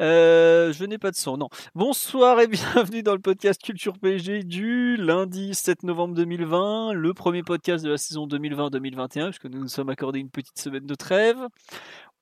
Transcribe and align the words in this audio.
Euh, 0.00 0.72
Je 0.72 0.84
n'ai 0.84 0.98
pas 0.98 1.10
de 1.10 1.16
son, 1.16 1.36
non. 1.36 1.48
Bonsoir 1.74 2.40
et 2.40 2.46
bienvenue 2.48 3.02
dans 3.02 3.12
le 3.14 3.20
podcast 3.20 3.60
Culture 3.62 3.98
PG 3.98 4.42
du 4.44 4.96
lundi 4.96 5.54
7 5.54 5.82
novembre 5.82 6.14
2020, 6.14 6.92
le 6.92 7.14
premier 7.14 7.42
podcast 7.42 7.84
de 7.84 7.90
la 7.90 7.98
saison 7.98 8.26
2020-2021, 8.26 9.26
puisque 9.26 9.46
nous 9.46 9.60
nous 9.60 9.68
sommes 9.68 9.90
accordés 9.90 10.20
une 10.20 10.30
petite 10.30 10.58
semaine 10.58 10.86
de 10.86 10.94
trêve. 10.94 11.38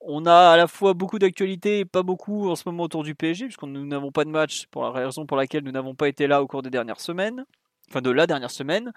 On 0.01 0.27
a 0.27 0.51
à 0.51 0.56
la 0.56 0.66
fois 0.66 0.95
beaucoup 0.95 1.19
d'actualités 1.19 1.80
et 1.80 1.84
pas 1.84 2.02
beaucoup 2.02 2.48
en 2.51 2.56
ce 2.56 2.62
moment 2.66 2.84
autour 2.84 3.05
du 3.05 3.14
PSG, 3.14 3.47
puisque 3.47 3.62
nous 3.62 3.87
n'avons 3.87 4.12
pas 4.12 4.25
de 4.25 4.30
match, 4.30 4.66
pour 4.70 4.83
la 4.84 4.91
raison 4.91 5.27
pour 5.27 5.37
laquelle 5.37 5.64
nous 5.64 5.73
n'avons 5.73 5.95
pas 5.95 6.09
été 6.09 6.27
là 6.27 6.42
au 6.42 6.47
cours 6.47 6.62
des 6.62 6.70
dernières 6.70 7.00
semaines, 7.00 7.45
enfin 7.90 8.02
de 8.02 8.10
la 8.10 8.26
dernière 8.26 8.50
semaine. 8.50 8.92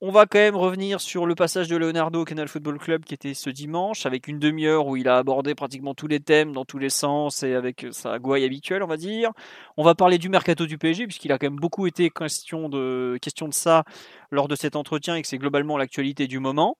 On 0.00 0.10
va 0.10 0.26
quand 0.26 0.38
même 0.38 0.56
revenir 0.56 1.00
sur 1.00 1.24
le 1.24 1.34
passage 1.34 1.68
de 1.68 1.76
Leonardo 1.76 2.20
au 2.20 2.24
Canal 2.24 2.48
Football 2.48 2.78
Club 2.78 3.04
qui 3.04 3.14
était 3.14 3.32
ce 3.32 3.48
dimanche, 3.48 4.04
avec 4.06 4.28
une 4.28 4.38
demi-heure 4.38 4.86
où 4.86 4.96
il 4.96 5.08
a 5.08 5.16
abordé 5.16 5.54
pratiquement 5.54 5.94
tous 5.94 6.08
les 6.08 6.20
thèmes 6.20 6.52
dans 6.52 6.64
tous 6.64 6.78
les 6.78 6.90
sens 6.90 7.42
et 7.42 7.54
avec 7.54 7.86
sa 7.92 8.18
gouaille 8.18 8.44
habituelle, 8.44 8.82
on 8.82 8.86
va 8.86 8.98
dire. 8.98 9.30
On 9.76 9.84
va 9.84 9.94
parler 9.94 10.18
du 10.18 10.28
mercato 10.28 10.66
du 10.66 10.76
PSG, 10.76 11.06
puisqu'il 11.06 11.32
a 11.32 11.38
quand 11.38 11.46
même 11.46 11.60
beaucoup 11.60 11.86
été 11.86 12.10
question 12.10 12.68
de, 12.68 13.18
question 13.22 13.48
de 13.48 13.54
ça 13.54 13.84
lors 14.30 14.48
de 14.48 14.56
cet 14.56 14.76
entretien 14.76 15.14
et 15.14 15.22
que 15.22 15.28
c'est 15.28 15.38
globalement 15.38 15.78
l'actualité 15.78 16.26
du 16.26 16.38
moment. 16.38 16.76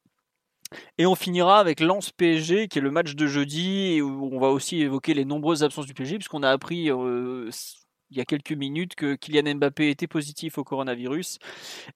Et 0.98 1.06
on 1.06 1.14
finira 1.14 1.60
avec 1.60 1.80
Lens 1.80 2.10
PSG, 2.10 2.68
qui 2.68 2.78
est 2.78 2.82
le 2.82 2.90
match 2.90 3.14
de 3.14 3.26
jeudi, 3.26 4.00
où 4.02 4.30
on 4.32 4.40
va 4.40 4.48
aussi 4.48 4.82
évoquer 4.82 5.14
les 5.14 5.24
nombreuses 5.24 5.62
absences 5.62 5.86
du 5.86 5.94
PSG, 5.94 6.16
puisqu'on 6.18 6.42
a 6.42 6.50
appris 6.50 6.90
euh, 6.90 7.48
il 8.14 8.18
y 8.18 8.20
a 8.20 8.24
quelques 8.24 8.52
minutes 8.52 8.94
que 8.94 9.16
Kylian 9.16 9.56
Mbappé 9.56 9.90
était 9.90 10.06
positif 10.06 10.56
au 10.56 10.64
coronavirus 10.64 11.38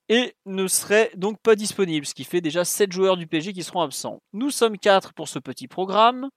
et 0.09 0.35
ne 0.47 0.67
serait 0.67 1.13
donc 1.17 1.39
pas 1.41 1.55
disponible, 1.55 2.05
ce 2.07 2.15
qui 2.15 2.25
fait 2.25 2.41
déjà 2.41 2.65
7 2.65 2.91
joueurs 2.91 3.17
du 3.17 3.29
PSG 3.29 3.53
qui 3.53 3.63
seront 3.63 3.83
absents. 3.83 4.21
Nous 4.33 4.51
sommes 4.51 4.79
4 4.79 5.15
pour 5.15 5.29
ce 5.29 5.39
petit 5.39 5.69
programme. 5.69 6.29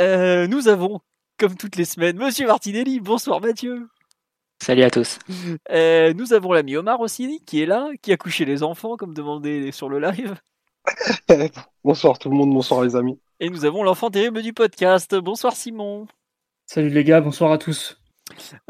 Euh, 0.00 0.46
nous 0.46 0.68
avons, 0.68 1.00
comme 1.38 1.56
toutes 1.56 1.74
les 1.74 1.84
semaines, 1.84 2.16
Monsieur 2.16 2.46
Martinelli. 2.46 3.00
Bonsoir 3.00 3.40
Mathieu. 3.40 3.88
Salut 4.62 4.84
à 4.84 4.90
tous. 4.90 5.18
Euh, 5.70 6.14
nous 6.14 6.32
avons 6.32 6.52
l'ami 6.52 6.76
Omar 6.76 7.00
aussi, 7.00 7.42
qui 7.44 7.62
est 7.62 7.66
là, 7.66 7.88
qui 8.00 8.12
a 8.12 8.16
couché 8.16 8.44
les 8.44 8.62
enfants, 8.62 8.96
comme 8.96 9.12
demandé 9.12 9.72
sur 9.72 9.88
le 9.88 9.98
live. 9.98 10.36
bonsoir 11.84 12.18
tout 12.18 12.30
le 12.30 12.36
monde, 12.36 12.54
bonsoir 12.54 12.82
les 12.82 12.94
amis. 12.94 13.18
Et 13.40 13.50
nous 13.50 13.64
avons 13.64 13.82
l'enfant 13.82 14.10
terrible 14.10 14.40
du 14.40 14.52
podcast. 14.52 15.16
Bonsoir 15.16 15.54
Simon. 15.56 16.06
Salut 16.66 16.90
les 16.90 17.02
gars, 17.02 17.20
bonsoir 17.20 17.50
à 17.50 17.58
tous. 17.58 17.98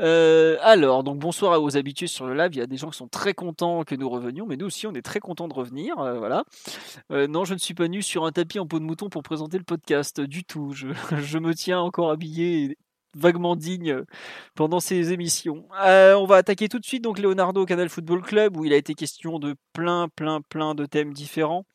Euh, 0.01 0.57
alors, 0.63 1.05
donc 1.05 1.19
bonsoir 1.19 1.63
aux 1.63 1.77
habitués 1.77 2.07
sur 2.07 2.27
le 2.27 2.35
live. 2.35 2.51
Il 2.53 2.59
y 2.59 2.63
a 2.63 2.67
des 2.67 2.77
gens 2.77 2.91
qui 2.91 2.97
sont 2.97 3.09
très 3.09 3.35
contents 3.35 3.85
que 3.85 3.95
nous 3.95 4.09
revenions, 4.09 4.47
mais 4.47 4.57
nous 4.57 4.67
aussi, 4.67 4.87
on 4.87 4.95
est 4.95 5.03
très 5.03 5.21
contents 5.21 5.49
de 5.49 5.55
revenir. 5.55 5.99
euh, 5.99 6.19
voilà. 6.19 6.45
Euh, 7.11 7.27
non, 7.27 7.45
je 7.45 7.55
ne 7.55 7.59
suis 7.59 7.75
pas 7.75 7.89
nu 7.89 8.03
sur 8.03 8.25
un 8.25 8.33
tapis 8.33 8.59
en 8.59 8.67
peau 8.67 8.79
de 8.79 8.85
mouton 8.85 9.09
pour 9.09 9.23
présenter 9.23 9.59
le 9.59 9.65
podcast 9.65 10.21
du 10.21 10.45
tout. 10.45 10.73
Je, 10.73 10.89
me 11.39 11.55
tiens 11.55 11.81
encore 11.81 12.11
habillé 12.11 12.79
vaguement 13.17 13.57
digne 13.57 14.03
pendant 14.55 14.81
ces 14.81 15.13
émissions. 15.13 15.67
Euh, 15.85 16.15
on 16.15 16.27
va 16.27 16.37
attaquer 16.37 16.69
tout 16.69 16.79
de 16.79 16.85
suite 16.85 17.03
donc 17.03 17.19
Leonardo 17.19 17.65
Canal 17.65 17.89
Football 17.89 18.23
Club 18.23 18.57
où 18.57 18.65
il 18.65 18.73
a 18.73 18.77
été 18.77 18.95
question 18.95 19.39
de 19.39 19.55
plein, 19.73 20.09
plein, 20.09 20.41
plein 20.41 20.75
de 20.75 20.87
thèmes 20.87 21.13
différents. 21.13 21.67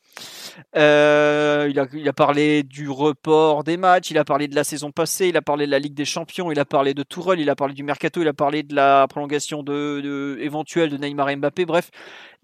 Euh, 0.76 1.68
il, 1.70 2.08
a, 2.10 2.14
parlé 2.14 2.64
du 2.64 2.90
report 2.90 3.64
des 3.64 3.78
matchs, 3.78 4.12
il 4.12 4.18
a 4.18 4.26
parlé 4.26 4.48
de 4.48 4.56
la 4.56 4.64
saison 4.64 4.92
passée, 4.92 5.28
il 5.28 5.38
a 5.38 5.42
parlé 5.42 5.66
de 5.66 5.72
la 5.72 5.80
Ligue 5.80 5.94
des 5.94 6.06
Champions, 6.06 6.52
il 6.52 6.60
a 6.60 6.66
parlé 6.66 6.94
de 6.94 7.04
Tourelle, 7.04 7.40
il 7.40 7.50
a 7.50 7.56
parlé 7.56 7.74
du 7.74 7.84
mercato, 7.84 8.22
il 8.22 8.28
a 8.28 8.34
parlé 8.34 8.64
de 8.64 8.76
la 8.76 9.08
prolongation 9.08 9.64
de, 9.64 10.02
de, 10.02 10.38
éventuelle 10.42 10.90
de 10.90 10.98
Neymar 10.98 11.30
et 11.30 11.36
Mbappé. 11.36 11.66
Bref, 11.66 11.92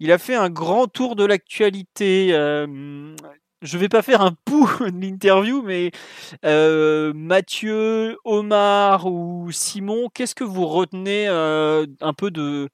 il 0.00 0.12
a 0.12 0.18
fait 0.18 0.34
un 0.34 0.48
grand 0.48 0.86
tour 0.86 1.16
de 1.16 1.24
l'actualité. 1.24 2.28
Euh, 2.32 3.14
je 3.62 3.78
vais 3.78 3.88
pas 3.88 4.02
faire 4.02 4.20
un 4.20 4.32
pouls 4.44 4.68
de 4.80 5.00
l'interview, 5.00 5.62
mais 5.62 5.90
euh, 6.44 7.12
Mathieu, 7.14 8.18
Omar 8.24 9.06
ou 9.06 9.50
Simon, 9.52 10.08
qu'est-ce 10.12 10.34
que 10.34 10.44
vous 10.44 10.66
retenez 10.66 11.26
un 11.26 12.12
peu 12.14 12.30
de 12.30 12.70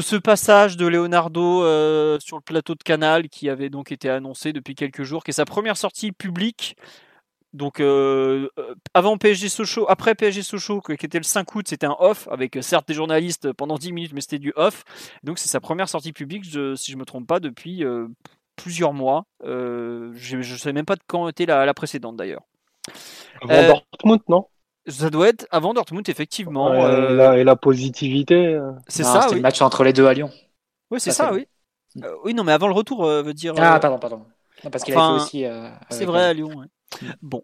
ce 0.00 0.16
passage 0.16 0.76
de 0.76 0.86
Leonardo 0.86 1.62
euh, 1.62 2.18
sur 2.20 2.36
le 2.36 2.42
plateau 2.42 2.74
de 2.74 2.82
Canal 2.82 3.28
qui 3.28 3.48
avait 3.48 3.70
donc 3.70 3.92
été 3.92 4.08
annoncé 4.10 4.52
depuis 4.52 4.74
quelques 4.74 5.02
jours, 5.02 5.24
qui 5.24 5.30
est 5.30 5.34
sa 5.34 5.44
première 5.44 5.76
sortie 5.76 6.12
publique? 6.12 6.76
Donc 7.56 7.80
euh, 7.80 8.50
avant 8.92 9.16
PSG 9.16 9.48
Sochaux, 9.48 9.86
après 9.88 10.14
PSG 10.14 10.42
Sochaux, 10.42 10.82
qui 10.82 10.92
était 10.92 11.16
le 11.16 11.24
5 11.24 11.54
août, 11.54 11.66
c'était 11.66 11.86
un 11.86 11.96
off 12.00 12.28
avec 12.30 12.58
certes 12.60 12.86
des 12.86 12.92
journalistes 12.92 13.50
pendant 13.52 13.78
10 13.78 13.92
minutes, 13.92 14.12
mais 14.12 14.20
c'était 14.20 14.38
du 14.38 14.52
off. 14.56 14.84
Donc 15.22 15.38
c'est 15.38 15.48
sa 15.48 15.60
première 15.60 15.88
sortie 15.88 16.12
publique, 16.12 16.44
si 16.44 16.92
je 16.92 16.96
me 16.96 17.06
trompe 17.06 17.26
pas, 17.26 17.40
depuis 17.40 17.82
euh, 17.82 18.08
plusieurs 18.56 18.92
mois. 18.92 19.24
je 19.42 20.36
ne 20.36 20.42
sais 20.42 20.72
même 20.72 20.86
pas 20.86 20.96
de 20.96 21.02
quand 21.06 21.28
était 21.28 21.46
la, 21.46 21.64
la 21.66 21.74
précédente 21.74 22.16
d'ailleurs. 22.16 22.42
Avant 23.42 23.82
Dortmund, 23.92 24.20
non? 24.28 24.46
Ça 24.88 25.10
doit 25.10 25.28
être 25.28 25.46
avant 25.50 25.74
Dortmund, 25.74 26.08
effectivement. 26.08 26.70
Ouais, 26.70 26.80
euh... 26.80 27.10
et, 27.10 27.16
la, 27.16 27.38
et, 27.38 27.44
la, 27.44 27.56
positivité. 27.56 28.58
C'est 28.86 29.02
ça. 29.02 29.22
C'était 29.22 29.32
oui. 29.32 29.36
le 29.36 29.42
match 29.42 29.60
entre 29.60 29.82
les 29.82 29.92
deux 29.92 30.06
à 30.06 30.14
Lyon. 30.14 30.30
Oui, 30.90 31.00
c'est 31.00 31.10
ça, 31.10 31.24
ça 31.28 31.32
oui. 31.32 31.46
Euh, 32.02 32.14
oui, 32.24 32.34
non, 32.34 32.44
mais 32.44 32.52
avant 32.52 32.68
le 32.68 32.74
retour, 32.74 33.04
euh, 33.04 33.22
veut 33.22 33.34
dire. 33.34 33.54
Ah, 33.56 33.78
pardon, 33.80 33.98
pardon. 33.98 34.22
Non, 34.64 34.70
parce 34.70 34.84
qu'il 34.84 34.96
enfin, 34.96 35.16
a 35.16 35.18
fait 35.18 35.24
aussi. 35.24 35.44
euh, 35.44 35.68
c'est 35.90 36.04
vrai, 36.04 36.24
à 36.24 36.32
Lyon. 36.32 36.48
Ouais. 36.48 36.66
Bon. 37.22 37.42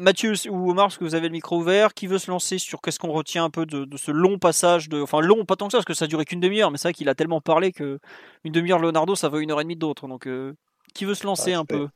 Mathieu 0.00 0.32
ou 0.48 0.70
Omar, 0.70 0.86
parce 0.86 0.98
que 0.98 1.04
vous 1.04 1.14
avez 1.14 1.28
le 1.28 1.32
micro 1.32 1.58
ouvert, 1.58 1.94
qui 1.94 2.06
veut 2.06 2.18
se 2.18 2.30
lancer 2.30 2.58
sur 2.58 2.80
qu'est-ce 2.80 2.98
qu'on 2.98 3.12
retient 3.12 3.44
un 3.44 3.50
peu 3.50 3.66
de, 3.66 3.84
de, 3.84 3.96
ce 3.96 4.10
long 4.10 4.38
passage 4.38 4.88
de. 4.88 5.00
Enfin, 5.00 5.20
long, 5.20 5.44
pas 5.44 5.56
tant 5.56 5.66
que 5.66 5.72
ça, 5.72 5.78
parce 5.78 5.84
que 5.84 5.94
ça 5.94 6.06
a 6.06 6.08
duré 6.08 6.24
qu'une 6.24 6.40
demi-heure, 6.40 6.70
mais 6.70 6.78
c'est 6.78 6.88
vrai 6.88 6.94
qu'il 6.94 7.08
a 7.08 7.14
tellement 7.14 7.40
parlé 7.40 7.70
que 7.72 7.98
une 8.44 8.52
demi-heure 8.52 8.78
Leonardo, 8.78 9.14
ça 9.14 9.28
vaut 9.28 9.38
une 9.38 9.50
heure 9.50 9.60
et 9.60 9.64
demie 9.64 9.76
d'autres. 9.76 10.08
Donc, 10.08 10.26
euh, 10.26 10.54
qui 10.94 11.04
veut 11.04 11.14
se 11.14 11.26
lancer 11.26 11.52
ah, 11.52 11.60
un 11.60 11.64
peu? 11.64 11.88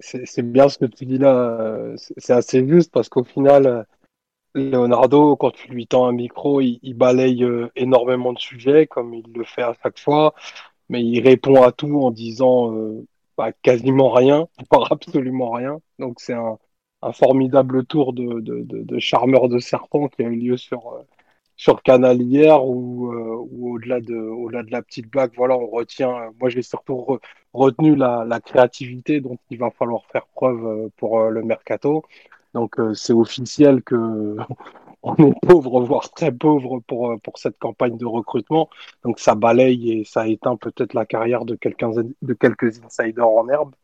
C'est 0.00 0.42
bien 0.42 0.68
ce 0.68 0.78
que 0.78 0.86
tu 0.86 1.06
dis 1.06 1.18
là, 1.18 1.92
c'est 1.96 2.32
assez 2.32 2.66
juste 2.66 2.90
parce 2.90 3.08
qu'au 3.08 3.22
final, 3.22 3.86
Leonardo, 4.54 5.36
quand 5.36 5.52
tu 5.52 5.68
lui 5.68 5.86
tends 5.86 6.06
un 6.06 6.12
micro, 6.12 6.60
il, 6.60 6.78
il 6.82 6.94
balaye 6.94 7.44
euh, 7.44 7.70
énormément 7.76 8.32
de 8.32 8.38
sujets, 8.38 8.86
comme 8.86 9.14
il 9.14 9.24
le 9.34 9.44
fait 9.44 9.62
à 9.62 9.74
chaque 9.82 9.98
fois, 9.98 10.34
mais 10.88 11.02
il 11.02 11.20
répond 11.20 11.62
à 11.62 11.72
tout 11.72 12.00
en 12.00 12.10
disant 12.10 12.72
euh, 12.72 13.06
bah, 13.36 13.52
quasiment 13.52 14.10
rien, 14.10 14.48
voire 14.70 14.92
absolument 14.92 15.50
rien. 15.50 15.80
Donc 15.98 16.20
c'est 16.20 16.34
un, 16.34 16.58
un, 17.06 17.12
formidable 17.12 17.84
tour 17.86 18.12
de, 18.12 18.40
de, 18.40 18.62
de, 18.62 18.98
charmeur 18.98 19.48
de 19.48 19.58
serpent 19.58 20.08
qui 20.08 20.22
a 20.22 20.26
eu 20.26 20.36
lieu 20.36 20.56
sur, 20.56 20.94
euh, 20.94 21.02
sur 21.56 21.82
Canal 21.82 22.20
hier, 22.22 22.64
où, 22.64 23.12
où 23.52 23.74
au-delà 23.74 24.00
de, 24.00 24.16
au 24.16 24.50
de 24.50 24.70
la 24.70 24.82
petite 24.82 25.08
blague, 25.08 25.32
voilà, 25.36 25.56
on 25.56 25.66
retient, 25.66 26.32
moi 26.40 26.48
j'ai 26.48 26.62
surtout 26.62 26.96
re, 26.96 27.20
retenu 27.52 27.96
la, 27.96 28.24
la, 28.26 28.40
créativité 28.40 29.20
dont 29.20 29.38
il 29.50 29.58
va 29.58 29.70
falloir 29.70 30.04
faire 30.06 30.26
preuve 30.34 30.90
pour 30.96 31.20
le 31.30 31.42
mercato. 31.42 32.04
Donc 32.54 32.78
euh, 32.78 32.94
c'est 32.94 33.12
officiel 33.12 33.82
que 33.82 34.36
on 35.02 35.16
est 35.16 35.34
pauvre, 35.42 35.82
voire 35.82 36.10
très 36.12 36.32
pauvre 36.32 36.80
pour, 36.86 37.18
cette 37.36 37.58
campagne 37.58 37.98
de 37.98 38.06
recrutement. 38.06 38.70
Donc 39.04 39.18
ça 39.20 39.34
balaye 39.34 40.00
et 40.00 40.04
ça 40.04 40.28
éteint 40.28 40.56
peut-être 40.56 40.94
la 40.94 41.04
carrière 41.04 41.44
de, 41.44 41.58
de 42.22 42.34
quelques 42.34 42.82
insiders 42.84 43.28
en 43.28 43.48
herbe. 43.48 43.74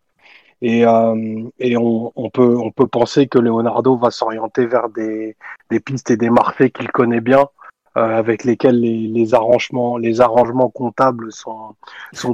Et, 0.62 0.84
euh, 0.84 1.48
on, 1.58 2.30
peut, 2.30 2.86
penser 2.86 3.28
que 3.28 3.38
Leonardo 3.38 3.96
va 3.96 4.10
s'orienter 4.10 4.66
vers 4.66 4.88
des, 4.90 5.36
pistes 5.84 6.10
et 6.10 6.16
des 6.16 6.30
marchés 6.30 6.70
qu'il 6.70 6.88
connaît 6.88 7.20
bien, 7.20 7.48
euh, 7.96 8.18
avec 8.18 8.44
lesquels 8.44 8.78
les, 8.78 9.34
arrangements, 9.34 9.96
les 9.96 10.20
arrangements 10.20 10.70
comptables 10.70 11.32
sont, 11.32 11.76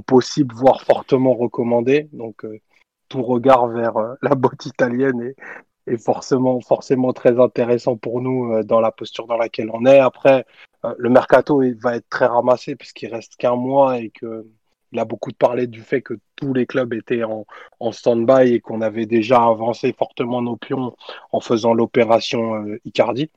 possibles, 0.06 0.54
voire 0.54 0.82
fortement 0.82 1.34
recommandés. 1.34 2.08
Donc 2.12 2.44
euh, 2.44 2.60
tout 3.08 3.22
regard 3.22 3.68
vers 3.68 3.94
la 4.22 4.34
botte 4.34 4.66
italienne 4.66 5.34
est, 5.86 5.96
forcément, 5.98 6.60
très 7.12 7.38
intéressant 7.40 7.96
pour 7.96 8.20
nous 8.20 8.64
dans 8.64 8.80
la 8.80 8.90
posture 8.90 9.28
dans 9.28 9.36
laquelle 9.36 9.70
on 9.72 9.86
est. 9.86 10.00
Après, 10.00 10.44
le 10.98 11.08
mercato 11.10 11.62
va 11.80 11.96
être 11.96 12.08
très 12.08 12.26
ramassé 12.26 12.74
puisqu'il 12.74 13.14
reste 13.14 13.36
qu'un 13.36 13.54
mois 13.54 13.98
et 13.98 14.10
que 14.10 14.44
il 14.96 15.00
a 15.00 15.04
beaucoup 15.04 15.32
parlé 15.32 15.66
du 15.66 15.82
fait 15.82 16.00
que 16.02 16.14
tous 16.36 16.54
les 16.54 16.66
clubs 16.66 16.94
étaient 16.94 17.22
en, 17.24 17.44
stand-by 17.92 18.54
et 18.54 18.60
qu'on 18.60 18.80
avait 18.80 19.06
déjà 19.06 19.42
avancé 19.44 19.92
fortement 19.92 20.40
nos 20.42 20.56
pions 20.56 20.96
en 21.32 21.40
faisant 21.40 21.74
l'opération 21.74 22.54
euh, 22.56 22.80
Icardi. 22.86 23.30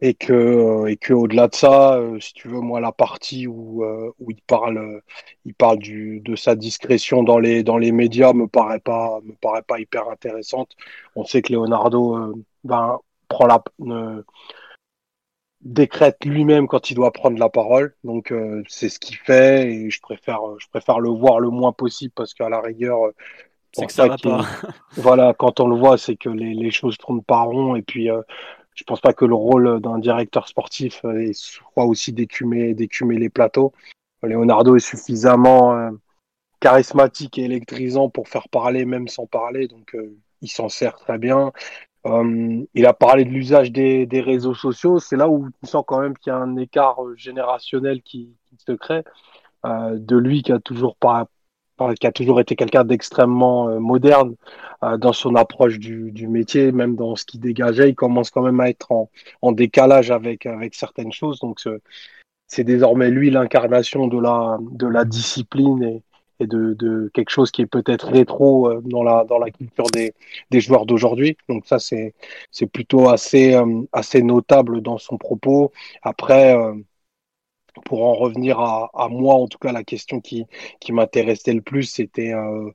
et 0.00 0.14
que 0.14 0.86
et 0.88 0.96
que 0.96 1.12
au-delà 1.12 1.48
de 1.48 1.54
ça, 1.54 1.94
euh, 1.96 2.20
si 2.20 2.32
tu 2.34 2.48
veux, 2.48 2.60
moi 2.60 2.80
la 2.80 2.92
partie 2.92 3.46
où 3.46 3.84
euh, 3.84 4.12
où 4.18 4.30
il 4.30 4.42
parle 4.42 5.02
il 5.44 5.54
parle 5.54 5.78
de 5.78 6.36
sa 6.36 6.54
discrétion 6.56 7.22
dans 7.22 7.38
les 7.38 7.62
dans 7.62 7.78
les 7.78 7.92
médias 7.92 8.32
me 8.32 8.46
paraît 8.48 8.80
pas 8.80 9.20
me 9.24 9.34
paraît 9.34 9.62
pas 9.62 9.78
hyper 9.80 10.08
intéressante. 10.08 10.70
On 11.16 11.24
sait 11.24 11.42
que 11.42 11.52
Leonardo 11.52 12.16
euh, 12.16 12.34
ben 12.64 12.98
prend 13.28 13.46
la 13.46 13.62
décrète 15.64 16.24
lui-même 16.24 16.68
quand 16.68 16.90
il 16.90 16.94
doit 16.94 17.12
prendre 17.12 17.38
la 17.38 17.48
parole. 17.48 17.94
Donc 18.04 18.32
c'est 18.68 18.88
ce 18.88 18.98
qu'il 18.98 19.16
fait 19.16 19.70
et 19.70 19.90
je 19.90 20.00
préfère 20.00 20.40
je 20.58 20.68
préfère 20.68 21.00
le 21.00 21.08
voir 21.08 21.40
le 21.40 21.50
moins 21.50 21.72
possible 21.72 22.12
parce 22.14 22.34
qu'à 22.34 22.48
la 22.48 22.60
rigueur 22.60 22.98
c'est 23.72 23.86
que 23.86 23.92
ça 23.92 24.06
va 24.06 24.16
pas. 24.18 24.46
voilà, 24.96 25.34
quand 25.36 25.58
on 25.58 25.66
le 25.66 25.76
voit, 25.76 25.98
c'est 25.98 26.16
que 26.16 26.28
les, 26.28 26.54
les 26.54 26.70
choses 26.70 26.96
tournent 26.96 27.24
pas 27.24 27.40
rond 27.40 27.74
et 27.74 27.82
puis 27.82 28.08
je 28.74 28.84
pense 28.84 29.00
pas 29.00 29.12
que 29.12 29.24
le 29.24 29.34
rôle 29.34 29.80
d'un 29.80 29.98
directeur 29.98 30.48
sportif 30.48 31.00
euh, 31.04 31.30
soit 31.32 31.84
aussi 31.84 32.12
d'écumer, 32.12 32.74
d'écumer 32.74 33.18
les 33.18 33.30
plateaux. 33.30 33.72
Leonardo 34.22 34.76
est 34.76 34.80
suffisamment 34.80 35.74
euh, 35.74 35.90
charismatique 36.60 37.38
et 37.38 37.44
électrisant 37.44 38.08
pour 38.08 38.28
faire 38.28 38.48
parler 38.48 38.84
même 38.84 39.08
sans 39.08 39.26
parler, 39.26 39.68
donc 39.68 39.94
euh, 39.94 40.16
il 40.40 40.48
s'en 40.48 40.68
sert 40.68 40.96
très 40.96 41.18
bien. 41.18 41.52
Il 42.04 42.86
a 42.86 42.92
parlé 42.92 43.24
de 43.24 43.30
l'usage 43.30 43.72
des, 43.72 44.06
des, 44.06 44.20
réseaux 44.20 44.54
sociaux, 44.54 44.98
c'est 44.98 45.16
là 45.16 45.28
où 45.28 45.48
tu 45.48 45.70
sens 45.70 45.84
quand 45.86 46.00
même 46.00 46.16
qu'il 46.16 46.30
y 46.30 46.34
a 46.34 46.38
un 46.38 46.56
écart 46.56 46.98
générationnel 47.16 48.02
qui, 48.02 48.30
se 48.66 48.72
crée. 48.72 49.02
de 49.64 50.16
lui 50.16 50.42
qui 50.42 50.52
a 50.52 50.60
toujours 50.60 50.96
pas 50.96 51.28
qui 51.98 52.06
a 52.06 52.12
toujours 52.12 52.40
été 52.40 52.56
quelqu'un 52.56 52.84
d'extrêmement 52.84 53.68
euh, 53.68 53.78
moderne 53.78 54.36
euh, 54.82 54.96
dans 54.96 55.12
son 55.12 55.34
approche 55.34 55.78
du, 55.78 56.28
métier, 56.28 56.72
même 56.72 56.96
dans 56.96 57.16
ce 57.16 57.24
qu'il 57.24 57.40
dégageait, 57.40 57.90
il 57.90 57.94
commence 57.94 58.30
quand 58.30 58.42
même 58.42 58.60
à 58.60 58.68
être 58.68 58.92
en, 59.42 59.52
décalage 59.52 60.10
avec, 60.10 60.46
avec 60.46 60.74
certaines 60.74 61.12
choses. 61.12 61.40
Donc 61.40 61.60
c'est 62.46 62.64
désormais 62.64 63.10
lui 63.10 63.30
l'incarnation 63.30 64.06
de 64.06 64.18
la, 64.18 64.58
de 64.60 64.86
la 64.86 65.04
discipline 65.04 66.00
et 66.40 66.46
de, 66.46 66.74
de, 66.74 67.10
quelque 67.14 67.30
chose 67.30 67.50
qui 67.50 67.62
est 67.62 67.66
peut-être 67.66 68.08
rétro 68.08 68.70
euh, 68.70 68.80
dans 68.84 69.02
la, 69.02 69.24
dans 69.24 69.38
la 69.38 69.50
culture 69.50 69.86
des, 69.92 70.14
des 70.50 70.60
joueurs 70.60 70.86
d'aujourd'hui. 70.86 71.36
Donc 71.48 71.66
ça, 71.66 71.78
c'est 71.78 72.14
plutôt 72.72 73.08
assez, 73.08 73.56
assez 73.92 74.22
notable 74.22 74.80
dans 74.80 74.98
son 74.98 75.18
propos. 75.18 75.72
Après, 76.02 76.56
pour 77.84 78.04
en 78.04 78.14
revenir 78.14 78.60
à, 78.60 78.90
à, 78.94 79.08
moi, 79.08 79.34
en 79.34 79.48
tout 79.48 79.58
cas, 79.58 79.72
la 79.72 79.84
question 79.84 80.20
qui, 80.20 80.46
qui 80.80 80.92
m'intéressait 80.92 81.52
le 81.52 81.62
plus, 81.62 81.84
c'était 81.84 82.32
euh, 82.32 82.70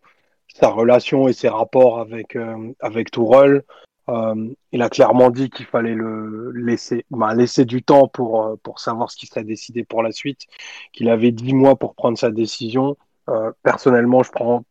sa 0.53 0.69
relation 0.69 1.27
et 1.27 1.33
ses 1.33 1.49
rapports 1.49 1.99
avec, 1.99 2.35
euh, 2.35 2.73
avec 2.79 3.11
Tourelle. 3.11 3.63
Euh, 4.09 4.53
il 4.71 4.81
a 4.81 4.89
clairement 4.89 5.29
dit 5.29 5.49
qu'il 5.49 5.67
fallait 5.67 5.93
le 5.93 6.51
laisser, 6.51 7.05
bah, 7.11 7.33
laisser 7.35 7.65
du 7.65 7.83
temps 7.83 8.07
pour, 8.07 8.43
euh, 8.43 8.55
pour 8.63 8.79
savoir 8.79 9.11
ce 9.11 9.17
qui 9.17 9.27
serait 9.27 9.43
décidé 9.43 9.83
pour 9.83 10.01
la 10.03 10.11
suite, 10.11 10.47
qu'il 10.93 11.09
avait 11.09 11.31
dix 11.31 11.53
mois 11.53 11.75
pour 11.75 11.93
prendre 11.95 12.17
sa 12.17 12.31
décision. 12.31 12.97
Euh, 13.29 13.51
personnellement, 13.63 14.23
je 14.23 14.31
prends 14.31 14.63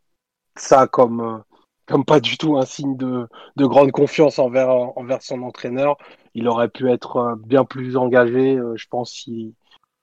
ça 0.56 0.86
comme, 0.86 1.42
comme 1.86 2.04
pas 2.04 2.20
du 2.20 2.36
tout 2.36 2.56
un 2.58 2.64
signe 2.64 2.96
de, 2.96 3.28
de 3.56 3.66
grande 3.66 3.92
confiance 3.92 4.38
envers, 4.38 4.68
son 5.20 5.42
entraîneur. 5.42 5.96
Il 6.34 6.48
aurait 6.48 6.68
pu 6.68 6.90
être 6.90 7.38
bien 7.46 7.64
plus 7.64 7.96
engagé, 7.96 8.58
je 8.76 8.86
pense, 8.88 9.12
si, 9.12 9.54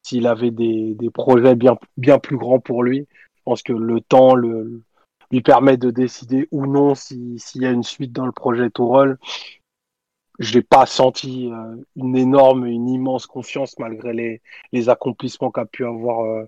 s'il 0.06 0.28
avait 0.28 0.52
des, 0.52 0.96
projets 1.12 1.56
bien, 1.56 1.78
plus 2.20 2.38
grands 2.38 2.60
pour 2.60 2.84
lui. 2.84 3.08
Je 3.38 3.42
pense 3.44 3.64
que 3.64 3.74
le 3.74 4.02
temps 4.02 4.36
lui 4.36 5.42
permet 5.44 5.78
de 5.78 5.90
décider 5.90 6.48
ou 6.52 6.68
non 6.68 6.94
s'il 6.94 7.40
y 7.56 7.66
a 7.66 7.72
une 7.72 7.84
suite 7.84 8.12
dans 8.12 8.28
le 8.28 8.32
projet 8.32 8.70
Tourelle. 8.70 9.18
Je 10.38 10.56
n'ai 10.56 10.62
pas 10.62 10.86
senti 10.86 11.50
euh, 11.52 11.76
une 11.96 12.18
énorme, 12.18 12.66
une 12.66 12.90
immense 12.90 13.26
confiance 13.26 13.80
malgré 13.80 14.14
les, 14.14 14.42
les 14.74 14.90
accomplissements 14.90 15.50
qu'a 15.50 15.66
pu 15.66 15.86
avoir 15.86 16.26
euh, 16.26 16.44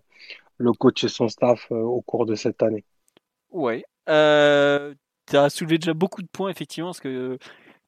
le 0.58 0.72
coach 0.74 1.04
et 1.04 1.08
son 1.08 1.28
staff 1.28 1.68
euh, 1.72 1.76
au 1.76 2.02
cours 2.02 2.26
de 2.26 2.36
cette 2.36 2.62
année. 2.64 2.86
Ouais. 3.52 3.86
tu 4.06 4.12
as 5.38 5.50
soulevé 5.50 5.78
déjà 5.78 5.94
beaucoup 5.94 6.22
de 6.22 6.28
points, 6.28 6.50
effectivement, 6.50 6.90
parce 6.90 7.00
que 7.00 7.38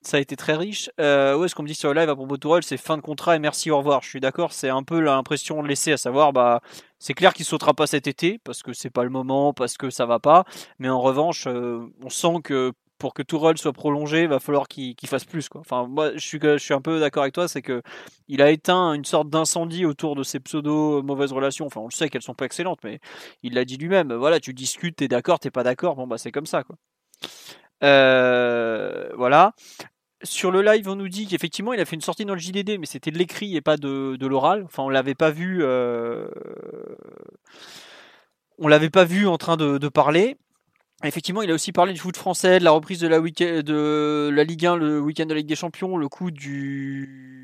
ça 0.01 0.17
a 0.17 0.19
été 0.19 0.35
très 0.35 0.55
riche. 0.55 0.89
Euh, 0.99 1.35
ouais, 1.37 1.47
ce 1.47 1.55
qu'on 1.55 1.63
me 1.63 1.67
dit 1.67 1.75
sur 1.75 1.93
le 1.93 1.99
live 1.99 2.09
à 2.09 2.15
propos 2.15 2.37
de 2.37 2.39
Tourelle, 2.39 2.63
c'est 2.63 2.77
fin 2.77 2.97
de 2.97 3.01
contrat 3.01 3.35
et 3.35 3.39
merci, 3.39 3.69
au 3.69 3.77
revoir. 3.77 4.01
Je 4.01 4.09
suis 4.09 4.19
d'accord, 4.19 4.53
c'est 4.53 4.69
un 4.69 4.83
peu 4.83 4.99
l'impression 4.99 5.61
laissée, 5.61 5.91
à 5.91 5.97
savoir, 5.97 6.31
bah, 6.33 6.61
c'est 6.99 7.13
clair 7.13 7.33
qu'il 7.33 7.45
sautera 7.45 7.73
pas 7.73 7.87
cet 7.87 8.07
été 8.07 8.39
parce 8.43 8.63
que 8.63 8.73
c'est 8.73 8.89
pas 8.89 9.03
le 9.03 9.09
moment, 9.09 9.53
parce 9.53 9.77
que 9.77 9.89
ça 9.89 10.05
va 10.05 10.19
pas. 10.19 10.45
Mais 10.79 10.89
en 10.89 11.01
revanche, 11.01 11.47
euh, 11.47 11.85
on 12.03 12.09
sent 12.09 12.41
que 12.43 12.71
pour 12.99 13.13
que 13.13 13.23
Tourelle 13.23 13.57
soit 13.57 13.73
prolongé, 13.73 14.23
il 14.23 14.27
va 14.27 14.39
falloir 14.39 14.67
qu'il 14.67 14.95
fasse 15.05 15.25
plus. 15.25 15.49
Quoi. 15.49 15.63
Je 16.15 16.57
suis, 16.57 16.73
un 16.73 16.81
peu 16.81 16.99
d'accord 16.99 17.23
avec 17.23 17.33
toi, 17.33 17.47
c'est 17.47 17.61
que 17.61 17.81
il 18.27 18.41
a 18.41 18.51
éteint 18.51 18.93
une 18.93 19.05
sorte 19.05 19.29
d'incendie 19.29 19.85
autour 19.85 20.15
de 20.15 20.23
ces 20.23 20.39
pseudo 20.39 21.01
mauvaises 21.01 21.31
relations. 21.31 21.65
Enfin, 21.65 21.81
on 21.81 21.87
le 21.87 21.91
sait 21.91 22.09
qu'elles 22.09 22.21
sont 22.21 22.35
pas 22.35 22.45
excellentes, 22.45 22.79
mais 22.83 22.99
il 23.41 23.53
l'a 23.53 23.65
dit 23.65 23.77
lui-même. 23.77 24.13
Voilà, 24.13 24.39
tu 24.39 24.53
discutes, 24.53 24.97
t'es 24.97 25.07
d'accord, 25.07 25.39
t'es 25.39 25.49
pas 25.49 25.63
d'accord. 25.63 25.95
Bon, 25.95 26.05
bah, 26.05 26.17
c'est 26.17 26.31
comme 26.31 26.45
ça. 26.45 26.63
Euh, 27.83 29.09
voilà. 29.15 29.53
Sur 30.21 30.51
le 30.51 30.61
live, 30.61 30.89
on 30.89 30.97
nous 30.97 31.07
dit 31.07 31.27
qu'effectivement, 31.27 31.71
il 31.71 31.79
a 31.79 31.85
fait 31.85 31.95
une 31.95 32.01
sortie 32.01 32.25
dans 32.25 32.33
le 32.33 32.39
JDD, 32.39 32.77
mais 32.77 32.85
c'était 32.85 33.11
de 33.11 33.17
l'écrit 33.17 33.55
et 33.55 33.61
pas 33.61 33.77
de, 33.77 34.17
l'oral. 34.25 34.63
Enfin, 34.65 34.83
on 34.83 34.89
l'avait 34.89 35.15
pas 35.15 35.31
vu. 35.31 35.59
Euh... 35.61 36.27
L'avait 38.59 38.89
pas 38.89 39.05
vu 39.05 39.27
en 39.27 39.37
train 39.37 39.55
de, 39.55 39.87
parler. 39.87 40.37
Effectivement, 41.03 41.41
il 41.41 41.49
a 41.49 41.53
aussi 41.53 41.71
parlé 41.71 41.93
du 41.93 41.99
foot 41.99 42.17
français, 42.17 42.59
de 42.59 42.63
la 42.65 42.71
reprise 42.71 42.99
de 42.99 43.07
la, 43.07 43.21
de 43.21 44.29
la 44.33 44.43
Ligue 44.43 44.65
1, 44.65 44.75
le 44.75 44.99
week-end 44.99 45.25
de 45.25 45.33
la 45.33 45.37
Ligue 45.37 45.47
des 45.47 45.55
Champions, 45.55 45.95
le 45.95 46.09
coup 46.09 46.29
du 46.29 47.38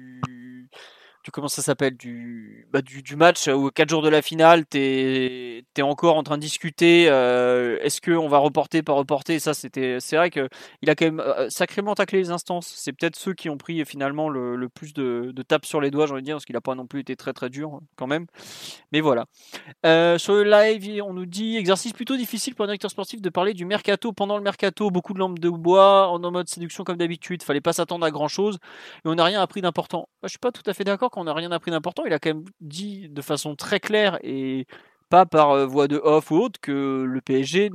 comment 1.32 1.48
ça 1.48 1.62
s'appelle 1.62 1.98
du, 1.98 2.68
bah, 2.72 2.82
du, 2.82 3.02
du 3.02 3.16
match 3.16 3.48
où 3.48 3.70
quatre 3.70 3.90
jours 3.90 4.02
de 4.02 4.10
la 4.10 4.22
finale, 4.22 4.66
t'es 4.66 5.64
es 5.78 5.82
encore 5.82 6.18
en 6.18 6.24
train 6.24 6.38
de 6.38 6.42
discuter. 6.42 7.08
Euh, 7.10 7.78
Est-ce 7.82 8.02
qu'on 8.02 8.28
va 8.28 8.38
reporter, 8.38 8.82
pas 8.82 8.94
reporter? 8.94 9.40
Ça, 9.40 9.54
c'était, 9.54 10.00
c'est 10.00 10.16
vrai 10.16 10.30
que 10.30 10.48
il 10.82 10.90
a 10.90 10.96
quand 10.96 11.06
même 11.06 11.20
euh, 11.20 11.50
sacrément 11.50 11.96
taclé 11.96 12.20
les 12.20 12.32
instances. 12.32 12.74
C'est 12.76 12.94
peut-être 12.94 13.16
ceux 13.16 13.34
qui 13.34 13.50
ont 13.50 13.58
pris 13.58 13.84
finalement 13.86 14.30
le, 14.30 14.56
le 14.56 14.70
plus 14.70 14.94
de, 14.94 15.32
de 15.34 15.44
tapes 15.44 15.66
sur 15.66 15.82
les 15.82 15.92
doigts, 15.92 16.06
j'ai 16.06 16.14
envie 16.14 16.22
de 16.22 16.26
dire, 16.26 16.36
parce 16.36 16.46
qu'il 16.46 16.56
a 16.56 16.62
pas 16.62 16.76
non 16.76 16.88
plus 16.88 17.02
été 17.02 17.16
très 17.16 17.34
très 17.34 17.50
dur 17.50 17.80
quand 17.96 18.08
même. 18.08 18.26
Mais 18.92 19.02
voilà. 19.02 19.26
Euh, 19.86 20.18
sur 20.18 20.34
le 20.34 20.44
live, 20.44 21.02
on 21.04 21.14
nous 21.14 21.26
dit 21.26 21.58
exercice 21.58 21.94
plutôt 21.94 22.18
difficile 22.18 22.56
pour 22.56 22.64
un 22.64 22.68
directeur 22.68 22.92
sportif 22.92 23.22
de 23.22 23.30
parler 23.30 23.54
du 23.54 23.66
mercato 23.66 24.14
pendant 24.14 24.38
le 24.38 24.44
mercato. 24.44 24.90
Beaucoup 24.92 25.14
de 25.14 25.20
lampes 25.20 25.40
de 25.40 25.50
bois 25.50 26.08
en 26.08 26.20
mode 26.32 26.48
séduction 26.48 26.84
comme 26.84 26.98
d'habitude. 26.98 27.44
Fallait 27.44 27.62
pas 27.62 27.74
s'attendre 27.74 28.06
à 28.06 28.12
grand 28.12 28.28
chose 28.28 28.58
et 29.04 29.08
on 29.08 29.16
n'a 29.16 29.24
rien 29.24 29.42
appris 29.42 29.62
d'important. 29.62 30.08
Je 30.24 30.30
suis 30.30 30.40
pas 30.40 30.52
tout 30.52 30.64
à 30.66 30.74
fait 30.74 30.84
d'accord 30.84 31.12
qu'on 31.16 31.24
n'a 31.26 31.34
rien 31.34 31.52
appris 31.52 31.72
d'important. 31.72 32.04
Il 32.06 32.14
a 32.14 32.20
quand 32.20 32.30
même 32.30 32.46
dit 32.62 33.10
de 33.10 33.22
façon 33.22 33.56
très 33.56 33.80
claire 33.80 34.20
et 34.24 34.68
pas 35.10 35.26
par 35.26 35.52
euh, 35.52 35.66
voie 35.66 35.88
de 35.88 35.98
off 35.98 36.32
ou 36.32 36.36
autre 36.36 36.60
que 36.62 37.04
le 37.08 37.22
PSG 37.22 37.72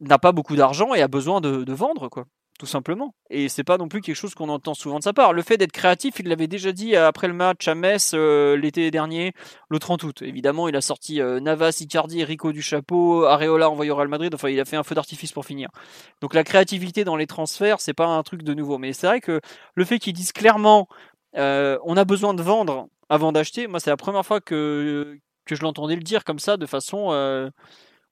n'a 0.00 0.18
pas 0.18 0.32
beaucoup 0.32 0.56
d'argent 0.56 0.94
et 0.94 1.02
a 1.02 1.08
besoin 1.08 1.40
de, 1.40 1.64
de, 1.64 1.72
vendre 1.72 2.08
quoi 2.08 2.26
tout 2.62 2.66
simplement. 2.66 3.14
Et 3.28 3.48
c'est 3.48 3.64
pas 3.64 3.76
non 3.76 3.88
plus 3.88 4.00
quelque 4.00 4.14
chose 4.14 4.34
qu'on 4.34 4.48
entend 4.48 4.74
souvent 4.74 5.00
de 5.00 5.02
sa 5.02 5.12
part. 5.12 5.32
Le 5.32 5.42
fait 5.42 5.56
d'être 5.56 5.72
créatif 5.72 6.20
il 6.20 6.28
l'avait 6.28 6.46
déjà 6.46 6.70
dit 6.70 6.94
après 6.94 7.26
le 7.26 7.34
match 7.34 7.66
à 7.66 7.74
Metz 7.74 8.12
euh, 8.14 8.56
l'été 8.56 8.90
dernier 8.92 9.32
le 9.68 9.80
30 9.80 10.04
août. 10.04 10.22
Évidemment 10.22 10.68
il 10.68 10.76
a 10.76 10.80
sorti 10.80 11.20
euh, 11.20 11.40
Navas 11.40 11.78
Icardi 11.80 12.22
Rico 12.22 12.52
du 12.52 12.62
chapeau 12.62 13.24
Areola 13.24 13.68
envoyé 13.68 13.90
au 13.90 13.96
Real 13.96 14.06
Madrid. 14.06 14.32
Enfin 14.32 14.48
il 14.48 14.60
a 14.60 14.64
fait 14.64 14.76
un 14.76 14.84
feu 14.84 14.94
d'artifice 14.94 15.32
pour 15.32 15.44
finir. 15.44 15.70
Donc 16.20 16.34
la 16.34 16.44
créativité 16.44 17.02
dans 17.02 17.16
les 17.16 17.26
transferts 17.26 17.80
c'est 17.80 17.94
pas 17.94 18.06
un 18.06 18.22
truc 18.22 18.44
de 18.44 18.54
nouveau. 18.54 18.78
Mais 18.78 18.92
c'est 18.92 19.08
vrai 19.08 19.20
que 19.20 19.40
le 19.74 19.84
fait 19.84 19.98
qu'ils 19.98 20.12
disent 20.12 20.32
clairement 20.32 20.86
euh, 21.36 21.78
on 21.84 21.96
a 21.96 22.04
besoin 22.04 22.34
de 22.34 22.42
vendre 22.42 22.88
avant 23.08 23.32
d'acheter. 23.32 23.66
Moi, 23.66 23.80
c'est 23.80 23.90
la 23.90 23.96
première 23.96 24.24
fois 24.24 24.40
que, 24.40 25.18
que 25.44 25.54
je 25.54 25.62
l'entendais 25.62 25.96
le 25.96 26.02
dire 26.02 26.24
comme 26.24 26.38
ça, 26.38 26.56
de 26.56 26.66
façon 26.66 27.08
euh, 27.10 27.50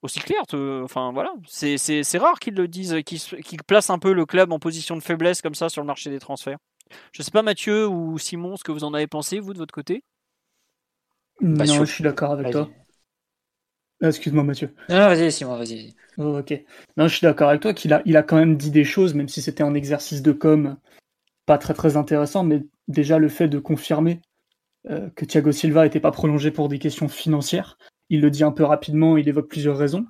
aussi 0.03 0.21
claire. 0.21 0.43
Enfin, 0.85 1.13
voilà. 1.13 1.33
C'est 1.47 2.19
rare 2.19 2.39
qu'ils 2.39 2.55
le 2.55 2.69
disent, 2.69 2.97
qu'ils 3.05 3.63
placent 3.67 3.91
un 3.91 3.99
peu 3.99 4.13
le 4.13 4.27
club 4.27 4.53
en 4.53 4.59
position 4.59 4.97
de 4.97 5.03
faiblesse 5.03 5.43
comme 5.43 5.55
ça 5.55 5.69
sur 5.69 5.83
le 5.83 5.87
marché 5.87 6.11
des 6.11 6.19
transferts. 6.19 6.59
Je 7.13 7.23
sais 7.23 7.31
pas, 7.31 7.43
Mathieu 7.43 7.87
ou 7.87 8.19
Simon, 8.19 8.57
ce 8.57 8.65
que 8.65 8.73
vous 8.73 8.85
en 8.85 8.95
avez 8.95 9.07
pensé, 9.07 9.39
vous, 9.39 9.53
de 9.53 9.59
votre 9.59 9.75
côté? 9.75 10.03
Non, 11.41 11.65
je 11.65 11.85
suis 11.85 12.05
d'accord 12.05 12.33
avec 12.33 12.51
toi. 12.51 12.69
Ah, 14.03 14.09
excuse-moi, 14.09 14.43
Mathieu. 14.45 14.75
Non, 14.89 14.97
vas-y, 14.97 15.31
Simon, 15.31 15.57
vas-y. 15.57 15.95
Oh, 16.19 16.39
ok. 16.39 16.65
Non, 16.97 17.07
je 17.07 17.17
suis 17.17 17.25
d'accord 17.25 17.51
avec 17.51 17.61
toi 17.61 17.75
qu'il 17.75 17.93
a, 17.93 18.03
il 18.07 18.17
a 18.17 18.23
quand 18.23 18.37
même 18.37 18.57
dit 18.57 18.71
des 18.71 18.85
choses, 18.85 19.15
même 19.15 19.29
si 19.29 19.41
c'était 19.41 19.63
un 19.63 19.75
exercice 19.75 20.23
de 20.23 20.33
com 20.33 20.77
pas 21.51 21.59
très 21.59 21.75
très 21.75 21.97
intéressant, 21.97 22.45
mais 22.45 22.63
déjà 22.87 23.19
le 23.19 23.29
fait 23.29 23.49
de 23.49 23.59
confirmer 23.59 24.21
euh, 24.89 25.11
que 25.17 25.25
Thiago 25.25 25.51
Silva 25.51 25.83
n'était 25.83 25.99
pas 25.99 26.13
prolongé 26.13 26.53
pour 26.53 26.69
des 26.69 26.79
questions 26.79 27.09
financières. 27.09 27.77
Il 28.09 28.21
le 28.21 28.31
dit 28.31 28.45
un 28.45 28.53
peu 28.53 28.63
rapidement, 28.63 29.17
il 29.17 29.29
évoque 29.29 29.49
plusieurs 29.49 29.77
raisons, 29.77 30.07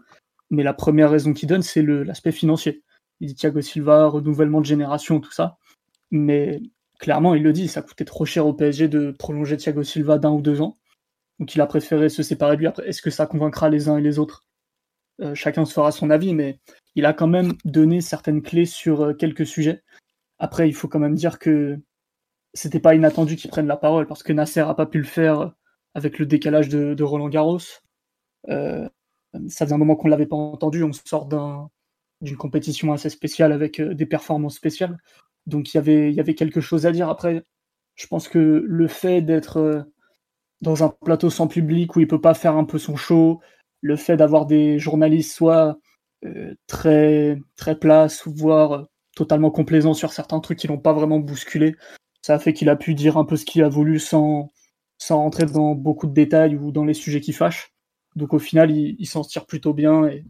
mais 0.51 0.63
la 0.63 0.75
première 0.75 1.11
raison 1.11 1.33
qu'il 1.33 1.49
donne, 1.49 1.63
c'est 1.63 1.81
l'aspect 1.81 2.31
financier. 2.31 2.83
Il 3.21 3.29
dit 3.29 3.37
Thiago 3.37 3.63
Silva, 3.63 4.09
renouvellement 4.09 4.61
de 4.61 4.67
génération, 4.67 5.19
tout 5.19 5.33
ça. 5.33 5.57
Mais 6.11 6.61
clairement, 6.99 7.35
il 7.35 7.43
le 7.43 7.55
dit, 7.55 7.69
ça 7.69 7.81
coûtait 7.81 8.05
trop 8.05 8.27
cher 8.27 8.47
au 8.47 8.53
PSG 8.53 8.89
de 8.89 9.11
prolonger 9.11 9.57
Thiago 9.57 9.83
Silva 9.83 10.19
d'un 10.19 10.33
ou 10.33 10.43
deux 10.43 10.61
ans. 10.61 10.77
Donc 11.39 11.55
il 11.55 11.61
a 11.63 11.67
préféré 11.67 12.11
se 12.11 12.23
séparer 12.23 12.57
de 12.57 12.61
lui. 12.61 12.67
Après, 12.67 12.87
est-ce 12.87 13.01
que 13.01 13.09
ça 13.09 13.25
convaincra 13.25 13.71
les 13.71 13.89
uns 13.89 13.97
et 13.97 14.03
les 14.03 14.19
autres? 14.19 14.45
Euh, 15.23 15.35
Chacun 15.35 15.65
se 15.65 15.73
fera 15.73 15.91
son 15.91 16.11
avis, 16.11 16.35
mais 16.35 16.61
il 16.97 17.07
a 17.07 17.15
quand 17.15 17.29
même 17.29 17.55
donné 17.65 18.03
certaines 18.03 18.43
clés 18.43 18.67
sur 18.67 19.01
euh, 19.01 19.15
quelques 19.15 19.47
sujets 19.47 19.83
après, 20.41 20.69
il 20.69 20.75
faut 20.75 20.89
quand 20.89 20.99
même 20.99 21.15
dire 21.15 21.39
que 21.39 21.79
c'était 22.55 22.81
pas 22.81 22.95
inattendu 22.95 23.37
qu'il 23.37 23.51
prenne 23.51 23.67
la 23.67 23.77
parole 23.77 24.07
parce 24.07 24.23
que 24.23 24.33
Nasser 24.33 24.61
a 24.61 24.75
pas 24.75 24.87
pu 24.87 24.99
le 24.99 25.05
faire 25.05 25.53
avec 25.95 26.19
le 26.19 26.27
décalage 26.27 26.69
de, 26.71 27.03
Roland 27.03 27.29
Garros. 27.29 27.59
Euh, 28.49 28.89
ça 29.49 29.67
faisait 29.67 29.75
un 29.75 29.79
moment 29.79 29.97
qu'on 29.97 30.09
l'avait 30.09 30.27
pas 30.27 30.37
entendu. 30.37 30.83
On 30.83 30.93
sort 30.93 31.29
d'une 32.23 32.37
compétition 32.39 32.93
assez 32.93 33.11
spéciale 33.11 33.53
avec 33.53 33.81
euh, 33.81 33.95
des 33.95 34.07
performances 34.07 34.57
spéciales. 34.57 34.99
Donc 35.47 35.75
il 35.75 35.77
y 35.77 36.21
avait, 36.21 36.35
quelque 36.35 36.63
chose 36.63 36.87
à 36.87 36.93
dire. 36.93 37.11
Après, 37.11 37.45
je 37.97 38.07
pense 38.07 38.27
que 38.27 38.65
le 38.67 38.89
fait 38.89 39.21
d'être 39.21 39.59
euh, 39.59 39.83
dans 40.63 40.85
un 40.85 40.89
plateau 40.89 41.29
sans 41.29 41.49
public 41.49 41.97
où 41.97 42.01
il 42.01 42.09
peut 42.09 42.21
pas 42.21 42.35
faire 42.35 42.57
un 42.57 42.65
peu 42.65 42.79
son 42.79 42.97
show, 42.97 43.41
le 43.83 43.97
fait 43.97 44.17
d'avoir 44.17 44.47
des 44.47 44.79
journalistes 44.79 45.35
soit 45.35 45.79
très 46.67 47.41
très 47.57 47.79
places, 47.79 48.27
voire 48.27 48.90
totalement 49.15 49.51
complaisants 49.51 49.95
sur 49.95 50.13
certains 50.13 50.41
trucs 50.41 50.59
qui 50.59 50.67
l'ont 50.67 50.79
pas 50.79 50.93
vraiment 50.93 51.19
bousculé, 51.19 51.77
ça 52.23 52.35
a 52.35 52.39
fait 52.39 52.53
qu'il 52.53 52.69
a 52.69 52.77
pu 52.77 52.95
dire 52.95 53.17
un 53.17 53.25
peu 53.25 53.37
ce 53.37 53.45
qu'il 53.45 53.63
a 53.63 53.69
voulu 53.69 53.99
sans, 53.99 54.53
sans 54.99 55.19
rentrer 55.19 55.47
dans 55.47 55.75
beaucoup 55.75 56.07
de 56.07 56.13
détails 56.13 56.57
ou 56.57 56.73
dans 56.73 56.85
les 56.85 56.95
sujets 56.95 57.21
qui 57.21 57.33
fâchent. 57.33 57.73
Donc 58.17 58.35
au 58.35 58.39
final, 58.39 58.71
il, 58.71 59.07
s'en 59.07 59.23
tire 59.23 59.47
plutôt 59.47 59.73
bien. 59.73 60.07
Et, 60.07 60.25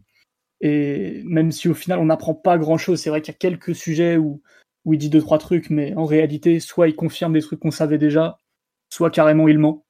et, 0.61 1.23
même 1.25 1.51
si 1.51 1.67
au 1.67 1.73
final, 1.73 1.99
on 1.99 2.05
n'apprend 2.05 2.33
pas 2.33 2.57
grand-chose, 2.57 3.01
c'est 3.01 3.09
vrai 3.09 3.21
qu'il 3.21 3.33
y 3.33 3.35
a 3.35 3.39
quelques 3.39 3.75
sujets 3.75 4.17
où, 4.17 4.41
où 4.85 4.93
il 4.93 4.97
dit 4.97 5.09
deux, 5.09 5.21
trois 5.21 5.37
trucs, 5.37 5.69
mais 5.69 5.93
en 5.95 6.05
réalité, 6.05 6.59
soit 6.59 6.87
il 6.87 6.95
confirme 6.95 7.33
des 7.33 7.41
trucs 7.41 7.59
qu'on 7.59 7.71
savait 7.71 7.97
déjà, 7.97 8.37
soit 8.89 9.09
carrément 9.09 9.47
il 9.47 9.59
ment. 9.59 9.85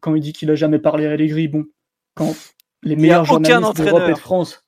Quand 0.00 0.14
il 0.14 0.20
dit 0.20 0.32
qu'il 0.32 0.50
a 0.50 0.54
jamais 0.54 0.78
parlé 0.78 1.06
à 1.06 1.12
Allegri, 1.12 1.48
bon, 1.48 1.64
quand 2.14 2.34
les 2.82 2.96
meilleurs 2.96 3.24
journalistes 3.24 3.76
d'Europe 3.76 4.08
et 4.08 4.12
de 4.12 4.18
France... 4.18 4.64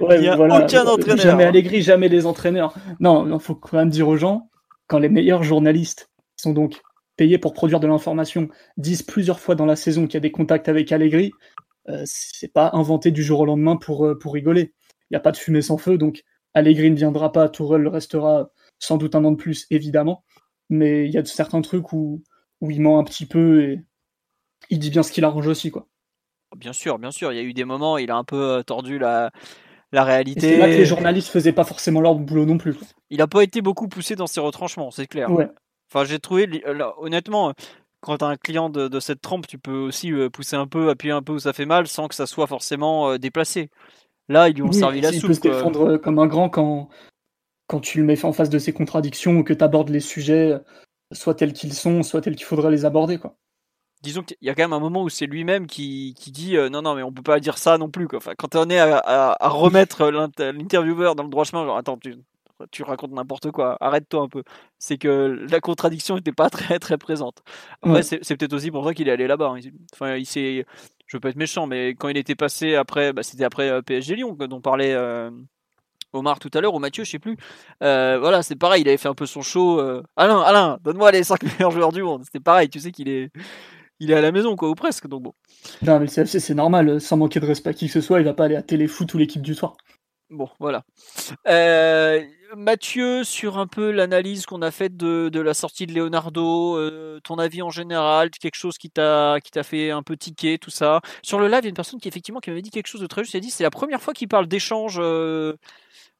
il 0.00 0.20
n'y 0.20 0.28
a 0.28 0.38
aucun 0.38 0.86
entraîneur. 0.86 1.18
Jamais 1.18 1.44
Allegri, 1.44 1.82
jamais 1.82 2.08
les 2.08 2.26
entraîneurs. 2.26 2.74
Non, 3.00 3.32
il 3.32 3.40
faut 3.40 3.54
quand 3.54 3.76
même 3.76 3.90
dire 3.90 4.08
aux 4.08 4.16
gens, 4.16 4.50
quand 4.86 4.98
les 4.98 5.08
meilleurs 5.08 5.42
journalistes, 5.42 6.10
sont 6.36 6.52
donc 6.52 6.82
payés 7.16 7.38
pour 7.38 7.54
produire 7.54 7.80
de 7.80 7.86
l'information, 7.86 8.48
disent 8.76 9.02
plusieurs 9.02 9.40
fois 9.40 9.54
dans 9.54 9.66
la 9.66 9.76
saison 9.76 10.06
qu'il 10.06 10.14
y 10.14 10.16
a 10.18 10.20
des 10.20 10.32
contacts 10.32 10.68
avec 10.68 10.92
Allegri, 10.92 11.32
euh, 11.88 12.02
c'est 12.04 12.52
pas 12.52 12.70
inventé 12.74 13.10
du 13.10 13.22
jour 13.22 13.40
au 13.40 13.46
lendemain 13.46 13.76
pour, 13.76 14.04
euh, 14.06 14.18
pour 14.18 14.34
rigoler. 14.34 14.74
Il 15.10 15.12
n'y 15.12 15.16
a 15.16 15.20
pas 15.20 15.32
de 15.32 15.36
fumée 15.36 15.62
sans 15.62 15.78
feu, 15.78 15.98
donc 15.98 16.24
Allegri 16.52 16.90
ne 16.90 16.96
viendra 16.96 17.32
pas, 17.32 17.48
Tourelle 17.48 17.86
restera 17.88 18.50
sans 18.78 18.96
doute 18.96 19.14
un 19.14 19.24
an 19.24 19.32
de 19.32 19.36
plus, 19.36 19.66
évidemment, 19.70 20.24
mais 20.68 21.06
il 21.06 21.12
y 21.12 21.18
a 21.18 21.24
certains 21.24 21.62
trucs 21.62 21.92
où, 21.92 22.22
où 22.60 22.70
il 22.70 22.80
ment 22.80 22.98
un 22.98 23.04
petit 23.04 23.26
peu 23.26 23.62
et 23.62 23.80
il 24.68 24.78
dit 24.78 24.90
bien 24.90 25.02
ce 25.02 25.12
qu'il 25.12 25.24
arrange 25.24 25.46
aussi, 25.46 25.70
quoi. 25.70 25.86
Bien 26.56 26.72
sûr, 26.72 26.98
bien 26.98 27.10
sûr, 27.10 27.32
il 27.32 27.36
y 27.36 27.38
a 27.38 27.42
eu 27.42 27.52
des 27.52 27.64
moments, 27.64 27.94
où 27.94 27.98
il 27.98 28.10
a 28.10 28.16
un 28.16 28.24
peu 28.24 28.40
euh, 28.40 28.62
tordu 28.62 28.98
la, 28.98 29.30
la 29.92 30.04
réalité. 30.04 30.40
C'est 30.40 30.58
là 30.58 30.66
que 30.66 30.72
les 30.72 30.84
journalistes 30.84 31.28
faisaient 31.28 31.52
pas 31.52 31.64
forcément 31.64 32.00
leur 32.00 32.14
boulot 32.14 32.44
non 32.44 32.58
plus. 32.58 32.76
Il 33.10 33.22
a 33.22 33.26
pas 33.26 33.42
été 33.42 33.60
beaucoup 33.60 33.88
poussé 33.88 34.16
dans 34.16 34.26
ses 34.26 34.40
retranchements, 34.40 34.90
c'est 34.90 35.06
clair. 35.06 35.28
Enfin, 35.88 36.04
j'ai 36.04 36.18
trouvé, 36.18 36.48
honnêtement, 36.98 37.52
quand 38.00 38.18
tu 38.18 38.24
as 38.24 38.28
un 38.28 38.36
client 38.36 38.70
de, 38.70 39.00
cette 39.00 39.20
trempe, 39.20 39.46
tu 39.46 39.58
peux 39.58 39.76
aussi 39.76 40.12
euh, 40.12 40.30
pousser 40.30 40.56
un 40.56 40.66
peu, 40.66 40.90
appuyer 40.90 41.12
un 41.12 41.22
peu 41.22 41.32
où 41.32 41.38
ça 41.38 41.52
fait 41.52 41.66
mal 41.66 41.86
sans 41.86 42.08
que 42.08 42.14
ça 42.14 42.26
soit 42.26 42.46
forcément 42.46 43.10
euh, 43.10 43.18
déplacé. 43.18 43.70
Là, 44.28 44.48
ils 44.48 44.54
lui 44.54 44.62
ont 44.62 44.72
servi 44.72 45.00
la 45.00 45.12
soupe. 45.12 45.22
Il 45.22 45.26
peut 45.26 45.34
se 45.34 45.40
défendre 45.40 45.90
euh, 45.92 45.98
comme 45.98 46.18
un 46.18 46.26
grand 46.26 46.48
quand, 46.48 46.88
quand 47.68 47.80
tu 47.80 47.98
le 47.98 48.04
mets 48.04 48.24
en 48.24 48.32
face 48.32 48.50
de 48.50 48.58
ses 48.58 48.72
contradictions 48.72 49.38
ou 49.38 49.44
que 49.44 49.52
tu 49.52 49.62
abordes 49.62 49.90
les 49.90 50.00
sujets 50.00 50.54
soit 51.12 51.34
tels 51.34 51.52
qu'ils 51.52 51.72
sont, 51.72 52.02
soit 52.02 52.20
tels 52.20 52.34
qu'il 52.34 52.46
faudrait 52.46 52.72
les 52.72 52.84
aborder. 52.84 53.18
Quoi 53.18 53.36
disons 54.06 54.22
qu'il 54.22 54.36
y 54.40 54.48
a 54.48 54.54
quand 54.54 54.62
même 54.62 54.72
un 54.72 54.80
moment 54.80 55.02
où 55.02 55.08
c'est 55.08 55.26
lui-même 55.26 55.66
qui, 55.66 56.14
qui 56.18 56.30
dit 56.30 56.56
euh, 56.56 56.68
non 56.68 56.80
non 56.82 56.94
mais 56.94 57.02
on 57.02 57.12
peut 57.12 57.22
pas 57.22 57.40
dire 57.40 57.58
ça 57.58 57.76
non 57.76 57.90
plus 57.90 58.06
quoi. 58.08 58.18
Enfin, 58.18 58.32
quand 58.38 58.54
on 58.54 58.70
est 58.70 58.78
à, 58.78 58.98
à, 58.98 59.48
remettre 59.48 60.08
l'intervieweur 60.08 61.16
dans 61.16 61.24
le 61.24 61.28
droit 61.28 61.44
chemin 61.44 61.64
genre 61.64 61.76
attends 61.76 61.98
tu, 61.98 62.14
tu 62.70 62.84
racontes 62.84 63.10
n'importe 63.10 63.50
quoi 63.50 63.76
arrête-toi 63.80 64.22
un 64.22 64.28
peu 64.28 64.44
c'est 64.78 64.96
que 64.96 65.44
la 65.50 65.60
contradiction 65.60 66.14
n'était 66.14 66.32
pas 66.32 66.50
très 66.50 66.78
très 66.78 66.98
présente 66.98 67.42
après 67.82 68.02
c'est, 68.02 68.20
peut-être 68.36 68.52
aussi 68.52 68.70
pour 68.70 68.84
ça 68.86 68.94
qu'il 68.94 69.08
est 69.08 69.12
allé 69.12 69.26
là-bas 69.26 69.54
hein. 69.56 69.60
enfin 69.92 70.14
il 70.14 70.26
s'est 70.26 70.64
je 71.06 71.16
veux 71.16 71.20
pas 71.20 71.30
être 71.30 71.36
méchant 71.36 71.66
mais 71.66 71.90
quand 71.90 72.08
il 72.08 72.16
était 72.16 72.36
passé 72.36 72.76
après 72.76 73.12
bah, 73.12 73.24
c'était 73.24 73.44
après 73.44 73.68
euh, 73.68 73.82
PSG 73.82 74.14
Lyon 74.14 74.36
dont 74.38 74.60
parlait 74.60 74.94
euh, 74.94 75.30
Omar 76.12 76.38
tout 76.38 76.50
à 76.54 76.62
l'heure 76.62 76.72
ou 76.72 76.78
Mathieu, 76.78 77.04
je 77.04 77.10
sais 77.10 77.18
plus. 77.18 77.36
voilà, 77.80 78.42
c'est 78.42 78.56
pareil, 78.56 78.80
il 78.80 78.88
avait 78.88 78.96
fait 78.96 79.08
un 79.08 79.14
peu 79.14 79.26
son 79.26 79.42
show. 79.42 79.80
Alain, 80.16 80.40
Alain, 80.40 80.78
donne-moi 80.82 81.10
les 81.10 81.24
5 81.24 81.42
meilleurs 81.58 81.72
joueurs 81.72 81.92
du 81.92 82.02
monde. 82.02 82.22
C'était 82.24 82.40
pareil, 82.40 82.70
tu 82.70 82.80
sais 82.80 82.90
qu'il 82.90 83.10
est, 83.10 83.30
il 84.00 84.10
est 84.10 84.14
à 84.14 84.20
la 84.20 84.32
maison, 84.32 84.56
quoi, 84.56 84.68
ou 84.68 84.74
presque. 84.74 85.06
Donc 85.06 85.22
bon. 85.22 85.32
Non, 85.82 86.00
mais 86.00 86.06
c'est 86.08 86.54
normal, 86.54 87.00
sans 87.00 87.16
manquer 87.16 87.40
de 87.40 87.46
respect 87.46 87.70
à 87.70 87.74
qui 87.74 87.86
que 87.86 87.92
ce 87.92 88.00
soit, 88.00 88.20
il 88.20 88.24
va 88.24 88.34
pas 88.34 88.44
aller 88.44 88.56
à 88.56 88.62
Téléfoot 88.62 89.12
ou 89.14 89.18
l'équipe 89.18 89.42
du 89.42 89.54
soir. 89.54 89.76
Bon, 90.28 90.48
voilà. 90.58 90.82
Euh, 91.46 92.24
Mathieu, 92.56 93.22
sur 93.22 93.58
un 93.58 93.68
peu 93.68 93.92
l'analyse 93.92 94.44
qu'on 94.44 94.60
a 94.60 94.72
faite 94.72 94.96
de, 94.96 95.40
la 95.40 95.54
sortie 95.54 95.86
de 95.86 95.92
Leonardo, 95.92 96.76
euh, 96.76 97.20
ton 97.22 97.36
avis 97.36 97.62
en 97.62 97.70
général, 97.70 98.30
quelque 98.30 98.56
chose 98.56 98.76
qui 98.76 98.90
t'a 98.90 99.38
qui 99.42 99.52
t'a 99.52 99.62
fait 99.62 99.92
un 99.92 100.02
peu 100.02 100.16
tiquer, 100.16 100.58
tout 100.58 100.70
ça. 100.70 101.00
Sur 101.22 101.38
le 101.38 101.46
live, 101.46 101.60
il 101.60 101.64
y 101.64 101.66
a 101.66 101.68
une 101.68 101.76
personne 101.76 102.00
qui 102.00 102.08
effectivement 102.08 102.40
qui 102.40 102.50
m'avait 102.50 102.62
dit 102.62 102.70
quelque 102.70 102.88
chose 102.88 103.00
de 103.00 103.06
très 103.06 103.22
juste. 103.22 103.34
Il 103.34 103.36
a 103.36 103.40
dit 103.40 103.50
c'est 103.50 103.62
la 103.62 103.70
première 103.70 104.02
fois 104.02 104.14
qu'il 104.14 104.26
parle 104.26 104.48
d'échange 104.48 104.96
euh, 104.98 105.56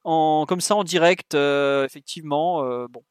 en 0.04 0.46
comme 0.46 0.60
ça 0.60 0.76
en 0.76 0.84
direct. 0.84 1.34
effectivement, 1.34 2.62
bon, 2.88 3.02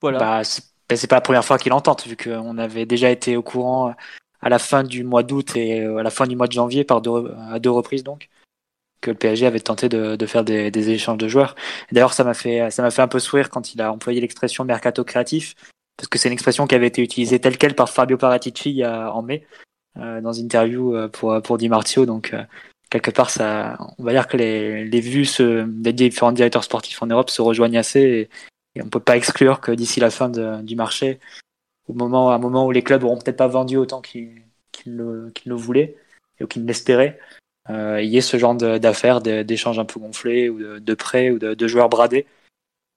voilà. 0.00 0.18
Bah, 0.18 0.42
ben, 0.88 0.96
c'est 0.96 1.06
pas 1.06 1.16
la 1.16 1.20
première 1.20 1.44
fois 1.44 1.58
qu'il 1.58 1.72
entend, 1.72 1.96
vu 2.06 2.16
qu'on 2.16 2.58
avait 2.58 2.86
déjà 2.86 3.10
été 3.10 3.36
au 3.36 3.42
courant 3.42 3.94
à 4.40 4.48
la 4.48 4.58
fin 4.58 4.84
du 4.84 5.02
mois 5.04 5.22
d'août 5.22 5.56
et 5.56 5.80
euh, 5.80 5.98
à 5.98 6.02
la 6.02 6.10
fin 6.10 6.26
du 6.26 6.36
mois 6.36 6.46
de 6.46 6.52
janvier, 6.52 6.84
par 6.84 7.00
deux, 7.00 7.34
à 7.50 7.58
deux 7.58 7.70
reprises 7.70 8.04
donc, 8.04 8.28
que 9.00 9.10
le 9.10 9.16
PSG 9.16 9.46
avait 9.46 9.60
tenté 9.60 9.88
de, 9.88 10.16
de 10.16 10.26
faire 10.26 10.44
des, 10.44 10.70
des, 10.70 10.90
échanges 10.90 11.18
de 11.18 11.28
joueurs. 11.28 11.54
D'ailleurs, 11.92 12.12
ça 12.12 12.24
m'a 12.24 12.34
fait, 12.34 12.70
ça 12.70 12.82
m'a 12.82 12.90
fait 12.90 13.02
un 13.02 13.08
peu 13.08 13.18
sourire 13.18 13.50
quand 13.50 13.74
il 13.74 13.82
a 13.82 13.92
employé 13.92 14.20
l'expression 14.20 14.64
mercato 14.64 15.04
créatif, 15.04 15.54
parce 15.96 16.08
que 16.08 16.18
c'est 16.18 16.28
une 16.28 16.34
expression 16.34 16.66
qui 16.66 16.74
avait 16.74 16.86
été 16.86 17.02
utilisée 17.02 17.40
telle 17.40 17.58
quelle 17.58 17.74
par 17.74 17.90
Fabio 17.90 18.16
Paratici 18.16 18.84
en 18.84 19.22
mai, 19.22 19.46
euh, 19.98 20.20
dans 20.20 20.32
une 20.32 20.44
interview 20.44 20.94
euh, 20.94 21.08
pour, 21.08 21.40
pour 21.42 21.58
Di 21.58 21.68
Marzio. 21.68 22.06
Donc, 22.06 22.34
quelque 22.90 23.10
part, 23.10 23.30
ça, 23.30 23.78
on 23.98 24.04
va 24.04 24.12
dire 24.12 24.28
que 24.28 24.36
les, 24.36 24.84
les 24.84 25.00
vues 25.00 25.24
se, 25.24 25.64
des 25.64 25.92
différents 25.92 26.32
directeurs 26.32 26.64
sportifs 26.64 27.02
en 27.02 27.06
Europe 27.06 27.30
se 27.30 27.42
rejoignent 27.42 27.78
assez 27.78 28.28
et, 28.76 28.82
on 28.82 28.88
peut 28.88 29.00
pas 29.00 29.16
exclure 29.16 29.60
que 29.60 29.72
d'ici 29.72 30.00
la 30.00 30.10
fin 30.10 30.28
du 30.28 30.76
marché, 30.76 31.20
au 31.88 31.94
moment, 31.94 32.30
à 32.30 32.34
un 32.34 32.38
moment 32.38 32.66
où 32.66 32.70
les 32.70 32.82
clubs 32.82 33.04
auront 33.04 33.18
peut-être 33.18 33.36
pas 33.36 33.48
vendu 33.48 33.76
autant 33.76 34.00
qu'ils 34.00 34.42
le, 34.86 35.32
voulaient 35.54 35.96
ou 36.40 36.46
qu'ils 36.46 36.66
l'espéraient, 36.66 37.18
euh, 37.70 38.00
il 38.02 38.10
y 38.10 38.18
ait 38.18 38.22
ce 38.22 38.36
genre 38.36 38.54
d'affaires, 38.54 39.20
d'échanges 39.20 39.78
un 39.78 39.84
peu 39.84 40.00
gonflés 40.00 40.48
ou 40.48 40.80
de, 40.80 40.94
prêts 40.94 41.30
ou 41.30 41.38
de, 41.38 41.68
joueurs 41.68 41.88
bradés 41.88 42.26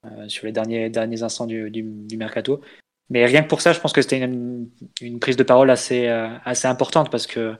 euh, 0.05 0.27
sur 0.27 0.45
les 0.45 0.51
derniers, 0.51 0.89
derniers 0.89 1.23
instants 1.23 1.45
du, 1.45 2.15
mercato. 2.17 2.61
Mais 3.09 3.25
rien 3.25 3.41
que 3.41 3.47
pour 3.47 3.61
ça, 3.61 3.73
je 3.73 3.79
pense 3.79 3.93
que 3.93 4.01
c'était 4.03 4.19
une, 4.19 4.69
une, 5.01 5.19
prise 5.19 5.35
de 5.35 5.43
parole 5.43 5.71
assez, 5.71 6.07
euh, 6.07 6.29
assez 6.45 6.67
importante 6.67 7.09
parce 7.09 7.25
que 7.25 7.55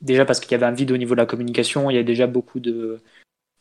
déjà 0.00 0.24
parce 0.24 0.40
qu'il 0.40 0.52
y 0.52 0.54
avait 0.54 0.66
un 0.66 0.72
vide 0.72 0.92
au 0.92 0.96
niveau 0.96 1.14
de 1.14 1.20
la 1.20 1.26
communication, 1.26 1.90
il 1.90 1.96
y 1.96 1.98
a 1.98 2.02
déjà 2.02 2.26
beaucoup 2.26 2.58
de, 2.58 3.02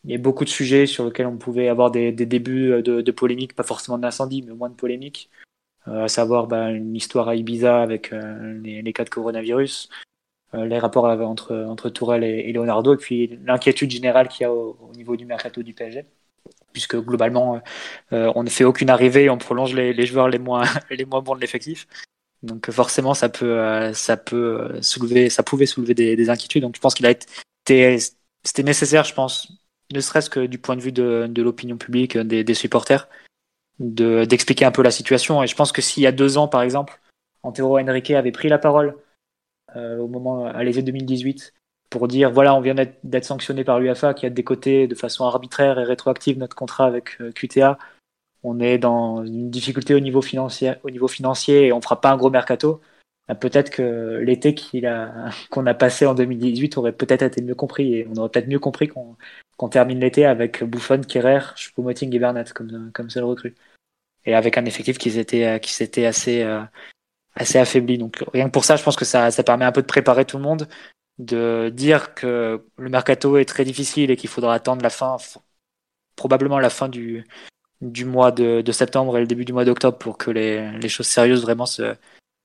il 0.06 0.12
y 0.12 0.16
a 0.16 0.18
beaucoup 0.18 0.46
de 0.46 0.50
sujets 0.50 0.86
sur 0.86 1.06
lesquels 1.06 1.28
on 1.28 1.38
pouvait 1.38 1.68
avoir 1.68 1.92
des, 1.92 2.12
débuts 2.12 2.82
de, 2.82 3.02
de 3.02 3.12
polémiques, 3.12 3.56
pas 3.56 3.64
forcément 3.64 3.98
d'incendie, 3.98 4.42
mais 4.42 4.54
moins 4.54 4.70
de 4.70 4.76
polémiques. 4.76 5.30
Euh, 5.90 6.04
à 6.04 6.08
savoir 6.08 6.48
bah, 6.48 6.70
une 6.70 6.96
histoire 6.96 7.30
à 7.30 7.36
Ibiza 7.36 7.82
avec 7.82 8.12
euh, 8.14 8.60
les, 8.62 8.94
cas 8.94 9.06
de 9.06 9.10
coronavirus, 9.10 9.90
euh, 10.54 10.66
les 10.66 10.78
rapports 10.78 11.06
entre, 11.06 11.56
entre 11.56 11.90
Tourelle 11.90 12.24
et, 12.24 12.52
Leonardo, 12.52 12.94
et 12.94 12.98
puis 12.98 13.40
l'inquiétude 13.46 13.90
générale 13.90 14.28
qu'il 14.28 14.44
y 14.44 14.46
a 14.46 14.52
au, 14.54 14.92
niveau 14.96 15.16
du 15.16 15.26
mercato 15.26 15.64
du 15.64 15.74
PSG 15.74 16.06
puisque 16.74 16.98
globalement 16.98 17.62
on 18.12 18.44
ne 18.44 18.50
fait 18.50 18.64
aucune 18.64 18.90
arrivée 18.92 19.30
on 19.30 19.38
prolonge 19.38 19.74
les, 19.74 19.92
les 19.92 20.06
joueurs 20.06 20.30
les 20.30 20.38
moins 20.38 20.64
les 20.92 21.06
moins 21.06 21.22
bons 21.22 21.36
de 21.36 21.42
l'effectif. 21.42 21.88
Donc 22.44 22.70
forcément 22.72 23.14
ça 23.14 23.30
peut 23.30 23.92
ça 23.94 24.18
peut 24.18 24.80
soulever 24.82 25.30
ça 25.30 25.44
pouvait 25.44 25.66
soulever 25.66 25.96
des, 25.96 26.16
des 26.16 26.30
inquiétudes. 26.30 26.64
Donc 26.64 26.76
je 26.76 26.82
pense 26.82 26.94
qu'il 26.94 27.06
a 27.06 27.12
été 27.12 27.26
c'était 28.44 28.64
nécessaire 28.64 29.04
je 29.04 29.14
pense 29.14 29.52
ne 29.92 30.00
serait-ce 30.00 30.30
que 30.30 30.46
du 30.46 30.58
point 30.60 30.76
de 30.76 30.82
vue 30.82 30.92
de, 30.92 31.42
l'opinion 31.42 31.78
publique, 31.78 32.18
des, 32.18 32.44
des 32.44 32.54
supporters, 32.54 33.08
d'expliquer 33.80 34.66
un 34.66 34.72
peu 34.72 34.82
la 34.82 34.92
situation. 34.92 35.42
Et 35.44 35.48
je 35.48 35.56
pense 35.56 35.72
que 35.72 35.82
s'il 35.82 36.04
y 36.04 36.08
a 36.08 36.12
deux 36.12 36.38
ans, 36.38 36.48
par 36.48 36.62
exemple, 36.62 37.00
Antero 37.44 37.80
Henrique 37.80 38.12
avait 38.12 38.32
pris 38.32 38.50
la 38.50 38.58
parole 38.58 38.98
euh, 39.76 39.98
au 39.98 40.08
moment 40.08 40.46
à 40.46 40.64
l'été 40.64 40.82
2018 40.82 41.54
pour 41.90 42.08
dire 42.08 42.32
voilà, 42.32 42.56
on 42.56 42.62
vient 42.62 42.76
d'être 42.76 43.26
sanctionné 43.26 43.64
par 43.64 43.80
l'UFA 43.80 44.14
qui 44.14 44.26
a 44.26 44.30
décoté 44.30 44.88
de 44.88 44.96
façon 44.96 45.26
arbitraire 45.26 45.80
et 45.80 45.84
rétroactive 45.84 46.38
notre 46.38 46.56
contrat 46.56 46.86
avec 46.86 47.20
euh, 47.22 47.32
QTA. 47.32 47.78
On 48.44 48.60
est 48.60 48.78
dans 48.78 49.24
une 49.26 49.50
difficulté 49.50 49.94
au 49.96 50.00
niveau 50.00 50.22
financier, 50.22 50.76
et 51.68 51.74
on 51.74 51.82
fera 51.82 52.00
pas 52.00 52.12
un 52.12 52.18
gros 52.18 52.30
mercato. 52.30 52.80
Bah, 53.30 53.36
peut-être 53.36 53.70
que 53.70 54.18
l'été 54.26 54.56
qu'il 54.56 54.88
a, 54.88 55.30
qu'on 55.52 55.68
a 55.68 55.76
passé 55.76 56.06
en 56.08 56.16
2018 56.16 56.78
aurait 56.78 56.92
peut-être 56.92 57.22
été 57.22 57.42
mieux 57.42 57.56
compris 57.56 57.94
et 57.94 58.08
on 58.10 58.16
aurait 58.18 58.30
peut-être 58.30 58.48
mieux 58.48 58.60
compris 58.60 58.88
qu'on, 58.88 59.16
termine 59.70 60.00
l'été 60.00 60.26
avec 60.26 60.64
Buffon, 60.64 61.02
Kerrer, 61.02 61.54
Choupo-Moting 61.56 62.14
et 62.16 62.20
Bernat 62.20 62.46
comme, 62.56 62.92
comme 62.92 63.10
seul 63.10 63.26
recrue. 63.26 63.56
Et 64.26 64.34
avec 64.34 64.58
un 64.58 64.66
effectif 64.66 64.98
qui 64.98 65.12
s'était, 65.12 65.60
qui 65.60 65.74
s'était 65.74 66.06
assez, 66.06 66.42
euh, 66.44 66.62
assez 67.36 67.60
affaibli. 67.60 67.98
Donc 68.00 68.24
rien 68.34 68.48
que 68.48 68.52
pour 68.52 68.66
ça, 68.66 68.78
je 68.78 68.84
pense 68.84 68.96
que 68.96 69.06
ça, 69.06 69.32
ça 69.32 69.44
permet 69.44 69.66
un 69.66 69.72
peu 69.72 69.82
de 69.82 69.88
préparer 69.88 70.26
tout 70.26 70.38
le 70.38 70.44
monde, 70.44 70.68
de 71.20 71.70
dire 71.74 72.16
que 72.16 72.66
le 72.78 72.90
mercato 72.90 73.38
est 73.38 73.46
très 73.46 73.66
difficile 73.66 74.12
et 74.12 74.16
qu'il 74.16 74.30
faudra 74.30 74.56
attendre 74.56 74.82
la 74.82 74.90
fin, 74.90 75.18
probablement 76.16 76.60
la 76.60 76.70
fin 76.70 76.90
du, 76.90 77.26
du 77.82 78.06
mois 78.06 78.32
de, 78.32 78.72
septembre 78.72 79.18
et 79.18 79.22
le 79.22 79.28
début 79.28 79.46
du 79.46 79.54
mois 79.54 79.66
d'octobre 79.66 79.98
pour 79.98 80.18
que 80.18 80.32
les, 80.32 80.72
les, 80.80 80.90
choses 80.90 81.08
sérieuses 81.08 81.42
vraiment 81.42 81.66
se 81.66 81.96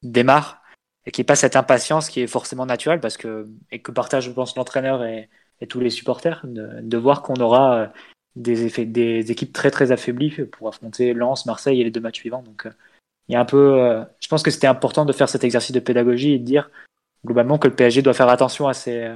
démarrent 0.03 0.64
et 1.07 1.11
qu'il 1.11 1.23
n'y 1.23 1.27
pas 1.27 1.37
cette 1.37 1.57
impatience 1.57 2.09
qui 2.09 2.21
est 2.21 2.27
forcément 2.27 2.67
naturelle 2.67 3.01
parce 3.01 3.17
que 3.17 3.49
et 3.71 3.81
que 3.81 3.91
partage 3.93 4.25
je 4.25 4.31
pense 4.31 4.57
l'entraîneur 4.57 5.05
et, 5.05 5.29
et, 5.61 5.67
tous 5.67 5.81
les 5.81 5.91
supporters 5.91 6.41
de, 6.45 6.81
de 6.81 6.97
voir 6.97 7.23
qu'on 7.23 7.35
aura 7.35 7.77
euh, 7.77 7.87
des, 8.37 8.65
effets, 8.65 8.87
des 8.87 9.31
équipes 9.31 9.53
très 9.53 9.71
très 9.71 9.93
affaiblies 9.93 10.31
pour 10.31 10.69
affronter 10.69 11.15
Lens, 11.15 11.47
Marseille 11.47 11.81
et 11.81 11.85
les 11.85 11.91
deux 11.91 12.01
matchs 12.01 12.21
suivants. 12.21 12.43
Donc 12.43 12.69
il 13.29 13.33
y 13.33 13.37
a 13.37 13.41
un 13.41 13.45
peu, 13.45 14.05
je 14.21 14.29
pense 14.29 14.43
que 14.43 14.51
c'était 14.51 14.67
important 14.67 15.05
de 15.05 15.13
faire 15.13 15.29
cet 15.29 15.45
exercice 15.45 15.73
de 15.73 15.81
pédagogie 15.81 16.33
et 16.33 16.39
de 16.39 16.45
dire 16.45 16.71
globalement 17.25 17.59
que 17.59 17.69
le 17.69 17.75
PSG 17.75 18.03
doit 18.03 18.13
faire 18.13 18.29
attention 18.29 18.69
à, 18.69 18.75
ses, 18.75 19.11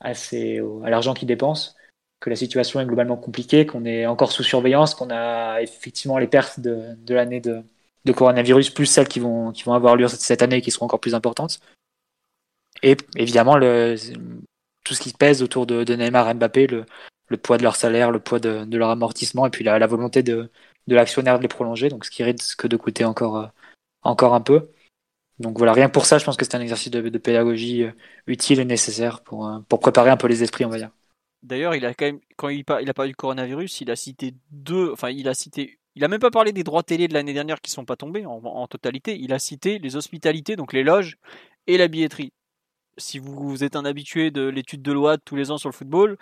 à, 0.00 0.14
ses, 0.14 0.62
à 0.84 0.90
l'argent 0.90 1.14
qu'il 1.14 1.28
dépense, 1.28 1.76
que 2.20 2.30
la 2.30 2.36
situation 2.36 2.80
est 2.80 2.86
globalement 2.86 3.16
compliquée, 3.16 3.66
qu'on 3.66 3.84
est 3.84 4.06
encore 4.06 4.32
sous 4.32 4.42
surveillance, 4.42 4.94
qu'on 4.94 5.10
a 5.10 5.60
effectivement 5.60 6.18
les 6.18 6.26
pertes 6.26 6.60
de, 6.60 6.94
de 6.96 7.14
l'année 7.14 7.40
de, 7.40 7.62
de, 8.08 8.16
coronavirus, 8.16 8.70
plus 8.70 8.86
celles 8.86 9.08
qui 9.08 9.20
vont, 9.20 9.52
qui 9.52 9.64
vont 9.64 9.74
avoir 9.74 9.96
lieu 9.96 10.08
cette 10.08 10.42
année 10.42 10.56
et 10.56 10.60
qui 10.60 10.70
seront 10.70 10.86
encore 10.86 11.00
plus 11.00 11.14
importantes. 11.14 11.60
Et 12.82 12.96
évidemment, 13.16 13.56
le, 13.56 13.96
tout 14.84 14.94
ce 14.94 15.00
qui 15.00 15.12
pèse 15.12 15.42
autour 15.42 15.66
de, 15.66 15.94
Neymar 15.94 16.28
et 16.28 16.34
Mbappé, 16.34 16.66
le, 16.66 16.84
le, 17.28 17.36
poids 17.36 17.58
de 17.58 17.62
leur 17.62 17.76
salaire, 17.76 18.10
le 18.10 18.20
poids 18.20 18.40
de, 18.40 18.76
leur 18.76 18.90
amortissement, 18.90 19.46
et 19.46 19.50
puis 19.50 19.64
la, 19.64 19.78
la 19.78 19.86
volonté 19.86 20.22
de, 20.22 20.50
de 20.86 20.94
l'actionnaire 20.94 21.38
de 21.38 21.42
les 21.42 21.48
prolonger, 21.48 21.88
donc 21.88 22.04
ce 22.04 22.10
qui 22.10 22.22
risque 22.22 22.66
de 22.66 22.76
coûter 22.76 23.04
encore, 23.04 23.50
encore 24.02 24.34
un 24.34 24.40
peu. 24.40 24.70
Donc 25.38 25.56
voilà, 25.56 25.72
rien 25.72 25.88
pour 25.88 26.04
ça, 26.04 26.18
je 26.18 26.24
pense 26.24 26.36
que 26.36 26.44
c'est 26.44 26.56
un 26.56 26.60
exercice 26.60 26.90
de, 26.90 27.18
pédagogie 27.18 27.84
euh, 27.84 27.92
utile 28.26 28.58
et 28.58 28.64
nécessaire 28.64 29.20
pour, 29.22 29.46
euh, 29.46 29.60
pour 29.68 29.78
préparer 29.78 30.10
un 30.10 30.16
peu 30.16 30.26
les 30.26 30.42
esprits, 30.42 30.64
on 30.64 30.68
va 30.68 30.78
dire. 30.78 30.90
D'ailleurs, 31.42 31.76
il 31.76 31.86
a 31.86 31.94
quand 31.94 32.06
même, 32.06 32.20
quand 32.36 32.48
il, 32.48 32.64
il 32.82 32.90
a 32.90 32.94
parlé 32.94 33.12
du 33.12 33.16
coronavirus, 33.16 33.82
il 33.82 33.90
a 33.92 33.96
cité 33.96 34.34
deux, 34.50 34.90
enfin, 34.92 35.10
il 35.10 35.28
a 35.28 35.34
cité, 35.34 35.77
il 35.98 36.04
a 36.04 36.08
même 36.08 36.20
pas 36.20 36.30
parlé 36.30 36.52
des 36.52 36.62
droits 36.62 36.84
télé 36.84 37.08
de 37.08 37.14
l'année 37.14 37.32
dernière 37.32 37.60
qui 37.60 37.72
sont 37.72 37.84
pas 37.84 37.96
tombés 37.96 38.24
en, 38.24 38.66
totalité. 38.68 39.18
Il 39.18 39.32
a 39.32 39.40
cité 39.40 39.80
les 39.80 39.96
hospitalités, 39.96 40.54
donc 40.54 40.72
les 40.72 40.84
loges 40.84 41.16
et 41.66 41.76
la 41.76 41.88
billetterie. 41.88 42.32
Si 42.98 43.18
vous, 43.18 43.64
êtes 43.64 43.74
un 43.74 43.84
habitué 43.84 44.30
de 44.30 44.42
l'étude 44.42 44.80
de 44.80 44.92
loi 44.92 45.18
tous 45.18 45.34
les 45.34 45.50
ans 45.50 45.58
sur 45.58 45.68
le 45.68 45.74
football, 45.74 46.16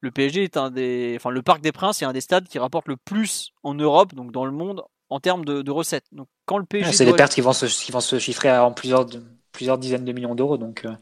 le 0.00 0.10
PSG 0.10 0.44
est 0.44 0.56
un 0.56 0.70
des, 0.70 1.12
enfin, 1.16 1.28
le 1.28 1.42
Parc 1.42 1.60
des 1.60 1.72
Princes 1.72 2.00
est 2.00 2.06
un 2.06 2.14
des 2.14 2.22
stades 2.22 2.48
qui 2.48 2.58
rapporte 2.58 2.88
le 2.88 2.96
plus 2.96 3.52
en 3.62 3.74
Europe, 3.74 4.14
donc 4.14 4.32
dans 4.32 4.46
le 4.46 4.50
monde, 4.50 4.82
en 5.10 5.20
termes 5.20 5.44
de, 5.44 5.70
recettes. 5.70 6.06
Donc, 6.10 6.28
quand 6.46 6.56
le 6.56 6.64
PSG. 6.64 6.92
c'est 6.92 7.04
des 7.04 7.12
pertes 7.12 7.34
qui 7.34 7.42
vont, 7.42 7.52
se, 7.52 7.66
qui 7.66 7.92
vont 7.92 8.00
se 8.00 8.18
chiffrer 8.18 8.56
en 8.56 8.72
plusieurs, 8.72 9.06
plusieurs 9.52 9.76
dizaines 9.76 10.06
de 10.06 10.12
millions 10.12 10.34
d'euros. 10.34 10.56
Donc, 10.56 10.86
euh, 10.86 10.92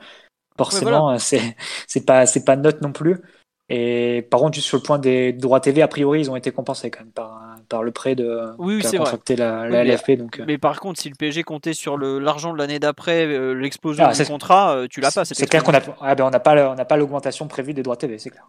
forcément, 0.59 1.17
c'est 1.21 1.57
c'est 1.87 2.05
pas, 2.05 2.27
c'est 2.27 2.45
pas 2.45 2.57
note 2.57 2.81
non 2.81 2.91
plus. 2.91 3.23
Et 3.69 4.27
par 4.31 4.41
contre, 4.41 4.55
juste 4.55 4.69
sur 4.69 4.77
le 4.77 4.83
point 4.83 4.99
des 4.99 5.33
droits 5.33 5.59
TV, 5.61 5.83
a 5.83 5.89
priori, 5.89 6.21
ils 6.21 6.31
ont 6.31 6.37
été 6.37 6.53
compensés 6.53 6.91
quand 6.91 7.01
même 7.01 7.11
par, 7.11 7.57
par 7.69 7.83
le 7.83 7.91
prêt 7.91 8.15
de 8.15 8.53
oui, 8.59 8.81
c'est 8.85 8.97
contracté 8.97 9.35
la, 9.35 9.69
la 9.69 9.85
LFP. 9.85 10.13
Donc... 10.13 10.39
Euh. 10.39 10.45
Mais 10.47 10.57
par 10.57 10.79
contre, 10.79 11.01
si 11.01 11.09
le 11.09 11.17
PSG 11.17 11.43
comptait 11.43 11.73
sur 11.73 11.99
l'argent 11.99 12.53
de 12.53 12.59
l'année 12.59 12.79
d'après, 12.79 13.27
euh, 13.27 13.55
l'explosion 13.55 14.05
ah, 14.07 14.13
du 14.13 14.25
contrat, 14.25 14.85
tu 14.89 15.01
l'as 15.01 15.11
pas. 15.11 15.25
C'est 15.25 15.47
clair 15.47 15.65
qu'on 15.65 15.73
n'a 15.73 15.81
ah, 16.01 16.15
ben, 16.15 16.25
on 16.25 16.39
pas, 16.39 16.73
on 16.73 16.85
pas 16.85 16.97
l'augmentation 16.97 17.49
prévue 17.49 17.75
des 17.75 17.83
droits 17.83 17.97
TV, 17.97 18.19
c'est 18.19 18.31
clair. 18.31 18.49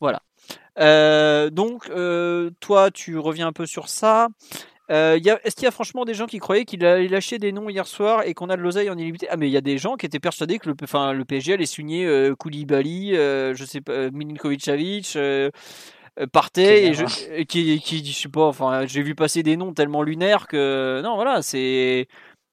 Voilà. 0.00 0.20
donc, 1.50 1.88
toi, 2.58 2.90
tu 2.90 3.18
reviens 3.18 3.46
un 3.46 3.52
peu 3.52 3.66
sur 3.66 3.88
ça. 3.88 4.28
Euh, 4.92 5.18
est-ce 5.44 5.56
qu'il 5.56 5.64
y 5.64 5.68
a 5.68 5.70
franchement 5.70 6.04
des 6.04 6.12
gens 6.12 6.26
qui 6.26 6.38
croyaient 6.38 6.66
qu'il 6.66 6.84
allait 6.84 7.08
lâcher 7.08 7.38
des 7.38 7.50
noms 7.50 7.70
hier 7.70 7.86
soir 7.86 8.24
et 8.24 8.34
qu'on 8.34 8.50
a 8.50 8.56
de 8.56 8.62
l'oseille 8.62 8.90
en 8.90 8.98
illimité? 8.98 9.26
Ah 9.30 9.36
mais 9.36 9.48
il 9.48 9.52
y 9.52 9.56
a 9.56 9.62
des 9.62 9.78
gens 9.78 9.96
qui 9.96 10.04
étaient 10.04 10.20
persuadés 10.20 10.58
que 10.58 10.68
le, 10.68 10.76
enfin, 10.82 11.12
le 11.12 11.24
PSG 11.24 11.54
allait 11.54 11.66
signer 11.66 12.04
euh, 12.04 12.34
Koulibaly, 12.34 13.16
euh, 13.16 13.54
je 13.54 13.64
sais 13.64 13.80
pas, 13.80 14.10
Milinkovic-Savic, 14.10 15.16
partait 16.32 16.88
et, 16.88 16.94
je, 16.94 17.42
qui, 17.44 17.80
qui, 17.80 18.04
je 18.04 18.12
sais 18.12 18.28
pas, 18.28 18.44
enfin, 18.46 18.86
j'ai 18.86 19.02
vu 19.02 19.14
passer 19.14 19.42
des 19.42 19.56
noms 19.56 19.72
tellement 19.72 20.02
lunaires 20.02 20.46
que 20.46 21.00
non, 21.02 21.14
voilà, 21.14 21.40
c'est 21.40 22.06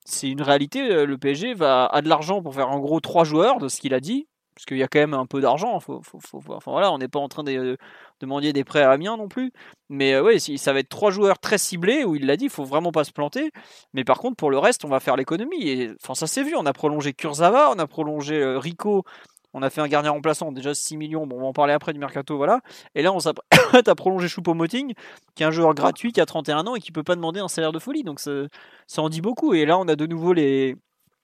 c'est 0.05 0.29
une 0.29 0.41
réalité. 0.41 1.05
Le 1.05 1.17
PSG 1.17 1.53
va 1.55 1.85
a 1.85 2.01
de 2.01 2.07
l'argent 2.07 2.41
pour 2.41 2.55
faire 2.55 2.69
en 2.69 2.79
gros 2.79 3.01
trois 3.01 3.25
joueurs 3.25 3.59
de 3.59 3.67
ce 3.67 3.81
qu'il 3.81 3.93
a 3.93 3.99
dit 3.99 4.27
parce 4.59 4.65
qu'il 4.65 4.77
y 4.77 4.83
a 4.83 4.89
quand 4.89 4.99
même 4.99 5.13
un 5.13 5.25
peu 5.25 5.39
d'argent. 5.39 5.79
Faut, 5.79 6.01
faut, 6.03 6.19
enfin 6.49 6.71
voilà, 6.71 6.91
on 6.91 6.97
n'est 6.97 7.07
pas 7.07 7.19
en 7.19 7.29
train 7.29 7.45
de, 7.45 7.77
demander 8.19 8.51
des 8.51 8.65
prêts 8.65 8.81
à 8.81 8.91
Amiens 8.91 9.15
non 9.15 9.29
plus. 9.29 9.53
Mais 9.87 10.13
euh, 10.15 10.21
oui, 10.21 10.57
ça 10.57 10.73
va 10.73 10.79
être 10.79 10.89
trois 10.89 11.11
joueurs 11.11 11.39
très 11.39 11.57
ciblés 11.57 12.03
où 12.03 12.17
il 12.17 12.25
l'a 12.25 12.35
dit, 12.35 12.45
il 12.45 12.49
faut 12.49 12.65
vraiment 12.65 12.91
pas 12.91 13.05
se 13.05 13.13
planter. 13.13 13.51
Mais 13.93 14.03
par 14.03 14.17
contre, 14.17 14.35
pour 14.35 14.51
le 14.51 14.57
reste, 14.57 14.83
on 14.83 14.89
va 14.89 14.99
faire 14.99 15.15
l'économie. 15.15 15.69
Et 15.69 15.91
enfin, 16.03 16.13
ça 16.13 16.27
s'est 16.27 16.43
vu. 16.43 16.57
On 16.57 16.65
a 16.65 16.73
prolongé 16.73 17.13
Kurzawa, 17.13 17.71
on 17.73 17.79
a 17.79 17.87
prolongé 17.87 18.35
euh, 18.35 18.59
Rico. 18.59 19.05
On 19.53 19.61
a 19.61 19.69
fait 19.69 19.79
un 19.79 19.87
gardien 19.87 20.11
remplaçant, 20.11 20.51
déjà 20.51 20.73
6 20.73 20.97
millions. 20.97 21.25
Bon, 21.25 21.37
on 21.37 21.39
va 21.39 21.45
en 21.47 21.53
parler 21.53 21.71
après 21.71 21.93
du 21.93 21.99
mercato, 21.99 22.35
voilà. 22.35 22.59
Et 22.95 23.01
là, 23.01 23.13
on 23.13 23.19
s'apprête 23.19 23.87
à 23.87 23.95
prolonger 23.95 24.27
Choupo-Moting, 24.27 24.93
qui 25.35 25.43
est 25.43 25.45
un 25.45 25.51
joueur 25.51 25.73
gratuit, 25.73 26.11
qui 26.11 26.19
a 26.19 26.25
31 26.25 26.67
ans 26.67 26.75
et 26.75 26.81
qui 26.81 26.91
peut 26.91 27.03
pas 27.03 27.15
demander 27.15 27.39
un 27.39 27.47
salaire 27.47 27.71
de 27.71 27.79
folie. 27.79 28.03
Donc 28.03 28.19
ça 28.19 29.01
en 29.01 29.07
dit 29.07 29.21
beaucoup. 29.21 29.53
Et 29.53 29.65
là, 29.65 29.79
on 29.79 29.87
a 29.87 29.95
de 29.95 30.05
nouveau 30.05 30.33
les, 30.33 30.75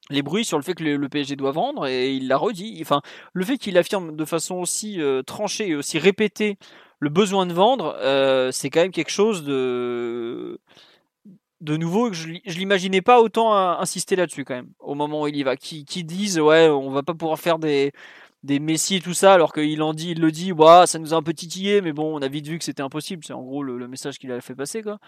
les 0.10 0.22
bruits 0.22 0.46
sur 0.46 0.58
le 0.58 0.64
fait 0.64 0.76
que 0.76 0.84
le, 0.84 1.10
PSG 1.10 1.36
doit 1.36 1.52
vendre 1.52 1.88
et 1.88 2.14
il 2.14 2.28
l'a 2.28 2.38
redit. 2.38 2.78
Enfin, 2.82 3.02
le 3.34 3.46
fait 3.46 3.58
qu'il 3.58 3.78
affirme 3.78 4.16
de 4.16 4.26
façon 4.26 4.56
aussi 4.56 5.02
euh, 5.02 5.24
tranchée 5.24 5.70
et 5.70 5.76
aussi 5.76 6.00
répétée 6.00 6.58
le 7.00 7.10
besoin 7.10 7.46
de 7.46 7.54
vendre, 7.54 7.96
euh, 8.00 8.52
c'est 8.52 8.70
quand 8.70 8.82
même 8.82 8.92
quelque 8.92 9.12
chose 9.12 9.44
de 9.44 10.60
de 11.62 11.78
nouveau 11.78 12.10
que 12.10 12.16
je, 12.16 12.30
je 12.46 12.58
l'imaginais 12.60 13.02
pas 13.02 13.22
autant 13.22 13.56
insister 13.56 14.16
là-dessus 14.16 14.46
quand 14.46 14.56
même 14.56 14.72
au 14.80 14.94
moment 14.94 15.24
où 15.24 15.28
il 15.28 15.36
y 15.36 15.44
va. 15.44 15.56
Qui, 15.58 15.86
qui 15.86 16.04
disent 16.04 16.40
ouais, 16.40 16.70
on 16.70 16.92
va 16.92 17.02
pas 17.04 17.14
pouvoir 17.14 17.40
faire 17.40 17.60
des 17.60 17.92
des 18.46 18.60
Messi 18.60 18.98
et 18.98 19.02
tout 19.02 19.14
ça, 19.16 19.34
alors 19.34 19.52
qu'il 19.54 19.82
en 19.82 19.94
dit, 19.94 20.12
il 20.12 20.22
le 20.22 20.32
dit, 20.32 20.54
ça 20.86 21.00
nous 21.00 21.14
a 21.14 21.18
un 21.18 21.24
peu 21.24 21.34
titillé, 21.34 21.82
mais 21.82 21.94
bon, 21.94 22.16
on 22.16 22.22
a 22.22 22.28
vite 22.28 22.48
vu 22.48 22.60
que 22.60 22.64
c'était 22.64 22.84
impossible. 22.84 23.24
C'est 23.26 23.34
en 23.34 23.42
gros 23.42 23.64
le, 23.64 23.88
message 23.88 24.20
qu'il 24.20 24.32
a 24.32 24.40
fait 24.42 24.56
passer, 24.56 24.84
quoi. 24.84 25.00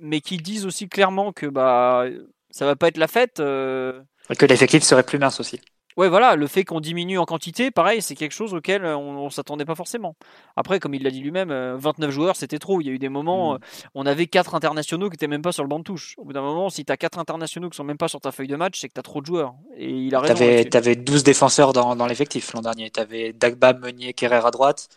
Mais 0.00 0.20
qui 0.20 0.38
disent 0.38 0.66
aussi 0.66 0.88
clairement 0.88 1.32
que 1.32 1.46
bah 1.46 2.06
ça 2.50 2.66
va 2.66 2.76
pas 2.76 2.88
être 2.88 2.96
la 2.96 3.08
fête. 3.08 3.40
Euh, 3.40 4.02
que 4.38 4.46
l'effectif 4.46 4.82
serait 4.82 5.02
plus 5.02 5.18
mince 5.18 5.40
aussi. 5.40 5.60
Ouais, 5.96 6.08
voilà, 6.08 6.36
le 6.36 6.46
fait 6.46 6.64
qu'on 6.64 6.80
diminue 6.80 7.18
en 7.18 7.24
quantité, 7.24 7.70
pareil, 7.70 8.00
c'est 8.00 8.14
quelque 8.14 8.32
chose 8.32 8.54
auquel 8.54 8.84
on, 8.84 9.24
ne 9.24 9.30
s'attendait 9.30 9.64
pas 9.64 9.74
forcément. 9.74 10.14
Après, 10.56 10.78
comme 10.78 10.94
il 10.94 11.02
l'a 11.02 11.10
dit 11.10 11.20
lui-même, 11.20 11.50
29 11.50 12.08
euh, 12.08 12.12
joueurs, 12.12 12.36
c'était 12.36 12.58
trop. 12.58 12.80
Il 12.80 12.86
y 12.86 12.90
a 12.90 12.92
eu 12.92 12.98
des 12.98 13.08
moments, 13.08 13.54
mm. 13.54 13.56
euh, 13.56 13.88
on 13.94 14.06
avait 14.06 14.26
4 14.26 14.54
internationaux 14.54 15.10
qui 15.10 15.14
étaient 15.14 15.26
même 15.26 15.42
pas 15.42 15.52
sur 15.52 15.64
le 15.64 15.68
banc 15.68 15.80
de 15.80 15.84
touche. 15.84 16.14
Au 16.16 16.24
bout 16.24 16.32
d'un 16.32 16.42
moment, 16.42 16.70
si 16.70 16.84
tu 16.84 16.92
as 16.92 16.96
4 16.96 17.18
internationaux 17.18 17.68
qui 17.68 17.76
sont 17.76 17.84
même 17.84 17.98
pas 17.98 18.08
sur 18.08 18.20
ta 18.20 18.30
feuille 18.30 18.46
de 18.46 18.56
match, 18.56 18.80
c'est 18.80 18.88
que 18.88 18.94
tu 18.94 19.00
as 19.00 19.02
trop 19.02 19.20
de 19.20 19.26
joueurs. 19.26 19.54
Et 19.76 19.90
il 19.90 20.14
a 20.14 20.20
raison. 20.20 20.36
Tu 20.36 20.76
avais, 20.76 20.94
12 20.94 21.24
défenseurs 21.24 21.72
dans, 21.72 21.96
dans 21.96 22.06
l'effectif 22.06 22.52
l'an 22.54 22.62
dernier. 22.62 22.90
Tu 22.90 23.00
avais 23.00 23.32
Dagba, 23.32 23.72
Meunier, 23.72 24.12
Kerrer 24.12 24.46
à 24.46 24.50
droite, 24.52 24.88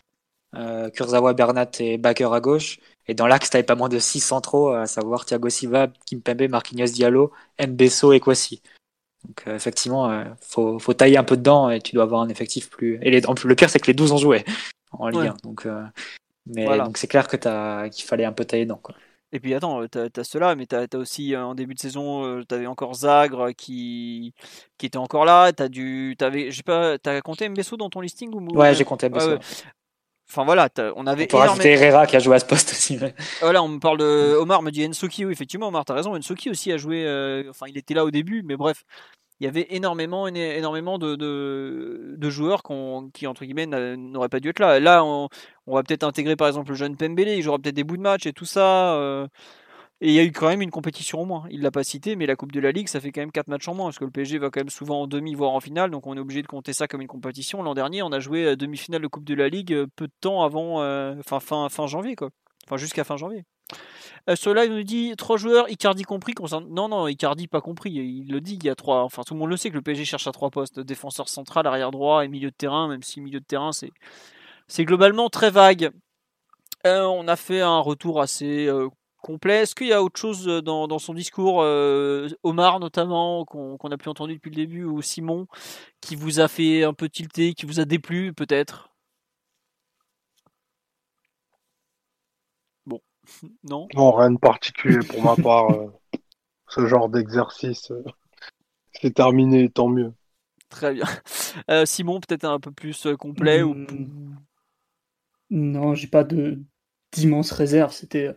euh, 0.55 0.91
Kurzawa, 0.91 1.33
Bernat 1.33 1.71
et 1.79 1.97
Baker 1.97 2.29
à 2.33 2.39
gauche. 2.39 2.79
Et 3.07 3.15
dans 3.15 3.27
l'axe, 3.27 3.49
tu 3.49 3.61
pas 3.63 3.75
moins 3.75 3.89
de 3.89 3.99
6 3.99 4.19
centraux, 4.19 4.69
à 4.69 4.85
savoir 4.85 5.25
Thiago 5.25 5.49
Silva, 5.49 5.87
Kimpembe, 6.05 6.47
Marquinhos 6.49 6.93
Diallo, 6.93 7.31
Mbesso 7.59 8.13
et 8.13 8.19
Kwasi. 8.19 8.61
Donc 9.25 9.43
euh, 9.47 9.55
effectivement, 9.55 10.11
il 10.11 10.27
euh, 10.27 10.33
faut, 10.41 10.79
faut, 10.79 10.93
tailler 10.93 11.17
un 11.17 11.23
peu 11.23 11.37
dedans 11.37 11.69
et 11.69 11.79
tu 11.79 11.95
dois 11.95 12.03
avoir 12.03 12.21
un 12.21 12.29
effectif 12.29 12.69
plus. 12.69 12.99
Et 13.01 13.11
les, 13.11 13.21
le 13.21 13.55
pire, 13.55 13.69
c'est 13.69 13.79
que 13.79 13.87
les 13.87 13.93
12 13.93 14.11
ont 14.11 14.17
joué 14.17 14.43
en 14.91 15.07
Ligue 15.07 15.27
1. 15.27 15.35
Donc, 15.43 15.65
euh, 15.65 15.83
mais 16.45 16.65
donc 16.77 16.97
c'est 16.97 17.07
clair 17.07 17.27
que 17.27 17.37
qu'il 17.87 18.05
fallait 18.05 18.25
un 18.25 18.33
peu 18.33 18.45
tailler 18.45 18.65
dedans. 18.65 18.79
Quoi. 18.81 18.95
Et 19.31 19.39
puis 19.39 19.53
attends, 19.53 19.81
tu 19.87 19.97
as, 19.97 20.23
cela, 20.23 20.55
mais 20.55 20.67
tu 20.67 20.75
as, 20.75 20.87
aussi 20.97 21.35
en 21.35 21.55
début 21.55 21.73
de 21.73 21.79
saison, 21.79 22.43
tu 22.47 22.53
avais 22.53 22.67
encore 22.67 22.93
Zagre 22.93 23.51
qui, 23.55 24.33
qui 24.77 24.85
était 24.85 24.97
encore 24.97 25.25
là. 25.25 25.51
Tu 25.53 25.63
as, 25.63 25.69
dû, 25.69 26.15
avais, 26.19 26.49
pas, 26.65 26.97
as 27.03 27.21
compté 27.21 27.49
Mbesso 27.49 27.77
dans 27.77 27.89
ton 27.89 28.01
listing 28.01 28.31
ou... 28.33 28.55
Ouais, 28.55 28.75
j'ai 28.75 28.83
compté 28.83 29.09
Mbesso. 29.09 29.37
Enfin 30.29 30.45
voilà, 30.45 30.69
on 30.95 31.05
avait. 31.05 31.27
On 31.33 31.43
énormément... 31.43 31.63
Herrera 31.63 32.07
qui 32.07 32.15
a 32.15 32.19
joué 32.19 32.35
à 32.35 32.39
ce 32.39 32.45
poste 32.45 32.71
aussi. 32.71 32.97
Voilà, 33.41 33.61
on 33.61 33.67
me 33.67 33.79
parle 33.79 33.99
de 33.99 34.35
Omar, 34.39 34.61
me 34.61 34.71
dit 34.71 34.85
Ensoki, 34.85 35.25
oui, 35.25 35.31
effectivement, 35.31 35.67
Omar, 35.67 35.85
t'as 35.85 35.93
raison. 35.93 36.15
Ensoki 36.15 36.49
aussi 36.49 36.71
a 36.71 36.77
joué. 36.77 37.05
Euh, 37.05 37.43
enfin, 37.49 37.67
il 37.69 37.77
était 37.77 37.93
là 37.93 38.05
au 38.05 38.11
début, 38.11 38.41
mais 38.43 38.55
bref, 38.55 38.83
il 39.39 39.45
y 39.45 39.49
avait 39.49 39.67
énormément, 39.71 40.27
énormément 40.27 40.97
de, 40.97 41.15
de, 41.15 42.29
joueurs 42.29 42.61
qui, 43.13 43.27
entre 43.27 43.43
guillemets, 43.43 43.65
n'auraient 43.65 44.29
pas 44.29 44.39
dû 44.39 44.49
être 44.49 44.59
là. 44.59 44.79
Là, 44.79 45.03
on, 45.03 45.27
va 45.67 45.83
peut-être 45.83 46.03
intégrer 46.03 46.35
par 46.35 46.47
exemple 46.47 46.69
le 46.69 46.75
jeune 46.75 46.95
Pembele, 46.95 47.27
il 47.27 47.41
jouera 47.41 47.59
peut-être 47.59 47.75
des 47.75 47.83
bouts 47.83 47.97
de 47.97 48.01
match 48.01 48.25
et 48.25 48.33
tout 48.33 48.45
ça. 48.45 48.95
Euh, 48.95 49.27
et 50.03 50.07
il 50.07 50.13
y 50.13 50.19
a 50.19 50.23
eu 50.25 50.33
quand 50.33 50.49
même 50.49 50.61
une 50.61 50.69
compétition 50.69 51.21
en 51.21 51.25
moins. 51.25 51.45
Il 51.49 51.61
l'a 51.61 51.71
pas 51.71 51.85
cité, 51.85 52.17
mais 52.17 52.25
la 52.25 52.35
Coupe 52.35 52.51
de 52.51 52.59
la 52.59 52.73
Ligue, 52.73 52.89
ça 52.89 52.99
fait 52.99 53.13
quand 53.13 53.21
même 53.21 53.31
4 53.31 53.47
matchs 53.47 53.69
en 53.69 53.73
moins, 53.73 53.85
parce 53.85 53.99
que 53.99 54.03
le 54.03 54.11
PSG 54.11 54.37
va 54.37 54.49
quand 54.49 54.59
même 54.59 54.69
souvent 54.69 55.03
en 55.03 55.07
demi, 55.07 55.33
voire 55.33 55.51
en 55.51 55.61
finale, 55.61 55.91
donc 55.91 56.05
on 56.07 56.17
est 56.17 56.19
obligé 56.19 56.41
de 56.41 56.47
compter 56.47 56.73
ça 56.73 56.89
comme 56.89 56.99
une 56.99 57.07
compétition. 57.07 57.63
L'an 57.63 57.73
dernier, 57.73 58.03
on 58.03 58.11
a 58.11 58.19
joué 58.19 58.43
euh, 58.43 58.55
demi-finale 58.57 59.01
de 59.01 59.07
Coupe 59.07 59.23
de 59.23 59.33
la 59.33 59.47
Ligue 59.47 59.71
euh, 59.71 59.87
peu 59.95 60.07
de 60.07 60.13
temps 60.19 60.43
avant, 60.43 60.81
euh, 60.81 61.15
fin, 61.25 61.69
fin, 61.69 61.87
janvier, 61.87 62.17
quoi. 62.17 62.31
Enfin, 62.65 62.75
jusqu'à 62.75 63.05
fin 63.05 63.15
janvier. 63.15 63.45
Euh, 64.29 64.35
cela, 64.35 64.67
nous 64.67 64.83
dit 64.83 65.13
trois 65.17 65.37
joueurs, 65.37 65.69
Icardi 65.69 66.03
compris. 66.03 66.33
Non, 66.69 66.89
non, 66.89 67.07
Icardi 67.07 67.47
pas 67.47 67.61
compris. 67.61 67.91
Il 67.91 68.29
le 68.29 68.41
dit, 68.41 68.55
il 68.55 68.65
y 68.65 68.69
a 68.69 68.75
trois. 68.75 69.03
Enfin, 69.03 69.23
tout 69.25 69.35
le 69.35 69.39
monde 69.39 69.51
le 69.51 69.57
sait 69.57 69.69
que 69.69 69.75
le 69.75 69.81
PSG 69.81 70.03
cherche 70.03 70.27
à 70.27 70.33
trois 70.33 70.49
postes 70.49 70.81
défenseur 70.81 71.29
central, 71.29 71.65
arrière 71.65 71.91
droit 71.91 72.25
et 72.25 72.27
milieu 72.27 72.51
de 72.51 72.55
terrain, 72.55 72.89
même 72.89 73.03
si 73.03 73.21
milieu 73.21 73.39
de 73.39 73.45
terrain, 73.45 73.71
c'est, 73.71 73.91
c'est 74.67 74.83
globalement 74.83 75.29
très 75.29 75.49
vague. 75.49 75.91
on 76.83 77.25
a 77.29 77.37
fait 77.37 77.61
un 77.61 77.79
retour 77.79 78.19
assez 78.19 78.69
complet. 79.23 79.61
Est-ce 79.61 79.73
qu'il 79.73 79.87
y 79.87 79.93
a 79.93 80.03
autre 80.03 80.19
chose 80.19 80.47
euh, 80.47 80.61
dans, 80.61 80.99
son 80.99 81.15
discours, 81.15 81.61
euh, 81.63 82.29
Omar 82.43 82.79
notamment, 82.79 83.45
qu'on 83.45 83.77
a 83.77 83.97
pu 83.97 84.09
entendre 84.09 84.31
depuis 84.31 84.51
le 84.51 84.55
début, 84.55 84.83
ou 84.83 85.01
Simon, 85.01 85.47
qui 86.01 86.15
vous 86.15 86.39
a 86.39 86.47
fait 86.47 86.83
un 86.83 86.93
peu 86.93 87.09
tilter, 87.09 87.55
qui 87.55 87.65
vous 87.65 87.79
a 87.79 87.85
déplu 87.85 88.33
peut-être? 88.33 88.93
Bon, 92.85 93.01
Non? 93.63 93.87
Non, 93.95 94.11
rien 94.11 94.31
de 94.31 94.37
particulier 94.37 94.99
pour 94.99 95.23
ma 95.23 95.35
part. 95.35 95.69
ce 96.67 96.85
genre 96.85 97.09
d'exercice, 97.09 97.91
c'est 99.01 99.13
terminé, 99.13 99.69
tant 99.69 99.87
mieux. 99.87 100.13
Très 100.69 100.93
bien. 100.93 101.05
Simon, 101.85 102.19
peut-être 102.19 102.45
un 102.45 102.59
peu 102.59 102.71
plus 102.71 103.07
complet 103.19 103.63
ou... 103.63 103.73
Hmm. 103.73 104.35
Non, 105.49 105.93
j'ai 105.93 106.07
pas 106.07 106.23
de 106.23 106.59
d'immenses 107.11 107.51
réserves. 107.51 107.93
C'était 107.93 108.31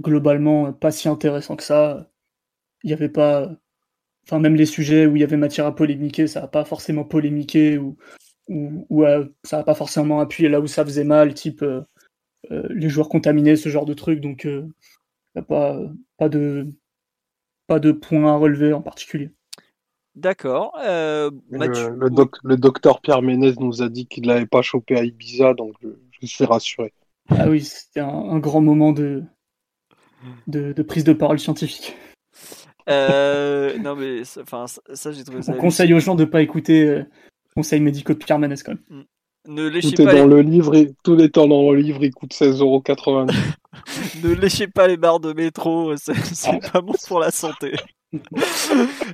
globalement 0.00 0.72
pas 0.72 0.90
si 0.90 1.08
intéressant 1.08 1.56
que 1.56 1.62
ça. 1.62 2.10
Il 2.82 2.88
n'y 2.88 2.94
avait 2.94 3.08
pas. 3.08 3.50
Enfin, 4.24 4.38
même 4.38 4.56
les 4.56 4.66
sujets 4.66 5.06
où 5.06 5.16
il 5.16 5.20
y 5.20 5.24
avait 5.24 5.36
matière 5.36 5.66
à 5.66 5.74
polémiquer, 5.74 6.26
ça 6.26 6.42
n'a 6.42 6.48
pas 6.48 6.64
forcément 6.64 7.04
polémiqué 7.04 7.78
ou, 7.78 7.96
ou, 8.50 9.04
euh, 9.04 9.26
ça 9.44 9.58
n'a 9.58 9.62
pas 9.64 9.74
forcément 9.74 10.20
appuyé 10.20 10.48
là 10.48 10.60
où 10.60 10.66
ça 10.66 10.84
faisait 10.84 11.04
mal, 11.04 11.34
type 11.34 11.62
euh, 11.62 11.82
euh, 12.50 12.66
les 12.70 12.88
joueurs 12.88 13.08
contaminés, 13.08 13.56
ce 13.56 13.68
genre 13.68 13.86
de 13.86 13.94
trucs. 13.94 14.20
Donc, 14.20 14.44
il 14.44 14.68
n'y 15.34 15.40
a 15.40 15.42
pas, 15.42 15.80
pas, 16.16 16.28
de, 16.28 16.66
pas 17.66 17.78
de 17.78 17.92
points 17.92 18.32
à 18.32 18.36
relever 18.36 18.72
en 18.72 18.82
particulier. 18.82 19.30
D'accord. 20.16 20.72
le, 20.76 21.30
le, 22.42 22.56
docteur 22.56 23.00
Pierre 23.00 23.22
Ménez 23.22 23.54
nous 23.60 23.80
a 23.80 23.88
dit 23.88 24.06
qu'il 24.06 24.24
ne 24.24 24.28
l'avait 24.28 24.46
pas 24.46 24.60
chopé 24.60 24.96
à 24.96 25.04
Ibiza, 25.04 25.54
donc 25.54 25.74
je, 25.80 26.26
suis 26.26 26.44
rassuré. 26.44 26.92
Ah 27.28 27.48
oui, 27.48 27.62
c'était 27.62 28.00
un, 28.00 28.38
grand 28.40 28.60
moment 28.60 28.92
de, 28.92 29.22
de, 30.46 30.82
prise 30.82 31.04
de 31.04 31.12
parole 31.12 31.38
scientifique. 31.38 31.96
Euh, 32.88 33.78
non 33.78 33.94
mais 33.94 34.22
enfin 34.40 34.66
ça, 34.66 35.12
j'ai 35.12 35.24
trouvé 35.24 35.42
ça. 35.42 35.52
On 35.52 35.58
conseille 35.58 35.92
aux 35.94 36.00
gens 36.00 36.14
de 36.14 36.24
pas 36.24 36.42
écouter 36.42 36.82
euh, 36.82 37.04
conseils 37.54 37.80
médicaux 37.80 38.14
de 38.14 38.18
Pierre 38.18 38.38
Manès 38.38 38.62
quand 38.62 38.72
même. 38.72 39.00
Mm. 39.00 39.04
Ne 39.48 39.68
léchez 39.68 39.92
tout 39.92 40.04
pas 40.04 40.14
est 40.14 40.18
dans 40.18 40.26
le 40.26 40.42
livre 40.42 40.74
et 40.74 40.92
tout 41.02 41.18
est 41.18 41.34
dans 41.34 41.72
le 41.72 41.80
livre, 41.80 42.04
il 42.04 42.12
coûte 42.12 42.32
16,90€. 42.32 43.34
ne 44.22 44.34
léchez 44.34 44.66
pas 44.68 44.86
les 44.86 44.98
barres 44.98 45.20
de 45.20 45.32
métro, 45.32 45.96
c'est 45.96 46.12
pas 46.72 46.82
bon 46.82 46.92
pour 47.08 47.20
la 47.20 47.30
santé. 47.30 47.72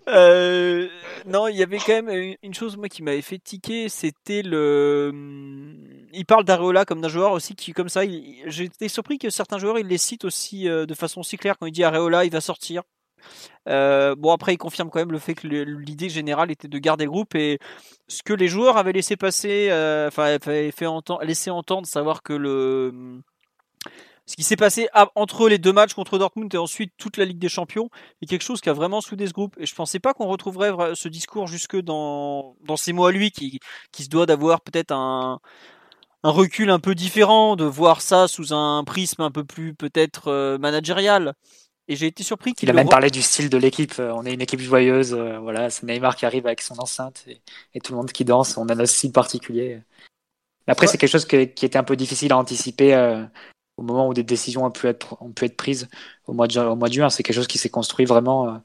Euh, 0.09 0.89
non, 1.27 1.49
il 1.49 1.57
y 1.57 1.63
avait 1.63 1.79
quand 1.79 2.01
même 2.03 2.37
une 2.43 2.55
chose 2.55 2.77
moi 2.77 2.89
qui 2.89 3.03
m'avait 3.03 3.23
fait 3.23 3.39
tiquer, 3.39 3.89
c'était 3.89 4.43
le. 4.43 5.13
Il 6.13 6.25
parle 6.25 6.45
d'Areola 6.45 6.85
comme 6.85 7.01
d'un 7.01 7.09
joueur 7.09 7.33
aussi 7.33 7.57
qui, 7.57 7.73
comme 7.73 7.89
ça, 7.89 8.03
j'étais 8.47 8.89
surpris 8.89 9.19
que 9.19 9.29
certains 9.29 9.59
joueurs 9.59 9.79
ils 9.79 9.87
les 9.87 9.99
citent 9.99 10.25
aussi 10.25 10.65
de 10.65 10.95
façon 10.95 11.25
si 11.25 11.37
claire 11.37 11.59
quand 11.59 11.67
il 11.67 11.73
dit 11.73 11.83
Areola 11.83 12.25
il 12.25 12.31
va 12.31 12.41
sortir. 12.41 12.83
Euh, 13.69 14.15
bon, 14.17 14.33
après, 14.33 14.55
il 14.55 14.59
confirme 14.59 14.91
quand 14.91 15.01
même 15.01 15.13
le 15.13 15.19
fait 15.19 15.35
que 15.35 15.47
l'idée 15.47 16.09
générale 16.09 16.51
était 16.51 16.69
de 16.69 16.79
garder 16.79 17.07
groupe 17.07 17.35
et 17.35 17.59
ce 18.09 18.23
que 18.23 18.33
les 18.33 18.49
joueurs 18.49 18.77
avaient 18.77 18.93
laissé 18.93 19.17
passer, 19.17 19.69
euh, 19.71 20.09
enfin, 20.09 20.25
avaient 20.25 20.71
fait 20.71 20.87
laissé 21.23 21.51
entendre, 21.51 21.87
savoir 21.87 22.23
que 22.23 22.33
le 22.33 23.23
ce 24.27 24.37
qui 24.37 24.43
s'est 24.43 24.57
passé 24.57 24.89
entre 25.15 25.49
les 25.49 25.59
deux 25.59 25.73
matchs 25.73 25.95
contre 25.95 26.19
Dortmund 26.19 26.53
et 26.53 26.59
ensuite 26.59 26.93
toute 26.99 27.17
la 27.17 27.25
Ligue 27.25 27.39
des 27.39 27.49
Champions 27.49 27.89
est 28.21 28.27
quelque 28.27 28.43
chose 28.43 28.61
qui 28.61 28.69
a 28.69 28.73
vraiment 28.73 29.01
soudé 29.01 29.27
ce 29.27 29.33
groupe. 29.33 29.57
Et 29.59 29.67
je 29.67 29.75
pensais 29.75 30.01
pas 30.01 30.15
qu'on 30.15 30.27
retrouverait 30.27 30.73
ce 30.95 31.09
discours 31.09 31.47
jusque 31.47 31.77
dans, 31.77 32.57
dans 32.65 32.77
ces 32.77 32.93
mots 32.93 33.07
à 33.07 33.13
lui, 33.13 33.31
qui, 33.31 33.61
qui 33.93 34.05
se 34.05 34.09
doit 34.09 34.27
d'avoir 34.27 34.61
peut-être 34.61 34.93
un, 34.93 35.41
un 36.25 36.31
recul 36.31 36.71
un 36.71 36.81
peu 36.81 36.95
différent, 36.95 37.57
de 37.57 37.65
voir 37.65 38.01
ça 38.01 38.27
sous 38.27 38.53
un 38.53 38.83
prisme 38.85 39.23
un 39.23 39.31
peu 39.31 39.45
plus 39.45 39.75
peut-être 39.75 40.29
euh, 40.29 40.59
managérial. 40.59 41.35
Et 41.89 41.95
j'ai 41.95 42.07
été 42.07 42.25
surpris 42.25 42.53
qu'il 42.53 42.69
a 42.69 42.73
même 42.73 42.89
parlé 42.89 43.11
du 43.11 43.23
style 43.23 43.49
de 43.49 43.59
l'équipe. 43.59 43.95
Euh, 44.01 44.13
on 44.13 44.25
est 44.27 44.35
une 44.35 44.41
équipe 44.41 44.61
joyeuse. 44.61 45.15
Euh, 45.15 45.39
voilà, 45.39 45.71
c'est 45.71 45.87
Neymar 45.87 46.17
qui 46.17 46.27
arrive 46.27 46.47
avec 46.47 46.61
son 46.61 46.79
enceinte 46.81 47.25
et, 47.75 47.81
tout 47.81 47.93
le 47.93 47.99
monde 47.99 48.11
qui 48.11 48.25
danse. 48.25 48.57
On 48.57 48.69
a 48.69 48.75
notre 48.75 48.91
style 48.91 49.13
particulier. 49.13 49.81
Après, 50.67 50.89
c'est 50.89 50.99
quelque 50.99 51.11
chose 51.11 51.27
qui 51.27 51.37
était 51.37 51.77
un 51.77 51.85
peu 51.85 51.95
difficile 51.95 52.33
à 52.33 52.39
anticiper 52.39 52.93
euh, 52.95 53.23
au 53.77 53.83
moment 53.83 54.09
où 54.09 54.15
des 54.15 54.23
décisions 54.23 54.65
ont 54.65 54.71
pu 54.71 54.87
être, 54.87 55.21
ont 55.23 55.33
pu 55.33 55.45
être 55.45 55.57
prises 55.57 55.89
au 56.27 56.33
mois 56.33 56.47
de, 56.49 56.59
au 56.59 56.77
mois 56.77 56.89
de 56.89 56.95
juin. 56.95 57.11
C'est 57.11 57.23
quelque 57.23 57.37
chose 57.37 57.47
qui 57.47 57.59
s'est 57.59 57.71
construit 57.71 58.07
vraiment 58.07 58.63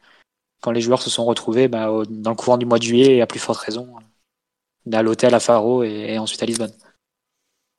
quand 0.62 0.72
les 0.72 0.82
joueurs 0.82 1.02
se 1.02 1.10
sont 1.10 1.26
retrouvés 1.26 1.68
bah, 1.68 1.90
dans 2.10 2.32
le 2.32 2.36
courant 2.36 2.58
du 2.58 2.66
mois 2.66 2.78
de 2.78 2.84
juillet 2.84 3.18
et 3.18 3.22
à 3.22 3.28
plus 3.28 3.40
forte 3.40 3.60
raison 3.60 3.96
à 4.92 5.04
l'hôtel 5.04 5.34
à 5.34 5.40
Faro 5.40 5.84
et, 5.84 6.18
ensuite 6.18 6.42
à 6.42 6.46
Lisbonne. 6.46 6.74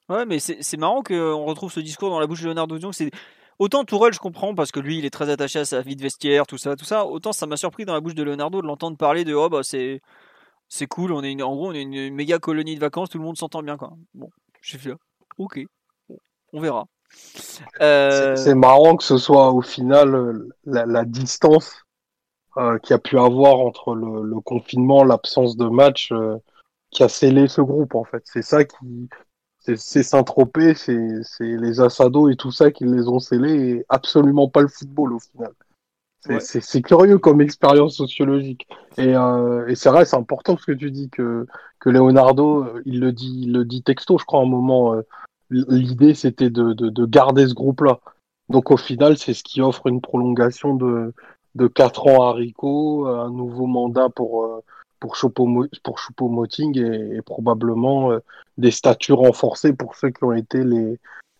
Ouais, 0.08 0.26
mais 0.26 0.38
c'est 0.38 0.76
marrant 0.76 1.02
qu'on 1.02 1.44
retrouve 1.44 1.72
ce 1.72 1.80
discours 1.80 2.10
dans 2.10 2.20
la 2.20 2.26
bouche 2.26 2.42
de 2.42 2.48
Leonardo 2.48 2.78
Dion. 2.78 2.90
Autant 3.58 3.84
Tourelle, 3.84 4.12
je 4.12 4.18
comprends 4.18 4.54
parce 4.54 4.72
que 4.72 4.80
lui, 4.80 4.98
il 4.98 5.04
est 5.04 5.10
très 5.10 5.30
attaché 5.30 5.60
à 5.60 5.64
sa 5.64 5.80
vie 5.82 5.94
de 5.94 6.02
vestiaire, 6.02 6.46
tout 6.46 6.58
ça, 6.58 6.74
tout 6.74 6.84
ça. 6.84 7.06
Autant 7.06 7.32
ça 7.32 7.46
m'a 7.46 7.56
surpris 7.56 7.84
dans 7.84 7.94
la 7.94 8.00
bouche 8.00 8.14
de 8.14 8.22
Leonardo 8.22 8.60
de 8.60 8.66
l'entendre 8.66 8.96
parler 8.96 9.24
de 9.24 9.34
oh 9.34 9.48
bah 9.48 9.62
c'est 9.62 10.00
c'est 10.68 10.86
cool, 10.86 11.12
on 11.12 11.22
est 11.22 11.30
une, 11.32 11.42
en 11.42 11.54
gros 11.54 11.68
on 11.68 11.72
est 11.72 11.82
une, 11.82 12.14
méga 12.14 12.38
colonie 12.38 12.74
de 12.74 12.80
vacances, 12.80 13.10
tout 13.10 13.18
le 13.18 13.24
monde 13.24 13.36
s'entend 13.36 13.62
bien 13.62 13.76
quoi. 13.76 13.92
Bon, 14.14 14.30
j'ai 14.62 14.78
fait 14.78 14.92
ok, 15.38 15.60
on 16.52 16.60
verra. 16.60 16.86
Euh, 17.80 18.36
c'est 18.36 18.54
marrant 18.54 18.96
que 18.96 19.04
ce 19.04 19.18
soit 19.18 19.50
au 19.52 19.62
final 19.62 20.14
euh, 20.14 20.48
la, 20.64 21.04
distance 21.04 21.84
euh, 22.56 22.78
qu'il 22.78 22.90
y 22.90 22.94
a 22.94 22.98
pu 22.98 23.18
avoir 23.18 23.60
entre 23.60 23.94
le, 23.94 24.40
confinement, 24.40 25.04
l'absence 25.04 25.56
de 25.56 25.66
match 25.66 26.12
qui 26.90 27.02
a 27.02 27.08
scellé 27.08 27.48
ce 27.48 27.60
groupe 27.60 27.94
en 27.94 28.04
fait. 28.04 28.22
C'est 28.24 28.42
ça 28.42 28.64
qui, 28.64 29.08
c'est 29.60 30.02
Saint-Tropez, 30.02 30.74
c'est 30.74 31.22
les 31.40 31.80
Assados 31.80 32.28
et 32.28 32.36
tout 32.36 32.52
ça 32.52 32.70
qui 32.70 32.84
les 32.84 33.08
ont 33.08 33.20
scellés 33.20 33.70
et 33.70 33.86
absolument 33.88 34.48
pas 34.48 34.60
le 34.60 34.68
football 34.68 35.14
au 35.14 35.18
final. 35.18 35.52
C'est 36.40 36.82
curieux 36.82 37.18
comme 37.18 37.40
expérience 37.40 37.96
sociologique. 37.96 38.68
Et, 38.96 39.14
euh, 39.16 39.66
et 39.66 39.74
c'est 39.74 39.90
vrai, 39.90 40.04
c'est 40.04 40.16
important 40.16 40.56
ce 40.56 40.66
que 40.66 40.72
tu 40.72 40.90
dis 40.90 41.10
que, 41.10 41.46
que 41.80 41.90
Leonardo, 41.90 42.64
euh, 42.64 42.82
il 42.86 43.00
le 43.00 43.12
dit, 43.12 43.42
il 43.42 43.52
le 43.52 43.64
dit 43.64 43.82
texto, 43.82 44.18
je 44.18 44.24
crois, 44.24 44.40
à 44.40 44.42
un 44.42 44.46
moment. 44.46 44.94
Euh, 44.94 45.02
l'idée, 45.52 46.14
c'était 46.14 46.50
de, 46.50 46.72
de, 46.72 46.88
de, 46.88 47.06
garder 47.06 47.46
ce 47.46 47.54
groupe-là. 47.54 48.00
Donc 48.48 48.70
au 48.70 48.76
final, 48.76 49.16
c'est 49.18 49.34
ce 49.34 49.42
qui 49.42 49.60
offre 49.60 49.86
une 49.86 50.00
prolongation 50.00 50.74
de, 50.74 51.12
de 51.54 51.66
4 51.66 52.06
ans 52.06 52.22
à 52.28 52.32
Rico, 52.32 53.06
un 53.06 53.30
nouveau 53.30 53.66
mandat 53.66 54.08
pour, 54.08 54.44
euh, 54.44 54.60
pour 55.00 55.16
Choupo-Moting 55.16 56.78
et, 56.78 57.22
probablement 57.22 58.12
euh, 58.12 58.18
des 58.58 58.70
statuts 58.70 59.12
renforcés 59.12 59.72
pour 59.72 59.96
ceux 59.96 60.10
qui 60.10 60.24
ont 60.24 60.32
été 60.32 60.64
les, 60.64 60.98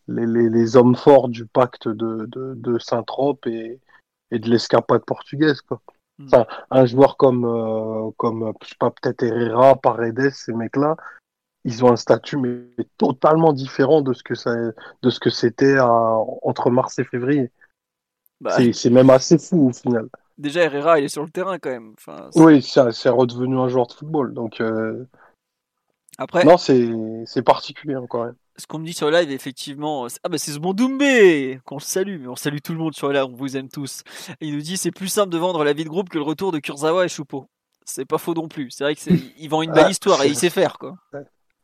les, 0.08 0.26
les, 0.26 0.76
hommes 0.76 0.96
forts 0.96 1.28
du 1.28 1.46
pacte 1.46 1.88
de, 1.88 2.26
de, 2.26 2.54
de 2.54 2.78
Saint-Trope 2.78 3.46
et, 3.46 3.78
et, 4.30 4.38
de 4.38 4.50
l'escapade 4.50 5.04
portugaise. 5.04 5.60
Quoi. 5.60 5.80
Hmm. 6.18 6.26
Enfin, 6.26 6.46
un 6.70 6.86
joueur 6.86 7.16
comme, 7.16 7.44
euh, 7.44 8.10
comme 8.16 8.52
je 8.62 8.68
sais 8.68 8.76
pas, 8.78 8.90
peut-être 8.90 9.22
Herrera, 9.22 9.76
Paredes, 9.76 10.30
ces 10.30 10.52
mecs-là, 10.52 10.96
ils 11.64 11.84
ont 11.84 11.92
un 11.92 11.96
statut 11.96 12.36
mais 12.36 12.64
totalement 12.98 13.52
différent 13.52 14.00
de 14.02 14.12
ce 14.12 14.22
que 14.22 14.34
ça, 14.34 14.54
de 14.54 15.10
ce 15.10 15.20
que 15.20 15.30
c'était 15.30 15.78
entre 15.80 16.70
mars 16.70 16.98
et 16.98 17.04
février. 17.04 17.50
Bah. 18.40 18.56
C'est 18.72 18.90
même 18.90 19.10
assez 19.10 19.38
fou 19.38 19.68
au 19.68 19.72
final 19.72 20.08
déjà 20.38 20.62
Herrera 20.62 20.98
il 20.98 21.04
est 21.04 21.08
sur 21.08 21.22
le 21.22 21.30
terrain 21.30 21.58
quand 21.58 21.70
même. 21.70 21.94
Enfin, 21.96 22.28
oui, 22.34 22.62
c'est 22.62 23.08
redevenu 23.08 23.58
un 23.58 23.68
joueur 23.68 23.86
de 23.86 23.92
football. 23.92 24.34
Donc 24.34 24.60
euh, 24.60 25.06
après, 26.18 26.44
non, 26.44 26.58
c'est 26.58 27.42
particulier 27.44 27.96
encore. 27.96 28.26
Même. 28.26 28.36
Ce 28.56 28.66
qu'on 28.66 28.78
me 28.78 28.84
dit 28.84 28.92
sur 28.92 29.10
le 29.10 29.16
live, 29.16 29.30
effectivement, 29.30 30.06
ah 30.22 30.28
bah 30.28 30.36
c'est 30.36 30.52
ce 30.52 30.58
bon 30.58 30.74
Doumbé 30.74 31.60
qu'on 31.64 31.78
salue, 31.78 32.20
mais 32.20 32.28
on 32.28 32.36
salue 32.36 32.58
tout 32.62 32.72
le 32.72 32.78
monde 32.78 32.94
sur 32.94 33.08
le 33.08 33.14
live, 33.14 33.24
on 33.24 33.34
vous 33.34 33.56
aime 33.56 33.70
tous. 33.70 34.02
il 34.42 34.54
nous 34.54 34.60
dit 34.60 34.76
c'est 34.76 34.90
plus 34.90 35.08
simple 35.08 35.30
de 35.30 35.38
vendre 35.38 35.64
la 35.64 35.72
vie 35.72 35.84
de 35.84 35.88
groupe 35.88 36.10
que 36.10 36.18
le 36.18 36.24
retour 36.24 36.52
de 36.52 36.58
Kurzawa 36.58 37.06
et 37.06 37.08
Choupo. 37.08 37.46
C'est 37.84 38.04
pas 38.04 38.18
faux 38.18 38.34
non 38.34 38.46
plus. 38.46 38.70
C'est 38.70 38.84
vrai 38.84 38.94
qu'il 38.94 39.48
vend 39.48 39.62
une 39.62 39.72
belle 39.72 39.90
histoire 39.90 40.22
et 40.22 40.28
il 40.28 40.36
sait 40.36 40.50
faire 40.50 40.78
quoi. 40.78 40.96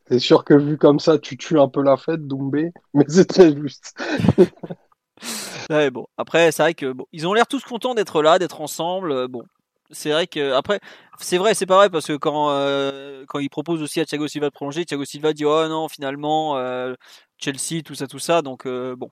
C'est 0.09 0.19
sûr 0.19 0.43
que 0.43 0.55
vu 0.55 0.77
comme 0.77 0.99
ça, 0.99 1.19
tu 1.19 1.37
tues 1.37 1.59
un 1.59 1.67
peu 1.67 1.83
la 1.83 1.95
fête, 1.95 2.25
Doumbé, 2.27 2.71
mais 2.93 3.05
très 3.27 3.55
juste. 3.55 3.93
ouais, 5.69 5.91
bon. 5.91 6.07
Après, 6.17 6.51
c'est 6.51 6.63
vrai 6.63 6.73
que 6.73 6.95
ils 7.11 7.27
ont 7.27 7.33
l'air 7.33 7.47
tous 7.47 7.63
contents 7.63 7.93
d'être 7.93 8.21
là, 8.23 8.39
d'être 8.39 8.61
ensemble. 8.61 9.11
Euh, 9.11 9.27
bon, 9.27 9.43
c'est 9.91 10.11
vrai 10.11 10.25
que 10.25 10.53
après, 10.53 10.79
c'est 11.19 11.37
vrai, 11.37 11.53
c'est 11.53 11.67
pas 11.67 11.89
parce 11.89 12.07
que 12.07 12.17
quand 12.17 12.49
euh, 12.51 13.23
quand 13.27 13.39
ils 13.39 13.49
proposent 13.49 13.83
aussi 13.83 13.99
à 13.99 14.05
Thiago 14.05 14.27
Silva 14.27 14.47
de 14.47 14.53
prolonger, 14.53 14.85
Thiago 14.85 15.05
Silva 15.05 15.33
dit 15.33 15.45
oh 15.45 15.67
non, 15.67 15.87
finalement 15.89 16.57
euh, 16.57 16.95
Chelsea, 17.37 17.83
tout 17.85 17.95
ça, 17.95 18.07
tout 18.07 18.19
ça. 18.19 18.41
Donc 18.41 18.67
bon. 18.67 19.11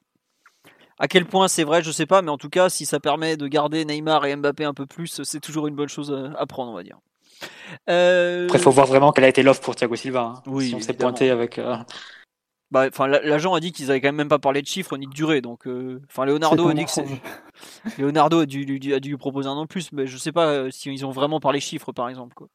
À 1.00 1.08
quel 1.08 1.26
point 1.28 1.48
c'est 1.48 1.64
vrai, 1.64 1.84
je 1.84 1.92
sais 1.92 2.08
pas, 2.08 2.24
mais 2.24 2.32
en 2.32 2.40
tout 2.40 2.50
cas, 2.50 2.70
si 2.70 2.88
ça 2.88 3.00
permet 3.00 3.38
de 3.38 3.48
garder 3.48 3.86
Neymar 3.86 4.26
et 4.26 4.36
Mbappé 4.36 4.64
un 4.66 4.74
peu 4.74 4.88
plus, 4.88 5.22
c'est 5.24 5.40
toujours 5.40 5.68
une 5.68 5.76
bonne 5.76 5.90
chose 5.90 6.12
à 6.36 6.46
prendre, 6.48 6.72
on 6.72 6.76
va 6.76 6.82
dire. 6.82 6.98
Après, 7.86 8.58
il 8.58 8.60
faut 8.60 8.72
voir 8.72 8.88
vraiment 8.88 9.12
quelle 9.12 9.26
a 9.26 9.30
été 9.30 9.44
l'offre 9.44 9.62
pour 9.62 9.76
Thiago 9.76 9.96
Silva. 9.96 10.22
Hein. 10.22 10.44
Oui, 10.48 10.70
si 10.70 10.76
on 10.76 10.80
s'est 10.80 10.94
pointé 10.94 11.30
avec 11.30 11.60
bah, 12.70 12.86
enfin, 12.90 13.08
l'agent 13.08 13.54
a 13.54 13.62
dit 13.62 13.72
qu'ils 13.72 13.92
avaient 13.92 14.02
quand 14.02 14.12
même 14.12 14.28
pas 14.28 14.40
parlé 14.40 14.62
de 14.62 14.68
chiffres 14.68 14.98
ni 14.98 15.08
de 15.08 15.14
durée, 15.14 15.40
donc, 15.40 15.68
euh, 15.68 16.02
enfin, 16.10 16.26
Leonardo 16.26 16.68
a 16.68 16.74
dit 16.74 16.84
que 16.84 16.92
Leonardo 18.02 18.42
a 18.42 18.46
dû, 18.46 18.62
a 18.94 19.00
dû 19.00 19.10
lui 19.10 19.18
proposer 19.18 19.48
un 19.48 19.54
an 19.54 19.62
de 19.62 19.68
plus, 19.68 19.94
mais 19.94 20.06
je 20.06 20.18
sais 20.18 20.34
pas 20.34 20.48
euh, 20.48 20.70
si 20.70 20.92
ils 20.92 21.06
ont 21.06 21.12
vraiment 21.12 21.40
parlé 21.40 21.62
chiffres, 21.62 21.94
par 21.94 22.10
exemple, 22.10 22.34
quoi. 22.36 22.50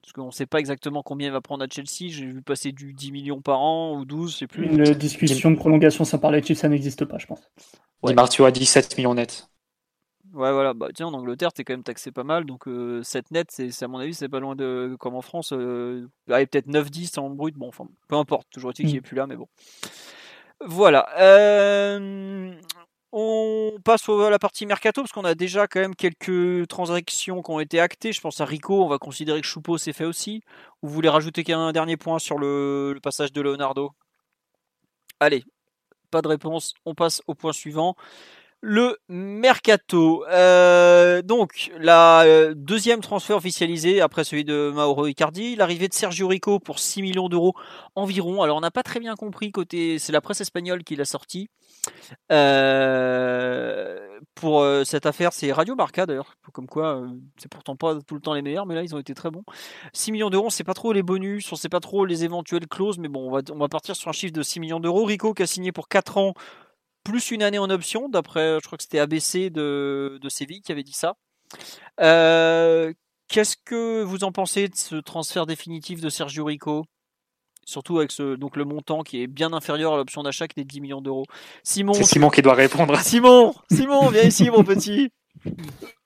Parce 0.00 0.12
qu'on 0.12 0.30
sait 0.30 0.46
pas 0.46 0.60
exactement 0.60 1.02
combien 1.02 1.28
il 1.28 1.32
va 1.32 1.40
prendre 1.40 1.64
à 1.64 1.66
Chelsea. 1.66 2.12
J'ai 2.12 2.26
vu 2.26 2.42
passer 2.42 2.72
du 2.72 2.92
10 2.92 3.10
millions 3.10 3.40
par 3.40 3.60
an 3.60 3.96
ou 3.96 4.04
12, 4.04 4.32
je 4.32 4.36
sais 4.36 4.46
plus. 4.46 4.66
Une 4.66 4.84
discussion 4.92 5.50
de 5.50 5.56
prolongation 5.56 6.04
sans 6.04 6.18
parler 6.18 6.42
de 6.42 6.46
chiffres, 6.46 6.60
ça 6.60 6.68
n'existe 6.68 7.06
pas, 7.06 7.16
je 7.16 7.26
pense. 7.26 7.40
Ouais. 8.02 8.10
Di 8.10 8.14
Martio 8.14 8.44
a 8.44 8.50
17 8.50 8.98
millions 8.98 9.14
net. 9.14 9.48
Ouais, 10.34 10.52
voilà. 10.52 10.74
Bah, 10.74 10.88
tiens, 10.92 11.06
en 11.06 11.14
Angleterre, 11.14 11.52
t'es 11.52 11.62
quand 11.62 11.74
même 11.74 11.84
taxé 11.84 12.10
pas 12.10 12.24
mal. 12.24 12.44
Donc, 12.44 12.66
euh, 12.66 13.02
7 13.04 13.30
net, 13.30 13.48
c'est, 13.50 13.70
à 13.82 13.88
mon 13.88 13.98
avis, 13.98 14.14
c'est 14.14 14.28
pas 14.28 14.40
loin 14.40 14.56
de. 14.56 14.96
Comme 14.98 15.14
en 15.14 15.22
France. 15.22 15.52
Euh, 15.52 16.08
peut-être 16.26 16.66
9-10 16.66 17.18
en 17.20 17.30
brut. 17.30 17.54
Bon, 17.56 17.68
enfin, 17.68 17.86
peu 18.08 18.16
importe. 18.16 18.48
Toujours 18.50 18.70
est-il 18.70 18.86
qu'il 18.86 18.94
n'est 18.94 19.00
mm. 19.00 19.04
plus 19.04 19.16
là, 19.16 19.26
mais 19.28 19.36
bon. 19.36 19.48
Voilà. 20.60 21.08
Euh, 21.18 22.52
On 23.12 23.78
passe 23.84 24.08
à 24.08 24.30
la 24.30 24.40
partie 24.40 24.66
mercato 24.66 25.02
parce 25.02 25.12
qu'on 25.12 25.24
a 25.24 25.36
déjà 25.36 25.68
quand 25.68 25.80
même 25.80 25.94
quelques 25.94 26.66
transactions 26.66 27.42
qui 27.42 27.50
ont 27.52 27.60
été 27.60 27.78
actées. 27.78 28.12
Je 28.12 28.20
pense 28.20 28.40
à 28.40 28.44
Rico, 28.44 28.82
on 28.84 28.88
va 28.88 28.98
considérer 28.98 29.40
que 29.40 29.46
Choupo 29.46 29.78
s'est 29.78 29.92
fait 29.92 30.04
aussi. 30.04 30.42
Vous 30.82 30.88
voulez 30.88 31.08
rajouter 31.08 31.44
un 31.52 31.70
dernier 31.70 31.96
point 31.96 32.18
sur 32.18 32.38
le, 32.38 32.98
passage 33.02 33.32
de 33.32 33.40
Leonardo? 33.40 33.92
Allez, 35.20 35.44
pas 36.10 36.22
de 36.22 36.28
réponse, 36.28 36.74
on 36.86 36.94
passe 36.94 37.22
au 37.28 37.34
point 37.34 37.52
suivant 37.52 37.94
le 38.66 38.96
mercato. 39.10 40.24
Euh, 40.30 41.20
donc, 41.20 41.70
la 41.78 42.22
euh, 42.22 42.54
deuxième 42.56 43.02
transfert 43.02 43.36
officialisé 43.36 44.00
après 44.00 44.24
celui 44.24 44.42
de 44.42 44.72
Mauro 44.74 45.06
Icardi, 45.06 45.54
l'arrivée 45.54 45.86
de 45.86 45.92
Sergio 45.92 46.26
Rico 46.26 46.58
pour 46.60 46.78
6 46.78 47.02
millions 47.02 47.28
d'euros 47.28 47.54
environ. 47.94 48.42
Alors, 48.42 48.56
on 48.56 48.62
n'a 48.62 48.70
pas 48.70 48.82
très 48.82 49.00
bien 49.00 49.16
compris 49.16 49.52
côté, 49.52 49.98
c'est 49.98 50.12
la 50.12 50.22
presse 50.22 50.40
espagnole 50.40 50.82
qui 50.82 50.96
l'a 50.96 51.04
sorti. 51.04 51.50
Euh, 52.32 53.98
pour 54.34 54.66
cette 54.86 55.04
affaire, 55.04 55.34
c'est 55.34 55.52
Radio 55.52 55.76
Barca 55.76 56.06
d'ailleurs, 56.06 56.36
comme 56.54 56.66
quoi 56.66 57.02
c'est 57.36 57.50
pourtant 57.50 57.76
pas 57.76 57.98
tout 58.06 58.14
le 58.14 58.22
temps 58.22 58.32
les 58.32 58.40
meilleurs, 58.40 58.64
mais 58.64 58.74
là 58.74 58.82
ils 58.82 58.94
ont 58.94 58.98
été 58.98 59.12
très 59.12 59.30
bons. 59.30 59.44
6 59.92 60.12
millions 60.12 60.30
d'euros, 60.30 60.46
on 60.46 60.50
sait 60.50 60.64
pas 60.64 60.72
trop 60.72 60.94
les 60.94 61.02
bonus, 61.02 61.52
on 61.52 61.56
sait 61.56 61.68
pas 61.68 61.80
trop 61.80 62.06
les 62.06 62.24
éventuelles 62.24 62.66
clauses, 62.66 62.96
mais 62.96 63.08
bon, 63.08 63.28
on 63.28 63.30
va, 63.30 63.40
on 63.52 63.58
va 63.58 63.68
partir 63.68 63.94
sur 63.94 64.08
un 64.08 64.12
chiffre 64.12 64.32
de 64.32 64.42
6 64.42 64.60
millions 64.60 64.80
d'euros. 64.80 65.04
Rico 65.04 65.34
qui 65.34 65.42
a 65.42 65.46
signé 65.46 65.70
pour 65.70 65.88
4 65.88 66.16
ans 66.16 66.34
plus 67.04 67.30
une 67.30 67.42
année 67.42 67.58
en 67.58 67.70
option, 67.70 68.08
d'après, 68.08 68.58
je 68.60 68.66
crois 68.66 68.78
que 68.78 68.82
c'était 68.82 68.98
ABC 68.98 69.50
de, 69.50 70.18
de 70.20 70.28
Séville 70.28 70.62
qui 70.62 70.72
avait 70.72 70.82
dit 70.82 70.94
ça. 70.94 71.14
Euh, 72.00 72.92
qu'est-ce 73.28 73.56
que 73.64 74.02
vous 74.02 74.24
en 74.24 74.32
pensez 74.32 74.68
de 74.68 74.74
ce 74.74 74.96
transfert 74.96 75.46
définitif 75.46 76.00
de 76.00 76.08
Sergio 76.08 76.44
Rico? 76.44 76.84
Surtout 77.66 77.98
avec 77.98 78.10
ce, 78.10 78.36
donc 78.36 78.56
le 78.56 78.64
montant 78.64 79.02
qui 79.02 79.22
est 79.22 79.26
bien 79.26 79.52
inférieur 79.52 79.94
à 79.94 79.96
l'option 79.96 80.22
d'achat 80.22 80.48
qui 80.48 80.60
est 80.60 80.64
de 80.64 80.68
10 80.68 80.80
millions 80.80 81.00
d'euros. 81.00 81.24
Simon. 81.62 81.94
C'est 81.94 82.04
Simon 82.04 82.28
qui 82.28 82.42
doit 82.42 82.54
répondre. 82.54 82.98
Simon, 83.00 83.54
Simon, 83.70 84.08
viens 84.08 84.24
ici, 84.24 84.50
mon 84.50 84.64
petit. 84.64 85.10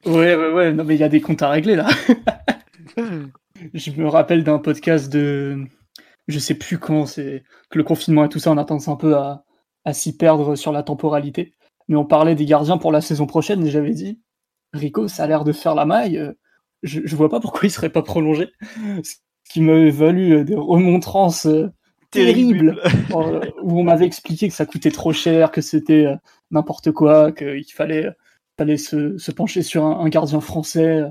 Ouais, 0.04 0.36
ouais, 0.36 0.52
ouais. 0.52 0.72
Non, 0.72 0.84
mais 0.84 0.94
il 0.94 1.00
y 1.00 1.04
a 1.04 1.08
des 1.08 1.20
comptes 1.20 1.42
à 1.42 1.48
régler 1.48 1.74
là. 1.74 1.88
je 3.74 3.90
me 3.92 4.08
rappelle 4.08 4.44
d'un 4.44 4.58
podcast 4.58 5.12
de, 5.12 5.64
je 6.28 6.38
sais 6.38 6.54
plus 6.54 6.78
quand, 6.78 7.06
c'est 7.06 7.42
que 7.70 7.78
le 7.78 7.84
confinement 7.84 8.24
et 8.24 8.28
tout 8.28 8.38
ça, 8.38 8.52
on 8.52 8.56
a 8.56 8.64
tendance 8.64 8.88
un 8.88 8.96
peu 8.96 9.16
à, 9.16 9.44
à 9.88 9.94
s'y 9.94 10.16
perdre 10.16 10.54
sur 10.54 10.70
la 10.70 10.82
temporalité. 10.82 11.54
Mais 11.88 11.96
on 11.96 12.04
parlait 12.04 12.34
des 12.34 12.44
gardiens 12.44 12.76
pour 12.76 12.92
la 12.92 13.00
saison 13.00 13.26
prochaine 13.26 13.66
et 13.66 13.70
j'avais 13.70 13.92
dit, 13.92 14.20
Rico, 14.74 15.08
ça 15.08 15.24
a 15.24 15.26
l'air 15.26 15.44
de 15.44 15.52
faire 15.52 15.74
la 15.74 15.86
maille. 15.86 16.18
Euh, 16.18 16.32
je, 16.82 17.00
je 17.04 17.16
vois 17.16 17.30
pas 17.30 17.40
pourquoi 17.40 17.62
il 17.64 17.70
serait 17.70 17.88
pas 17.88 18.02
prolongé. 18.02 18.50
Ce 19.02 19.14
qui 19.50 19.62
m'avait 19.62 19.90
valu 19.90 20.32
euh, 20.34 20.44
des 20.44 20.54
remontrances 20.54 21.46
euh, 21.46 21.72
terribles 22.10 22.78
où 23.62 23.80
on 23.80 23.82
m'avait 23.82 24.04
expliqué 24.04 24.48
que 24.48 24.54
ça 24.54 24.66
coûtait 24.66 24.90
trop 24.90 25.14
cher, 25.14 25.50
que 25.50 25.62
c'était 25.62 26.06
n'importe 26.50 26.92
quoi, 26.92 27.32
qu'il 27.32 27.72
fallait, 27.72 28.10
fallait 28.58 28.76
se, 28.76 29.16
se, 29.16 29.30
pencher 29.30 29.62
sur 29.62 29.86
un, 29.86 30.08
gardien 30.10 30.40
français 30.40 31.02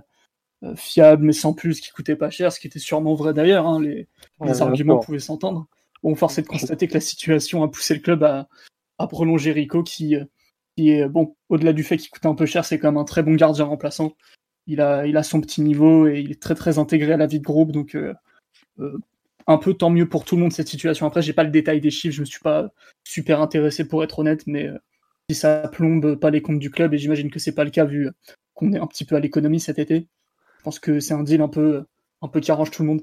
fiable 0.76 1.24
mais 1.24 1.34
sans 1.34 1.54
plus, 1.54 1.82
qui 1.82 1.92
coûtait 1.92 2.16
pas 2.16 2.32
cher, 2.32 2.52
ce 2.52 2.60
qui 2.60 2.66
était 2.66 2.80
sûrement 2.80 3.14
vrai 3.14 3.34
d'ailleurs. 3.34 3.68
Hein, 3.68 3.82
les, 3.82 4.08
les 4.44 4.62
arguments 4.62 5.00
pouvaient 5.00 5.20
s'entendre. 5.20 5.68
Bon, 6.04 6.16
force 6.16 6.38
est 6.38 6.44
de 6.44 6.48
constater 6.48 6.88
que 6.88 6.94
la 6.94 7.02
situation 7.02 7.64
a 7.64 7.68
poussé 7.68 7.94
le 7.96 8.02
club 8.02 8.24
à, 8.24 8.48
prolonger 9.08 9.52
Rico, 9.52 9.84
qui, 9.84 10.16
qui 10.76 10.92
est, 10.92 11.08
bon, 11.08 11.36
au-delà 11.50 11.74
du 11.74 11.84
fait 11.84 11.98
qu'il 11.98 12.10
coûte 12.10 12.26
un 12.26 12.36
peu 12.36 12.46
cher, 12.46 12.66
c'est 12.66 12.80
quand 12.80 12.90
même 12.90 12.98
un 12.98 13.06
très 13.06 13.24
bon 13.24 13.36
gardien 13.36 13.66
remplaçant. 13.66 14.14
Il 14.68 14.82
a, 14.82 15.24
son 15.24 15.42
petit 15.42 15.62
niveau 15.62 16.08
et 16.08 16.20
il 16.20 16.32
est 16.32 16.42
très 16.42 16.56
très 16.56 16.78
intégré 16.78 17.14
à 17.14 17.18
la 17.18 17.28
vie 17.28 17.40
de 17.40 17.46
groupe, 17.46 17.72
donc 17.72 17.96
euh, 17.96 18.14
euh, 18.80 18.98
un 19.48 19.58
peu 19.58 19.74
tant 19.74 19.90
mieux 19.90 20.08
pour 20.08 20.26
tout 20.26 20.36
le 20.36 20.42
monde 20.42 20.52
cette 20.52 20.68
situation. 20.68 21.08
Après, 21.08 21.22
j'ai 21.22 21.34
pas 21.34 21.44
le 21.44 21.52
détail 21.52 21.80
des 21.80 21.90
chiffres, 21.90 22.16
je 22.16 22.22
me 22.22 22.26
suis 22.26 22.42
pas 22.42 22.70
super 23.06 23.42
intéressé 23.42 23.88
pour 23.88 24.04
être 24.04 24.20
honnête, 24.20 24.46
mais 24.46 24.68
euh, 24.68 24.78
si 25.30 25.36
ça 25.36 25.70
plombe 25.70 26.16
pas 26.16 26.30
les 26.30 26.42
comptes 26.42 26.60
du 26.60 26.70
club, 26.70 26.94
et 26.94 26.98
j'imagine 26.98 27.32
que 27.32 27.40
c'est 27.40 27.56
pas 27.56 27.64
le 27.64 27.70
cas 27.70 27.86
vu 27.86 28.10
qu'on 28.54 28.74
est 28.74 28.80
un 28.80 28.88
petit 28.88 29.06
peu 29.06 29.16
à 29.16 29.20
l'économie 29.20 29.60
cet 29.60 29.80
été, 29.80 30.08
je 30.58 30.64
pense 30.64 30.80
que 30.80 31.00
c'est 31.00 31.14
un 31.14 31.24
deal 31.24 31.42
un 31.42 31.48
peu, 31.48 31.86
un 32.22 32.28
peu 32.28 32.42
qui 32.42 32.52
arrange 32.52 32.72
tout 32.72 32.84
le 32.84 32.90
monde. 32.90 33.02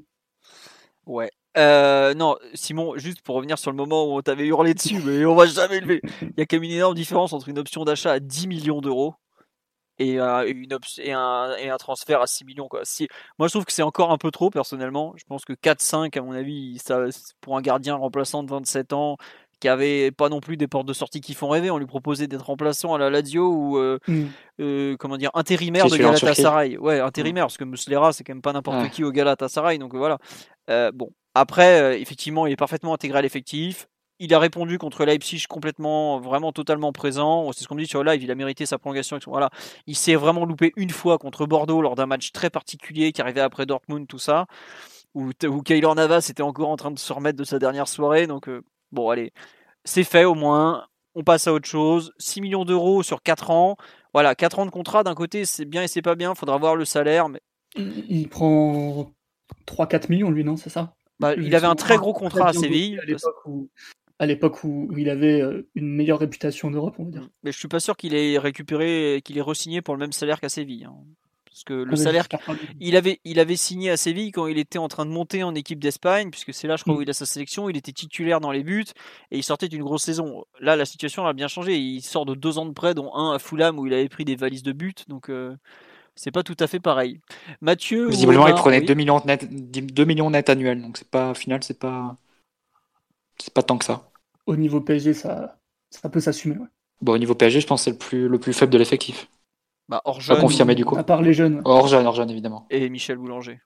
Ouais, 1.06 1.30
euh, 1.56 2.14
non, 2.14 2.36
Simon, 2.54 2.96
juste 2.96 3.22
pour 3.22 3.36
revenir 3.36 3.58
sur 3.58 3.70
le 3.70 3.76
moment 3.76 4.04
où 4.04 4.18
on 4.18 4.22
t'avait 4.22 4.46
hurlé 4.46 4.74
dessus, 4.74 5.00
mais 5.04 5.24
on 5.24 5.34
va 5.34 5.46
jamais 5.46 5.80
lever. 5.80 6.00
Il 6.22 6.32
y 6.36 6.40
a 6.40 6.46
quand 6.46 6.56
même 6.56 6.64
une 6.64 6.72
énorme 6.72 6.94
différence 6.94 7.32
entre 7.32 7.48
une 7.48 7.58
option 7.58 7.84
d'achat 7.84 8.12
à 8.12 8.20
10 8.20 8.48
millions 8.48 8.80
d'euros 8.80 9.14
et, 9.98 10.18
euh, 10.18 10.48
une 10.48 10.66
et, 10.98 11.12
un, 11.12 11.54
et 11.56 11.70
un 11.70 11.76
transfert 11.76 12.20
à 12.20 12.26
6 12.26 12.44
millions. 12.44 12.68
Quoi. 12.68 12.80
Si, 12.84 13.08
moi, 13.38 13.46
je 13.46 13.52
trouve 13.52 13.64
que 13.64 13.72
c'est 13.72 13.82
encore 13.82 14.10
un 14.10 14.18
peu 14.18 14.30
trop, 14.30 14.50
personnellement. 14.50 15.14
Je 15.16 15.24
pense 15.24 15.44
que 15.44 15.52
4-5, 15.52 16.18
à 16.18 16.22
mon 16.22 16.32
avis, 16.32 16.78
ça, 16.78 17.04
pour 17.40 17.56
un 17.56 17.62
gardien 17.62 17.94
remplaçant 17.94 18.42
de 18.42 18.50
27 18.50 18.92
ans, 18.92 19.16
qui 19.60 19.68
avait 19.68 20.10
pas 20.10 20.28
non 20.28 20.40
plus 20.40 20.56
des 20.56 20.66
portes 20.66 20.86
de 20.86 20.92
sortie 20.92 21.20
qui 21.20 21.32
font 21.32 21.48
rêver. 21.48 21.70
On 21.70 21.78
lui 21.78 21.86
proposait 21.86 22.26
d'être 22.26 22.46
remplaçant 22.46 22.92
à 22.94 22.98
la 22.98 23.08
Lazio 23.08 23.48
ou 23.48 23.78
euh, 23.78 23.98
mm. 24.08 24.96
comment 24.96 25.16
dire 25.16 25.30
intérimaire 25.34 25.86
de 25.86 25.96
Galatasaray. 25.96 26.76
Ouais, 26.76 26.98
intérimaire 26.98 27.44
parce 27.44 27.56
que 27.56 27.64
Muslera 27.64 28.12
c'est 28.12 28.24
quand 28.24 28.34
même 28.34 28.42
pas 28.42 28.52
n'importe 28.52 28.90
qui 28.90 29.04
au 29.04 29.12
Galatasaray. 29.12 29.78
Donc 29.78 29.94
voilà. 29.94 30.18
bon, 30.92 31.12
après, 31.34 31.80
euh, 31.80 31.98
effectivement, 31.98 32.46
il 32.46 32.52
est 32.52 32.56
parfaitement 32.56 32.94
intégré 32.94 33.18
à 33.18 33.22
l'effectif. 33.22 33.88
Il 34.20 34.32
a 34.32 34.38
répondu 34.38 34.78
contre 34.78 35.04
Leipzig 35.04 35.44
complètement, 35.48 36.20
vraiment 36.20 36.52
totalement 36.52 36.92
présent. 36.92 37.50
C'est 37.52 37.64
ce 37.64 37.68
qu'on 37.68 37.74
dit 37.74 37.86
sur 37.86 38.04
le 38.04 38.12
live. 38.12 38.22
Il 38.22 38.30
a 38.30 38.36
mérité 38.36 38.64
sa 38.64 38.78
prolongation. 38.78 39.18
Voilà. 39.26 39.50
Il 39.86 39.96
s'est 39.96 40.14
vraiment 40.14 40.44
loupé 40.44 40.72
une 40.76 40.90
fois 40.90 41.18
contre 41.18 41.46
Bordeaux 41.46 41.82
lors 41.82 41.96
d'un 41.96 42.06
match 42.06 42.30
très 42.30 42.48
particulier 42.48 43.10
qui 43.10 43.20
arrivait 43.20 43.40
après 43.40 43.66
Dortmund, 43.66 44.06
tout 44.06 44.20
ça. 44.20 44.46
Où, 45.14 45.30
où 45.44 45.62
Kaylor 45.62 45.96
Navas 45.96 46.28
était 46.30 46.42
encore 46.42 46.68
en 46.70 46.76
train 46.76 46.92
de 46.92 46.98
se 46.98 47.12
remettre 47.12 47.38
de 47.38 47.44
sa 47.44 47.58
dernière 47.58 47.88
soirée. 47.88 48.28
Donc, 48.28 48.48
euh, 48.48 48.62
bon, 48.92 49.10
allez. 49.10 49.32
C'est 49.84 50.04
fait 50.04 50.24
au 50.24 50.34
moins. 50.34 50.86
On 51.16 51.24
passe 51.24 51.48
à 51.48 51.52
autre 51.52 51.68
chose. 51.68 52.12
6 52.18 52.40
millions 52.40 52.64
d'euros 52.64 53.02
sur 53.02 53.22
4 53.22 53.50
ans. 53.50 53.76
Voilà, 54.12 54.36
4 54.36 54.60
ans 54.60 54.66
de 54.66 54.70
contrat, 54.70 55.02
d'un 55.02 55.14
côté, 55.14 55.44
c'est 55.44 55.64
bien 55.64 55.82
et 55.82 55.88
c'est 55.88 56.02
pas 56.02 56.14
bien. 56.14 56.36
Faudra 56.36 56.56
voir 56.58 56.76
le 56.76 56.84
salaire. 56.84 57.28
Mais... 57.28 57.40
Il 57.76 58.28
prend 58.28 59.10
3-4 59.66 60.06
millions, 60.08 60.30
lui, 60.30 60.44
non 60.44 60.56
C'est 60.56 60.70
ça? 60.70 60.94
Bah, 61.24 61.34
il 61.36 61.54
avait 61.54 61.66
un 61.66 61.74
très 61.74 61.96
gros 61.96 62.12
contrat 62.12 62.48
à 62.48 62.52
Séville. 62.52 63.00
À 64.20 64.26
l'époque 64.26 64.62
où, 64.62 64.88
il 64.96 65.10
avait 65.10 65.40
euh, 65.40 65.68
une 65.74 65.88
meilleure 65.88 66.20
réputation 66.20 66.68
en 66.68 66.70
Europe, 66.70 66.94
on 66.98 67.04
va 67.04 67.10
dire. 67.10 67.28
Mais 67.42 67.50
je 67.50 67.58
suis 67.58 67.68
pas 67.68 67.80
sûr 67.80 67.96
qu'il 67.96 68.14
ait 68.14 68.38
récupéré, 68.38 69.20
qu'il 69.24 69.36
ait 69.36 69.42
re-signé 69.42 69.82
pour 69.82 69.94
le 69.94 70.00
même 70.00 70.12
salaire 70.12 70.40
qu'à 70.40 70.48
Séville. 70.48 70.84
Hein. 70.84 70.94
Parce 71.54 71.62
que 71.62 71.74
le 71.74 71.92
ah, 71.92 71.96
salaire, 71.96 72.26
il 72.80 72.96
avait, 72.96 73.20
il 73.24 73.38
avait 73.38 73.54
signé 73.54 73.88
à 73.90 73.96
Séville 73.96 74.32
quand 74.32 74.48
il 74.48 74.58
était 74.58 74.78
en 74.78 74.88
train 74.88 75.06
de 75.06 75.10
monter 75.12 75.44
en 75.44 75.54
équipe 75.54 75.78
d'Espagne, 75.78 76.30
puisque 76.30 76.52
c'est 76.52 76.66
là, 76.66 76.74
je 76.74 76.82
crois, 76.82 76.94
mm. 76.94 76.98
où 76.98 77.02
il 77.02 77.10
a 77.10 77.12
sa 77.12 77.26
sélection. 77.26 77.68
Il 77.68 77.76
était 77.76 77.92
titulaire 77.92 78.40
dans 78.40 78.50
les 78.50 78.64
buts 78.64 78.86
et 79.30 79.38
il 79.38 79.44
sortait 79.44 79.68
d'une 79.68 79.82
grosse 79.82 80.02
saison. 80.02 80.44
Là, 80.60 80.74
la 80.74 80.84
situation 80.84 81.26
a 81.26 81.32
bien 81.32 81.46
changé. 81.46 81.76
Il 81.76 82.02
sort 82.02 82.26
de 82.26 82.34
deux 82.34 82.58
ans 82.58 82.66
de 82.66 82.72
près, 82.72 82.94
dont 82.94 83.14
un 83.14 83.34
à 83.34 83.38
Fulham 83.38 83.78
où 83.78 83.86
il 83.86 83.94
avait 83.94 84.08
pris 84.08 84.24
des 84.24 84.34
valises 84.34 84.64
de 84.64 84.72
buts. 84.72 84.94
Donc, 85.08 85.28
euh, 85.28 85.54
c'est 86.16 86.30
pas 86.30 86.42
tout 86.42 86.56
à 86.60 86.66
fait 86.66 86.80
pareil. 86.80 87.20
Mathieu. 87.60 88.08
Visiblement, 88.08 88.46
il 88.46 88.54
prenait 88.54 88.80
2 88.80 88.94
millions 88.94 89.20
net, 89.24 89.46
2 89.50 90.04
millions 90.04 90.30
net 90.30 90.48
annuels, 90.48 90.80
donc 90.80 90.96
c'est 90.96 91.10
pas, 91.10 91.32
au 91.32 91.34
final, 91.34 91.62
c'est 91.62 91.78
pas, 91.78 92.16
c'est 93.38 93.52
pas 93.52 93.62
tant 93.62 93.78
que 93.78 93.84
ça. 93.84 94.10
Au 94.46 94.56
niveau 94.56 94.80
PSG, 94.80 95.14
ça, 95.14 95.58
ça 95.90 96.08
peut 96.08 96.20
s'assumer. 96.20 96.56
Bon, 97.00 97.12
au 97.12 97.18
niveau 97.18 97.34
PSG, 97.34 97.60
je 97.60 97.66
pense 97.66 97.80
que 97.80 97.84
c'est 97.84 97.90
le 97.90 97.98
plus, 97.98 98.28
le 98.28 98.38
plus 98.38 98.52
faible 98.52 98.72
de 98.72 98.78
l'effectif. 98.78 99.28
Bah, 99.88 100.00
hors 100.04 100.20
jeune. 100.20 100.40
confirmé 100.40 100.74
du 100.74 100.84
coup. 100.84 100.96
À 100.96 101.04
part 101.04 101.22
les 101.22 101.34
jeunes. 101.34 101.60
Hors 101.64 101.88
jeune, 101.88 102.06
hors 102.06 102.14
jeune, 102.14 102.30
évidemment. 102.30 102.66
Et 102.70 102.88
Michel 102.88 103.18
Boulanger. 103.18 103.60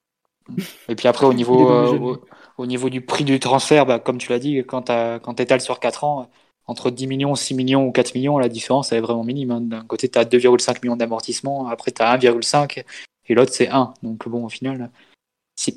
Et 0.89 0.97
puis 0.97 1.09
après, 1.09 1.27
au 1.27 1.35
niveau, 1.35 1.71
euh, 1.71 2.17
au, 2.57 2.67
niveau 2.67 2.89
du 2.89 3.03
prix 3.03 3.25
du 3.25 3.39
transfert, 3.39 3.85
bah, 3.85 3.99
comme 3.99 4.19
tu 4.19 4.31
l'as 4.31 4.39
dit, 4.39 4.65
quand 4.67 4.83
tu 4.83 5.43
étales 5.43 5.61
sur 5.61 5.79
4 5.79 6.05
ans, 6.05 6.31
entre 6.69 6.91
10 6.91 7.07
millions, 7.07 7.35
6 7.35 7.55
millions 7.55 7.87
ou 7.87 7.93
4 7.93 8.15
millions, 8.15 8.39
la 8.39 8.49
différence 8.49 8.93
elle 8.93 8.99
est 8.99 9.01
vraiment 9.01 9.25
minime. 9.25 9.51
Hein. 9.51 9.61
D'un 9.63 9.85
côté, 9.85 10.09
tu 10.09 10.19
as 10.19 10.25
2,5 10.25 10.81
millions 10.83 10.97
d'amortissement, 10.97 11.67
après 11.67 11.91
tu 11.91 12.03
as 12.03 12.17
1,5 12.17 12.85
et 13.29 13.35
l'autre 13.35 13.53
c'est 13.53 13.69
1. 13.69 13.95
Donc 14.03 14.29
bon, 14.29 14.45
au 14.45 14.49
final, 14.49 14.91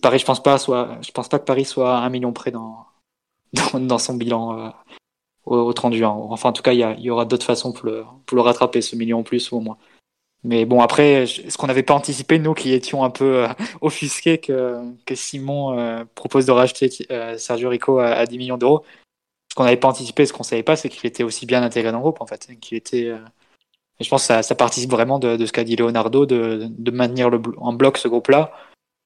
Paris, 0.01 0.19
je 0.19 0.25
pense 0.25 0.43
pas, 0.43 0.57
je 0.57 1.11
pense 1.11 1.29
pas 1.29 1.39
que 1.39 1.45
Paris 1.45 1.65
soit 1.65 1.97
1 1.97 2.09
million 2.09 2.33
près 2.33 2.51
dans, 2.51 2.85
dans, 3.73 3.97
son 3.97 4.13
bilan 4.15 4.59
euh, 4.59 4.69
au, 5.45 5.73
30 5.73 5.93
juin. 5.93 6.09
Enfin, 6.09 6.49
en 6.49 6.53
tout 6.53 6.63
cas, 6.63 6.73
il 6.73 6.99
y, 6.99 7.09
aura 7.09 7.25
d'autres 7.25 7.45
façons 7.45 7.73
pour 7.73 7.85
le, 7.87 8.41
rattraper, 8.41 8.81
ce 8.81 8.95
million 8.95 9.19
en 9.19 9.23
plus 9.23 9.51
ou 9.51 9.57
au 9.57 9.59
moins. 9.59 9.77
Mais 10.43 10.65
bon, 10.65 10.81
après, 10.81 11.27
ce 11.27 11.55
qu'on 11.57 11.67
n'avait 11.67 11.83
pas 11.83 11.93
anticipé, 11.93 12.39
nous 12.39 12.55
qui 12.55 12.73
étions 12.73 13.03
un 13.03 13.11
peu 13.11 13.43
euh, 13.43 13.47
offusqués 13.81 14.39
que, 14.39 14.81
que 15.05 15.13
Simon 15.13 15.77
euh, 15.77 16.03
propose 16.15 16.47
de 16.47 16.51
racheter 16.51 16.89
Sergio 17.37 17.69
Rico 17.69 17.99
à, 17.99 18.07
à 18.07 18.25
10 18.25 18.37
millions 18.37 18.57
d'euros, 18.57 18.83
ce 19.51 19.55
qu'on 19.55 19.65
n'avait 19.65 19.75
pas 19.75 19.89
anticipé, 19.89 20.25
ce 20.25 20.31
qu'on 20.31 20.43
savait 20.43 20.63
pas, 20.63 20.77
c'est 20.77 20.87
qu'il 20.87 21.05
était 21.05 21.23
aussi 21.23 21.45
bien 21.45 21.61
intégré 21.61 21.91
dans 21.91 21.97
le 21.97 22.03
groupe 22.03 22.21
en 22.21 22.25
fait, 22.25 22.47
qu'il 22.61 22.77
était. 22.77 23.07
Euh, 23.09 23.19
et 23.99 24.05
je 24.05 24.09
pense 24.09 24.25
que 24.25 24.41
ça, 24.41 24.55
participe 24.55 24.89
vraiment 24.91 25.19
de, 25.19 25.45
ce 25.45 25.51
qu'a 25.51 25.65
dit 25.65 25.75
Leonardo, 25.75 26.25
de, 26.25 26.67
de 26.69 26.91
maintenir 26.91 27.29
le, 27.29 27.41
en 27.57 27.73
bloc 27.73 27.97
ce 27.97 28.07
groupe-là, 28.07 28.53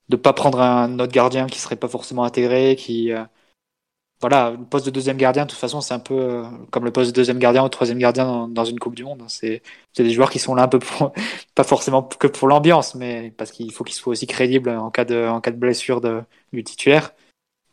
de 0.10 0.16
pas 0.16 0.34
prendre 0.34 0.62
un 0.62 1.00
autre 1.00 1.12
gardien 1.14 1.48
qui 1.48 1.58
serait 1.60 1.76
pas 1.78 1.88
forcément 1.88 2.26
intégré, 2.26 2.76
qui 2.76 3.12
euh, 3.12 3.24
voilà, 4.22 4.52
le 4.52 4.64
poste 4.66 4.86
de 4.86 4.92
deuxième 4.92 5.18
gardien, 5.18 5.46
de 5.46 5.50
toute 5.50 5.60
façon, 5.60 5.82
c'est 5.82 5.96
un 5.96 6.00
peu 6.00 6.14
euh, 6.14 6.44
comme 6.70 6.86
le 6.86 6.92
poste 6.92 7.10
de 7.10 7.16
deuxième 7.16 7.40
gardien 7.40 7.66
ou 7.66 7.70
troisième 7.70 7.98
gardien 7.98 8.48
dans, 8.48 8.66
une 8.66 8.78
Coupe 8.80 8.96
du 8.96 9.04
Monde. 9.04 9.24
C'est 9.28 9.64
des 9.98 10.12
joueurs 10.12 10.30
qui 10.30 10.38
sont 10.40 10.54
là 10.54 10.64
un 10.64 10.68
peu 10.68 10.78
pour, 10.80 11.12
pas 11.56 11.64
forcément 11.64 12.04
que 12.04 12.28
pour 12.28 12.48
l'ambiance, 12.48 12.94
mais 12.94 13.34
parce 13.36 13.52
qu'il 13.52 13.74
faut 13.74 13.84
qu'ils 13.84 13.96
soient 13.96 14.12
aussi 14.12 14.28
crédibles 14.28 14.70
en 14.70 14.92
cas 14.92 15.06
de, 15.06 15.28
en 15.28 15.42
cas 15.42 15.52
de 15.52 15.58
blessure 15.58 16.02
de, 16.02 16.22
du 16.54 16.64
titulaire. 16.64 17.14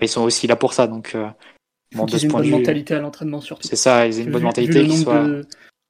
Ils 0.01 0.09
sont 0.09 0.23
aussi 0.23 0.47
là 0.47 0.57
pour 0.57 0.73
ça, 0.73 0.87
donc 0.89 1.15
Bon, 1.94 2.07
ils 2.07 2.24
une 2.24 2.33
bonne 2.33 2.50
mentalité 2.50 2.94
à 2.94 3.00
l'entraînement 3.00 3.40
surtout. 3.40 3.66
C'est 3.66 3.76
ça, 3.76 4.07
ils 4.07 4.20
ont 4.20 4.24
une 4.24 4.31
bonne 4.31 4.42
mentalité. 4.42 4.88
soit... 4.88 5.42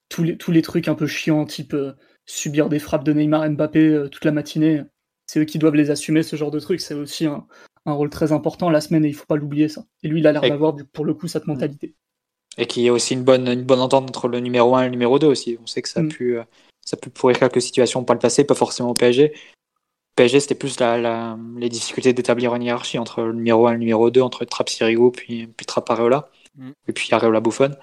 tous 0.09 0.23
les, 0.23 0.37
tous 0.37 0.51
les 0.51 0.63
trucs 0.63 0.89
un 0.89 0.95
peu 0.95 1.07
chiants, 1.07 1.45
type 1.45 1.77
subir 2.27 2.69
des 2.69 2.79
frappes 2.79 3.05
de 3.05 3.13
Neymar 3.13 3.49
Mbappé 3.51 4.05
toute 4.11 4.25
la 4.25 4.33
matinée, 4.33 4.83
c'est 5.27 5.41
eux 5.41 5.45
qui 5.45 5.59
doivent 5.59 5.75
les 5.75 5.91
assumer, 5.91 6.23
ce 6.23 6.37
genre 6.37 6.51
de 6.51 6.61
trucs. 6.61 6.81
C'est 6.81 6.95
aussi 6.95 7.27
un, 7.27 7.47
rôle 7.87 8.11
très 8.11 8.33
important 8.33 8.71
la 8.71 8.81
semaine 8.81 9.05
et 9.05 9.09
il 9.09 9.15
faut 9.15 9.27
pas 9.27 9.37
l'oublier 9.37 9.69
ça. 9.69 9.85
Et 10.03 10.09
lui, 10.09 10.21
il 10.21 10.27
a 10.27 10.33
l'air 10.33 10.43
d'avoir 10.43 10.77
pour 10.93 11.05
le 11.05 11.15
coup 11.15 11.27
cette 11.27 11.47
mentalité. 11.47 11.95
Et 12.59 12.67
qu'il 12.67 12.83
y 12.83 12.89
a 12.89 12.93
aussi 12.93 13.15
une 13.15 13.25
bonne, 13.25 13.49
une 13.49 13.63
bonne 13.63 13.81
entente 13.81 14.11
entre 14.11 14.29
le 14.29 14.41
numéro 14.41 14.77
1 14.77 14.83
et 14.83 14.85
le 14.85 14.91
numéro 14.91 15.19
2 15.19 15.27
aussi. 15.27 15.57
On 15.63 15.67
sait 15.67 15.81
que 15.81 15.89
ça 15.89 16.01
a, 16.01 16.03
mm. 16.03 16.09
pu, 16.09 16.37
ça 16.85 16.99
peut 16.99 17.11
pourrir 17.11 17.39
quelques 17.39 17.63
situations 17.63 18.05
par 18.05 18.15
le 18.15 18.21
passé, 18.21 18.45
pas 18.45 18.55
forcément 18.55 18.91
au 18.91 18.95
PSG. 18.95 19.33
PSG, 20.17 20.41
c'était 20.41 20.55
plus 20.55 20.79
la, 20.79 21.39
les 21.57 21.69
difficultés 21.69 22.13
d'établir 22.13 22.55
une 22.55 22.63
hiérarchie 22.63 22.99
entre 22.99 23.23
le 23.23 23.33
numéro 23.33 23.67
1 23.67 23.71
et 23.71 23.75
le 23.75 23.79
numéro 23.81 24.11
2, 24.11 24.21
entre 24.21 24.45
Trapp 24.45 24.69
Sirigu 24.69 25.11
puis, 25.11 25.47
puis 25.47 25.67
Trapp 25.67 25.89
Areola, 25.91 26.29
mm. 26.57 26.71
et 26.89 26.93
puis 26.93 27.09
Areola 27.13 27.41
Buffon. 27.41 27.75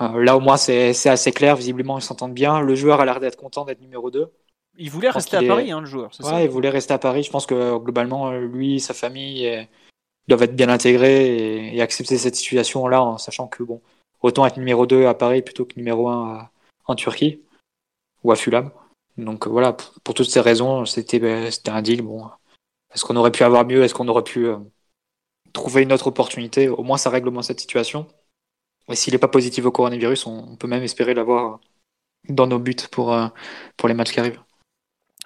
Euh, 0.00 0.22
là, 0.22 0.36
au 0.36 0.40
moins, 0.40 0.58
c'est 0.58 0.90
assez 1.08 1.32
clair. 1.32 1.56
Visiblement, 1.56 1.98
ils 1.98 2.02
s'entendent 2.02 2.34
bien. 2.34 2.60
Le 2.60 2.74
joueur 2.74 3.00
a 3.00 3.06
l'air 3.06 3.20
d'être 3.20 3.36
content 3.36 3.64
d'être 3.64 3.80
numéro 3.80 4.10
2. 4.10 4.30
Il 4.78 4.90
voulait 4.90 5.08
rester 5.08 5.38
à 5.38 5.42
Paris, 5.42 5.72
hein, 5.72 5.80
le 5.80 5.86
joueur. 5.86 6.10
Ouais, 6.20 6.44
il 6.44 6.50
voulait 6.50 6.68
rester 6.68 6.92
à 6.92 6.98
Paris. 6.98 7.22
Je 7.22 7.30
pense 7.30 7.46
que 7.46 7.78
globalement, 7.78 8.32
lui, 8.32 8.78
sa 8.78 8.92
famille 8.92 9.66
doivent 10.28 10.42
être 10.42 10.56
bien 10.56 10.68
intégrés 10.68 11.74
et, 11.74 11.80
accepter 11.80 12.18
cette 12.18 12.36
situation-là 12.36 13.02
en 13.02 13.16
sachant 13.16 13.46
que, 13.46 13.62
bon, 13.62 13.80
autant 14.20 14.44
être 14.44 14.58
numéro 14.58 14.86
2 14.86 15.06
à 15.06 15.14
Paris 15.14 15.40
plutôt 15.40 15.64
que 15.64 15.76
numéro 15.76 16.08
1 16.08 16.50
en 16.86 16.94
Turquie 16.94 17.40
ou 18.22 18.32
à 18.32 18.36
Fulham. 18.36 18.70
Donc 19.18 19.46
voilà, 19.46 19.72
pour, 19.72 20.14
toutes 20.14 20.28
ces 20.30 20.40
raisons, 20.40 20.84
c'était 20.84 21.18
ben, 21.18 21.50
un 21.66 21.82
deal. 21.82 22.02
Bon, 22.02 22.28
est-ce 22.94 23.04
qu'on 23.04 23.16
aurait 23.16 23.32
pu 23.32 23.44
avoir 23.44 23.66
mieux? 23.66 23.82
Est-ce 23.82 23.94
qu'on 23.94 24.08
aurait 24.08 24.24
pu 24.24 24.46
euh, 24.46 24.58
trouver 25.52 25.82
une 25.82 25.92
autre 25.92 26.08
opportunité? 26.08 26.68
Au 26.68 26.82
moins, 26.82 26.98
ça 26.98 27.10
règle 27.10 27.28
au 27.28 27.32
moins 27.32 27.42
cette 27.42 27.60
situation. 27.60 28.06
Et 28.88 28.96
s'il 28.96 29.12
n'est 29.14 29.18
pas 29.18 29.28
positif 29.28 29.64
au 29.66 29.72
coronavirus, 29.72 30.26
on, 30.26 30.56
peut 30.56 30.68
même 30.68 30.82
espérer 30.82 31.14
l'avoir 31.14 31.60
dans 32.28 32.46
nos 32.46 32.58
buts 32.58 32.76
pour, 32.92 33.12
euh, 33.12 33.28
pour 33.76 33.88
les 33.88 33.94
matchs 33.94 34.12
qui 34.12 34.20
arrivent. 34.20 34.40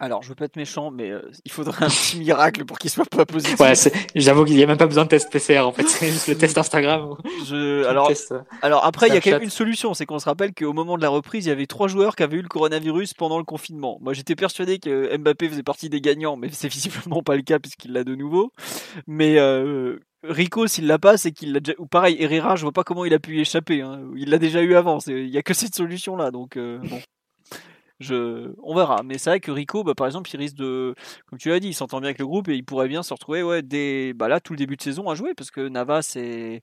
Alors, 0.02 0.22
je 0.22 0.30
veux 0.30 0.34
pas 0.34 0.46
être 0.46 0.56
méchant, 0.56 0.90
mais 0.90 1.10
euh, 1.10 1.20
il 1.44 1.52
faudrait 1.52 1.84
un 1.84 1.88
petit 1.88 2.18
miracle 2.18 2.64
pour 2.64 2.78
qu'il 2.78 2.88
soit 2.88 3.04
pas 3.04 3.26
positif. 3.26 3.60
Ouais, 3.60 3.74
j'avoue 4.14 4.46
qu'il 4.46 4.56
n'y 4.56 4.62
a 4.62 4.66
même 4.66 4.78
pas 4.78 4.86
besoin 4.86 5.04
de 5.04 5.10
test 5.10 5.30
PCR 5.30 5.58
en 5.58 5.72
fait, 5.72 5.82
c'est 5.88 6.10
juste 6.10 6.26
le 6.26 6.38
test 6.38 6.56
Instagram. 6.56 7.16
Je... 7.44 7.84
Alors, 7.84 8.10
euh, 8.10 8.40
alors 8.62 8.86
après, 8.86 9.08
il 9.08 9.14
y 9.14 9.18
a 9.18 9.20
quand 9.20 9.32
même 9.32 9.42
une 9.42 9.50
solution, 9.50 9.92
c'est 9.92 10.06
qu'on 10.06 10.18
se 10.18 10.24
rappelle 10.24 10.54
qu'au 10.54 10.72
moment 10.72 10.96
de 10.96 11.02
la 11.02 11.10
reprise, 11.10 11.44
il 11.44 11.50
y 11.50 11.52
avait 11.52 11.66
trois 11.66 11.86
joueurs 11.86 12.16
qui 12.16 12.22
avaient 12.22 12.38
eu 12.38 12.42
le 12.42 12.48
coronavirus 12.48 13.12
pendant 13.12 13.36
le 13.36 13.44
confinement. 13.44 13.98
Moi, 14.00 14.14
j'étais 14.14 14.36
persuadé 14.36 14.78
que 14.78 15.14
Mbappé 15.18 15.50
faisait 15.50 15.62
partie 15.62 15.90
des 15.90 16.00
gagnants, 16.00 16.38
mais 16.38 16.48
c'est 16.50 16.68
visiblement 16.68 17.22
pas 17.22 17.36
le 17.36 17.42
cas 17.42 17.58
puisqu'il 17.58 17.92
l'a 17.92 18.02
de 18.02 18.14
nouveau. 18.14 18.54
Mais 19.06 19.38
euh, 19.38 19.98
Rico, 20.24 20.66
s'il 20.66 20.86
l'a 20.86 20.98
pas, 20.98 21.18
c'est 21.18 21.32
qu'il 21.32 21.52
l'a 21.52 21.60
déjà. 21.60 21.76
Ou 21.78 21.86
pareil, 21.86 22.16
Herrera, 22.18 22.56
je 22.56 22.62
vois 22.62 22.72
pas 22.72 22.84
comment 22.84 23.04
il 23.04 23.12
a 23.12 23.18
pu 23.18 23.36
y 23.36 23.40
échapper. 23.40 23.82
Hein. 23.82 24.00
Il 24.16 24.30
l'a 24.30 24.38
déjà 24.38 24.62
eu 24.62 24.76
avant. 24.76 24.98
Il 25.08 25.28
y 25.28 25.36
a 25.36 25.42
que 25.42 25.52
cette 25.52 25.74
solution 25.74 26.16
là, 26.16 26.30
donc 26.30 26.56
bon. 26.56 27.00
On 28.08 28.74
verra. 28.74 29.02
Mais 29.04 29.18
c'est 29.18 29.30
vrai 29.30 29.40
que 29.40 29.50
Rico, 29.50 29.84
bah, 29.84 29.94
par 29.94 30.06
exemple, 30.06 30.30
il 30.32 30.36
risque 30.38 30.56
de. 30.56 30.94
Comme 31.26 31.38
tu 31.38 31.48
l'as 31.48 31.60
dit, 31.60 31.68
il 31.68 31.74
s'entend 31.74 32.00
bien 32.00 32.08
avec 32.08 32.18
le 32.18 32.26
groupe 32.26 32.48
et 32.48 32.54
il 32.54 32.64
pourrait 32.64 32.88
bien 32.88 33.02
se 33.02 33.12
retrouver 33.12 33.42
ouais, 33.42 33.62
bah, 34.14 34.28
là, 34.28 34.40
tout 34.40 34.52
le 34.52 34.58
début 34.58 34.76
de 34.76 34.82
saison 34.82 35.08
à 35.10 35.14
jouer 35.14 35.34
parce 35.34 35.50
que 35.50 35.68
Navas 35.68 36.14
est. 36.16 36.62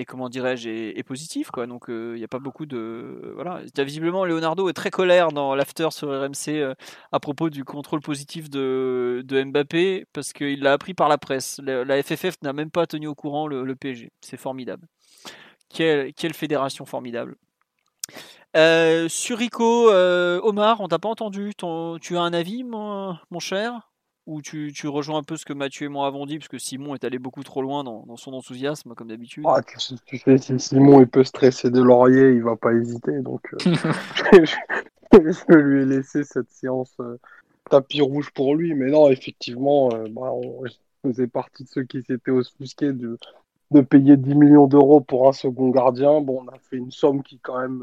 Et 0.00 0.04
comment 0.04 0.28
dirais-je, 0.28 0.68
est, 0.68 1.02
positif, 1.02 1.50
quoi. 1.50 1.66
Donc, 1.66 1.90
euh, 1.90 2.12
il 2.14 2.18
n'y 2.18 2.24
a 2.24 2.28
pas 2.28 2.38
beaucoup 2.38 2.66
de. 2.66 3.32
Voilà. 3.34 3.62
Visiblement, 3.78 4.24
Leonardo 4.24 4.68
est 4.68 4.72
très 4.72 4.90
colère 4.90 5.32
dans 5.32 5.56
l'after 5.56 5.88
sur 5.90 6.08
RMC 6.08 6.50
euh, 6.50 6.74
à 7.10 7.18
propos 7.18 7.50
du 7.50 7.64
contrôle 7.64 8.00
positif 8.00 8.48
de, 8.48 9.24
Mbappé 9.28 10.06
parce 10.12 10.32
qu'il 10.32 10.62
l'a 10.62 10.72
appris 10.72 10.94
par 10.94 11.08
la 11.08 11.18
presse. 11.18 11.60
La, 11.64 12.00
FFF 12.00 12.36
n'a 12.42 12.52
même 12.52 12.70
pas 12.70 12.86
tenu 12.86 13.08
au 13.08 13.16
courant 13.16 13.48
le, 13.48 13.74
PSG. 13.74 14.12
C'est 14.20 14.36
formidable. 14.36 14.86
Quelle 15.68 16.14
fédération 16.32 16.86
formidable. 16.86 17.36
Euh, 18.56 19.08
sur 19.08 19.38
Rico, 19.38 19.90
euh, 19.90 20.40
Omar, 20.42 20.80
on 20.80 20.88
t'a 20.88 20.98
pas 20.98 21.08
entendu. 21.08 21.52
tu 21.54 22.16
as 22.16 22.20
un 22.20 22.32
avis, 22.32 22.64
mon, 22.64 23.16
cher? 23.38 23.90
Ou 24.26 24.42
tu, 24.42 24.72
rejoins 24.84 25.18
un 25.18 25.22
peu 25.22 25.36
ce 25.36 25.46
que 25.46 25.54
Mathieu 25.54 25.86
et 25.86 25.88
moi 25.88 26.06
avons 26.06 26.26
dit, 26.26 26.38
parce 26.38 26.48
que 26.48 26.58
Simon 26.58 26.94
est 26.94 27.04
allé 27.04 27.18
beaucoup 27.18 27.42
trop 27.42 27.62
loin 27.62 27.82
dans, 27.82 28.16
son 28.16 28.32
enthousiasme, 28.34 28.94
comme 28.94 29.08
d'habitude. 29.08 29.44
Ah, 29.46 29.60
tu, 29.62 30.18
sais, 30.18 30.38
si 30.38 30.58
Simon 30.58 31.00
il 31.00 31.08
peut 31.08 31.24
stresser 31.24 31.70
de 31.70 31.80
laurier, 31.80 32.32
il 32.32 32.42
va 32.42 32.56
pas 32.56 32.72
hésiter. 32.72 33.20
Donc, 33.20 33.42
euh, 33.54 33.58
je, 35.12 35.54
lui 35.54 35.82
ai 35.82 35.86
laissé 35.86 36.24
cette 36.24 36.50
séance 36.50 36.94
tapis 37.70 38.02
rouge 38.02 38.30
pour 38.34 38.54
lui. 38.54 38.74
Mais 38.74 38.90
non, 38.90 39.08
effectivement, 39.08 39.88
bah, 40.10 40.32
on, 40.32 40.64
je 40.66 40.72
faisais 41.02 41.26
partie 41.26 41.64
de 41.64 41.68
ceux 41.68 41.84
qui 41.84 42.02
s'étaient 42.02 42.30
offusqués 42.30 42.92
de, 42.92 43.18
de 43.70 43.80
payer 43.80 44.18
10 44.18 44.34
millions 44.34 44.66
d'euros 44.66 45.00
pour 45.00 45.28
un 45.28 45.32
second 45.32 45.70
gardien. 45.70 46.20
Bon, 46.20 46.44
on 46.44 46.48
a 46.48 46.58
fait 46.58 46.76
une 46.76 46.90
somme 46.90 47.22
qui, 47.22 47.38
quand 47.38 47.58
même, 47.60 47.82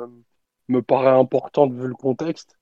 me 0.69 0.82
paraît 0.82 1.10
importante 1.10 1.73
vu 1.73 1.88
le 1.88 1.95
contexte. 1.95 2.58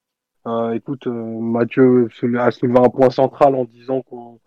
Euh, 0.45 0.73
écoute, 0.73 1.07
euh, 1.07 1.11
Mathieu 1.11 2.09
a 2.37 2.51
soulevé 2.51 2.79
un 2.79 2.89
point 2.89 3.09
central 3.09 3.55
en 3.55 3.65
disant 3.65 4.01
qu'on 4.01 4.39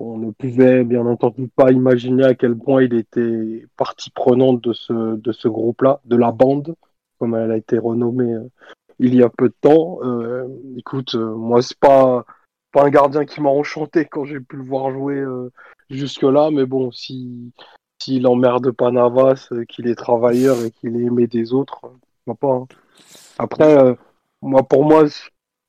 ne 0.00 0.30
pouvait 0.30 0.84
bien 0.84 1.04
entendu 1.06 1.48
pas 1.48 1.70
imaginer 1.70 2.24
à 2.24 2.34
quel 2.34 2.56
point 2.56 2.82
il 2.82 2.94
était 2.94 3.66
partie 3.76 4.10
prenante 4.10 4.62
de 4.62 4.72
ce, 4.72 5.16
de 5.16 5.32
ce 5.32 5.48
groupe-là, 5.48 6.00
de 6.06 6.16
la 6.16 6.32
bande, 6.32 6.74
comme 7.18 7.34
elle 7.34 7.50
a 7.50 7.56
été 7.56 7.78
renommée 7.78 8.32
euh, 8.32 8.48
il 9.00 9.14
y 9.14 9.22
a 9.22 9.28
peu 9.28 9.48
de 9.48 9.54
temps. 9.60 9.98
écoute, 10.76 11.16
moi 11.16 11.62
c'est 11.62 11.78
pas 11.78 12.24
pas 12.70 12.84
un 12.84 12.90
gardien 12.90 13.24
qui 13.24 13.40
m'a 13.40 13.48
enchanté 13.48 14.04
quand 14.04 14.24
j'ai 14.24 14.38
pu 14.38 14.56
le 14.56 14.62
voir 14.62 14.92
jouer 14.92 15.24
jusque-là, 15.90 16.50
mais 16.52 16.64
bon, 16.64 16.92
si 16.92 17.52
s'il 18.00 18.24
emmerde 18.28 18.70
pas 18.70 18.92
Navas, 18.92 19.48
qu'il 19.68 19.88
est 19.88 19.96
travailleur 19.96 20.62
et 20.64 20.70
qu'il 20.70 20.96
est 20.96 21.06
aimé 21.06 21.26
des 21.26 21.52
autres, 21.52 21.80
pas. 22.32 22.52
Hein. 22.52 22.66
Après, 23.38 23.76
euh, 23.78 23.94
moi, 24.42 24.66
pour 24.66 24.84
moi, 24.84 25.04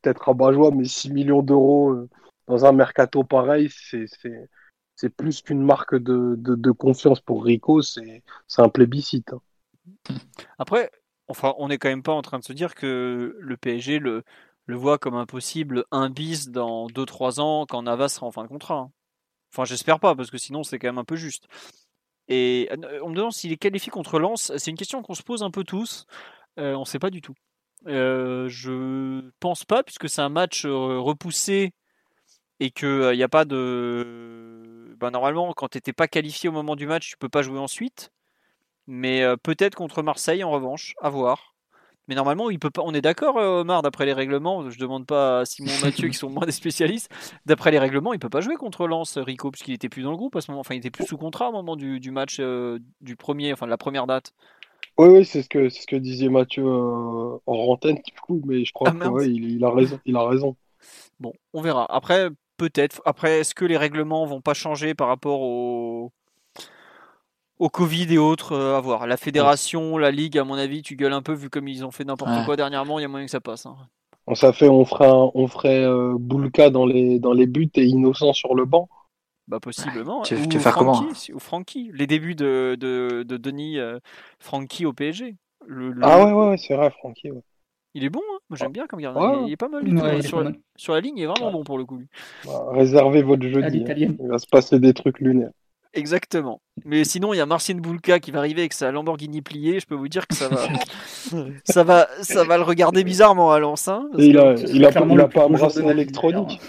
peut-être 0.02 0.26
rabat-joie, 0.26 0.72
mais 0.72 0.86
6 0.86 1.12
millions 1.12 1.42
d'euros 1.42 1.92
euh, 1.92 2.10
dans 2.48 2.66
un 2.66 2.72
mercato 2.72 3.24
pareil, 3.24 3.70
c'est 3.72 5.10
plus 5.10 5.42
qu'une 5.42 5.64
marque 5.64 5.96
de, 5.96 6.36
de, 6.38 6.72
confiance 6.72 7.20
pour 7.20 7.44
Rico, 7.44 7.82
c'est 7.82 8.22
un 8.58 8.70
plébiscite. 8.70 9.34
Hein. 9.34 9.42
Après, 10.60 10.92
enfin, 11.28 11.54
on 11.58 11.68
n'est 11.68 11.78
quand 11.78 11.90
même 11.90 12.04
pas 12.04 12.14
en 12.14 12.22
train 12.22 12.40
de 12.40 12.44
se 12.44 12.54
dire 12.54 12.76
que 12.76 13.36
le 13.40 13.58
PSG 13.58 14.00
le, 14.00 14.24
le 14.66 14.76
voit 14.76 14.98
comme 14.98 15.16
impossible 15.16 15.86
un 15.92 16.10
bis 16.10 16.50
dans 16.50 16.88
2-3 16.88 17.40
ans 17.40 17.66
quand 17.66 17.84
Navas 17.84 18.10
sera 18.10 18.28
en 18.28 18.32
fin 18.32 18.44
de 18.44 18.48
contrat. 18.48 18.76
Hein. 18.76 18.92
Enfin, 19.54 19.66
j'espère 19.66 20.00
pas, 20.00 20.16
parce 20.16 20.32
que 20.32 20.38
sinon 20.38 20.64
c'est 20.64 20.80
quand 20.80 20.88
même 20.88 20.98
un 20.98 21.06
peu 21.06 21.16
juste. 21.16 21.48
Et 22.28 22.70
euh, 22.72 23.00
on 23.04 23.10
me 23.10 23.16
demande 23.16 23.34
s'il 23.34 23.52
est 23.52 23.58
qualifié 23.58 23.92
contre 23.92 24.20
Lens. 24.20 24.52
C'est 24.58 24.72
une 24.72 24.78
question 24.78 25.02
qu'on 25.02 25.14
se 25.14 25.24
pose 25.24 25.44
un 25.44 25.52
peu 25.52 25.64
tous. 25.64 26.06
On 26.58 26.80
ne 26.80 26.86
sait 26.86 27.00
pas 27.00 27.10
du 27.10 27.22
tout. 27.22 27.36
Euh, 27.88 28.48
je 28.50 29.30
pense 29.40 29.64
pas, 29.64 29.84
puisque 29.84 30.10
c'est 30.10 30.22
un 30.22 30.30
match 30.30 30.66
euh, 30.66 31.00
repoussé 31.00 31.74
et 32.60 32.72
qu'il 32.72 32.88
n'y 32.90 33.22
euh, 33.22 33.26
a 33.26 33.30
pas 33.30 33.46
de. 33.46 34.96
Bah, 34.98 35.12
normalement, 35.12 35.54
quand 35.54 35.70
tu 35.70 35.78
n'étais 35.78 35.94
pas 35.94 36.08
qualifié 36.08 36.50
au 36.50 36.52
moment 36.52 36.76
du 36.76 36.88
match, 36.88 37.10
tu 37.10 37.18
peux 37.18 37.30
pas 37.30 37.42
jouer 37.42 37.60
ensuite. 37.60 38.12
Mais 38.88 39.24
peut-être 39.42 39.76
contre 39.76 40.04
Marseille 40.04 40.44
en 40.44 40.52
revanche, 40.52 40.94
à 41.02 41.10
voir. 41.10 41.56
Mais 42.08 42.14
normalement, 42.14 42.52
il 42.52 42.60
peut 42.60 42.70
pas. 42.70 42.84
On 42.86 42.94
est 42.94 43.02
d'accord, 43.02 43.36
Omar, 43.38 43.82
d'après 43.82 44.06
les 44.06 44.14
règlements. 44.14 44.70
Je 44.70 44.78
demande 44.78 45.08
pas 45.08 45.40
à 45.40 45.46
Simon 45.46 45.72
Mathieu 45.84 46.08
qui 46.08 46.14
sont 46.14 46.30
moins 46.30 46.46
des 46.46 46.52
spécialistes. 46.52 47.12
D'après 47.48 47.72
les 47.72 47.80
règlements, 47.80 48.14
il 48.14 48.20
peut 48.20 48.30
pas 48.30 48.42
jouer 48.42 48.56
contre 48.58 48.88
Lens, 48.88 49.18
Rico, 49.18 49.50
puisqu'il 49.50 49.74
était 49.74 49.90
plus 49.90 50.04
dans 50.04 50.12
le 50.12 50.18
groupe 50.18 50.36
à 50.36 50.42
ce 50.42 50.52
moment. 50.52 50.62
Enfin, 50.62 50.76
il 50.76 50.78
était 50.78 50.92
plus 50.92 51.08
sous 51.08 51.18
contrat 51.18 51.50
au 51.50 51.52
moment 51.52 51.76
du, 51.76 52.00
du 52.00 52.12
match 52.12 52.40
du 52.40 53.16
premier, 53.16 53.54
enfin 53.54 53.66
de 53.66 53.72
la 53.72 53.78
première 53.78 54.06
date. 54.06 54.34
Oui, 54.98 55.08
oui, 55.10 55.26
c'est 55.26 55.42
ce 55.42 55.50
que 55.50 55.70
c'est 55.70 55.82
ce 55.82 55.88
que 55.88 55.96
disait 55.98 56.30
Mathieu 56.30 56.64
euh, 56.64 57.38
en 57.46 57.58
antenne, 57.68 57.96
du 57.96 58.20
coup, 58.22 58.42
mais 58.46 58.64
je 58.64 58.72
crois 58.72 58.94
ah, 59.02 59.10
qu'il 59.20 59.52
il, 59.52 59.64
a 59.66 59.70
raison. 59.70 60.00
Il 60.06 60.16
a 60.16 60.26
raison. 60.26 60.56
Bon, 61.20 61.34
on 61.54 61.62
verra. 61.62 61.86
Après, 61.94 62.30
peut-être. 62.58 63.02
Après, 63.06 63.40
est-ce 63.40 63.54
que 63.54 63.66
les 63.66 63.78
règlements 63.78 64.26
vont 64.26 64.42
pas 64.42 64.54
changer 64.54 64.94
par 64.94 65.08
rapport 65.08 65.42
au 65.42 66.12
au 67.58 67.70
Covid 67.70 68.14
et 68.14 68.18
autres 68.18 68.54
euh, 68.54 68.78
à 68.78 68.80
voir? 68.80 69.06
La 69.06 69.18
fédération, 69.18 69.98
la 69.98 70.12
ligue, 70.12 70.38
à 70.38 70.46
mon 70.46 70.56
avis, 70.56 70.82
tu 70.82 70.96
gueules 70.96 71.14
un 71.14 71.22
peu 71.22 71.34
vu 71.34 71.50
comme 71.50 71.68
ils 71.68 71.84
ont 71.84 71.92
fait 71.92 72.06
n'importe 72.06 72.46
quoi 72.46 72.56
dernièrement. 72.56 72.98
Il 72.98 73.02
y 73.02 73.06
a 73.06 73.10
moyen 73.10 73.26
que 73.26 73.32
ça 73.32 73.42
passe. 73.42 73.66
Hein. 73.66 73.76
On 74.28 74.36
ça 74.36 74.54
fait, 74.54 74.70
on 74.70 74.86
ferait, 74.86 75.12
on 75.12 75.48
ferait 75.48 75.84
euh, 75.84 76.16
Boulka 76.18 76.70
dans 76.70 76.86
les 76.86 77.20
dans 77.20 77.34
les 77.34 77.46
buts 77.46 77.70
et 77.76 77.84
Innocent 77.84 78.34
sur 78.34 78.56
le 78.56 78.66
banc. 78.66 78.90
Bah 79.48 79.60
possiblement. 79.60 80.24
Tu, 80.24 80.36
ou, 80.36 80.60
faire 80.60 80.76
comment 80.76 81.02
hein? 81.02 81.10
Ou 81.34 81.40
Francky. 81.40 81.92
Les 81.94 82.08
débuts 82.08 82.36
de, 82.36 82.76
de, 82.80 83.24
de 83.24 83.38
Denis 83.38 83.78
euh, 83.80 84.00
Francky 84.40 84.86
au 84.86 84.94
PSG. 84.94 85.36
Ah 86.02 86.26
ouais, 86.26 86.32
ouais, 86.32 86.58
c'est 86.58 86.76
vrai, 86.76 86.90
Francky. 86.92 87.30
Il 87.94 88.04
est 88.04 88.10
bon, 88.10 88.20
hein 88.20 88.40
moi 88.50 88.58
j'aime 88.58 88.74
bien 88.74 88.88
comme 88.88 89.00
gardien. 89.00 89.46
Il, 89.48 89.54
est 89.54 89.58
pas 89.58 89.70
mal, 89.70 89.84
hein. 89.88 90.22
sur, 90.22 90.44
sur, 90.76 90.94
la 90.94 91.00
ligne, 91.00 91.18
il 91.18 91.24
est 91.24 91.28
vraiment 91.28 91.52
bon 91.52 91.64
pour 91.64 91.78
le 91.78 91.86
coup. 91.86 92.02
Bah, 92.46 92.66
réservez 92.72 93.22
votre 93.22 93.48
jeudi. 93.48 93.86
Hein. 93.88 93.96
Il 93.98 94.28
va 94.28 94.38
se 94.38 94.48
passer 94.48 94.80
des 94.80 94.94
trucs 94.94 95.20
lunaires. 95.20 95.52
Exactement. 95.94 96.62
Mais 96.84 97.06
sinon, 97.06 97.34
il 97.34 97.38
y 97.38 97.40
a 97.40 97.46
Marcin 97.46 97.76
Boulka 97.76 98.20
qui 98.20 98.32
va 98.32 98.40
arriver 98.40 98.62
avec 98.62 98.74
sa 98.74 98.92
Lamborghini 98.92 99.42
pliée. 99.42 99.80
Je 99.80 99.86
peux 99.86 99.96
vous 99.96 100.10
dire 100.10 100.28
que 100.28 100.36
ça 100.36 100.50
va, 100.50 100.58
ça 101.64 101.84
va, 101.84 102.10
ça 102.22 102.44
va 102.44 102.58
le 102.58 102.64
regarder 102.64 103.06
bizarrement 103.06 103.54
à 103.54 103.60
Lens. 103.60 103.90
il 104.18 104.38
a, 104.38 104.56
il 104.56 104.84
a, 104.84 104.92
pas 104.92 105.46
un 105.46 105.50
bracelet 105.50 105.92
électronique. 105.92 106.60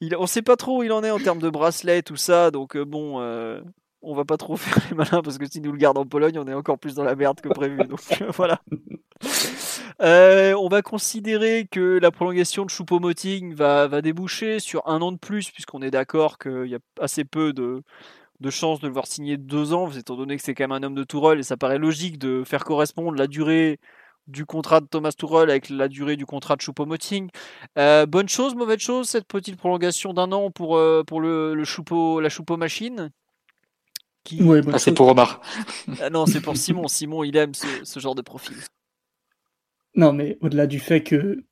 Il, 0.00 0.16
on 0.16 0.26
sait 0.26 0.42
pas 0.42 0.56
trop 0.56 0.80
où 0.80 0.82
il 0.82 0.92
en 0.92 1.02
est 1.02 1.10
en 1.10 1.18
termes 1.18 1.38
de 1.38 1.50
bracelet, 1.50 2.02
tout 2.02 2.16
ça. 2.16 2.50
Donc 2.50 2.76
euh, 2.76 2.84
bon, 2.84 3.20
euh, 3.20 3.60
on 4.02 4.14
va 4.14 4.24
pas 4.24 4.36
trop 4.36 4.56
faire 4.56 4.82
les 4.90 4.96
malins 4.96 5.22
parce 5.22 5.38
que 5.38 5.46
si 5.46 5.60
nous 5.60 5.72
le 5.72 5.78
garde 5.78 5.98
en 5.98 6.06
Pologne, 6.06 6.38
on 6.38 6.46
est 6.46 6.54
encore 6.54 6.78
plus 6.78 6.94
dans 6.94 7.04
la 7.04 7.16
merde 7.16 7.40
que 7.40 7.48
prévu. 7.48 7.78
Donc 7.84 8.00
voilà. 8.36 8.60
on 10.00 10.68
va 10.68 10.82
considérer 10.82 11.66
que 11.70 11.98
la 12.00 12.10
prolongation 12.10 12.64
de 12.64 12.70
Choupo-Moting 12.70 13.54
va, 13.54 14.00
déboucher 14.02 14.60
sur 14.60 14.86
un 14.88 15.00
an 15.00 15.12
de 15.12 15.18
plus, 15.18 15.50
puisqu'on 15.50 15.82
est 15.82 15.90
d'accord 15.90 16.38
qu'il 16.38 16.66
y 16.66 16.74
a 16.74 16.80
assez 17.00 17.24
peu 17.24 17.52
de, 17.52 17.82
de 18.40 18.50
chances 18.50 18.80
de 18.80 18.86
le 18.86 18.92
voir 18.92 19.06
signer 19.06 19.36
deux 19.36 19.72
ans, 19.72 19.90
étant 19.90 20.16
donné 20.16 20.36
que 20.36 20.42
c'est 20.42 20.54
quand 20.54 20.64
même 20.64 20.72
un 20.72 20.82
homme 20.82 20.94
de 20.94 21.04
Tourelle 21.04 21.38
et 21.38 21.42
ça 21.42 21.56
paraît 21.56 21.78
logique 21.78 22.18
de 22.18 22.42
faire 22.44 22.64
correspondre 22.64 23.16
la 23.16 23.26
durée 23.26 23.80
du 24.26 24.44
contrat 24.44 24.80
de 24.80 24.86
Thomas 24.86 25.12
Tuchel 25.12 25.50
avec 25.50 25.70
la 25.70 25.88
durée 25.88 26.16
du 26.16 26.26
contrat 26.26 26.56
de 26.56 26.60
Choupo-Moting. 26.60 27.28
Euh, 27.78 28.06
bonne 28.06 28.28
chose, 28.28 28.54
mauvaise 28.54 28.80
chose, 28.80 29.08
cette 29.08 29.26
petite 29.26 29.56
prolongation 29.56 30.12
d'un 30.12 30.32
an 30.32 30.50
pour, 30.50 30.76
euh, 30.76 31.02
pour 31.06 31.20
le, 31.20 31.54
le 31.54 31.64
Choupo, 31.64 32.20
la 32.20 32.28
Choupo-Machine 32.28 33.10
qui... 34.26 34.40
ah, 34.72 34.78
c'est 34.78 34.92
pour 34.92 35.08
Omar. 35.08 35.40
ah 36.00 36.10
non, 36.10 36.26
c'est 36.26 36.40
pour 36.40 36.56
Simon. 36.56 36.88
Simon, 36.88 37.22
il 37.22 37.36
aime 37.36 37.54
ce, 37.54 37.66
ce 37.84 38.00
genre 38.00 38.14
de 38.14 38.22
profil. 38.22 38.56
Non, 39.94 40.12
mais 40.12 40.36
au-delà 40.40 40.66
du 40.66 40.80
fait 40.80 41.02
que, 41.02 41.44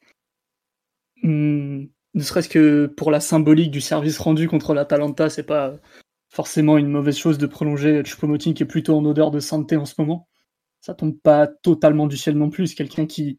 hmm, 1.22 1.85
ne 2.14 2.22
serait-ce 2.22 2.49
que 2.49 2.87
pour 2.87 3.11
la 3.11 3.20
symbolique 3.20 3.70
du 3.70 3.81
service 3.81 4.18
rendu 4.18 4.49
contre 4.49 4.75
l'Atalanta, 4.75 5.31
c'est 5.31 5.45
pas 5.45 5.75
forcément 6.29 6.77
une 6.77 6.89
mauvaise 6.89 7.16
chose 7.16 7.39
de 7.39 7.47
prolonger 7.47 8.03
Choupo-Moting 8.03 8.55
qui 8.55 8.64
est 8.64 8.66
plutôt 8.66 8.97
en 8.97 9.05
odeur 9.05 9.31
de 9.31 9.41
santé 9.41 9.77
en 9.77 9.87
ce 9.87 9.95
moment 9.99 10.29
ça 10.85 10.93
tombe 10.93 11.18
pas 11.18 11.47
totalement 11.47 12.07
du 12.07 12.18
ciel 12.18 12.37
non 12.37 12.51
plus. 12.51 12.74
Quelqu'un 12.74 13.07
qui, 13.07 13.39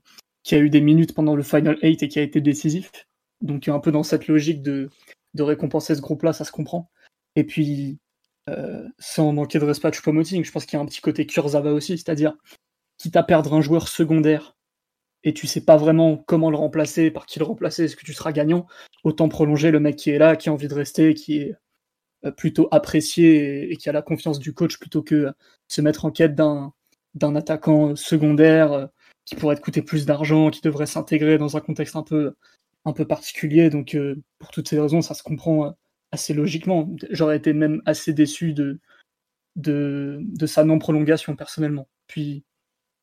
a 0.52 0.58
eu 0.58 0.72
des 0.72 0.82
minutes 0.82 1.14
pendant 1.14 1.36
le 1.36 1.44
Final 1.44 1.78
8 1.84 2.02
et 2.02 2.08
qui 2.08 2.18
a 2.18 2.24
été 2.24 2.42
décisif. 2.42 2.92
Donc 3.42 3.68
un 3.68 3.80
peu 3.80 3.92
dans 3.92 4.02
cette 4.02 4.28
logique 4.28 4.64
de, 4.64 4.90
récompenser 5.38 5.94
ce 5.94 6.02
groupe-là, 6.02 6.34
ça 6.34 6.44
se 6.44 6.52
comprend. 6.52 6.90
Et 7.36 7.44
puis, 7.44 8.00
euh, 8.50 8.88
sans 8.98 9.32
manquer 9.32 9.60
de 9.60 9.66
respect 9.66 9.90
à 9.90 9.92
je 9.92 10.52
pense 10.52 10.66
qu'il 10.66 10.78
y 10.78 10.80
a 10.80 10.84
un 10.84 10.88
petit 10.88 11.02
côté 11.02 11.28
Kurzawa 11.28 11.72
aussi, 11.72 12.00
c'est-à-dire, 12.00 12.36
quitte 12.98 13.16
à 13.16 13.22
perdre 13.22 13.54
un 13.54 13.62
joueur 13.62 13.90
secondaire 13.90 14.56
et 15.24 15.34
tu 15.34 15.46
sais 15.46 15.62
pas 15.62 15.78
vraiment 15.78 16.18
comment 16.18 16.50
le 16.50 16.58
remplacer, 16.58 17.12
par 17.12 17.28
qui 17.28 17.38
le 17.38 17.46
remplacer, 17.46 17.84
est-ce 17.84 17.96
que 17.96 18.06
tu 18.06 18.14
seras 18.14 18.32
gagnant, 18.32 18.66
autant 19.04 19.30
prolonger 19.30 19.70
le 19.70 19.80
mec 19.80 19.98
qui 19.98 20.10
est 20.10 20.18
là, 20.18 20.36
qui 20.36 20.50
a 20.50 20.54
envie 20.54 20.68
de 20.68 20.74
rester, 20.74 21.14
qui 21.14 21.38
est 21.42 21.56
euh, 22.26 22.32
plutôt 22.32 22.68
apprécié 22.72 23.72
et 23.72 23.76
qui 23.76 23.88
a 23.90 23.92
la 23.92 24.02
confiance 24.02 24.40
du 24.40 24.54
coach 24.54 24.80
plutôt 24.80 25.04
que 25.04 25.32
se 25.68 25.82
mettre 25.82 26.06
en 26.06 26.12
quête 26.12 26.34
d'un 26.34 26.74
d'un 27.16 27.36
attaquant 27.36 27.96
secondaire 27.96 28.74
euh, 28.74 28.86
qui 29.26 29.36
pourrait 29.36 29.56
te 29.56 29.62
coûter 29.62 29.82
plus 29.82 30.06
d'argent, 30.06 30.52
qui 30.52 30.62
devrait 30.62 30.86
s'intégrer 30.86 31.38
dans 31.38 31.58
un 31.58 31.62
contexte 31.62 31.96
un 31.96 32.04
peu, 32.04 32.36
particulier. 33.08 33.70
Donc, 33.70 33.96
euh, 33.96 34.16
pour 34.38 34.52
toutes 34.52 34.68
ces 34.68 34.80
raisons, 34.80 35.02
ça 35.02 35.16
se 35.16 35.24
comprend 35.24 35.66
euh, 35.66 35.72
assez 36.12 36.34
logiquement. 36.34 36.94
J'aurais 37.10 37.38
été 37.38 37.54
même 37.54 37.82
assez 37.86 38.14
déçu 38.14 38.54
de, 38.54 38.80
de, 39.56 40.46
sa 40.46 40.64
non-prolongation, 40.64 41.36
personnellement. 41.36 41.88
Puis, 42.08 42.44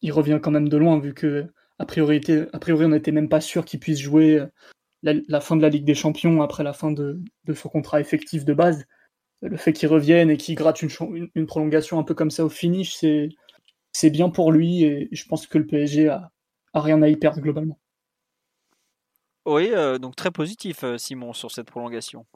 il 0.02 0.12
revient 0.12 0.38
quand 0.42 0.50
même 0.50 0.68
de 0.68 0.76
loin, 0.76 1.00
vu 1.00 1.14
que, 1.14 1.46
a 1.78 1.86
priori, 1.86 2.20
a 2.52 2.58
priori 2.58 2.84
on 2.84 2.90
n'était 2.90 3.12
même 3.12 3.28
pas 3.28 3.40
sûr 3.40 3.64
qu'il 3.64 3.80
puisse 3.80 3.98
jouer 3.98 4.44
la, 5.02 5.40
fin 5.40 5.56
de 5.56 5.62
la 5.62 5.68
Ligue 5.68 5.84
des 5.84 5.94
Champions 5.94 6.42
après 6.42 6.62
la 6.62 6.72
fin 6.72 6.92
de, 6.92 7.20
de 7.44 7.54
son 7.54 7.68
contrat 7.68 8.00
effectif 8.00 8.44
de 8.44 8.54
base. 8.54 8.84
Le 9.40 9.56
fait 9.56 9.72
qu'il 9.72 9.88
revienne 9.88 10.30
et 10.30 10.36
qu'il 10.36 10.54
gratte 10.54 10.82
une, 10.82 11.28
une, 11.34 11.46
prolongation 11.46 11.98
un 11.98 12.04
peu 12.04 12.14
comme 12.14 12.30
ça 12.30 12.44
au 12.44 12.48
finish, 12.48 12.94
c'est 12.94 13.30
c'est 13.92 14.10
bien 14.10 14.30
pour 14.30 14.52
lui 14.52 14.84
et 14.84 15.08
je 15.12 15.26
pense 15.26 15.46
que 15.46 15.58
le 15.58 15.66
PSG 15.66 16.08
a, 16.08 16.30
rien 16.74 17.02
à 17.02 17.08
y 17.08 17.16
perdre 17.16 17.40
globalement. 17.40 17.78
Oui, 19.44 19.70
euh, 19.72 19.98
donc 19.98 20.16
très 20.16 20.30
positif 20.30 20.84
euh, 20.84 20.98
Simon 20.98 21.32
sur 21.32 21.50
cette 21.50 21.66
prolongation. 21.66 22.26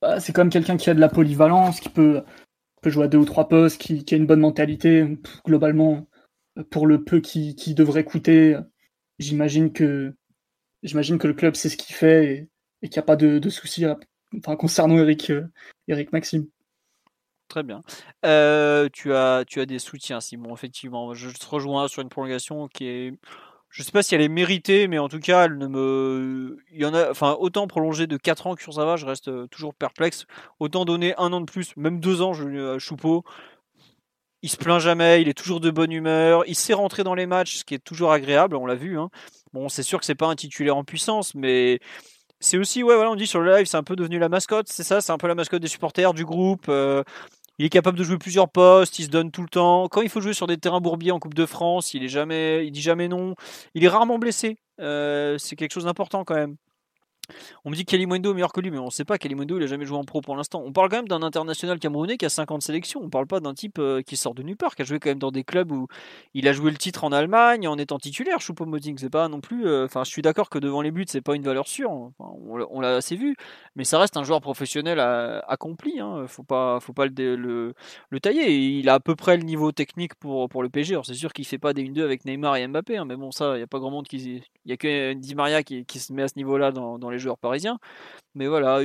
Bah, 0.00 0.20
c'est 0.20 0.32
quand 0.32 0.42
même 0.42 0.50
quelqu'un 0.50 0.76
qui 0.76 0.90
a 0.90 0.94
de 0.94 1.00
la 1.00 1.08
polyvalence, 1.08 1.80
qui 1.80 1.88
peut, 1.88 2.22
peut 2.82 2.90
jouer 2.90 3.04
à 3.04 3.08
deux 3.08 3.18
ou 3.18 3.24
trois 3.24 3.48
postes, 3.48 3.80
qui, 3.80 4.04
a 4.10 4.16
une 4.16 4.26
bonne 4.26 4.40
mentalité. 4.40 5.18
globalement, 5.46 6.06
pour 6.70 6.86
le 6.86 7.04
peu 7.04 7.20
qui, 7.20 7.74
devrait 7.74 8.04
coûter, 8.04 8.56
j'imagine 9.18 9.72
que 9.72 10.14
j'imagine 10.82 11.18
que 11.18 11.26
le 11.26 11.34
club 11.34 11.56
sait 11.56 11.68
ce 11.68 11.76
qu'il 11.76 11.94
fait 11.94 12.48
et, 12.82 12.88
qu'il 12.88 12.98
n'y 12.98 13.04
a 13.04 13.06
pas 13.06 13.16
de, 13.16 13.48
soucis 13.48 13.86
concernant 14.58 14.98
Eric, 14.98 15.30
euh, 15.30 15.46
Eric 15.88 16.12
Maxime. 16.12 16.46
Très 17.48 17.62
bien. 17.62 17.82
Euh, 18.24 18.88
tu, 18.92 19.14
as, 19.14 19.44
des 19.44 19.78
soutiens, 19.78 20.20
Simon, 20.20 20.54
effectivement. 20.54 21.14
Je 21.14 21.30
te 21.30 21.46
rejoins 21.46 21.88
sur 21.88 22.02
une 22.02 22.08
prolongation 22.08 22.68
qui 22.68 22.86
est. 22.86 23.12
Je 23.68 23.82
sais 23.82 23.90
pas 23.90 24.02
si 24.04 24.14
elle 24.14 24.20
est 24.20 24.28
méritée, 24.28 24.86
mais 24.86 24.98
en 24.98 25.08
tout 25.08 25.18
cas, 25.18 25.44
elle 25.44 25.58
ne 25.58 25.66
me. 25.66 26.58
Il 26.72 26.80
y 26.80 26.86
en 26.86 26.94
a. 26.94 27.10
Enfin, 27.10 27.36
autant 27.38 27.66
prolonger 27.66 28.06
de 28.06 28.16
4 28.16 28.46
ans 28.46 28.54
Kurzawa, 28.54 28.96
je 28.96 29.06
reste 29.06 29.28
euh, 29.28 29.46
toujours 29.48 29.74
perplexe. 29.74 30.26
Autant 30.58 30.84
donner 30.84 31.14
un 31.18 31.32
an 31.32 31.40
de 31.40 31.46
plus, 31.46 31.76
même 31.76 32.00
2 32.00 32.22
ans, 32.22 32.32
je, 32.32 32.74
à 32.74 32.78
Choupeau. 32.78 33.24
Il 34.42 34.50
se 34.50 34.58
plaint 34.58 34.78
jamais, 34.78 35.22
il 35.22 35.28
est 35.28 35.34
toujours 35.34 35.58
de 35.58 35.70
bonne 35.70 35.90
humeur, 35.90 36.44
il 36.46 36.54
sait 36.54 36.74
rentrer 36.74 37.02
dans 37.02 37.14
les 37.14 37.24
matchs, 37.24 37.56
ce 37.56 37.64
qui 37.64 37.74
est 37.74 37.78
toujours 37.78 38.12
agréable, 38.12 38.56
on 38.56 38.66
l'a 38.66 38.74
vu. 38.74 38.98
Hein. 38.98 39.08
Bon, 39.54 39.70
c'est 39.70 39.82
sûr 39.82 39.98
que 39.98 40.04
c'est 40.04 40.14
pas 40.14 40.26
un 40.26 40.34
titulaire 40.36 40.76
en 40.76 40.84
puissance, 40.84 41.34
mais 41.34 41.80
c'est 42.40 42.58
aussi, 42.58 42.82
ouais, 42.82 42.94
voilà, 42.94 43.10
on 43.10 43.16
dit 43.16 43.26
sur 43.26 43.40
le 43.40 43.56
live, 43.56 43.66
c'est 43.66 43.76
un 43.76 43.82
peu 43.82 43.96
devenu 43.96 44.18
la 44.18 44.28
mascotte, 44.28 44.68
c'est 44.68 44.82
ça, 44.82 45.00
c'est 45.00 45.12
un 45.12 45.18
peu 45.18 45.28
la 45.28 45.34
mascotte 45.34 45.62
des 45.62 45.68
supporters, 45.68 46.14
du 46.14 46.24
groupe. 46.24 46.66
Euh, 46.68 47.02
il 47.58 47.66
est 47.66 47.70
capable 47.70 47.96
de 47.96 48.04
jouer 48.04 48.18
plusieurs 48.18 48.48
postes, 48.48 48.98
il 48.98 49.04
se 49.04 49.10
donne 49.10 49.30
tout 49.30 49.42
le 49.42 49.48
temps. 49.48 49.88
Quand 49.88 50.02
il 50.02 50.08
faut 50.08 50.20
jouer 50.20 50.32
sur 50.34 50.46
des 50.46 50.58
terrains 50.58 50.80
bourbiers 50.80 51.12
en 51.12 51.20
Coupe 51.20 51.34
de 51.34 51.46
France, 51.46 51.94
il 51.94 52.02
est 52.02 52.08
jamais, 52.08 52.66
il 52.66 52.72
dit 52.72 52.82
jamais 52.82 53.08
non. 53.08 53.36
Il 53.74 53.84
est 53.84 53.88
rarement 53.88 54.18
blessé. 54.18 54.58
Euh, 54.80 55.38
c'est 55.38 55.54
quelque 55.54 55.72
chose 55.72 55.84
d'important 55.84 56.24
quand 56.24 56.34
même. 56.34 56.56
On 57.64 57.70
me 57.70 57.74
dit 57.74 57.84
Mwendo 58.06 58.30
est 58.30 58.34
meilleur 58.34 58.52
que 58.52 58.60
lui, 58.60 58.70
mais 58.70 58.78
on 58.78 58.86
ne 58.86 58.90
sait 58.90 59.04
pas. 59.04 59.16
Mwendo, 59.24 59.58
il 59.58 59.64
a 59.64 59.66
jamais 59.66 59.84
joué 59.86 59.98
en 59.98 60.04
pro 60.04 60.20
pour 60.20 60.36
l'instant. 60.36 60.62
On 60.64 60.72
parle 60.72 60.88
quand 60.88 60.96
même 60.96 61.08
d'un 61.08 61.22
international 61.22 61.78
camerounais 61.78 62.16
qui 62.16 62.26
a 62.26 62.28
50 62.28 62.62
sélections. 62.62 63.00
On 63.00 63.06
ne 63.06 63.10
parle 63.10 63.26
pas 63.26 63.40
d'un 63.40 63.54
type 63.54 63.78
euh, 63.78 64.02
qui 64.02 64.16
sort 64.16 64.34
de 64.34 64.42
nulle 64.42 64.56
part, 64.56 64.74
qui 64.76 64.82
a 64.82 64.84
joué 64.84 64.98
quand 64.98 65.10
même 65.10 65.18
dans 65.18 65.30
des 65.30 65.44
clubs 65.44 65.70
où 65.72 65.88
il 66.34 66.48
a 66.48 66.52
joué 66.52 66.70
le 66.70 66.76
titre 66.76 67.04
en 67.04 67.12
Allemagne 67.12 67.66
en 67.68 67.78
étant 67.78 67.98
titulaire. 67.98 68.38
Choupo-Moting, 68.38 68.98
c'est 68.98 69.10
pas 69.10 69.28
non 69.28 69.40
plus. 69.40 69.66
Euh, 69.66 69.86
enfin, 69.86 70.04
je 70.04 70.10
suis 70.10 70.22
d'accord 70.22 70.50
que 70.50 70.58
devant 70.58 70.82
les 70.82 70.90
buts, 70.90 71.06
c'est 71.08 71.20
pas 71.20 71.34
une 71.34 71.42
valeur 71.42 71.66
sûre. 71.68 71.90
on 72.18 72.80
l'a 72.80 72.96
assez 72.96 73.16
vu, 73.16 73.36
mais 73.76 73.84
ça 73.84 73.98
reste 73.98 74.16
un 74.16 74.24
joueur 74.24 74.40
professionnel 74.40 75.00
accompli. 75.00 76.00
Hein. 76.00 76.26
Faut 76.28 76.42
pas, 76.42 76.80
faut 76.80 76.92
pas 76.92 77.06
le, 77.06 77.74
le, 78.10 78.20
tailler. 78.20 78.54
Il 78.78 78.88
a 78.88 78.94
à 78.94 79.00
peu 79.00 79.16
près 79.16 79.36
le 79.36 79.42
niveau 79.42 79.72
technique 79.72 80.14
pour, 80.14 80.48
pour 80.48 80.62
le. 80.62 80.70
Alors 80.90 81.06
c'est 81.06 81.14
sûr 81.14 81.32
qu'il 81.32 81.46
fait 81.46 81.58
pas 81.58 81.72
des 81.72 81.84
1-2 81.84 82.02
avec 82.02 82.24
Neymar 82.24 82.56
et 82.56 82.66
Mbappé, 82.66 82.96
hein, 82.96 83.04
mais 83.04 83.16
bon, 83.16 83.30
ça, 83.30 83.54
il 83.54 83.58
n'y 83.58 83.62
a 83.62 83.66
pas 83.66 83.78
grand 83.78 83.90
monde 83.90 84.06
qui. 84.08 84.42
Il 84.64 84.70
y 84.70 84.72
a 84.72 84.76
que 84.76 85.12
Di 85.12 85.34
Maria 85.34 85.62
qui, 85.62 85.84
qui 85.84 85.98
se 85.98 86.12
met 86.12 86.22
à 86.22 86.28
ce 86.28 86.34
niveau-là 86.36 86.72
dans, 86.72 86.98
dans 86.98 87.10
les 87.10 87.13
joueurs 87.18 87.38
parisiens. 87.38 87.78
Mais 88.34 88.48
voilà, 88.48 88.80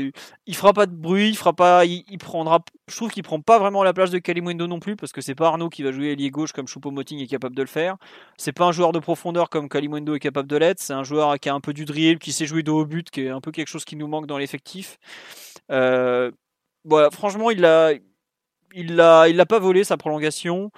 il 0.46 0.56
fera 0.56 0.74
pas 0.74 0.86
de 0.86 0.94
bruit, 0.94 1.30
il 1.30 1.36
fera 1.36 1.54
pas, 1.54 1.84
il, 1.86 2.18
prendra. 2.20 2.60
Je 2.88 2.96
trouve 2.96 3.10
qu'il 3.10 3.24
prend 3.24 3.42
pas 3.42 3.58
vraiment 3.58 3.84
la 3.84 3.94
place 3.94 4.12
de 4.12 4.20
Kalimundo 4.20 4.68
non 4.68 4.80
plus 4.80 4.96
parce 4.96 5.12
que 5.12 5.22
c'est 5.22 5.34
pas 5.34 5.48
Arnaud 5.48 5.70
qui 5.70 5.82
va 5.82 5.92
jouer 5.92 6.12
ailier 6.12 6.30
gauche 6.30 6.52
comme 6.52 6.68
Choupo-Moting 6.68 7.20
est 7.20 7.28
capable 7.28 7.56
de 7.56 7.64
le 7.64 7.68
faire. 7.68 7.98
C'est 8.38 8.52
pas 8.52 8.66
un 8.66 8.72
joueur 8.72 8.92
de 8.92 9.00
profondeur 9.00 9.50
comme 9.50 9.68
Kalimundo 9.68 10.14
est 10.14 10.20
capable 10.20 10.48
de 10.48 10.56
l'être. 10.58 10.80
C'est 10.80 10.94
un 10.94 11.04
joueur 11.04 11.40
qui 11.40 11.50
a 11.50 11.54
un 11.56 11.62
peu 11.62 11.74
du 11.74 11.86
dribble, 11.86 12.20
qui 12.20 12.32
sait 12.32 12.46
jouer 12.46 12.62
de 12.62 12.70
haut 12.70 12.86
but, 12.86 13.10
qui 13.10 13.22
est 13.22 13.30
un 13.30 13.42
peu 13.42 13.52
quelque 13.52 13.70
chose 13.70 13.86
qui 13.86 13.96
nous 13.96 14.08
manque 14.08 14.28
dans 14.28 14.38
l'effectif. 14.38 15.00
Euh, 15.72 16.32
voilà, 16.86 17.10
franchement, 17.10 17.50
il 17.50 17.62
l'a, 17.62 17.94
il 18.76 18.96
l'a, 18.96 19.30
il 19.30 19.36
l'a 19.36 19.46
pas 19.48 19.60
volé 19.60 19.84
sa 19.84 19.98
prolongation. 19.98 20.72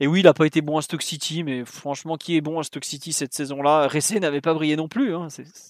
Et 0.00 0.06
oui, 0.06 0.20
il 0.20 0.24
n'a 0.24 0.32
pas 0.32 0.46
été 0.46 0.62
bon 0.62 0.78
à 0.78 0.82
Stoke 0.82 1.02
City, 1.02 1.44
mais 1.44 1.64
franchement, 1.66 2.16
qui 2.16 2.34
est 2.34 2.40
bon 2.40 2.58
à 2.58 2.62
Stoke 2.62 2.86
City 2.86 3.12
cette 3.12 3.34
saison-là? 3.34 3.86
Ressé 3.86 4.18
n'avait 4.18 4.40
pas 4.40 4.54
brillé 4.54 4.74
non 4.74 4.88
plus. 4.88 5.14
Hein. 5.14 5.28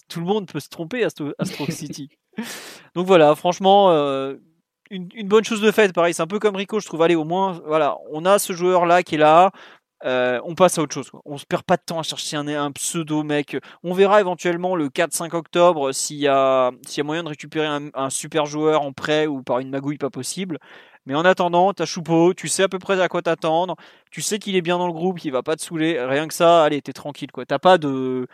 tout 0.09 0.21
le 0.21 0.27
monde 0.27 0.47
peut 0.47 0.61
se 0.61 0.69
tromper 0.69 1.05
à, 1.05 1.11
Stoke 1.11 1.73
City. 1.73 2.11
Donc 2.95 3.07
voilà, 3.07 3.35
franchement, 3.35 3.91
euh, 3.91 4.37
une, 4.91 5.09
bonne 5.29 5.45
chose 5.45 5.61
de 5.61 5.73
fait. 5.73 5.93
Pareil, 5.93 6.15
c'est 6.15 6.23
un 6.23 6.29
peu 6.29 6.39
comme 6.39 6.55
Rico, 6.55 6.79
je 6.79 6.87
trouve. 6.87 7.03
Allez, 7.03 7.17
au 7.17 7.25
moins, 7.25 7.61
voilà, 7.67 7.97
on 8.13 8.25
a 8.25 8.39
ce 8.39 8.53
joueur-là 8.53 9.03
qui 9.03 9.17
est 9.17 9.19
là. 9.19 9.51
Euh, 10.07 10.41
on 10.45 10.55
passe 10.55 10.79
à 10.79 10.83
autre 10.83 10.95
chose. 10.95 11.11
On 11.25 11.37
se 11.37 11.45
perd 11.45 11.63
pas 11.65 11.77
de 11.77 11.83
temps 11.85 11.99
à 11.99 12.03
chercher 12.03 12.37
un, 12.37 12.47
un 12.47 12.73
pseudo 12.73 13.23
mec. 13.23 13.57
On 13.83 13.93
verra 13.93 14.21
éventuellement 14.21 14.75
le 14.75 14.89
4-5 14.89 15.35
octobre 15.37 15.93
s'il 15.93 16.17
y, 16.17 16.29
a, 16.29 16.71
y 16.97 17.01
a 17.01 17.05
moyen 17.05 17.23
de 17.23 17.29
récupérer 17.29 17.67
un, 17.67 17.89
un, 17.93 18.09
super 18.09 18.47
joueur 18.47 18.81
en 18.83 18.93
prêt 18.93 19.27
ou 19.27 19.43
par 19.43 19.59
une 19.59 19.71
magouille 19.71 19.99
pas 19.99 20.09
possible. 20.09 20.59
Mais 21.07 21.15
en 21.15 21.25
attendant, 21.25 21.73
t'as 21.73 21.87
Choupeau, 21.87 22.35
tu 22.35 22.49
sais 22.49 22.65
à 22.65 22.69
peu 22.69 22.79
près 22.79 23.01
à 23.01 23.09
quoi 23.09 23.23
t'attendre, 23.23 23.77
tu 24.11 24.23
sais 24.23 24.39
qu'il 24.39 24.57
est 24.57 24.63
bien 24.63 24.79
dans 24.79 24.87
le 24.87 24.93
groupe, 24.93 25.19
qu'il 25.19 25.33
va 25.33 25.43
pas 25.43 25.57
te 25.57 25.63
saouler, 25.63 26.01
rien 26.05 26.29
que 26.29 26.35
ça, 26.35 26.63
allez, 26.65 26.83
t'es 26.83 26.93
tranquille 26.93 27.33
quoi. 27.33 27.47
T'as 27.47 27.59
pas 27.59 27.79
de. 27.79 28.27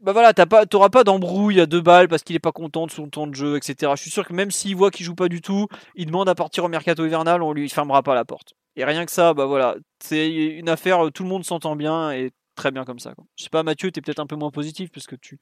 Bah 0.00 0.12
voilà, 0.12 0.32
t'as 0.32 0.46
pas, 0.46 0.66
t'auras 0.66 0.88
pas 0.88 1.04
d'embrouille 1.04 1.60
à 1.60 1.66
deux 1.66 1.80
balles 1.80 2.08
parce 2.08 2.24
qu'il 2.24 2.34
est 2.34 2.40
pas 2.40 2.50
content 2.50 2.86
de 2.86 2.90
son 2.90 3.08
temps 3.08 3.28
de 3.28 3.34
jeu, 3.36 3.56
etc. 3.56 3.92
Je 3.94 4.02
suis 4.02 4.10
sûr 4.10 4.26
que 4.26 4.32
même 4.32 4.50
s'il 4.50 4.74
voit 4.74 4.90
qu'il 4.90 5.06
joue 5.06 5.14
pas 5.14 5.28
du 5.28 5.40
tout, 5.40 5.68
il 5.94 6.06
demande 6.06 6.28
à 6.28 6.34
partir 6.34 6.64
au 6.64 6.68
mercato 6.68 7.06
hivernal, 7.06 7.40
on 7.42 7.52
lui 7.52 7.68
fermera 7.68 8.02
pas 8.02 8.14
la 8.14 8.24
porte. 8.24 8.54
Et 8.74 8.84
rien 8.84 9.06
que 9.06 9.12
ça, 9.12 9.32
bah 9.32 9.46
voilà, 9.46 9.76
c'est 10.00 10.28
une 10.28 10.68
affaire, 10.68 11.12
tout 11.14 11.22
le 11.22 11.28
monde 11.28 11.44
s'entend 11.44 11.76
bien 11.76 12.10
et 12.10 12.32
très 12.54 12.70
bien 12.70 12.84
comme 12.84 12.98
ça. 12.98 13.14
Quoi. 13.14 13.24
Je 13.36 13.44
sais 13.44 13.50
pas, 13.50 13.62
Mathieu, 13.62 13.90
tu 13.90 13.98
es 13.98 14.02
peut-être 14.02 14.20
un 14.20 14.26
peu 14.26 14.36
moins 14.36 14.50
positif 14.50 14.90
parce 14.90 15.06
que 15.06 15.16
tu, 15.16 15.38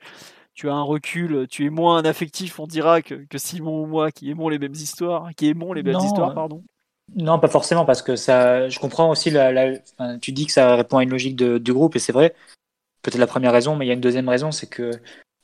tu 0.55 0.69
as 0.69 0.75
un 0.75 0.83
recul, 0.83 1.47
tu 1.49 1.67
es 1.67 1.71
moins 1.71 1.99
un 1.99 2.05
affectif, 2.05 2.59
on 2.61 2.67
dira, 2.67 3.03
que, 3.03 3.15
que 3.15 3.39
Simon 3.39 3.83
ou 3.83 3.87
moi 3.87 4.11
qui 4.11 4.31
aimons 4.31 4.49
les 4.49 4.59
mêmes 4.59 4.75
histoires, 4.75 5.31
qui 5.37 5.49
aimons 5.49 5.73
les 5.73 5.83
belles 5.83 6.03
histoires, 6.03 6.35
pardon. 6.35 6.63
Non, 7.17 7.41
pas 7.41 7.49
forcément, 7.49 7.85
parce 7.85 8.03
que 8.03 8.15
ça, 8.15 8.69
je 8.69 8.79
comprends 8.79 9.11
aussi, 9.11 9.31
la, 9.31 9.79
tu 10.21 10.33
dis 10.33 10.47
que 10.47 10.53
ça 10.53 10.77
répond 10.77 10.99
à 10.99 11.03
une 11.03 11.11
logique 11.11 11.37
de, 11.37 11.59
du 11.59 11.73
groupe, 11.73 11.97
et 11.97 11.99
c'est 11.99 12.13
vrai, 12.13 12.35
peut-être 13.03 13.19
la 13.19 13.27
première 13.27 13.53
raison, 13.53 13.77
mais 13.77 13.85
il 13.85 13.89
y 13.89 13.91
a 13.91 13.95
une 13.95 14.01
deuxième 14.01 14.29
raison, 14.29 14.53
c'est 14.53 14.69
que 14.69 14.93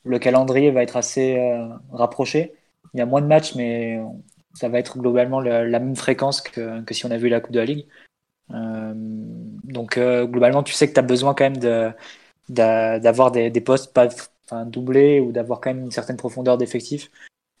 le 0.03 0.19
calendrier 0.19 0.71
va 0.71 0.83
être 0.83 0.95
assez 0.95 1.37
euh, 1.37 1.67
rapproché. 1.91 2.53
Il 2.93 2.99
y 2.99 3.01
a 3.01 3.05
moins 3.05 3.21
de 3.21 3.27
matchs, 3.27 3.55
mais 3.55 3.99
ça 4.53 4.69
va 4.69 4.79
être 4.79 4.97
globalement 4.97 5.41
la, 5.41 5.65
même 5.67 5.95
fréquence 5.95 6.41
que, 6.41 6.81
que, 6.81 6.93
si 6.93 7.05
on 7.05 7.11
a 7.11 7.17
vu 7.17 7.27
la 7.27 7.41
Coupe 7.41 7.53
de 7.53 7.59
la 7.59 7.65
Ligue. 7.65 7.85
Euh, 8.51 8.93
donc 8.95 9.97
euh, 9.97 10.25
globalement, 10.25 10.63
tu 10.63 10.73
sais 10.73 10.87
que 10.87 10.93
tu 10.93 10.99
as 10.99 11.03
besoin 11.03 11.33
quand 11.33 11.45
même 11.45 11.57
de, 11.57 11.91
d'avoir 12.49 13.31
des, 13.31 13.49
des, 13.49 13.61
postes 13.61 13.93
pas 13.93 14.07
doublés 14.65 15.19
ou 15.19 15.31
d'avoir 15.31 15.59
quand 15.59 15.73
même 15.73 15.83
une 15.83 15.91
certaine 15.91 16.17
profondeur 16.17 16.57
d'effectif. 16.57 17.11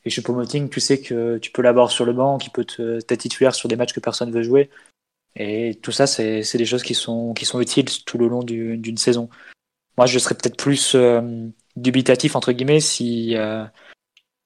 Et 0.05 0.09
chez 0.09 0.21
Pomoting, 0.21 0.69
tu 0.69 0.79
sais 0.79 1.01
que 1.01 1.37
tu 1.37 1.51
peux 1.51 1.61
l'avoir 1.61 1.91
sur 1.91 2.05
le 2.05 2.13
banc, 2.13 2.37
qui 2.37 2.49
peut 2.49 2.63
te, 2.63 2.99
titulaire 3.13 3.53
sur 3.53 3.67
des 3.67 3.75
matchs 3.75 3.93
que 3.93 3.99
personne 3.99 4.31
veut 4.31 4.43
jouer. 4.43 4.69
Et 5.35 5.75
tout 5.83 5.91
ça, 5.91 6.07
c'est 6.07 6.41
des 6.57 6.65
choses 6.65 6.83
qui 6.83 6.95
sont, 6.95 7.33
qui 7.33 7.45
sont 7.45 7.59
utiles 7.59 7.89
tout 8.05 8.17
le 8.17 8.27
long 8.27 8.41
d'une 8.41 8.97
saison. 8.97 9.29
Moi, 9.97 10.05
je 10.05 10.17
serais 10.19 10.35
peut-être 10.35 10.57
plus 10.57 10.95
euh, 10.95 11.49
dubitatif, 11.75 12.35
entre 12.35 12.51
guillemets, 12.53 12.79
si, 12.79 13.35
euh, 13.35 13.65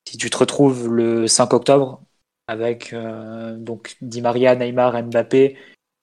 si 0.08 0.18
tu 0.18 0.30
te 0.30 0.38
retrouves 0.38 0.92
le 0.94 1.28
5 1.28 1.54
octobre 1.54 2.02
avec 2.48 2.94
euh, 2.94 3.56
donc 3.56 3.98
Di 4.02 4.22
Maria, 4.22 4.56
Neymar, 4.56 5.04
Mbappé, 5.04 5.58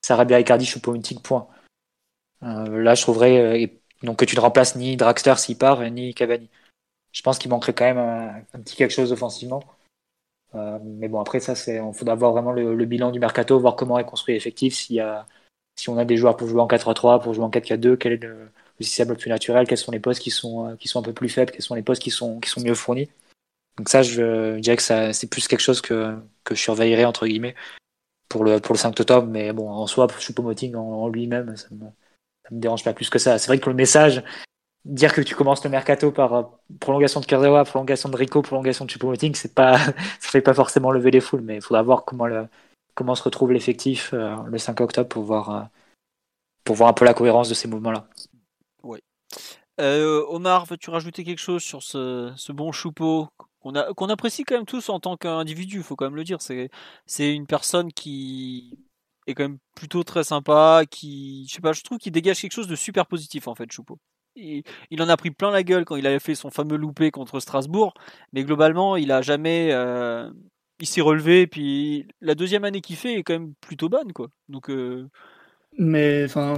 Sarabia, 0.08 0.40
Icardi, 0.40 0.64
Choupo-Moting, 0.64 1.20
point. 1.20 1.46
là, 2.40 2.94
je 2.94 3.02
trouverais 3.02 3.78
donc 4.02 4.18
que 4.18 4.24
tu 4.24 4.36
ne 4.36 4.40
remplaces 4.40 4.74
ni 4.74 4.96
Draxler 4.96 5.34
s'il 5.36 5.58
part, 5.58 5.82
ni 5.90 6.14
Cavani. 6.14 6.48
Je 7.12 7.20
pense 7.20 7.38
qu'il 7.38 7.50
manquerait 7.50 7.74
quand 7.74 7.84
même 7.84 7.98
un, 7.98 8.60
petit 8.60 8.74
quelque 8.74 8.94
chose 8.94 9.12
offensivement. 9.12 9.62
mais 10.54 11.08
bon, 11.08 11.20
après 11.20 11.40
ça, 11.40 11.54
c'est, 11.54 11.78
faudra 11.92 12.14
voir 12.14 12.32
vraiment 12.32 12.52
le, 12.52 12.84
bilan 12.86 13.10
du 13.10 13.20
mercato, 13.20 13.60
voir 13.60 13.76
comment 13.76 13.98
est 13.98 14.06
construit 14.06 14.32
l'effectif, 14.32 14.74
si 14.74 14.98
on 15.88 15.98
a 15.98 16.06
des 16.06 16.16
joueurs 16.16 16.38
pour 16.38 16.48
jouer 16.48 16.62
en 16.62 16.68
4-3-3, 16.68 17.22
pour 17.22 17.34
jouer 17.34 17.44
en 17.44 17.50
4-4-2, 17.50 17.98
quel 17.98 18.12
est 18.12 18.24
le, 18.24 18.50
système 18.80 19.10
le 19.10 19.16
plus 19.16 19.28
naturel, 19.28 19.66
quels 19.66 19.76
sont 19.76 19.92
les 19.92 20.00
postes 20.00 20.22
qui 20.22 20.30
sont, 20.30 20.74
qui 20.80 20.88
sont 20.88 21.00
un 21.00 21.02
peu 21.02 21.12
plus 21.12 21.28
faibles, 21.28 21.52
quels 21.52 21.62
sont 21.62 21.74
les 21.74 21.82
postes 21.82 22.00
qui 22.00 22.10
sont, 22.10 22.40
qui 22.40 22.48
sont 22.48 22.62
mieux 22.62 22.74
fournis. 22.74 23.10
Donc 23.76 23.90
ça, 23.90 24.00
je, 24.00 24.58
dirais 24.58 24.76
que 24.76 25.12
c'est 25.12 25.30
plus 25.30 25.48
quelque 25.48 25.60
chose 25.60 25.82
que, 25.82 26.16
que 26.44 26.54
je 26.54 26.60
surveillerai, 26.60 27.04
entre 27.04 27.26
guillemets, 27.26 27.54
pour 28.28 28.44
le, 28.44 28.60
pour 28.60 28.74
le 28.74 28.78
5 28.78 28.98
octobre. 29.00 29.26
Mais 29.28 29.52
bon, 29.52 29.70
en 29.70 29.86
soi, 29.86 30.06
Choupo-Moting 30.06 30.74
en, 30.74 30.80
en 30.80 31.08
lui-même, 31.08 31.56
ça 31.56 31.68
me, 31.72 31.86
ça 32.48 32.54
me 32.54 32.60
dérange 32.60 32.84
pas 32.84 32.92
plus 32.92 33.10
que 33.10 33.18
ça. 33.18 33.38
C'est 33.38 33.48
vrai 33.48 33.58
que 33.58 33.68
le 33.68 33.76
message, 33.76 34.22
dire 34.84 35.12
que 35.12 35.20
tu 35.20 35.34
commences 35.34 35.62
le 35.64 35.70
mercato 35.70 36.10
par 36.10 36.34
euh, 36.34 36.42
prolongation 36.80 37.20
de 37.20 37.26
Kurzawa, 37.26 37.64
prolongation 37.64 38.08
de 38.08 38.16
Rico, 38.16 38.42
prolongation 38.42 38.84
de 38.84 38.90
Choupo-Moting, 38.90 39.34
c'est 39.34 39.54
pas, 39.54 39.78
ça 39.78 39.92
fait 40.20 40.40
pas 40.40 40.54
forcément 40.54 40.90
lever 40.90 41.10
les 41.10 41.20
foules, 41.20 41.42
mais 41.42 41.56
il 41.56 41.62
faudra 41.62 41.82
voir 41.82 42.04
comment 42.04 42.26
le, 42.26 42.46
comment 42.94 43.14
se 43.14 43.22
retrouve 43.22 43.52
l'effectif 43.52 44.10
euh, 44.14 44.36
le 44.46 44.58
5 44.58 44.80
octobre 44.80 45.08
pour 45.08 45.24
voir, 45.24 45.50
euh, 45.50 45.62
pour 46.64 46.76
voir 46.76 46.88
un 46.88 46.94
peu 46.94 47.04
la 47.04 47.14
cohérence 47.14 47.48
de 47.48 47.54
ces 47.54 47.68
mouvements-là. 47.68 48.06
Oui. 48.82 48.98
Omar, 49.78 50.64
veux-tu 50.64 50.90
rajouter 50.90 51.22
quelque 51.22 51.38
chose 51.38 51.62
sur 51.62 51.82
ce, 51.82 52.32
ce 52.36 52.50
bon 52.50 52.72
Choupo 52.72 53.28
qu'on 53.96 54.08
apprécie 54.08 54.44
quand 54.44 54.56
même 54.56 54.66
tous 54.66 54.88
en 54.88 55.00
tant 55.00 55.16
qu'individu, 55.16 55.78
il 55.78 55.82
faut 55.82 55.96
quand 55.96 56.06
même 56.06 56.16
le 56.16 56.24
dire. 56.24 56.38
C'est 56.40 57.34
une 57.34 57.46
personne 57.46 57.92
qui 57.92 58.78
est 59.26 59.34
quand 59.34 59.44
même 59.44 59.58
plutôt 59.74 60.04
très 60.04 60.24
sympa, 60.24 60.82
qui, 60.90 61.46
je 61.48 61.54
sais 61.54 61.60
pas, 61.60 61.72
je 61.72 61.82
trouve 61.82 61.98
qu'il 61.98 62.12
dégage 62.12 62.40
quelque 62.40 62.52
chose 62.52 62.68
de 62.68 62.76
super 62.76 63.06
positif 63.06 63.48
en 63.48 63.54
fait, 63.54 63.70
Choupo. 63.70 63.98
Il, 64.36 65.02
en 65.02 65.08
a 65.08 65.16
pris 65.16 65.32
plein 65.32 65.50
la 65.50 65.64
gueule 65.64 65.84
quand 65.84 65.96
il 65.96 66.06
avait 66.06 66.20
fait 66.20 66.36
son 66.36 66.50
fameux 66.50 66.76
loupé 66.76 67.10
contre 67.10 67.40
Strasbourg, 67.40 67.92
mais 68.32 68.44
globalement, 68.44 68.96
il 68.96 69.10
a 69.10 69.20
jamais, 69.20 69.70
euh, 69.72 70.30
il 70.78 70.86
s'est 70.86 71.00
relevé. 71.00 71.48
Puis 71.48 72.06
la 72.20 72.36
deuxième 72.36 72.64
année 72.64 72.80
qu'il 72.80 72.96
fait 72.96 73.14
est 73.14 73.24
quand 73.24 73.32
même 73.32 73.54
plutôt 73.60 73.88
bonne, 73.88 74.12
quoi. 74.12 74.28
Donc, 74.48 74.70
euh, 74.70 75.08
mais 75.76 76.24
enfin, 76.24 76.56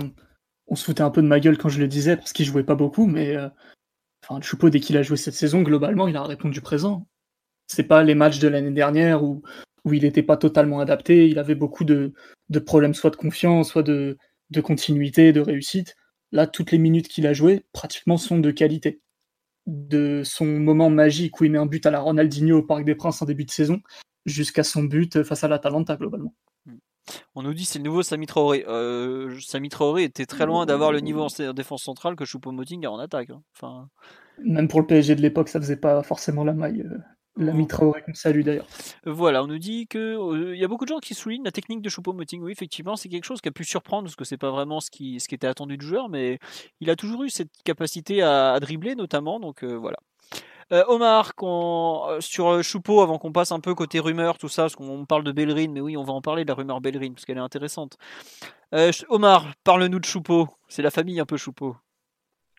on 0.66 0.76
se 0.76 0.84
foutait 0.84 1.02
un 1.02 1.10
peu 1.10 1.22
de 1.22 1.26
ma 1.26 1.40
gueule 1.40 1.58
quand 1.58 1.70
je 1.70 1.80
le 1.80 1.88
disais 1.88 2.16
parce 2.16 2.32
qu'il 2.32 2.46
jouait 2.46 2.64
pas 2.64 2.74
beaucoup, 2.74 3.06
mais 3.06 3.34
euh, 3.36 3.48
enfin, 4.30 4.40
Choupo 4.40 4.70
dès 4.70 4.80
qu'il 4.80 4.96
a 4.96 5.02
joué 5.02 5.16
cette 5.16 5.34
saison, 5.34 5.62
globalement, 5.62 6.08
il 6.08 6.16
a 6.16 6.22
répondu 6.22 6.60
présent. 6.60 7.06
C'est 7.66 7.84
pas 7.84 8.02
les 8.02 8.14
matchs 8.14 8.38
de 8.38 8.48
l'année 8.48 8.70
dernière 8.72 9.22
où 9.22 9.42
où 9.84 9.92
il 9.92 10.02
n'était 10.02 10.22
pas 10.22 10.36
totalement 10.36 10.80
adapté. 10.80 11.28
Il 11.28 11.38
avait 11.38 11.54
beaucoup 11.54 11.84
de, 11.84 12.12
problèmes, 12.64 12.94
soit 12.94 13.10
de 13.10 13.16
confiance, 13.16 13.70
soit 13.70 13.82
de, 13.82 14.18
continuité, 14.62 15.32
de 15.32 15.40
réussite. 15.40 15.96
Là, 16.32 16.46
toutes 16.46 16.70
les 16.72 16.78
minutes 16.78 17.08
qu'il 17.08 17.26
a 17.26 17.32
jouées, 17.32 17.64
pratiquement, 17.72 18.16
sont 18.16 18.38
de 18.38 18.50
qualité. 18.50 19.00
De 19.66 20.22
son 20.24 20.46
moment 20.46 20.90
magique 20.90 21.40
où 21.40 21.44
il 21.44 21.52
met 21.52 21.58
un 21.58 21.66
but 21.66 21.84
à 21.86 21.90
la 21.90 22.00
Ronaldinho 22.00 22.58
au 22.58 22.62
Parc 22.62 22.84
des 22.84 22.94
Princes 22.94 23.22
en 23.22 23.26
début 23.26 23.44
de 23.44 23.50
saison, 23.50 23.80
jusqu'à 24.26 24.64
son 24.64 24.84
but 24.84 25.22
face 25.22 25.44
à 25.44 25.48
l'Atalanta, 25.48 25.96
globalement. 25.96 26.34
On 27.34 27.42
nous 27.42 27.54
dit 27.54 27.64
c'est 27.64 27.78
le 27.78 27.84
nouveau 27.84 28.02
Sami 28.02 28.26
Traoré. 28.26 28.64
Euh, 28.68 29.38
Sami 29.40 29.68
Traoré 29.68 30.04
était 30.04 30.26
très 30.26 30.46
loin 30.46 30.66
d'avoir 30.66 30.92
le 30.92 31.00
niveau 31.00 31.22
en 31.22 31.52
défense 31.52 31.82
centrale 31.82 32.16
que 32.16 32.24
Choupo-Moting 32.24 32.86
a 32.86 32.90
en 32.90 32.98
attaque. 32.98 33.30
Hein. 33.30 33.42
Enfin... 33.56 33.88
Même 34.42 34.68
pour 34.68 34.80
le 34.80 34.86
PSG 34.86 35.16
de 35.16 35.22
l'époque, 35.22 35.48
ça 35.48 35.60
faisait 35.60 35.76
pas 35.76 36.02
forcément 36.02 36.44
la 36.44 36.54
maille. 36.54 36.82
Euh, 36.82 36.98
la 37.36 37.52
Traoré 37.66 38.02
qu'on 38.02 38.14
salue 38.14 38.42
d'ailleurs. 38.42 38.66
Voilà, 39.06 39.42
on 39.42 39.46
nous 39.46 39.58
dit 39.58 39.86
que 39.86 39.98
euh, 39.98 40.54
il 40.54 40.60
y 40.60 40.64
a 40.64 40.68
beaucoup 40.68 40.84
de 40.84 40.90
gens 40.90 40.98
qui 40.98 41.14
soulignent 41.14 41.44
la 41.44 41.52
technique 41.52 41.80
de 41.80 41.88
Choupo-Moting. 41.88 42.42
Oui, 42.42 42.52
effectivement, 42.52 42.96
c'est 42.96 43.08
quelque 43.08 43.24
chose 43.24 43.40
qui 43.40 43.48
a 43.48 43.52
pu 43.52 43.64
surprendre 43.64 44.04
parce 44.04 44.16
que 44.16 44.24
c'est 44.24 44.36
pas 44.36 44.50
vraiment 44.50 44.80
ce 44.80 44.90
qui, 44.90 45.20
ce 45.20 45.28
qui 45.28 45.34
était 45.34 45.46
attendu 45.46 45.76
du 45.76 45.86
joueur, 45.86 46.08
mais 46.08 46.38
il 46.80 46.90
a 46.90 46.96
toujours 46.96 47.24
eu 47.24 47.30
cette 47.30 47.50
capacité 47.64 48.22
à, 48.22 48.58
dribbler 48.60 48.94
notamment. 48.94 49.40
Donc 49.40 49.64
euh, 49.64 49.74
voilà. 49.74 49.98
Euh, 50.72 50.84
Omar, 50.88 51.32
sur 52.20 52.62
Choupo, 52.62 53.00
avant 53.00 53.18
qu'on 53.18 53.32
passe 53.32 53.52
un 53.52 53.60
peu 53.60 53.74
côté 53.74 53.98
rumeur, 54.00 54.38
tout 54.38 54.48
ça, 54.48 54.62
parce 54.62 54.76
qu'on 54.76 55.04
parle 55.04 55.24
de 55.24 55.32
Bellerin, 55.32 55.68
mais 55.68 55.80
oui, 55.80 55.96
on 55.96 56.04
va 56.04 56.12
en 56.12 56.20
parler 56.20 56.44
de 56.44 56.48
la 56.48 56.54
rumeur 56.54 56.80
Bellerin 56.80 57.12
parce 57.12 57.24
qu'elle 57.24 57.38
est 57.38 57.40
intéressante. 57.40 57.96
Omar, 59.08 59.46
parle-nous 59.64 59.98
de 59.98 60.04
Choupo. 60.04 60.48
C'est 60.68 60.82
la 60.82 60.90
famille 60.90 61.18
un 61.20 61.26
peu 61.26 61.36
Choupo 61.36 61.76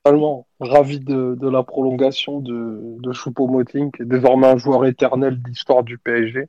totalement 0.04 0.48
ravi 0.60 1.00
de, 1.00 1.50
la 1.50 1.64
prolongation 1.64 2.40
de, 2.40 3.12
est 3.12 4.06
désormais 4.06 4.48
un 4.48 4.58
joueur 4.58 4.86
éternel 4.86 5.42
de 5.42 5.50
l'histoire 5.50 5.84
du 5.84 5.98
PSG. 5.98 6.48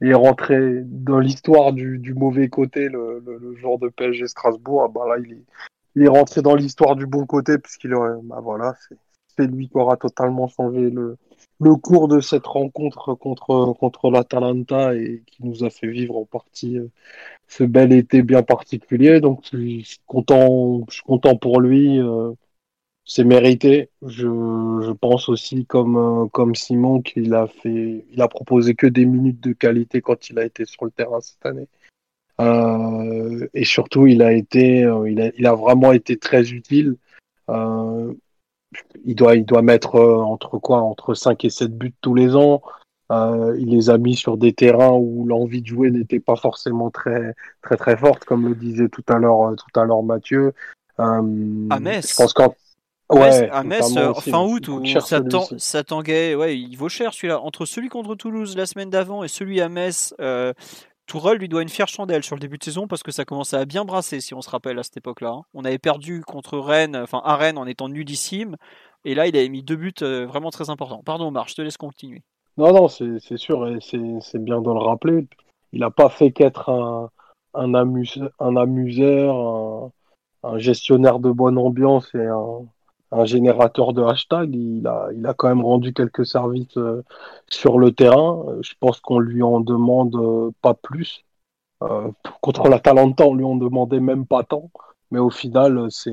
Il 0.00 0.08
est 0.08 0.14
rentré 0.14 0.82
dans 0.84 1.18
l'histoire 1.18 1.72
du, 1.72 2.14
mauvais 2.14 2.48
côté, 2.48 2.88
le, 2.88 3.22
le, 3.24 3.56
joueur 3.56 3.78
de 3.78 3.88
PSG 3.88 4.28
Strasbourg. 4.28 4.84
Ah 4.84 4.88
bah 4.88 5.08
là, 5.08 5.16
il 5.18 5.32
est, 5.32 6.04
est 6.04 6.08
rentré 6.08 6.40
dans 6.40 6.54
l'histoire 6.54 6.94
du 6.94 7.06
bon 7.06 7.26
côté, 7.26 7.58
puisqu'il 7.58 7.90
bah 7.90 8.40
voilà, 8.40 8.74
c'est 8.88 8.96
lui 9.46 9.68
qui 9.68 9.76
aura 9.76 9.96
totalement 9.96 10.48
changé 10.48 10.90
le, 10.90 11.16
le 11.60 11.74
cours 11.76 12.08
de 12.08 12.20
cette 12.20 12.46
rencontre 12.46 13.14
contre, 13.14 13.74
contre 13.78 14.10
l'Atalanta 14.10 14.94
et 14.94 15.22
qui 15.26 15.44
nous 15.44 15.64
a 15.64 15.70
fait 15.70 15.88
vivre 15.88 16.16
en 16.16 16.24
partie 16.24 16.78
euh, 16.78 16.88
ce 17.48 17.64
bel 17.64 17.92
été 17.92 18.22
bien 18.22 18.42
particulier. 18.42 19.20
Donc, 19.20 19.44
je 19.52 19.58
suis 19.82 20.00
content, 20.06 20.84
je 20.88 20.94
suis 20.94 21.02
content 21.02 21.36
pour 21.36 21.60
lui. 21.60 21.98
Euh, 22.00 22.32
c'est 23.04 23.24
mérité. 23.24 23.90
Je, 24.02 24.26
je, 24.28 24.92
pense 24.92 25.28
aussi 25.28 25.64
comme 25.66 25.96
euh, 25.96 26.26
comme 26.28 26.54
Simon 26.54 27.00
qu'il 27.02 27.34
a 27.34 27.46
fait, 27.46 28.04
il 28.12 28.20
a 28.22 28.28
proposé 28.28 28.74
que 28.74 28.86
des 28.86 29.06
minutes 29.06 29.40
de 29.40 29.52
qualité 29.52 30.00
quand 30.02 30.30
il 30.30 30.38
a 30.38 30.44
été 30.44 30.64
sur 30.66 30.84
le 30.84 30.90
terrain 30.90 31.20
cette 31.20 31.44
année. 31.46 31.66
Et 33.54 33.64
surtout, 33.64 34.06
il 34.06 34.22
a 34.22 34.32
été, 34.32 34.82
il, 35.06 35.20
a, 35.20 35.32
il 35.36 35.46
a 35.46 35.54
vraiment 35.54 35.92
été 35.92 36.16
très 36.18 36.52
utile. 36.52 36.96
Il 39.04 39.14
doit, 39.14 39.36
il 39.36 39.44
doit 39.44 39.62
mettre 39.62 39.96
euh, 39.96 40.22
entre 40.22 40.58
quoi, 40.58 40.80
entre 40.80 41.14
5 41.14 41.44
et 41.44 41.50
7 41.50 41.76
buts 41.76 41.94
tous 42.00 42.14
les 42.14 42.36
ans. 42.36 42.62
il 43.10 43.68
les 43.70 43.90
a 43.90 43.98
mis 43.98 44.16
sur 44.16 44.36
des 44.36 44.52
terrains 44.52 44.92
où 44.92 45.26
l'envie 45.26 45.62
de 45.62 45.66
jouer 45.66 45.90
n'était 45.90 46.20
pas 46.20 46.36
forcément 46.36 46.90
très, 46.90 47.34
très, 47.62 47.76
très 47.76 47.96
forte, 47.96 48.24
comme 48.24 48.48
le 48.48 48.54
disait 48.54 48.88
tout 48.88 49.04
à 49.08 49.18
l'heure, 49.18 49.54
tout 49.56 49.80
à 49.80 49.84
l'heure 49.84 50.02
Mathieu. 50.02 50.52
à 50.98 51.22
Metz. 51.22 52.10
Je 52.10 52.16
pense 52.16 52.32
qu'en 52.32 52.54
Ouais, 53.10 53.48
à 53.50 53.62
Metz, 53.62 53.96
euh, 53.96 54.12
fin 54.14 54.42
août, 54.42 54.68
où 54.68 54.82
ça, 55.56 55.82
tanguait, 55.82 56.34
ouais, 56.34 56.58
il 56.58 56.76
vaut 56.76 56.90
cher 56.90 57.14
celui-là. 57.14 57.40
Entre 57.40 57.64
celui 57.64 57.88
contre 57.88 58.14
Toulouse 58.14 58.54
la 58.56 58.66
semaine 58.66 58.90
d'avant 58.90 59.24
et 59.24 59.28
celui 59.28 59.62
à 59.62 59.70
Metz, 59.70 60.14
euh, 60.20 60.52
Tourelle 61.08 61.38
lui 61.38 61.48
doit 61.48 61.62
une 61.62 61.70
fière 61.70 61.88
chandelle 61.88 62.22
sur 62.22 62.36
le 62.36 62.40
début 62.40 62.58
de 62.58 62.64
saison 62.64 62.86
parce 62.86 63.02
que 63.02 63.10
ça 63.10 63.24
commençait 63.24 63.56
à 63.56 63.64
bien 63.64 63.86
brasser, 63.86 64.20
si 64.20 64.34
on 64.34 64.42
se 64.42 64.50
rappelle 64.50 64.78
à 64.78 64.82
cette 64.82 64.98
époque-là. 64.98 65.30
Hein. 65.30 65.42
On 65.54 65.64
avait 65.64 65.78
perdu 65.78 66.20
contre 66.20 66.58
Rennes, 66.58 66.96
enfin 66.96 67.22
à 67.24 67.34
Rennes 67.36 67.56
en 67.56 67.66
étant 67.66 67.88
nudissime, 67.88 68.56
et 69.06 69.14
là 69.14 69.26
il 69.26 69.34
avait 69.34 69.48
mis 69.48 69.62
deux 69.62 69.76
buts 69.76 69.94
euh, 70.02 70.26
vraiment 70.26 70.50
très 70.50 70.68
importants. 70.68 71.02
Pardon, 71.02 71.30
Marc, 71.30 71.48
je 71.48 71.54
te 71.54 71.62
laisse 71.62 71.78
continuer. 71.78 72.22
Non, 72.58 72.74
non, 72.74 72.88
c'est 72.88 73.36
sûr, 73.36 73.66
et 73.68 73.78
c'est 73.80 74.44
bien 74.44 74.60
de 74.60 74.70
le 74.70 74.78
rappeler. 74.78 75.26
Il 75.72 75.80
n'a 75.80 75.90
pas 75.90 76.10
fait 76.10 76.30
qu'être 76.30 76.68
un, 77.54 77.74
amuseur, 77.74 78.30
un 80.42 80.58
gestionnaire 80.58 81.20
de 81.20 81.30
bonne 81.30 81.56
ambiance 81.56 82.14
et 82.14 82.26
un 82.26 82.66
un 83.12 83.24
générateur 83.24 83.92
de 83.92 84.02
hashtag. 84.02 84.54
Il 84.54 84.86
a, 84.86 85.08
il 85.14 85.26
a 85.26 85.34
quand 85.34 85.48
même 85.48 85.64
rendu 85.64 85.92
quelques 85.92 86.26
services 86.26 86.76
euh, 86.76 87.02
sur 87.50 87.78
le 87.78 87.92
terrain. 87.92 88.44
Euh, 88.48 88.62
je 88.62 88.74
pense 88.80 89.00
qu'on 89.00 89.18
lui 89.18 89.42
en 89.42 89.60
demande 89.60 90.14
euh, 90.16 90.50
pas 90.62 90.74
plus. 90.74 91.24
contre 92.40 92.68
la 92.68 92.80
Talenta, 92.80 93.24
on 93.26 93.34
lui 93.34 93.44
en 93.44 93.56
demandait 93.56 94.00
même 94.00 94.26
pas 94.26 94.44
tant. 94.44 94.70
Mais 95.10 95.18
au 95.20 95.30
final, 95.30 95.88
c'est 95.90 96.12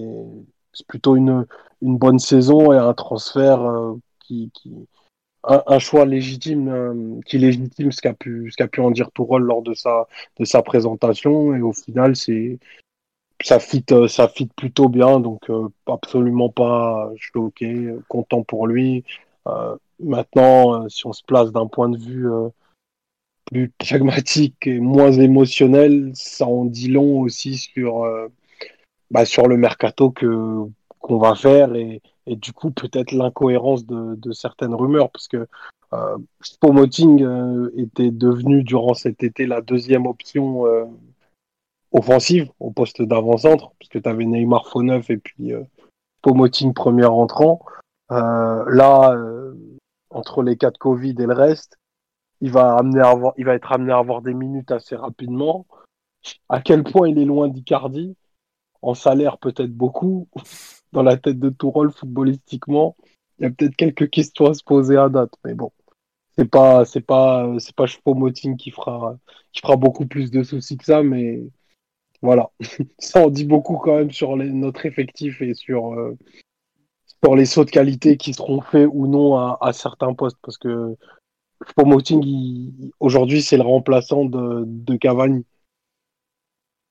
plutôt 0.88 1.16
une, 1.16 1.46
une 1.82 1.98
bonne 1.98 2.20
saison 2.20 2.72
et 2.74 2.78
un 2.78 2.94
transfert 2.94 3.62
qui, 4.20 4.52
qui 4.54 4.88
un, 5.44 5.80
choix 5.80 6.06
légitime 6.06 7.22
qui 7.26 7.38
légitime 7.38 7.92
ce 7.92 8.02
qu'a 8.02 8.14
pu 8.14 8.50
ce 8.52 8.58
qu'a 8.58 8.68
pu 8.68 8.82
en 8.82 8.92
dire 8.92 9.12
Tourol 9.12 9.44
lors 9.44 9.62
de 9.62 9.74
sa 9.74 10.08
de 10.40 10.46
sa 10.46 10.62
présentation 10.62 11.56
et 11.56 11.62
au 11.62 11.74
final 11.74 12.16
c'est 12.16 12.60
ça 13.42 13.60
fit, 13.60 13.86
euh, 13.92 14.08
ça 14.08 14.32
plutôt 14.56 14.90
bien, 14.90 15.20
donc 15.20 15.50
euh, 15.50 15.68
absolument 15.88 16.50
pas 16.50 17.10
choqué, 17.18 17.94
content 18.08 18.44
pour 18.44 18.68
lui. 18.68 19.04
Euh, 19.48 19.76
maintenant, 20.00 20.88
si 20.90 21.06
on 21.06 21.14
se 21.14 21.24
place 21.24 21.52
d'un 21.52 21.68
point 21.68 21.90
de 21.90 21.98
vue 21.98 22.28
plus 23.46 23.70
pragmatique 23.78 24.68
et 24.68 24.80
moins 24.80 25.12
émotionnel, 25.12 26.12
ça 26.16 26.48
en 26.48 26.66
dit 26.66 26.88
long 26.88 27.22
aussi 27.22 27.58
sur, 27.58 28.06
bah, 29.12 29.26
sur 29.26 29.48
le 29.48 29.58
mercato 29.58 30.12
que 30.12 30.68
qu'on 31.00 31.20
va 31.20 31.36
faire 31.36 31.76
et, 31.76 32.02
et 32.26 32.36
du 32.36 32.52
coup 32.52 32.72
peut-être 32.72 33.12
l'incohérence 33.12 33.86
de, 33.86 34.16
de, 34.16 34.32
certaines 34.32 34.74
rumeurs 34.74 35.12
parce 35.12 35.28
que 35.28 35.48
euh, 35.94 36.18
Spomoting 36.42 37.24
euh, 37.24 37.72
était 37.78 38.12
devenu 38.12 38.64
durant 38.64 38.96
cet 38.96 39.24
été 39.24 39.46
la 39.46 39.62
deuxième 39.62 40.08
option 40.08 40.66
euh, 40.66 40.86
offensive 41.96 42.50
au 42.60 42.72
poste 42.72 43.02
d'avant-centre 43.02 43.72
parce 43.80 43.90
que 43.90 44.00
tu 44.00 44.10
avais 44.10 44.26
Neymar 44.26 44.68
faux 44.68 44.84
neuf 44.84 45.10
et 45.10 45.18
puis 45.18 45.54
euh, 45.54 45.64
Spomoting 46.20 46.74
premier 46.74 47.06
entrant. 47.06 47.62
là, 48.10 49.16
entre 50.10 50.44
les 50.44 50.58
cas 50.58 50.72
de 50.72 50.78
Covid 50.78 51.16
et 51.20 51.26
le 51.26 51.34
reste, 51.34 51.78
il 52.42 52.52
va, 52.52 52.76
amener 52.78 53.02
il 53.38 53.46
va 53.46 53.56
être 53.56 53.72
amené 53.72 53.92
à 53.92 53.98
avoir 53.98 54.22
des 54.22 54.34
minutes 54.34 54.72
assez 54.72 54.96
rapidement. 54.96 55.66
À 56.50 56.62
quel 56.62 56.84
point 56.84 57.10
il 57.10 57.20
est 57.20 57.26
loin 57.26 57.48
d'Icardi? 57.48 58.16
En 58.82 58.94
salaire, 58.94 59.38
peut-être 59.38 59.72
beaucoup. 59.72 60.28
Dans 60.92 61.04
la 61.04 61.18
tête 61.18 61.40
de 61.40 61.50
Tourol, 61.50 61.92
footballistiquement, 61.92 62.96
il 63.40 63.44
y 63.44 63.46
a 63.46 63.52
peut-être 63.52 63.76
quelques 63.76 64.10
questions 64.10 64.46
à 64.46 64.54
se 64.54 64.64
poser 64.64 64.98
à 64.98 65.10
date. 65.10 65.34
Mais 65.44 65.54
bon, 65.54 65.72
c'est 66.38 66.50
pas, 66.50 66.86
c'est 66.86 67.02
pas, 67.02 67.54
c'est 67.60 67.76
pas 67.76 67.86
qui 67.88 68.72
fera, 68.72 69.18
qui 69.52 69.62
fera 69.62 69.76
beaucoup 69.76 70.06
plus 70.06 70.32
de 70.32 70.44
soucis 70.44 70.78
que 70.78 70.86
ça. 70.86 71.04
Mais 71.04 71.44
voilà, 72.26 72.52
ça 73.00 73.26
en 73.26 73.30
dit 73.30 73.46
beaucoup 73.46 73.78
quand 73.78 73.96
même 73.96 74.12
sur 74.12 74.36
notre 74.36 74.86
effectif 74.86 75.42
et 75.42 75.54
sur, 75.54 75.94
euh, 75.94 76.18
sur 77.24 77.36
les 77.36 77.46
sauts 77.46 77.66
de 77.66 77.72
qualité 77.72 78.18
qui 78.18 78.34
seront 78.34 78.62
faits 78.62 78.90
ou 78.92 79.08
non 79.08 79.38
à, 79.38 79.58
à 79.62 79.74
certains 79.74 80.14
postes. 80.14 80.38
Parce 80.42 80.58
que 80.58 80.96
pour 81.76 81.88
Moting, 81.88 82.92
aujourd'hui, 83.00 83.42
c'est 83.42 83.58
le 83.58 83.64
remplaçant 83.64 84.26
de, 84.26 84.64
de 84.66 84.96
Cavani. 84.98 85.46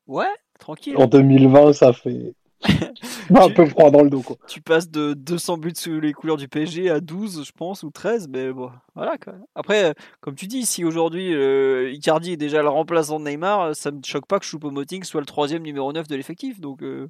Ouais, 0.06 0.32
tranquille. 0.58 0.96
En 0.96 1.06
2020, 1.06 1.72
ça 1.74 1.92
fait 1.92 2.34
un 3.34 3.50
peu 3.50 3.66
froid 3.66 3.90
dans 3.90 4.02
le 4.02 4.10
dos. 4.10 4.22
Quoi. 4.22 4.36
Tu 4.46 4.60
passes 4.60 4.90
de 4.90 5.14
200 5.14 5.58
buts 5.58 5.72
sous 5.74 6.00
les 6.00 6.12
couleurs 6.12 6.36
du 6.36 6.48
PSG 6.48 6.90
à 6.90 7.00
12, 7.00 7.44
je 7.44 7.52
pense, 7.52 7.82
ou 7.82 7.90
13, 7.90 8.28
mais 8.28 8.52
bon, 8.52 8.70
voilà. 8.94 9.16
Quoi. 9.18 9.34
Après, 9.54 9.94
comme 10.20 10.34
tu 10.34 10.46
dis, 10.46 10.66
si 10.66 10.84
aujourd'hui 10.84 11.34
euh, 11.34 11.90
Icardi 11.92 12.32
est 12.32 12.36
déjà 12.36 12.62
le 12.62 12.68
remplaçant 12.68 13.20
de 13.20 13.24
Neymar, 13.24 13.74
ça 13.76 13.90
me 13.90 14.00
choque 14.04 14.26
pas 14.26 14.38
que 14.38 14.46
Choupo-Moting 14.46 15.04
soit 15.04 15.20
le 15.20 15.26
troisième 15.26 15.62
numéro 15.62 15.92
9 15.92 16.08
de 16.08 16.16
l'effectif. 16.16 16.60
Donc, 16.60 16.82
euh, 16.82 17.08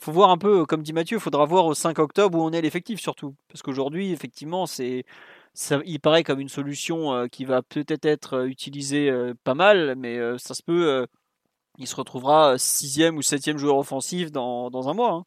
faut 0.00 0.12
voir 0.12 0.30
un 0.30 0.38
peu, 0.38 0.64
comme 0.64 0.82
dit 0.82 0.92
Mathieu, 0.92 1.18
il 1.18 1.20
faudra 1.20 1.44
voir 1.44 1.66
au 1.66 1.74
5 1.74 1.98
octobre 1.98 2.38
où 2.38 2.42
on 2.42 2.52
est 2.52 2.62
l'effectif 2.62 3.00
surtout. 3.00 3.34
Parce 3.48 3.62
qu'aujourd'hui, 3.62 4.12
effectivement, 4.12 4.66
c'est 4.66 5.04
ça, 5.52 5.80
il 5.84 6.00
paraît 6.00 6.24
comme 6.24 6.40
une 6.40 6.48
solution 6.48 7.12
euh, 7.12 7.26
qui 7.26 7.44
va 7.44 7.62
peut-être 7.62 8.06
être 8.06 8.34
euh, 8.34 8.46
utilisée 8.46 9.10
euh, 9.10 9.34
pas 9.44 9.54
mal, 9.54 9.94
mais 9.96 10.18
ça 10.38 10.54
se 10.54 10.62
peut, 10.62 11.06
il 11.80 11.86
se 11.86 11.96
retrouvera 11.96 12.58
sixième 12.58 13.16
ou 13.16 13.22
septième 13.22 13.56
joueur 13.56 13.76
offensif 13.78 14.30
dans, 14.30 14.88
un 14.88 14.94
mois. 14.94 15.12
Hein. 15.12 15.24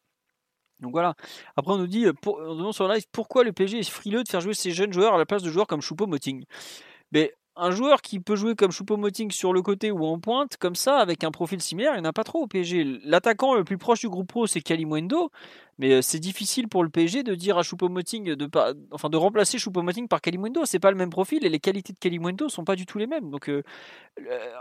Donc 0.79 0.91
voilà. 0.91 1.15
Après, 1.55 1.73
on 1.73 1.77
nous 1.77 1.87
dit, 1.87 2.05
pour, 2.21 2.37
on 2.37 2.55
demande 2.55 2.73
sur 2.73 2.87
live, 2.87 3.03
pourquoi 3.11 3.43
le 3.43 3.51
PSG 3.51 3.79
est 3.79 3.89
frileux 3.89 4.23
de 4.23 4.29
faire 4.29 4.39
jouer 4.41 4.53
ces 4.53 4.71
jeunes 4.71 4.93
joueurs 4.93 5.15
à 5.15 5.17
la 5.17 5.25
place 5.25 5.41
de 5.41 5.49
joueurs 5.49 5.65
comme 5.65 5.81
Choupo-Moting? 5.81 6.45
Mais 7.11 7.33
un 7.55 7.71
joueur 7.71 8.01
qui 8.01 8.19
peut 8.19 8.35
jouer 8.35 8.55
comme 8.55 8.71
Choupo-Moting 8.71 9.31
sur 9.31 9.53
le 9.53 9.61
côté 9.61 9.91
ou 9.91 10.05
en 10.05 10.19
pointe, 10.19 10.57
comme 10.57 10.75
ça, 10.75 10.97
avec 10.97 11.23
un 11.23 11.31
profil 11.31 11.61
similaire, 11.61 11.93
il 11.93 12.01
n'y 12.01 12.07
en 12.07 12.09
a 12.09 12.13
pas 12.13 12.23
trop 12.23 12.39
au 12.39 12.47
PSG. 12.47 12.83
L'attaquant 13.03 13.53
le 13.55 13.63
plus 13.63 13.77
proche 13.77 14.01
du 14.01 14.09
groupe 14.09 14.27
pro, 14.27 14.47
c'est 14.47 14.61
Kalimwendo, 14.61 15.29
mais 15.77 15.93
euh, 15.93 16.01
c'est 16.01 16.19
difficile 16.19 16.67
pour 16.67 16.83
le 16.83 16.89
PSG 16.89 17.23
de 17.23 17.35
dire 17.35 17.57
à 17.57 17.61
Choupo-Moting 17.61 18.35
de, 18.35 18.49
enfin, 18.91 19.09
de 19.09 19.17
remplacer 19.17 19.57
Choupo-Moting 19.57 20.07
par 20.07 20.21
Kalimwendo. 20.21 20.65
C'est 20.65 20.79
pas 20.79 20.91
le 20.91 20.97
même 20.97 21.11
profil 21.11 21.45
et 21.45 21.49
les 21.49 21.59
qualités 21.59 21.93
de 21.93 21.99
Kalimwendo 21.99 22.49
sont 22.49 22.63
pas 22.63 22.75
du 22.75 22.85
tout 22.85 22.97
les 22.97 23.07
mêmes. 23.07 23.29
Donc, 23.29 23.49
euh, 23.49 23.63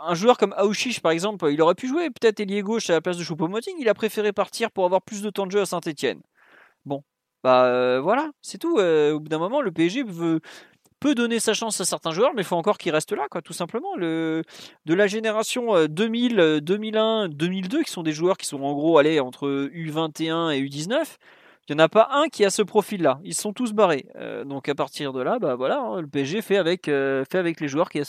un 0.03 0.15
joueur 0.15 0.37
comme 0.37 0.55
Aouchiche, 0.57 1.01
par 1.01 1.13
exemple, 1.13 1.49
il 1.51 1.61
aurait 1.63 1.75
pu 1.75 1.89
jouer 1.89 2.11
peut-être 2.11 2.41
ailier 2.41 2.63
gauche 2.63 2.91
à 2.91 2.95
la 2.95 3.01
place 3.01 3.17
de 3.17 3.25
Choupo-Moting. 3.25 3.77
Il 3.79 3.89
a 3.89 3.95
préféré 3.95 4.33
partir 4.33 4.71
pour 4.71 4.85
avoir 4.85 5.03
plus 5.03 5.23
de 5.23 5.31
temps 5.31 5.47
de 5.47 5.53
jeu 5.53 5.61
à 5.61 5.67
Saint-Etienne. 5.67 6.21
Bon, 6.85 7.05
bah 7.43 7.65
euh, 7.65 8.01
voilà, 8.01 8.31
c'est 8.43 8.59
tout. 8.59 8.79
au 8.79 9.21
bout 9.21 9.29
d'un 9.29 9.39
moment, 9.39 9.61
le 9.63 9.73
PSG 9.73 10.03
veut, 10.05 10.41
peut 11.03 11.15
donner 11.15 11.41
sa 11.41 11.53
chance 11.53 11.81
à 11.81 11.85
certains 11.85 12.13
joueurs, 12.13 12.33
mais 12.35 12.43
il 12.43 12.45
faut 12.45 12.57
encore 12.57 12.79
qu'ils 12.79 12.93
restent 12.93 13.13
là, 13.13 13.27
quoi, 13.31 13.43
tout 13.43 13.53
simplement. 13.53 13.97
Le, 13.97 14.43
de 14.87 14.95
la 14.95 15.07
génération 15.07 15.87
2000, 15.87 16.61
2001, 16.63 17.29
2002, 17.29 17.83
qui 17.83 17.91
sont 17.91 18.03
des 18.03 18.13
joueurs 18.13 18.37
qui 18.37 18.47
sont 18.47 18.63
en 18.63 18.73
gros 18.73 18.99
allés 18.99 19.21
entre 19.21 19.49
U21 19.75 20.55
et 20.55 20.63
U19, 20.63 21.19
il 21.69 21.77
n'y 21.77 21.81
en 21.81 21.85
a 21.85 21.89
pas 21.89 22.09
un 22.13 22.29
qui 22.29 22.45
a 22.45 22.51
ce 22.51 22.63
profil-là. 22.63 23.21
Ils 23.25 23.35
sont 23.35 23.53
tous 23.53 23.73
barrés. 23.73 24.07
Euh, 24.17 24.45
donc 24.45 24.69
à 24.69 24.75
partir 24.75 25.13
de 25.13 25.23
là, 25.23 25.39
bah 25.41 25.55
voilà, 25.55 25.81
hein, 25.81 26.01
le 26.01 26.09
PSG 26.09 26.43
fait 26.43 26.57
avec, 26.57 26.89
euh, 26.89 27.25
fait 27.31 27.39
avec 27.39 27.61
les 27.61 27.69
joueurs 27.69 27.89
qui 27.89 28.01
a 28.01 28.05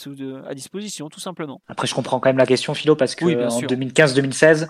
à 0.46 0.54
disposition, 0.54 1.08
tout 1.08 1.20
simplement. 1.20 1.62
Après, 1.68 1.86
je 1.86 1.94
comprends 1.94 2.18
quand 2.18 2.28
même 2.28 2.36
la 2.36 2.46
question, 2.46 2.74
Philo, 2.74 2.96
parce 2.96 3.14
que 3.14 3.24
en 3.24 3.60
2015-2016, 3.60 4.68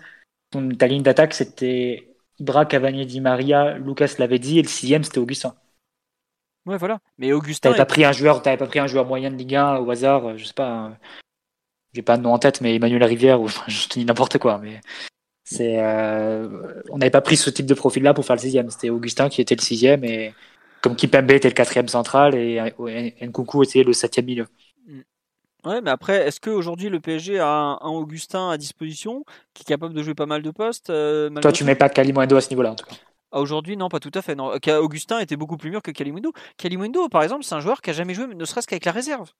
ta 0.78 0.86
ligne 0.86 1.02
d'attaque, 1.02 1.32
c'était 1.32 2.14
Ibra, 2.38 2.66
Cavani, 2.66 3.06
Di 3.06 3.20
Maria, 3.20 3.78
Lucas 3.78 4.14
l'avait 4.18 4.38
dit, 4.38 4.58
et 4.58 4.62
le 4.62 4.68
sixième, 4.68 5.02
c'était 5.02 5.18
Augustin. 5.18 5.54
Ouais, 6.66 6.78
voilà. 6.78 6.98
Mais 7.18 7.32
Augustin. 7.32 7.70
T'avais 7.70 7.78
pas 7.78 7.86
pris 7.86 8.04
un 8.04 8.12
joueur, 8.12 8.42
t'avais 8.42 8.56
pas 8.56 8.66
pris 8.66 8.78
un 8.78 8.86
joueur 8.86 9.06
moyen 9.06 9.30
de 9.30 9.36
Ligue 9.36 9.54
1 9.54 9.76
au 9.78 9.90
hasard, 9.90 10.26
euh, 10.26 10.36
je 10.36 10.44
sais 10.44 10.54
pas. 10.54 10.86
Euh, 10.86 10.90
j'ai 11.92 12.02
pas 12.02 12.16
de 12.16 12.22
nom 12.22 12.32
en 12.32 12.38
tête, 12.38 12.60
mais 12.60 12.74
Emmanuel 12.74 13.04
Rivière 13.04 13.40
ou 13.40 13.48
je 13.68 13.88
te 13.88 13.98
dis 13.98 14.04
n'importe 14.04 14.38
quoi. 14.38 14.58
Mais 14.58 14.80
c'est, 15.44 15.78
euh, 15.78 16.82
on 16.90 16.98
n'avait 16.98 17.10
pas 17.10 17.20
pris 17.20 17.36
ce 17.36 17.50
type 17.50 17.66
de 17.66 17.74
profil-là 17.74 18.14
pour 18.14 18.24
faire 18.24 18.36
le 18.36 18.40
sixième. 18.40 18.70
C'était 18.70 18.90
Augustin 18.90 19.28
qui 19.28 19.40
était 19.40 19.54
le 19.54 19.60
sixième 19.60 20.04
et 20.04 20.34
comme 20.80 20.96
Kipembe 20.96 21.30
était 21.30 21.48
le 21.48 21.54
quatrième 21.54 21.88
central 21.88 22.34
et 22.34 22.60
Nkoukou 23.22 23.62
était 23.62 23.84
le 23.84 23.92
septième 23.92 24.26
milieu. 24.26 24.46
Mm. 24.86 25.00
Ouais, 25.66 25.80
mais 25.82 25.90
après, 25.90 26.26
est-ce 26.26 26.40
qu'aujourd'hui 26.40 26.88
le 26.88 27.00
PSG 27.00 27.38
a 27.38 27.78
un, 27.80 27.88
Augustin 27.90 28.50
à 28.50 28.56
disposition 28.56 29.24
qui 29.52 29.62
est 29.62 29.66
capable 29.66 29.94
de 29.94 30.02
jouer 30.02 30.14
pas 30.14 30.26
mal 30.26 30.42
de 30.42 30.50
postes 30.50 30.86
Toi, 30.86 31.52
tu 31.52 31.64
mets 31.64 31.74
pas 31.74 31.90
Kalimundo 31.90 32.36
à 32.36 32.40
ce 32.40 32.50
niveau-là 32.50 32.72
en 32.72 32.74
tout 32.74 32.86
cas. 32.86 32.96
Ah, 33.34 33.40
aujourd'hui, 33.40 33.76
non, 33.76 33.88
pas 33.88 33.98
tout 33.98 34.12
à 34.14 34.22
fait. 34.22 34.36
Augustin 34.38 35.18
était 35.18 35.34
beaucoup 35.34 35.56
plus 35.56 35.70
mûr 35.70 35.82
que 35.82 35.90
Kalimundo. 35.90 36.32
Kalimundo, 36.56 37.08
par 37.08 37.24
exemple, 37.24 37.42
c'est 37.42 37.56
un 37.56 37.60
joueur 37.60 37.82
qui 37.82 37.90
a 37.90 37.92
jamais 37.92 38.14
joué, 38.14 38.28
ne 38.28 38.44
serait-ce 38.44 38.68
qu'avec 38.68 38.84
la 38.84 38.92
réserve. 38.92 39.32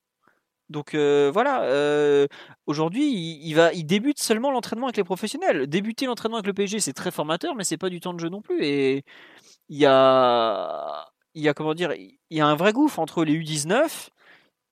Donc 0.69 0.95
euh, 0.95 1.31
voilà, 1.33 1.63
euh, 1.63 2.27
aujourd'hui, 2.65 3.09
il, 3.13 3.57
il 3.73 3.85
débute 3.85 4.19
seulement 4.19 4.51
l'entraînement 4.51 4.87
avec 4.87 4.97
les 4.97 5.05
professionnels. 5.05 5.67
Débuter 5.67 6.07
l'entraînement 6.07 6.37
avec 6.37 6.47
le 6.47 6.53
PSG, 6.53 6.81
c'est 6.81 6.91
très 6.93 7.09
formateur, 7.11 7.55
mais 7.55 7.63
c'est 7.63 7.77
pas 7.77 7.89
du 7.89 8.01
temps 8.01 8.13
de 8.13 8.19
jeu 8.19 8.27
non 8.27 8.41
plus. 8.41 8.65
Et 8.65 9.05
il 9.69 9.77
y 9.77 9.85
a, 9.85 11.05
il 11.33 11.41
y 11.43 11.47
a 11.47 11.53
comment 11.53 11.73
dire, 11.73 11.93
il 11.93 12.17
y 12.31 12.41
a 12.41 12.47
un 12.47 12.55
vrai 12.55 12.73
gouffre 12.73 12.99
entre 12.99 13.23
les 13.23 13.33
U19 13.39 14.09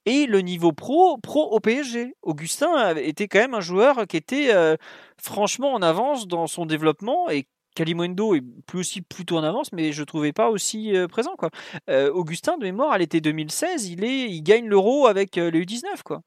et 0.06 0.26
le 0.26 0.42
niveau 0.42 0.74
pro, 0.74 1.18
pro 1.18 1.50
au 1.52 1.60
PSG. 1.62 2.16
Augustin 2.24 2.96
était 2.98 3.28
quand 3.30 3.40
même 3.40 3.54
un 3.54 3.62
joueur 3.62 4.06
qui 4.08 4.18
était 4.18 4.54
euh, 4.54 4.76
franchement 5.18 5.74
en 5.74 5.82
avance 5.82 6.28
dans 6.28 6.48
son 6.48 6.66
développement 6.66 7.30
et 7.30 7.48
Kalimundo 7.74 8.36
est 8.36 8.42
plus 8.66 8.80
aussi 8.80 9.02
plutôt 9.02 9.38
en 9.38 9.44
avance, 9.44 9.72
mais 9.74 9.92
je 9.92 10.04
trouvais 10.04 10.34
pas 10.34 10.50
aussi 10.50 10.96
euh, 10.96 11.08
présent 11.08 11.36
quoi. 11.38 11.50
Euh, 11.90 12.12
Augustin 12.12 12.58
de 12.58 12.64
mémoire 12.64 12.92
à 12.92 12.98
l'été 12.98 13.22
2016, 13.22 13.88
il 13.90 14.04
est, 14.04 14.30
il 14.30 14.42
gagne 14.42 14.68
l'Euro 14.68 15.08
avec 15.08 15.38
euh, 15.38 15.52
le 15.52 15.62
U19 15.62 16.04
quoi. 16.04 16.22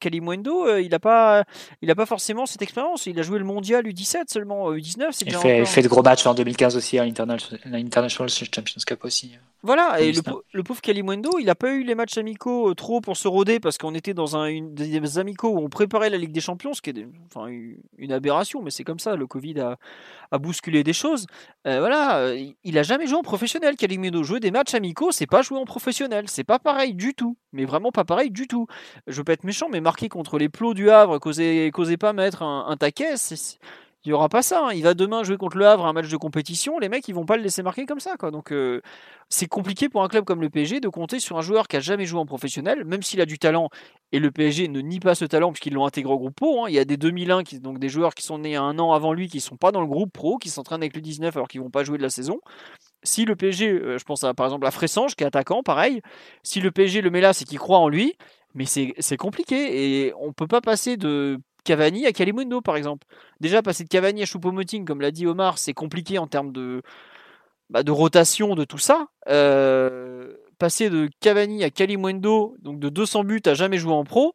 Kalimundo, 0.00 0.66
euh, 0.66 0.80
il 0.80 0.90
n'a 0.90 0.98
pas, 0.98 1.44
il 1.82 1.90
a 1.90 1.94
pas 1.94 2.06
forcément 2.06 2.46
cette 2.46 2.62
expérience. 2.62 3.06
Il 3.06 3.18
a 3.18 3.22
joué 3.22 3.38
le 3.38 3.44
mondial 3.44 3.84
U17 3.86 4.28
seulement, 4.28 4.72
U19. 4.72 5.08
C'est 5.10 5.26
il 5.26 5.34
fait, 5.34 5.64
fait, 5.64 5.82
de 5.82 5.88
gros 5.88 6.02
matchs 6.02 6.26
en 6.26 6.34
2015 6.34 6.76
aussi 6.76 6.98
à 6.98 7.04
l'International 7.04 8.30
Champions 8.30 8.80
Cup 8.86 9.04
aussi. 9.04 9.32
Voilà, 9.62 10.00
et 10.00 10.12
le, 10.12 10.62
pauvre 10.62 10.80
Kalimundo, 10.80 11.38
il 11.40 11.46
n'a 11.46 11.56
pas 11.56 11.72
eu 11.72 11.82
les 11.82 11.96
matchs 11.96 12.18
amicaux 12.18 12.70
euh, 12.70 12.74
trop 12.74 13.00
pour 13.00 13.16
se 13.16 13.26
roder 13.26 13.58
parce 13.58 13.78
qu'on 13.78 13.94
était 13.94 14.14
dans 14.14 14.36
un, 14.36 14.46
une, 14.46 14.74
des 14.74 15.18
amicaux 15.18 15.48
où 15.48 15.58
on 15.58 15.68
préparait 15.68 16.08
la 16.08 16.18
Ligue 16.18 16.30
des 16.30 16.40
Champions, 16.40 16.72
ce 16.72 16.80
qui 16.80 16.90
est 16.90 17.06
enfin, 17.34 17.48
une 17.98 18.12
aberration, 18.12 18.62
mais 18.62 18.70
c'est 18.70 18.84
comme 18.84 19.00
ça. 19.00 19.16
Le 19.16 19.26
Covid 19.26 19.58
a, 19.58 19.78
a 20.30 20.38
bousculé 20.38 20.84
des 20.84 20.92
choses. 20.92 21.26
Euh, 21.66 21.80
voilà, 21.80 22.32
il 22.62 22.78
a 22.78 22.84
jamais 22.84 23.08
joué 23.08 23.16
en 23.16 23.22
professionnel. 23.22 23.74
Kalimundo 23.74 24.22
jouer 24.22 24.38
des 24.38 24.52
matchs 24.52 24.74
amicaux, 24.74 25.10
c'est 25.10 25.26
pas 25.26 25.42
jouer 25.42 25.58
en 25.58 25.64
professionnel, 25.64 26.26
c'est 26.28 26.44
pas 26.44 26.60
pareil 26.60 26.94
du 26.94 27.14
tout, 27.14 27.36
mais 27.52 27.64
vraiment 27.64 27.90
pas 27.90 28.04
pareil 28.04 28.30
du 28.30 28.46
tout. 28.46 28.68
Je 29.08 29.20
peux 29.20 29.32
être 29.32 29.42
méchant 29.42 29.55
mais 29.70 29.80
marquer 29.80 30.08
contre 30.08 30.38
les 30.38 30.48
plots 30.48 30.74
du 30.74 30.90
Havre, 30.90 31.18
causez, 31.18 31.70
pas 31.98 32.12
mettre 32.12 32.42
un, 32.42 32.76
taquet, 32.76 33.14
il 34.06 34.10
n'y 34.10 34.12
aura 34.12 34.28
pas 34.28 34.42
ça. 34.42 34.66
Hein. 34.66 34.72
Il 34.72 34.84
va 34.84 34.94
demain 34.94 35.24
jouer 35.24 35.36
contre 35.36 35.56
le 35.56 35.66
Havre 35.66 35.84
un 35.84 35.92
match 35.92 36.08
de 36.08 36.16
compétition, 36.16 36.78
les 36.78 36.88
mecs 36.88 37.08
ils 37.08 37.14
vont 37.14 37.26
pas 37.26 37.36
le 37.36 37.42
laisser 37.42 37.62
marquer 37.64 37.86
comme 37.86 37.98
ça. 37.98 38.16
Quoi. 38.16 38.30
Donc 38.30 38.52
euh, 38.52 38.80
c'est 39.28 39.48
compliqué 39.48 39.88
pour 39.88 40.04
un 40.04 40.08
club 40.08 40.24
comme 40.24 40.40
le 40.40 40.48
PSG 40.48 40.78
de 40.78 40.88
compter 40.88 41.18
sur 41.18 41.38
un 41.38 41.40
joueur 41.40 41.66
qui 41.66 41.76
a 41.76 41.80
jamais 41.80 42.06
joué 42.06 42.20
en 42.20 42.26
professionnel, 42.26 42.84
même 42.84 43.02
s'il 43.02 43.20
a 43.20 43.26
du 43.26 43.38
talent, 43.38 43.68
et 44.12 44.20
le 44.20 44.30
PSG 44.30 44.68
ne 44.68 44.80
nie 44.80 45.00
pas 45.00 45.16
ce 45.16 45.24
talent 45.24 45.50
puisqu'ils 45.50 45.72
l'ont 45.72 45.86
intégré 45.86 46.12
au 46.12 46.18
groupe 46.18 46.36
pro. 46.36 46.64
Hein. 46.64 46.68
Il 46.68 46.74
y 46.76 46.78
a 46.78 46.84
des 46.84 46.96
2001, 46.96 47.42
qui, 47.42 47.58
donc 47.58 47.80
des 47.80 47.88
joueurs 47.88 48.14
qui 48.14 48.22
sont 48.22 48.38
nés 48.38 48.54
un 48.54 48.78
an 48.78 48.92
avant 48.92 49.12
lui, 49.12 49.28
qui 49.28 49.40
sont 49.40 49.56
pas 49.56 49.72
dans 49.72 49.80
le 49.80 49.88
groupe 49.88 50.12
pro, 50.12 50.38
qui 50.38 50.50
s'entraînent 50.50 50.82
avec 50.82 50.94
le 50.94 51.02
19 51.02 51.36
alors 51.36 51.48
qu'ils 51.48 51.60
vont 51.60 51.70
pas 51.70 51.82
jouer 51.82 51.98
de 51.98 52.02
la 52.04 52.10
saison. 52.10 52.38
Si 53.02 53.24
le 53.24 53.34
PSG, 53.34 53.70
euh, 53.70 53.98
je 53.98 54.04
pense 54.04 54.22
à, 54.22 54.34
par 54.34 54.46
exemple 54.46 54.66
à 54.66 54.70
Fressange 54.70 55.16
qui 55.16 55.24
est 55.24 55.26
attaquant, 55.26 55.64
pareil, 55.64 56.00
si 56.44 56.60
le 56.60 56.70
PSG 56.70 57.00
le 57.00 57.10
met 57.10 57.20
là, 57.20 57.32
c'est 57.32 57.44
qu'il 57.44 57.58
croit 57.58 57.78
en 57.78 57.88
lui, 57.88 58.14
mais 58.56 58.64
c'est 58.64 59.16
compliqué 59.16 60.06
et 60.06 60.14
on 60.18 60.32
peut 60.32 60.46
pas 60.48 60.60
passer 60.60 60.96
de 60.96 61.38
Cavani 61.64 62.06
à 62.06 62.12
Kalimundo 62.12 62.60
par 62.62 62.76
exemple. 62.76 63.06
Déjà 63.40 63.62
passer 63.62 63.84
de 63.84 63.88
Cavani 63.88 64.22
à 64.22 64.24
Choupo-Moting, 64.24 64.84
comme 64.84 65.00
l'a 65.00 65.10
dit 65.10 65.26
Omar, 65.26 65.58
c'est 65.58 65.74
compliqué 65.74 66.18
en 66.18 66.26
termes 66.26 66.52
de, 66.52 66.82
bah, 67.70 67.82
de 67.82 67.92
rotation 67.92 68.54
de 68.54 68.64
tout 68.64 68.78
ça. 68.78 69.08
Euh, 69.28 70.34
passer 70.58 70.88
de 70.90 71.08
Cavani 71.20 71.64
à 71.64 71.70
Kalimundo, 71.70 72.56
donc 72.60 72.80
de 72.80 72.88
200 72.88 73.24
buts 73.24 73.42
à 73.44 73.54
jamais 73.54 73.78
jouer 73.78 73.92
en 73.92 74.04
pro, 74.04 74.32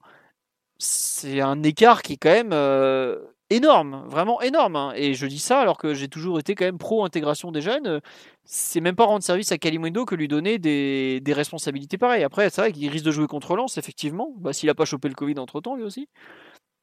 c'est 0.78 1.42
un 1.42 1.64
écart 1.64 2.02
qui 2.04 2.14
est 2.14 2.18
quand 2.18 2.32
même 2.32 2.54
euh, 2.54 3.20
énorme, 3.52 4.04
vraiment 4.08 4.42
énorme. 4.42 4.76
Hein. 4.76 4.94
Et 4.96 5.14
je 5.14 5.26
dis 5.28 5.40
ça 5.40 5.60
alors 5.60 5.78
que 5.78 5.94
j'ai 5.94 6.08
toujours 6.08 6.40
été 6.40 6.56
quand 6.56 6.66
même 6.66 6.78
pro-intégration 6.78 7.52
des 7.52 7.62
jeunes. 7.62 8.02
C'est 8.46 8.82
même 8.82 8.96
pas 8.96 9.06
rendre 9.06 9.24
service 9.24 9.52
à 9.52 9.58
Kalimundo 9.58 10.06
que 10.06 10.16
lui 10.16 10.28
donner 10.28 10.58
des, 10.58 11.22
responsabilités 11.34 11.98
pareilles. 11.98 12.24
Après, 12.24 12.50
c'est 12.50 12.62
vrai 12.62 12.72
qu'il 12.72 12.90
risque 12.90 13.06
de 13.06 13.12
jouer 13.12 13.28
contre 13.28 13.56
Lens, 13.56 13.78
effectivement. 13.78 14.34
Bah, 14.38 14.54
S'il 14.54 14.70
a 14.70 14.76
pas 14.76 14.86
chopé 14.86 15.10
le 15.10 15.16
Covid 15.16 15.38
entre 15.40 15.62
temps, 15.62 15.76
lui 15.76 15.84
aussi. 15.84 16.08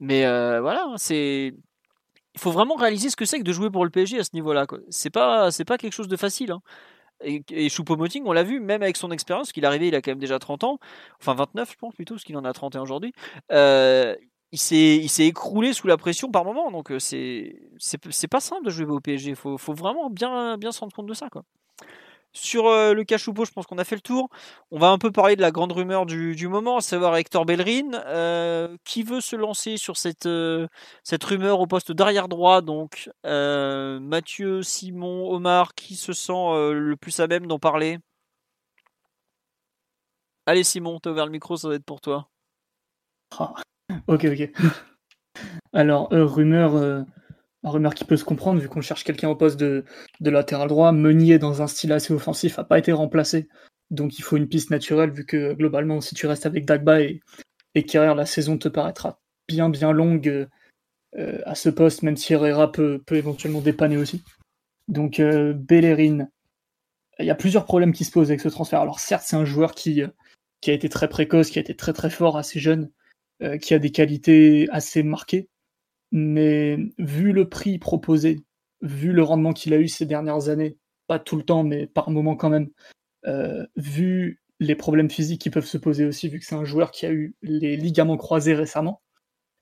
Mais 0.00 0.26
euh, 0.26 0.60
voilà, 0.60 0.84
hein, 0.86 0.94
c'est. 0.98 1.54
Il 2.34 2.40
faut 2.40 2.52
vraiment 2.52 2.76
réaliser 2.76 3.10
ce 3.10 3.16
que 3.16 3.24
c'est 3.24 3.38
que 3.38 3.44
de 3.44 3.52
jouer 3.52 3.70
pour 3.70 3.84
le 3.84 3.90
PSG 3.90 4.20
à 4.20 4.24
ce 4.24 4.30
niveau-là. 4.34 4.66
C'est 4.90 5.10
pas, 5.10 5.48
pas 5.66 5.78
quelque 5.78 5.92
chose 5.92 6.08
de 6.08 6.16
facile. 6.16 6.52
Hein. 6.52 6.60
Et, 7.24 7.42
et 7.50 7.68
Choupo-Moting, 7.68 8.22
on 8.26 8.32
l'a 8.32 8.44
vu, 8.44 8.60
même 8.60 8.82
avec 8.82 8.96
son 8.96 9.10
expérience, 9.10 9.50
qu'il 9.50 9.64
est 9.64 9.66
arrivé, 9.66 9.88
il 9.88 9.94
a 9.96 10.02
quand 10.02 10.12
même 10.12 10.20
déjà 10.20 10.38
30 10.38 10.62
ans, 10.64 10.78
enfin 11.20 11.34
29 11.34 11.72
je 11.72 11.76
pense 11.76 11.94
plutôt, 11.94 12.14
parce 12.14 12.24
qu'il 12.24 12.36
en 12.36 12.44
a 12.44 12.52
31 12.52 12.82
aujourd'hui. 12.82 13.12
Euh, 13.50 14.14
il 14.52 14.58
s'est 14.58 15.26
écroulé 15.26 15.72
sous 15.72 15.86
la 15.86 15.96
pression 15.96 16.30
par 16.30 16.44
moment 16.44 16.70
donc 16.70 16.90
euh, 16.90 16.98
c'est 16.98 17.60
c'est 17.78 18.28
pas 18.28 18.40
simple 18.40 18.64
de 18.64 18.70
jouer 18.70 18.86
au 18.86 19.00
PSG 19.00 19.34
faut 19.34 19.58
faut 19.58 19.74
vraiment 19.74 20.08
bien 20.10 20.56
bien 20.56 20.72
se 20.72 20.80
rendre 20.80 20.94
compte 20.94 21.06
de 21.06 21.14
ça 21.14 21.28
sur 22.32 22.66
euh, 22.66 22.92
le 22.94 23.04
cas 23.04 23.18
Choupo, 23.18 23.44
je 23.44 23.52
pense 23.52 23.66
qu'on 23.66 23.78
a 23.78 23.84
fait 23.84 23.96
le 23.96 24.00
tour. 24.02 24.28
On 24.70 24.78
va 24.78 24.88
un 24.90 24.98
peu 24.98 25.10
parler 25.10 25.34
de 25.34 25.40
la 25.40 25.50
grande 25.50 25.72
rumeur 25.72 26.06
du, 26.06 26.48
moment, 26.48 26.76
à 26.76 26.80
savoir 26.82 27.16
Hector 27.16 27.44
Bellerin. 27.46 27.94
Euh, 28.06 28.76
qui 28.84 29.02
veut 29.02 29.20
se 29.20 29.34
lancer 29.34 29.76
sur 29.76 29.96
cette, 29.96 30.28
cette 31.02 31.24
rumeur 31.24 31.58
au 31.60 31.66
poste 31.66 31.90
d'arrière 31.90 32.28
droit 32.28 32.60
Donc, 32.60 33.10
Mathieu, 33.24 34.62
Simon, 34.62 35.30
Omar, 35.32 35.74
qui 35.74 35.96
se 35.96 36.12
sent 36.12 36.72
le 36.72 36.94
plus 36.96 37.18
à 37.18 37.26
même 37.26 37.46
d'en 37.46 37.58
parler? 37.58 37.98
Allez, 40.46 40.64
Simon, 40.64 40.98
t'as 41.00 41.10
ouvert 41.10 41.26
le 41.26 41.32
micro, 41.32 41.56
ça 41.56 41.68
va 41.68 41.74
être 41.74 41.84
pour 41.84 42.00
toi. 42.00 42.28
Ah. 43.38 43.54
Ok, 44.06 44.26
ok. 44.26 44.50
Alors, 45.72 46.12
euh, 46.12 46.24
rumeur, 46.24 46.76
euh, 46.76 47.02
rumeur 47.62 47.94
qui 47.94 48.04
peut 48.04 48.16
se 48.16 48.24
comprendre, 48.24 48.60
vu 48.60 48.68
qu'on 48.68 48.80
cherche 48.80 49.04
quelqu'un 49.04 49.28
au 49.28 49.36
poste 49.36 49.58
de, 49.58 49.84
latéral 50.20 50.68
droit. 50.68 50.92
Meunier, 50.92 51.38
dans 51.38 51.62
un 51.62 51.66
style 51.66 51.92
assez 51.92 52.12
offensif, 52.12 52.58
n'a 52.58 52.64
pas 52.64 52.78
été 52.78 52.92
remplacé. 52.92 53.48
Donc, 53.90 54.18
il 54.18 54.22
faut 54.22 54.36
une 54.36 54.48
piste 54.48 54.70
naturelle, 54.70 55.10
vu 55.10 55.24
que 55.24 55.54
globalement, 55.54 56.00
si 56.00 56.14
tu 56.14 56.26
restes 56.26 56.46
avec 56.46 56.66
Dagba 56.66 57.00
et, 57.00 57.20
et 57.74 57.86
la 57.94 58.26
saison 58.26 58.58
te 58.58 58.68
paraîtra 58.68 59.20
bien, 59.46 59.70
bien 59.70 59.92
longue 59.92 60.48
euh, 61.16 61.38
à 61.44 61.54
ce 61.54 61.70
poste, 61.70 62.02
même 62.02 62.16
si 62.16 62.32
Herrera 62.34 62.70
peut, 62.70 63.02
peut 63.06 63.16
éventuellement 63.16 63.60
dépanner 63.60 63.96
aussi. 63.96 64.22
Donc, 64.88 65.20
Bellerin, 65.20 66.28
il 67.18 67.26
y 67.26 67.30
a 67.30 67.34
plusieurs 67.34 67.66
problèmes 67.66 67.92
qui 67.92 68.04
se 68.04 68.10
posent 68.10 68.30
avec 68.30 68.40
ce 68.40 68.48
transfert. 68.48 68.80
Alors, 68.80 69.00
certes, 69.00 69.24
c'est 69.26 69.36
un 69.36 69.44
joueur 69.44 69.74
qui, 69.74 70.02
qui 70.60 70.70
a 70.70 70.74
été 70.74 70.88
très 70.88 71.08
précoce, 71.08 71.50
qui 71.50 71.58
a 71.58 71.62
été 71.62 71.74
très, 71.74 71.92
très 71.92 72.10
fort, 72.10 72.38
assez 72.38 72.58
jeune 72.58 72.90
euh, 73.42 73.58
qui 73.58 73.74
a 73.74 73.78
des 73.78 73.90
qualités 73.90 74.68
assez 74.70 75.02
marquées. 75.02 75.48
Mais 76.10 76.78
vu 76.98 77.32
le 77.32 77.48
prix 77.48 77.78
proposé, 77.78 78.40
vu 78.82 79.12
le 79.12 79.22
rendement 79.22 79.52
qu'il 79.52 79.74
a 79.74 79.78
eu 79.78 79.88
ces 79.88 80.06
dernières 80.06 80.48
années, 80.48 80.78
pas 81.06 81.18
tout 81.18 81.36
le 81.36 81.42
temps, 81.42 81.64
mais 81.64 81.86
par 81.86 82.10
moment 82.10 82.36
quand 82.36 82.50
même, 82.50 82.68
euh, 83.26 83.66
vu 83.76 84.40
les 84.60 84.74
problèmes 84.74 85.10
physiques 85.10 85.42
qui 85.42 85.50
peuvent 85.50 85.64
se 85.66 85.78
poser 85.78 86.04
aussi, 86.04 86.28
vu 86.28 86.40
que 86.40 86.46
c'est 86.46 86.54
un 86.54 86.64
joueur 86.64 86.90
qui 86.90 87.06
a 87.06 87.12
eu 87.12 87.36
les 87.42 87.76
ligaments 87.76 88.16
croisés 88.16 88.54
récemment, 88.54 89.02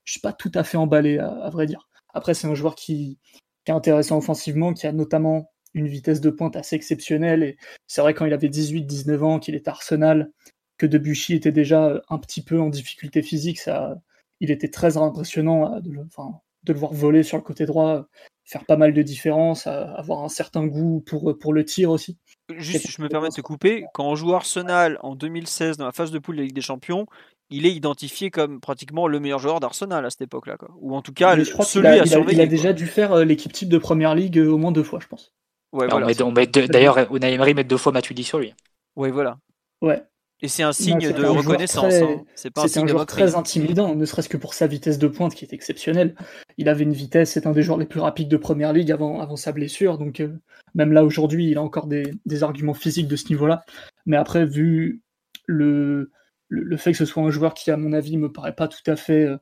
je 0.05 0.13
suis 0.13 0.21
pas 0.21 0.33
tout 0.33 0.51
à 0.55 0.63
fait 0.63 0.77
emballé, 0.77 1.19
à, 1.19 1.49
vrai 1.49 1.65
dire. 1.65 1.89
Après, 2.13 2.33
c'est 2.33 2.47
un 2.47 2.55
joueur 2.55 2.75
qui, 2.75 3.19
qui, 3.65 3.71
est 3.71 3.75
intéressant 3.75 4.17
offensivement, 4.17 4.73
qui 4.73 4.87
a 4.87 4.91
notamment 4.91 5.51
une 5.73 5.87
vitesse 5.87 6.21
de 6.21 6.29
pointe 6.29 6.55
assez 6.55 6.75
exceptionnelle. 6.75 7.43
Et 7.43 7.57
c'est 7.87 8.01
vrai, 8.01 8.13
quand 8.13 8.25
il 8.25 8.33
avait 8.33 8.47
18-19 8.47 9.21
ans, 9.21 9.39
qu'il 9.39 9.53
est 9.53 9.67
Arsenal, 9.67 10.31
que 10.77 10.85
Debuchy 10.85 11.33
était 11.35 11.51
déjà 11.51 12.01
un 12.09 12.17
petit 12.17 12.43
peu 12.43 12.59
en 12.59 12.69
difficulté 12.69 13.21
physique. 13.21 13.59
Ça, 13.59 13.95
il 14.39 14.51
était 14.51 14.69
très 14.69 14.97
impressionnant 14.97 15.79
de 15.79 15.91
le, 15.91 16.03
de 16.03 16.73
le 16.73 16.79
voir 16.79 16.93
voler 16.93 17.23
sur 17.23 17.37
le 17.37 17.43
côté 17.43 17.65
droit, 17.65 18.07
faire 18.45 18.65
pas 18.65 18.77
mal 18.77 18.93
de 18.93 19.01
différences, 19.01 19.67
avoir 19.67 20.23
un 20.23 20.29
certain 20.29 20.65
goût 20.65 21.03
pour, 21.05 21.37
pour 21.37 21.53
le 21.53 21.65
tir 21.65 21.89
aussi. 21.89 22.17
Juste, 22.55 22.89
je 22.89 23.01
me 23.01 23.09
permets 23.09 23.29
de 23.29 23.33
te 23.33 23.41
couper. 23.41 23.85
Quand 23.93 24.05
on 24.05 24.15
joue 24.15 24.33
Arsenal 24.33 24.97
en 25.01 25.15
2016 25.15 25.77
dans 25.77 25.85
la 25.85 25.91
phase 25.91 26.11
de 26.11 26.19
poule 26.19 26.35
de 26.35 26.41
la 26.41 26.45
Ligue 26.45 26.55
des 26.55 26.61
Champions, 26.61 27.05
il 27.49 27.65
est 27.65 27.73
identifié 27.73 28.29
comme 28.29 28.59
pratiquement 28.59 29.07
le 29.07 29.19
meilleur 29.19 29.39
joueur 29.39 29.59
d'Arsenal 29.59 30.05
à 30.05 30.09
cette 30.09 30.21
époque-là. 30.21 30.57
Ou 30.79 30.95
en 30.95 31.01
tout 31.01 31.13
cas, 31.13 31.35
celui 31.43 31.87
à 31.87 32.05
surveiller. 32.05 32.37
Il 32.37 32.41
a, 32.41 32.45
déjà 32.45 32.73
dû 32.73 32.87
faire 32.87 33.13
euh, 33.13 33.25
l'équipe 33.25 33.51
type 33.51 33.69
de 33.69 33.77
première 33.77 34.15
ligue 34.15 34.37
euh, 34.37 34.49
au 34.49 34.57
moins 34.57 34.71
deux 34.71 34.83
fois, 34.83 34.99
je 35.01 35.07
pense. 35.07 35.33
Ouais, 35.73 35.87
D'ailleurs, 35.87 37.13
Unai 37.13 37.33
Emery 37.33 37.53
met 37.53 37.63
deux 37.63 37.77
fois 37.77 37.91
Matuidi 37.91 38.23
sur 38.23 38.39
lui. 38.39 38.53
Ouais, 38.95 39.11
voilà. 39.11 39.37
Ouais. 39.81 40.01
Et 40.41 40.47
c'est 40.47 40.63
un 40.63 40.71
signe 40.71 40.99
de 40.99 41.25
reconnaissance. 41.25 41.93
Hein. 41.93 42.23
C'est 42.35 42.51
pas 42.51 42.63
un, 42.63 42.67
signe 42.67 42.83
un 42.83 42.87
joueur 42.87 43.05
très 43.07 43.35
intimidant, 43.35 43.95
ne 43.95 44.05
serait-ce 44.05 44.29
que 44.29 44.37
pour 44.37 44.53
sa 44.53 44.67
vitesse 44.67 44.99
de 44.99 45.07
pointe 45.07 45.33
qui 45.33 45.45
est 45.45 45.53
exceptionnelle. 45.53 46.15
Il 46.57 46.69
avait 46.69 46.83
une 46.83 46.93
vitesse, 46.93 47.31
c'est 47.31 47.47
un 47.47 47.51
des 47.51 47.63
joueurs 47.63 47.79
les 47.79 47.87
plus 47.87 47.99
rapides 47.99 48.29
de 48.29 48.37
première 48.37 48.71
ligue 48.71 48.91
avant, 48.91 49.19
avant 49.19 49.35
sa 49.35 49.51
blessure. 49.51 49.97
Donc 49.97 50.19
euh, 50.19 50.37
même 50.75 50.93
là 50.93 51.03
aujourd'hui, 51.03 51.49
il 51.49 51.57
a 51.57 51.63
encore 51.63 51.87
des, 51.87 52.11
des, 52.25 52.43
arguments 52.43 52.75
physiques 52.75 53.07
de 53.07 53.15
ce 53.15 53.29
niveau-là. 53.29 53.63
Mais 54.05 54.15
après, 54.15 54.45
vu 54.45 55.01
le, 55.47 56.11
le, 56.49 56.77
fait 56.77 56.91
que 56.91 56.97
ce 56.97 57.05
soit 57.05 57.23
un 57.23 57.31
joueur 57.31 57.55
qui, 57.55 57.71
à 57.71 57.77
mon 57.77 57.93
avis, 57.93 58.17
me 58.17 58.31
paraît 58.31 58.55
pas 58.55 58.67
tout 58.67 58.83
à 58.85 58.95
fait 58.95 59.23
euh, 59.23 59.37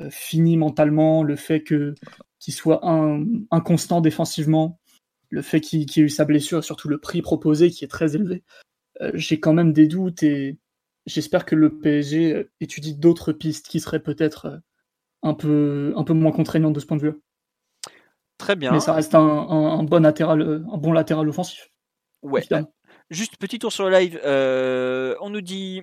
euh, 0.00 0.10
fini 0.10 0.56
mentalement, 0.56 1.22
le 1.22 1.36
fait 1.36 1.62
que 1.62 1.94
qu'il 2.40 2.54
soit 2.54 2.84
un, 2.84 3.24
inconstant 3.52 4.00
défensivement, 4.00 4.80
le 5.30 5.42
fait 5.42 5.60
qu'il 5.60 5.82
ait 5.82 6.00
eu 6.00 6.08
sa 6.08 6.24
blessure 6.24 6.58
et 6.58 6.62
surtout 6.62 6.88
le 6.88 6.98
prix 6.98 7.22
proposé 7.22 7.70
qui 7.70 7.84
est 7.84 7.88
très 7.88 8.16
élevé. 8.16 8.42
Euh, 9.00 9.10
j'ai 9.14 9.40
quand 9.40 9.52
même 9.52 9.72
des 9.72 9.86
doutes 9.86 10.22
et 10.22 10.58
j'espère 11.06 11.44
que 11.44 11.54
le 11.54 11.78
PSG 11.78 12.34
euh, 12.34 12.50
étudie 12.60 12.94
d'autres 12.94 13.32
pistes 13.32 13.68
qui 13.68 13.80
seraient 13.80 14.02
peut-être 14.02 14.46
euh, 14.46 14.58
un 15.22 15.34
peu, 15.34 15.92
un 15.96 16.04
peu 16.04 16.12
moins 16.12 16.32
contraignantes 16.32 16.74
de 16.74 16.80
ce 16.80 16.86
point 16.86 16.96
de 16.96 17.02
vue. 17.02 17.20
Très 18.38 18.56
bien. 18.56 18.72
Mais 18.72 18.80
ça 18.80 18.92
reste 18.92 19.14
un, 19.14 19.82
bon, 19.84 20.02
latéral, 20.02 20.42
un 20.42 20.76
bon 20.76 20.92
latéral 20.92 21.28
offensif. 21.28 21.70
Ouais. 22.22 22.42
Juste 23.08 23.36
petit 23.36 23.58
tour 23.58 23.72
sur 23.72 23.88
le 23.88 23.96
live. 23.96 24.20
on 25.20 25.30
nous 25.30 25.40
dit 25.40 25.82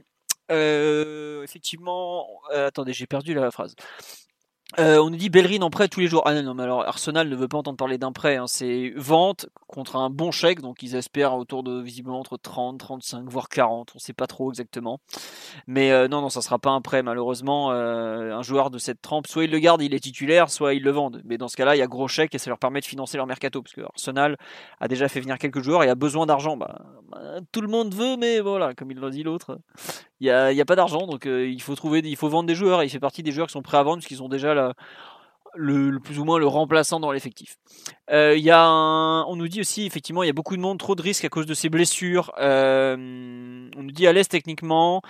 effectivement. 0.49 2.27
attendez, 2.51 2.91
j'ai 2.91 3.07
perdu 3.07 3.33
la 3.33 3.49
phrase. 3.49 3.75
Euh, 4.77 4.97
on 4.99 5.09
nous 5.09 5.17
dit 5.17 5.29
Bellerin 5.29 5.63
en 5.63 5.71
prêt 5.71 5.87
tous 5.87 5.99
les 5.99 6.07
jours. 6.07 6.21
Ah 6.25 6.35
non, 6.35 6.43
non 6.43 6.53
mais 6.53 6.61
alors 6.61 6.87
Arsenal 6.87 7.27
ne 7.27 7.35
veut 7.35 7.47
pas 7.47 7.57
entendre 7.57 7.77
parler 7.77 7.97
d'un 7.97 8.11
prêt. 8.11 8.35
Hein. 8.35 8.45
C'est 8.45 8.93
vente 8.95 9.47
contre 9.67 9.95
un 9.95 10.11
bon 10.11 10.29
chèque, 10.31 10.61
donc 10.61 10.83
ils 10.83 10.95
espèrent 10.95 11.33
autour 11.33 11.63
de 11.63 11.81
visiblement 11.81 12.19
entre 12.19 12.37
30, 12.37 12.79
35, 12.79 13.27
voire 13.27 13.49
40. 13.49 13.93
On 13.95 13.99
sait 13.99 14.13
pas 14.13 14.27
trop 14.27 14.51
exactement. 14.51 14.99
Mais 15.65 15.91
euh, 15.91 16.07
non, 16.07 16.21
non, 16.21 16.29
ça 16.29 16.41
sera 16.41 16.59
pas 16.59 16.69
un 16.69 16.81
prêt 16.81 17.01
malheureusement. 17.01 17.71
Euh, 17.71 18.31
un 18.31 18.43
joueur 18.43 18.69
de 18.69 18.77
cette 18.77 19.01
trempe, 19.01 19.25
soit 19.25 19.45
il 19.45 19.51
le 19.51 19.57
garde, 19.57 19.81
il 19.81 19.95
est 19.95 19.99
titulaire, 19.99 20.51
soit 20.51 20.75
ils 20.75 20.83
le 20.83 20.91
vendent. 20.91 21.21
Mais 21.25 21.39
dans 21.39 21.47
ce 21.47 21.57
cas-là, 21.57 21.75
il 21.75 21.79
y 21.79 21.83
a 21.83 21.87
gros 21.87 22.07
chèque 22.07 22.35
et 22.35 22.37
ça 22.37 22.51
leur 22.51 22.59
permet 22.59 22.79
de 22.79 22.85
financer 22.85 23.17
leur 23.17 23.25
mercato, 23.25 23.63
parce 23.63 23.73
que 23.73 23.81
Arsenal 23.81 24.37
a 24.79 24.87
déjà 24.87 25.09
fait 25.09 25.19
venir 25.19 25.39
quelques 25.39 25.63
joueurs 25.63 25.83
et 25.83 25.89
a 25.89 25.95
besoin 25.95 26.27
d'argent. 26.27 26.57
Bah, 26.57 26.79
bah, 27.09 27.39
tout 27.51 27.61
le 27.61 27.69
monde 27.69 27.95
veut, 27.95 28.17
mais 28.17 28.39
voilà, 28.39 28.75
comme 28.75 28.91
il 28.91 28.99
l'a 28.99 29.09
dit 29.09 29.23
l'autre, 29.23 29.59
il 30.19 30.25
n'y 30.25 30.61
a, 30.61 30.65
pas 30.65 30.75
d'argent, 30.75 31.07
donc 31.07 31.25
il 31.25 31.61
faut 31.61 31.75
trouver, 31.75 31.99
il 32.03 32.15
faut 32.15 32.29
vendre 32.29 32.47
des 32.47 32.55
joueurs. 32.55 32.83
Il 32.83 32.89
fait 32.89 32.99
partie 32.99 33.23
des 33.23 33.31
joueurs 33.31 33.47
qui 33.47 33.53
sont 33.53 33.61
prêts 33.61 33.77
à 33.77 33.83
vendre, 33.83 33.97
parce 33.97 34.07
qu'ils 34.07 34.21
ont 34.23 34.29
déjà 34.29 34.73
le, 35.55 35.99
plus 35.99 36.19
ou 36.19 36.25
moins 36.25 36.39
le 36.39 36.47
remplaçant 36.47 36.99
dans 36.99 37.11
l'effectif. 37.11 37.57
Euh, 38.11 38.35
y 38.37 38.51
a 38.51 38.69
on 39.27 39.35
nous 39.35 39.47
dit 39.47 39.61
aussi 39.61 39.85
effectivement 39.85 40.23
il 40.23 40.27
y 40.27 40.29
a 40.29 40.33
beaucoup 40.33 40.55
de 40.55 40.61
monde, 40.61 40.79
trop 40.79 40.95
de 40.95 41.01
risques 41.01 41.25
à 41.25 41.29
cause 41.29 41.45
de 41.45 41.53
ses 41.53 41.69
blessures. 41.69 42.31
Euh, 42.39 42.95
on 43.77 43.83
nous 43.83 43.91
dit 43.91 44.07
à 44.07 44.13
l'aise 44.13 44.27
techniquement, 44.27 45.01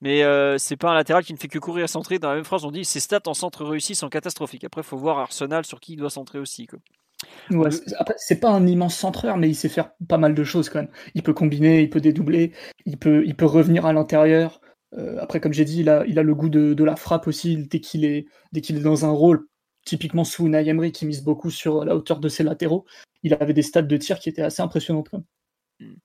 mais 0.00 0.22
euh, 0.22 0.58
c'est 0.58 0.76
pas 0.76 0.90
un 0.90 0.94
latéral 0.94 1.24
qui 1.24 1.32
ne 1.32 1.38
fait 1.38 1.48
que 1.48 1.58
courir 1.58 1.84
et 1.84 1.88
centrer. 1.88 2.18
Dans 2.18 2.28
la 2.28 2.36
même 2.36 2.44
phrase, 2.44 2.64
on 2.64 2.70
dit 2.70 2.84
ses 2.84 3.00
stats 3.00 3.22
en 3.26 3.34
centre 3.34 3.64
réussi 3.64 3.94
sont 3.94 4.08
catastrophiques. 4.08 4.64
Après, 4.64 4.80
il 4.80 4.84
faut 4.86 4.96
voir 4.96 5.18
Arsenal 5.18 5.64
sur 5.64 5.80
qui 5.80 5.94
il 5.94 5.96
doit 5.96 6.10
centrer 6.10 6.38
aussi. 6.38 6.66
Quoi. 6.66 6.78
C'est 8.16 8.40
pas 8.40 8.50
un 8.50 8.66
immense 8.66 8.96
centreur, 8.96 9.36
mais 9.36 9.48
il 9.48 9.54
sait 9.54 9.68
faire 9.68 9.92
pas 10.08 10.18
mal 10.18 10.34
de 10.34 10.44
choses 10.44 10.68
quand 10.68 10.80
même. 10.80 10.90
Il 11.14 11.22
peut 11.22 11.34
combiner, 11.34 11.82
il 11.82 11.90
peut 11.90 12.00
dédoubler, 12.00 12.52
il 12.86 12.98
peut, 12.98 13.24
il 13.26 13.36
peut 13.36 13.46
revenir 13.46 13.86
à 13.86 13.92
l'intérieur. 13.92 14.60
Euh, 14.94 15.18
après, 15.20 15.40
comme 15.40 15.52
j'ai 15.52 15.64
dit, 15.64 15.80
il 15.80 15.88
a, 15.88 16.04
il 16.06 16.18
a 16.18 16.22
le 16.22 16.34
goût 16.34 16.48
de, 16.48 16.74
de 16.74 16.84
la 16.84 16.96
frappe 16.96 17.26
aussi 17.26 17.56
dès 17.56 17.80
qu'il 17.80 18.04
est, 18.04 18.26
dès 18.52 18.60
qu'il 18.60 18.76
est 18.76 18.82
dans 18.82 19.04
un 19.04 19.10
rôle. 19.10 19.46
Typiquement 19.84 20.24
sous 20.24 20.46
Unai 20.46 20.68
Emery 20.68 20.92
qui 20.92 21.06
mise 21.06 21.22
beaucoup 21.22 21.50
sur 21.50 21.84
la 21.84 21.96
hauteur 21.96 22.20
de 22.20 22.28
ses 22.28 22.42
latéraux, 22.42 22.84
il 23.22 23.34
avait 23.34 23.54
des 23.54 23.62
stats 23.62 23.82
de 23.82 23.96
tir 23.96 24.18
qui 24.18 24.28
étaient 24.28 24.42
assez 24.42 24.62
impressionnantes. 24.62 25.08
Quand 25.10 25.18
même. 25.18 25.96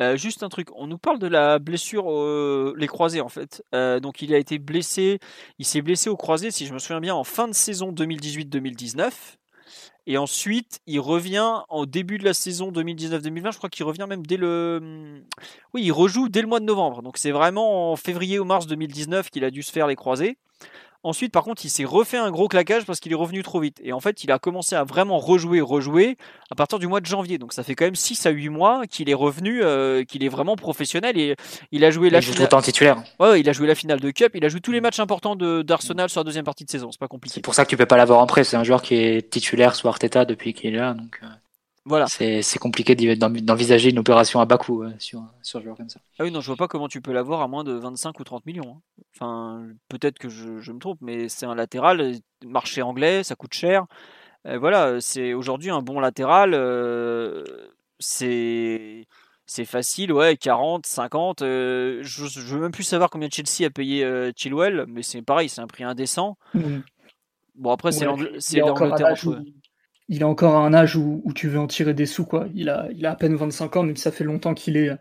Euh, 0.00 0.16
juste 0.16 0.42
un 0.42 0.50
truc, 0.50 0.68
on 0.74 0.86
nous 0.86 0.98
parle 0.98 1.18
de 1.18 1.26
la 1.26 1.58
blessure 1.58 2.12
euh, 2.12 2.74
les 2.76 2.86
croisés 2.86 3.22
en 3.22 3.30
fait. 3.30 3.62
Euh, 3.74 3.98
donc 3.98 4.20
il 4.20 4.34
a 4.34 4.38
été 4.38 4.58
blessé, 4.58 5.18
il 5.58 5.64
s'est 5.64 5.80
blessé 5.80 6.10
au 6.10 6.16
croisé 6.16 6.50
si 6.50 6.66
je 6.66 6.74
me 6.74 6.78
souviens 6.78 7.00
bien 7.00 7.14
en 7.14 7.24
fin 7.24 7.48
de 7.48 7.54
saison 7.54 7.92
2018-2019. 7.92 9.10
Et 10.06 10.18
ensuite, 10.18 10.80
il 10.86 11.00
revient 11.00 11.62
en 11.68 11.84
début 11.84 12.18
de 12.18 12.24
la 12.24 12.34
saison 12.34 12.70
2019-2020. 12.70 13.52
Je 13.52 13.58
crois 13.58 13.70
qu'il 13.70 13.84
revient 13.84 14.06
même 14.08 14.24
dès 14.24 14.36
le. 14.36 15.22
Oui, 15.74 15.82
il 15.84 15.92
rejoue 15.92 16.28
dès 16.28 16.42
le 16.42 16.46
mois 16.46 16.60
de 16.60 16.64
novembre. 16.64 17.02
Donc 17.02 17.18
c'est 17.18 17.32
vraiment 17.32 17.92
en 17.92 17.96
février 17.96 18.38
ou 18.38 18.44
mars 18.44 18.66
2019 18.66 19.30
qu'il 19.30 19.44
a 19.44 19.50
dû 19.50 19.62
se 19.62 19.72
faire 19.72 19.88
les 19.88 19.96
croisés. 19.96 20.38
Ensuite, 21.06 21.30
par 21.30 21.44
contre, 21.44 21.64
il 21.64 21.68
s'est 21.68 21.84
refait 21.84 22.16
un 22.16 22.32
gros 22.32 22.48
claquage 22.48 22.84
parce 22.84 22.98
qu'il 22.98 23.12
est 23.12 23.16
revenu 23.16 23.44
trop 23.44 23.60
vite. 23.60 23.80
Et 23.84 23.92
en 23.92 24.00
fait, 24.00 24.24
il 24.24 24.32
a 24.32 24.40
commencé 24.40 24.74
à 24.74 24.82
vraiment 24.82 25.20
rejouer, 25.20 25.60
rejouer 25.60 26.18
à 26.50 26.56
partir 26.56 26.80
du 26.80 26.88
mois 26.88 27.00
de 27.00 27.06
janvier. 27.06 27.38
Donc 27.38 27.52
ça 27.52 27.62
fait 27.62 27.76
quand 27.76 27.84
même 27.84 27.94
6 27.94 28.26
à 28.26 28.30
8 28.30 28.48
mois 28.48 28.88
qu'il 28.88 29.08
est 29.08 29.14
revenu, 29.14 29.62
euh, 29.62 30.02
qu'il 30.02 30.24
est 30.24 30.28
vraiment 30.28 30.56
professionnel. 30.56 31.16
Et 31.16 31.36
il 31.70 31.84
a 31.84 31.92
joué 31.92 32.10
la 32.10 32.20
finale. 32.20 32.48
titulaire. 32.60 32.96
Ouais, 33.20 33.38
il 33.38 33.48
a 33.48 33.52
joué 33.52 33.68
la 33.68 33.76
finale 33.76 34.00
de 34.00 34.10
Cup. 34.10 34.32
Il 34.34 34.44
a 34.44 34.48
joué 34.48 34.60
tous 34.60 34.72
les 34.72 34.80
matchs 34.80 34.98
importants 34.98 35.36
d'Arsenal 35.36 36.10
sur 36.10 36.18
la 36.18 36.24
deuxième 36.24 36.44
partie 36.44 36.64
de 36.64 36.70
saison. 36.70 36.90
C'est 36.90 36.98
pas 36.98 37.06
compliqué. 37.06 37.34
C'est 37.34 37.40
pour 37.40 37.54
ça 37.54 37.64
que 37.64 37.70
tu 37.70 37.76
peux 37.76 37.86
pas 37.86 37.96
l'avoir 37.96 38.18
en 38.18 38.26
prêt. 38.26 38.42
C'est 38.42 38.56
un 38.56 38.64
joueur 38.64 38.82
qui 38.82 38.96
est 38.96 39.30
titulaire 39.30 39.76
sous 39.76 39.86
Arteta 39.86 40.24
depuis 40.24 40.54
qu'il 40.54 40.74
est 40.74 40.78
là. 40.78 40.94
Donc. 40.94 41.20
Euh, 41.86 41.88
voilà. 41.88 42.06
C'est 42.06 42.58
compliqué 42.58 42.94
d'envisager 42.94 43.90
une 43.90 43.98
opération 43.98 44.40
à 44.40 44.44
bas 44.44 44.58
coût 44.58 44.82
euh, 44.82 44.92
sur, 44.98 45.22
sur 45.42 45.60
un 45.60 45.62
joueur 45.62 45.76
comme 45.76 45.88
ça. 45.88 46.00
Ah 46.18 46.24
oui, 46.24 46.30
non, 46.30 46.40
je 46.40 46.46
vois 46.46 46.56
pas 46.56 46.68
comment 46.68 46.88
tu 46.88 47.00
peux 47.00 47.12
l'avoir 47.12 47.42
à 47.42 47.48
moins 47.48 47.64
de 47.64 47.72
25 47.72 48.18
ou 48.20 48.24
30 48.24 48.46
millions. 48.46 48.76
Hein. 48.76 49.02
Enfin, 49.14 49.66
peut-être 49.88 50.18
que 50.18 50.28
je, 50.28 50.72
me 50.72 50.78
trompe, 50.78 50.98
mais 51.00 51.28
c'est 51.28 51.46
un 51.46 51.54
latéral, 51.54 52.16
marché 52.44 52.82
anglais, 52.82 53.22
ça 53.22 53.34
coûte 53.34 53.54
cher. 53.54 53.86
Euh, 54.46 54.58
voilà, 54.58 55.00
c'est 55.00 55.34
aujourd'hui 55.34 55.70
un 55.70 55.82
bon 55.82 56.00
latéral. 56.00 56.52
Euh, 56.54 57.44
c'est 57.98 59.06
c'est 59.48 59.64
facile, 59.64 60.12
ouais, 60.12 60.36
40, 60.36 60.86
50. 60.86 61.38
je, 61.40 62.02
je 62.02 62.40
veux 62.40 62.60
même 62.60 62.72
plus 62.72 62.82
savoir 62.82 63.10
combien 63.10 63.28
Chelsea 63.30 63.64
a 63.64 63.70
payé 63.70 64.04
Chilwell, 64.34 64.86
mais 64.88 65.04
c'est 65.04 65.22
pareil, 65.22 65.48
c'est 65.48 65.60
un 65.60 65.68
prix 65.68 65.84
indécent. 65.84 66.36
Mmh. 66.52 66.78
Bon, 67.54 67.70
après, 67.70 67.92
c'est 67.92 68.04
l'Angleterre 68.04 69.14
il 70.08 70.20
est 70.20 70.24
encore 70.24 70.54
à 70.54 70.60
un 70.60 70.72
âge 70.74 70.96
où, 70.96 71.22
tu 71.34 71.48
veux 71.48 71.58
en 71.58 71.66
tirer 71.66 71.94
des 71.94 72.06
sous, 72.06 72.24
quoi. 72.24 72.46
Il 72.54 72.68
a, 72.68 72.88
il 72.94 73.06
a 73.06 73.12
à 73.12 73.16
peine 73.16 73.34
25 73.34 73.76
ans, 73.76 73.82
mais 73.82 73.96
ça 73.96 74.12
fait 74.12 74.24
longtemps 74.24 74.54
qu'il 74.54 74.76
est, 74.76 74.92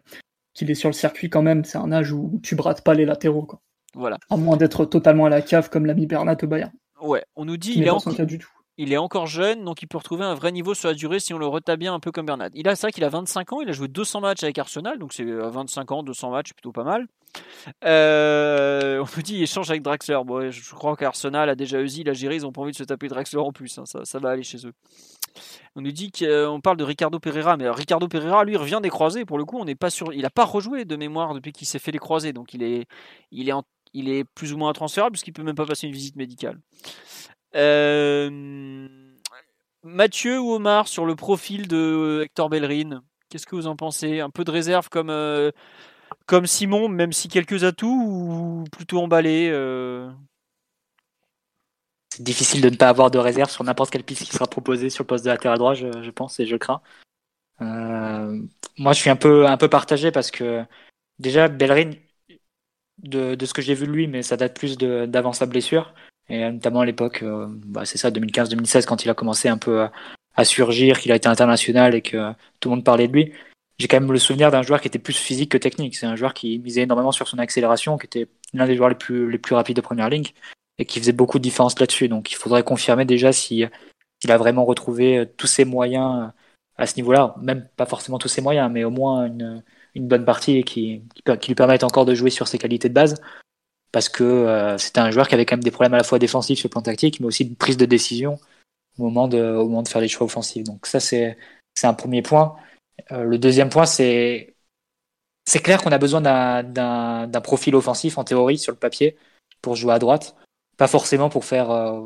qu'il 0.53 0.71
est 0.71 0.75
sur 0.75 0.89
le 0.89 0.93
circuit 0.93 1.29
quand 1.29 1.41
même. 1.41 1.63
C'est 1.63 1.77
un 1.77 1.91
âge 1.91 2.11
où 2.11 2.39
tu 2.43 2.55
brates 2.55 2.83
pas 2.83 2.93
les 2.93 3.05
latéraux, 3.05 3.43
quoi. 3.43 3.61
Voilà. 3.93 4.17
À 4.29 4.37
moins 4.37 4.57
d'être 4.57 4.85
totalement 4.85 5.25
à 5.25 5.29
la 5.29 5.41
cave 5.41 5.69
comme 5.69 5.85
l'ami 5.85 6.05
Bernat 6.05 6.37
au 6.43 6.47
Bayern. 6.47 6.71
Ouais, 7.01 7.23
on 7.35 7.45
nous 7.45 7.57
dit 7.57 7.73
il 7.75 7.83
est, 7.83 7.89
en... 7.89 7.99
du 7.99 8.39
tout 8.39 8.49
il 8.77 8.91
est 8.91 8.97
encore 8.97 9.27
jeune, 9.27 9.63
donc 9.63 9.81
il 9.81 9.87
peut 9.87 9.97
retrouver 9.97 10.25
un 10.25 10.33
vrai 10.33 10.51
niveau 10.51 10.73
sur 10.73 10.89
la 10.89 10.95
durée 10.95 11.19
si 11.19 11.33
on 11.33 11.37
le 11.37 11.47
retape 11.47 11.79
bien 11.79 11.93
un 11.93 11.99
peu 11.99 12.11
comme 12.11 12.25
Bernat. 12.25 12.49
Il 12.53 12.67
a, 12.67 12.75
c'est 12.75 12.87
vrai 12.87 12.91
qu'il 12.91 13.03
a 13.05 13.09
25 13.09 13.53
ans, 13.53 13.61
il 13.61 13.69
a 13.69 13.71
joué 13.71 13.87
200 13.87 14.19
matchs 14.19 14.43
avec 14.43 14.57
Arsenal, 14.57 14.99
donc 14.99 15.13
c'est 15.13 15.23
à 15.23 15.49
25 15.49 15.91
ans, 15.91 16.03
200 16.03 16.31
matchs, 16.31 16.53
plutôt 16.53 16.73
pas 16.73 16.83
mal. 16.83 17.07
Euh, 17.83 18.99
on 18.99 19.07
nous 19.15 19.23
dit 19.23 19.41
échange 19.41 19.69
avec 19.69 19.81
Draxler. 19.81 20.19
Bon, 20.25 20.51
je 20.51 20.75
crois 20.75 20.95
qu'Arsenal 20.95 21.49
a 21.49 21.55
déjà 21.55 21.81
Eusi, 21.81 22.03
la 22.03 22.13
géré, 22.13 22.35
ils 22.35 22.45
ont 22.45 22.51
pas 22.51 22.61
envie 22.61 22.71
de 22.71 22.77
se 22.77 22.83
taper 22.83 23.07
Draxler 23.07 23.39
en 23.39 23.51
plus, 23.51 23.77
hein, 23.77 23.83
ça, 23.85 24.19
va 24.19 24.29
aller 24.29 24.43
chez 24.43 24.65
eux. 24.67 24.73
On 25.75 25.81
nous 25.81 25.91
dit 25.91 26.11
qu'on 26.11 26.61
parle 26.61 26.77
de 26.77 26.83
Ricardo 26.83 27.19
Pereira, 27.19 27.57
mais 27.57 27.69
Ricardo 27.69 28.07
Pereira, 28.07 28.43
lui, 28.43 28.55
revient 28.55 28.79
des 28.81 28.89
croisés. 28.89 29.25
Pour 29.25 29.37
le 29.37 29.45
coup, 29.45 29.57
on 29.59 29.65
n'est 29.65 29.75
pas 29.75 29.89
sûr. 29.89 30.13
Il 30.13 30.21
n'a 30.21 30.29
pas 30.29 30.45
rejoué 30.45 30.85
de 30.85 30.95
mémoire 30.95 31.33
depuis 31.33 31.51
qu'il 31.51 31.67
s'est 31.67 31.79
fait 31.79 31.91
les 31.91 31.99
croisés, 31.99 32.33
donc 32.33 32.53
il 32.53 32.63
est, 32.63 32.85
il 33.31 33.49
est, 33.49 33.53
il 33.93 34.09
est 34.09 34.23
plus 34.23 34.53
ou 34.53 34.57
moins 34.57 34.73
transférable 34.73 35.13
puisqu'il 35.13 35.33
peut 35.33 35.43
même 35.43 35.55
pas 35.55 35.65
passer 35.65 35.87
une 35.87 35.93
visite 35.93 36.15
médicale. 36.15 36.59
Euh... 37.55 39.05
Mathieu 39.85 40.39
ou 40.39 40.53
Omar 40.53 40.87
sur 40.87 41.05
le 41.05 41.15
profil 41.15 41.67
de 41.67 41.77
euh, 41.77 42.23
Hector 42.23 42.49
Bellerin 42.49 43.03
Qu'est-ce 43.29 43.45
que 43.45 43.55
vous 43.55 43.67
en 43.67 43.75
pensez? 43.75 44.19
Un 44.19 44.31
peu 44.31 44.43
de 44.43 44.49
réserve 44.49 44.89
comme, 44.89 45.11
euh, 45.11 45.51
comme 46.25 46.47
Simon, 46.47 46.89
même 46.89 47.13
si 47.13 47.27
quelques 47.27 47.63
atouts, 47.63 47.87
ou 47.87 48.63
plutôt 48.71 48.99
emballé 49.01 49.49
euh 49.51 50.09
C'est 52.09 52.23
difficile 52.23 52.61
de 52.61 52.69
ne 52.69 52.75
pas 52.75 52.89
avoir 52.89 53.11
de 53.11 53.17
réserve 53.17 53.49
sur 53.49 53.63
n'importe 53.63 53.91
quelle 53.91 54.03
piste 54.03 54.23
qui 54.23 54.31
sera 54.31 54.47
proposée 54.47 54.89
sur 54.89 55.03
le 55.03 55.07
poste 55.07 55.25
de 55.25 55.29
latéral 55.29 55.57
droit, 55.57 55.73
je, 55.73 56.01
je 56.01 56.11
pense, 56.11 56.39
et 56.39 56.45
je 56.45 56.55
crains. 56.55 56.81
moi, 57.59 58.93
je 58.93 58.99
suis 58.99 59.09
un 59.09 59.15
peu, 59.15 59.47
un 59.47 59.57
peu 59.57 59.69
partagé 59.69 60.11
parce 60.11 60.31
que 60.31 60.63
déjà, 61.19 61.47
Bellerin, 61.47 61.91
de, 62.99 63.45
ce 63.45 63.53
que 63.53 63.61
j'ai 63.61 63.73
vu 63.73 63.87
de 63.87 63.91
lui, 63.91 64.07
mais 64.07 64.23
ça 64.23 64.37
date 64.37 64.57
plus 64.57 64.77
d'avant 64.77 65.33
sa 65.33 65.45
blessure. 65.45 65.93
Et 66.29 66.49
notamment 66.49 66.81
à 66.81 66.85
l'époque, 66.85 67.21
euh, 67.23 67.47
bah, 67.49 67.85
c'est 67.85 67.97
ça, 67.97 68.09
2015-2016, 68.09 68.85
quand 68.85 69.03
il 69.05 69.09
a 69.09 69.13
commencé 69.13 69.47
un 69.47 69.57
peu 69.57 69.87
à, 70.35 70.45
surgir, 70.45 70.99
qu'il 70.99 71.11
a 71.11 71.15
été 71.15 71.27
international 71.27 71.95
et 71.95 72.01
que 72.01 72.31
tout 72.59 72.69
le 72.69 72.75
monde 72.75 72.83
parlait 72.83 73.07
de 73.07 73.13
lui. 73.13 73.33
J'ai 73.77 73.87
quand 73.87 73.99
même 73.99 74.11
le 74.11 74.19
souvenir 74.19 74.51
d'un 74.51 74.61
joueur 74.61 74.79
qui 74.79 74.87
était 74.87 74.99
plus 74.99 75.17
physique 75.17 75.51
que 75.51 75.57
technique. 75.57 75.95
C'est 75.95 76.05
un 76.05 76.15
joueur 76.15 76.33
qui 76.33 76.59
misait 76.59 76.81
énormément 76.81 77.11
sur 77.11 77.27
son 77.27 77.39
accélération, 77.39 77.97
qui 77.97 78.05
était 78.05 78.27
l'un 78.53 78.67
des 78.67 78.75
joueurs 78.75 78.89
les 78.89 78.95
plus, 78.95 79.29
les 79.29 79.37
plus 79.37 79.55
rapides 79.55 79.75
de 79.75 79.81
première 79.81 80.09
ligne 80.09 80.27
et 80.77 80.85
qui 80.85 80.99
faisait 80.99 81.11
beaucoup 81.11 81.39
de 81.39 81.43
différence 81.43 81.79
là-dessus. 81.79 82.07
Donc 82.07 82.31
il 82.31 82.35
faudrait 82.35 82.63
confirmer 82.63 83.05
déjà 83.05 83.31
s'il 83.33 83.69
si, 84.23 84.31
a 84.31 84.37
vraiment 84.37 84.65
retrouvé 84.65 85.19
euh, 85.19 85.25
tous 85.25 85.47
ses 85.47 85.65
moyens 85.65 86.23
euh, 86.23 86.27
à 86.77 86.87
ce 86.87 86.95
niveau-là. 86.95 87.35
Même 87.41 87.67
pas 87.75 87.85
forcément 87.85 88.17
tous 88.17 88.27
ses 88.27 88.41
moyens, 88.41 88.71
mais 88.71 88.83
au 88.83 88.91
moins 88.91 89.25
une, 89.25 89.63
une 89.93 90.07
bonne 90.07 90.25
partie 90.25 90.63
qui, 90.63 91.01
qui, 91.39 91.47
lui 91.47 91.55
permettent 91.55 91.83
encore 91.83 92.05
de 92.05 92.15
jouer 92.15 92.29
sur 92.29 92.47
ses 92.47 92.57
qualités 92.57 92.89
de 92.89 92.93
base 92.93 93.21
parce 93.91 94.09
que 94.09 94.23
euh, 94.23 94.77
c'était 94.77 94.99
un 94.99 95.09
joueur 95.11 95.27
qui 95.27 95.35
avait 95.35 95.45
quand 95.45 95.55
même 95.55 95.63
des 95.63 95.71
problèmes 95.71 95.93
à 95.93 95.97
la 95.97 96.03
fois 96.03 96.19
défensifs 96.19 96.59
sur 96.59 96.67
le 96.67 96.71
plan 96.71 96.81
tactique, 96.81 97.21
mais 97.21 97.27
aussi 97.27 97.45
de 97.45 97.55
prise 97.55 97.77
de 97.77 97.85
décision 97.85 98.37
au 98.97 99.03
moment 99.03 99.29
de, 99.29 99.41
au 99.41 99.65
moment 99.69 99.83
de 99.83 99.87
faire 99.87 100.01
les 100.01 100.09
choix 100.09 100.25
offensifs. 100.25 100.65
Donc 100.65 100.85
ça, 100.85 100.99
c'est 100.99 101.37
un 101.83 101.93
premier 101.93 102.21
point. 102.21 102.57
Euh, 103.11 103.23
le 103.23 103.37
deuxième 103.37 103.69
point, 103.69 103.85
c'est 103.85 104.55
c'est 105.45 105.59
clair 105.59 105.81
qu'on 105.83 105.91
a 105.91 105.97
besoin 105.99 106.21
d'un 106.21 107.41
profil 107.41 107.75
offensif 107.75 108.17
en 108.17 108.23
théorie 108.23 108.57
sur 108.57 108.71
le 108.71 108.79
papier 108.79 109.15
pour 109.61 109.75
jouer 109.75 109.93
à 109.93 109.99
droite. 109.99 110.35
Pas 110.77 110.87
forcément 110.87 111.29
pour 111.29 111.45
faire 111.45 111.71
euh, 111.71 112.01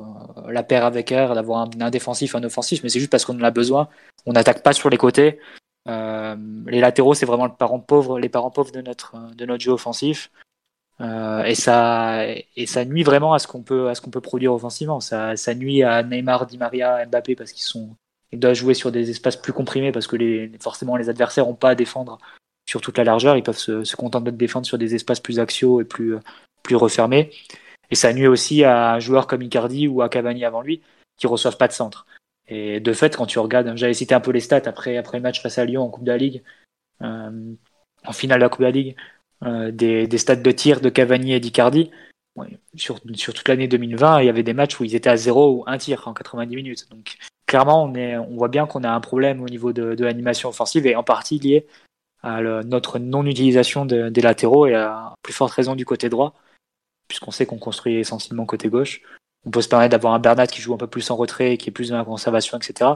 la 0.50 0.64
paire 0.64 0.86
avec 0.86 1.10
R, 1.10 1.36
d'avoir 1.36 1.62
un, 1.80 1.90
défensif, 1.90 2.36
un 2.36 2.44
offensif, 2.44 2.84
mais 2.84 2.90
c'est 2.90 3.00
juste 3.00 3.12
parce 3.12 3.26
qu'on 3.26 3.40
en 3.40 3.44
a 3.44 3.52
besoin. 3.52 3.90
On 4.26 4.34
n'attaque 4.34 4.64
pas 4.64 4.74
sur 4.74 4.90
les 4.90 4.98
côtés. 4.98 5.40
les 5.86 6.80
latéraux, 6.82 7.14
c'est 7.14 7.26
vraiment 7.26 7.46
le 7.46 7.54
parent 7.54 7.80
pauvre, 7.80 8.20
les 8.20 8.30
parents 8.30 8.52
pauvres 8.52 8.72
de 8.72 8.82
notre, 8.82 9.16
de 9.36 9.46
notre 9.46 9.64
jeu 9.64 9.72
offensif. 9.72 10.32
Euh, 11.02 11.44
et 11.44 11.56
ça 11.56 12.26
et 12.28 12.66
ça 12.66 12.84
nuit 12.84 13.04
vraiment 13.04 13.34
à 13.34 13.40
ce 13.40 13.48
qu'on 13.48 13.64
peut 13.64 13.90
à 13.90 13.94
peut 14.12 14.22
produire 14.22 14.54
offensivement. 14.54 15.00
Ça, 15.00 15.36
ça 15.38 15.56
nuit 15.56 15.84
à 15.84 16.04
Neymar, 16.04 16.46
Di 16.46 16.58
Maria, 16.58 17.06
Mbappé 17.06 17.36
parce 17.36 17.52
qu'ils 17.52 17.64
sont 17.64 17.96
ils 18.32 18.40
doivent 18.40 18.54
jouer 18.54 18.74
sur 18.74 18.92
des 18.92 19.10
espaces 19.10 19.36
plus 19.36 19.54
comprimés 19.54 19.92
parce 19.92 20.08
que 20.08 20.50
forcément 20.60 20.98
les 20.98 21.10
adversaires 21.10 21.46
n'ont 21.46 21.56
pas 21.56 21.70
à 21.70 21.76
défendre 21.76 22.18
sur 22.68 22.82
toute 22.82 22.98
la 22.98 23.04
largeur. 23.04 23.38
Ils 23.38 23.44
peuvent 23.44 23.58
se, 23.58 23.96
contenter 23.96 24.32
de 24.32 24.38
défendre 24.38 24.66
sur 24.66 24.78
des 24.78 24.96
espaces 24.96 25.20
plus 25.20 25.40
axiaux 25.40 25.82
et 25.82 25.86
plus 25.86 26.18
plus 26.64 26.76
refermés. 26.76 27.32
Et 27.92 27.96
ça 27.96 28.14
nuit 28.14 28.28
aussi 28.28 28.64
à 28.64 28.94
un 28.94 29.00
joueur 29.00 29.28
comme 29.28 29.42
Icardi 29.42 29.88
ou 29.88 30.02
à 30.02 30.10
Cavani 30.10 30.46
avant 30.46 30.62
lui 30.62 30.82
qui 31.18 31.28
reçoivent 31.28 31.58
pas 31.58 31.68
de 31.68 31.74
centre. 31.74 32.06
Et 32.48 32.80
de 32.80 32.94
fait, 32.94 33.16
quand 33.16 33.26
tu 33.26 33.40
regardes, 33.40 33.76
j'avais 33.76 33.94
cité 33.94 34.16
un 34.16 34.20
peu 34.20 34.32
les 34.32 34.40
stats 34.40 34.62
après 34.66 34.98
après 34.98 35.18
le 35.18 35.24
match 35.24 35.42
face 35.42 35.58
à 35.58 35.66
Lyon 35.66 35.84
en 35.84 35.90
Coupe 35.90 36.04
de 36.04 36.12
la 36.12 36.18
Ligue, 36.18 36.44
euh, 37.02 37.54
en 38.06 38.14
finale 38.14 38.40
de 38.40 38.44
la 38.44 38.50
Coupe 38.50 38.62
de 38.62 38.66
la 38.66 38.72
Ligue. 38.72 38.96
Euh, 39.46 39.72
des, 39.72 40.06
des 40.06 40.18
stades 40.18 40.44
de 40.44 40.52
tir 40.52 40.82
de 40.82 40.90
Cavani 40.90 41.34
et 41.34 41.40
d'Icardi. 41.40 41.92
sur, 42.76 43.00
sur 43.16 43.34
toute 43.34 43.48
l'année 43.48 43.68
2020, 43.68 44.22
il 44.22 44.26
y 44.26 44.30
avait 44.30 44.44
des 44.44 44.54
matchs 44.54 44.80
où 44.80 44.84
ils 44.84 44.96
étaient 44.96 45.10
à 45.10 45.18
zéro 45.18 45.60
ou 45.60 45.64
un 45.66 45.78
tir 45.78 46.08
en 46.08 46.14
90 46.14 46.56
minutes. 46.56 46.90
Donc 46.90 47.18
clairement, 47.50 47.86
on, 47.86 48.36
voit 48.36 48.48
bien 48.48 48.68
qu'on 48.68 48.84
a 48.84 48.92
un 48.92 49.00
problème 49.02 49.42
au 49.42 49.50
niveau 49.50 49.74
de, 49.74 50.04
l'animation 50.04 50.50
offensive 50.50 50.86
et 50.86 50.96
en 50.96 51.04
partie 51.04 51.40
lié 51.40 51.66
à 52.22 52.42
notre 52.42 53.00
non-utilisation 53.00 53.86
de, 53.86 54.10
des 54.10 54.22
latéraux 54.22 54.68
et 54.68 54.76
à 54.76 55.16
plus 55.24 55.34
forte 55.34 55.54
raison 55.54 55.76
du 55.76 55.84
côté 55.84 56.10
droit, 56.10 56.36
puisqu'on 57.08 57.32
sait 57.32 57.48
qu'on 57.48 57.58
construit 57.58 57.96
essentiellement 57.96 58.46
côté 58.46 58.70
gauche. 58.70 59.02
On 59.46 59.52
peut 59.52 59.62
se 59.62 59.68
permettre 59.68 59.92
d'avoir 59.94 60.14
un 60.14 60.20
Bernat 60.20 60.46
qui 60.46 60.62
joue 60.62 60.76
un 60.76 60.78
peu 60.78 60.86
plus 60.86 61.10
en 61.10 61.16
retrait, 61.16 61.58
qui 61.58 61.70
est 61.70 61.74
plus 61.74 61.90
dans 61.90 61.98
la 61.98 62.06
conservation, 62.06 62.58
etc. 62.58 62.92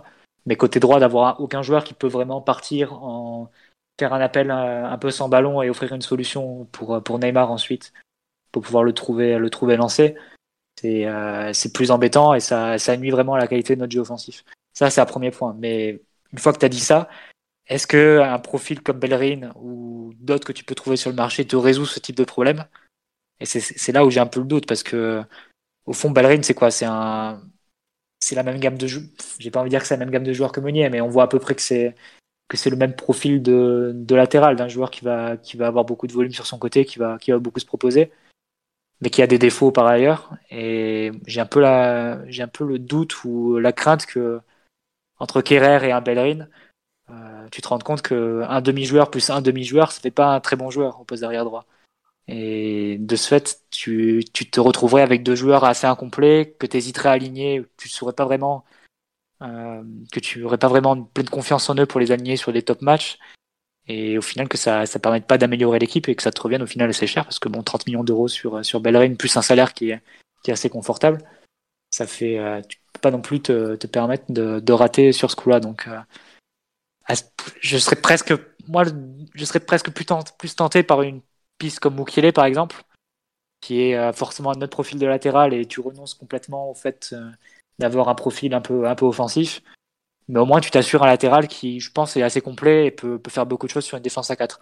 Mais 0.46 0.56
côté 0.56 0.80
droit, 0.80 1.00
d'avoir 1.00 1.42
aucun 1.42 1.64
joueur 1.64 1.84
qui 1.84 1.96
peut 1.96 2.08
vraiment 2.08 2.42
partir 2.42 2.94
en, 2.94 3.50
faire 4.00 4.14
un 4.14 4.22
appel 4.22 4.52
euh, 4.52 4.86
un, 4.86 4.98
peu 5.00 5.10
sans 5.10 5.30
ballon 5.30 5.64
et 5.64 5.70
offrir 5.70 5.94
une 5.94 6.02
solution 6.02 6.66
pour, 6.66 7.02
pour 7.02 7.18
Neymar 7.18 7.50
ensuite, 7.50 7.92
pour 8.52 8.62
pouvoir 8.62 8.84
le 8.84 8.94
trouver, 8.94 9.40
le 9.40 9.50
trouver 9.50 9.78
lancé, 9.78 10.16
c'est 10.80 11.06
euh, 11.06 11.52
plus 11.74 11.92
embêtant 11.92 12.34
et 12.34 12.40
ça, 12.40 12.78
ça 12.78 12.98
nuit 12.98 13.12
vraiment 13.12 13.36
à 13.36 13.40
la 13.40 13.48
qualité 13.48 13.76
de 13.76 13.82
notre 13.82 13.92
jeu 13.92 14.02
offensif. 14.02 14.44
Ça, 14.74 14.90
c'est 14.90 15.02
un 15.02 15.06
premier 15.06 15.32
point. 15.32 15.56
Mais 15.58 16.02
une 16.32 16.40
fois 16.40 16.54
que 16.54 16.60
tu 16.60 16.66
as 16.66 16.70
dit 16.70 16.80
ça, 16.80 17.10
est-ce 17.68 17.88
que 17.88 18.20
un 18.20 18.40
profil 18.40 18.82
comme 18.82 19.00
Bellerin 19.00 19.52
ou 19.56 20.14
d'autres 20.20 20.46
que 20.46 20.54
tu 20.54 20.64
peux 20.64 20.76
trouver 20.76 20.98
sur 20.98 21.10
le 21.10 21.16
marché 21.16 21.46
te 21.46 21.56
résout 21.56 21.86
ce 21.86 22.00
type 22.00 22.16
de 22.18 22.24
problème? 22.24 22.66
Et 23.40 23.46
c'est 23.46 23.92
là 23.92 24.06
où 24.06 24.12
j'ai 24.12 24.20
un 24.20 24.26
peu 24.28 24.40
le 24.40 24.46
doute 24.46 24.68
parce 24.68 24.84
que 24.84 25.24
au 25.86 25.94
fond, 25.94 26.12
Bellerin, 26.12 26.42
c'est 26.44 26.54
quoi? 26.54 26.72
C'est 26.72 26.86
un, 26.86 27.42
c'est 28.20 28.36
la 28.36 28.44
même 28.44 28.60
gamme 28.60 28.78
de 28.78 28.88
joueurs. 28.88 29.08
J'ai 29.40 29.52
pas 29.52 29.60
envie 29.60 29.70
de 29.70 29.72
dire 29.72 29.82
que 29.82 29.88
c'est 29.88 29.96
la 29.96 30.00
même 30.00 30.12
gamme 30.12 30.24
de 30.24 30.34
joueurs 30.34 30.52
que 30.52 30.60
Meunier, 30.62 30.90
mais 30.90 31.02
on 31.02 31.10
voit 31.10 31.24
à 31.24 31.28
peu 31.28 31.40
près 31.40 31.56
que 31.56 31.62
c'est 31.62 31.96
que 32.48 32.58
c'est 32.58 32.70
le 32.70 32.76
même 32.76 32.96
profil 32.96 33.42
de, 33.42 33.92
de 33.96 34.16
latéral 34.16 34.56
d'un 34.56 34.68
joueur 34.68 34.92
qui 34.92 35.04
va, 35.04 35.38
qui 35.38 35.58
va 35.58 35.68
avoir 35.68 35.86
beaucoup 35.86 36.08
de 36.08 36.14
volume 36.14 36.34
sur 36.34 36.46
son 36.46 36.60
côté, 36.60 36.86
qui 36.86 37.00
va, 37.00 37.18
qui 37.18 37.32
va 37.32 37.40
beaucoup 37.40 37.60
se 37.60 37.66
proposer, 37.66 38.12
mais 39.04 39.10
qui 39.10 39.22
a 39.22 39.28
des 39.28 39.38
défauts 39.38 39.72
par 39.72 39.86
ailleurs. 39.86 40.32
Et 40.50 41.12
j'ai 41.28 41.42
un 41.42 41.46
peu 41.46 41.60
la, 41.60 42.26
j'ai 42.30 42.42
un 42.42 42.48
peu 42.48 42.66
le 42.66 42.80
doute 42.80 43.26
ou 43.26 43.58
la 43.60 43.74
crainte 43.74 44.06
que 44.06 44.40
entre 45.20 45.42
Kerrer 45.42 45.88
et 45.88 45.92
un 45.92 46.02
Bellerin, 46.02 46.48
euh, 47.10 47.48
tu 47.52 47.62
te 47.62 47.68
rends 47.68 47.80
compte 47.80 48.02
qu'un 48.02 48.62
demi-joueur 48.62 49.12
plus 49.12 49.30
un 49.30 49.42
demi-joueur, 49.42 49.92
ça 49.92 50.02
fait 50.02 50.12
pas 50.12 50.28
un 50.34 50.40
très 50.40 50.56
bon 50.56 50.70
joueur 50.70 51.02
au 51.02 51.04
poste 51.04 51.24
arrière 51.24 51.46
droit. 51.46 51.66
Et 52.30 52.98
de 53.00 53.16
ce 53.18 53.28
fait, 53.28 53.62
tu, 53.72 54.24
tu 54.34 54.50
te 54.50 54.60
retrouverais 54.62 55.02
avec 55.02 55.24
deux 55.24 55.36
joueurs 55.36 55.66
assez 55.66 55.88
incomplets, 55.88 56.56
que 56.58 56.66
tu 56.66 56.78
hésiterais 56.78 57.10
à 57.10 57.14
aligner, 57.14 57.66
tu 57.78 57.90
saurais 57.90 58.14
pas 58.14 58.26
vraiment 58.26 58.64
euh, 59.42 59.84
que 60.14 60.22
tu 60.22 60.40
n'aurais 60.40 60.58
pas 60.58 60.70
vraiment 60.70 61.04
pleine 61.04 61.30
confiance 61.30 61.70
en 61.70 61.76
eux 61.76 61.86
pour 61.86 62.00
les 62.00 62.14
aligner 62.14 62.38
sur 62.38 62.54
des 62.54 62.64
top 62.64 62.82
matchs. 62.82 63.20
Et 63.88 64.18
au 64.18 64.22
final, 64.22 64.48
que 64.48 64.58
ça 64.58 64.82
ne 64.82 65.00
permette 65.00 65.28
pas 65.28 65.38
d'améliorer 65.38 65.80
l'équipe 65.80 66.08
et 66.08 66.16
que 66.16 66.24
ça 66.24 66.32
te 66.32 66.42
revienne 66.42 66.64
au 66.64 66.68
final 66.68 66.90
assez 66.90 67.08
cher 67.08 67.26
parce 67.26 67.40
que 67.40 67.50
bon, 67.50 67.64
30 67.64 67.88
millions 67.88 68.04
d'euros 68.04 68.28
sur, 68.28 68.64
sur 68.64 68.80
Bellerin 68.80 69.16
plus 69.16 69.36
un 69.36 69.42
salaire 69.42 69.74
qui 69.74 69.92
est, 69.92 70.02
qui 70.44 70.52
est 70.52 70.54
assez 70.54 70.70
confortable. 70.70 71.20
Ça 71.90 72.08
fait, 72.08 72.40
tu 72.68 72.80
peux 72.94 73.00
pas 73.02 73.12
non 73.12 73.22
plus 73.22 73.42
te, 73.42 73.76
te 73.76 73.88
permettre 73.88 74.32
de, 74.32 74.60
de, 74.60 74.74
rater 74.74 75.12
sur 75.12 75.30
ce 75.30 75.36
coup-là. 75.36 75.60
Donc, 75.60 75.88
je 77.60 77.78
serais 77.78 77.98
presque, 77.98 78.34
moi, 78.68 78.84
je 79.36 79.46
serais 79.46 79.60
presque 79.60 79.92
plus, 79.92 80.06
plus 80.38 80.56
tenté 80.56 80.82
par 80.82 81.02
une 81.02 81.22
piste 81.58 81.80
comme 81.80 81.96
Mukele, 81.96 82.32
par 82.32 82.46
exemple, 82.46 82.84
qui 83.62 83.82
est 83.82 84.14
forcément 84.14 84.52
un 84.52 84.62
autre 84.62 84.68
profil 84.70 84.98
de 84.98 85.06
latéral 85.06 85.54
et 85.54 85.66
tu 85.66 85.82
renonces 85.82 86.14
complètement 86.14 86.72
au 86.72 86.74
fait 86.74 87.14
d'avoir 87.80 88.10
un 88.10 88.16
profil 88.16 88.54
un 88.54 88.62
peu, 88.62 88.88
un 88.88 88.96
peu 88.96 89.06
offensif. 89.06 89.62
Mais 90.28 90.40
au 90.40 90.46
moins, 90.46 90.62
tu 90.62 90.72
t'assures 90.72 91.04
un 91.04 91.08
latéral 91.08 91.48
qui, 91.48 91.80
je 91.80 91.92
pense, 91.92 92.16
est 92.16 92.22
assez 92.22 92.42
complet 92.42 92.88
et 92.88 92.92
peut, 92.92 93.20
peut, 93.20 93.32
faire 93.32 93.46
beaucoup 93.46 93.68
de 93.68 93.72
choses 93.72 93.86
sur 93.86 93.98
une 93.98 94.04
défense 94.04 94.32
à 94.32 94.36
4. 94.36 94.60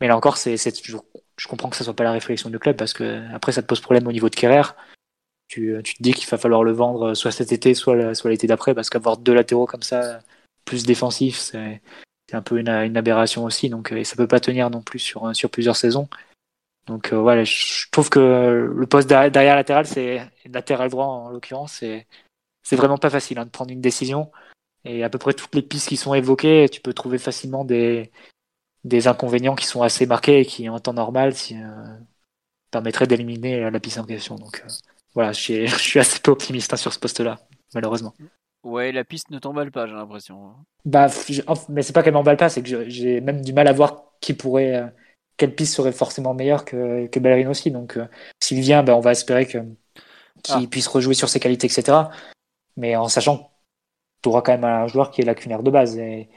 Mais 0.00 0.08
là 0.08 0.16
encore, 0.16 0.36
c'est, 0.36 0.56
je, 0.56 0.96
je, 1.36 1.48
comprends 1.48 1.68
que 1.68 1.76
ça 1.76 1.84
soit 1.84 1.94
pas 1.94 2.04
la 2.04 2.12
réflexion 2.12 2.50
du 2.50 2.58
club 2.58 2.76
parce 2.76 2.92
que 2.92 3.22
après, 3.34 3.52
ça 3.52 3.62
te 3.62 3.66
pose 3.66 3.80
problème 3.80 4.06
au 4.06 4.12
niveau 4.12 4.28
de 4.28 4.34
Kerrer. 4.34 4.62
Tu, 5.48 5.78
tu 5.84 5.94
te 5.94 6.02
dis 6.02 6.14
qu'il 6.14 6.28
va 6.28 6.38
falloir 6.38 6.64
le 6.64 6.72
vendre 6.72 7.14
soit 7.14 7.30
cet 7.30 7.52
été, 7.52 7.74
soit, 7.74 8.14
soit 8.14 8.30
l'été 8.30 8.46
d'après 8.46 8.74
parce 8.74 8.90
qu'avoir 8.90 9.18
deux 9.18 9.34
latéraux 9.34 9.66
comme 9.66 9.82
ça, 9.82 10.20
plus 10.64 10.84
défensifs, 10.84 11.38
c'est, 11.38 11.80
un 12.32 12.42
peu 12.42 12.58
une, 12.58 12.68
aberration 12.68 13.44
aussi. 13.44 13.68
Donc, 13.68 13.92
et 13.92 14.04
ça 14.04 14.16
peut 14.16 14.26
pas 14.26 14.40
tenir 14.40 14.70
non 14.70 14.82
plus 14.82 14.98
sur, 14.98 15.34
sur 15.36 15.50
plusieurs 15.50 15.76
saisons. 15.76 16.08
Donc, 16.86 17.12
euh, 17.12 17.18
voilà, 17.18 17.44
je 17.44 17.88
trouve 17.90 18.10
que 18.10 18.70
le 18.74 18.86
poste 18.86 19.08
derrière 19.08 19.56
latéral, 19.56 19.86
c'est 19.86 20.20
latéral 20.46 20.90
droit 20.90 21.06
en 21.06 21.30
l'occurrence, 21.30 21.74
c'est, 21.74 22.06
c'est 22.62 22.76
vraiment 22.76 22.98
pas 22.98 23.10
facile 23.10 23.38
hein, 23.38 23.46
de 23.46 23.50
prendre 23.50 23.70
une 23.70 23.80
décision. 23.80 24.30
Et 24.84 25.02
à 25.02 25.08
peu 25.08 25.18
près 25.18 25.32
toutes 25.32 25.54
les 25.54 25.62
pistes 25.62 25.88
qui 25.88 25.96
sont 25.96 26.14
évoquées, 26.14 26.68
tu 26.68 26.80
peux 26.80 26.92
trouver 26.92 27.18
facilement 27.18 27.64
des, 27.64 28.10
des 28.84 29.08
inconvénients 29.08 29.54
qui 29.54 29.66
sont 29.66 29.82
assez 29.82 30.06
marqués 30.06 30.40
et 30.40 30.46
qui, 30.46 30.68
en 30.68 30.78
temps 30.78 30.92
normal, 30.92 31.34
si, 31.34 31.56
euh, 31.56 31.96
permettraient 32.70 33.06
d'éliminer 33.06 33.70
la 33.70 33.80
piste 33.80 33.98
en 33.98 34.04
question. 34.04 34.36
Donc 34.36 34.62
euh, 34.64 34.68
voilà, 35.14 35.32
je 35.32 35.40
suis, 35.66 35.98
assez 35.98 36.20
peu 36.20 36.30
optimiste 36.30 36.72
hein, 36.72 36.76
sur 36.76 36.92
ce 36.92 36.98
poste-là, 36.98 37.40
malheureusement. 37.74 38.14
Ouais, 38.62 38.92
la 38.92 39.04
piste 39.04 39.30
ne 39.30 39.38
t'emballe 39.38 39.70
pas, 39.70 39.86
j'ai 39.86 39.94
l'impression. 39.94 40.46
Hein. 40.46 40.56
Bah, 40.84 41.08
mais 41.68 41.82
c'est 41.82 41.92
pas 41.92 42.02
qu'elle 42.02 42.14
m'emballe 42.14 42.36
pas, 42.36 42.48
c'est 42.48 42.62
que 42.62 42.88
j'ai 42.88 43.20
même 43.20 43.42
du 43.42 43.52
mal 43.52 43.68
à 43.68 43.72
voir 43.72 44.04
qui 44.20 44.34
pourrait, 44.34 44.76
euh, 44.76 44.86
quelle 45.36 45.54
piste 45.54 45.74
serait 45.74 45.92
forcément 45.92 46.34
meilleure 46.34 46.64
que, 46.64 47.06
que 47.06 47.20
Ballerine 47.20 47.48
aussi. 47.48 47.70
Donc, 47.70 47.98
s'il 48.40 48.60
vient, 48.60 48.82
bah, 48.82 48.96
on 48.96 49.00
va 49.00 49.12
espérer 49.12 49.46
que 49.46 49.58
qu'il 50.42 50.54
ah. 50.64 50.68
puisse 50.70 50.86
rejouer 50.86 51.14
sur 51.14 51.28
ses 51.28 51.40
qualités, 51.40 51.66
etc. 51.66 52.10
Mais 52.76 52.96
en 52.96 53.08
sachant 53.08 53.53
tu 54.24 54.28
auras 54.30 54.40
quand 54.42 54.52
même 54.52 54.64
un 54.64 54.86
joueur 54.88 55.10
qui 55.10 55.20
est 55.20 55.24
lacunaire 55.24 55.62
de 55.62 55.70
base. 55.70 55.98
Et 55.98 56.28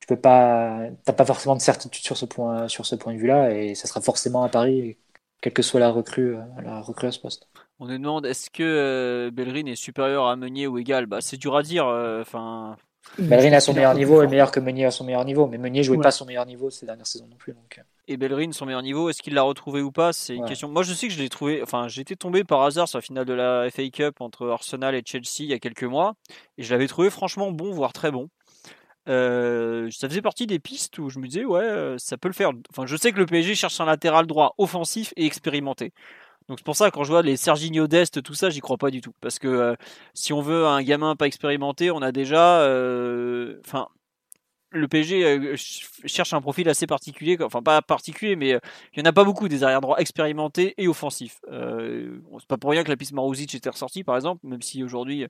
tu 0.00 0.06
peux 0.06 0.16
pas, 0.16 0.88
t'as 1.04 1.12
pas 1.12 1.24
forcément 1.24 1.56
de 1.56 1.60
certitude 1.60 2.04
sur 2.04 2.16
ce 2.16 2.24
point, 2.24 2.68
sur 2.68 2.86
ce 2.86 2.94
point 2.94 3.14
de 3.14 3.18
vue-là, 3.18 3.52
et 3.52 3.74
ça 3.74 3.86
sera 3.88 4.00
forcément 4.00 4.44
à 4.44 4.48
Paris, 4.48 4.98
quelle 5.40 5.52
que 5.52 5.62
soit 5.62 5.80
la 5.80 5.90
recrue, 5.90 6.36
la 6.62 6.80
recrue 6.80 7.08
à 7.08 7.12
ce 7.12 7.20
poste. 7.20 7.48
On 7.80 7.86
nous 7.86 7.98
demande 7.98 8.26
est-ce 8.26 8.48
que 8.48 8.62
euh, 8.62 9.30
Bellerin 9.32 9.66
est 9.66 9.74
supérieur 9.74 10.26
à 10.26 10.36
Meunier 10.36 10.68
ou 10.68 10.78
égal? 10.78 11.06
Bah 11.06 11.20
c'est 11.20 11.36
dur 11.36 11.56
à 11.56 11.62
dire. 11.62 11.86
Euh, 11.86 12.22
enfin. 12.22 12.76
Bellerin 13.18 13.52
à 13.52 13.60
son 13.60 13.74
meilleur 13.74 13.94
niveau 13.94 14.22
est 14.22 14.26
meilleur 14.26 14.50
que 14.50 14.60
Meunier 14.60 14.86
à 14.86 14.90
son 14.90 15.04
meilleur 15.04 15.24
niveau, 15.24 15.46
mais 15.46 15.58
Meunier 15.58 15.82
jouait 15.82 15.98
pas 15.98 16.10
son 16.10 16.24
meilleur 16.24 16.46
niveau 16.46 16.70
ces 16.70 16.86
dernières 16.86 17.06
saisons 17.06 17.26
non 17.28 17.36
plus. 17.36 17.52
Donc. 17.52 17.78
Euh. 17.78 17.82
Et 18.08 18.16
Bellerin, 18.16 18.52
son 18.52 18.66
meilleur 18.66 18.82
niveau, 18.82 19.10
est-ce 19.10 19.22
qu'il 19.22 19.34
l'a 19.34 19.42
retrouvé 19.42 19.80
ou 19.80 19.92
pas? 19.92 20.12
C'est 20.12 20.34
une 20.34 20.44
question. 20.44 20.68
Moi, 20.68 20.82
je 20.82 20.92
sais 20.92 21.08
que 21.08 21.12
je 21.12 21.18
l'ai 21.18 21.28
trouvé. 21.28 21.62
Enfin, 21.62 21.88
j'étais 21.88 22.16
tombé 22.16 22.42
par 22.42 22.62
hasard 22.62 22.88
sur 22.88 22.98
la 22.98 23.02
finale 23.02 23.24
de 23.24 23.32
la 23.32 23.68
FA 23.70 23.88
Cup 23.90 24.20
entre 24.20 24.48
Arsenal 24.48 24.94
et 24.94 25.02
Chelsea 25.04 25.40
il 25.40 25.46
y 25.46 25.52
a 25.52 25.58
quelques 25.58 25.84
mois, 25.84 26.14
et 26.58 26.62
je 26.62 26.72
l'avais 26.72 26.88
trouvé 26.88 27.10
franchement 27.10 27.52
bon, 27.52 27.72
voire 27.72 27.92
très 27.92 28.10
bon. 28.10 28.28
Euh, 29.08 29.90
ça 29.90 30.08
faisait 30.08 30.22
partie 30.22 30.46
des 30.46 30.60
pistes 30.60 30.98
où 30.98 31.10
je 31.10 31.18
me 31.18 31.26
disais 31.26 31.44
ouais, 31.44 31.96
ça 31.98 32.16
peut 32.16 32.28
le 32.28 32.34
faire. 32.34 32.50
Enfin, 32.70 32.86
je 32.86 32.96
sais 32.96 33.12
que 33.12 33.18
le 33.18 33.26
PSG 33.26 33.54
cherche 33.54 33.80
un 33.80 33.84
latéral 33.84 34.26
droit 34.26 34.54
offensif 34.58 35.12
et 35.16 35.26
expérimenté. 35.26 35.92
Donc 36.52 36.58
c'est 36.58 36.66
pour 36.66 36.76
ça 36.76 36.90
quand 36.90 37.02
je 37.02 37.10
vois 37.10 37.22
les 37.22 37.38
Serginho 37.38 37.86
Dest, 37.86 38.22
tout 38.22 38.34
ça, 38.34 38.50
j'y 38.50 38.60
crois 38.60 38.76
pas 38.76 38.90
du 38.90 39.00
tout. 39.00 39.14
Parce 39.22 39.38
que 39.38 39.48
euh, 39.48 39.74
si 40.12 40.34
on 40.34 40.42
veut 40.42 40.66
un 40.66 40.82
gamin 40.82 41.16
pas 41.16 41.26
expérimenté, 41.26 41.90
on 41.90 42.02
a 42.02 42.12
déjà, 42.12 42.60
euh, 42.60 43.58
enfin, 43.64 43.88
le 44.68 44.86
PSG 44.86 45.24
euh, 45.24 45.54
cherche 45.56 46.34
un 46.34 46.42
profil 46.42 46.68
assez 46.68 46.86
particulier, 46.86 47.38
enfin 47.42 47.62
pas 47.62 47.80
particulier, 47.80 48.36
mais 48.36 48.50
il 48.92 48.98
y 48.98 49.00
en 49.00 49.06
a 49.06 49.14
pas 49.14 49.24
beaucoup 49.24 49.48
des 49.48 49.64
arrière 49.64 49.80
droits 49.80 49.98
expérimentés 49.98 50.74
et 50.76 50.88
offensifs. 50.88 51.40
c'est 51.50 52.48
pas 52.48 52.58
pour 52.58 52.72
rien 52.72 52.84
que 52.84 52.90
la 52.90 52.98
piste 52.98 53.12
Marouzic 53.12 53.54
était 53.54 53.70
ressortie, 53.70 54.04
par 54.04 54.16
exemple, 54.16 54.46
même 54.46 54.60
si 54.60 54.84
aujourd'hui. 54.84 55.26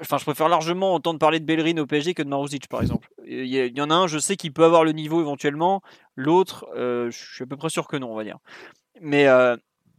Enfin, 0.00 0.18
je 0.18 0.24
préfère 0.24 0.48
largement 0.48 0.94
entendre 0.94 1.18
parler 1.18 1.40
de 1.40 1.44
Bellerin 1.44 1.76
au 1.78 1.86
PSG 1.86 2.14
que 2.14 2.22
de 2.22 2.28
Marouzic, 2.28 2.68
par 2.68 2.82
exemple. 2.82 3.08
Il 3.26 3.46
y, 3.46 3.80
en 3.80 3.90
a 3.90 3.94
un, 3.94 4.06
je 4.06 4.20
sais 4.20 4.36
qu'il 4.36 4.52
peut 4.52 4.64
avoir 4.64 4.84
le 4.84 4.92
niveau 4.92 5.20
éventuellement. 5.20 5.82
L'autre, 6.14 6.68
je 6.76 7.10
suis 7.10 7.42
à 7.42 7.46
peu 7.48 7.56
près 7.56 7.68
sûr 7.68 7.88
que 7.88 7.96
non, 7.96 8.12
on 8.12 8.14
va 8.14 8.22
dire. 8.22 8.38
Mais 9.00 9.26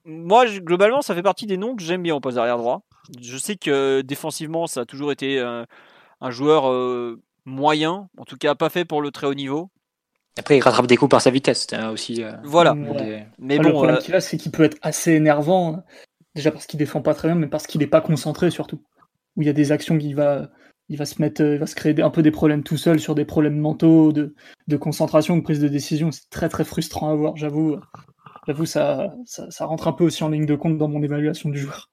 moi, 0.07 0.45
globalement, 0.59 1.01
ça 1.01 1.13
fait 1.13 1.21
partie 1.21 1.45
des 1.45 1.57
noms 1.57 1.75
que 1.75 1.83
j'aime 1.83 2.01
bien 2.01 2.15
au 2.15 2.21
poste 2.21 2.37
arrière 2.37 2.57
droit. 2.57 2.83
Je 3.21 3.37
sais 3.37 3.57
que 3.57 4.01
défensivement, 4.01 4.65
ça 4.65 4.81
a 4.81 4.85
toujours 4.85 5.11
été 5.11 5.37
euh, 5.37 5.65
un 6.21 6.31
joueur 6.31 6.71
euh, 6.71 7.21
moyen, 7.45 8.07
en 8.17 8.23
tout 8.23 8.37
cas 8.37 8.55
pas 8.55 8.69
fait 8.69 8.85
pour 8.85 9.01
le 9.01 9.11
très 9.11 9.27
haut 9.27 9.33
niveau. 9.33 9.69
Après, 10.39 10.57
il 10.57 10.61
rattrape 10.61 10.87
des 10.87 10.95
coups 10.95 11.09
par 11.09 11.21
sa 11.21 11.29
vitesse 11.29 11.67
aussi. 11.91 12.23
Euh, 12.23 12.31
voilà. 12.43 12.73
Mais 12.73 13.57
bon, 13.57 13.63
le 13.63 13.71
problème 13.73 13.97
qu'il 13.97 14.15
a, 14.15 14.21
c'est 14.21 14.37
qu'il 14.37 14.51
peut 14.51 14.63
être 14.63 14.77
assez 14.81 15.11
énervant. 15.11 15.75
Hein. 15.75 15.83
Déjà 16.35 16.51
parce 16.51 16.67
qu'il 16.67 16.79
défend 16.79 17.01
pas 17.01 17.13
très 17.13 17.27
bien, 17.27 17.35
mais 17.35 17.47
parce 17.47 17.67
qu'il 17.67 17.81
n'est 17.81 17.87
pas 17.87 18.01
concentré 18.01 18.49
surtout. 18.49 18.81
Où 19.35 19.41
il 19.41 19.45
y 19.45 19.49
a 19.49 19.53
des 19.53 19.71
actions 19.71 19.97
qu'il 19.97 20.15
va, 20.15 20.49
il 20.87 20.97
va 20.97 21.05
se 21.05 21.21
mettre, 21.21 21.41
il 21.41 21.57
va 21.57 21.65
se 21.65 21.75
créer 21.75 21.99
un 22.01 22.11
peu 22.11 22.21
des 22.21 22.31
problèmes 22.31 22.63
tout 22.63 22.77
seul 22.77 22.99
sur 22.99 23.13
des 23.13 23.25
problèmes 23.25 23.57
mentaux, 23.57 24.13
de, 24.13 24.35
de 24.67 24.77
concentration, 24.77 25.35
de 25.35 25.41
prise 25.41 25.59
de 25.59 25.67
décision. 25.67 26.11
C'est 26.11 26.29
très 26.29 26.47
très 26.47 26.63
frustrant 26.63 27.09
à 27.09 27.15
voir, 27.15 27.35
j'avoue. 27.35 27.77
J'avoue, 28.47 28.65
ça, 28.65 29.13
ça, 29.25 29.65
rentre 29.65 29.89
un 29.89 29.91
peu 29.91 30.05
aussi 30.05 30.23
en 30.23 30.29
ligne 30.29 30.45
de 30.45 30.55
compte 30.55 30.77
dans 30.77 30.87
mon 30.87 31.03
évaluation 31.03 31.49
du 31.49 31.59
joueur. 31.59 31.89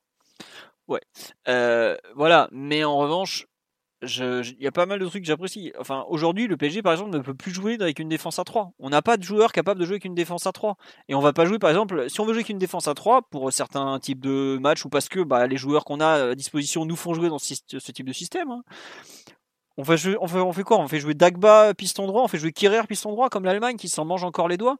Ouais. 0.86 1.00
Euh, 1.48 1.96
voilà. 2.14 2.48
Mais 2.52 2.84
en 2.84 2.96
revanche, 2.96 3.46
il 4.02 4.56
y 4.60 4.66
a 4.66 4.72
pas 4.72 4.86
mal 4.86 5.00
de 5.00 5.06
trucs 5.06 5.22
que 5.22 5.26
j'apprécie. 5.26 5.72
Enfin, 5.78 6.04
aujourd'hui, 6.08 6.46
le 6.46 6.56
PSG, 6.56 6.82
par 6.82 6.92
exemple, 6.92 7.10
ne 7.10 7.18
peut 7.18 7.34
plus 7.34 7.52
jouer 7.52 7.76
avec 7.80 7.98
une 7.98 8.08
défense 8.08 8.38
à 8.38 8.44
3. 8.44 8.72
On 8.78 8.90
n'a 8.90 9.02
pas 9.02 9.16
de 9.16 9.22
joueur 9.22 9.50
capable 9.50 9.80
de 9.80 9.84
jouer 9.84 9.94
avec 9.94 10.04
une 10.04 10.14
défense 10.14 10.46
à 10.46 10.52
3. 10.52 10.76
Et 11.08 11.14
on 11.14 11.20
va 11.20 11.32
pas 11.32 11.44
jouer, 11.44 11.58
par 11.58 11.70
exemple, 11.70 12.08
si 12.08 12.20
on 12.20 12.24
veut 12.24 12.32
jouer 12.32 12.40
avec 12.40 12.50
une 12.50 12.58
défense 12.58 12.86
à 12.86 12.94
3 12.94 13.22
pour 13.30 13.52
certains 13.52 13.98
types 13.98 14.20
de 14.20 14.58
matchs 14.60 14.84
ou 14.84 14.88
parce 14.88 15.08
que 15.08 15.20
bah, 15.20 15.46
les 15.46 15.56
joueurs 15.56 15.84
qu'on 15.84 16.00
a 16.00 16.30
à 16.30 16.34
disposition 16.34 16.84
nous 16.84 16.96
font 16.96 17.14
jouer 17.14 17.28
dans 17.28 17.38
ce, 17.38 17.54
type 17.92 18.06
de 18.06 18.12
système. 18.12 18.50
Hein. 18.50 18.62
On, 19.76 19.84
fait 19.84 20.16
on, 20.20 20.28
fait, 20.28 20.38
on 20.38 20.52
fait 20.52 20.62
quoi? 20.62 20.78
On 20.78 20.86
fait 20.86 21.00
jouer 21.00 21.14
Dagba 21.14 21.74
piston 21.74 22.06
droit, 22.06 22.22
on 22.22 22.28
fait 22.28 22.38
jouer 22.38 22.52
Kirer 22.52 22.86
piston 22.86 23.10
droit 23.10 23.28
comme 23.28 23.44
l'Allemagne 23.44 23.76
qui 23.76 23.88
s'en 23.88 24.04
mange 24.04 24.22
encore 24.22 24.46
les 24.46 24.56
doigts 24.56 24.76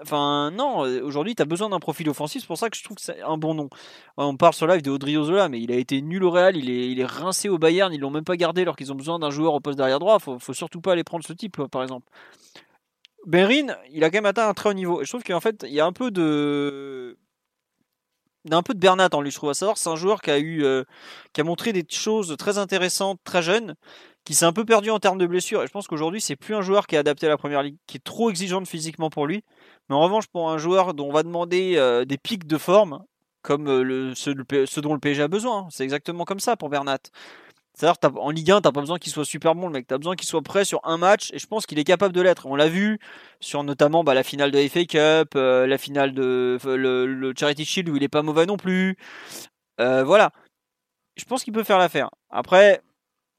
Enfin, 0.00 0.50
non, 0.52 0.84
euh, 0.86 1.02
aujourd'hui, 1.02 1.34
tu 1.34 1.42
as 1.42 1.44
besoin 1.44 1.68
d'un 1.68 1.80
profil 1.80 2.08
offensif, 2.08 2.42
c'est 2.42 2.46
pour 2.46 2.58
ça 2.58 2.70
que 2.70 2.76
je 2.76 2.84
trouve 2.84 2.96
que 2.96 3.02
c'est 3.02 3.20
un 3.22 3.36
bon 3.36 3.54
nom. 3.54 3.68
On 4.16 4.36
parle 4.36 4.54
sur 4.54 4.66
live 4.66 4.82
de 4.82 4.90
Odriozola, 4.90 5.48
mais 5.48 5.60
il 5.60 5.72
a 5.72 5.76
été 5.76 6.00
nul 6.02 6.22
au 6.24 6.30
Real, 6.30 6.56
il 6.56 6.70
est, 6.70 6.90
il 6.90 7.00
est 7.00 7.04
rincé 7.04 7.48
au 7.48 7.58
Bayern, 7.58 7.92
ils 7.92 8.00
l'ont 8.00 8.10
même 8.10 8.24
pas 8.24 8.36
gardé 8.36 8.62
alors 8.62 8.76
qu'ils 8.76 8.92
ont 8.92 8.96
besoin 8.96 9.18
d'un 9.18 9.30
joueur 9.30 9.54
au 9.54 9.60
poste 9.60 9.78
d'arrière 9.78 9.98
droit. 9.98 10.18
Faut, 10.18 10.38
faut 10.38 10.54
surtout 10.54 10.80
pas 10.80 10.92
aller 10.92 11.04
prendre 11.04 11.24
ce 11.24 11.32
type, 11.32 11.60
par 11.66 11.82
exemple. 11.82 12.06
Benrin, 13.26 13.76
il 13.90 14.04
a 14.04 14.10
quand 14.10 14.18
même 14.18 14.26
atteint 14.26 14.48
un 14.48 14.54
très 14.54 14.70
haut 14.70 14.74
niveau. 14.74 15.02
Et 15.02 15.04
je 15.04 15.10
trouve 15.10 15.22
qu'en 15.22 15.40
fait, 15.40 15.64
il 15.66 15.74
y 15.74 15.80
a 15.80 15.86
un 15.86 15.92
peu 15.92 16.10
de. 16.10 17.18
un 18.50 18.62
peu 18.62 18.74
de 18.74 18.78
Bernat 18.78 19.10
en 19.12 19.20
lui, 19.20 19.30
je 19.30 19.36
trouve. 19.36 19.50
À 19.50 19.54
savoir, 19.54 19.76
c'est 19.78 19.90
un 19.90 19.96
joueur 19.96 20.22
qui 20.22 20.30
a 20.30 20.38
eu, 20.38 20.64
euh, 20.64 20.84
qui 21.32 21.40
a 21.40 21.44
montré 21.44 21.72
des 21.72 21.84
choses 21.88 22.36
très 22.38 22.58
intéressantes, 22.58 23.20
très 23.24 23.42
jeune, 23.42 23.74
qui 24.28 24.34
s'est 24.34 24.44
un 24.44 24.52
peu 24.52 24.66
perdu 24.66 24.90
en 24.90 24.98
termes 24.98 25.16
de 25.16 25.26
blessures. 25.26 25.62
Et 25.62 25.66
je 25.66 25.72
pense 25.72 25.86
qu'aujourd'hui, 25.86 26.20
c'est 26.20 26.36
plus 26.36 26.54
un 26.54 26.60
joueur 26.60 26.86
qui 26.86 26.96
est 26.96 26.98
adapté 26.98 27.24
à 27.24 27.30
la 27.30 27.38
première 27.38 27.62
ligue, 27.62 27.78
qui 27.86 27.96
est 27.96 28.04
trop 28.04 28.28
exigeante 28.28 28.68
physiquement 28.68 29.08
pour 29.08 29.26
lui. 29.26 29.42
Mais 29.88 29.96
en 29.96 30.00
revanche, 30.00 30.26
pour 30.26 30.50
un 30.50 30.58
joueur 30.58 30.92
dont 30.92 31.08
on 31.08 31.12
va 31.12 31.22
demander 31.22 31.76
euh, 31.78 32.04
des 32.04 32.18
pics 32.18 32.46
de 32.46 32.58
forme, 32.58 33.02
comme 33.40 33.68
euh, 33.68 33.82
le, 33.82 34.14
ce, 34.14 34.80
dont 34.80 34.92
le 34.92 35.00
PSG 35.00 35.22
a 35.22 35.28
besoin, 35.28 35.66
c'est 35.70 35.82
exactement 35.82 36.26
comme 36.26 36.40
ça 36.40 36.58
pour 36.58 36.68
Bernat. 36.68 36.98
C'est-à-dire 37.72 38.20
en 38.20 38.30
Ligue 38.30 38.50
1, 38.50 38.60
t'as 38.60 38.70
pas 38.70 38.82
besoin 38.82 38.98
qu'il 38.98 39.10
soit 39.10 39.24
super 39.24 39.54
bon 39.54 39.68
le 39.68 39.72
mec, 39.72 39.86
t'as 39.86 39.96
besoin 39.96 40.14
qu'il 40.14 40.28
soit 40.28 40.42
prêt 40.42 40.66
sur 40.66 40.82
un 40.84 40.98
match 40.98 41.30
et 41.32 41.38
je 41.38 41.46
pense 41.46 41.64
qu'il 41.64 41.78
est 41.78 41.84
capable 41.84 42.14
de 42.14 42.20
l'être. 42.20 42.44
On 42.44 42.54
l'a 42.54 42.68
vu 42.68 42.98
sur 43.40 43.64
notamment 43.64 44.04
bah, 44.04 44.12
la 44.12 44.24
finale 44.24 44.50
de 44.50 44.58
FA 44.68 44.84
Cup, 44.84 45.30
euh, 45.36 45.66
la 45.66 45.78
finale 45.78 46.12
de 46.12 46.58
le, 46.66 47.32
Charity 47.34 47.64
Shield 47.64 47.88
où 47.88 47.96
il 47.96 48.02
est 48.02 48.08
pas 48.08 48.20
mauvais 48.20 48.44
non 48.44 48.58
plus. 48.58 48.98
voilà, 49.78 50.32
je 51.16 51.24
pense 51.24 51.44
qu'il 51.44 51.54
peut 51.54 51.64
faire 51.64 51.78
l'affaire. 51.78 52.10
Après, 52.28 52.82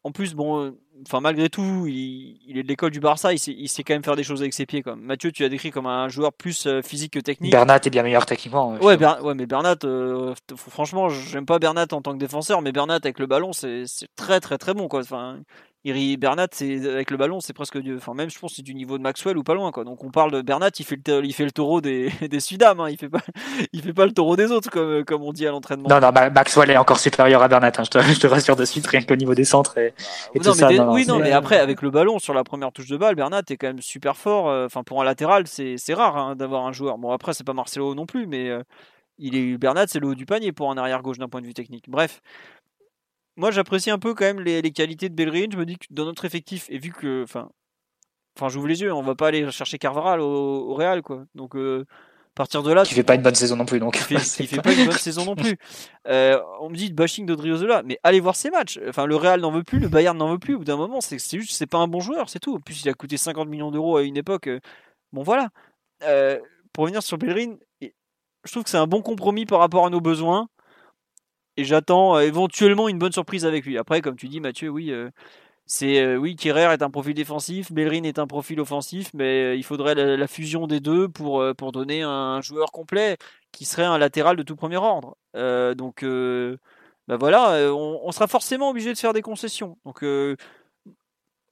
en 0.03 0.11
plus, 0.11 0.33
bon, 0.33 0.73
enfin 1.05 1.19
malgré 1.19 1.49
tout, 1.49 1.85
il, 1.87 2.57
est 2.57 2.63
de 2.63 2.67
l'école 2.67 2.91
du 2.91 2.99
Barça, 2.99 3.33
il 3.33 3.39
sait, 3.39 3.83
quand 3.83 3.93
même 3.93 4.03
faire 4.03 4.15
des 4.15 4.23
choses 4.23 4.41
avec 4.41 4.53
ses 4.53 4.65
pieds. 4.65 4.81
Comme. 4.81 5.01
Mathieu, 5.01 5.31
tu 5.31 5.43
as 5.43 5.49
décrit 5.49 5.71
comme 5.71 5.87
un 5.87 6.07
joueur 6.07 6.33
plus 6.33 6.65
euh, 6.67 6.81
physique 6.81 7.13
que 7.13 7.19
technique. 7.19 7.51
Bernat 7.51 7.79
est 7.85 7.89
bien 7.89 8.03
meilleur 8.03 8.25
techniquement. 8.25 8.73
Ouais, 8.75 8.97
ouais 8.97 9.33
mais 9.35 9.45
Bernat, 9.45 9.77
euh, 9.83 10.33
franchement, 10.55 11.09
j'aime 11.09 11.45
pas 11.45 11.59
Bernat 11.59 11.87
en 11.91 12.01
tant 12.01 12.13
que 12.13 12.17
défenseur, 12.17 12.61
mais 12.61 12.71
Bernat 12.71 12.95
avec 12.95 13.19
le 13.19 13.25
ballon, 13.25 13.53
c'est 13.53 13.85
très 14.15 14.39
très 14.39 14.57
très 14.57 14.73
bon. 14.73 14.87
Quoi. 14.87 15.01
Enfin, 15.01 15.39
Bernat, 15.85 16.47
c'est 16.51 16.89
avec 16.89 17.09
le 17.09 17.15
ballon, 17.15 17.39
c'est 17.39 17.53
presque 17.53 17.77
du, 17.77 17.95
enfin 17.95 18.13
même 18.13 18.29
je 18.29 18.37
pense 18.37 18.55
c'est 18.55 18.61
du 18.61 18.75
niveau 18.75 18.97
de 18.97 19.03
Maxwell 19.03 19.37
ou 19.37 19.43
pas 19.43 19.53
loin 19.53 19.71
quoi. 19.71 19.85
Donc 19.85 20.03
on 20.03 20.11
parle 20.11 20.31
de 20.31 20.41
Bernat, 20.41 20.71
il 20.77 20.85
fait 20.85 20.99
le, 21.07 21.25
il 21.25 21.33
fait 21.33 21.45
le 21.45 21.51
taureau 21.51 21.79
des, 21.79 22.11
des 22.29 22.39
Sudam, 22.41 22.81
hein. 22.81 22.89
il 22.89 22.97
fait 22.97 23.07
pas, 23.07 23.21
il 23.73 23.81
fait 23.81 23.93
pas 23.93 24.05
le 24.05 24.11
taureau 24.11 24.35
des 24.35 24.51
autres 24.51 24.69
comme, 24.69 25.05
comme 25.05 25.23
on 25.23 25.31
dit 25.31 25.47
à 25.47 25.51
l'entraînement. 25.51 25.87
Non 25.87 26.01
non, 26.01 26.11
Maxwell 26.11 26.69
est 26.69 26.77
encore 26.77 26.99
supérieur 26.99 27.41
à 27.41 27.47
Bernat, 27.47 27.71
hein. 27.77 27.83
je, 27.83 27.89
te, 27.89 27.99
je, 28.13 28.19
te, 28.19 28.27
rassure 28.27 28.57
de 28.57 28.65
suite, 28.65 28.85
rien 28.87 29.01
qu'au 29.01 29.15
niveau 29.15 29.35
des 29.35 29.45
centres 29.45 29.77
et, 29.77 29.93
et 30.35 30.39
tout 30.39 30.53
ça. 30.53 30.69
oui 30.91 31.05
non, 31.07 31.19
mais 31.19 31.31
après 31.31 31.57
avec 31.57 31.81
le 31.81 31.91
ballon 31.91 32.19
sur 32.19 32.33
la 32.33 32.43
première 32.43 32.71
touche 32.73 32.87
de 32.87 32.97
balle, 32.97 33.15
Bernat 33.15 33.43
est 33.49 33.57
quand 33.57 33.67
même 33.67 33.81
super 33.81 34.17
fort. 34.17 34.49
Euh, 34.49 34.65
enfin 34.65 34.83
pour 34.83 35.01
un 35.01 35.05
latéral, 35.05 35.45
c'est 35.47 35.93
rare 35.93 36.17
hein, 36.17 36.35
d'avoir 36.35 36.65
un 36.65 36.73
joueur. 36.73 36.97
Bon 36.97 37.11
après 37.11 37.33
c'est 37.33 37.45
pas 37.45 37.53
Marcelo 37.53 37.95
non 37.95 38.05
plus, 38.05 38.27
mais 38.27 38.49
euh, 38.49 38.63
il 39.19 39.35
est 39.35 39.57
Bernat, 39.57 39.85
c'est 39.87 39.99
le 39.99 40.07
haut 40.07 40.15
du 40.15 40.25
panier 40.25 40.51
pour 40.51 40.71
un 40.71 40.77
arrière 40.77 41.01
gauche 41.01 41.17
d'un 41.17 41.27
point 41.27 41.41
de 41.41 41.45
vue 41.45 41.53
technique. 41.53 41.89
Bref, 41.89 42.21
moi 43.39 43.51
j'apprécie 43.51 43.89
un 43.89 43.99
peu 43.99 44.13
quand 44.13 44.25
même 44.25 44.41
les, 44.41 44.61
qualités 44.71 45.09
de 45.09 45.15
Bellerin. 45.15 45.47
Je 45.51 45.57
me 45.57 45.65
dis 45.65 45.77
que 45.77 45.85
dans 45.89 46.05
notre 46.05 46.25
effectif, 46.25 46.67
et 46.69 46.77
vu 46.77 46.91
que, 46.91 47.23
enfin, 47.23 47.49
enfin, 48.35 48.49
j'ouvre 48.49 48.67
les 48.67 48.81
yeux, 48.81 48.93
on 48.93 49.01
va 49.01 49.15
pas 49.15 49.27
aller 49.27 49.49
chercher 49.49 49.77
Carvaral 49.77 50.19
au, 50.19 50.73
Real, 50.73 51.01
quoi. 51.01 51.23
Donc 51.35 51.55
euh, 51.55 51.85
à 51.89 52.35
partir 52.35 52.63
de 52.63 52.71
là, 52.71 52.83
qui 52.83 52.93
fait 52.93 53.03
pas 53.03 53.15
une 53.15 53.21
bonne 53.21 53.35
saison 53.35 53.55
non 53.55 53.65
plus, 53.65 53.79
donc. 53.79 53.93
Qui 53.93 54.03
fait, 54.03 54.19
fait 54.19 54.61
pas 54.61 54.73
une 54.73 54.85
bonne 54.85 54.97
saison 54.97 55.23
non 55.23 55.35
plus. 55.37 55.57
Euh, 56.07 56.37
on 56.59 56.69
me 56.69 56.75
dit 56.75 56.89
de 56.89 56.95
bashing 56.95 57.25
d'Odriozola, 57.25 57.81
mais 57.83 57.97
allez 58.03 58.19
voir 58.19 58.35
ses 58.35 58.49
matchs. 58.49 58.77
Enfin, 58.89 59.05
le 59.05 59.15
Real 59.15 59.39
n'en 59.39 59.51
veut 59.51 59.63
plus, 59.63 59.79
le 59.79 59.87
Bayern 59.87 60.17
n'en 60.17 60.31
veut 60.31 60.39
plus. 60.39 60.55
Au 60.55 60.59
bout 60.59 60.65
d'un 60.65 60.77
moment, 60.77 60.99
c'est 60.99 61.17
juste, 61.17 61.53
c'est 61.53 61.65
pas 61.65 61.79
un 61.79 61.87
bon 61.87 62.01
joueur, 62.01 62.29
c'est 62.29 62.39
tout. 62.39 62.55
En 62.55 62.59
plus, 62.59 62.83
il 62.83 62.89
a 62.89 62.93
coûté 62.93 63.15
50 63.15 63.47
millions 63.47 63.71
d'euros 63.71 63.97
à 63.97 64.03
une 64.03 64.17
époque. 64.17 64.47
Euh, 64.47 64.59
bon, 65.13 65.23
voilà. 65.23 65.49
pour 66.73 66.83
revenir 66.83 67.01
sur 67.03 67.17
Bellerin, 67.17 67.55
je 67.81 68.51
trouve 68.51 68.63
que 68.63 68.69
c'est 68.69 68.77
un 68.77 68.87
bon 68.87 69.01
compromis 69.01 69.45
par 69.45 69.59
rapport 69.59 69.85
à 69.85 69.89
nos 69.89 70.01
besoins. 70.01 70.49
Et 71.59 71.65
j'attends 71.65 72.15
euh, 72.15 72.21
éventuellement 72.21 72.87
une 72.87 72.99
bonne 72.99 73.11
surprise 73.11 73.45
avec 73.45 73.65
lui. 73.65 73.77
Après, 73.77 73.99
comme 73.99 74.15
tu 74.15 74.29
dis, 74.29 74.39
Mathieu, 74.39 74.69
oui, 74.69 74.91
euh, 74.91 75.09
c'est 75.65 75.99
euh, 75.99 76.15
oui, 76.15 76.37
Kerrer 76.37 76.71
est 76.73 76.81
un 76.81 76.89
profil 76.89 77.13
défensif, 77.13 77.73
Bellerin 77.73 78.03
est 78.03 78.17
un 78.17 78.27
profil 78.27 78.61
offensif, 78.61 79.11
mais 79.13 79.57
il 79.57 79.63
faudrait 79.63 79.93
la, 79.93 80.27
fusion 80.27 80.67
des 80.67 80.79
deux 80.79 81.09
pour, 81.09 81.43
pour 81.57 81.73
donner 81.73 82.01
un 82.01 82.39
joueur 82.39 82.71
complet 82.71 83.17
qui 83.51 83.65
serait 83.65 83.83
un 83.83 83.97
latéral 83.97 84.37
de 84.37 84.43
tout 84.43 84.55
premier 84.55 84.77
ordre. 84.77 85.17
donc, 85.75 86.05
bah 87.07 87.17
voilà, 87.17 87.73
on, 87.73 88.11
sera 88.13 88.27
forcément 88.27 88.69
obligé 88.69 88.93
de 88.93 88.97
faire 88.97 89.13
des 89.13 89.21
concessions. 89.21 89.77
Donc, 89.83 90.01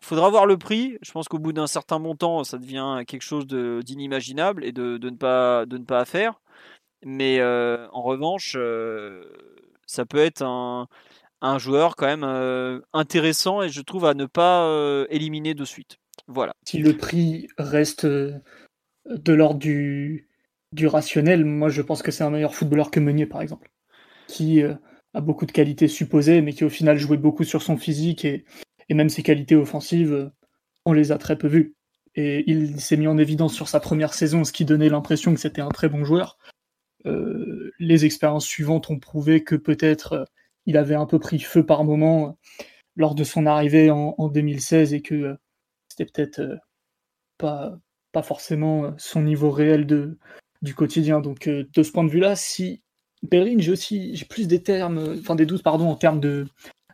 faudra 0.01 0.29
voir 0.29 0.45
le 0.45 0.57
prix. 0.57 0.97
Je 1.01 1.11
pense 1.11 1.27
qu'au 1.27 1.39
bout 1.39 1.51
d'un 1.51 1.67
certain 1.67 1.99
montant, 1.99 2.45
ça 2.45 2.57
devient 2.57 3.03
quelque 3.05 3.23
chose 3.23 3.45
d'inimaginable 3.45 4.63
et 4.63 4.71
de, 4.71 4.97
de, 4.97 5.09
ne 5.09 5.17
pas, 5.17 5.65
de 5.65 5.77
ne 5.77 5.83
pas 5.83 6.05
faire. 6.05 6.39
Mais 7.03 7.39
euh, 7.39 7.87
en 7.91 8.01
revanche, 8.01 8.55
euh, 8.57 9.23
ça 9.87 10.05
peut 10.05 10.19
être 10.19 10.43
un, 10.43 10.87
joueur 11.57 11.95
quand 11.95 12.05
même 12.05 12.81
intéressant 12.93 13.63
et 13.63 13.69
je 13.69 13.81
trouve 13.81 14.05
à 14.05 14.13
ne 14.13 14.25
pas 14.25 15.05
éliminer 15.09 15.53
de 15.53 15.65
suite. 15.65 15.97
Voilà. 16.27 16.53
Si 16.65 16.77
le 16.77 16.95
prix 16.95 17.47
reste 17.57 18.05
de 18.05 19.33
l'ordre 19.33 19.59
du, 19.59 20.27
du 20.73 20.87
rationnel, 20.87 21.45
moi 21.45 21.69
je 21.69 21.81
pense 21.81 22.03
que 22.03 22.11
c'est 22.11 22.23
un 22.23 22.29
meilleur 22.29 22.53
footballeur 22.53 22.91
que 22.91 22.99
Meunier 22.99 23.25
par 23.25 23.41
exemple, 23.41 23.71
qui 24.27 24.61
a 24.61 25.21
beaucoup 25.21 25.45
de 25.45 25.51
qualités 25.51 25.87
supposées, 25.87 26.41
mais 26.41 26.53
qui 26.53 26.65
au 26.65 26.69
final 26.69 26.97
jouait 26.97 27.17
beaucoup 27.17 27.43
sur 27.43 27.63
son 27.63 27.77
physique 27.77 28.25
et, 28.25 28.45
et 28.89 28.93
même 28.93 29.09
ses 29.09 29.23
qualités 29.23 29.55
offensives, 29.55 30.31
on 30.85 30.93
les 30.93 31.11
a 31.11 31.17
très 31.17 31.37
peu 31.37 31.47
vues. 31.47 31.75
Et 32.15 32.43
il 32.49 32.79
s'est 32.79 32.97
mis 32.97 33.07
en 33.07 33.17
évidence 33.17 33.53
sur 33.53 33.67
sa 33.67 33.79
première 33.79 34.13
saison, 34.13 34.43
ce 34.43 34.51
qui 34.51 34.65
donnait 34.65 34.89
l'impression 34.89 35.33
que 35.33 35.39
c'était 35.39 35.61
un 35.61 35.69
très 35.69 35.89
bon 35.89 36.03
joueur. 36.03 36.37
Euh, 37.05 37.71
les 37.79 38.05
expériences 38.05 38.45
suivantes 38.45 38.89
ont 38.89 38.99
prouvé 38.99 39.43
que 39.43 39.55
peut-être 39.55 40.13
euh, 40.13 40.25
il 40.65 40.77
avait 40.77 40.95
un 40.95 41.05
peu 41.05 41.19
pris 41.19 41.39
feu 41.39 41.65
par 41.65 41.83
moment 41.83 42.27
euh, 42.27 42.31
lors 42.95 43.15
de 43.15 43.23
son 43.23 43.45
arrivée 43.45 43.91
en, 43.91 44.27
2016 44.27 44.93
et 44.93 45.01
que 45.01 45.37
c'était 45.87 46.11
peut-être 46.11 46.59
pas, 47.37 47.79
forcément 48.23 48.95
son 48.97 49.21
niveau 49.21 49.51
réel 49.51 49.85
de, 49.85 50.17
du 50.63 50.73
quotidien. 50.73 51.19
Donc 51.19 51.47
de 51.47 51.83
ce 51.83 51.91
point 51.91 52.03
de 52.03 52.09
vue-là, 52.09 52.35
si 52.35 52.81
Bellerin, 53.21 53.59
j'ai 53.59 53.71
aussi 53.71 54.15
j'ai 54.15 54.25
plus 54.25 54.47
des 54.47 54.63
termes, 54.63 55.15
enfin 55.19 55.35
des 55.35 55.45
doutes 55.45 55.61
pardon 55.61 55.87
en 55.87 55.95
termes 55.95 56.19
de, 56.19 56.47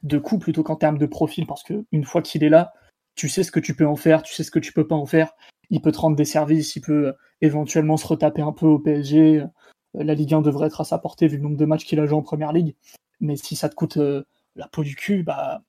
de 0.03 0.17
coût 0.17 0.39
plutôt 0.39 0.61
qu'en 0.61 0.75
termes 0.75 0.97
de 0.97 1.05
profil 1.05 1.47
parce 1.47 1.63
que 1.63 1.85
une 1.93 2.03
fois 2.03 2.21
qu'il 2.21 2.43
est 2.43 2.49
là, 2.49 2.73
tu 3.15 3.29
sais 3.29 3.43
ce 3.43 3.51
que 3.51 3.61
tu 3.61 3.73
peux 3.73 3.87
en 3.87 3.95
faire, 3.95 4.23
tu 4.23 4.33
sais 4.33 4.43
ce 4.43 4.51
que 4.51 4.59
tu 4.59 4.73
peux 4.73 4.85
pas 4.85 4.95
en 4.95 5.05
faire. 5.05 5.31
Il 5.69 5.81
peut 5.81 5.93
te 5.93 5.99
rendre 5.99 6.17
des 6.17 6.25
services, 6.25 6.75
il 6.75 6.81
peut 6.81 7.13
éventuellement 7.41 7.95
se 7.95 8.07
retaper 8.07 8.41
un 8.41 8.51
peu 8.51 8.65
au 8.65 8.79
PSG, 8.79 9.45
la 9.93 10.13
Ligue 10.13 10.33
1 10.33 10.41
devrait 10.41 10.67
être 10.67 10.81
à 10.81 10.85
sa 10.85 10.97
portée 10.97 11.27
vu 11.27 11.37
le 11.37 11.43
nombre 11.43 11.57
de 11.57 11.65
matchs 11.65 11.85
qu'il 11.85 11.99
a 11.99 12.05
joué 12.05 12.17
en 12.17 12.21
première 12.21 12.53
ligue. 12.53 12.75
Mais 13.19 13.35
si 13.35 13.55
ça 13.55 13.69
te 13.69 13.75
coûte 13.75 13.97
euh, 13.97 14.23
la 14.55 14.67
peau 14.67 14.83
du 14.83 14.95
cul, 14.95 15.23
bah 15.23 15.61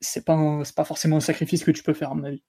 c'est 0.00 0.24
pas 0.24 0.84
forcément 0.84 1.18
un 1.18 1.20
sacrifice 1.20 1.64
que 1.64 1.70
tu 1.70 1.82
peux 1.82 1.94
faire 1.94 2.10
à 2.12 2.14
mon 2.14 2.24
avis. 2.24 2.42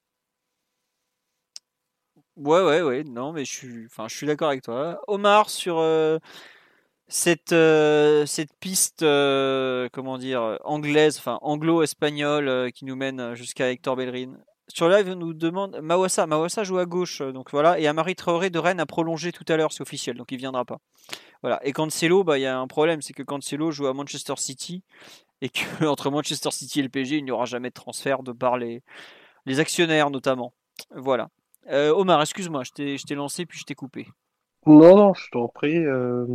Ouais 2.36 2.64
ouais 2.64 2.82
ouais 2.82 3.04
non 3.04 3.32
mais 3.32 3.46
je 3.46 3.52
suis 3.52 3.86
enfin 3.86 4.08
je 4.08 4.16
suis 4.16 4.26
d'accord 4.28 4.50
avec 4.50 4.64
toi. 4.64 5.02
Omar 5.08 5.52
sur 5.52 5.78
euh, 5.78 6.18
cette 7.08 7.54
euh, 7.54 8.26
cette 8.26 8.54
piste 8.60 9.02
comment 9.02 10.18
dire 10.18 10.60
anglaise 10.64 11.18
enfin 11.20 11.38
anglo-espagnole 11.44 12.72
qui 12.72 12.86
nous 12.86 12.96
mène 12.96 13.36
jusqu'à 13.36 13.72
Hector 13.72 13.96
Bellerin. 13.96 14.38
Sur 14.74 14.90
live, 14.90 15.12
nous 15.12 15.36
demande 15.36 15.80
Mawassa. 15.84 16.26
Mawassa 16.26 16.64
joue 16.64 16.80
à 16.80 16.88
gauche, 16.88 17.22
euh, 17.22 17.32
donc 17.32 17.52
voilà. 17.52 17.80
Et 17.80 17.86
Amari 17.86 18.16
Traoré 18.16 18.50
de 18.50 18.58
Rennes 18.58 18.80
a 18.80 18.88
prolongé 18.88 19.32
tout 19.32 19.46
à 19.48 19.56
l'heure, 19.56 19.72
c'est 19.72 19.84
officiel, 19.84 20.18
donc 20.18 20.32
il 20.32 20.40
viendra 20.40 20.66
pas. 20.66 20.80
Voilà. 21.44 21.60
Et 21.64 21.74
Cancelo, 21.74 22.24
bah 22.24 22.40
il 22.40 22.42
y 22.42 22.48
a 22.48 22.58
un 22.58 22.66
problème, 22.66 23.00
c'est 23.04 23.14
que 23.14 23.22
Cancelo 23.22 23.70
joue 23.70 23.86
à 23.86 23.94
Manchester 23.94 24.34
City 24.38 24.82
et 25.42 25.50
que 25.50 25.60
entre 25.86 26.10
Manchester 26.10 26.50
City 26.50 26.80
et 26.80 26.84
le 26.84 26.90
PSG, 26.90 27.18
il 27.18 27.24
n'y 27.24 27.30
aura 27.30 27.46
jamais 27.46 27.70
de 27.70 27.76
transfert 27.76 28.24
de 28.24 28.32
par 28.32 28.58
les, 28.58 28.82
les 29.46 29.60
actionnaires 29.60 30.10
notamment. 30.10 30.54
Voilà. 30.90 31.30
Euh, 31.70 31.94
Omar, 31.94 32.20
excuse-moi, 32.20 32.64
je 32.64 32.72
t'ai 32.72 33.16
lancé 33.16 33.46
puis 33.46 33.60
je 33.60 33.66
t'ai 33.66 33.76
coupé. 33.76 34.08
Non, 34.66 34.98
non, 34.98 35.14
je 35.14 35.30
t'en 35.30 35.50
prie. 35.50 35.86
Euh, 35.86 36.26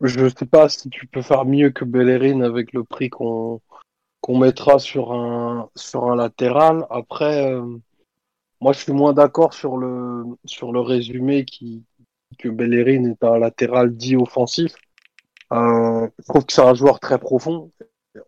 je 0.00 0.24
ne 0.24 0.28
sais 0.28 0.46
pas 0.46 0.68
si 0.68 0.90
tu 0.90 1.06
peux 1.06 1.22
faire 1.22 1.44
mieux 1.44 1.70
que 1.70 1.84
Bellerin 1.84 2.40
avec 2.40 2.72
le 2.72 2.82
prix 2.82 3.10
qu'on 3.10 3.60
qu'on 4.22 4.38
mettra 4.38 4.78
sur 4.78 5.12
un 5.12 5.68
sur 5.76 6.10
un 6.10 6.16
latéral. 6.16 6.86
Après, 6.88 7.52
euh, 7.52 7.78
moi 8.60 8.72
je 8.72 8.78
suis 8.80 8.92
moins 8.92 9.12
d'accord 9.12 9.52
sur 9.52 9.76
le 9.76 10.24
sur 10.46 10.72
le 10.72 10.80
résumé 10.80 11.44
qui 11.44 11.84
que 12.38 12.48
Bellerin 12.48 13.04
est 13.04 13.22
un 13.24 13.38
latéral 13.38 13.94
dit 13.94 14.16
offensif. 14.16 14.74
Euh, 15.52 16.08
je 16.18 16.24
trouve 16.28 16.46
que 16.46 16.52
c'est 16.52 16.62
un 16.62 16.74
joueur 16.74 16.98
très 17.00 17.18
profond, 17.18 17.70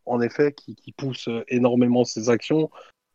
en 0.05 0.20
effet, 0.20 0.53
qui, 0.53 0.76
pousse 0.92 1.28
énormément 1.49 2.05
ses 2.05 2.28
actions, 2.28 2.70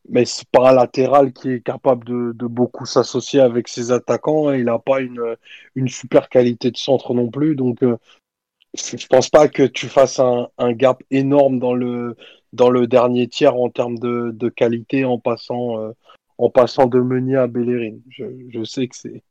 mais 0.10 0.26
c'est 0.26 0.48
pas 0.50 0.72
un 0.72 0.74
latéral 0.74 1.32
qui 1.34 1.52
est 1.52 1.62
capable 1.62 2.06
de, 2.06 2.48
beaucoup 2.48 2.88
s'associer 2.88 3.40
avec 3.40 3.68
ses 3.68 3.92
attaquants. 3.92 4.52
il 4.52 4.66
n'a 4.66 4.80
pas 4.80 5.02
une, 5.02 5.36
une 5.76 5.90
super 5.90 6.30
qualité 6.30 6.72
de 6.72 6.78
centre 6.78 7.14
non 7.14 7.30
plus, 7.30 7.56
donc 7.56 7.84
euh, 7.84 7.98
je 8.76 9.08
pense 9.08 9.30
pas 9.30 9.48
que 9.48 9.64
tu 9.64 9.88
fasses 9.88 10.20
un, 10.20 10.74
gap 10.74 11.02
énorme 11.12 11.60
dans 11.60 11.74
le 11.74 12.16
dans 12.54 12.70
le 12.70 12.88
dernier 12.88 13.28
tiers 13.28 13.56
en 13.56 13.70
termes 13.70 13.98
de, 14.00 14.50
qualité 14.50 15.06
en 15.06 15.20
passant 15.20 15.80
euh, 15.80 15.92
en 16.38 16.50
passant 16.50 16.88
de 16.88 17.00
Meunier 17.00 17.36
à 17.36 17.48
Bellerin. 17.48 17.98
Je, 18.10 18.64
sais 18.64 18.88
que 18.88 18.96
c'est 18.96 19.24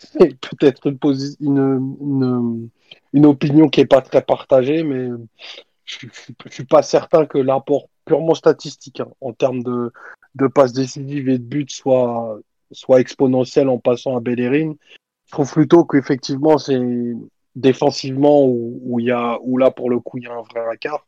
peut-être 0.18 0.86
une, 0.86 0.98
une, 1.40 1.96
une, 2.00 2.68
une, 3.12 3.26
opinion 3.26 3.68
qui 3.68 3.80
est 3.80 3.86
pas 3.86 4.00
très 4.00 4.22
partagée, 4.22 4.84
mais 4.84 5.08
je, 5.84 6.06
je, 6.46 6.50
suis 6.50 6.64
pas 6.64 6.82
certain 6.82 7.26
que 7.26 7.38
l'apport 7.38 7.88
purement 8.04 8.34
statistique 8.34 9.00
hein, 9.00 9.08
en 9.20 9.32
termes 9.32 9.62
de, 9.62 9.92
de 10.34 10.46
passes 10.46 10.72
décisives 10.72 11.28
et 11.28 11.38
de 11.38 11.44
buts 11.44 11.66
soit 11.68 12.38
soit 12.72 13.00
exponentiel 13.00 13.68
en 13.68 13.78
passant 13.78 14.16
à 14.16 14.20
Bellerin. 14.20 14.74
Je 15.26 15.32
trouve 15.32 15.52
plutôt 15.52 15.84
qu'effectivement 15.84 16.58
c'est 16.58 16.80
défensivement 17.54 18.44
où, 18.46 18.98
il 18.98 19.06
y 19.06 19.10
a 19.10 19.38
où 19.42 19.58
là 19.58 19.70
pour 19.70 19.90
le 19.90 20.00
coup 20.00 20.18
il 20.18 20.24
y 20.24 20.26
a 20.26 20.32
un 20.32 20.42
vrai 20.42 20.74
écart. 20.74 21.04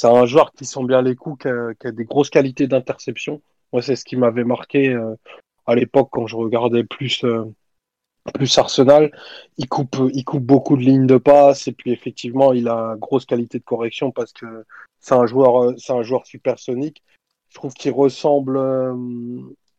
C'est 0.00 0.06
un 0.06 0.26
joueur 0.26 0.52
qui 0.52 0.64
sent 0.64 0.84
bien 0.84 1.02
les 1.02 1.16
coups, 1.16 1.42
qui 1.42 1.48
a, 1.48 1.90
des 1.90 2.04
grosses 2.04 2.30
qualités 2.30 2.68
d'interception. 2.68 3.42
Moi, 3.72 3.82
c'est 3.82 3.96
ce 3.96 4.04
qui 4.04 4.14
m'avait 4.14 4.44
marqué 4.44 4.90
euh, 4.90 5.16
à 5.66 5.74
l'époque 5.74 6.10
quand 6.12 6.28
je 6.28 6.36
regardais 6.36 6.84
plus 6.84 7.24
euh, 7.24 7.42
plus 8.32 8.56
Arsenal. 8.58 9.10
Il 9.56 9.68
coupe 9.68 9.96
il 10.14 10.24
coupe 10.24 10.44
beaucoup 10.44 10.76
de 10.76 10.82
lignes 10.82 11.08
de 11.08 11.16
passe 11.16 11.66
et 11.66 11.72
puis 11.72 11.90
effectivement 11.90 12.52
il 12.52 12.68
a 12.68 12.94
grosse 12.96 13.26
qualité 13.26 13.58
de 13.58 13.64
correction 13.64 14.12
parce 14.12 14.32
que 14.32 14.64
c'est 15.00 15.16
un 15.16 15.26
joueur 15.26 15.64
euh, 15.64 15.74
c'est 15.78 15.94
un 15.94 16.04
joueur 16.04 16.26
supersonique. 16.26 17.02
Je 17.48 17.56
trouve 17.56 17.74
qu'il 17.74 17.90
ressemble 17.90 18.56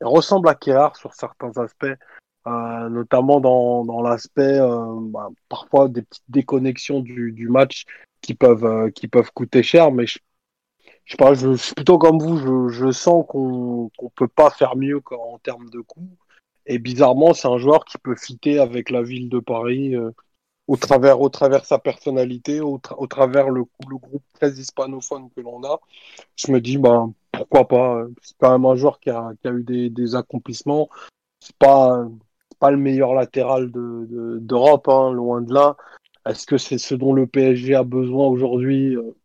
ressemble 0.02 0.50
à 0.50 0.56
Kerr 0.56 0.98
sur 0.98 1.14
certains 1.14 1.58
aspects. 1.62 1.98
Notamment 2.46 3.40
dans, 3.40 3.86
dans 3.86 4.02
l'aspect 4.02 4.60
bah, 5.14 5.30
parfois 5.50 5.88
des 5.88 6.02
petites 6.02 6.24
déconnexions 6.30 7.00
du 7.00 7.48
match 7.48 7.86
qui 8.22 8.34
peuvent 8.34 8.66
euh, 8.66 8.90
qui 8.92 9.08
peuvent 9.08 9.32
coûter 9.34 9.64
cher 9.64 9.92
mais 9.92 10.06
je, 10.06 10.20
je 11.06 11.12
sais 11.12 11.18
pas 11.18 11.34
je, 11.34 11.56
suis 11.56 11.74
plutôt 11.76 11.98
comme 11.98 12.20
vous 12.20 12.38
je, 12.38 12.74
je 12.74 12.92
sens 12.92 13.26
qu'on 13.28 13.90
qu'on 13.98 14.10
peut 14.10 14.28
pas 14.28 14.50
faire 14.50 14.76
mieux 14.76 15.02
en 15.12 15.38
termes 15.40 15.70
de 15.70 15.82
coûts. 15.82 16.18
Et 16.66 16.78
bizarrement 16.80 17.34
c'est 17.34 17.48
un 17.48 17.58
joueur 17.58 17.86
qui 17.86 17.98
peut 17.98 18.16
fitter 18.16 18.60
avec 18.60 18.90
la 18.90 19.02
ville 19.02 19.30
de 19.30 19.40
Paris 19.40 19.96
au 20.68 20.78
travers 20.78 21.20
au 21.20 21.30
travers 21.30 21.66
sa 21.66 21.80
personnalité 21.80 22.62
au, 22.62 22.80
au 22.98 23.08
travers 23.08 23.50
le, 23.50 23.64
le 23.90 23.98
groupe 23.98 24.24
très 24.34 24.52
hispanophone 24.52 25.30
que 25.36 25.42
l'on 25.42 25.64
a. 25.64 25.80
Je 26.36 26.52
me 26.52 26.62
dis 26.62 26.78
ben 26.78 27.14
pourquoi 27.32 27.68
pas 27.68 28.06
c'est 28.22 28.36
quand 28.38 28.52
même 28.52 28.66
un 28.66 28.76
joueur 28.76 29.00
qui 29.00 29.10
a, 29.10 29.32
qui 29.42 29.48
a 29.48 29.52
eu 29.52 29.64
des, 29.64 29.90
des 29.90 30.16
accomplissements. 30.16 30.90
C'est 31.40 31.56
pas 31.58 32.08
pas 32.60 32.72
le 32.72 32.78
meilleur 32.78 33.14
latéral 33.14 33.72
d'Europe, 33.72 34.88
de, 34.88 34.92
hein, 34.92 35.12
loin 35.14 35.42
de 35.42 35.54
là. 35.54 35.78
Est-ce 36.28 36.46
que 36.46 36.58
c'est 36.58 36.78
ce 36.78 36.96
dont 36.96 37.14
le 37.14 37.28
PSG 37.28 37.76
a 37.76 37.84
besoin 37.84 38.28
aujourd'hui 38.28 38.96
euh, 38.96 39.16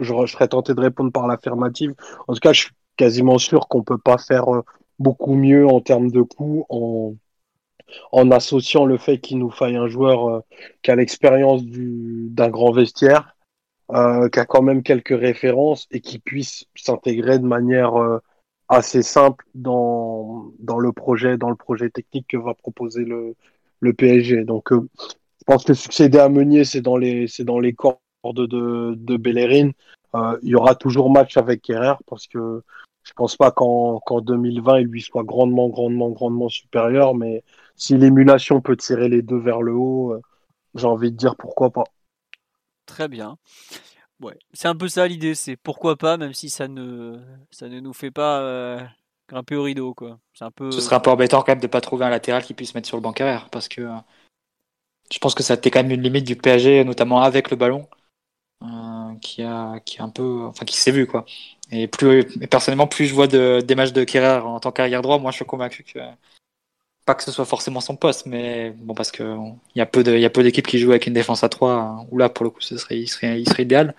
je, 0.00 0.12
serais 0.26 0.48
tenté 0.48 0.74
de 0.74 0.80
répondre 0.80 1.12
par 1.12 1.26
l'affirmative. 1.26 1.94
En 2.28 2.34
tout 2.34 2.40
cas, 2.40 2.52
je 2.52 2.62
suis 2.62 2.74
quasiment 2.96 3.38
sûr 3.38 3.68
qu'on 3.68 3.82
peut 3.82 3.98
pas 3.98 4.18
faire 4.18 4.54
euh, 4.54 4.62
beaucoup 4.98 5.34
mieux 5.34 5.66
en 5.66 5.80
termes 5.80 6.10
de 6.10 6.22
coûts 6.22 6.66
en, 6.68 7.14
en 8.12 8.30
associant 8.30 8.84
le 8.84 8.98
fait 8.98 9.18
qu'il 9.18 9.38
nous 9.38 9.50
faille 9.50 9.76
un 9.76 9.88
joueur 9.88 10.28
euh, 10.28 10.40
qui 10.82 10.90
a 10.90 10.96
l'expérience 10.96 11.62
d'un 11.64 12.50
grand 12.50 12.72
vestiaire, 12.72 13.36
qui 13.88 13.94
a 13.94 14.46
quand 14.46 14.62
même 14.62 14.82
quelques 14.82 15.16
références 15.16 15.86
et 15.92 16.00
qui 16.00 16.18
puisse 16.18 16.66
s'intégrer 16.74 17.38
de 17.38 17.46
manière 17.46 17.94
assez 18.68 19.02
simple 19.02 19.46
dans, 19.54 20.50
dans 20.58 20.80
le 20.80 20.90
projet 20.90 21.36
dans 21.38 21.50
le 21.50 21.56
projet 21.56 21.88
technique 21.88 22.26
que 22.28 22.36
va 22.36 22.54
proposer 22.54 23.04
le, 23.04 23.36
le 23.80 23.92
PSG. 23.92 24.44
Donc, 24.44 24.72
pense 25.46 25.64
que 25.64 25.74
succéder 25.74 26.18
à 26.18 26.28
Meunier, 26.28 26.64
c'est 26.64 26.82
dans 26.82 26.96
les 26.96 27.28
c'est 27.28 27.44
dans 27.44 27.58
les 27.58 27.72
cordes 27.72 27.98
de, 28.24 28.94
de 28.96 29.16
Bellerin. 29.16 29.70
Euh, 30.14 30.38
il 30.42 30.50
y 30.50 30.54
aura 30.54 30.74
toujours 30.74 31.10
match 31.10 31.36
avec 31.36 31.62
Kerrer 31.62 31.94
parce 32.06 32.26
que 32.26 32.62
je 33.02 33.12
pense 33.12 33.36
pas 33.36 33.52
qu'en 33.52 34.00
2020 34.20 34.80
il 34.80 34.86
lui 34.86 35.00
soit 35.00 35.22
grandement 35.22 35.68
grandement 35.68 36.10
grandement 36.10 36.48
supérieur, 36.48 37.14
mais 37.14 37.44
si 37.76 37.96
l'émulation 37.96 38.60
peut 38.60 38.76
tirer 38.76 39.08
les 39.08 39.22
deux 39.22 39.38
vers 39.38 39.62
le 39.62 39.72
haut, 39.72 40.12
euh, 40.12 40.20
j'ai 40.74 40.86
envie 40.86 41.12
de 41.12 41.16
dire 41.16 41.36
pourquoi 41.36 41.70
pas. 41.70 41.84
Très 42.86 43.08
bien. 43.08 43.36
Ouais, 44.20 44.38
c'est 44.52 44.68
un 44.68 44.74
peu 44.74 44.88
ça 44.88 45.06
l'idée, 45.06 45.34
c'est 45.34 45.56
pourquoi 45.56 45.96
pas, 45.96 46.16
même 46.16 46.32
si 46.32 46.48
ça 46.48 46.68
ne 46.68 47.18
ça 47.50 47.68
ne 47.68 47.80
nous 47.80 47.92
fait 47.92 48.10
pas 48.10 48.40
euh, 48.40 48.80
grimper 49.28 49.56
au 49.56 49.62
rideau 49.64 49.94
quoi. 49.94 50.18
C'est 50.34 50.44
un 50.44 50.50
peu. 50.50 50.70
Ce 50.72 50.80
serait 50.80 50.96
un 50.96 51.00
peu 51.00 51.10
embêtant 51.10 51.42
quand 51.42 51.52
même 51.52 51.60
de 51.60 51.66
pas 51.66 51.80
trouver 51.80 52.06
un 52.06 52.10
latéral 52.10 52.42
qui 52.42 52.54
puisse 52.54 52.74
mettre 52.74 52.88
sur 52.88 52.96
le 52.96 53.02
banc 53.02 53.12
carrière, 53.12 53.48
parce 53.50 53.68
que 53.68 53.86
je 55.12 55.18
pense 55.18 55.34
que 55.34 55.42
ça 55.42 55.54
était 55.54 55.70
quand 55.70 55.82
même 55.82 55.92
une 55.92 56.02
limite 56.02 56.26
du 56.26 56.36
PSG, 56.36 56.84
notamment 56.84 57.22
avec 57.22 57.50
le 57.50 57.56
ballon, 57.56 57.88
euh, 58.62 59.14
qui 59.20 59.42
a 59.42 59.80
qui 59.80 60.00
a 60.00 60.04
un 60.04 60.10
peu, 60.10 60.44
enfin 60.46 60.64
qui 60.64 60.76
s'est 60.76 60.90
vu 60.92 61.06
quoi. 61.06 61.24
Et 61.70 61.88
plus 61.88 62.24
personnellement, 62.48 62.86
plus 62.86 63.06
je 63.06 63.14
vois 63.14 63.26
de, 63.26 63.60
des 63.60 63.74
matchs 63.74 63.92
de 63.92 64.04
Kerrer 64.04 64.40
en 64.44 64.60
tant 64.60 64.72
qu'arrière 64.72 65.02
droit, 65.02 65.18
moi 65.18 65.30
je 65.30 65.36
suis 65.36 65.44
convaincu 65.44 65.84
que 65.84 66.00
pas 67.06 67.14
que 67.14 67.22
ce 67.22 67.30
soit 67.32 67.44
forcément 67.44 67.80
son 67.80 67.96
poste, 67.96 68.26
mais 68.26 68.70
bon 68.72 68.94
parce 68.94 69.12
que 69.12 69.36
il 69.74 69.78
y 69.78 69.80
a 69.80 69.86
peu 69.86 70.02
de, 70.02 70.16
y 70.18 70.24
a 70.24 70.30
peu 70.30 70.42
d'équipes 70.42 70.66
qui 70.66 70.78
jouent 70.78 70.90
avec 70.90 71.06
une 71.06 71.14
défense 71.14 71.44
à 71.44 71.48
3 71.48 71.72
hein, 71.72 72.06
où 72.10 72.18
là 72.18 72.28
pour 72.28 72.44
le 72.44 72.50
coup 72.50 72.60
ce 72.60 72.76
serait, 72.76 72.98
il 72.98 73.08
serait, 73.08 73.40
il 73.40 73.48
serait 73.48 73.62
idéal. 73.62 73.94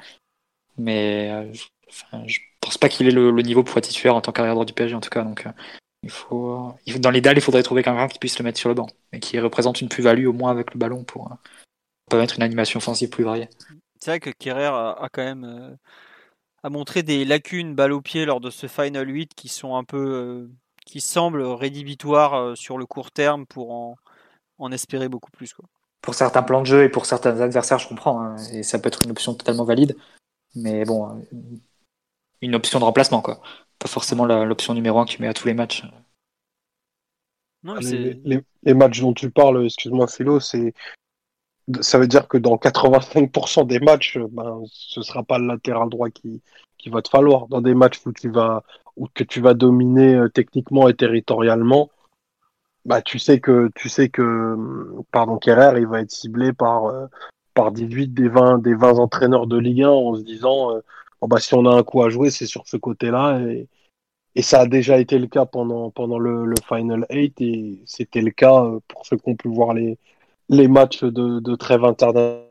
Mais 0.77 1.31
euh, 1.31 1.53
je 2.27 2.39
pense 2.61 2.77
pas 2.77 2.89
qu'il 2.89 3.07
ait 3.07 3.11
le, 3.11 3.31
niveau 3.41 3.63
pour 3.63 3.77
être 3.77 3.85
titulaire 3.87 4.15
en 4.15 4.21
tant 4.21 4.31
qu'arrière 4.31 4.53
droit 4.55 4.65
du 4.65 4.73
PSG 4.73 4.95
en 4.95 5.01
tout 5.01 5.09
cas. 5.09 5.23
Donc 5.23 5.45
euh, 5.47 5.51
il 6.07 6.11
faut, 6.11 6.73
faut 6.89 6.99
dans 6.99 7.11
l'idéal 7.11 7.37
il 7.37 7.41
faudrait 7.41 7.63
trouver 7.63 7.83
quelqu'un 7.83 8.07
qui 8.07 8.19
puisse 8.19 8.39
le 8.39 8.43
mettre 8.43 8.59
sur 8.59 8.69
le 8.69 8.75
banc 8.75 8.87
et 9.11 9.19
qui 9.19 9.39
représente 9.39 9.81
une 9.81 9.89
plus-value 9.89 10.25
au 10.25 10.33
moins 10.33 10.51
avec 10.51 10.73
le 10.73 10.79
ballon 10.79 11.03
pour, 11.03 11.27
pour 11.27 11.37
permettre 12.09 12.35
une 12.37 12.43
animation 12.43 12.77
offensive 12.77 13.09
plus 13.09 13.23
variée. 13.23 13.49
C'est 13.99 14.11
vrai 14.11 14.19
que 14.19 14.29
Kerrer 14.29 14.65
a, 14.65 14.91
a, 14.91 15.09
quand 15.11 15.23
même 15.23 15.43
euh, 15.43 15.75
a 16.63 16.69
montré 16.69 17.03
des 17.03 17.25
lacunes 17.25 17.75
balle 17.75 17.91
au 17.91 18.01
pied 18.01 18.25
lors 18.25 18.39
de 18.39 18.49
ce 18.49 18.67
final 18.67 19.09
8 19.09 19.33
qui 19.35 19.49
sont 19.49 19.75
un 19.75 19.83
peu 19.83 20.47
qui 20.87 21.01
semble 21.01 21.43
rédhibitoire 21.43 22.33
euh, 22.33 22.55
sur 22.55 22.77
le 22.77 22.85
court 22.85 23.11
terme 23.11 23.45
pour 23.45 23.97
en, 24.57 24.71
espérer 24.71 25.09
beaucoup 25.09 25.31
plus. 25.31 25.53
Quoi. 25.53 25.65
Pour 26.01 26.15
certains 26.15 26.41
plans 26.41 26.61
de 26.61 26.65
jeu 26.65 26.83
et 26.83 26.89
pour 26.89 27.05
certains 27.05 27.39
adversaires, 27.41 27.77
je 27.77 27.87
comprends. 27.87 28.21
Hein, 28.21 28.37
et 28.53 28.63
ça 28.63 28.79
peut 28.79 28.87
être 28.87 29.03
une 29.03 29.11
option 29.11 29.33
totalement 29.35 29.65
valide. 29.65 29.97
Mais 30.55 30.85
bon, 30.85 31.09
euh, 31.09 31.37
une 32.41 32.55
option 32.55 32.79
de 32.79 32.85
remplacement, 32.85 33.21
quoi. 33.21 33.41
Pas 33.79 33.87
forcément 33.87 34.25
l'option 34.25 34.73
numéro 34.73 34.99
1 34.99 35.05
que 35.05 35.11
tu 35.11 35.21
mets 35.21 35.27
à 35.27 35.33
tous 35.33 35.47
les 35.47 35.53
matchs. 35.53 35.83
Non, 37.63 37.75
ah, 37.77 37.79
les, 37.81 38.43
les, 38.63 38.73
matchs 38.73 39.01
dont 39.01 39.13
tu 39.13 39.29
parles, 39.29 39.65
excuse-moi 39.65 40.07
Philo, 40.07 40.39
c'est 40.39 40.73
ça 41.81 41.99
veut 41.99 42.07
dire 42.07 42.27
que 42.27 42.37
dans 42.37 42.55
85% 42.55 43.67
des 43.67 43.79
matchs, 43.79 44.17
ben, 44.31 44.63
ce 44.71 45.01
sera 45.01 45.23
pas 45.23 45.37
le 45.37 45.47
latéral 45.47 45.89
droit 45.89 46.09
qui, 46.09 46.41
qui 46.77 46.89
va 46.89 47.01
te 47.01 47.09
falloir. 47.09 47.47
Dans 47.47 47.61
des 47.61 47.73
matchs 47.73 47.99
où 48.05 48.13
tu 48.13 48.29
vas, 48.29 48.63
ou 48.95 49.07
que 49.13 49.23
tu 49.23 49.41
vas 49.41 49.53
dominer 49.53 50.15
euh, 50.15 50.29
techniquement 50.29 50.87
et 50.87 50.95
territorialement, 50.95 51.89
bah 52.85 53.01
tu 53.01 53.19
sais 53.19 53.39
que 53.39 53.69
tu 53.75 53.89
sais 53.89 54.09
que 54.09 54.55
pardon 55.11 55.37
Kerrer 55.37 55.77
il 55.77 55.87
va 55.87 55.99
être 56.01 56.11
ciblé 56.11 56.53
par 56.53 56.85
euh, 56.85 57.07
par 57.53 57.73
18 57.73 58.13
des 58.13 58.29
20 58.29 58.59
des 58.59 58.75
20 58.75 58.99
entraîneurs 58.99 59.45
de 59.45 59.57
Ligue 59.57 59.83
1 59.83 59.89
en 59.89 60.15
se 60.15 60.21
disant 60.21 60.71
euh, 60.73 60.79
bon, 61.21 61.27
bah 61.27 61.39
si 61.39 61.53
on 61.53 61.65
a 61.65 61.75
un 61.75 61.83
coup 61.83 62.03
à 62.03 62.09
jouer 62.09 62.29
c'est 62.31 62.45
sur 62.45 62.67
ce 62.67 62.77
côté-là 62.77 63.39
et, 63.41 63.67
et 64.35 64.41
ça 64.41 64.61
a 64.61 64.67
déjà 64.67 64.99
été 64.99 65.19
le 65.19 65.27
cas 65.27 65.45
pendant 65.45 65.91
pendant 65.91 66.19
le, 66.19 66.45
le 66.45 66.55
Final 66.67 67.05
8 67.09 67.41
et 67.41 67.81
c'était 67.85 68.21
le 68.21 68.31
cas 68.31 68.65
pour 68.87 69.05
ceux 69.05 69.17
qui 69.17 69.29
ont 69.29 69.35
pu 69.35 69.49
voir 69.49 69.73
les 69.73 69.97
les 70.49 70.67
matchs 70.67 71.03
de, 71.03 71.39
de 71.39 71.55
trêve 71.55 71.83
internationale 71.85 72.47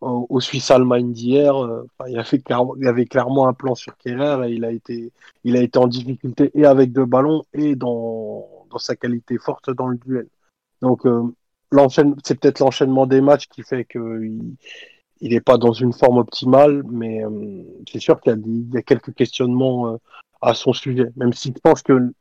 au, 0.00 0.40
Suisse 0.40 0.70
Allemagne 0.70 1.12
d'hier, 1.12 1.56
euh, 1.62 1.86
il, 2.08 2.22
il 2.32 2.84
y 2.84 2.88
avait 2.88 3.06
clairement 3.06 3.48
un 3.48 3.52
plan 3.52 3.74
sur 3.74 3.96
Kerrer 3.98 4.48
et 4.48 4.54
il 4.54 4.64
a 4.64 4.72
été, 4.72 5.12
il 5.44 5.56
a 5.56 5.62
été 5.62 5.78
en 5.78 5.86
difficulté 5.86 6.50
et 6.54 6.64
avec 6.64 6.92
deux 6.92 7.04
ballons 7.04 7.44
et 7.52 7.76
dans, 7.76 8.48
dans 8.70 8.78
sa 8.78 8.96
qualité 8.96 9.38
forte 9.38 9.70
dans 9.70 9.88
le 9.88 9.98
duel. 9.98 10.28
Donc 10.80 11.06
euh, 11.06 11.22
c'est 12.24 12.40
peut-être 12.40 12.60
l'enchaînement 12.60 13.06
des 13.06 13.20
matchs 13.20 13.48
qui 13.48 13.62
fait 13.62 13.84
qu'il 13.84 14.56
il 15.20 15.32
n'est 15.32 15.40
pas 15.40 15.58
dans 15.58 15.72
une 15.72 15.92
forme 15.92 16.18
optimale, 16.18 16.82
mais 16.90 17.24
euh, 17.24 17.62
c'est 17.90 18.00
sûr 18.00 18.20
qu'il 18.20 18.32
y, 18.46 18.74
y, 18.74 18.78
a 18.78 18.82
quelques 18.82 19.14
questionnements 19.14 19.98
à 20.40 20.54
son 20.54 20.72
sujet. 20.72 21.06
Même 21.16 21.32
si 21.32 21.52
je 21.54 21.60
pense 21.60 21.82
que 21.82 22.12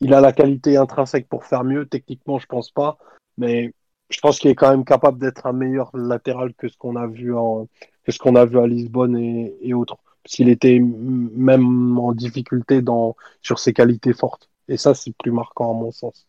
il 0.00 0.12
a 0.12 0.20
la 0.20 0.32
qualité 0.32 0.76
intrinsèque 0.76 1.28
pour 1.28 1.44
faire 1.44 1.64
mieux, 1.64 1.86
techniquement 1.86 2.38
je 2.38 2.46
pense 2.46 2.70
pas, 2.70 2.98
mais 3.38 3.72
je 4.10 4.20
pense 4.20 4.38
qu'il 4.38 4.50
est 4.50 4.54
quand 4.54 4.70
même 4.70 4.84
capable 4.84 5.18
d'être 5.18 5.46
un 5.46 5.52
meilleur 5.52 5.90
latéral 5.96 6.54
que 6.54 6.68
ce 6.68 6.76
qu'on 6.76 6.96
a 6.96 7.06
vu 7.06 7.34
a 7.36 8.44
vu 8.44 8.58
à 8.58 8.66
Lisbonne 8.66 9.16
et, 9.16 9.56
et 9.62 9.74
autres. 9.74 9.98
S'il 10.26 10.48
était 10.48 10.78
même 10.80 11.98
en 11.98 12.12
difficulté 12.12 12.80
dans 12.80 13.16
sur 13.42 13.58
ses 13.58 13.72
qualités 13.74 14.14
fortes. 14.14 14.48
Et 14.68 14.78
ça, 14.78 14.94
c'est 14.94 15.14
plus 15.16 15.32
marquant 15.32 15.70
à 15.70 15.74
mon 15.74 15.90
sens. 15.90 16.26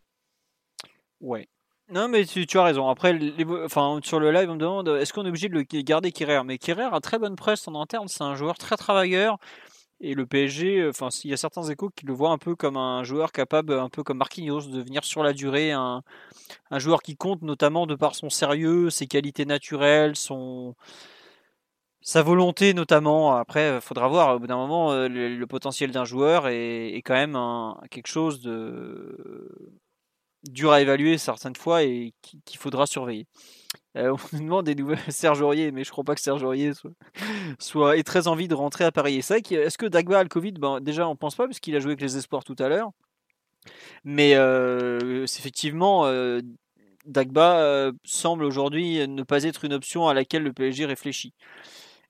Ouais. 1.21 1.47
Non, 1.90 2.07
mais 2.07 2.26
tu, 2.26 2.45
as 2.57 2.64
raison. 2.64 2.90
Après, 2.90 3.18
enfin, 3.64 3.99
sur 4.03 4.20
le 4.20 4.32
live, 4.32 4.49
on 4.49 4.56
me 4.56 4.60
demande 4.60 4.88
est-ce 4.90 5.14
qu'on 5.14 5.24
est 5.26 5.30
obligé 5.30 5.49
de 5.49 5.53
le 5.53 5.62
garder 5.64 6.12
Kirer 6.12 6.44
Mais 6.44 6.57
Kirer 6.57 6.90
a 6.91 6.99
très 6.99 7.20
bonne 7.20 7.36
presse 7.36 7.68
en 7.68 7.80
interne. 7.80 8.07
C'est 8.07 8.24
un 8.24 8.36
joueur 8.36 8.57
très 8.57 8.76
travailleur. 8.76 9.38
Et 10.02 10.14
le 10.14 10.26
PSG, 10.26 10.88
enfin, 10.90 11.10
il 11.24 11.30
y 11.30 11.34
a 11.34 11.38
certains 11.38 11.64
échos 11.64 11.90
qui 11.90 12.06
le 12.06 12.14
voient 12.14 12.32
un 12.32 12.38
peu 12.38 12.56
comme 12.56 12.76
un 12.76 13.03
joueur 13.03 13.32
capable, 13.32 13.74
un 13.74 13.90
peu 13.90 14.03
comme 14.03 14.18
Marquinhos, 14.18 14.68
de 14.68 14.82
venir 14.82 15.03
sur 15.06 15.24
la 15.24 15.32
durée, 15.34 15.72
un, 15.72 16.03
joueur 16.72 17.02
qui 17.02 17.16
compte 17.16 17.41
notamment 17.44 17.88
de 17.88 17.95
par 17.95 18.16
son 18.16 18.30
sérieux, 18.30 18.90
ses 18.90 19.07
qualités 19.07 19.45
naturelles, 19.45 20.16
son 20.16 20.76
sa 22.02 22.22
volonté 22.24 22.74
notamment. 22.74 23.36
Après, 23.36 23.76
il 23.76 23.82
faudra 23.82 24.07
voir 24.07 24.36
au 24.36 24.40
bout 24.40 24.48
d'un 24.48 24.57
moment 24.57 24.91
euh, 24.91 25.07
le, 25.07 25.48
potentiel 25.48 25.91
d'un 25.91 26.06
joueur 26.06 26.48
est, 26.48 27.02
quand 27.06 27.14
même 27.16 27.38
quelque 27.90 28.07
chose 28.07 28.41
de 28.41 29.80
dur 30.49 30.72
à 30.72 30.81
évaluer 30.81 31.17
certaines 31.17 31.55
fois 31.55 31.84
et 31.84 32.13
qu'il 32.22 32.59
faudra 32.59 32.85
surveiller. 32.85 33.27
Euh, 33.97 34.15
on 34.34 34.38
nous 34.38 34.43
demande 34.43 34.65
des 34.65 34.76
nouvelles 34.76 34.99
Serge 35.09 35.41
Aurier, 35.41 35.72
mais 35.72 35.84
je 35.84 35.91
crois 35.91 36.03
pas 36.03 36.15
que 36.15 36.22
Serge 36.22 36.43
Aurier 36.43 36.73
soit, 36.73 36.91
soit 37.59 37.97
ait 37.97 38.03
très 38.03 38.27
envie 38.27 38.47
de 38.47 38.55
rentrer 38.55 38.84
à 38.84 38.91
Paris. 38.91 39.22
C'est 39.22 39.39
vrai 39.39 39.63
est-ce 39.63 39.77
que 39.77 39.85
Dagba 39.85 40.19
a 40.19 40.23
le 40.23 40.30
Covid? 40.30 40.53
Ben, 40.53 40.80
Déjà, 40.80 41.07
on 41.07 41.15
pense 41.15 41.35
pas, 41.35 41.45
puisqu'il 41.45 41.76
a 41.76 41.80
joué 41.80 41.91
avec 41.91 42.01
les 42.01 42.17
espoirs 42.17 42.43
tout 42.43 42.55
à 42.59 42.67
l'heure. 42.67 42.91
Mais 44.03 44.35
euh, 44.35 45.23
effectivement, 45.23 46.05
euh, 46.05 46.39
Dagba 47.05 47.91
semble 48.03 48.43
aujourd'hui 48.43 49.07
ne 49.07 49.23
pas 49.23 49.43
être 49.43 49.65
une 49.65 49.73
option 49.73 50.07
à 50.07 50.13
laquelle 50.13 50.43
le 50.43 50.53
PSG 50.53 50.85
réfléchit. 50.85 51.34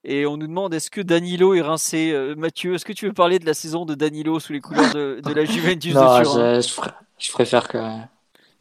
Et 0.03 0.25
on 0.25 0.37
nous 0.37 0.47
demande 0.47 0.73
est-ce 0.73 0.91
que 0.91 1.01
Danilo 1.01 1.55
est 1.55 1.61
rincé? 1.61 2.13
Mathieu, 2.37 2.75
est-ce 2.75 2.85
que 2.85 2.93
tu 2.93 3.07
veux 3.07 3.13
parler 3.13 3.39
de 3.39 3.45
la 3.45 3.53
saison 3.53 3.85
de 3.85 3.95
Danilo 3.95 4.39
sous 4.39 4.53
les 4.53 4.59
couleurs 4.59 4.93
de, 4.93 5.33
la 5.33 5.45
Juventus 5.45 5.95
non, 5.95 6.19
de 6.19 6.61
je, 6.61 6.75
je, 7.17 7.31
préfère 7.31 7.67
que 7.67 7.77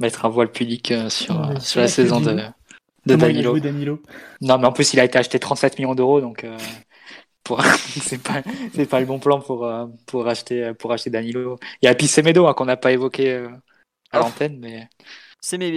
mettre 0.00 0.24
un 0.24 0.28
voile 0.28 0.50
pudique 0.50 0.92
sur, 1.08 1.62
sur 1.62 1.80
la 1.80 1.88
saison 1.88 2.20
de 2.20 2.36
de 3.06 3.16
Danilo. 3.16 4.00
Non, 4.40 4.58
mais 4.58 4.66
en 4.66 4.72
plus, 4.72 4.92
il 4.94 5.00
a 5.00 5.04
été 5.04 5.18
acheté 5.18 5.38
37 5.38 5.78
millions 5.78 5.94
d'euros, 5.94 6.20
donc 6.20 6.44
euh, 6.44 6.56
pour... 7.42 7.62
c'est 8.00 8.22
pas 8.22 8.42
c'est 8.74 8.88
pas 8.88 9.00
le 9.00 9.06
bon 9.06 9.18
plan 9.18 9.40
pour 9.40 9.66
euh, 9.66 9.86
pour 10.06 10.26
acheter 10.26 10.72
pour 10.74 10.92
acheter 10.92 11.10
Danilo. 11.10 11.58
Il 11.82 11.86
y 11.86 11.88
a 11.88 11.94
Pissemedo 11.94 12.46
hein, 12.46 12.54
qu'on 12.54 12.64
n'a 12.64 12.76
pas 12.76 12.92
évoqué 12.92 13.32
euh, 13.32 13.48
à 14.10 14.18
l'antenne, 14.18 14.58
mais 14.58 14.88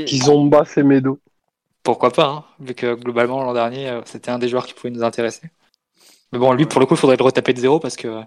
Kizomba 0.05 0.65
Semedo. 0.65 1.19
Pourquoi 1.83 2.11
pas, 2.11 2.27
hein, 2.27 2.45
vu 2.59 2.73
que 2.73 2.95
globalement 2.95 3.43
l'an 3.43 3.53
dernier 3.53 4.01
c'était 4.05 4.31
un 4.31 4.39
des 4.39 4.49
joueurs 4.49 4.65
qui 4.65 4.73
pouvait 4.73 4.91
nous 4.91 5.03
intéresser. 5.03 5.49
Mais 6.31 6.39
bon, 6.39 6.51
lui 6.53 6.65
pour 6.65 6.81
le 6.81 6.85
coup, 6.85 6.95
il 6.95 6.97
faudrait 6.97 7.15
le 7.17 7.23
retaper 7.23 7.53
de 7.53 7.59
zéro 7.59 7.79
parce 7.79 7.95
que 7.95 8.21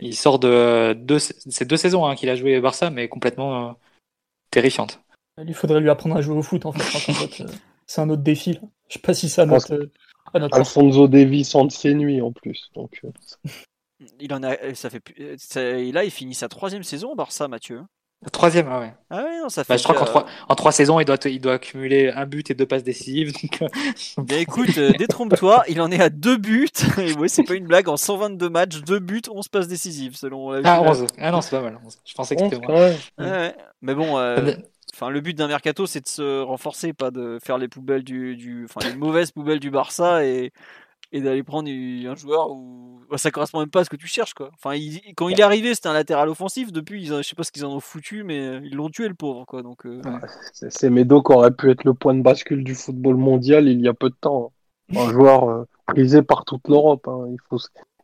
il 0.00 0.16
sort 0.16 0.40
de 0.40 0.94
deux, 0.98 1.20
c'est 1.20 1.64
deux 1.64 1.76
saisons 1.76 2.04
hein, 2.06 2.16
qu'il 2.16 2.28
a 2.28 2.34
joué 2.34 2.60
Barça, 2.60 2.90
mais 2.90 3.06
complètement 3.08 3.76
terrifiante. 4.50 5.00
Il 5.44 5.54
faudrait 5.54 5.80
lui 5.80 5.90
apprendre 5.90 6.16
à 6.16 6.20
jouer 6.20 6.36
au 6.36 6.42
foot 6.42 6.64
en 6.66 6.72
fait. 6.72 7.44
c'est 7.86 8.00
un 8.00 8.08
autre 8.08 8.22
défi. 8.22 8.54
Là. 8.54 8.60
Je 8.88 8.94
sais 8.94 9.00
pas 9.00 9.14
si 9.14 9.28
ça 9.28 9.44
notre, 9.44 9.74
euh, 9.74 10.48
Alfonso 10.52 11.08
Davis 11.08 11.54
en 11.54 11.66
de 11.66 11.72
ses 11.72 11.94
nuits 11.94 12.20
en 12.20 12.32
plus. 12.32 12.70
Donc, 12.74 13.00
euh. 13.04 13.10
il 14.20 14.32
en 14.32 14.42
a, 14.42 14.74
ça 14.74 14.90
fait, 14.90 15.02
ça, 15.36 15.62
là 15.62 16.04
il 16.04 16.10
finit 16.10 16.34
sa 16.34 16.48
troisième 16.48 16.82
saison 16.82 17.12
au 17.12 17.14
Barça, 17.14 17.48
Mathieu. 17.48 17.82
La 18.22 18.30
troisième, 18.30 18.66
ah 18.70 18.80
ouais. 18.80 18.94
Ah 19.10 19.24
ouais, 19.24 19.40
non, 19.42 19.50
ça 19.50 19.60
bah, 19.60 19.74
fait. 19.74 19.78
je 19.78 19.82
crois 19.84 19.94
qu'en 19.94 20.06
trois, 20.06 20.26
en 20.48 20.54
trois 20.54 20.72
saisons, 20.72 20.98
il 21.00 21.04
doit, 21.04 21.18
il 21.26 21.38
doit 21.38 21.52
accumuler 21.54 22.10
un 22.10 22.24
but 22.24 22.50
et 22.50 22.54
deux 22.54 22.64
passes 22.64 22.82
décisives. 22.82 23.32
Donc... 23.34 23.60
Euh. 23.60 23.68
Bien, 24.22 24.38
écoute, 24.38 24.78
détrompe-toi, 24.98 25.64
il 25.68 25.82
en 25.82 25.90
est 25.90 26.00
à 26.00 26.08
deux 26.08 26.38
buts. 26.38 26.68
Et 26.98 27.12
ouais, 27.12 27.28
c'est 27.28 27.42
pas 27.42 27.54
une 27.54 27.66
blague, 27.66 27.90
en 27.90 27.98
122 27.98 28.48
matchs, 28.48 28.80
deux 28.80 29.00
buts, 29.00 29.20
11 29.30 29.48
passes 29.48 29.68
décisives, 29.68 30.16
selon 30.16 30.52
la 30.52 30.76
Ah, 30.76 30.80
11. 30.80 31.06
Ah 31.18 31.30
non, 31.30 31.42
c'est 31.42 31.50
pas 31.50 31.60
mal. 31.60 31.78
Je 32.06 32.14
pensais 32.14 32.36
que 32.36 32.42
c'était 32.42 32.58
moins. 32.58 32.90
Ouais. 33.18 33.54
Mais 33.82 33.94
bon, 33.94 34.16
enfin, 34.96 35.10
le 35.10 35.20
but 35.20 35.36
d'un 35.36 35.46
mercato, 35.48 35.86
c'est 35.86 36.00
de 36.00 36.08
se 36.08 36.42
renforcer, 36.42 36.92
pas 36.92 37.10
de 37.10 37.38
faire 37.42 37.58
les 37.58 37.68
poubelles 37.68 38.02
du, 38.02 38.36
du 38.36 38.64
enfin, 38.64 38.88
les 38.88 38.96
mauvaises 38.96 39.30
poubelles 39.30 39.60
du 39.60 39.70
Barça 39.70 40.24
et, 40.24 40.52
et 41.12 41.20
d'aller 41.20 41.42
prendre 41.42 41.68
un 41.70 42.14
joueur 42.14 42.50
où 42.50 43.00
bah, 43.10 43.18
ça 43.18 43.30
correspond 43.30 43.60
même 43.60 43.70
pas 43.70 43.80
à 43.80 43.84
ce 43.84 43.90
que 43.90 43.96
tu 43.96 44.06
cherches, 44.06 44.34
quoi. 44.34 44.50
Enfin, 44.54 44.76
quand 45.16 45.28
il 45.28 45.38
est 45.38 45.42
arrivé, 45.42 45.74
c'était 45.74 45.88
un 45.88 45.92
latéral 45.92 46.28
offensif. 46.28 46.72
Depuis, 46.72 47.02
ils, 47.02 47.08
je 47.08 47.22
sais 47.22 47.36
pas 47.36 47.44
ce 47.44 47.52
qu'ils 47.52 47.64
en 47.64 47.72
ont 47.72 47.80
foutu, 47.80 48.24
mais 48.24 48.60
ils 48.64 48.74
l'ont 48.74 48.90
tué, 48.90 49.06
le 49.06 49.14
pauvre, 49.14 49.44
quoi. 49.44 49.62
Donc, 49.62 49.86
euh... 49.86 50.00
c'est 50.52 50.90
Medo 50.90 51.22
qui 51.22 51.32
aurait 51.32 51.52
pu 51.52 51.70
être 51.70 51.84
le 51.84 51.94
point 51.94 52.14
de 52.14 52.22
bascule 52.22 52.64
du 52.64 52.74
football 52.74 53.16
mondial 53.16 53.68
il 53.68 53.80
y 53.80 53.88
a 53.88 53.94
peu 53.94 54.08
de 54.08 54.16
temps. 54.20 54.52
Un 54.94 55.10
joueur 55.10 55.48
euh, 55.48 55.64
prisé 55.86 56.22
par 56.22 56.44
toute 56.44 56.68
l'Europe. 56.68 57.08
Hein. 57.08 57.26
Il 57.30 57.38
faut, 57.48 57.58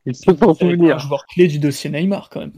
il 0.05 0.17
faut 0.17 0.37
s'en 0.37 0.55
souvenir. 0.55 0.97
Un 0.97 0.99
joueur 0.99 1.27
clé 1.27 1.47
du 1.47 1.59
dossier 1.59 1.91
Neymar, 1.91 2.29
quand 2.29 2.41
même. 2.41 2.53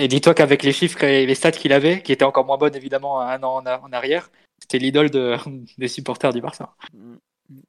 Et 0.00 0.08
dis-toi 0.08 0.32
qu'avec 0.32 0.62
les 0.62 0.72
chiffres 0.72 1.04
et 1.04 1.26
les 1.26 1.34
stats 1.34 1.50
qu'il 1.50 1.74
avait, 1.74 2.00
qui 2.00 2.10
étaient 2.10 2.24
encore 2.24 2.46
moins 2.46 2.56
bonnes 2.56 2.74
évidemment 2.74 3.20
un 3.20 3.42
an 3.42 3.62
en, 3.62 3.92
arrière, 3.92 4.30
c'était 4.58 4.78
l'idole 4.78 5.10
de, 5.10 5.36
des 5.78 5.88
supporters 5.88 6.32
du 6.32 6.40
Barça. 6.40 6.74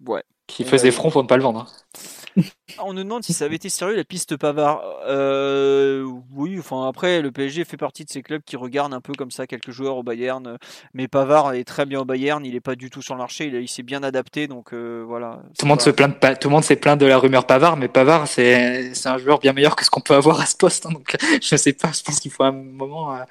Ouais. 0.05 0.23
Qui 0.47 0.63
faisait 0.63 0.91
front 0.91 1.11
pour 1.11 1.23
ne 1.23 1.27
pas 1.27 1.35
le 1.35 1.43
vendre. 1.43 1.67
Ah, 2.77 2.83
on 2.85 2.93
nous 2.93 3.03
demande 3.03 3.23
si 3.23 3.33
ça 3.33 3.45
avait 3.45 3.55
été 3.55 3.69
sérieux 3.69 3.95
la 3.95 4.03
piste 4.03 4.37
Pavard. 4.37 4.81
Euh, 5.05 6.07
oui, 6.31 6.57
enfin 6.57 6.87
après 6.87 7.21
le 7.21 7.31
PSG 7.31 7.65
fait 7.65 7.77
partie 7.77 8.05
de 8.05 8.09
ces 8.09 8.21
clubs 8.21 8.41
qui 8.43 8.55
regardent 8.55 8.93
un 8.93 9.01
peu 9.01 9.13
comme 9.13 9.31
ça 9.31 9.47
quelques 9.47 9.71
joueurs 9.71 9.97
au 9.97 10.03
Bayern, 10.03 10.57
mais 10.93 11.07
Pavard 11.07 11.53
est 11.53 11.63
très 11.63 11.85
bien 11.85 11.99
au 11.99 12.05
Bayern, 12.05 12.45
il 12.45 12.55
est 12.55 12.61
pas 12.61 12.75
du 12.75 12.89
tout 12.89 13.01
sur 13.01 13.13
le 13.13 13.19
marché, 13.19 13.47
il, 13.47 13.67
s'est 13.67 13.83
bien 13.83 14.03
adapté 14.03 14.47
donc 14.47 14.73
euh, 14.73 15.03
voilà. 15.05 15.41
Tout 15.57 15.65
le 15.65 15.69
monde 15.69 15.81
se 15.81 15.89
plaint 15.89 16.21
de, 16.21 16.33
tout 16.35 16.47
le 16.47 16.53
monde 16.53 16.63
s'est 16.63 16.75
plaint 16.75 16.99
de 16.99 17.05
la 17.05 17.17
rumeur 17.17 17.45
Pavard, 17.45 17.77
mais 17.77 17.87
Pavard 17.87 18.27
c'est 18.27 18.91
un 19.05 19.17
joueur 19.17 19.39
bien 19.39 19.53
meilleur 19.53 19.75
que 19.75 19.83
ce 19.83 19.89
qu'on 19.89 20.01
peut 20.01 20.15
avoir 20.15 20.39
à 20.39 20.45
ce 20.45 20.55
poste, 20.55 20.85
hein, 20.85 20.91
donc 20.93 21.15
je 21.41 21.55
sais 21.55 21.73
pas, 21.73 21.91
je 21.91 22.01
pense 22.03 22.19
qu'il 22.19 22.31
faut 22.31 22.43
un 22.43 22.51
moment 22.51 23.13
euh, 23.13 23.23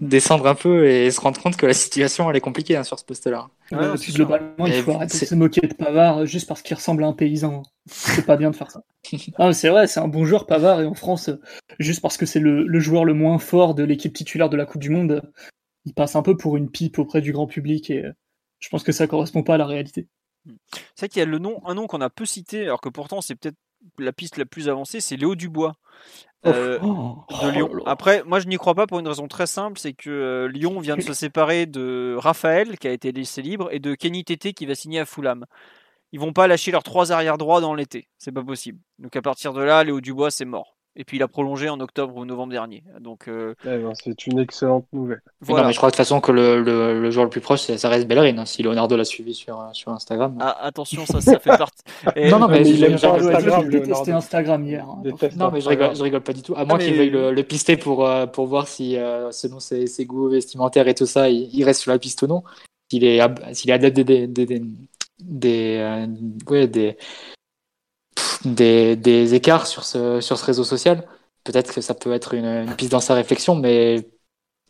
descendre 0.00 0.46
un 0.46 0.54
peu 0.54 0.86
et 0.86 1.10
se 1.10 1.20
rendre 1.20 1.40
compte 1.40 1.56
que 1.56 1.66
la 1.66 1.74
situation 1.74 2.30
elle 2.30 2.36
est 2.36 2.40
compliquée 2.40 2.76
hein, 2.76 2.84
sur 2.84 2.98
ce 2.98 3.04
poste-là. 3.04 3.48
globalement, 3.70 4.66
il 4.66 4.82
faut 4.82 4.92
arrêter 4.92 5.18
de 5.18 5.24
se 5.24 5.34
moquer 5.34 5.66
de 5.66 5.74
Pavard 5.74 6.26
juste 6.26 6.48
parce 6.48 6.62
qu'il 6.62 6.76
ressemble 6.76 7.04
à 7.04 7.06
un 7.06 7.12
paysan. 7.12 7.62
C'est 7.86 8.26
pas 8.26 8.36
bien 8.36 8.50
de 8.50 8.56
faire 8.56 8.70
ça. 8.70 8.84
ah, 9.38 9.52
c'est 9.52 9.68
vrai, 9.68 9.86
c'est 9.86 10.00
un 10.00 10.08
bon 10.08 10.24
joueur 10.24 10.46
Pavard 10.46 10.80
et 10.80 10.86
en 10.86 10.94
France, 10.94 11.30
juste 11.78 12.00
parce 12.00 12.16
que 12.16 12.26
c'est 12.26 12.40
le, 12.40 12.80
joueur 12.80 13.04
le 13.04 13.14
moins 13.14 13.38
fort 13.38 13.74
de 13.74 13.82
l'équipe 13.82 14.12
titulaire 14.12 14.50
de 14.50 14.56
la 14.56 14.66
Coupe 14.66 14.80
du 14.80 14.90
Monde, 14.90 15.22
il 15.84 15.94
passe 15.94 16.16
un 16.16 16.22
peu 16.22 16.36
pour 16.36 16.56
une 16.56 16.70
pipe 16.70 16.98
auprès 16.98 17.20
du 17.20 17.32
grand 17.32 17.46
public 17.46 17.90
et 17.90 18.04
je 18.60 18.68
pense 18.68 18.82
que 18.82 18.92
ça 18.92 19.06
correspond 19.06 19.42
pas 19.42 19.54
à 19.54 19.58
la 19.58 19.66
réalité. 19.66 20.08
C'est 20.94 21.00
vrai 21.00 21.08
qu'il 21.08 21.20
y 21.20 21.22
a 21.22 21.26
le 21.26 21.38
nom, 21.38 21.60
un 21.66 21.74
nom 21.74 21.86
qu'on 21.86 22.00
a 22.00 22.10
peu 22.10 22.26
cité, 22.26 22.62
alors 22.62 22.80
que 22.80 22.88
pourtant 22.88 23.20
c'est 23.20 23.34
peut-être 23.34 23.56
la 23.98 24.12
piste 24.12 24.36
la 24.36 24.44
plus 24.44 24.68
avancée, 24.68 25.00
c'est 25.00 25.16
Léo 25.16 25.34
Dubois. 25.34 25.74
Euh, 26.44 26.78
oh. 26.82 27.24
de 27.44 27.50
Lyon. 27.50 27.70
Oh 27.72 27.82
Après, 27.86 28.24
moi 28.24 28.40
je 28.40 28.48
n'y 28.48 28.56
crois 28.56 28.74
pas 28.74 28.86
pour 28.88 28.98
une 28.98 29.06
raison 29.06 29.28
très 29.28 29.46
simple, 29.46 29.78
c'est 29.78 29.92
que 29.92 30.10
euh, 30.10 30.48
Lyon 30.48 30.80
vient 30.80 30.96
de 30.96 31.02
se 31.02 31.12
séparer 31.12 31.66
de 31.66 32.16
Raphaël 32.18 32.78
qui 32.78 32.88
a 32.88 32.92
été 32.92 33.12
laissé 33.12 33.42
libre 33.42 33.68
et 33.70 33.78
de 33.78 33.94
Kenny 33.94 34.24
Tété 34.24 34.52
qui 34.52 34.66
va 34.66 34.74
signer 34.74 35.00
à 35.00 35.04
Fulham. 35.04 35.46
Ils 36.10 36.18
vont 36.18 36.32
pas 36.32 36.48
lâcher 36.48 36.72
leurs 36.72 36.82
trois 36.82 37.12
arrières 37.12 37.38
droits 37.38 37.60
dans 37.60 37.74
l'été, 37.74 38.08
c'est 38.18 38.32
pas 38.32 38.42
possible. 38.42 38.80
Donc 38.98 39.14
à 39.14 39.22
partir 39.22 39.52
de 39.52 39.62
là, 39.62 39.84
Léo 39.84 40.00
Dubois 40.00 40.32
c'est 40.32 40.44
mort. 40.44 40.71
Et 40.94 41.04
puis 41.04 41.16
il 41.16 41.22
a 41.22 41.28
prolongé 41.28 41.70
en 41.70 41.80
octobre 41.80 42.14
ou 42.16 42.24
novembre 42.26 42.52
dernier. 42.52 42.82
Donc 43.00 43.26
euh, 43.26 43.54
eh 43.64 43.78
ben, 43.78 43.92
c'est 43.94 44.26
une 44.26 44.38
excellente 44.38 44.84
nouvelle. 44.92 45.22
Non, 45.48 45.64
mais 45.64 45.72
je 45.72 45.78
crois 45.78 45.88
de 45.88 45.92
toute 45.92 45.96
façon 45.96 46.20
que 46.20 46.32
le, 46.32 46.62
le, 46.62 47.10
joueur 47.10 47.24
le 47.24 47.30
plus 47.30 47.40
proche, 47.40 47.60
ça 47.60 47.88
reste 47.88 48.06
Bellerin. 48.06 48.36
Hein, 48.36 48.44
si 48.44 48.62
Leonardo 48.62 48.94
l'a 48.94 49.04
suivi 49.04 49.34
sur, 49.34 49.70
sur 49.72 49.90
Instagram. 49.90 50.36
Ah, 50.40 50.66
attention, 50.66 51.06
ça, 51.06 51.22
ça 51.22 51.38
fait 51.38 51.56
partie. 51.56 51.82
non, 52.30 52.40
non, 52.40 52.48
mais 52.48 52.62
j'ai 52.64 52.92
Instagram, 52.92 53.68
détesté 53.70 54.12
Instagram 54.12 54.64
hier. 54.64 54.86
Hein, 54.86 55.02
non, 55.36 55.50
mais 55.50 55.62
je 55.62 55.68
rigole, 55.70 55.96
je 55.96 56.02
rigole 56.02 56.22
pas 56.22 56.34
du 56.34 56.42
tout. 56.42 56.54
À 56.56 56.66
moins 56.66 56.78
qu'il 56.78 56.94
veuille 56.94 57.10
le, 57.10 57.32
le, 57.32 57.42
pister 57.42 57.78
pour, 57.78 58.06
euh, 58.06 58.26
pour 58.26 58.46
voir 58.46 58.68
si, 58.68 58.98
euh, 58.98 59.32
selon 59.32 59.60
ses, 59.60 59.86
ses, 59.86 60.04
goûts 60.04 60.28
vestimentaires 60.28 60.88
et 60.88 60.94
tout 60.94 61.06
ça, 61.06 61.30
il, 61.30 61.64
reste 61.64 61.80
sur 61.80 61.90
la 61.90 61.98
piste 61.98 62.20
ou 62.22 62.26
non. 62.26 62.42
S'il 62.90 63.04
est, 63.04 63.20
s'il 63.54 63.70
est 63.70 63.74
adepte 63.74 63.96
des, 63.96 64.26
des, 64.26 64.46
des, 64.46 64.62
des, 65.20 66.06
ouais, 66.50 66.68
des, 66.68 66.98
des, 68.44 68.96
des 68.96 69.34
écarts 69.34 69.66
sur 69.66 69.84
ce, 69.84 70.20
sur 70.20 70.38
ce 70.38 70.44
réseau 70.44 70.64
social 70.64 71.06
peut-être 71.44 71.74
que 71.74 71.80
ça 71.80 71.94
peut 71.94 72.12
être 72.12 72.34
une, 72.34 72.74
piste 72.76 72.92
dans 72.92 73.00
sa 73.00 73.14
réflexion, 73.14 73.54
mais 73.54 74.08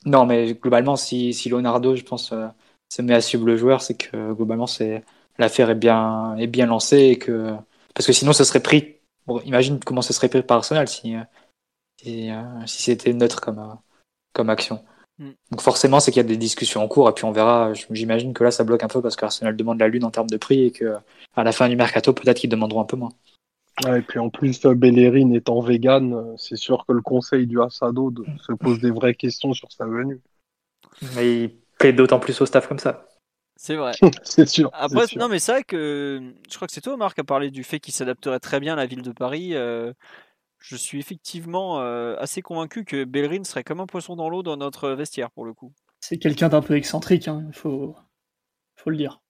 non, 0.05 0.27
mais 0.27 0.55
globalement, 0.55 0.97
si, 0.97 1.35
si 1.35 1.49
Leonardo, 1.49 1.97
je 1.97 2.03
pense, 2.03 2.33
euh, 2.33 2.47
se 2.89 3.03
met 3.03 3.15
à 3.15 3.21
suivre 3.21 3.47
le 3.47 3.57
joueur, 3.57 3.83
c'est 3.83 3.97
que 3.97 4.33
globalement, 4.33 4.67
c'est 4.67 5.05
l'affaire 5.39 5.71
est 5.71 5.75
bien, 5.77 6.37
est 6.37 6.47
bien 6.47 6.67
lancée 6.67 6.99
et 6.99 7.19
que 7.19 7.55
parce 7.95 8.07
que 8.07 8.13
sinon, 8.13 8.33
ce 8.33 8.45
serait 8.45 8.63
pris. 8.63 8.97
imagine 9.45 9.81
comment 9.81 10.03
ce 10.03 10.13
serait 10.13 10.29
pris 10.29 10.43
par 10.43 10.59
Arsenal 10.59 10.89
si, 10.89 11.15
euh, 11.15 11.21
si, 12.03 12.31
euh, 12.31 12.67
si 12.67 12.83
c'était 12.83 13.13
neutre 13.13 13.41
comme, 13.41 13.79
comme 14.33 14.51
action. 14.51 14.85
Mm. 15.19 15.31
Donc 15.51 15.61
forcément, 15.61 16.01
c'est 16.01 16.11
qu'il 16.11 16.23
y 16.23 16.25
a 16.25 16.29
des 16.29 16.37
discussions 16.37 16.83
en 16.83 16.89
cours 16.89 17.09
et 17.09 17.13
puis 17.15 17.25
on 17.25 17.33
verra. 17.33 17.73
J'imagine 17.91 18.35
que 18.35 18.45
là, 18.45 18.51
ça 18.51 18.65
bloque 18.65 18.83
un 18.83 18.89
peu 18.89 19.03
parce 19.03 19.17
qu'Arsenal 19.17 19.57
demande 19.57 19.81
la 19.81 19.89
lune 19.89 20.05
en 20.05 20.11
termes 20.11 20.31
de 20.31 20.37
prix 20.37 20.65
et 20.67 20.73
que 20.73 20.97
à 21.37 21.45
la 21.45 21.53
fin 21.53 21.69
du 21.69 21.77
mercato, 21.77 22.13
peut-être 22.13 22.39
qu'ils 22.39 22.51
demanderont 22.51 22.81
un 22.81 22.85
peu 22.85 22.97
moins 22.97 23.13
et 23.87 24.03
puis 24.03 24.19
en 24.19 24.31
plus, 24.31 24.61
Bellerin 24.67 25.33
étant 25.33 25.61
vegan, 25.61 26.13
euh, 26.13 26.35
c'est 26.37 26.57
sûr 26.57 26.85
que 26.87 26.93
le 26.93 27.01
conseil 27.01 27.47
du 27.47 27.61
Assado 27.61 28.13
se 28.41 28.53
pose 28.53 28.81
des 28.81 28.91
vraies 28.91 29.15
questions 29.15 29.55
sur 29.55 29.73
sa 29.73 29.87
venue. 29.87 30.21
Mais 31.17 31.45
il 31.45 31.57
plaît 31.79 31.93
d'autant 31.93 32.21
plus 32.21 32.39
au 32.41 32.47
staff 32.47 32.69
comme 32.69 32.79
ça. 32.79 33.07
C'est 33.57 33.77
vrai. 33.77 33.93
c'est 34.23 34.47
sûr. 34.47 34.71
Après, 34.75 35.07
non, 35.17 35.29
mais 35.29 35.39
c'est 35.39 35.53
vrai 35.53 35.65
que 35.65 36.35
je 36.51 36.55
crois 36.57 36.69
que 36.69 36.75
c'est 36.75 36.81
toi, 36.81 36.97
Marc, 36.97 37.19
a 37.19 37.25
parlé 37.25 37.51
du 37.51 37.65
fait 37.65 37.81
qu'il 37.81 37.95
s'adapterait 37.95 38.41
très 38.41 38.61
bien 38.61 38.75
à 38.75 38.77
la 38.77 38.87
ville 38.87 39.03
de 39.03 39.13
Paris. 39.13 39.55
Euh, 39.55 39.93
je 40.59 40.77
suis 40.77 40.99
effectivement 40.99 41.81
euh, 41.81 42.15
assez 42.19 42.43
convaincu 42.43 42.85
que 42.85 43.05
Bellerin 43.05 43.45
serait 43.45 43.65
comme 43.65 43.81
un 43.81 43.87
poisson 43.87 44.17
dans 44.17 44.29
l'eau 44.29 44.43
dans 44.43 44.57
notre 44.57 44.91
vestiaire 44.91 45.31
pour 45.31 45.45
le 45.45 45.55
coup. 45.55 45.73
C'est 46.01 46.19
quelqu'un 46.19 46.49
d'un 46.49 46.63
peu 46.63 46.77
excentrique, 46.77 47.29
hein, 47.29 47.45
il 47.49 47.55
faut... 47.55 47.97
faut 48.77 48.91
le 48.91 48.97
dire. 48.97 49.22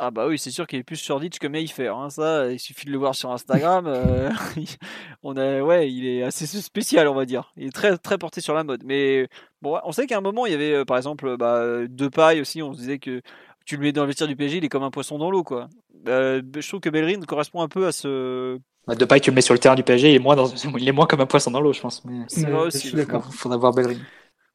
Ah 0.00 0.12
bah 0.12 0.28
oui, 0.28 0.38
c'est 0.38 0.52
sûr 0.52 0.68
qu'il 0.68 0.78
est 0.78 0.84
plus 0.84 0.96
sur 0.96 1.18
Ditch 1.18 1.40
que 1.40 1.48
Mayfair. 1.48 1.96
Hein, 1.96 2.08
ça, 2.08 2.52
il 2.52 2.60
suffit 2.60 2.86
de 2.86 2.92
le 2.92 2.98
voir 2.98 3.16
sur 3.16 3.32
Instagram. 3.32 3.86
Euh, 3.88 4.30
on 5.24 5.36
a, 5.36 5.60
ouais, 5.60 5.90
il 5.90 6.06
est 6.06 6.22
assez 6.22 6.46
spécial, 6.46 7.08
on 7.08 7.14
va 7.14 7.24
dire. 7.24 7.52
Il 7.56 7.66
est 7.66 7.72
très 7.72 7.98
très 7.98 8.16
porté 8.16 8.40
sur 8.40 8.54
la 8.54 8.62
mode. 8.62 8.84
Mais 8.84 9.28
bon, 9.60 9.76
on 9.82 9.90
sait 9.90 10.06
qu'à 10.06 10.16
un 10.16 10.20
moment, 10.20 10.46
il 10.46 10.52
y 10.52 10.54
avait, 10.54 10.72
euh, 10.72 10.84
par 10.84 10.96
exemple, 10.96 11.36
bah, 11.36 11.84
deux 11.88 12.10
pailles 12.10 12.40
aussi. 12.40 12.62
On 12.62 12.72
se 12.74 12.78
disait 12.78 13.00
que 13.00 13.22
tu 13.66 13.76
le 13.76 13.82
mets 13.82 13.92
dans 13.92 14.02
le 14.02 14.06
vestiaire 14.06 14.28
du 14.28 14.36
PSG, 14.36 14.58
il 14.58 14.64
est 14.64 14.68
comme 14.68 14.84
un 14.84 14.92
poisson 14.92 15.18
dans 15.18 15.32
l'eau, 15.32 15.42
quoi. 15.42 15.68
Euh, 16.06 16.40
je 16.56 16.68
trouve 16.68 16.80
que 16.80 16.90
Bellerin 16.90 17.20
correspond 17.22 17.60
un 17.60 17.68
peu 17.68 17.88
à 17.88 17.92
ce. 17.92 18.58
Bah, 18.86 18.94
de 18.94 19.04
paille, 19.04 19.20
tu 19.20 19.30
le 19.30 19.34
mets 19.34 19.40
sur 19.40 19.52
le 19.52 19.58
terrain 19.58 19.74
du 19.74 19.82
PSG, 19.82 20.10
il 20.10 20.14
est 20.14 20.20
moins, 20.20 20.36
dans... 20.36 20.46
il 20.78 20.88
est 20.88 20.92
moins 20.92 21.06
comme 21.06 21.20
un 21.20 21.26
poisson 21.26 21.50
dans 21.50 21.60
l'eau, 21.60 21.72
je 21.72 21.80
pense. 21.80 22.04
C'est 22.28 22.48
vrai 22.48 22.66
aussi. 22.68 22.94
Faudra 23.32 23.58
voir 23.58 23.72
Bellerin. 23.74 23.98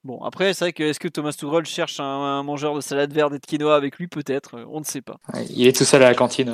Bon, 0.04 0.22
après, 0.22 0.54
c'est 0.54 0.66
vrai 0.66 0.74
que 0.74 0.84
est-ce 0.84 1.00
que 1.00 1.08
Thomas 1.08 1.32
Tuchel 1.32 1.66
cherche 1.66 2.00
un, 2.00 2.44
mangeur 2.44 2.76
de 2.76 2.82
salade 2.82 3.14
verte 3.14 3.34
et 3.34 3.40
de 3.40 3.46
quinoa 3.46 3.76
avec 3.76 3.98
lui? 3.98 4.08
Peut-être, 4.08 4.66
on 4.70 4.80
ne 4.80 4.86
sait 4.86 5.02
pas. 5.02 5.18
il 5.50 5.66
est 5.66 5.76
tout 5.76 5.86
seul 5.86 6.04
à 6.04 6.10
la 6.10 6.16
cantine. 6.16 6.50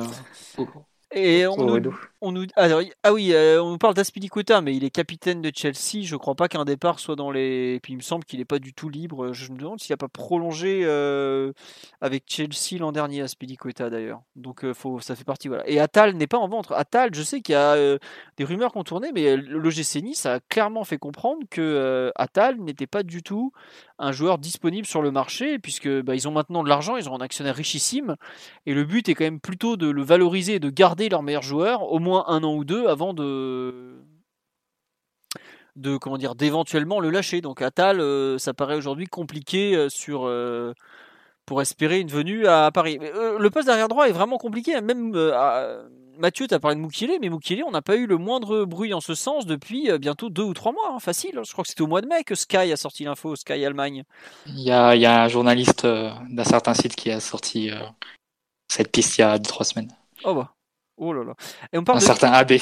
Euh, 0.58 0.64
et 1.12 1.46
on, 1.48 1.56
nous, 1.56 1.92
on 2.22 2.32
nous, 2.32 2.46
ah 2.56 2.68
oui, 3.12 3.32
euh, 3.32 3.62
on 3.62 3.70
nous 3.70 3.78
parle 3.78 3.94
d'Aspilicueta, 3.94 4.60
mais 4.60 4.76
il 4.76 4.84
est 4.84 4.90
capitaine 4.90 5.40
de 5.40 5.50
Chelsea. 5.54 6.04
Je 6.04 6.16
crois 6.16 6.34
pas 6.34 6.48
qu'un 6.48 6.64
départ 6.64 6.98
soit 6.98 7.16
dans 7.16 7.30
les. 7.30 7.80
Puis 7.82 7.94
il 7.94 7.96
me 7.96 8.02
semble 8.02 8.24
qu'il 8.24 8.40
n'est 8.40 8.44
pas 8.44 8.58
du 8.58 8.74
tout 8.74 8.88
libre. 8.88 9.32
Je 9.32 9.50
me 9.50 9.58
demande 9.58 9.80
s'il 9.80 9.92
n'a 9.92 9.96
pas 9.96 10.08
prolongé 10.08 10.82
euh, 10.84 11.52
avec 12.00 12.24
Chelsea 12.26 12.78
l'an 12.78 12.92
dernier, 12.92 13.22
Aspilicueta 13.22 13.88
d'ailleurs. 13.88 14.20
Donc 14.36 14.64
euh, 14.64 14.74
faut, 14.74 15.00
ça 15.00 15.16
fait 15.16 15.24
partie. 15.24 15.48
Voilà. 15.48 15.68
Et 15.68 15.80
Atal 15.80 16.14
n'est 16.14 16.26
pas 16.26 16.38
en 16.38 16.48
ventre. 16.48 16.72
Atal, 16.72 17.14
je 17.14 17.22
sais 17.22 17.40
qu'il 17.40 17.54
y 17.54 17.56
a 17.56 17.76
des 18.36 18.44
rumeurs 18.44 18.72
qui 18.72 18.78
ont 18.78 18.84
tourné, 18.84 19.12
mais 19.12 19.36
l'OGC 19.36 20.02
Nice 20.02 20.26
a 20.26 20.40
clairement 20.40 20.84
fait 20.84 20.98
comprendre 20.98 21.44
que 21.50 22.12
Atal 22.16 22.60
n'était 22.60 22.86
pas 22.86 23.02
du 23.02 23.22
tout 23.22 23.52
un 24.00 24.12
joueur 24.12 24.38
disponible 24.38 24.86
sur 24.86 25.02
le 25.02 25.10
marché, 25.10 25.58
puisque 25.58 25.88
bah, 26.02 26.14
ils 26.14 26.26
ont 26.26 26.32
maintenant 26.32 26.62
de 26.62 26.68
l'argent, 26.68 26.96
ils 26.96 27.08
ont 27.08 27.14
un 27.14 27.20
actionnaire 27.20 27.54
richissime, 27.54 28.16
et 28.64 28.72
le 28.72 28.84
but 28.84 29.08
est 29.08 29.14
quand 29.14 29.24
même 29.24 29.40
plutôt 29.40 29.76
de 29.76 29.88
le 29.88 30.02
valoriser 30.02 30.54
et 30.54 30.58
de 30.58 30.70
garder 30.70 31.10
leur 31.10 31.22
meilleur 31.22 31.42
joueur 31.42 31.82
au 31.92 31.98
moins 31.98 32.09
un 32.16 32.42
an 32.42 32.54
ou 32.54 32.64
deux 32.64 32.86
avant 32.86 33.14
de 33.14 34.00
de 35.76 35.96
comment 35.96 36.18
dire 36.18 36.34
d'éventuellement 36.34 37.00
le 37.00 37.10
lâcher. 37.10 37.40
Donc 37.40 37.62
Atal, 37.62 38.00
euh, 38.00 38.38
ça 38.38 38.54
paraît 38.54 38.76
aujourd'hui 38.76 39.06
compliqué 39.06 39.74
euh, 39.74 39.88
sur 39.88 40.26
euh, 40.26 40.74
pour 41.46 41.62
espérer 41.62 42.00
une 42.00 42.08
venue 42.08 42.46
à 42.46 42.70
Paris. 42.72 42.98
le 43.00 43.50
poste 43.50 43.66
d'arrière 43.66 43.88
droit 43.88 44.08
est 44.08 44.12
vraiment 44.12 44.38
compliqué. 44.38 44.76
Hein. 44.76 44.82
Même 44.82 45.12
Mathieu, 46.18 46.46
tu 46.46 46.54
as 46.54 46.60
parlé 46.60 46.76
de 46.76 46.80
Moukielé, 46.80 47.18
mais 47.18 47.30
Moukielé, 47.30 47.62
on 47.64 47.70
n'a 47.70 47.82
pas 47.82 47.96
eu 47.96 48.06
le 48.06 48.18
moindre 48.18 48.64
bruit 48.66 48.92
en 48.92 49.00
ce 49.00 49.14
sens 49.14 49.46
depuis 49.46 49.90
bientôt 49.98 50.28
deux 50.28 50.42
ou 50.42 50.52
trois 50.52 50.70
mois, 50.70 50.92
hein, 50.94 51.00
facile. 51.00 51.40
Je 51.44 51.50
crois 51.50 51.64
que 51.64 51.70
c'était 51.70 51.80
au 51.80 51.86
mois 51.86 52.02
de 52.02 52.06
mai 52.06 52.22
que 52.24 52.34
Sky 52.34 52.70
a 52.70 52.76
sorti 52.76 53.04
l'info, 53.04 53.34
Sky 53.34 53.64
Allemagne. 53.64 54.04
Il 54.46 54.60
y 54.60 54.70
a, 54.70 54.94
y 54.94 55.06
a 55.06 55.22
un 55.22 55.28
journaliste 55.28 55.86
d'un 55.86 56.44
certain 56.44 56.74
site 56.74 56.94
qui 56.94 57.10
a 57.10 57.20
sorti 57.20 57.70
cette 58.68 58.92
piste 58.92 59.18
il 59.18 59.22
y 59.22 59.24
a 59.24 59.38
deux, 59.38 59.48
trois 59.48 59.64
semaines. 59.64 59.90
Oh 60.24 60.34
bah. 60.34 60.52
Oh 61.00 61.14
là 61.14 61.24
là. 61.24 61.34
Et 61.72 61.78
on 61.78 61.84
parle 61.84 61.96
un 61.96 62.02
certain 62.02 62.30
AB. 62.30 62.52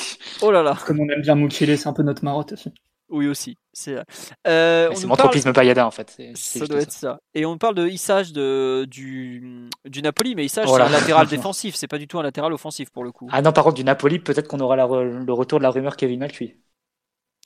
Oh 0.42 0.52
là 0.52 0.62
là. 0.62 0.78
Comme 0.86 1.00
on 1.00 1.08
aime 1.08 1.22
bien 1.22 1.34
Mukele, 1.34 1.76
c'est 1.76 1.88
un 1.88 1.92
peu 1.92 2.04
notre 2.04 2.24
marotte 2.24 2.52
aussi. 2.52 2.72
Oui 3.10 3.26
aussi, 3.26 3.56
c'est. 3.72 3.96
Euh, 4.46 4.90
c'est 4.94 5.06
mon 5.06 5.14
entreprise 5.14 5.44
Payada 5.54 5.86
en 5.86 5.90
fait. 5.90 6.14
ça 6.34 6.66
doit 6.66 6.82
être 6.82 6.92
ça. 6.92 7.18
Et 7.34 7.46
on 7.46 7.56
parle 7.56 7.74
de 7.74 7.88
Issage 7.88 8.32
de 8.32 8.86
du 8.88 9.68
du 9.86 10.02
Napoli, 10.02 10.34
mais 10.34 10.44
Issage 10.44 10.68
c'est 10.68 10.80
un 10.80 10.90
latéral 10.90 11.26
défensif, 11.28 11.74
c'est 11.74 11.88
pas 11.88 11.98
du 11.98 12.06
tout 12.06 12.18
un 12.18 12.22
latéral 12.22 12.52
offensif 12.52 12.90
pour 12.90 13.04
le 13.04 13.10
coup. 13.10 13.26
Ah 13.32 13.40
non, 13.40 13.52
par 13.52 13.64
contre 13.64 13.76
du 13.76 13.84
Napoli, 13.84 14.18
peut-être 14.18 14.46
qu'on 14.46 14.60
aura 14.60 14.76
le 14.76 15.32
retour 15.32 15.58
de 15.58 15.64
la 15.64 15.70
rumeur 15.70 15.96
Kevin 15.96 16.20
Malcuit. 16.20 16.56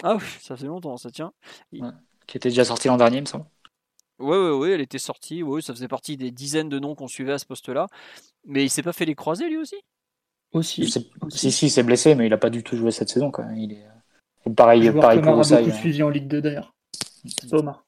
Ah 0.03 0.17
oui, 0.17 0.25
ça 0.41 0.57
fait 0.57 0.67
longtemps, 0.67 0.97
ça 0.97 1.11
tient. 1.11 1.33
qui 2.27 2.37
était 2.37 2.49
déjà 2.49 2.65
sorti 2.65 2.89
l'an 2.89 2.97
dernier, 2.97 3.19
il 3.19 3.23
me 3.23 3.27
semble. 3.27 3.47
Oui, 4.19 4.37
oui, 4.37 4.51
oui, 4.51 4.71
elle 4.73 4.81
était 4.81 4.99
sortie. 4.99 5.43
Oui, 5.43 5.63
ça 5.63 5.73
faisait 5.73 5.89
partie 5.89 6.17
des 6.17 6.31
dizaines 6.31 6.69
de 6.69 6.79
noms 6.79 6.95
qu'on 6.95 7.09
suivait 7.09 7.33
à 7.33 7.39
ce 7.39 7.47
poste-là. 7.47 7.87
Mais 8.45 8.65
il 8.65 8.69
s'est 8.69 8.83
pas 8.83 8.93
fait 8.93 9.05
les 9.05 9.15
croiser 9.15 9.49
lui 9.49 9.57
aussi? 9.57 9.77
Aussi. 10.53 10.87
Si, 11.31 11.51
si, 11.51 11.67
il 11.67 11.71
s'est 11.71 11.83
blessé, 11.83 12.15
mais 12.15 12.27
il 12.27 12.33
a 12.33 12.39
pas 12.39 12.51
du 12.51 12.63
tout 12.63 12.77
joué 12.77 12.91
cette 12.91 13.09
saison. 13.09 13.31
Quoi. 13.31 13.47
Il 13.57 13.73
est 13.73 14.51
pareil, 14.55 14.91
pareil 14.93 15.21
pour 15.21 15.31
a 15.31 15.35
beaucoup 15.35 15.71
suivi 15.71 16.03
en 16.03 16.11
Ligue 16.11 16.29
2 16.29 16.43
d'ailleurs. 16.43 16.75
Omar. 17.53 17.85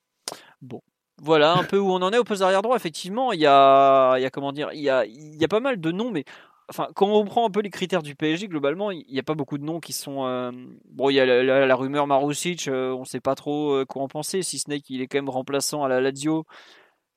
Bon. 0.62 0.80
Voilà 1.22 1.54
un 1.54 1.64
peu 1.64 1.78
où 1.78 1.90
on 1.90 2.02
en 2.02 2.12
est 2.12 2.18
au 2.18 2.24
poste 2.24 2.42
arrière 2.42 2.62
droit. 2.62 2.76
Effectivement, 2.76 3.32
il 3.32 3.40
y 3.40 3.46
a, 3.46 4.16
il 4.18 4.22
y 4.22 4.26
a 4.26 4.30
comment 4.30 4.52
dire, 4.52 4.70
il 4.72 4.80
y 4.80 4.90
a, 4.90 5.04
il 5.04 5.36
y 5.36 5.44
a 5.44 5.48
pas 5.48 5.60
mal 5.60 5.80
de 5.80 5.92
noms, 5.92 6.10
mais 6.10 6.24
enfin, 6.68 6.88
quand 6.94 7.08
on 7.08 7.24
prend 7.24 7.46
un 7.46 7.50
peu 7.50 7.60
les 7.60 7.70
critères 7.70 8.02
du 8.02 8.14
PSG, 8.14 8.48
globalement, 8.48 8.90
il 8.90 9.04
n'y 9.10 9.18
a 9.18 9.22
pas 9.22 9.34
beaucoup 9.34 9.58
de 9.58 9.64
noms 9.64 9.80
qui 9.80 9.92
sont. 9.92 10.26
Euh, 10.26 10.50
bon, 10.90 11.10
il 11.10 11.14
y 11.14 11.20
a 11.20 11.26
la, 11.26 11.76
rumeur 11.76 12.06
Marusic, 12.06 12.68
euh, 12.68 12.92
on 12.92 13.00
ne 13.00 13.04
sait 13.04 13.20
pas 13.20 13.34
trop 13.34 13.72
euh, 13.74 13.84
quoi 13.84 14.02
en 14.02 14.08
penser, 14.08 14.42
si 14.42 14.58
ce 14.58 14.68
n'est 14.70 14.80
qu'il 14.80 15.00
est 15.02 15.06
quand 15.06 15.18
même 15.18 15.28
remplaçant 15.28 15.84
à 15.84 15.88
la 15.88 16.00
Lazio, 16.00 16.44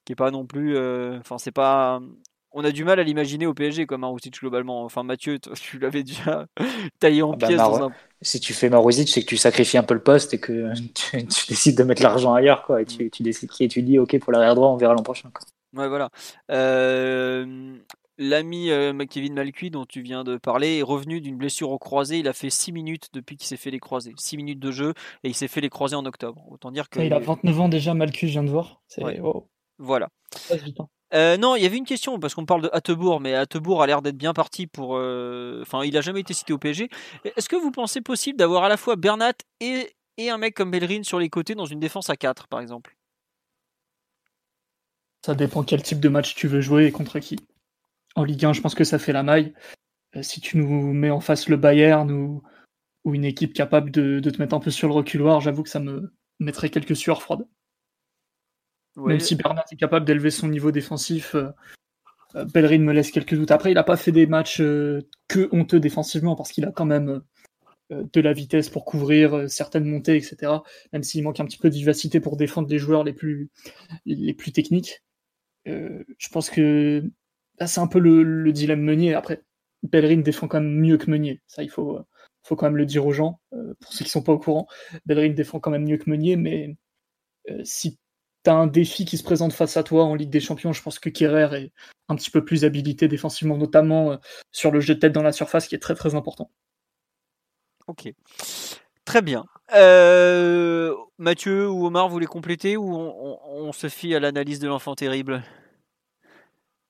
qui 0.05 0.13
est 0.13 0.15
pas 0.15 0.31
non 0.31 0.45
plus. 0.45 0.77
Enfin, 1.17 1.37
c'est 1.37 1.51
pas. 1.51 1.99
On 2.59 2.63
a 2.63 2.71
du 2.71 2.83
mal 2.83 2.99
à 2.99 3.03
l'imaginer 3.03 3.45
au 3.45 3.53
PSG 3.53 3.85
comme 3.85 4.01
Marusic 4.01 4.39
globalement. 4.39 4.83
Enfin, 4.83 5.03
Mathieu, 5.03 5.37
tu 5.37 5.77
l'avais 5.77 6.01
déjà 6.01 6.47
taillé 6.99 7.21
en 7.21 7.33
ah 7.33 7.35
bah, 7.35 7.47
pièces. 7.47 7.61
Si 8.23 8.39
tu 8.39 8.51
fais 8.53 8.67
Marusic, 8.67 9.09
c'est 9.09 9.21
que 9.21 9.27
tu 9.27 9.37
sacrifies 9.37 9.77
un 9.77 9.83
peu 9.83 9.93
le 9.93 10.01
poste 10.01 10.33
et 10.33 10.39
que 10.39 10.73
tu, 10.95 11.17
décides 11.47 11.77
de 11.77 11.83
mettre 11.83 12.01
l'argent 12.01 12.33
ailleurs, 12.33 12.63
quoi. 12.63 12.81
Et 12.81 12.85
tu, 12.85 13.11
tu, 13.11 13.21
décides, 13.21 13.51
et 13.59 13.67
tu 13.67 13.83
dis, 13.83 13.99
ok, 13.99 14.17
pour 14.17 14.31
l'arrière 14.31 14.55
droit, 14.55 14.69
on 14.69 14.75
verra 14.75 14.95
l'an 14.95 15.03
prochain. 15.03 15.29
Quoi. 15.31 15.45
Ouais, 15.79 15.87
voilà. 15.87 16.09
Euh, 16.49 17.77
L'ami 18.17 18.71
euh, 18.71 19.05
Kevin 19.05 19.35
Malcuit 19.35 19.69
dont 19.69 19.85
tu 19.85 20.01
viens 20.01 20.23
de 20.23 20.37
parler 20.37 20.79
est 20.79 20.83
revenu 20.83 21.21
d'une 21.21 21.37
blessure 21.37 21.69
au 21.69 21.77
croisé. 21.77 22.17
Il 22.17 22.27
a 22.27 22.33
fait 22.33 22.49
6 22.49 22.71
minutes 22.71 23.09
depuis 23.13 23.37
qu'il 23.37 23.45
s'est 23.45 23.57
fait 23.57 23.69
les 23.69 23.79
croisés. 23.79 24.13
6 24.17 24.35
minutes 24.35 24.59
de 24.59 24.71
jeu 24.71 24.95
et 25.23 25.27
il 25.27 25.35
s'est 25.35 25.47
fait 25.47 25.61
les 25.61 25.69
croisés 25.69 25.95
en 25.95 26.07
octobre. 26.07 26.43
Autant 26.49 26.71
dire 26.71 26.89
que. 26.89 27.01
il 27.01 27.13
a 27.13 27.19
29 27.19 27.59
ans 27.59 27.69
déjà, 27.69 27.93
Malcuit, 27.93 28.27
je 28.27 28.31
viens 28.31 28.43
de 28.43 28.49
voir. 28.49 28.81
Voilà. 29.77 30.09
Euh, 31.13 31.37
non, 31.37 31.55
il 31.55 31.63
y 31.63 31.65
avait 31.65 31.77
une 31.77 31.85
question 31.85 32.19
parce 32.19 32.35
qu'on 32.35 32.45
parle 32.45 32.63
de 32.63 32.69
Hattebourg, 32.73 33.21
mais 33.21 33.33
Hattebourg 33.33 33.81
a 33.81 33.87
l'air 33.87 34.01
d'être 34.01 34.17
bien 34.17 34.33
parti 34.33 34.67
pour. 34.67 34.97
Euh, 34.97 35.61
enfin, 35.61 35.83
il 35.83 35.95
a 35.97 36.01
jamais 36.01 36.19
été 36.19 36.33
cité 36.33 36.53
au 36.53 36.57
PSG. 36.57 36.89
Est-ce 37.23 37.47
que 37.47 37.55
vous 37.55 37.71
pensez 37.71 38.01
possible 38.01 38.37
d'avoir 38.37 38.63
à 38.63 38.69
la 38.69 38.77
fois 38.77 38.95
Bernat 38.95 39.33
et, 39.61 39.93
un 40.19 40.37
mec 40.37 40.55
comme 40.55 40.71
Bellerin 40.71 41.03
sur 41.03 41.19
les 41.19 41.29
côtés 41.29 41.55
dans 41.55 41.65
une 41.65 41.79
défense 41.79 42.09
à 42.09 42.17
4 42.17 42.47
par 42.47 42.59
exemple? 42.59 42.97
Ça 45.25 45.35
dépend 45.35 45.63
quel 45.63 45.81
type 45.81 45.99
de 45.99 46.09
match 46.09 46.35
tu 46.35 46.47
veux 46.47 46.61
jouer 46.61 46.85
et 46.85 46.91
contre 46.91 47.19
qui 47.19 47.37
en 48.17 48.23
Ligue 48.23 48.45
1, 48.45 48.53
je 48.53 48.61
pense 48.61 48.73
que 48.73 48.83
ça 48.83 48.97
fait 48.97 49.13
la 49.13 49.21
maille. 49.21 49.53
Euh, 50.15 50.23
si 50.23 50.41
tu 50.41 50.57
nous 50.57 50.91
mets 50.91 51.11
en 51.11 51.19
face 51.19 51.47
le 51.49 51.55
Bayern 51.55 52.11
ou, 52.11 52.41
ou 53.05 53.13
une 53.13 53.25
équipe 53.25 53.53
capable 53.53 53.91
de, 53.91 54.19
te 54.19 54.41
mettre 54.41 54.55
un 54.55 54.59
peu 54.59 54.71
sur 54.71 54.87
le 54.87 54.95
reculoir, 54.95 55.39
j'avoue 55.39 55.61
que 55.61 55.69
ça 55.69 55.79
me 55.79 56.13
mettrait 56.39 56.71
quelques 56.71 56.95
sueurs 56.95 57.21
froides. 57.21 57.47
Même 58.97 59.19
si 59.19 59.35
Bernard 59.35 59.65
est 59.71 59.75
capable 59.75 60.05
d'élever 60.05 60.31
son 60.31 60.47
niveau 60.47 60.71
défensif, 60.71 61.35
euh, 61.35 61.49
euh, 62.35 62.45
Bellerin 62.45 62.79
me 62.79 62.93
laisse 62.93 63.11
quelques 63.11 63.35
doutes. 63.35 63.51
Après, 63.51 63.71
il 63.71 63.75
n'a 63.75 63.83
pas 63.83 63.97
fait 63.97 64.11
des 64.11 64.25
matchs 64.25 64.57
que 64.57 65.49
honteux 65.51 65.79
défensivement 65.79 66.35
parce 66.35 66.51
qu'il 66.51 66.65
a 66.65 66.71
quand 66.71 66.85
même 66.85 67.21
de 67.89 68.19
la 68.19 68.33
vitesse 68.33 68.69
pour 68.69 68.83
couvrir 68.83 69.49
certaines 69.49 69.85
montées, 69.85 70.17
etc. 70.17 70.51
Même 70.91 71.03
s'il 71.03 71.23
manque 71.23 71.39
un 71.39 71.45
petit 71.45 71.57
peu 71.57 71.69
de 71.69 71.75
vivacité 71.75 72.19
pour 72.19 72.35
défendre 72.35 72.67
les 72.67 72.79
joueurs 72.79 73.05
les 73.05 73.13
plus, 73.13 73.49
les 74.05 74.33
plus 74.33 74.51
techniques. 74.51 75.03
je 75.65 76.29
pense 76.31 76.49
que 76.49 77.03
c'est 77.65 77.79
un 77.79 77.87
peu 77.87 77.99
le, 77.99 78.51
dilemme 78.51 78.81
Meunier. 78.81 79.15
Après, 79.15 79.41
Bellerin 79.83 80.17
défend 80.17 80.47
quand 80.47 80.59
même 80.59 80.79
mieux 80.79 80.97
que 80.97 81.09
Meunier. 81.09 81.41
Ça, 81.47 81.63
il 81.63 81.69
faut, 81.69 81.99
faut 82.43 82.55
quand 82.55 82.67
même 82.67 82.77
le 82.77 82.85
dire 82.85 83.05
aux 83.05 83.13
gens. 83.13 83.39
Euh, 83.53 83.73
pour 83.79 83.93
ceux 83.93 84.05
qui 84.05 84.11
sont 84.11 84.21
pas 84.21 84.33
au 84.33 84.39
courant, 84.39 84.67
Bellerin 85.05 85.29
défend 85.29 85.59
quand 85.59 85.71
même 85.71 85.85
mieux 85.85 85.97
que 85.97 86.09
Meunier. 86.09 86.35
Mais 86.35 86.77
euh, 87.49 87.61
si 87.63 87.97
tu 88.47 88.51
as 88.51 88.55
un 88.55 88.67
défi 88.67 89.05
qui 89.05 89.17
se 89.17 89.23
présente 89.23 89.53
face 89.53 89.77
à 89.77 89.83
toi 89.83 90.03
en 90.03 90.15
Ligue 90.15 90.29
des 90.29 90.39
Champions, 90.39 90.73
je 90.73 90.81
pense 90.81 90.99
que 90.99 91.09
Kerrer 91.09 91.49
est 91.55 91.71
un 92.09 92.15
petit 92.15 92.31
peu 92.31 92.45
plus 92.45 92.63
habilité 92.65 93.07
défensivement, 93.07 93.57
notamment 93.57 94.11
euh, 94.11 94.17
sur 94.51 94.71
le 94.71 94.79
jeu 94.79 94.95
de 94.95 94.99
tête 94.99 95.13
dans 95.13 95.23
la 95.23 95.31
surface, 95.31 95.67
qui 95.67 95.75
est 95.75 95.79
très 95.79 95.95
très 95.95 96.15
important. 96.15 96.49
Ok. 97.87 98.11
Très 99.05 99.21
bien. 99.21 99.45
Mathieu 101.17 101.69
ou 101.69 101.87
Omar, 101.87 102.07
vous 102.07 102.13
voulez 102.13 102.25
compléter 102.25 102.77
ou 102.77 102.89
on 102.93 103.71
se 103.71 103.89
fie 103.89 104.13
à 104.15 104.19
l'analyse 104.19 104.59
de 104.59 104.67
l'enfant 104.67 104.95
terrible? 104.95 105.43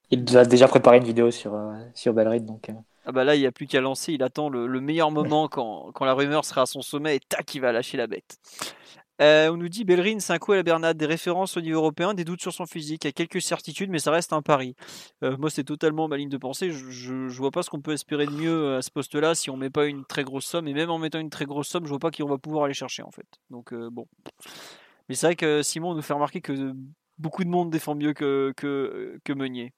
Il 0.09 0.37
a 0.37 0.45
déjà 0.45 0.67
préparé 0.67 0.97
une 0.97 1.03
vidéo 1.03 1.31
sur, 1.31 1.53
euh, 1.53 1.73
sur. 1.93 2.13
Donc, 2.13 2.69
euh. 2.69 2.73
Ah 3.05 3.11
bah 3.11 3.23
là, 3.23 3.35
il 3.35 3.39
n'y 3.39 3.45
a 3.45 3.51
plus 3.51 3.67
qu'à 3.67 3.81
lancer. 3.81 4.13
Il 4.13 4.23
attend 4.23 4.49
le, 4.49 4.67
meilleur 4.79 5.11
moment 5.11 5.47
quand, 5.47 5.91
quand, 5.93 6.05
la 6.05 6.13
rumeur 6.13 6.45
sera 6.45 6.61
à 6.61 6.65
son 6.65 6.81
sommet 6.81 7.17
et 7.17 7.19
tac, 7.19 7.53
il 7.55 7.59
va 7.59 7.71
lâcher 7.71 7.97
la 7.97 8.07
bête. 8.07 8.37
Euh, 9.21 9.49
on 9.49 9.57
nous 9.57 9.69
dit 9.69 9.83
Bellerin, 9.83 10.19
c'est 10.19 10.33
un 10.33 10.37
coup 10.37 10.51
à 10.51 10.55
la 10.55 10.63
Bernade, 10.63 10.97
des 10.97 11.05
références 11.05 11.57
au 11.57 11.61
niveau 11.61 11.77
européen, 11.77 12.13
des 12.13 12.23
doutes 12.23 12.41
sur 12.41 12.53
son 12.53 12.65
physique, 12.65 13.03
il 13.03 13.07
y 13.07 13.09
a 13.09 13.11
quelques 13.11 13.41
certitudes, 13.41 13.89
mais 13.89 13.99
ça 13.99 14.11
reste 14.11 14.33
un 14.33 14.41
pari. 14.41 14.75
moi, 15.21 15.49
c'est 15.49 15.63
totalement 15.63 16.07
ma 16.07 16.17
ligne 16.17 16.29
de 16.29 16.37
pensée. 16.37 16.71
Je, 16.71 17.13
ne 17.13 17.29
vois 17.29 17.51
pas 17.51 17.63
ce 17.63 17.69
qu'on 17.69 17.81
peut 17.81 17.93
espérer 17.93 18.25
de 18.25 18.31
mieux 18.31 18.75
à 18.75 18.81
ce 18.81 18.91
poste-là 18.91 19.35
si 19.35 19.49
on 19.49 19.57
met 19.57 19.69
pas 19.69 19.85
une 19.85 20.05
très 20.05 20.23
grosse 20.23 20.45
somme. 20.45 20.67
Et 20.67 20.73
même 20.73 20.89
en 20.89 20.99
mettant 20.99 21.19
une 21.19 21.29
très 21.29 21.45
grosse 21.45 21.67
somme, 21.67 21.85
je 21.85 21.89
vois 21.89 21.99
pas 21.99 22.11
qui 22.11 22.23
on 22.23 22.27
va 22.27 22.37
pouvoir 22.37 22.65
aller 22.65 22.73
chercher 22.73 23.03
en 23.03 23.11
fait. 23.11 23.27
Donc 23.49 23.73
bon. 23.73 24.07
Mais 25.09 25.15
c'est 25.15 25.27
vrai 25.27 25.35
que 25.35 25.61
Simon 25.61 25.95
nous 25.95 26.01
fait 26.01 26.13
remarquer 26.13 26.41
que 26.41 26.73
beaucoup 27.17 27.43
de 27.43 27.49
monde 27.49 27.69
défend 27.71 27.95
mieux 27.95 28.13
que, 28.13 28.53
que 28.55 29.33
Meunier. 29.33 29.73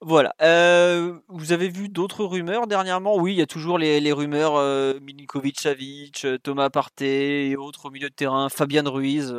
Voilà. 0.00 0.32
Euh, 0.42 1.18
vous 1.26 1.50
avez 1.50 1.68
vu 1.68 1.88
d'autres 1.88 2.24
rumeurs 2.24 2.68
dernièrement? 2.68 3.16
Oui, 3.16 3.32
il 3.32 3.38
y 3.38 3.42
a 3.42 3.46
toujours 3.46 3.78
les, 3.78 4.12
rumeurs 4.12 4.54
euh, 4.54 5.00
Milinkovic-Savic, 5.00 6.24
euh, 6.24 6.38
Thomas 6.38 6.70
Partey 6.70 7.48
et 7.48 7.56
autres 7.56 7.86
au 7.86 7.90
milieu 7.90 8.08
de 8.08 8.14
terrain, 8.14 8.48
Fabian 8.48 8.88
Ruiz, 8.88 9.34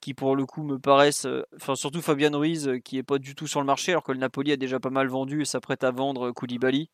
qui 0.00 0.14
pour 0.14 0.36
le 0.36 0.46
coup 0.46 0.62
me 0.62 0.78
paraissent, 0.78 1.26
enfin 1.54 1.74
surtout 1.74 2.00
Fabian 2.00 2.30
Ruiz 2.32 2.70
qui 2.82 2.96
est 2.96 3.02
pas 3.02 3.18
du 3.18 3.34
tout 3.34 3.46
sur 3.46 3.60
le 3.60 3.66
marché 3.66 3.92
alors 3.92 4.02
que 4.02 4.12
le 4.12 4.18
Napoli 4.18 4.52
a 4.52 4.56
déjà 4.56 4.80
pas 4.80 4.90
mal 4.90 5.08
vendu 5.08 5.42
et 5.42 5.44
s'apprête 5.44 5.84
à 5.84 5.90
vendre 5.90 6.30
Koulibaly. 6.30 6.88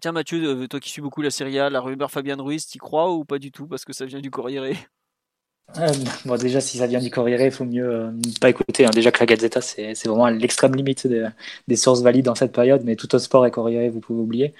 Tiens 0.00 0.12
Mathieu, 0.12 0.66
toi 0.68 0.80
qui 0.80 0.90
suis 0.90 1.02
beaucoup 1.02 1.22
la 1.22 1.30
Serie 1.30 1.58
A, 1.58 1.70
la 1.70 1.80
rumeur 1.80 2.10
Fabian 2.10 2.42
Ruiz, 2.42 2.66
t'y 2.66 2.78
crois 2.78 3.12
ou 3.12 3.24
pas 3.24 3.38
du 3.38 3.52
tout? 3.52 3.66
Parce 3.66 3.84
que 3.84 3.92
ça 3.92 4.06
vient 4.06 4.20
du 4.20 4.30
Corriere 4.30 4.74
euh, 5.76 5.92
bon, 6.24 6.36
déjà, 6.36 6.60
si 6.60 6.78
ça 6.78 6.86
vient 6.86 7.00
du 7.00 7.10
Corriere, 7.10 7.42
il 7.42 7.50
faut 7.50 7.64
mieux 7.64 7.88
euh, 7.88 8.10
pas 8.40 8.48
écouter. 8.48 8.86
Hein. 8.86 8.90
Déjà 8.92 9.12
que 9.12 9.20
la 9.20 9.26
Gazzetta, 9.26 9.60
c'est 9.60 9.92
vraiment 10.06 10.28
l'extrême 10.28 10.74
limite 10.74 11.06
des, 11.06 11.76
sources 11.76 12.00
valides 12.00 12.24
dans 12.24 12.34
cette 12.34 12.52
période, 12.52 12.82
mais 12.84 12.96
tout 12.96 13.14
au 13.14 13.18
sport 13.18 13.46
et 13.46 13.50
Corriere, 13.50 13.90
vous 13.90 14.00
pouvez 14.00 14.20
oublier. 14.20 14.54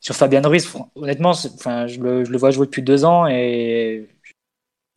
Sur 0.00 0.14
Fabien 0.14 0.42
Ruiz, 0.42 0.70
honnêtement, 0.94 1.30
enfin, 1.30 1.86
je 1.86 2.00
le, 2.00 2.24
je, 2.24 2.30
le, 2.30 2.38
vois 2.38 2.50
jouer 2.50 2.66
depuis 2.66 2.82
deux 2.82 3.04
ans 3.04 3.26
et 3.26 4.08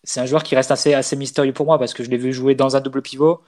c'est 0.03 0.21
un 0.21 0.25
joueur 0.25 0.43
qui 0.43 0.55
reste 0.55 0.71
assez, 0.71 0.93
assez 0.93 1.17
mystérieux 1.17 1.51
pour 1.51 1.65
moi 1.65 1.77
parce 1.77 1.93
que 1.93 2.03
je 2.03 2.09
l'ai 2.09 2.17
vu 2.17 2.31
jouer 2.31 2.55
dans 2.55 2.77
un 2.77 2.81
double 2.81 3.01
pivot, 3.01 3.41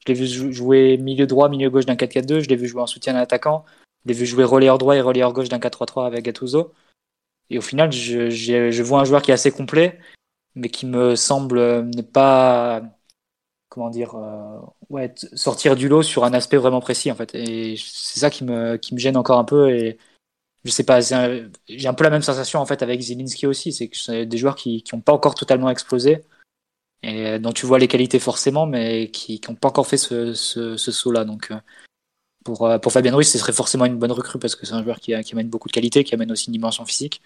je 0.00 0.12
l'ai 0.12 0.18
vu 0.18 0.26
jouer 0.26 0.96
milieu 0.96 1.26
droit, 1.26 1.50
milieu 1.50 1.68
gauche 1.68 1.84
d'un 1.84 1.96
4-4-2, 1.96 2.40
je 2.40 2.48
l'ai 2.48 2.56
vu 2.56 2.66
jouer 2.66 2.80
en 2.80 2.86
soutien 2.86 3.12
d'un 3.12 3.20
attaquant, 3.20 3.64
je 4.04 4.12
l'ai 4.12 4.18
vu 4.18 4.24
jouer 4.24 4.44
relayeur 4.44 4.78
droit 4.78 4.96
et 4.96 5.02
relayeur 5.02 5.34
gauche 5.34 5.50
d'un 5.50 5.58
4-3-3 5.58 6.06
avec 6.06 6.24
Gattuso. 6.24 6.72
Et 7.50 7.58
au 7.58 7.62
final, 7.62 7.92
je, 7.92 8.30
je 8.30 8.82
vois 8.82 9.00
un 9.00 9.04
joueur 9.04 9.20
qui 9.20 9.32
est 9.32 9.34
assez 9.34 9.50
complet 9.50 9.98
mais 10.54 10.68
qui 10.68 10.86
me 10.86 11.16
semble 11.16 11.58
euh, 11.58 11.82
ne 11.82 12.02
pas 12.02 12.82
comment 13.68 13.90
dire 13.90 14.14
euh, 14.16 14.60
ouais 14.90 15.14
sortir 15.34 15.76
du 15.76 15.88
lot 15.88 16.02
sur 16.02 16.24
un 16.24 16.34
aspect 16.34 16.58
vraiment 16.58 16.80
précis 16.80 17.10
en 17.10 17.14
fait 17.14 17.34
et 17.34 17.76
c'est 17.76 18.20
ça 18.20 18.30
qui 18.30 18.44
me 18.44 18.76
qui 18.76 18.94
me 18.94 18.98
gêne 18.98 19.16
encore 19.16 19.38
un 19.38 19.44
peu 19.44 19.70
et 19.70 19.98
je 20.64 20.70
sais 20.70 20.84
pas 20.84 21.00
j'ai 21.00 21.88
un 21.88 21.94
peu 21.94 22.04
la 22.04 22.10
même 22.10 22.22
sensation 22.22 22.60
en 22.60 22.66
fait 22.66 22.82
avec 22.82 23.00
Zielinski 23.00 23.46
aussi 23.46 23.72
c'est 23.72 23.88
que 23.88 23.96
c'est 23.96 24.26
des 24.26 24.36
joueurs 24.36 24.56
qui 24.56 24.82
qui 24.82 24.94
ont 24.94 25.00
pas 25.00 25.12
encore 25.12 25.34
totalement 25.34 25.70
explosé 25.70 26.22
et 27.02 27.38
dont 27.38 27.52
tu 27.52 27.66
vois 27.66 27.78
les 27.78 27.88
qualités 27.88 28.18
forcément 28.18 28.66
mais 28.66 29.10
qui 29.10 29.40
n'ont 29.48 29.54
pas 29.54 29.68
encore 29.68 29.86
fait 29.86 29.96
ce, 29.96 30.34
ce, 30.34 30.76
ce 30.76 30.92
saut 30.92 31.10
là 31.10 31.24
donc 31.24 31.50
euh, 31.50 31.56
pour, 32.44 32.68
pour 32.82 32.90
Fabien 32.92 33.14
Ruiz, 33.14 33.30
ce 33.30 33.38
serait 33.38 33.52
forcément 33.52 33.84
une 33.84 34.00
bonne 34.00 34.10
recrue 34.10 34.40
parce 34.40 34.56
que 34.56 34.66
c'est 34.66 34.74
un 34.74 34.82
joueur 34.82 34.98
qui, 34.98 35.14
qui 35.22 35.32
amène 35.32 35.48
beaucoup 35.48 35.68
de 35.68 35.72
qualité, 35.72 36.02
qui 36.02 36.12
amène 36.12 36.32
aussi 36.32 36.48
une 36.48 36.54
dimension 36.54 36.84
physique. 36.84 37.22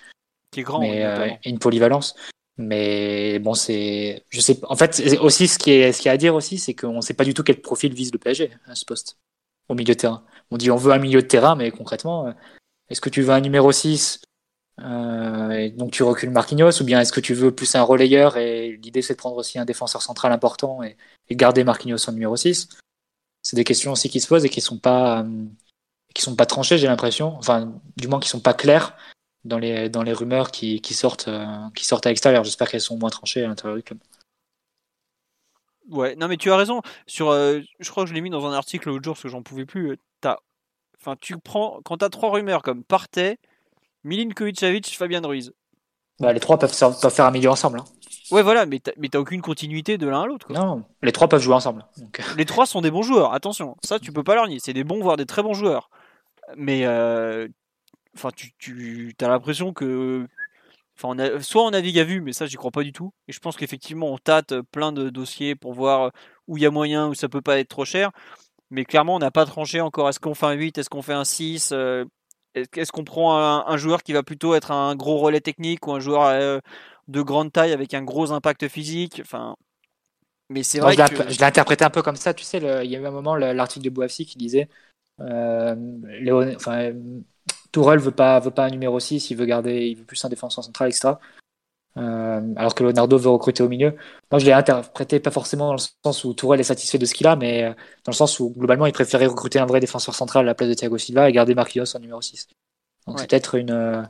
Qui 0.50 0.60
est 0.60 0.62
grand. 0.62 0.82
et 0.82 1.38
une 1.46 1.58
polyvalence. 1.58 2.14
Mais 2.58 3.38
bon, 3.38 3.54
c'est, 3.54 4.24
je 4.30 4.40
sais, 4.40 4.58
en 4.64 4.76
fait, 4.76 5.02
aussi 5.20 5.46
ce 5.46 5.58
qui 5.58 5.72
est, 5.72 5.92
ce 5.92 5.98
qu'il 5.98 6.06
y 6.06 6.08
a 6.08 6.12
à 6.12 6.16
dire 6.16 6.34
aussi, 6.34 6.58
c'est 6.58 6.74
qu'on 6.74 6.96
ne 6.96 7.00
sait 7.02 7.14
pas 7.14 7.24
du 7.24 7.34
tout 7.34 7.42
quel 7.42 7.60
profil 7.60 7.92
vise 7.92 8.12
le 8.12 8.18
PSG 8.18 8.50
à 8.66 8.74
ce 8.74 8.84
poste, 8.84 9.18
au 9.68 9.74
milieu 9.74 9.94
de 9.94 10.00
terrain. 10.00 10.24
On 10.50 10.56
dit 10.56 10.70
on 10.70 10.76
veut 10.76 10.92
un 10.92 10.98
milieu 10.98 11.20
de 11.20 11.26
terrain, 11.26 11.54
mais 11.54 11.70
concrètement, 11.70 12.28
euh, 12.28 12.32
est-ce 12.88 13.00
que 13.00 13.10
tu 13.10 13.22
veux 13.22 13.32
un 13.32 13.40
numéro 13.40 13.72
6 13.72 14.20
euh, 14.80 15.50
et 15.52 15.70
donc 15.70 15.92
tu 15.92 16.02
recules 16.02 16.30
Marquinhos, 16.30 16.82
ou 16.82 16.84
bien 16.84 17.00
est-ce 17.00 17.12
que 17.12 17.20
tu 17.20 17.32
veux 17.32 17.54
plus 17.54 17.74
un 17.74 17.82
relayeur 17.82 18.36
et 18.36 18.72
l'idée 18.82 19.00
c'est 19.00 19.14
de 19.14 19.18
prendre 19.18 19.36
aussi 19.36 19.58
un 19.58 19.64
défenseur 19.64 20.02
central 20.02 20.32
important 20.32 20.82
et, 20.82 20.98
et 21.30 21.36
garder 21.36 21.64
Marquinhos 21.64 22.08
en 22.08 22.12
numéro 22.12 22.36
6 22.36 22.68
C'est 23.42 23.56
des 23.56 23.64
questions 23.64 23.92
aussi 23.92 24.10
qui 24.10 24.20
se 24.20 24.28
posent 24.28 24.44
et 24.44 24.50
qui 24.50 24.60
sont 24.60 24.78
pas, 24.78 25.22
euh, 25.22 25.44
qui 26.14 26.22
sont 26.22 26.36
pas 26.36 26.46
tranchées, 26.46 26.78
j'ai 26.78 26.88
l'impression, 26.88 27.36
enfin, 27.38 27.72
du 27.96 28.08
moins 28.08 28.20
qui 28.20 28.28
sont 28.28 28.40
pas 28.40 28.54
claires 28.54 28.96
dans 29.46 29.58
les, 29.58 29.88
dans 29.88 30.02
les 30.02 30.12
rumeurs 30.12 30.50
qui, 30.50 30.80
qui 30.80 30.94
sortent, 30.94 31.28
euh, 31.28 31.46
qui 31.74 31.84
sortent 31.84 32.06
à 32.06 32.10
l'extérieur. 32.10 32.44
J'espère 32.44 32.68
qu'elles 32.68 32.80
sont 32.80 32.98
moins 32.98 33.10
tranchées 33.10 33.44
à 33.44 33.48
l'intérieur 33.48 33.76
du 33.76 33.82
club. 33.82 33.98
Ouais, 35.90 36.16
non 36.16 36.28
mais 36.28 36.36
tu 36.36 36.50
as 36.50 36.56
raison. 36.56 36.82
Sur, 37.06 37.30
euh, 37.30 37.60
je 37.78 37.90
crois 37.90 38.04
que 38.04 38.10
je 38.10 38.14
l'ai 38.14 38.20
mis 38.20 38.30
dans 38.30 38.44
un 38.46 38.52
article 38.52 38.88
l'autre 38.88 39.04
jour 39.04 39.14
parce 39.14 39.22
que 39.22 39.28
j'en 39.28 39.42
pouvais 39.42 39.64
plus. 39.64 39.92
Euh, 39.92 39.96
as, 40.24 40.38
enfin, 41.00 41.16
tu 41.20 41.38
prends 41.38 41.80
quand 41.84 41.98
tu 41.98 42.04
as 42.04 42.08
trois 42.08 42.30
rumeurs 42.30 42.62
comme 42.62 42.82
Partey, 42.82 43.38
Milinkovic-Savic, 44.04 44.96
Fabien 44.96 45.20
Ruiz. 45.22 45.52
Bah, 46.18 46.32
les 46.32 46.40
trois 46.40 46.58
peuvent, 46.58 46.76
peuvent, 46.78 47.14
faire 47.14 47.26
un 47.26 47.30
milieu 47.30 47.50
ensemble. 47.50 47.78
Hein. 47.78 47.84
Ouais, 48.30 48.42
voilà, 48.42 48.66
mais 48.66 48.80
t'as 48.80 49.18
aucune 49.18 49.42
continuité 49.42 49.98
de 49.98 50.08
l'un 50.08 50.22
à 50.22 50.26
l'autre. 50.26 50.50
Non, 50.50 50.82
les 51.02 51.12
trois 51.12 51.28
peuvent 51.28 51.42
jouer 51.42 51.54
ensemble. 51.54 51.84
Les 52.36 52.46
trois 52.46 52.66
sont 52.66 52.80
des 52.80 52.90
bons 52.90 53.02
joueurs, 53.02 53.34
attention. 53.34 53.76
Ça, 53.84 54.00
tu 54.00 54.12
peux 54.12 54.24
pas 54.24 54.34
leur 54.34 54.48
nier. 54.48 54.58
C'est 54.58 54.72
des 54.72 54.82
bons, 54.82 55.00
voire 55.00 55.16
des 55.16 55.26
très 55.26 55.42
bons 55.42 55.52
joueurs. 55.52 55.90
Mais, 56.56 56.84
enfin, 58.16 58.30
tu, 58.34 58.52
tu 58.58 59.14
as 59.20 59.28
l'impression 59.28 59.72
que 59.72 60.26
Enfin, 60.98 61.14
on 61.18 61.40
soit 61.42 61.62
on 61.62 61.70
navigue 61.70 61.98
à 61.98 62.04
vue, 62.04 62.22
mais 62.22 62.32
ça, 62.32 62.46
j'y 62.46 62.56
crois 62.56 62.70
pas 62.70 62.82
du 62.82 62.92
tout. 62.92 63.12
Et 63.28 63.32
je 63.32 63.38
pense 63.38 63.56
qu'effectivement, 63.56 64.12
on 64.12 64.18
tâte 64.18 64.54
plein 64.72 64.92
de 64.92 65.10
dossiers 65.10 65.54
pour 65.54 65.74
voir 65.74 66.10
où 66.48 66.56
il 66.56 66.62
y 66.62 66.66
a 66.66 66.70
moyen, 66.70 67.08
où 67.08 67.14
ça 67.14 67.28
peut 67.28 67.42
pas 67.42 67.58
être 67.58 67.68
trop 67.68 67.84
cher. 67.84 68.12
Mais 68.70 68.84
clairement, 68.84 69.16
on 69.16 69.18
n'a 69.18 69.30
pas 69.30 69.44
tranché 69.44 69.80
encore. 69.80 70.08
Est-ce 70.08 70.20
qu'on 70.20 70.34
fait 70.34 70.46
un 70.46 70.52
8 70.52 70.78
Est-ce 70.78 70.88
qu'on 70.88 71.02
fait 71.02 71.12
un 71.12 71.24
6 71.24 71.70
euh, 71.72 72.04
Est-ce 72.54 72.92
qu'on 72.92 73.04
prend 73.04 73.36
un, 73.36 73.76
joueur 73.76 74.02
qui 74.02 74.14
va 74.14 74.22
plutôt 74.22 74.54
être 74.54 74.70
un 74.72 74.96
gros 74.96 75.18
relais 75.18 75.40
technique 75.40 75.86
ou 75.86 75.92
un 75.92 76.00
joueur 76.00 76.24
euh, 76.24 76.60
de 77.08 77.20
grande 77.20 77.52
taille 77.52 77.72
avec 77.72 77.92
un 77.92 78.02
gros 78.02 78.32
impact 78.32 78.68
physique? 78.68 79.20
Enfin, 79.22 79.54
mais 80.48 80.62
c'est 80.62 80.80
vrai 80.80 80.94
je 80.94 81.14
que... 81.14 81.30
Je 81.30 81.38
l'ai 81.38 81.44
interprété 81.44 81.84
un 81.84 81.90
peu 81.90 82.02
comme 82.02 82.16
ça. 82.16 82.32
Tu 82.32 82.44
sais, 82.44 82.58
il 82.84 82.90
y 82.90 82.96
avait 82.96 83.08
un 83.08 83.12
moment 83.12 83.36
l'article 83.36 83.84
de 83.84 83.90
Boafsi 83.90 84.24
qui 84.24 84.38
disait 84.38 84.68
euh, 85.20 85.74
Léon... 86.20 86.54
enfin, 86.56 86.92
Tourelle 87.76 87.98
veut 87.98 88.10
pas, 88.10 88.40
veut 88.40 88.50
pas 88.50 88.64
un 88.64 88.70
numéro 88.70 88.98
6, 88.98 89.28
il 89.28 89.36
veut 89.36 89.44
garder, 89.44 89.88
il 89.88 89.98
veut 89.98 90.04
plus 90.04 90.24
un 90.24 90.30
défenseur 90.30 90.64
central, 90.64 90.88
etc. 90.88 91.12
Euh, 91.98 92.54
alors 92.56 92.74
que 92.74 92.82
Leonardo 92.82 93.18
veut 93.18 93.28
recruter 93.28 93.62
au 93.62 93.68
milieu. 93.68 93.94
Moi, 94.30 94.38
je 94.38 94.46
l'ai 94.46 94.52
interprété 94.52 95.20
pas 95.20 95.30
forcément 95.30 95.66
dans 95.66 95.74
le 95.74 95.82
sens 96.02 96.24
où 96.24 96.32
Tourelle 96.32 96.60
est 96.60 96.62
satisfait 96.62 96.96
de 96.96 97.04
ce 97.04 97.12
qu'il 97.12 97.26
a, 97.26 97.36
mais 97.36 97.64
euh, 97.64 97.74
dans 98.04 98.12
le 98.12 98.14
sens 98.14 98.40
où 98.40 98.48
globalement, 98.56 98.86
il 98.86 98.94
préférait 98.94 99.26
recruter 99.26 99.58
un 99.58 99.66
vrai 99.66 99.78
défenseur 99.80 100.14
central 100.14 100.46
à 100.46 100.46
la 100.46 100.54
place 100.54 100.70
de 100.70 100.74
Thiago 100.74 100.96
Silva 100.96 101.28
et 101.28 101.32
garder 101.32 101.54
Marquinhos 101.54 101.94
en 101.94 101.98
numéro 101.98 102.22
6. 102.22 102.48
Donc 103.06 103.20
c'est 103.20 103.28
peut-être 103.28 103.56
une 103.56 103.72
euh, 103.72 104.02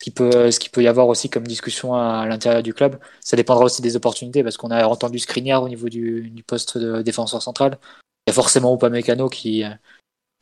ce 0.00 0.04
qui 0.04 0.10
peut 0.10 0.50
ce 0.50 0.58
qui 0.58 0.68
peut 0.68 0.82
y 0.82 0.88
avoir 0.88 1.06
aussi 1.06 1.30
comme 1.30 1.46
discussion 1.46 1.94
à, 1.94 2.26
l'intérieur 2.26 2.64
du 2.64 2.74
club. 2.74 2.98
Ça 3.20 3.36
dépendra 3.36 3.64
aussi 3.64 3.80
des 3.80 3.94
opportunités 3.94 4.42
parce 4.42 4.56
qu'on 4.56 4.72
a 4.72 4.84
entendu 4.88 5.20
Skriniar 5.20 5.62
au 5.62 5.68
niveau 5.68 5.88
du, 5.88 6.30
du, 6.30 6.42
poste 6.42 6.78
de 6.78 7.00
défenseur 7.02 7.42
central. 7.42 7.78
Il 8.26 8.30
y 8.30 8.32
a 8.32 8.34
forcément 8.34 8.74
Upamecano 8.74 9.28
qui 9.28 9.64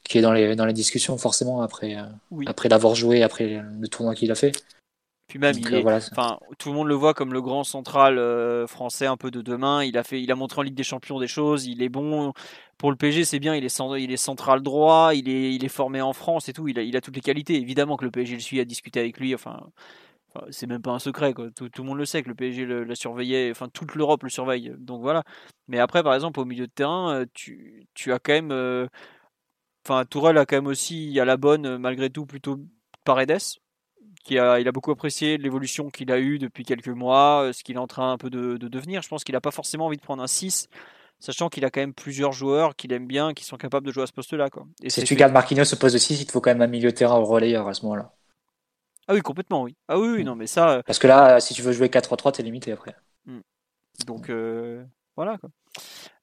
qui 0.09 0.19
est 0.19 0.23
dans 0.23 0.33
les 0.33 0.57
dans 0.57 0.67
les 0.67 0.73
discussions 0.73 1.19
forcément 1.19 1.63
après 1.63 1.97
après 2.47 2.69
l'avoir 2.69 2.95
joué 2.95 3.23
après 3.23 3.63
le 3.79 3.89
tournoi 3.89 4.15
qu'il 4.15 4.31
a 4.31 4.35
fait. 4.35 4.53
Puis 5.29 5.41
même, 5.41 5.57
il 5.59 5.75
euh, 5.75 5.99
enfin, 6.13 6.39
tout 6.57 6.69
le 6.69 6.77
monde 6.77 6.87
le 6.87 6.95
voit 6.95 7.13
comme 7.13 7.33
le 7.33 7.43
grand 7.43 7.65
central 7.65 8.17
euh, 8.17 8.69
français 8.69 9.07
un 9.07 9.17
peu 9.17 9.33
de 9.33 9.43
demain. 9.43 9.83
Il 9.83 9.99
a 9.99 10.05
fait, 10.05 10.23
il 10.23 10.31
a 10.31 10.37
montré 10.37 10.61
en 10.61 10.63
Ligue 10.63 10.75
des 10.75 10.85
Champions 10.85 11.19
des 11.19 11.27
choses. 11.27 11.67
Il 11.67 11.83
est 11.83 11.89
bon 11.89 12.33
pour 12.79 12.91
le 12.91 12.97
PSG, 12.97 13.25
c'est 13.25 13.41
bien. 13.41 13.57
Il 13.57 13.65
est, 13.65 13.81
il 13.99 14.13
est 14.13 14.17
central 14.17 14.63
droit. 14.63 15.15
Il 15.15 15.29
est, 15.29 15.53
il 15.53 15.65
est 15.65 15.69
formé 15.69 16.01
en 16.01 16.13
France 16.13 16.49
et 16.49 16.53
tout. 16.53 16.69
Il 16.69 16.79
a, 16.79 16.83
il 16.83 16.97
a 16.97 17.01
toutes 17.01 17.17
les 17.17 17.23
qualités. 17.23 17.57
Évidemment 17.57 17.97
que 17.97 18.05
le 18.05 18.13
PSG 18.13 18.35
le 18.35 18.41
suit, 18.41 18.61
a 18.61 18.65
discuté 18.65 19.01
avec 19.01 19.19
lui. 19.19 19.35
Enfin, 19.35 19.67
c'est 20.51 20.69
même 20.69 20.83
pas 20.83 20.93
un 20.93 21.01
secret. 21.01 21.35
Quoi. 21.35 21.51
Tout, 21.51 21.71
tout, 21.71 21.83
le 21.83 21.89
monde 21.89 21.99
le 21.99 22.05
sait 22.05 22.23
que 22.23 22.29
le 22.29 22.37
PSG 22.37 22.65
l'a 22.65 22.95
surveillait. 22.95 23.51
Enfin, 23.51 23.69
toute 23.69 23.97
l'Europe 23.97 24.23
le 24.23 24.31
surveille. 24.31 24.75
Donc 24.79 25.01
voilà. 25.01 25.25
Mais 25.67 25.81
après, 25.81 26.05
par 26.05 26.15
exemple, 26.15 26.39
au 26.39 26.45
milieu 26.45 26.69
de 26.69 26.73
terrain, 26.73 27.13
euh, 27.13 27.27
tu, 27.35 27.89
tu 27.95 28.13
as 28.13 28.21
quand 28.21 28.33
même, 28.33 28.53
enfin, 29.89 30.05
Tourelle 30.05 30.39
a 30.39 30.47
quand 30.47 30.57
même 30.57 30.67
aussi, 30.67 31.19
à 31.21 31.25
la 31.25 31.37
bonne, 31.37 31.79
malgré 31.79 32.11
tout, 32.11 32.27
plutôt 32.27 32.59
Paredes 33.05 33.39
a, 34.35 34.59
il 34.59 34.67
a 34.67 34.73
beaucoup 34.73 34.91
apprécié 34.91 35.39
l'évolution 35.39 35.91
qu'il 35.91 36.11
a 36.11 36.19
eue 36.19 36.39
depuis 36.39 36.65
quelques 36.65 36.89
mois, 36.89 37.45
euh, 37.45 37.53
ce 37.53 37.63
qu'il 37.63 37.77
est 37.77 37.81
en 37.81 37.87
train 37.87 38.13
un 38.13 38.19
peu 38.19 38.31
de, 38.31 38.57
devenir. 38.57 39.03
Je 39.03 39.09
pense 39.09 39.23
qu'il 39.23 39.35
n'a 39.35 39.41
pas 39.41 39.53
forcément 39.53 39.87
envie 39.87 39.97
de 39.97 40.03
prendre 40.03 40.23
un 40.23 40.27
6, 40.27 40.69
sachant 41.21 41.49
qu'il 41.49 41.65
a 41.65 41.71
quand 41.71 41.81
même 41.81 41.95
plusieurs 41.95 42.33
joueurs 42.33 42.75
qu'il 42.75 42.93
aime 42.93 43.07
bien, 43.07 43.35
qui 43.35 43.45
sont 43.45 43.57
capables 43.57 43.87
de 43.87 43.93
jouer 43.93 44.03
à 44.03 44.07
ce 44.07 44.13
poste-là. 44.13 44.49
Et 44.83 44.91
si 44.91 45.05
tu 45.05 45.15
gardes 45.15 45.33
Marquinhos 45.33 45.73
au 45.73 45.77
poste 45.77 45.95
de 45.95 46.01
6, 46.01 46.21
il 46.21 46.27
te 46.27 46.33
faut 46.33 46.41
quand 46.41 46.51
même 46.51 46.63
un 46.63 46.67
milieu 46.67 46.91
de 46.91 46.97
terrain 46.97 47.17
au 47.17 47.25
relayeur 47.25 47.69
à 47.69 47.75
ce 47.75 47.83
moment-là. 47.83 48.13
Ah 49.09 49.15
oui, 49.15 49.21
complètement, 49.21 49.63
oui. 49.63 49.77
Ah 49.87 49.99
oui, 49.99 50.09
oui 50.09 50.25
non, 50.25 50.35
mais 50.35 50.49
ça. 50.49 50.71
Euh, 50.71 50.83
Parce 50.85 50.99
que 50.99 51.07
là, 51.07 51.39
si 51.39 51.55
tu 51.55 51.63
veux 51.63 51.73
jouer 51.73 51.89
4-3-3, 51.89 52.33
t'es 52.33 52.43
limité 52.43 52.73
après. 52.73 52.97
Hmm. 53.25 53.41
Donc, 54.07 54.31
euh, 54.31 54.85
voilà. 55.15 55.39
Quoi. 55.39 55.51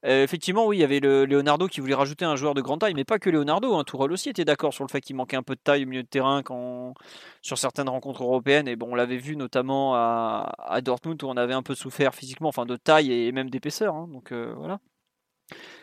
Euh, 0.06 0.24
effectivement, 0.24 0.66
oui, 0.66 0.78
il 0.78 0.80
y 0.82 0.84
avait 0.84 1.00
le 1.00 1.26
Leonardo 1.26 1.68
qui 1.68 1.80
voulait 1.80 1.94
rajouter 1.94 2.26
un 2.26 2.36
joueur 2.36 2.54
de 2.54 2.62
grande 2.62 2.82
taille, 2.82 2.94
mais 2.94 3.06
pas 3.06 3.20
que 3.20 3.30
Leonardo. 3.30 3.76
Hein. 3.76 3.84
Aussi 3.94 4.30
était 4.30 4.44
d'accord 4.44 4.74
sur 4.74 4.84
le 4.84 4.90
fait 4.90 5.00
qu'il 5.00 5.16
manquait 5.16 5.38
un 5.38 5.44
peu 5.44 5.56
de 5.56 5.62
taille 5.64 5.84
au 5.84 5.88
milieu 5.88 6.04
de 6.04 6.08
terrain 6.08 6.44
quand, 6.44 6.94
sur 7.42 7.58
certaines 7.58 7.88
rencontres 7.88 8.24
européennes. 8.24 8.68
Et 8.68 8.76
bon, 8.76 8.90
on 8.92 8.96
l'avait 8.96 9.18
vu 9.18 9.38
notamment 9.38 9.96
à, 9.96 10.82
Dortmund 10.84 11.24
où 11.24 11.28
on 11.28 11.38
avait 11.38 11.54
un 11.54 11.64
peu 11.64 11.76
souffert 11.76 12.14
physiquement, 12.16 12.50
enfin 12.50 12.66
de 12.66 12.76
taille 12.76 13.12
et 13.12 13.32
même 13.32 13.50
d'épaisseur. 13.50 13.96
Hein. 13.96 14.10
euh, 14.32 14.54
voilà. 14.58 14.80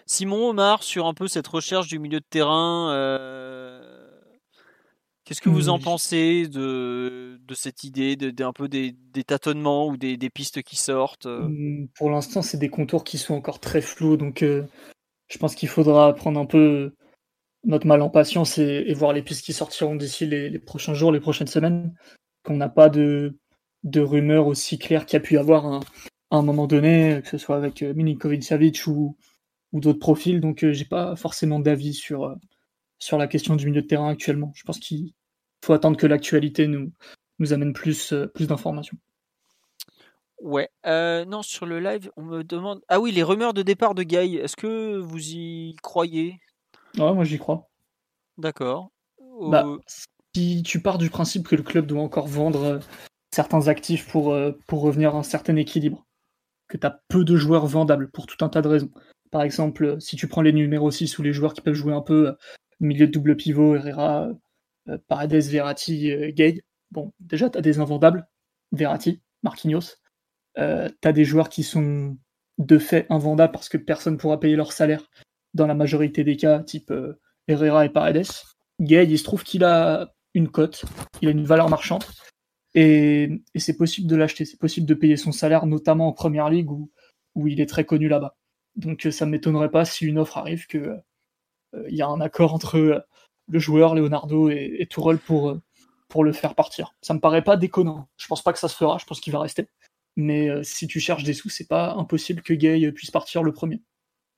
Simon 0.07 0.51
Omar 0.51 0.83
sur 0.83 1.07
un 1.07 1.15
peu 1.15 1.29
cette 1.29 1.47
recherche 1.47 1.89
du 1.89 1.99
milieu 1.99 2.21
de 2.21 2.27
terrain. 2.29 2.91
Euh, 2.91 4.00
Qu'est-ce 5.31 5.43
que 5.43 5.48
vous 5.48 5.69
en 5.69 5.78
pensez 5.78 6.48
de, 6.48 7.39
de 7.40 7.55
cette 7.55 7.85
idée, 7.85 8.16
d'un 8.16 8.52
peu 8.52 8.66
des, 8.66 8.97
des, 9.12 9.23
tâtonnements 9.23 9.86
ou 9.86 9.97
des, 9.97 10.16
des, 10.16 10.28
pistes 10.28 10.61
qui 10.65 10.74
sortent 10.74 11.27
euh? 11.27 11.47
mmh, 11.48 11.90
Pour 11.94 12.11
l'instant, 12.11 12.43
c'est 12.43 12.59
des 12.59 12.69
contours 12.69 13.05
qui 13.05 13.16
sont 13.16 13.35
encore 13.35 13.61
très 13.61 13.81
flous, 13.81 14.16
donc 14.16 14.43
euh, 14.43 14.65
je 15.28 15.39
pense 15.39 15.55
qu'il 15.55 15.69
faudra 15.69 16.12
prendre 16.16 16.40
un 16.40 16.47
peu 16.47 16.97
notre 17.62 17.86
mal 17.86 18.02
en 18.02 18.11
patience 18.11 18.59
et, 18.59 18.93
voir 18.94 19.12
les 19.12 19.23
pistes 19.23 19.44
qui 19.44 19.52
sortiront 19.52 19.94
d'ici 19.94 20.27
les, 20.27 20.51
les, 20.51 20.59
prochains 20.59 20.94
jours, 20.94 21.12
les 21.12 21.20
prochaines 21.20 21.47
semaines. 21.47 21.94
Qu'on 22.43 22.57
n'a 22.57 22.69
pas 22.69 22.89
de, 22.89 23.39
de 23.85 24.01
rumeurs 24.01 24.48
aussi 24.48 24.81
claires 24.81 25.07
qu'il 25.07 25.16
y 25.16 25.19
a 25.19 25.20
pu 25.20 25.35
y 25.35 25.39
avoir 25.39 25.65
à 26.32 26.36
un 26.36 26.43
moment 26.43 26.66
donné, 26.66 27.20
que 27.23 27.28
ce 27.28 27.39
soit 27.39 27.57
avec 27.57 27.85
euh, 27.85 27.94
Milinkovic-Savic 27.94 28.85
ou, 28.89 29.16
ou 29.70 29.78
d'autres 29.78 30.01
profils, 30.01 30.40
donc 30.40 30.69
j'ai 30.69 30.86
pas 30.86 31.15
forcément 31.15 31.61
d'avis 31.61 31.94
sur, 31.94 32.35
sur 32.98 33.16
la 33.16 33.28
question 33.28 33.55
du 33.55 33.66
milieu 33.66 33.82
de 33.82 33.86
terrain 33.86 34.09
actuellement. 34.09 34.51
Je 34.57 34.65
pense 34.65 34.81
qu'il 34.81 35.12
faut 35.65 35.73
attendre 35.73 35.97
que 35.97 36.07
l'actualité 36.07 36.66
nous, 36.66 36.93
nous 37.39 37.53
amène 37.53 37.73
plus, 37.73 38.12
euh, 38.12 38.27
plus 38.27 38.47
d'informations. 38.47 38.97
Ouais, 40.41 40.70
euh, 40.87 41.24
non, 41.24 41.43
sur 41.43 41.66
le 41.66 41.81
live, 41.81 42.11
on 42.16 42.23
me 42.23 42.43
demande. 42.43 42.81
Ah 42.89 42.99
oui, 42.99 43.12
les 43.12 43.23
rumeurs 43.23 43.53
de 43.53 43.62
départ 43.62 43.95
de 43.95 44.03
Guy, 44.03 44.37
est-ce 44.37 44.57
que 44.57 44.97
vous 44.99 45.20
y 45.20 45.77
croyez? 45.82 46.41
Ouais, 46.97 47.12
moi 47.12 47.24
j'y 47.24 47.39
crois. 47.39 47.69
D'accord. 48.39 48.91
Bah, 49.43 49.66
si 50.35 50.62
tu 50.62 50.81
pars 50.81 50.99
du 50.99 51.11
principe 51.11 51.47
que 51.47 51.57
le 51.57 51.62
club 51.62 51.87
doit 51.87 52.03
encore 52.03 52.27
vendre 52.27 52.65
euh, 52.65 52.78
certains 53.35 53.69
actifs 53.69 54.09
pour, 54.09 54.37
pour 54.66 54.81
revenir 54.81 55.15
à 55.15 55.19
un 55.19 55.23
certain 55.23 55.57
équilibre, 55.57 56.07
que 56.69 56.78
tu 56.78 56.87
as 56.87 57.03
peu 57.09 57.24
de 57.24 57.37
joueurs 57.37 57.66
vendables 57.66 58.11
pour 58.11 58.27
tout 58.27 58.43
un 58.45 58.49
tas 58.49 58.62
de 58.62 58.69
raisons. 58.69 58.91
Par 59.31 59.43
exemple, 59.43 60.01
si 60.01 60.16
tu 60.16 60.27
prends 60.27 60.43
les 60.43 60.53
numéros 60.53 60.91
6 60.91 61.19
ou 61.19 61.23
les 61.23 61.32
joueurs 61.32 61.55
qui 61.55 61.61
peuvent 61.61 61.74
jouer 61.74 61.93
un 61.93 62.01
peu 62.01 62.35
milieu 62.81 63.07
de 63.07 63.12
double 63.12 63.37
pivot, 63.37 63.77
Herrera, 63.77 64.24
euh, 64.24 64.35
Paredes, 65.09 65.45
Verratti, 65.45 66.11
euh, 66.11 66.31
Gay. 66.33 66.62
Bon, 66.91 67.12
déjà, 67.21 67.51
tu 67.51 67.59
as 67.59 67.61
des 67.61 67.79
invendables, 67.79 68.27
Verratti, 68.73 69.21
Marquinhos. 69.43 69.97
Euh, 70.59 70.89
tu 71.01 71.09
as 71.09 71.12
des 71.12 71.25
joueurs 71.25 71.49
qui 71.49 71.62
sont 71.62 72.17
de 72.59 72.79
fait 72.79 73.07
invendables 73.11 73.53
parce 73.53 73.69
que 73.69 73.79
personne 73.79 74.15
ne 74.15 74.19
pourra 74.19 74.41
payer 74.41 74.57
leur 74.57 74.73
salaire 74.73 75.09
dans 75.55 75.67
la 75.67 75.75
majorité 75.75 76.25
des 76.25 76.37
cas, 76.37 76.61
type 76.61 76.93
Herrera 77.49 77.87
et 77.87 77.89
Paredes. 77.89 78.27
Gay, 78.81 79.07
il 79.07 79.19
se 79.19 79.25
trouve 79.25 79.45
qu'il 79.45 79.65
a 79.65 80.12
une 80.35 80.49
cote, 80.49 80.85
il 81.23 81.29
a 81.29 81.31
une 81.33 81.45
valeur 81.45 81.69
marchande, 81.69 82.05
et, 82.75 83.43
c'est 83.57 83.77
possible 83.77 84.07
de 84.07 84.17
l'acheter, 84.17 84.45
c'est 84.45 84.59
possible 84.59 84.87
de 84.87 84.95
payer 84.95 85.17
son 85.17 85.33
salaire, 85.33 85.67
notamment 85.67 86.09
en 86.09 86.12
première 86.12 86.51
ligue 86.51 86.71
où, 86.71 86.91
il 87.47 87.61
est 87.61 87.69
très 87.69 87.85
connu 87.85 88.09
là-bas. 88.09 88.37
Donc 88.77 89.07
ça 89.11 89.27
ne 89.27 89.31
m'étonnerait 89.31 89.71
pas 89.71 89.85
si 89.85 90.07
une 90.07 90.19
offre 90.19 90.39
arrive 90.39 90.67
que 90.67 90.97
il 91.89 91.95
y 91.95 92.03
a 92.03 92.09
un 92.09 92.21
accord 92.21 92.55
entre 92.55 93.07
le 93.51 93.59
joueur, 93.59 93.95
Leonardo 93.95 94.49
et, 94.49 94.77
et 94.79 94.87
Tourelle 94.87 95.19
pour, 95.19 95.51
euh, 95.51 95.61
pour 96.09 96.25
le 96.25 96.33
faire 96.33 96.55
partir. 96.55 96.95
Ça 97.03 97.15
me 97.15 97.21
paraît 97.21 97.43
pas 97.43 97.57
déconnant. 97.57 98.09
Je 98.17 98.27
pense 98.27 98.43
pas 98.43 98.53
que 98.53 98.59
ça 98.59 98.69
se 98.69 98.77
fera, 98.77 98.99
je 98.99 99.05
pense 99.05 99.21
qu'il 99.21 99.33
va 99.33 99.41
rester. 99.41 99.69
Mais 100.17 100.49
euh, 100.49 100.63
si 100.63 100.87
tu 100.87 101.01
cherches 101.01 101.25
des 101.25 101.35
sous, 101.35 101.49
c'est 101.49 101.69
pas 101.69 101.93
impossible 101.95 102.43
que 102.43 102.53
Gay 102.55 102.91
puisse 102.93 103.11
partir 103.11 103.43
le 103.43 103.53
premier. 103.53 103.83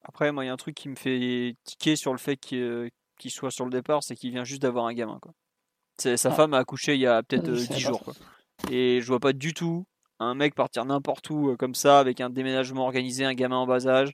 Après, 0.04 0.32
moi, 0.32 0.44
il 0.44 0.48
y 0.48 0.50
a 0.50 0.52
un 0.52 0.56
truc 0.56 0.74
qui 0.74 0.88
me 0.88 0.96
fait 0.96 1.56
tiquer 1.64 1.96
sur 1.96 2.12
le 2.12 2.18
fait 2.18 2.36
qu'il 2.36 2.90
soit 3.28 3.50
sur 3.50 3.64
le 3.64 3.70
départ, 3.70 4.02
c'est 4.02 4.16
qu'il 4.16 4.30
vient 4.30 4.44
juste 4.44 4.62
d'avoir 4.62 4.86
un 4.86 4.94
gamin. 4.94 5.18
Quoi. 5.20 5.32
Sa 5.98 6.12
ah. 6.12 6.30
femme 6.32 6.54
a 6.54 6.58
accouché 6.58 6.94
il 6.94 7.00
y 7.00 7.06
a 7.06 7.22
peut-être 7.22 7.50
10 7.50 7.70
euh, 7.70 7.78
jours. 7.78 8.12
Et 8.70 9.00
je 9.00 9.06
vois 9.06 9.20
pas 9.20 9.32
du 9.32 9.54
tout 9.54 9.84
un 10.18 10.34
mec 10.34 10.54
partir 10.54 10.84
n'importe 10.84 11.30
où 11.30 11.56
comme 11.56 11.74
ça, 11.74 11.98
avec 11.98 12.20
un 12.20 12.30
déménagement 12.30 12.84
organisé, 12.84 13.24
un 13.24 13.34
gamin 13.34 13.56
en 13.56 13.66
bas 13.66 13.86
âge. 13.86 14.12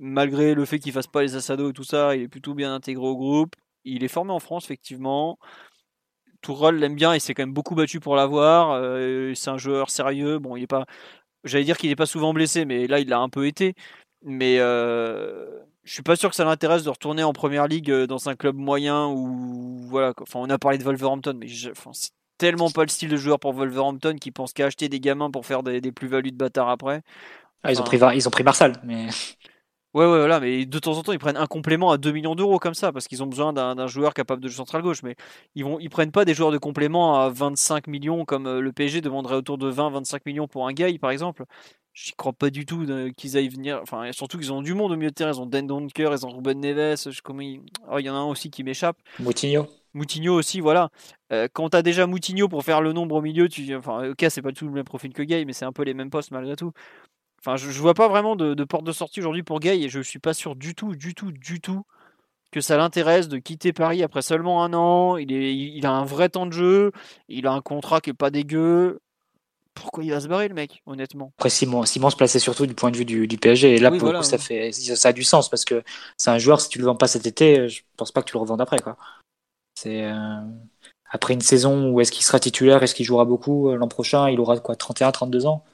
Malgré 0.00 0.54
le 0.54 0.64
fait 0.64 0.78
qu'il 0.78 0.92
fasse 0.92 1.06
pas 1.06 1.22
les 1.22 1.36
assados 1.36 1.70
et 1.70 1.72
tout 1.72 1.84
ça, 1.84 2.16
il 2.16 2.22
est 2.22 2.28
plutôt 2.28 2.54
bien 2.54 2.74
intégré 2.74 3.04
au 3.04 3.16
groupe. 3.16 3.54
Il 3.84 4.04
est 4.04 4.08
formé 4.08 4.32
en 4.32 4.40
France, 4.40 4.64
effectivement. 4.64 5.38
Tourelle 6.40 6.76
l'aime 6.76 6.94
bien 6.94 7.12
et 7.12 7.20
s'est 7.20 7.34
quand 7.34 7.42
même 7.42 7.54
beaucoup 7.54 7.74
battu 7.74 8.00
pour 8.00 8.16
l'avoir. 8.16 8.72
Euh, 8.72 9.32
c'est 9.34 9.50
un 9.50 9.58
joueur 9.58 9.90
sérieux. 9.90 10.38
Bon, 10.38 10.56
il 10.56 10.64
est 10.64 10.66
pas. 10.66 10.84
J'allais 11.44 11.64
dire 11.64 11.76
qu'il 11.76 11.90
n'est 11.90 11.96
pas 11.96 12.06
souvent 12.06 12.32
blessé, 12.32 12.64
mais 12.64 12.86
là, 12.86 13.00
il 13.00 13.08
l'a 13.08 13.18
un 13.18 13.28
peu 13.28 13.46
été. 13.46 13.74
Mais 14.22 14.58
euh, 14.58 15.46
je 15.84 15.92
suis 15.92 16.02
pas 16.02 16.16
sûr 16.16 16.30
que 16.30 16.36
ça 16.36 16.44
l'intéresse 16.44 16.84
de 16.84 16.90
retourner 16.90 17.22
en 17.22 17.32
première 17.32 17.66
ligue 17.66 17.90
euh, 17.90 18.06
dans 18.06 18.28
un 18.28 18.36
club 18.36 18.56
moyen 18.56 19.06
où 19.08 19.86
voilà. 19.88 20.12
Enfin, 20.20 20.40
on 20.40 20.50
a 20.50 20.58
parlé 20.58 20.78
de 20.78 20.84
Wolverhampton, 20.84 21.34
mais 21.38 21.46
enfin, 21.70 21.90
c'est 21.92 22.12
tellement 22.38 22.70
pas 22.70 22.82
le 22.82 22.88
style 22.88 23.08
de 23.08 23.16
joueur 23.16 23.38
pour 23.38 23.52
Wolverhampton 23.52 24.16
qui 24.20 24.30
pense 24.30 24.52
qu'à 24.52 24.66
acheter 24.66 24.88
des 24.88 25.00
gamins 25.00 25.30
pour 25.30 25.46
faire 25.46 25.62
des, 25.62 25.80
plus-values 25.92 26.32
de 26.32 26.36
bâtard 26.36 26.68
après. 26.68 27.02
Ah, 27.62 27.72
ils 27.72 27.80
ont 27.80 27.84
pris 27.84 27.98
ils 28.14 28.28
ont 28.28 28.30
pris 28.30 28.44
Marsal, 28.44 28.74
mais 28.84 29.08
Ouais, 29.94 30.04
ouais, 30.06 30.18
voilà, 30.18 30.40
mais 30.40 30.66
de 30.66 30.78
temps 30.80 30.98
en 30.98 31.02
temps, 31.04 31.12
ils 31.12 31.20
prennent 31.20 31.36
un 31.36 31.46
complément 31.46 31.92
à 31.92 31.98
2 31.98 32.10
millions 32.10 32.34
d'euros 32.34 32.58
comme 32.58 32.74
ça, 32.74 32.90
parce 32.90 33.06
qu'ils 33.06 33.22
ont 33.22 33.28
besoin 33.28 33.52
d'un 33.52 33.86
joueur 33.86 34.12
capable 34.12 34.42
de 34.42 34.48
jouer 34.48 34.56
central 34.56 34.82
gauche. 34.82 35.04
Mais 35.04 35.14
ils 35.54 35.64
vont, 35.64 35.78
ils 35.78 35.88
prennent 35.88 36.10
pas 36.10 36.24
des 36.24 36.34
joueurs 36.34 36.50
de 36.50 36.58
complément 36.58 37.20
à 37.20 37.28
25 37.28 37.86
millions 37.86 38.24
comme 38.24 38.46
euh, 38.48 38.60
le 38.60 38.72
PSG 38.72 39.00
demanderait 39.00 39.36
autour 39.36 39.56
de 39.56 39.70
20-25 39.70 40.22
millions 40.26 40.48
pour 40.48 40.66
un 40.66 40.72
gars, 40.72 40.88
par 41.00 41.12
exemple. 41.12 41.44
J'y 41.92 42.12
crois 42.12 42.32
pas 42.32 42.50
du 42.50 42.66
tout 42.66 42.84
qu'ils 43.16 43.36
aillent 43.36 43.48
venir. 43.48 43.78
Enfin, 43.82 44.10
surtout 44.10 44.36
qu'ils 44.36 44.52
ont 44.52 44.62
du 44.62 44.74
monde 44.74 44.90
au 44.90 44.96
milieu 44.96 45.10
de 45.10 45.14
terrain. 45.14 45.30
Ils 45.30 45.40
ont 45.40 45.46
Den 45.46 45.68
Donker, 45.68 46.10
ils 46.10 46.26
ont 46.26 46.30
Ruben 46.30 46.58
Neves. 46.58 47.08
Je, 47.08 47.20
il... 47.40 47.60
Oh, 47.88 47.98
il 48.00 48.04
y 48.04 48.10
en 48.10 48.16
a 48.16 48.18
un 48.18 48.24
aussi 48.24 48.50
qui 48.50 48.64
m'échappe. 48.64 48.96
Moutinho. 49.20 49.68
Moutinho 49.92 50.34
aussi, 50.34 50.58
voilà. 50.58 50.90
Euh, 51.32 51.46
quand 51.52 51.70
tu 51.70 51.76
as 51.76 51.82
déjà 51.82 52.08
Moutinho 52.08 52.48
pour 52.48 52.64
faire 52.64 52.80
le 52.80 52.92
nombre 52.92 53.14
au 53.14 53.22
milieu, 53.22 53.48
tu... 53.48 53.72
enfin, 53.76 54.10
ok, 54.10 54.26
c'est 54.28 54.42
pas 54.42 54.50
tout 54.50 54.66
le 54.66 54.72
même 54.72 54.84
profil 54.84 55.12
que 55.12 55.22
Gay, 55.22 55.44
mais 55.44 55.52
c'est 55.52 55.64
un 55.64 55.72
peu 55.72 55.84
les 55.84 55.94
mêmes 55.94 56.10
postes 56.10 56.32
malgré 56.32 56.56
tout. 56.56 56.72
Enfin, 57.46 57.56
je, 57.56 57.78
vois 57.78 57.92
pas 57.92 58.08
vraiment 58.08 58.36
de, 58.36 58.64
porte 58.64 58.84
de 58.84 58.92
sortie 58.92 59.20
aujourd'hui 59.20 59.42
pour 59.42 59.60
Gay 59.60 59.78
et 59.80 59.90
je 59.90 60.00
suis 60.00 60.18
pas 60.18 60.32
sûr 60.32 60.56
du 60.56 60.74
tout, 60.74 60.96
du 60.96 61.14
tout, 61.14 61.30
du 61.30 61.60
tout 61.60 61.84
que 62.50 62.62
ça 62.62 62.78
l'intéresse 62.78 63.28
de 63.28 63.36
quitter 63.36 63.74
Paris 63.74 64.02
après 64.02 64.22
seulement 64.22 64.64
un 64.64 64.72
an. 64.72 65.18
Il, 65.18 65.30
est, 65.30 65.54
il 65.54 65.84
a 65.84 65.90
un 65.90 66.04
vrai 66.04 66.30
temps 66.30 66.46
de 66.46 66.52
jeu, 66.52 66.92
il 67.28 67.46
a 67.46 67.52
un 67.52 67.60
contrat 67.60 68.00
qui 68.00 68.10
est 68.10 68.14
pas 68.14 68.30
dégueu. 68.30 69.00
Pourquoi 69.74 70.04
il 70.04 70.10
va 70.10 70.20
se 70.20 70.28
barrer 70.28 70.48
le 70.48 70.54
mec, 70.54 70.82
honnêtement? 70.86 71.32
Après 71.36 71.50
Simon, 71.50 71.84
Simon 71.84 72.08
se 72.08 72.16
plaçait 72.16 72.38
surtout 72.38 72.64
du 72.64 72.74
point 72.74 72.90
de 72.90 72.96
vue 72.96 73.04
du, 73.04 73.36
PSG 73.36 73.74
et 73.74 73.78
là 73.78 73.90
pour 73.90 74.10
le 74.10 74.18
coup 74.18 74.24
ça 74.24 74.38
fait 74.38 74.72
ça 74.72 75.08
a 75.08 75.12
du 75.12 75.24
sens 75.24 75.50
parce 75.50 75.66
que 75.66 75.82
c'est 76.16 76.30
un 76.30 76.38
joueur 76.38 76.62
si 76.62 76.70
tu 76.70 76.78
le 76.78 76.86
vends 76.86 76.96
pas 76.96 77.08
cet 77.08 77.26
été, 77.26 77.68
je 77.68 77.82
pense 77.98 78.12
pas 78.12 78.22
que 78.22 78.30
tu 78.30 78.36
le 78.36 78.40
revendes 78.40 78.60
après 78.62 78.78
quoi. 78.78 78.96
C'est 79.74 80.04
euh, 80.04 80.40
après 81.10 81.34
une 81.34 81.42
saison 81.42 81.90
où 81.90 82.00
est-ce 82.00 82.12
qu'il 82.12 82.24
sera 82.24 82.38
titulaire, 82.38 82.82
est-ce 82.84 82.94
qu'il 82.94 83.04
jouera 83.04 83.26
beaucoup 83.26 83.68
euh, 83.68 83.76
l'an 83.76 83.88
prochain, 83.88 84.30
il 84.30 84.40
aura 84.40 84.58
quoi 84.60 84.76
31 84.76 85.12
32 85.12 85.44
ans? 85.44 85.64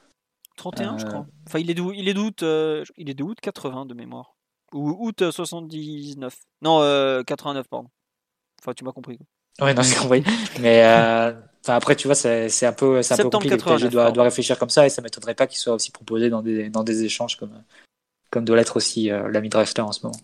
31, 0.61 0.97
je 0.99 1.05
crois. 1.05 1.25
Enfin, 1.47 1.59
il 1.59 1.71
est 1.71 1.73
d'août, 1.73 1.93
il 1.95 2.07
est 2.07 2.13
d'août, 2.13 2.43
euh, 2.43 2.83
il 2.95 3.09
est 3.09 3.15
d'août 3.15 3.37
80 3.41 3.87
de 3.87 3.93
mémoire. 3.95 4.35
Ou 4.73 4.95
août 5.07 5.31
79. 5.31 6.35
Non, 6.61 7.23
89, 7.23 7.67
pardon. 7.67 7.89
Enfin, 8.61 8.73
tu 8.73 8.83
m'as 8.83 8.91
compris. 8.91 9.19
Oui, 9.59 9.75
non, 9.75 9.81
j'ai 9.81 9.95
compris. 9.95 10.23
Mais 10.61 10.81
après, 11.67 11.95
tu 11.97 12.07
vois, 12.07 12.15
c'est 12.15 12.65
un 12.65 12.71
peu, 12.71 13.01
c'est 13.03 13.15
un 13.15 13.17
peu 13.17 13.29
compliqué. 13.29 13.57
Le 13.57 13.61
PSG 13.61 13.89
doit, 13.89 14.11
doit, 14.11 14.23
réfléchir 14.23 14.57
comme 14.57 14.69
ça 14.69 14.85
et 14.85 14.89
ça 14.89 15.01
m'étonnerait 15.01 15.35
pas 15.35 15.45
qu'il 15.45 15.59
soit 15.59 15.73
aussi 15.73 15.91
proposé 15.91 16.29
dans 16.29 16.41
des, 16.41 16.69
dans 16.69 16.83
des 16.83 17.03
échanges 17.03 17.35
comme, 17.35 17.61
comme 18.29 18.45
doit 18.45 18.55
l'être 18.55 18.77
aussi 18.77 19.09
l'ami 19.09 19.49
Drexler 19.49 19.83
en 19.83 19.91
ce 19.91 20.05
moment. 20.05 20.17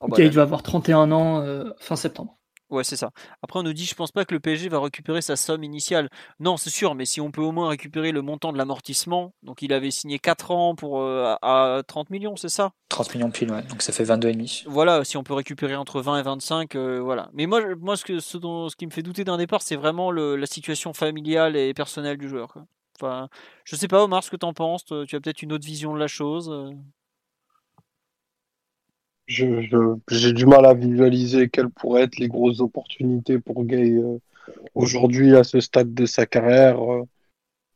Oh, 0.00 0.08
bah, 0.08 0.16
ok, 0.16 0.18
il 0.18 0.30
va 0.30 0.42
avoir 0.42 0.64
31 0.64 1.12
ans 1.12 1.64
fin 1.78 1.94
septembre. 1.94 2.36
Ouais, 2.70 2.82
c'est 2.82 2.96
ça. 2.96 3.10
Après, 3.42 3.58
on 3.60 3.62
nous 3.62 3.72
dit, 3.72 3.84
je 3.84 3.94
pense 3.94 4.10
pas 4.10 4.24
que 4.24 4.32
le 4.32 4.40
PSG 4.40 4.68
va 4.68 4.80
récupérer 4.80 5.20
sa 5.20 5.36
somme 5.36 5.62
initiale. 5.62 6.08
Non, 6.40 6.56
c'est 6.56 6.70
sûr, 6.70 6.94
mais 6.94 7.04
si 7.04 7.20
on 7.20 7.30
peut 7.30 7.42
au 7.42 7.52
moins 7.52 7.68
récupérer 7.68 8.10
le 8.10 8.22
montant 8.22 8.52
de 8.52 8.58
l'amortissement, 8.58 9.34
donc 9.42 9.62
il 9.62 9.72
avait 9.72 9.90
signé 9.90 10.18
4 10.18 10.50
ans 10.50 10.74
pour 10.74 11.00
euh, 11.00 11.34
à 11.42 11.82
30 11.86 12.10
millions, 12.10 12.36
c'est 12.36 12.48
ça? 12.48 12.72
30 12.88 13.14
millions 13.14 13.30
pile, 13.30 13.52
ouais. 13.52 13.62
Donc 13.64 13.82
ça 13.82 13.92
fait 13.92 14.04
22,5. 14.04 14.64
Voilà, 14.66 15.04
si 15.04 15.16
on 15.16 15.22
peut 15.22 15.34
récupérer 15.34 15.76
entre 15.76 16.00
20 16.00 16.18
et 16.18 16.22
25, 16.22 16.74
euh, 16.74 17.00
voilà. 17.00 17.28
Mais 17.34 17.46
moi, 17.46 17.60
moi 17.76 17.96
ce, 17.96 18.04
que, 18.04 18.18
ce, 18.18 18.38
dont, 18.38 18.68
ce 18.68 18.76
qui 18.76 18.86
me 18.86 18.90
fait 18.90 19.02
douter 19.02 19.24
d'un 19.24 19.36
départ, 19.36 19.62
c'est 19.62 19.76
vraiment 19.76 20.10
la 20.10 20.46
situation 20.46 20.92
familiale 20.94 21.56
et 21.56 21.74
personnelle 21.74 22.16
du 22.16 22.28
joueur. 22.28 22.52
Quoi. 22.52 22.64
Enfin, 22.98 23.28
je 23.64 23.76
sais 23.76 23.88
pas, 23.88 24.02
Omar, 24.02 24.24
ce 24.24 24.30
que 24.30 24.36
tu 24.36 24.46
en 24.46 24.54
penses. 24.54 24.84
Tu 24.84 25.16
as 25.16 25.20
peut-être 25.20 25.42
une 25.42 25.52
autre 25.52 25.66
vision 25.66 25.92
de 25.92 25.98
la 25.98 26.06
chose. 26.06 26.50
Euh 29.30 29.62
je, 29.62 29.96
j'ai 30.10 30.32
du 30.32 30.46
mal 30.46 30.66
à 30.66 30.74
visualiser 30.74 31.48
quelles 31.48 31.70
pourraient 31.70 32.02
être 32.02 32.18
les 32.18 32.28
grosses 32.28 32.60
opportunités 32.60 33.38
pour 33.38 33.64
Gay 33.64 33.92
euh, 33.92 34.18
aujourd'hui 34.74 35.36
à 35.36 35.44
ce 35.44 35.60
stade 35.60 35.94
de 35.94 36.06
sa 36.06 36.26
carrière. 36.26 36.82
Euh, 36.82 37.04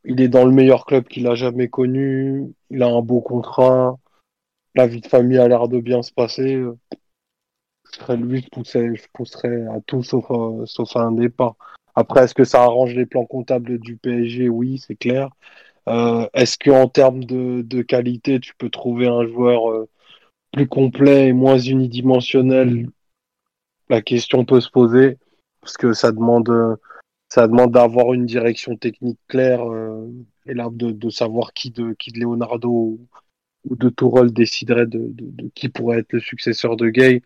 il 0.05 0.21
est 0.21 0.27
dans 0.27 0.45
le 0.45 0.51
meilleur 0.51 0.85
club 0.85 1.05
qu'il 1.07 1.27
a 1.27 1.35
jamais 1.35 1.67
connu. 1.67 2.53
Il 2.69 2.83
a 2.83 2.87
un 2.87 3.01
beau 3.01 3.21
contrat. 3.21 3.97
La 4.75 4.87
vie 4.87 5.01
de 5.01 5.07
famille 5.07 5.39
a 5.39 5.47
l'air 5.47 5.67
de 5.67 5.79
bien 5.79 6.03
se 6.03 6.13
passer. 6.13 6.63
Je 7.91 7.97
serais 7.97 8.17
lui, 8.17 8.41
je 8.41 8.49
pousserais, 8.49 8.95
je 8.95 9.07
pousserais 9.13 9.65
à 9.67 9.81
tout 9.85 10.03
sauf, 10.03 10.25
euh, 10.29 10.65
sauf 10.65 10.95
à 10.95 11.01
un 11.01 11.11
départ. 11.11 11.55
Après, 11.95 12.23
est-ce 12.23 12.35
que 12.35 12.45
ça 12.45 12.61
arrange 12.63 12.93
les 12.93 13.07
plans 13.07 13.25
comptables 13.25 13.79
du 13.79 13.97
PSG 13.97 14.47
Oui, 14.49 14.77
c'est 14.77 14.95
clair. 14.95 15.29
Euh, 15.87 16.27
est-ce 16.33 16.57
qu'en 16.59 16.87
termes 16.87 17.23
de, 17.23 17.63
de, 17.63 17.81
qualité, 17.81 18.39
tu 18.39 18.53
peux 18.55 18.69
trouver 18.69 19.07
un 19.07 19.25
joueur 19.25 19.87
plus 20.51 20.67
complet 20.67 21.27
et 21.27 21.33
moins 21.33 21.59
unidimensionnel, 21.59 22.89
la 23.89 24.01
question 24.01 24.45
peut 24.45 24.61
se 24.61 24.69
poser 24.69 25.17
parce 25.61 25.77
que 25.77 25.93
ça 25.93 26.11
demande 26.11 26.77
ça 27.29 27.47
demande 27.47 27.71
d'avoir 27.71 28.13
une 28.13 28.25
direction 28.25 28.75
technique 28.75 29.19
claire 29.27 29.63
euh, 29.71 30.07
et 30.47 30.53
là 30.53 30.69
de, 30.71 30.91
de, 30.91 31.09
savoir 31.09 31.53
qui 31.53 31.69
de 31.69 31.93
qui 31.93 32.11
de 32.11 32.19
Leonardo 32.19 32.99
ou 33.69 33.75
de 33.75 33.89
Tourelle 33.89 34.31
déciderait 34.31 34.87
de, 34.87 35.07
de, 35.09 35.49
qui 35.53 35.69
pourrait 35.69 35.99
être 35.99 36.13
le 36.13 36.19
successeur 36.19 36.75
de 36.75 36.89
Gay. 36.89 37.21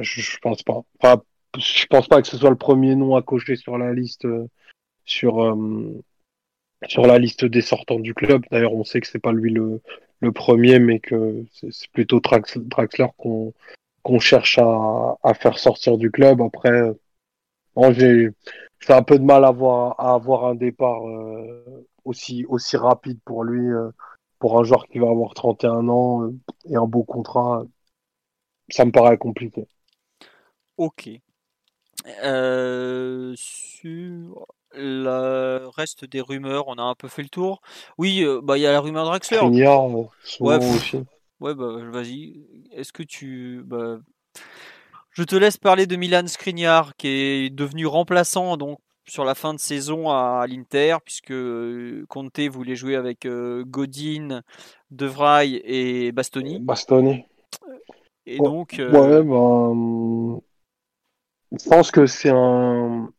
je, 0.00 0.20
je, 0.20 0.38
pense 0.38 0.62
pas. 0.62 0.82
Je 1.56 1.86
pense 1.86 2.08
pas 2.08 2.20
que 2.20 2.28
ce 2.28 2.36
soit 2.36 2.50
le 2.50 2.56
premier 2.56 2.96
nom 2.96 3.16
à 3.16 3.22
cocher 3.22 3.56
sur 3.56 3.78
la 3.78 3.92
liste 3.92 4.24
euh, 4.24 4.48
sur 5.04 5.42
euh, 5.42 6.02
sur 6.88 7.06
la 7.06 7.18
liste 7.18 7.44
des 7.44 7.62
sortants 7.62 8.00
du 8.00 8.14
club. 8.14 8.44
D'ailleurs, 8.50 8.74
on 8.74 8.84
sait 8.84 9.00
que 9.00 9.06
c'est 9.06 9.18
pas 9.18 9.32
lui 9.32 9.52
le, 9.52 9.80
le 10.20 10.32
premier, 10.32 10.78
mais 10.78 11.00
que 11.00 11.44
c'est 11.52 11.90
plutôt 11.92 12.20
Draxler 12.20 13.08
qu'on 13.16 14.18
cherche 14.18 14.58
à, 14.58 15.34
faire 15.34 15.58
sortir 15.58 15.98
du 15.98 16.10
club. 16.10 16.40
Après, 16.40 16.92
j'ai 17.92 18.32
un 18.88 19.02
peu 19.02 19.18
de 19.18 19.24
mal 19.24 19.44
à 19.44 19.48
avoir, 19.48 20.44
un 20.44 20.54
départ 20.54 21.06
euh, 21.06 21.86
aussi, 22.04 22.44
aussi 22.48 22.76
rapide 22.76 23.18
pour 23.24 23.44
lui, 23.44 23.68
euh, 23.70 23.90
pour 24.38 24.58
un 24.58 24.64
joueur 24.64 24.86
qui 24.86 24.98
va 24.98 25.08
avoir 25.08 25.34
31 25.34 25.88
ans 25.88 26.24
euh, 26.24 26.34
et 26.66 26.76
un 26.76 26.86
beau 26.86 27.04
contrat. 27.04 27.64
Ça 28.68 28.84
me 28.84 28.92
paraît 28.92 29.18
compliqué. 29.18 29.66
Ok. 30.76 31.08
sur 33.36 34.46
le 34.76 35.68
reste 35.74 36.04
des 36.04 36.20
rumeurs, 36.20 36.68
on 36.68 36.74
a 36.74 36.82
un 36.82 36.94
peu 36.94 37.08
fait 37.08 37.22
le 37.22 37.28
tour. 37.28 37.60
Oui, 37.98 38.22
euh, 38.22 38.40
bah 38.42 38.58
il 38.58 38.62
y 38.62 38.66
a 38.66 38.72
la 38.72 38.80
rumeur 38.80 39.04
Draxler. 39.04 39.38
Euh, 39.38 39.88
ouais, 40.40 40.58
ouais, 41.40 41.54
bah 41.54 41.76
vas-y. 41.90 42.46
Est-ce 42.72 42.92
que 42.92 43.02
tu, 43.02 43.62
bah, 43.64 43.98
je 45.10 45.22
te 45.22 45.36
laisse 45.36 45.56
parler 45.56 45.86
de 45.86 45.96
Milan 45.96 46.26
Skriniar 46.26 46.94
qui 46.96 47.08
est 47.08 47.50
devenu 47.50 47.86
remplaçant 47.86 48.56
donc 48.56 48.78
sur 49.08 49.24
la 49.24 49.34
fin 49.34 49.54
de 49.54 49.60
saison 49.60 50.10
à, 50.10 50.44
l'Inter 50.48 50.96
puisque 51.04 51.30
euh, 51.30 52.04
Conte 52.08 52.40
voulait 52.40 52.76
jouer 52.76 52.96
avec 52.96 53.26
Godin, 53.26 54.42
De 54.90 55.06
Vrij 55.06 55.60
et 55.64 56.12
Bastoni. 56.12 56.58
Bastoni. 56.60 57.24
Et 58.26 58.38
donc. 58.38 58.76
Ouais, 58.78 59.22
ben, 59.22 60.40
je 61.52 61.68
pense 61.68 61.90
que 61.90 62.06
c'est 62.06 62.30
un 62.30 63.10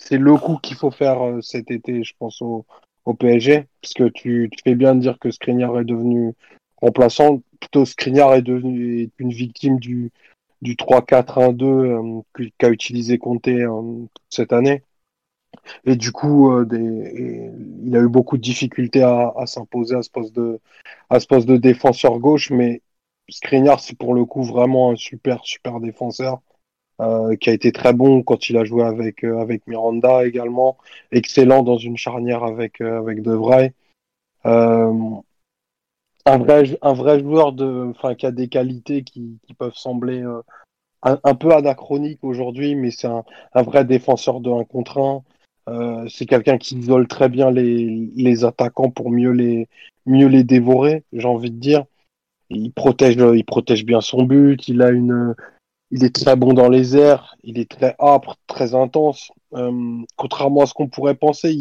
c'est 0.00 0.18
le 0.18 0.36
coup 0.36 0.58
qu'il 0.58 0.76
faut 0.76 0.90
faire 0.90 1.22
euh, 1.24 1.40
cet 1.42 1.70
été, 1.70 2.04
je 2.04 2.14
pense, 2.18 2.42
au, 2.42 2.66
au 3.06 3.14
PSG, 3.14 3.66
parce 3.80 3.94
que 3.94 4.08
tu, 4.08 4.50
fais 4.64 4.74
bien 4.74 4.94
de 4.94 5.00
dire 5.00 5.18
que 5.18 5.30
Skriniar 5.30 5.80
est 5.80 5.84
devenu 5.84 6.34
remplaçant. 6.76 7.40
Plutôt, 7.60 7.84
Skriniar 7.84 8.34
est 8.34 8.42
devenu 8.42 9.10
une 9.18 9.30
victime 9.30 9.78
du, 9.78 10.10
du 10.60 10.74
3-4-1-2 10.74 11.64
euh, 11.64 12.50
qu'a 12.58 12.68
utilisé 12.68 13.18
Conte 13.18 13.48
euh, 13.48 14.06
cette 14.28 14.52
année. 14.52 14.82
Et 15.84 15.96
du 15.96 16.12
coup, 16.12 16.50
euh, 16.50 16.66
il 17.84 17.96
a 17.96 18.00
eu 18.00 18.08
beaucoup 18.08 18.36
de 18.36 18.42
difficultés 18.42 19.02
à, 19.02 19.32
à 19.36 19.46
s'imposer 19.46 19.96
à 19.96 20.02
ce 20.02 20.10
poste 20.10 20.34
de 20.34 20.60
à 21.08 21.20
ce 21.20 21.26
poste 21.26 21.48
de 21.48 21.56
défenseur 21.56 22.18
gauche, 22.18 22.50
mais 22.50 22.82
Skriniar, 23.28 23.80
c'est 23.80 23.96
pour 23.96 24.14
le 24.14 24.24
coup 24.24 24.42
vraiment 24.42 24.90
un 24.92 24.96
super 24.96 25.44
super 25.44 25.80
défenseur. 25.80 26.40
Euh, 27.02 27.36
qui 27.36 27.50
a 27.50 27.52
été 27.52 27.72
très 27.72 27.92
bon 27.92 28.22
quand 28.22 28.48
il 28.48 28.56
a 28.56 28.64
joué 28.64 28.82
avec 28.82 29.22
euh, 29.22 29.38
avec 29.38 29.66
Miranda 29.66 30.24
également, 30.26 30.78
excellent 31.12 31.62
dans 31.62 31.76
une 31.76 31.98
charnière 31.98 32.42
avec 32.42 32.80
euh, 32.80 32.98
avec 32.98 33.20
De 33.20 33.32
Vrij. 33.32 33.72
un 34.44 35.22
vrai 36.24 36.78
un 36.80 36.92
vrai 36.94 37.20
joueur 37.20 37.52
de 37.52 37.90
enfin 37.90 38.14
qui 38.14 38.24
a 38.24 38.30
des 38.30 38.48
qualités 38.48 39.02
qui, 39.02 39.38
qui 39.46 39.52
peuvent 39.52 39.74
sembler 39.74 40.22
un, 40.22 41.20
un, 41.22 41.34
peu 41.34 41.52
anachroniques 41.52 42.24
aujourd'hui, 42.24 42.74
mais 42.74 42.90
c'est 42.90 43.08
un, 43.08 43.24
un, 43.52 43.62
vrai 43.62 43.84
défenseur 43.84 44.40
de 44.40 44.50
1 44.50 44.64
contre 44.64 44.98
1. 44.98 45.22
Euh, 45.68 46.08
c'est 46.08 46.24
quelqu'un 46.24 46.56
qui 46.56 46.76
isole 46.76 47.08
très 47.08 47.28
bien 47.28 47.50
les, 47.50 48.10
les 48.16 48.44
attaquants 48.44 48.90
pour 48.90 49.10
mieux 49.10 49.32
les, 49.32 49.68
mieux 50.06 50.28
les 50.28 50.44
dévorer, 50.44 51.04
j'ai 51.12 51.28
envie 51.28 51.50
de 51.50 51.60
dire. 51.60 51.84
Il 52.48 52.72
protège, 52.72 53.16
il 53.16 53.44
protège 53.44 53.84
bien 53.84 54.00
son 54.00 54.22
but, 54.22 54.66
il 54.68 54.80
a 54.80 54.90
une, 54.90 55.34
il 55.90 56.04
est 56.04 56.14
très 56.14 56.36
bon 56.36 56.52
dans 56.52 56.68
les 56.68 56.96
airs, 56.96 57.36
il 57.42 57.58
est 57.58 57.70
très 57.70 57.94
âpre, 58.00 58.36
très 58.46 58.74
intense. 58.74 59.30
Euh, 59.54 60.02
contrairement 60.16 60.62
à 60.62 60.66
ce 60.66 60.74
qu'on 60.74 60.88
pourrait 60.88 61.14
penser, 61.14 61.56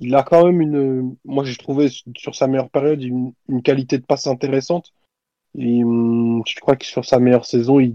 il, 0.00 0.14
a 0.14 0.22
quand 0.22 0.46
même 0.46 0.60
une, 0.60 1.16
moi 1.24 1.44
j'ai 1.44 1.56
trouvé 1.56 1.88
sur 2.16 2.34
sa 2.34 2.46
meilleure 2.46 2.70
période 2.70 3.02
une, 3.02 3.32
qualité 3.62 3.98
de 3.98 4.04
passe 4.04 4.26
intéressante. 4.26 4.92
Hum, 5.58 6.42
je 6.46 6.54
crois 6.60 6.76
que 6.76 6.84
sur 6.84 7.04
sa 7.04 7.18
meilleure 7.18 7.44
saison, 7.44 7.80
il, 7.80 7.94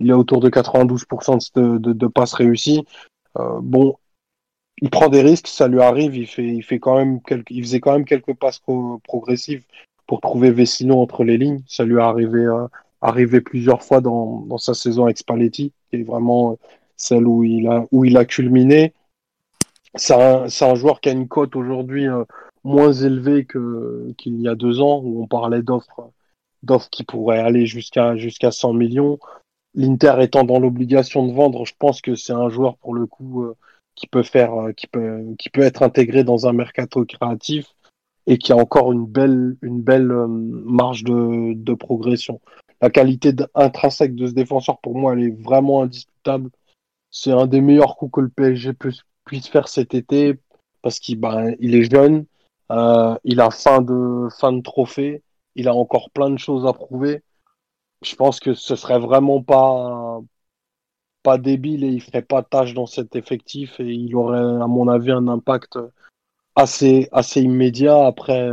est 0.00 0.12
autour 0.12 0.40
de 0.40 0.50
92% 0.50 1.52
de, 1.54 1.78
de, 1.78 1.92
de, 1.92 2.06
passes 2.06 2.34
réussies. 2.34 2.84
Euh, 3.38 3.60
bon, 3.60 3.96
il 4.80 4.90
prend 4.90 5.08
des 5.08 5.22
risques, 5.22 5.46
ça 5.48 5.68
lui 5.68 5.80
arrive. 5.80 6.16
Il 6.16 6.26
fait, 6.26 6.46
il 6.46 6.62
fait 6.62 6.78
quand 6.78 6.96
même 6.96 7.20
il 7.50 7.62
faisait 7.62 7.80
quand 7.80 7.92
même 7.92 8.04
quelques 8.04 8.34
passes 8.34 8.58
pro 8.58 8.98
progressives 9.04 9.64
pour 10.06 10.20
trouver 10.20 10.50
Vecino 10.50 11.00
entre 11.00 11.24
les 11.24 11.38
lignes. 11.38 11.62
Ça 11.66 11.84
lui 11.84 11.96
est 11.96 12.00
arrivé, 12.00 12.46
arrivé 13.02 13.40
plusieurs 13.40 13.82
fois 13.82 14.00
dans, 14.00 14.40
dans 14.46 14.58
sa 14.58 14.74
saison 14.74 15.04
avec 15.04 15.18
Spalletti, 15.18 15.72
qui 15.90 15.96
est 15.96 16.04
vraiment 16.04 16.58
celle 16.96 17.26
où 17.26 17.44
il 17.44 17.66
a, 17.68 17.84
où 17.92 18.04
il 18.04 18.16
a 18.16 18.24
culminé. 18.24 18.94
C'est 19.94 20.14
un, 20.14 20.44
un, 20.44 20.74
joueur 20.74 21.00
qui 21.00 21.10
a 21.10 21.12
une 21.12 21.28
cote 21.28 21.54
aujourd'hui 21.56 22.06
moins 22.64 22.92
élevée 22.92 23.46
qu'il 23.46 24.40
y 24.40 24.48
a 24.48 24.54
deux 24.54 24.80
ans, 24.80 25.00
où 25.04 25.22
on 25.22 25.26
parlait 25.26 25.62
d'offres 25.62 26.12
d'offres 26.62 26.88
qui 26.90 27.04
pourraient 27.04 27.40
aller 27.40 27.66
jusqu'à 27.66 28.16
jusqu'à 28.16 28.50
100 28.50 28.74
millions. 28.74 29.18
L'Inter 29.74 30.16
étant 30.20 30.44
dans 30.44 30.58
l'obligation 30.58 31.26
de 31.26 31.32
vendre, 31.32 31.64
je 31.64 31.74
pense 31.78 32.00
que 32.00 32.14
c'est 32.14 32.32
un 32.32 32.48
joueur 32.48 32.76
pour 32.76 32.94
le 32.94 33.06
coup 33.06 33.44
euh, 33.44 33.56
qui 33.94 34.06
peut 34.06 34.22
faire, 34.22 34.54
euh, 34.54 34.72
qui 34.72 34.86
peut, 34.86 35.34
qui 35.38 35.48
peut 35.50 35.62
être 35.62 35.82
intégré 35.82 36.24
dans 36.24 36.46
un 36.46 36.52
mercato 36.52 37.04
créatif 37.04 37.66
et 38.26 38.38
qui 38.38 38.52
a 38.52 38.56
encore 38.56 38.92
une 38.92 39.06
belle, 39.06 39.56
une 39.62 39.80
belle 39.80 40.10
euh, 40.10 40.26
marge 40.28 41.04
de, 41.04 41.54
de 41.54 41.74
progression. 41.74 42.40
La 42.82 42.90
qualité 42.90 43.32
intrinsèque 43.54 44.14
de 44.14 44.26
ce 44.26 44.32
défenseur, 44.32 44.78
pour 44.80 44.94
moi, 44.94 45.14
elle 45.14 45.22
est 45.22 45.42
vraiment 45.42 45.82
indiscutable. 45.82 46.50
C'est 47.10 47.32
un 47.32 47.46
des 47.46 47.62
meilleurs 47.62 47.96
coups 47.96 48.12
que 48.12 48.20
le 48.20 48.28
PSG 48.28 48.72
puisse 49.24 49.48
faire 49.48 49.68
cet 49.68 49.94
été 49.94 50.38
parce 50.82 50.98
qu'il 50.98 51.18
ben, 51.18 51.54
est 51.60 51.90
jeune, 51.90 52.26
euh, 52.70 53.16
il 53.24 53.40
a 53.40 53.50
fin 53.50 53.80
de, 53.80 54.28
fin 54.38 54.60
trophée, 54.60 55.22
il 55.54 55.68
a 55.68 55.74
encore 55.74 56.10
plein 56.10 56.28
de 56.28 56.38
choses 56.38 56.66
à 56.66 56.74
prouver 56.74 57.22
je 58.02 58.16
pense 58.16 58.40
que 58.40 58.54
ce 58.54 58.76
serait 58.76 58.98
vraiment 58.98 59.42
pas 59.42 60.18
débile 61.38 61.84
et 61.84 61.88
il 61.88 62.02
ferait 62.02 62.22
pas 62.22 62.42
tâche 62.42 62.74
dans 62.74 62.86
cet 62.86 63.16
effectif 63.16 63.78
et 63.80 63.92
il 63.92 64.14
aurait 64.16 64.38
à 64.38 64.66
mon 64.66 64.88
avis 64.88 65.12
un 65.12 65.28
impact 65.28 65.78
assez 66.56 67.08
immédiat. 67.36 68.06
Après 68.06 68.50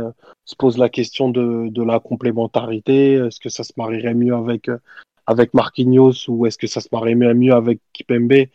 se 0.50 0.56
pose 0.56 0.78
la 0.78 0.88
question 0.88 1.30
de, 1.30 1.68
de 1.68 1.82
la 1.82 2.00
complémentarité. 2.00 3.14
Est-ce 3.14 3.40
que 3.40 3.48
ça 3.48 3.64
se 3.64 3.72
marierait 3.76 4.14
mieux 4.14 4.34
avec 4.34 4.68
avec 5.26 5.54
Marquinhos 5.54 6.28
ou 6.28 6.46
est-ce 6.46 6.58
que 6.58 6.66
ça 6.66 6.80
se 6.80 6.88
marierait 6.92 7.34
mieux 7.34 7.52
avec 7.52 7.80
Kipembe 7.92 8.46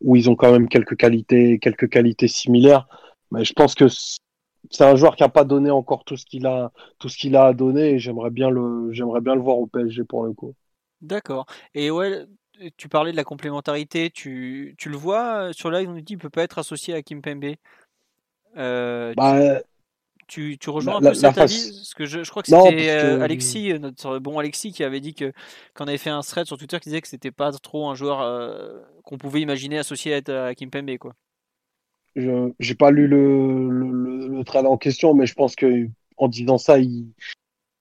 où 0.00 0.16
ils 0.16 0.28
ont 0.28 0.36
quand 0.36 0.52
même 0.52 0.68
quelques 0.68 0.96
qualités 0.96 1.58
quelques 1.58 1.88
qualités 1.88 2.28
similaires. 2.28 2.86
Mais 3.30 3.44
je 3.44 3.52
pense 3.52 3.74
que 3.74 3.86
c'est 3.88 4.84
un 4.84 4.96
joueur 4.96 5.16
qui 5.16 5.22
n'a 5.22 5.28
pas 5.28 5.44
donné 5.44 5.70
encore 5.70 6.04
tout 6.04 6.16
ce 6.16 6.24
qu'il 6.24 6.46
a, 6.46 6.72
tout 6.98 7.08
ce 7.08 7.16
qu'il 7.16 7.36
a 7.36 7.46
à 7.46 7.52
donner 7.52 7.92
et 7.92 7.98
j'aimerais 7.98 8.30
bien 8.30 8.50
le, 8.50 8.92
j'aimerais 8.92 9.20
bien 9.20 9.34
le 9.34 9.40
voir 9.40 9.58
au 9.58 9.66
PSG 9.66 10.04
pour 10.04 10.24
le 10.24 10.32
coup. 10.32 10.54
D'accord. 11.00 11.46
Et 11.74 11.90
ouais, 11.90 12.26
tu 12.76 12.88
parlais 12.88 13.12
de 13.12 13.16
la 13.16 13.24
complémentarité, 13.24 14.10
tu, 14.10 14.74
tu 14.78 14.88
le 14.88 14.96
vois 14.96 15.48
euh, 15.48 15.52
sur 15.52 15.70
live, 15.70 15.88
on 15.88 15.92
nous 15.92 16.00
dit 16.00 16.04
qu'il 16.04 16.18
peut 16.18 16.30
pas 16.30 16.42
être 16.42 16.58
associé 16.58 16.94
à 16.94 17.02
Kim 17.02 17.20
Pembe. 17.20 17.54
Euh, 18.56 19.12
bah, 19.16 19.60
tu, 19.60 19.66
tu, 20.26 20.58
rejoins 20.66 20.96
un 20.96 21.00
peu 21.00 21.14
cet 21.14 21.38
avis? 21.38 21.72
Parce 21.72 21.94
que 21.94 22.06
je, 22.06 22.24
je 22.24 22.30
crois 22.30 22.42
que 22.42 22.48
c'était 22.48 22.90
euh, 22.90 23.20
Alexis, 23.20 23.78
notre 23.78 24.18
bon 24.18 24.38
Alexis, 24.38 24.72
qui 24.72 24.84
avait 24.84 25.00
dit 25.00 25.14
que 25.14 25.32
qu'on 25.74 25.84
avait 25.84 25.98
fait 25.98 26.10
un 26.10 26.20
thread 26.20 26.46
sur 26.46 26.58
Twitter 26.58 26.78
qui 26.80 26.88
disait 26.88 27.00
que 27.00 27.08
c'était 27.08 27.30
pas 27.30 27.52
trop 27.52 27.88
un 27.88 27.94
joueur 27.94 28.82
qu'on 29.02 29.18
pouvait 29.18 29.40
imaginer 29.40 29.78
associé 29.78 30.20
à, 30.26 30.46
à 30.46 30.54
Kim 30.54 30.70
Pembe, 30.70 30.96
quoi. 30.98 31.14
Je 32.16 32.52
n'ai 32.60 32.74
pas 32.74 32.92
lu 32.92 33.08
le, 33.08 33.68
le, 33.68 34.28
le, 34.28 34.44
trade 34.44 34.66
en 34.66 34.76
question, 34.76 35.14
mais 35.14 35.26
je 35.26 35.34
pense 35.34 35.56
que 35.56 35.88
en 36.16 36.28
disant 36.28 36.58
ça, 36.58 36.78
il, 36.78 37.08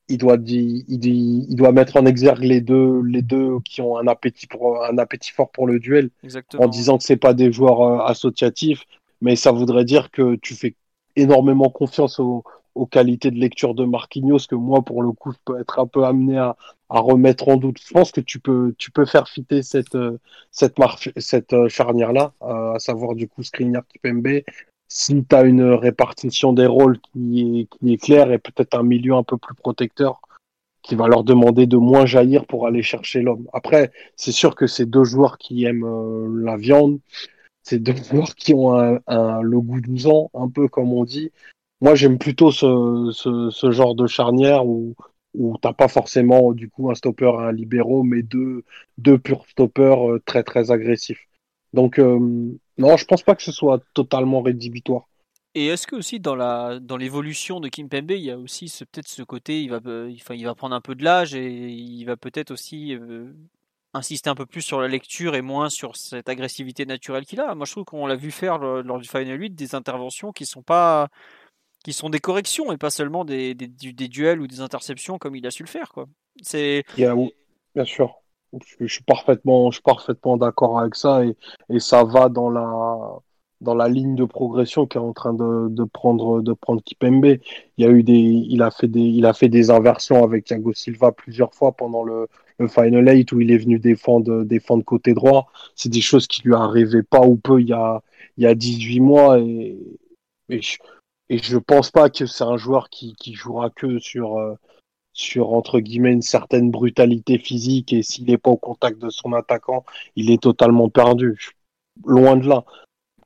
il 0.09 0.17
doit, 0.17 0.37
il, 0.45 0.85
il, 0.89 1.55
doit 1.55 1.71
mettre 1.71 1.97
en 1.97 2.05
exergue 2.05 2.43
les 2.43 2.61
deux, 2.61 3.01
les 3.03 3.21
deux 3.21 3.59
qui 3.65 3.81
ont 3.81 3.97
un 3.97 4.07
appétit, 4.07 4.47
pour, 4.47 4.83
un 4.83 4.97
appétit 4.97 5.31
fort 5.31 5.51
pour 5.51 5.67
le 5.67 5.79
duel, 5.79 6.09
Exactement. 6.23 6.63
en 6.63 6.67
disant 6.67 6.97
que 6.97 7.03
c'est 7.03 7.17
pas 7.17 7.33
des 7.33 7.51
joueurs 7.51 7.81
euh, 7.81 8.05
associatifs, 8.05 8.83
mais 9.21 9.35
ça 9.35 9.51
voudrait 9.51 9.85
dire 9.85 10.11
que 10.11 10.35
tu 10.35 10.55
fais 10.55 10.75
énormément 11.15 11.69
confiance 11.69 12.19
aux, 12.19 12.43
aux 12.75 12.85
qualités 12.85 13.31
de 13.31 13.39
lecture 13.39 13.75
de 13.75 13.85
Marquinhos, 13.85 14.47
que 14.49 14.55
moi, 14.55 14.81
pour 14.81 15.03
le 15.03 15.11
coup, 15.11 15.31
je 15.31 15.37
peux 15.45 15.59
être 15.59 15.79
un 15.79 15.87
peu 15.87 16.03
amené 16.05 16.37
à, 16.37 16.55
à 16.89 16.99
remettre 16.99 17.47
en 17.47 17.57
doute. 17.57 17.77
Je 17.85 17.93
pense 17.93 18.11
que 18.11 18.21
tu 18.21 18.39
peux, 18.39 18.73
tu 18.77 18.91
peux 18.91 19.05
faire 19.05 19.27
fitter 19.27 19.63
cette, 19.63 19.95
euh, 19.95 20.19
cette, 20.51 20.75
cette 21.17 21.53
euh, 21.53 21.67
charnière-là, 21.69 22.33
euh, 22.41 22.73
à 22.73 22.79
savoir 22.79 23.15
du 23.15 23.27
coup 23.27 23.43
Skriniar 23.43 23.83
Kipembe. 23.87 24.41
Si 24.87 25.25
tu 25.25 25.35
as 25.35 25.43
une 25.43 25.63
répartition 25.63 26.53
des 26.53 26.67
rôles 26.67 26.99
qui 26.99 27.61
est, 27.61 27.77
qui 27.77 27.93
est 27.93 27.97
claire 27.97 28.31
et 28.31 28.37
peut-être 28.37 28.75
un 28.75 28.83
milieu 28.83 29.15
un 29.15 29.23
peu 29.23 29.37
plus 29.37 29.55
protecteur 29.55 30.21
qui 30.83 30.95
va 30.95 31.07
leur 31.07 31.23
demander 31.23 31.65
de 31.65 31.77
moins 31.77 32.05
jaillir 32.05 32.45
pour 32.45 32.67
aller 32.67 32.83
chercher 32.83 33.21
l'homme. 33.21 33.47
Après, 33.53 33.91
c'est 34.17 34.33
sûr 34.33 34.53
que 34.53 34.67
c'est 34.67 34.85
deux 34.85 35.05
joueurs 35.05 35.37
qui 35.37 35.63
aiment 35.63 36.43
la 36.43 36.57
viande, 36.57 36.99
c'est 37.63 37.79
deux 37.79 37.95
joueurs 37.95 38.35
qui 38.35 38.53
ont 38.53 38.73
le 38.77 39.59
goût 39.59 39.81
12 39.81 40.07
ans, 40.07 40.29
un 40.33 40.49
peu 40.49 40.67
comme 40.67 40.93
on 40.93 41.03
dit. 41.05 41.31
Moi, 41.81 41.95
j'aime 41.95 42.17
plutôt 42.17 42.51
ce, 42.51 43.11
ce, 43.11 43.71
genre 43.71 43.95
de 43.95 44.07
charnière 44.07 44.65
où, 44.65 44.95
où 45.33 45.57
t'as 45.57 45.73
pas 45.73 45.87
forcément 45.87 46.53
du 46.53 46.69
coup 46.69 46.89
un 46.91 46.95
stopper 46.95 47.31
et 47.39 47.43
un 47.43 47.51
libéraux, 47.51 48.03
mais 48.03 48.21
deux, 48.21 48.63
deux 48.97 49.17
purs 49.17 49.45
stoppers 49.49 50.09
euh, 50.09 50.21
très 50.25 50.43
très 50.43 50.71
agressifs. 50.71 51.27
Donc 51.73 51.99
euh, 51.99 52.19
non, 52.77 52.97
je 52.97 53.05
pense 53.05 53.23
pas 53.23 53.35
que 53.35 53.43
ce 53.43 53.51
soit 53.51 53.81
totalement 53.93 54.41
rédhibitoire. 54.41 55.09
Et 55.55 55.67
est-ce 55.67 55.85
que 55.85 55.95
aussi 55.95 56.19
dans 56.19 56.35
la 56.35 56.79
dans 56.79 56.97
l'évolution 56.97 57.59
de 57.59 57.67
Kim 57.67 57.89
Pembe, 57.89 58.11
il 58.11 58.23
y 58.23 58.31
a 58.31 58.37
aussi 58.37 58.73
peut-être 58.91 59.07
ce 59.07 59.21
côté, 59.23 59.61
il 59.61 59.69
va 59.69 59.79
euh, 59.85 60.11
il 60.31 60.45
va 60.45 60.55
prendre 60.55 60.75
un 60.75 60.81
peu 60.81 60.95
de 60.95 61.03
l'âge 61.03 61.35
et 61.35 61.69
il 61.69 62.05
va 62.05 62.17
peut-être 62.17 62.51
aussi 62.51 62.97
insister 63.93 64.29
un 64.29 64.35
peu 64.35 64.45
plus 64.45 64.61
sur 64.61 64.81
la 64.81 64.87
lecture 64.87 65.35
et 65.35 65.41
moins 65.41 65.69
sur 65.69 65.95
cette 65.95 66.29
agressivité 66.29 66.85
naturelle 66.85 67.25
qu'il 67.25 67.39
a. 67.39 67.53
Moi, 67.55 67.65
je 67.65 67.71
trouve 67.71 67.85
qu'on 67.85 68.07
l'a 68.07 68.15
vu 68.15 68.31
faire 68.31 68.57
lors 68.57 68.99
du 68.99 69.07
Final 69.07 69.39
8 69.39 69.51
des 69.51 69.75
interventions 69.75 70.31
qui 70.31 70.45
sont 70.45 70.63
pas 70.63 71.09
qui 71.83 71.91
sont 71.93 72.09
des 72.09 72.19
corrections 72.19 72.71
et 72.71 72.77
pas 72.77 72.89
seulement 72.89 73.25
des, 73.25 73.53
des, 73.53 74.07
duels 74.07 74.39
ou 74.39 74.47
des 74.47 74.61
interceptions 74.61 75.17
comme 75.17 75.35
il 75.35 75.45
a 75.45 75.51
su 75.51 75.63
le 75.63 75.67
faire. 75.67 75.91
Quoi. 75.91 76.05
C'est... 76.41 76.83
bien 76.95 77.85
sûr. 77.85 78.15
Je, 78.79 78.85
suis 78.85 79.03
parfaitement, 79.03 79.69
je 79.71 79.75
suis 79.75 79.83
parfaitement 79.83 80.37
d'accord 80.37 80.79
avec 80.79 80.95
ça 80.95 81.25
et, 81.25 81.35
et, 81.69 81.79
ça 81.79 82.03
va 82.03 82.29
dans 82.29 82.49
la, 82.49 83.19
dans 83.61 83.73
la 83.73 83.89
ligne 83.89 84.15
de 84.15 84.25
progression 84.25 84.85
qui 84.85 84.97
est 84.97 85.01
en 85.01 85.11
train 85.11 85.33
de, 85.33 85.69
de 85.69 85.83
prendre, 85.83 86.41
de 86.41 86.53
prendre 86.53 86.81
Kipembe. 86.83 87.39
Il 87.77 87.85
a 87.85 87.89
il 87.89 88.69
fait 88.77 88.87
des, 88.87 88.99
il 88.99 89.25
a 89.25 89.33
fait 89.33 89.49
des 89.49 89.71
inversions 89.71 90.23
avec 90.23 90.45
Thiago 90.45 90.71
Silva 90.71 91.11
plusieurs 91.11 91.53
fois 91.53 91.71
pendant 91.71 92.03
le 92.03 92.27
Final 92.67 93.07
8 93.07 93.31
où 93.31 93.41
il 93.41 93.51
est 93.51 93.57
venu 93.57 93.79
défendre, 93.79 94.43
défendre 94.43 94.83
côté 94.83 95.13
droit. 95.13 95.51
C'est 95.75 95.89
des 95.89 96.01
choses 96.01 96.27
qui 96.27 96.41
lui 96.43 96.53
arrivaient 96.53 97.03
pas 97.03 97.21
ou 97.21 97.35
peu 97.35 97.61
il 97.61 97.67
y 97.69 97.73
a, 97.73 98.01
il 98.37 98.43
y 98.43 98.47
a 98.47 98.55
18 98.55 98.99
mois 98.99 99.39
et, 99.39 99.77
et 100.49 100.61
je, 100.61 100.77
et 101.29 101.37
je 101.39 101.57
pense 101.57 101.91
pas 101.91 102.09
que 102.09 102.25
c'est 102.25 102.43
un 102.43 102.57
joueur 102.57 102.89
qui, 102.89 103.15
qui 103.15 103.33
jouera 103.33 103.69
que 103.69 103.99
sur, 103.99 104.37
euh, 104.37 104.55
sur, 105.13 105.53
entre 105.53 105.79
guillemets, 105.79 106.11
une 106.11 106.21
certaine 106.21 106.71
brutalité 106.71 107.37
physique. 107.37 107.93
Et 107.93 108.03
s'il 108.03 108.25
n'est 108.25 108.37
pas 108.37 108.51
au 108.51 108.57
contact 108.57 108.99
de 108.99 109.09
son 109.09 109.33
attaquant, 109.33 109.85
il 110.15 110.31
est 110.31 110.41
totalement 110.41 110.89
perdu. 110.89 111.55
Loin 112.05 112.35
de 112.35 112.47
là. 112.47 112.65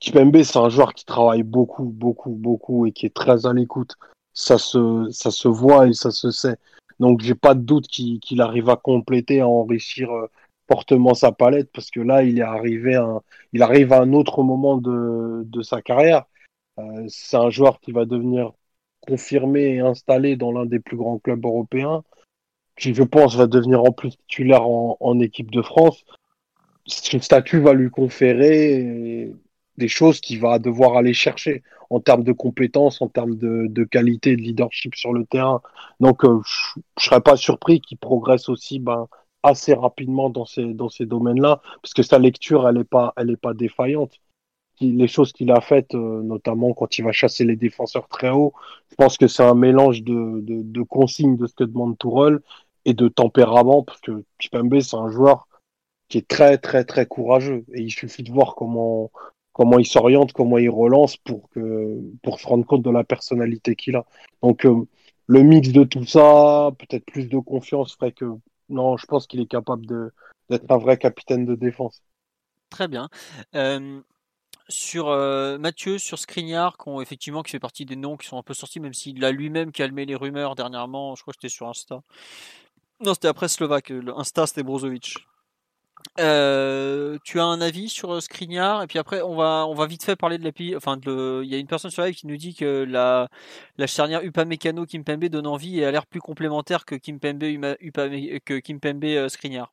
Kipembe, 0.00 0.42
c'est 0.42 0.58
un 0.58 0.68
joueur 0.68 0.94
qui 0.94 1.04
travaille 1.04 1.42
beaucoup, 1.42 1.84
beaucoup, 1.84 2.30
beaucoup 2.30 2.86
et 2.86 2.92
qui 2.92 3.06
est 3.06 3.14
très 3.14 3.46
à 3.46 3.52
l'écoute. 3.52 3.96
Ça 4.32 4.58
se, 4.58 5.08
ça 5.10 5.30
se 5.30 5.48
voit 5.48 5.88
et 5.88 5.92
ça 5.92 6.10
se 6.10 6.30
sait. 6.30 6.56
Donc, 7.00 7.20
j'ai 7.22 7.34
pas 7.34 7.54
de 7.54 7.60
doute 7.60 7.86
qu'il 7.88 8.40
arrive 8.40 8.68
à 8.70 8.76
compléter, 8.76 9.40
à 9.40 9.48
enrichir 9.48 10.10
euh, 10.10 10.26
fortement 10.68 11.14
sa 11.14 11.32
palette 11.32 11.70
parce 11.72 11.90
que 11.90 12.00
là, 12.00 12.22
il 12.22 12.38
est 12.38 12.42
arrivé 12.42 12.94
à 12.96 13.20
il 13.52 13.62
arrive 13.62 13.92
à 13.92 14.00
un 14.00 14.12
autre 14.12 14.42
moment 14.42 14.76
de, 14.76 15.42
de 15.44 15.62
sa 15.62 15.80
carrière 15.82 16.24
euh, 16.78 17.06
c'est 17.08 17.36
un 17.36 17.50
joueur 17.50 17.80
qui 17.80 17.92
va 17.92 18.04
devenir 18.04 18.52
confirmé 19.00 19.74
et 19.74 19.80
installé 19.80 20.36
dans 20.36 20.52
l'un 20.52 20.66
des 20.66 20.80
plus 20.80 20.96
grands 20.96 21.18
clubs 21.18 21.44
européens, 21.44 22.04
qui 22.76 22.94
je 22.94 23.02
pense 23.02 23.36
va 23.36 23.46
devenir 23.46 23.82
en 23.82 23.92
plus 23.92 24.10
titulaire 24.10 24.66
en, 24.68 25.20
équipe 25.20 25.50
de 25.50 25.62
France. 25.62 26.04
Ce 26.86 27.18
statut 27.18 27.60
va 27.60 27.74
lui 27.74 27.90
conférer 27.90 29.34
des 29.78 29.88
choses 29.88 30.20
qu'il 30.20 30.40
va 30.40 30.58
devoir 30.58 30.96
aller 30.96 31.14
chercher 31.14 31.62
en 31.90 32.00
termes 32.00 32.24
de 32.24 32.32
compétences, 32.32 33.00
en 33.00 33.08
termes 33.08 33.36
de, 33.36 33.84
qualité 33.84 34.36
de 34.36 34.42
leadership 34.42 34.94
sur 34.94 35.12
le 35.12 35.24
terrain. 35.24 35.62
Donc, 36.00 36.24
euh, 36.24 36.40
je 36.44 36.80
ne 36.80 37.02
serais 37.02 37.22
pas 37.22 37.36
surpris 37.36 37.80
qu'il 37.80 37.96
progresse 37.98 38.50
aussi 38.50 38.78
ben, 38.78 39.08
assez 39.42 39.72
rapidement 39.72 40.28
dans 40.28 40.44
ces, 40.44 40.74
dans 40.74 40.90
ces 40.90 41.06
domaines-là, 41.06 41.62
parce 41.82 41.94
que 41.94 42.02
sa 42.02 42.18
lecture, 42.18 42.68
elle 42.68 42.76
n'est 42.76 42.84
pas, 42.84 43.14
pas 43.40 43.54
défaillante 43.54 44.20
les 44.80 45.08
choses 45.08 45.32
qu'il 45.32 45.50
a 45.50 45.60
faites, 45.60 45.94
euh, 45.94 46.22
notamment 46.22 46.72
quand 46.72 46.98
il 46.98 47.04
va 47.04 47.12
chasser 47.12 47.44
les 47.44 47.56
défenseurs 47.56 48.08
très 48.08 48.30
haut, 48.30 48.52
je 48.90 48.94
pense 48.96 49.16
que 49.16 49.26
c'est 49.26 49.42
un 49.42 49.54
mélange 49.54 50.02
de, 50.02 50.40
de, 50.40 50.62
de, 50.62 50.82
consignes 50.82 51.36
de 51.36 51.46
ce 51.46 51.54
que 51.54 51.64
demande 51.64 51.98
Tourelle 51.98 52.40
et 52.84 52.94
de 52.94 53.08
tempérament, 53.08 53.82
parce 53.82 54.00
que 54.00 54.24
Kipembe, 54.38 54.80
c'est 54.80 54.96
un 54.96 55.10
joueur 55.10 55.48
qui 56.08 56.18
est 56.18 56.28
très, 56.28 56.58
très, 56.58 56.84
très 56.84 57.06
courageux. 57.06 57.64
Et 57.74 57.82
il 57.82 57.90
suffit 57.90 58.22
de 58.22 58.32
voir 58.32 58.54
comment, 58.54 59.10
comment 59.58 59.80
il 59.80 59.86
s'oriente, 59.86 60.32
comment 60.32 60.56
il 60.56 60.70
relance 60.70 61.16
pour, 61.16 61.50
se 61.54 62.46
rendre 62.46 62.64
compte 62.64 62.82
de 62.82 62.90
la 62.90 63.02
personnalité 63.02 63.74
qu'il 63.74 63.96
a. 63.96 64.06
Donc, 64.40 64.64
euh, 64.64 64.86
le 65.26 65.42
mix 65.42 65.70
de 65.70 65.82
tout 65.82 66.06
ça, 66.06 66.70
peut-être 66.78 67.04
plus 67.04 67.28
de 67.28 67.38
confiance, 67.38 67.94
ferait 67.94 68.12
que, 68.12 68.24
non, 68.68 68.96
je 68.96 69.04
pense 69.06 69.26
qu'il 69.26 69.40
est 69.40 69.46
capable 69.46 69.84
d'être 70.48 70.70
un 70.70 70.78
vrai 70.78 70.96
capitaine 70.96 71.44
de 71.44 71.56
défense. 71.56 72.02
Très 72.70 72.86
bien. 72.86 73.08
Euh, 73.56 74.00
sur 74.68 75.08
Mathieu, 75.58 75.98
sur 75.98 76.18
Skriniar, 76.18 76.76
qui 76.78 76.90
effectivement 77.00 77.42
qui 77.42 77.50
fait 77.50 77.58
partie 77.58 77.84
des 77.84 77.96
noms 77.96 78.16
qui 78.16 78.28
sont 78.28 78.38
un 78.38 78.42
peu 78.42 78.54
sortis, 78.54 78.78
même 78.78 78.94
s'il 78.94 79.24
a 79.24 79.32
lui-même 79.32 79.72
calmé 79.72 80.06
les 80.06 80.14
rumeurs 80.14 80.54
dernièrement. 80.54 81.16
Je 81.16 81.22
crois 81.22 81.32
que 81.32 81.38
c'était 81.40 81.52
sur 81.52 81.68
Insta. 81.68 82.00
Non, 83.00 83.14
c'était 83.14 83.28
après 83.28 83.48
Slovaque. 83.48 83.92
Insta, 84.16 84.46
c'était 84.46 84.62
Brozovic. 84.62 85.16
Euh, 86.20 87.18
tu 87.22 87.38
as 87.38 87.44
un 87.44 87.60
avis 87.60 87.88
sur 87.88 88.12
euh, 88.12 88.20
Skriniar 88.20 88.82
et 88.82 88.86
puis 88.88 88.98
après 88.98 89.22
on 89.22 89.36
va 89.36 89.66
on 89.68 89.74
va 89.74 89.86
vite 89.86 90.02
fait 90.02 90.16
parler 90.16 90.36
de 90.38 90.44
la 90.44 90.76
enfin 90.76 90.96
de, 90.96 91.42
il 91.44 91.48
y 91.48 91.54
a 91.54 91.58
une 91.58 91.68
personne 91.68 91.92
sur 91.92 92.02
live 92.02 92.14
qui 92.14 92.26
nous 92.26 92.36
dit 92.36 92.54
que 92.54 92.84
la 92.88 93.28
la 93.78 93.86
charnière 93.86 94.24
Upamecano 94.24 94.84
Kimpembe 94.84 95.26
donne 95.26 95.46
envie 95.46 95.78
et 95.78 95.84
a 95.84 95.92
l'air 95.92 96.06
plus 96.06 96.20
complémentaire 96.20 96.84
que 96.84 96.96
Kimpembe 96.96 97.44
Upame, 97.80 98.40
que 98.44 98.58
Kimpembe 98.58 99.04
euh, 99.04 99.28
Skriniar. 99.28 99.70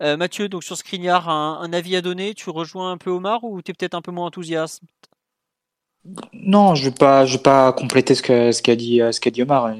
Mathieu 0.00 0.48
donc 0.48 0.64
sur 0.64 0.76
Skriniar 0.76 1.28
un, 1.28 1.60
un, 1.62 1.72
avis 1.72 1.96
à 1.96 2.02
donner, 2.02 2.34
tu 2.34 2.50
rejoins 2.50 2.92
un 2.92 2.98
peu 2.98 3.10
Omar 3.10 3.44
ou 3.44 3.62
tu 3.62 3.70
es 3.70 3.74
peut-être 3.74 3.94
un 3.94 4.02
peu 4.02 4.12
moins 4.12 4.26
enthousiaste? 4.26 4.82
Non, 6.32 6.74
je 6.74 6.84
vais 6.84 6.94
pas, 6.94 7.24
vais 7.24 7.38
pas 7.38 7.72
compléter 7.72 8.14
ce 8.14 8.22
que 8.22 8.52
ce 8.52 8.62
qu'a 8.62 8.76
dit 8.76 9.00
ce 9.12 9.20
qu'a 9.20 9.30
dit 9.30 9.42
Omar. 9.42 9.74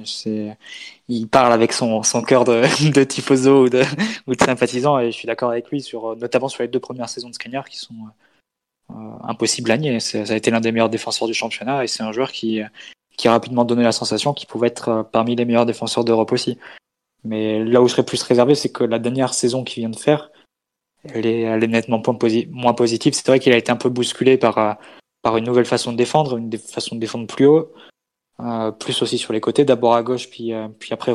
Il 1.08 1.28
parle 1.28 1.52
avec 1.52 1.72
son 1.72 2.02
son 2.02 2.22
cœur 2.22 2.44
de, 2.44 2.62
de 2.92 3.04
tifoso 3.04 3.64
ou 3.64 3.68
de 3.68 3.82
sympathisant 4.38 4.98
et 4.98 5.06
je 5.06 5.16
suis 5.16 5.26
d'accord 5.26 5.50
avec 5.50 5.70
lui 5.70 5.80
sur 5.80 6.16
notamment 6.16 6.48
sur 6.48 6.62
les 6.62 6.68
deux 6.68 6.80
premières 6.80 7.08
saisons 7.08 7.30
de 7.30 7.34
Skriniar 7.34 7.68
qui 7.68 7.78
sont 7.78 7.94
euh, 8.90 8.94
impossibles 9.24 9.70
à 9.70 9.78
nier. 9.78 10.00
Ça 10.00 10.18
a 10.28 10.36
été 10.36 10.50
l'un 10.50 10.60
des 10.60 10.72
meilleurs 10.72 10.90
défenseurs 10.90 11.26
du 11.26 11.34
championnat 11.34 11.84
et 11.84 11.86
c'est 11.86 12.02
un 12.02 12.12
joueur 12.12 12.32
qui 12.32 12.60
qui 13.20 13.28
a 13.28 13.32
rapidement 13.32 13.66
donné 13.66 13.82
la 13.82 13.92
sensation 13.92 14.32
qu'il 14.32 14.48
pouvait 14.48 14.68
être 14.68 14.88
euh, 14.88 15.02
parmi 15.02 15.36
les 15.36 15.44
meilleurs 15.44 15.66
défenseurs 15.66 16.04
d'Europe 16.04 16.32
aussi. 16.32 16.58
Mais 17.22 17.62
là 17.64 17.82
où 17.82 17.86
je 17.86 17.92
serais 17.92 18.04
plus 18.04 18.22
réservé, 18.22 18.54
c'est 18.54 18.70
que 18.72 18.82
la 18.82 18.98
dernière 18.98 19.34
saison 19.34 19.62
qu'il 19.62 19.82
vient 19.82 19.90
de 19.90 19.98
faire, 19.98 20.30
elle 21.04 21.26
est, 21.26 21.42
elle 21.42 21.62
est 21.62 21.68
nettement 21.68 22.02
moins 22.50 22.72
positive. 22.72 23.12
C'est 23.12 23.26
vrai 23.26 23.38
qu'il 23.38 23.52
a 23.52 23.58
été 23.58 23.70
un 23.70 23.76
peu 23.76 23.90
bousculé 23.90 24.38
par 24.38 24.56
euh, 24.58 24.72
par 25.22 25.36
une 25.36 25.44
nouvelle 25.44 25.66
façon 25.66 25.92
de 25.92 25.96
défendre, 25.96 26.36
une 26.36 26.56
façon 26.58 26.94
de 26.94 27.00
défendre 27.00 27.26
plus 27.26 27.46
haut, 27.46 27.72
euh, 28.40 28.70
plus 28.70 29.02
aussi 29.02 29.18
sur 29.18 29.32
les 29.32 29.40
côtés, 29.40 29.64
d'abord 29.64 29.94
à 29.94 30.02
gauche, 30.02 30.30
puis, 30.30 30.52
euh, 30.52 30.68
puis 30.68 30.92
après 30.92 31.12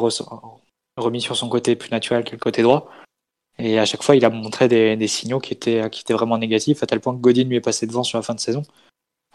remis 0.98 1.22
sur 1.22 1.36
son 1.36 1.50
côté 1.50 1.76
plus 1.76 1.90
naturel 1.90 2.24
que 2.24 2.32
le 2.32 2.38
côté 2.38 2.62
droit. 2.62 2.90
Et 3.58 3.80
à 3.80 3.86
chaque 3.86 4.04
fois, 4.04 4.16
il 4.16 4.26
a 4.26 4.30
montré 4.30 4.68
des, 4.68 4.98
des 4.98 5.08
signaux 5.08 5.40
qui 5.40 5.54
étaient, 5.54 5.90
qui 5.90 6.02
étaient 6.02 6.14
vraiment 6.14 6.38
négatifs, 6.38 6.84
à 6.84 6.88
tel 6.88 7.00
point 7.00 7.16
que 7.16 7.22
Godin 7.22 7.46
lui 7.46 7.56
est 7.56 7.62
passé 7.62 7.88
devant 7.88 8.04
sur 8.04 8.18
la 8.18 8.22
fin 8.22 8.36
de 8.36 8.40
saison. 8.40 8.64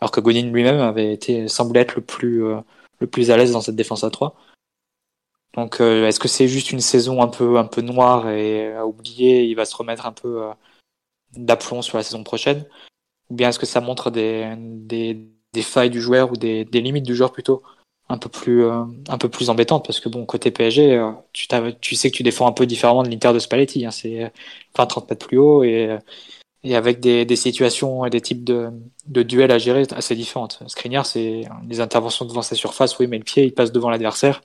Alors 0.01 0.11
que 0.11 0.21
Godin 0.21 0.51
lui-même 0.51 0.81
avait 0.81 1.13
été, 1.13 1.49
semblait 1.49 1.81
être 1.81 1.97
le 1.97 2.03
plus, 2.03 2.45
euh, 2.45 2.61
le 3.01 3.07
plus 3.07 3.31
à 3.31 3.37
l'aise 3.37 3.53
dans 3.53 3.61
cette 3.61 3.77
défense 3.77 4.05
à 4.05 4.11
3. 4.11 4.37
Donc, 5.55 5.81
est-ce 5.81 6.21
que 6.21 6.29
c'est 6.29 6.47
juste 6.47 6.71
une 6.71 6.81
saison 6.81 7.23
un 7.23 7.27
peu, 7.27 7.59
un 7.59 7.65
peu 7.65 7.81
noire 7.81 8.29
et 8.29 8.73
à 8.73 8.87
oublier, 8.87 9.43
il 9.43 9.55
va 9.57 9.65
se 9.65 9.75
remettre 9.75 10.07
un 10.07 10.13
peu 10.13 10.49
d'aplomb 11.33 11.83
sur 11.83 11.97
la 11.97 12.05
saison 12.05 12.23
prochaine? 12.23 12.65
Ou 13.31 13.35
bien 13.35 13.49
est-ce 13.49 13.59
que 13.59 13.67
ça 13.67 13.81
montre 13.81 14.11
des, 14.11 14.55
des, 15.53 15.63
failles 15.63 15.91
du 15.91 16.01
joueur 16.01 16.33
ou 16.33 16.37
des, 16.37 16.65
des 16.65 16.81
limites 16.81 17.07
du 17.07 17.15
joueur 17.15 17.33
plutôt? 17.33 17.63
Un 18.09 18.19
peu 18.19 18.29
plus 18.29 18.65
euh, 18.65 18.83
un 19.09 19.19
peu 19.19 19.29
plus 19.29 19.47
parce 19.47 20.01
que 20.01 20.09
bon 20.09 20.27
côté 20.27 20.51
PSG 20.51 20.97
euh, 20.97 21.13
tu, 21.33 21.47
tu 21.81 21.95
sais 21.95 22.11
que 22.11 22.17
tu 22.17 22.25
défends 22.25 22.49
un 22.49 22.53
peu 22.53 22.67
différemment 22.67 23.05
de 23.05 23.09
l'Inter 23.09 23.33
de 23.33 23.39
Spalletti 23.39 23.87
hein, 23.87 23.93
c'est 23.93 24.33
20-30 24.77 25.09
mètres 25.09 25.29
plus 25.29 25.39
haut 25.39 25.63
et, 25.63 25.97
et 26.65 26.75
avec 26.75 26.99
des, 26.99 27.25
des 27.25 27.37
situations 27.37 28.05
et 28.05 28.11
des 28.11 28.21
types 28.21 28.43
de, 28.43 28.71
de 29.07 29.23
duels 29.23 29.53
à 29.53 29.59
gérer 29.59 29.85
assez 29.93 30.17
différentes. 30.17 30.61
Skriniar 30.67 31.07
c'est 31.07 31.43
les 31.69 31.81
interventions 31.81 32.25
devant 32.25 32.43
sa 32.43 32.57
surface 32.57 32.99
oui 32.99 33.07
mais 33.07 33.19
le 33.19 33.23
pied 33.23 33.45
il 33.45 33.55
passe 33.55 33.71
devant 33.71 33.91
l'adversaire. 33.91 34.43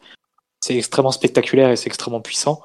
C'est 0.60 0.78
extrêmement 0.78 1.12
spectaculaire 1.12 1.72
et 1.72 1.76
c'est 1.76 1.88
extrêmement 1.88 2.22
puissant. 2.22 2.62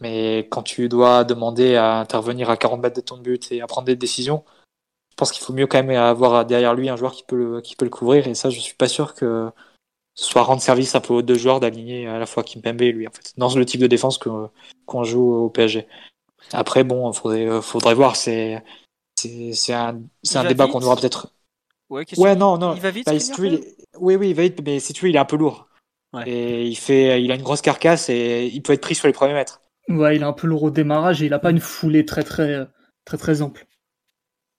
Mais 0.00 0.46
quand 0.50 0.62
tu 0.62 0.88
dois 0.88 1.24
demander 1.24 1.76
à 1.76 1.98
intervenir 1.98 2.50
à 2.50 2.56
40 2.56 2.82
mètres 2.82 2.96
de 2.96 3.00
ton 3.00 3.18
but 3.18 3.52
et 3.52 3.60
à 3.60 3.66
prendre 3.66 3.86
des 3.86 3.96
décisions 3.96 4.44
je 5.14 5.16
pense 5.16 5.30
qu'il 5.30 5.44
faut 5.44 5.52
mieux 5.52 5.68
quand 5.68 5.80
même 5.80 5.96
avoir 5.96 6.44
derrière 6.44 6.74
lui 6.74 6.88
un 6.88 6.96
joueur 6.96 7.12
qui 7.12 7.22
peut 7.22 7.36
le, 7.36 7.60
qui 7.60 7.76
peut 7.76 7.84
le 7.84 7.90
couvrir. 7.90 8.26
Et 8.26 8.34
ça, 8.34 8.50
je 8.50 8.58
suis 8.58 8.74
pas 8.74 8.88
sûr 8.88 9.14
que 9.14 9.48
ce 10.16 10.24
soit 10.24 10.42
rendre 10.42 10.60
service 10.60 10.96
un 10.96 11.00
peu 11.00 11.14
aux 11.14 11.22
deux 11.22 11.36
joueurs 11.36 11.60
d'aligner 11.60 12.08
à 12.08 12.18
la 12.18 12.26
fois 12.26 12.42
Kimpembe 12.42 12.82
et 12.82 12.90
lui, 12.90 13.06
en 13.06 13.12
fait, 13.12 13.32
dans 13.36 13.54
le 13.54 13.64
type 13.64 13.80
de 13.80 13.86
défense 13.86 14.18
qu'on 14.18 15.04
joue 15.04 15.32
au 15.32 15.50
PSG. 15.50 15.86
Après, 16.52 16.82
bon, 16.82 17.12
faudrait, 17.12 17.62
faudrait 17.62 17.94
voir. 17.94 18.16
C'est, 18.16 18.60
c'est, 19.14 19.72
un, 19.72 20.00
c'est 20.24 20.38
un 20.38 20.48
débat 20.48 20.66
qu'on 20.66 20.82
aura 20.82 20.96
peut-être. 20.96 21.28
Ouais, 21.90 22.04
ouais, 22.16 22.34
non, 22.34 22.58
non. 22.58 22.74
Il 22.74 22.80
va 22.80 22.90
vite. 22.90 23.06
Bah, 23.06 23.12
Oui, 24.00 24.16
oui, 24.16 24.30
il 24.30 24.34
va 24.34 24.42
vite, 24.42 24.62
mais 24.64 24.80
si 24.80 24.94
tu 24.94 25.04
veux, 25.04 25.10
il 25.10 25.14
est 25.14 25.20
un 25.20 25.24
peu 25.24 25.36
lourd. 25.36 25.68
Et 26.26 26.66
il 26.66 26.76
fait, 26.76 27.22
il 27.22 27.30
a 27.30 27.36
une 27.36 27.42
grosse 27.42 27.60
carcasse 27.60 28.08
et 28.08 28.50
il 28.52 28.62
peut 28.62 28.72
être 28.72 28.80
pris 28.80 28.96
sur 28.96 29.06
les 29.06 29.12
premiers 29.12 29.34
mètres. 29.34 29.62
Ouais, 29.88 30.16
il 30.16 30.22
est 30.22 30.26
un 30.26 30.32
peu 30.32 30.48
lourd 30.48 30.64
au 30.64 30.70
démarrage 30.70 31.22
et 31.22 31.26
il 31.26 31.34
a 31.34 31.38
pas 31.38 31.50
une 31.50 31.60
foulée 31.60 32.04
très, 32.04 32.24
très, 32.24 32.66
très, 33.04 33.16
très 33.16 33.42
ample 33.42 33.64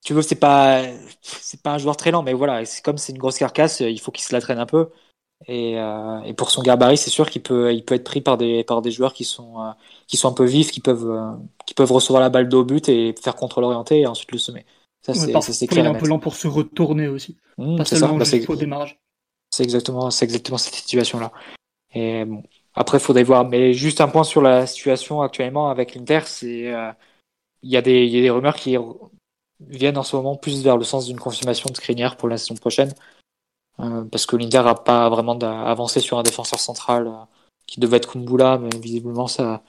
tu 0.05 0.13
veux, 0.13 0.21
c'est 0.21 0.35
pas, 0.35 0.83
c'est 1.21 1.63
pas 1.63 1.73
un 1.73 1.77
joueur 1.79 1.97
très 1.97 2.11
lent, 2.11 2.21
mais 2.21 2.33
voilà, 2.33 2.63
c'est 2.63 2.85
comme 2.85 2.99
c'est 2.99 3.11
une 3.11 3.17
grosse 3.17 3.39
carcasse, 3.39 3.79
il 3.79 3.99
faut 3.99 4.11
qu'il 4.11 4.23
se 4.23 4.33
la 4.33 4.39
traîne 4.39 4.59
un 4.59 4.67
peu. 4.67 4.91
Et, 5.47 5.79
euh, 5.79 6.21
et 6.21 6.33
pour 6.33 6.51
son 6.51 6.61
gabarit, 6.61 6.95
c'est 6.95 7.09
sûr 7.09 7.27
qu'il 7.27 7.41
peut, 7.41 7.73
il 7.73 7.83
peut 7.83 7.95
être 7.95 8.03
pris 8.03 8.21
par 8.21 8.37
des, 8.37 8.63
par 8.63 8.83
des 8.83 8.91
joueurs 8.91 9.13
qui 9.13 9.23
sont, 9.23 9.59
euh, 9.59 9.71
qui 10.07 10.15
sont 10.15 10.29
un 10.29 10.33
peu 10.33 10.45
vifs, 10.45 10.69
qui 10.69 10.79
peuvent, 10.79 11.09
euh, 11.09 11.31
qui 11.65 11.73
peuvent 11.73 11.91
recevoir 11.91 12.21
la 12.21 12.29
balle 12.29 12.47
de 12.47 12.55
au 12.55 12.63
but 12.63 12.87
et 12.87 13.15
faire 13.19 13.35
contre 13.35 13.61
l'orienté 13.61 14.01
et 14.01 14.07
ensuite 14.07 14.31
le 14.31 14.37
semer. 14.37 14.63
Ça, 15.01 15.15
c'est, 15.15 15.41
c'est 15.41 15.67
clair. 15.67 15.83
Il 15.83 15.87
est 15.87 15.95
un 15.95 15.99
peu 15.99 16.07
lent 16.07 16.19
pour 16.19 16.35
se 16.35 16.47
retourner 16.47 17.07
aussi. 17.07 17.35
Mmh, 17.57 17.77
pas 17.77 17.85
seulement 17.85 18.17
bah, 18.17 18.25
au 18.47 18.55
démarrage. 18.55 18.99
C'est 19.49 19.63
exactement, 19.63 20.11
c'est 20.11 20.25
exactement 20.25 20.59
cette 20.59 20.75
situation-là. 20.75 21.31
Et 21.95 22.25
bon, 22.25 22.43
après, 22.75 22.99
faudrait 22.99 23.23
voir. 23.23 23.45
Mais 23.45 23.73
juste 23.73 24.01
un 24.01 24.07
point 24.07 24.23
sur 24.23 24.43
la 24.43 24.67
situation 24.67 25.21
actuellement 25.21 25.69
avec 25.69 25.95
l'Inter, 25.95 26.21
c'est, 26.25 26.73
il 27.63 27.69
y 27.71 27.77
a 27.77 27.81
des, 27.81 28.05
il 28.05 28.11
y 28.11 28.19
a 28.19 28.21
des 28.21 28.29
rumeurs 28.29 28.55
qui 28.55 28.77
viennent 29.67 29.97
en 29.97 30.03
ce 30.03 30.15
moment 30.15 30.35
plus 30.35 30.63
vers 30.63 30.77
le 30.77 30.83
sens 30.83 31.05
d'une 31.05 31.19
confirmation 31.19 31.69
de 31.69 31.75
Skriniar 31.75 32.17
pour 32.17 32.29
la 32.29 32.37
saison 32.37 32.55
prochaine. 32.55 32.93
Euh, 33.79 34.03
parce 34.05 34.25
que 34.25 34.35
l'Inter 34.35 34.63
n'a 34.63 34.75
pas 34.75 35.09
vraiment 35.09 35.37
avancé 35.39 35.99
sur 35.99 36.17
un 36.17 36.23
défenseur 36.23 36.59
central 36.59 37.07
euh, 37.07 37.11
qui 37.67 37.79
devait 37.79 37.97
être 37.97 38.11
Kumbula, 38.13 38.57
mais 38.57 38.69
visiblement 38.77 39.27
ça, 39.27 39.63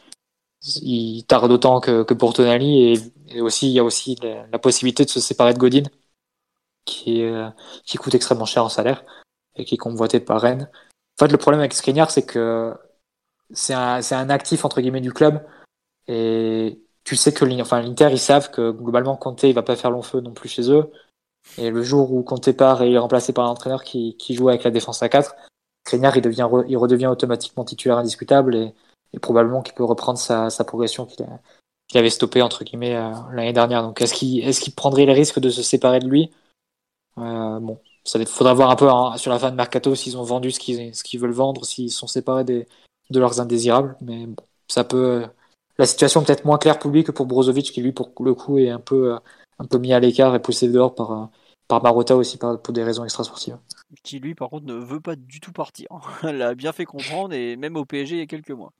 il 0.82 1.24
tarde 1.26 1.50
autant 1.50 1.80
que, 1.80 2.02
que 2.02 2.14
pour 2.14 2.32
Tonali 2.32 3.00
et, 3.28 3.40
aussi 3.40 3.68
il 3.68 3.72
y 3.72 3.80
a 3.80 3.84
aussi 3.84 4.16
la, 4.22 4.58
possibilité 4.58 5.04
de 5.04 5.10
se 5.10 5.20
séparer 5.20 5.54
de 5.54 5.58
Godin, 5.58 5.82
qui, 6.84 7.22
euh, 7.22 7.50
qui 7.84 7.96
coûte 7.98 8.14
extrêmement 8.14 8.44
cher 8.46 8.64
en 8.64 8.68
salaire 8.68 9.04
et 9.56 9.64
qui 9.64 9.74
est 9.74 9.78
convoité 9.78 10.20
par 10.20 10.40
Rennes. 10.40 10.70
En 11.18 11.24
fait, 11.24 11.32
le 11.32 11.38
problème 11.38 11.60
avec 11.60 11.74
Skriniar, 11.74 12.10
c'est 12.10 12.26
que 12.26 12.74
c'est 13.50 13.74
un, 13.74 14.00
un 14.12 14.30
actif 14.30 14.64
entre 14.64 14.80
guillemets 14.80 15.00
du 15.00 15.12
club 15.12 15.44
et 16.06 16.80
tu 17.06 17.14
sais 17.14 17.32
que 17.32 17.44
l'Inter, 17.44 18.08
ils 18.10 18.18
savent 18.18 18.50
que 18.50 18.72
globalement, 18.72 19.16
Conte, 19.16 19.44
il 19.44 19.54
va 19.54 19.62
pas 19.62 19.76
faire 19.76 19.92
long 19.92 20.02
feu 20.02 20.20
non 20.20 20.32
plus 20.32 20.48
chez 20.48 20.72
eux. 20.72 20.90
Et 21.56 21.70
le 21.70 21.82
jour 21.82 22.12
où 22.12 22.24
Conte 22.24 22.50
part 22.50 22.82
et 22.82 22.88
il 22.88 22.94
est 22.94 22.98
remplacé 22.98 23.32
par 23.32 23.46
un 23.46 23.50
entraîneur 23.50 23.84
qui, 23.84 24.16
qui 24.16 24.34
joue 24.34 24.48
avec 24.48 24.64
la 24.64 24.72
défense 24.72 25.04
à 25.04 25.08
4, 25.08 25.36
Skriniar, 25.86 26.16
il, 26.16 26.20
devient, 26.20 26.48
il 26.66 26.76
redevient 26.76 27.06
automatiquement 27.06 27.64
titulaire 27.64 27.98
indiscutable 27.98 28.56
et, 28.56 28.74
et 29.12 29.20
probablement 29.20 29.62
qu'il 29.62 29.74
peut 29.74 29.84
reprendre 29.84 30.18
sa, 30.18 30.50
sa 30.50 30.64
progression 30.64 31.06
qu'il 31.06 31.24
qu'il 31.86 32.00
avait 32.00 32.10
stoppé 32.10 32.42
entre 32.42 32.64
guillemets 32.64 32.96
euh, 32.96 33.12
l'année 33.32 33.52
dernière. 33.52 33.84
Donc 33.84 34.02
est-ce 34.02 34.12
qu'il 34.12 34.44
est-ce 34.44 34.60
qu'il 34.60 34.74
prendrait 34.74 35.06
les 35.06 35.12
risques 35.12 35.38
de 35.38 35.50
se 35.50 35.62
séparer 35.62 36.00
de 36.00 36.08
lui? 36.08 36.32
Euh, 37.18 37.60
Bon, 37.60 37.80
ça 38.02 38.24
faudra 38.26 38.54
voir 38.54 38.70
un 38.70 38.76
peu 38.76 38.90
hein, 38.90 39.16
sur 39.16 39.30
la 39.30 39.38
fin 39.38 39.52
de 39.52 39.56
mercato 39.56 39.94
s'ils 39.94 40.18
ont 40.18 40.24
vendu 40.24 40.50
ce 40.50 40.58
qu'ils 40.58 40.90
qu'ils 40.92 41.20
veulent 41.20 41.30
vendre, 41.30 41.64
s'ils 41.64 41.92
sont 41.92 42.08
séparés 42.08 42.42
des, 42.42 42.66
de 43.10 43.20
leurs 43.20 43.40
indésirables. 43.40 43.96
Mais 44.00 44.26
bon, 44.26 44.42
ça 44.66 44.82
peut 44.82 45.26
la 45.78 45.86
situation 45.86 46.22
peut-être 46.22 46.44
moins 46.44 46.58
claire 46.58 46.78
pour 46.78 46.90
lui 46.90 47.04
que 47.04 47.12
pour 47.12 47.26
Brozovic, 47.26 47.70
qui 47.72 47.82
lui, 47.82 47.92
pour 47.92 48.12
le 48.20 48.34
coup, 48.34 48.58
est 48.58 48.70
un 48.70 48.80
peu, 48.80 49.14
euh, 49.14 49.18
un 49.58 49.66
peu 49.66 49.78
mis 49.78 49.92
à 49.92 50.00
l'écart 50.00 50.34
et 50.34 50.40
poussé 50.40 50.68
dehors 50.68 50.94
par, 50.94 51.12
euh, 51.12 51.26
par 51.68 51.82
Marotta 51.82 52.16
aussi 52.16 52.38
pour 52.38 52.72
des 52.72 52.84
raisons 52.84 53.04
extrasportives. 53.04 53.58
Qui 54.02 54.18
lui, 54.18 54.34
par 54.34 54.50
contre, 54.50 54.66
ne 54.66 54.74
veut 54.74 55.00
pas 55.00 55.16
du 55.16 55.40
tout 55.40 55.52
partir. 55.52 55.88
Elle 56.22 56.38
l'a 56.38 56.54
bien 56.54 56.72
fait 56.72 56.84
comprendre 56.84 57.34
et 57.34 57.56
même 57.56 57.76
au 57.76 57.84
PSG 57.84 58.16
il 58.16 58.18
y 58.18 58.22
a 58.22 58.26
quelques 58.26 58.50
mois. 58.50 58.72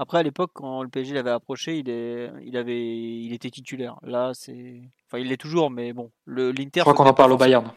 Après, 0.00 0.18
à 0.18 0.22
l'époque, 0.22 0.52
quand 0.54 0.84
le 0.84 0.88
PSG 0.88 1.12
l'avait 1.12 1.30
approché, 1.30 1.78
il, 1.78 1.90
est, 1.90 2.30
il, 2.44 2.56
avait, 2.56 2.96
il 2.96 3.32
était 3.32 3.50
titulaire. 3.50 3.96
Là, 4.02 4.30
c'est. 4.32 4.82
Enfin, 5.06 5.18
il 5.18 5.28
l'est 5.28 5.36
toujours, 5.36 5.70
mais 5.70 5.92
bon. 5.92 6.12
L'Inter. 6.26 6.80
Je 6.80 6.80
crois 6.82 6.94
qu'on 6.94 7.06
en 7.06 7.14
parle 7.14 7.32
au 7.32 7.36
Bayern. 7.36 7.68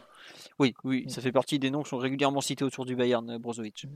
Oui, 0.59 0.75
oui, 0.83 1.05
ça 1.07 1.21
fait 1.21 1.31
partie 1.31 1.57
des 1.57 1.71
noms 1.71 1.81
qui 1.81 1.89
sont 1.89 1.97
régulièrement 1.97 2.41
cités 2.41 2.63
autour 2.63 2.85
du 2.85 2.95
Bayern, 2.95 3.39
Brozovic. 3.39 3.88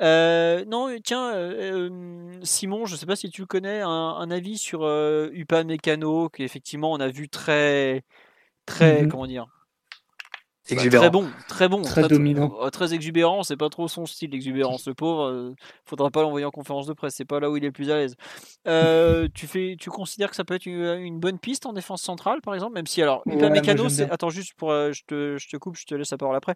Euh, 0.00 0.64
non, 0.64 0.96
tiens, 1.02 1.34
euh, 1.34 1.88
euh, 1.88 2.40
Simon, 2.42 2.86
je 2.86 2.92
ne 2.92 2.98
sais 2.98 3.06
pas 3.06 3.16
si 3.16 3.30
tu 3.30 3.46
connais, 3.46 3.80
un, 3.80 4.30
avis 4.30 4.58
sur 4.58 4.82
Upa 5.32 5.64
Mécano, 5.64 6.28
qu'effectivement 6.28 6.92
on 6.92 7.00
a 7.00 7.08
vu 7.08 7.28
très, 7.28 8.04
très, 8.66 9.02
mhm. 9.02 9.08
comment 9.08 9.26
dire, 9.26 9.46
bah, 10.74 10.88
très 10.88 11.10
bon, 11.10 11.28
très 11.48 11.68
bon, 11.68 11.82
très, 11.82 12.08
dominant, 12.08 12.52
oh, 12.60 12.70
très 12.70 12.94
exubérant. 12.94 13.42
C'est 13.42 13.56
pas 13.56 13.68
trop 13.68 13.88
son 13.88 14.06
style 14.06 14.30
l'exubérance. 14.30 14.86
Le 14.86 14.94
pauvre, 14.94 15.54
faudra 15.84 16.10
pas 16.10 16.22
l'envoyer 16.22 16.46
en 16.46 16.50
conférence 16.50 16.86
de 16.86 16.92
presse. 16.92 17.14
C'est 17.14 17.24
pas 17.24 17.40
là 17.40 17.50
où 17.50 17.56
il 17.56 17.64
est 17.64 17.68
le 17.68 17.72
plus 17.72 17.90
à 17.90 17.96
l'aise. 17.96 18.16
tu 19.34 19.46
fais, 19.46 19.76
tu 19.78 19.90
considères 19.90 20.30
que 20.30 20.36
ça 20.36 20.44
peut 20.44 20.54
être 20.54 20.66
une, 20.66 21.18
bonne 21.20 21.38
piste 21.38 21.66
en 21.66 21.72
défense 21.72 22.02
centrale, 22.02 22.40
par 22.40 22.54
exemple, 22.54 22.74
même 22.74 22.86
si 22.86 23.02
alors 23.02 23.22
Upa 23.26 23.50
Mécano, 23.50 23.88
c'est, 23.88 24.10
attends 24.10 24.30
juste 24.30 24.54
pour, 24.54 24.70
je 24.70 25.02
te, 25.06 25.36
je 25.38 25.48
te 25.48 25.56
coupe, 25.56 25.76
je 25.76 25.84
te 25.84 25.94
laisse 25.94 26.10
la 26.10 26.18
parole 26.18 26.36
après. 26.36 26.54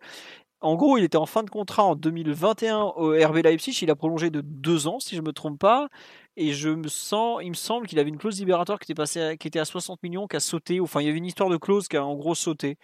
En 0.63 0.77
gros, 0.77 0.97
il 0.97 1.03
était 1.03 1.17
en 1.17 1.27
fin 1.27 1.43
de 1.43 1.51
contrat 1.51 1.83
en 1.83 1.97
2021 1.97 2.79
au 2.79 3.11
RB 3.11 3.39
Leipzig. 3.43 3.77
Il 3.83 3.91
a 3.91 3.97
prolongé 3.97 4.31
de 4.31 4.41
deux 4.41 4.87
ans, 4.87 5.01
si 5.01 5.17
je 5.17 5.21
ne 5.21 5.27
me 5.27 5.33
trompe 5.33 5.59
pas. 5.59 5.89
Et 6.37 6.55
je 6.55 6.71
me 6.71 6.89
sens, 6.89 7.41
il 7.43 7.51
me 7.51 7.55
semble 7.55 7.87
qu'il 7.87 7.99
avait 7.99 8.09
une 8.09 8.17
clause 8.17 8.39
libératoire 8.39 8.79
qui 8.79 8.85
était 8.85 8.95
passée, 8.95 9.37
qui 9.39 9.49
était 9.49 9.59
à 9.59 9.67
60 9.67 10.03
millions, 10.03 10.27
qui 10.27 10.37
a 10.37 10.41
sauté. 10.41 10.81
Enfin, 10.81 11.03
il 11.03 11.07
y 11.07 11.09
avait 11.11 11.19
une 11.19 11.27
histoire 11.27 11.51
de 11.51 11.59
clause 11.59 11.89
qui 11.89 11.97
a 11.99 12.05
en 12.05 12.15
gros 12.15 12.35
sauté. 12.35 12.79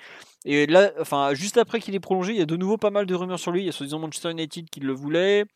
Et 0.45 0.67
là, 0.67 0.93
enfin, 1.01 1.33
juste 1.33 1.57
après 1.57 1.81
qu'il 1.81 1.95
est 1.95 2.01
prolongé, 2.01 2.33
il 2.33 2.39
y 2.39 2.43
a 2.43 2.47
de 2.47 2.57
nouveau 2.57 2.77
pas 2.77 2.91
mal 2.91 3.07
de 3.07 3.15
rumeurs 3.15 3.39
sur 3.39 3.51
lui. 3.51 3.63
Il 3.63 3.67
y 3.67 3.69
a 3.71 3.73
soi-disant 3.73 4.01
Manchester 4.01 4.33
United 4.33 4.69
qui 4.69 4.81
le 4.81 4.93
voulait. 4.93 5.47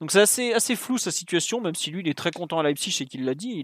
Donc 0.00 0.10
c'est 0.10 0.52
assez, 0.54 0.76
flou 0.76 0.98
sa 0.98 1.10
situation, 1.10 1.60
même 1.60 1.74
si 1.74 1.90
lui 1.90 2.00
il 2.00 2.08
est 2.08 2.18
très 2.18 2.30
content 2.30 2.58
à 2.58 2.62
Leipzig 2.62 2.96
et 3.00 3.06
qu'il 3.06 3.24
l'a 3.24 3.34
dit. 3.34 3.62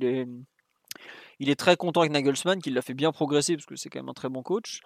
Il 1.39 1.51
est, 1.51 1.57
très 1.57 1.77
content 1.77 2.01
avec 2.01 2.13
Nagelsmann, 2.13 2.61
qui 2.61 2.71
l'a 2.71 2.83
fait 2.83 2.95
bien 2.95 3.13
progresser 3.13 3.57
parce 3.57 3.67
que 3.67 3.77
c'est 3.77 3.89
quand 3.89 3.99
même 4.01 4.11
un 4.11 4.15
très 4.15 4.29
bon 4.29 4.43
coach. 4.43 4.81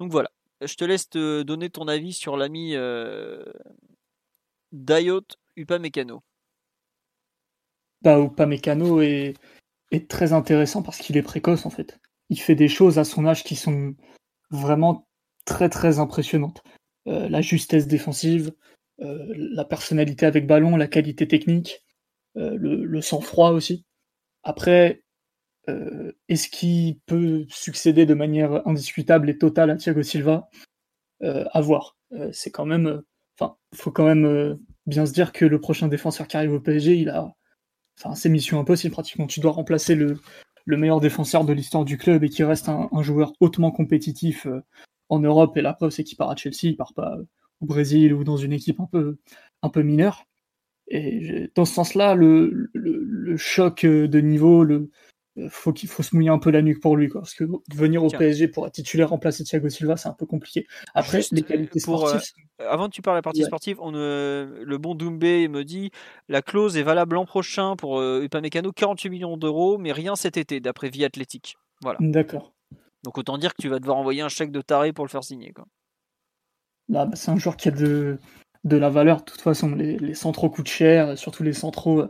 Donc 0.00 0.12
voilà. 0.12 0.30
Je 0.62 0.74
te 0.74 0.84
laisse 0.84 1.10
donner 1.10 1.68
ton 1.68 1.86
avis 1.88 2.12
sur 2.12 2.36
l'ami 2.36 2.74
euh, 2.76 3.44
Dayot 4.72 5.26
Upamecano. 5.56 6.22
Bah, 8.02 8.18
Upamecano 8.18 9.00
est, 9.00 9.34
est 9.90 10.08
très 10.08 10.32
intéressant 10.32 10.82
parce 10.82 10.98
qu'il 10.98 11.16
est 11.16 11.22
précoce 11.22 11.66
en 11.66 11.70
fait. 11.70 11.98
Il 12.28 12.40
fait 12.40 12.54
des 12.54 12.68
choses 12.68 12.98
à 12.98 13.04
son 13.04 13.26
âge 13.26 13.44
qui 13.44 13.56
sont 13.56 13.94
vraiment 14.50 15.06
très 15.44 15.68
très 15.68 15.98
impressionnantes. 15.98 16.62
Euh, 17.08 17.28
la 17.28 17.40
justesse 17.40 17.86
défensive, 17.86 18.52
euh, 19.00 19.32
la 19.36 19.64
personnalité 19.64 20.26
avec 20.26 20.46
ballon, 20.46 20.76
la 20.76 20.88
qualité 20.88 21.28
technique, 21.28 21.84
euh, 22.36 22.56
le, 22.58 23.00
sang-froid 23.00 23.50
aussi. 23.50 23.84
Après, 24.42 25.02
est-ce 26.28 26.48
qu'il 26.48 27.00
peut 27.06 27.44
succéder 27.48 28.06
de 28.06 28.14
manière 28.14 28.64
indiscutable 28.68 29.28
et 29.28 29.36
totale 29.36 29.70
à 29.70 29.76
Thiago 29.76 30.02
Silva? 30.04 30.48
À 31.20 31.60
voir. 31.60 31.96
c'est 32.30 32.52
quand 32.52 32.66
même, 32.66 33.02
enfin, 33.36 33.56
faut 33.74 33.90
quand 33.90 34.04
même 34.04 34.60
bien 34.86 35.06
se 35.06 35.12
dire 35.12 35.32
que 35.32 35.44
le 35.44 35.60
prochain 35.60 35.88
défenseur 35.88 36.28
qui 36.28 36.36
arrive 36.36 36.52
au 36.52 36.60
PSG, 36.60 36.94
il 36.94 37.08
a, 37.08 37.34
enfin, 37.98 38.14
c'est 38.14 38.28
mission 38.28 38.60
impossible 38.60 38.92
pratiquement. 38.92 39.26
Tu 39.26 39.40
dois 39.40 39.52
remplacer 39.52 39.94
le, 39.94 40.18
le 40.66 40.76
meilleur 40.76 41.00
défenseur 41.00 41.44
de 41.44 41.52
l'histoire 41.52 41.84
du 41.84 41.96
club 41.96 42.24
et 42.24 42.28
qui 42.28 42.44
reste 42.44 42.68
un, 42.68 43.02
joueur 43.02 43.32
hautement 43.40 43.70
compétitif 43.70 44.46
euh, 44.46 44.60
en 45.08 45.20
Europe. 45.20 45.56
Et 45.56 45.62
la 45.62 45.72
preuve, 45.72 45.90
c'est 45.90 46.04
qu'il 46.04 46.18
part 46.18 46.30
à 46.30 46.36
Chelsea, 46.36 46.64
il 46.64 46.76
part 46.76 46.92
pas 46.94 47.16
au 47.60 47.66
Brésil 47.66 48.12
ou 48.12 48.24
dans 48.24 48.36
une 48.36 48.52
équipe 48.52 48.80
un 48.80 48.86
peu, 48.86 49.82
mineure. 49.82 50.24
Et 50.88 51.50
dans 51.54 51.64
ce 51.64 51.74
sens-là, 51.74 52.14
le, 52.14 52.70
le, 52.72 53.36
choc 53.36 53.84
de 53.84 54.20
niveau, 54.20 54.62
le, 54.62 54.74
euh, 54.74 54.90
faut 55.50 55.72
qu'il 55.72 55.88
faut 55.88 56.02
se 56.02 56.14
mouiller 56.14 56.30
un 56.30 56.38
peu 56.38 56.50
la 56.50 56.62
nuque 56.62 56.80
pour 56.80 56.96
lui, 56.96 57.08
quoi, 57.08 57.20
parce 57.20 57.34
que 57.34 57.44
venir 57.74 58.02
au 58.02 58.08
PSG 58.08 58.48
pour 58.48 58.66
être 58.66 58.72
titulaire 58.72 59.10
remplacer 59.10 59.44
Thiago 59.44 59.68
Silva, 59.68 59.96
c'est 59.96 60.08
un 60.08 60.14
peu 60.14 60.26
compliqué. 60.26 60.66
Après, 60.94 61.20
les 61.30 61.42
qualités 61.42 61.80
pour, 61.84 62.08
sportives. 62.08 62.32
Euh, 62.60 62.70
avant 62.70 62.86
que 62.88 62.94
tu 62.94 63.02
parles 63.02 63.16
de 63.16 63.18
la 63.18 63.22
partie 63.22 63.44
sportive, 63.44 63.78
on, 63.80 63.90
le 63.92 64.76
bon 64.78 64.94
Doumbé 64.94 65.48
me 65.48 65.62
dit 65.64 65.90
la 66.28 66.40
clause 66.42 66.76
est 66.76 66.82
valable 66.82 67.16
l'an 67.16 67.26
prochain 67.26 67.76
pour 67.76 68.00
euh, 68.00 68.22
Upamecano, 68.22 68.72
48 68.72 69.10
millions 69.10 69.36
d'euros, 69.36 69.76
mais 69.78 69.92
rien 69.92 70.16
cet 70.16 70.36
été, 70.36 70.60
d'après 70.60 70.88
Vie 70.88 71.04
Athlétique. 71.04 71.56
Voilà. 71.82 71.98
D'accord. 72.00 72.52
Donc 73.04 73.18
autant 73.18 73.36
dire 73.36 73.54
que 73.54 73.60
tu 73.60 73.68
vas 73.68 73.78
devoir 73.78 73.98
envoyer 73.98 74.22
un 74.22 74.28
chèque 74.28 74.50
de 74.50 74.62
taré 74.62 74.92
pour 74.92 75.04
le 75.04 75.10
faire 75.10 75.22
signer. 75.22 75.52
Quoi. 75.52 75.66
Là, 76.88 77.04
bah, 77.04 77.14
c'est 77.14 77.30
un 77.30 77.36
joueur 77.36 77.56
qui 77.56 77.68
a 77.68 77.72
de, 77.72 78.18
de 78.64 78.76
la 78.76 78.88
valeur. 78.88 79.18
De 79.18 79.24
toute 79.24 79.42
façon, 79.42 79.74
les, 79.74 79.98
les 79.98 80.14
centraux 80.14 80.48
coûtent 80.48 80.68
cher, 80.68 81.18
surtout 81.18 81.42
les 81.42 81.52
centraux 81.52 82.04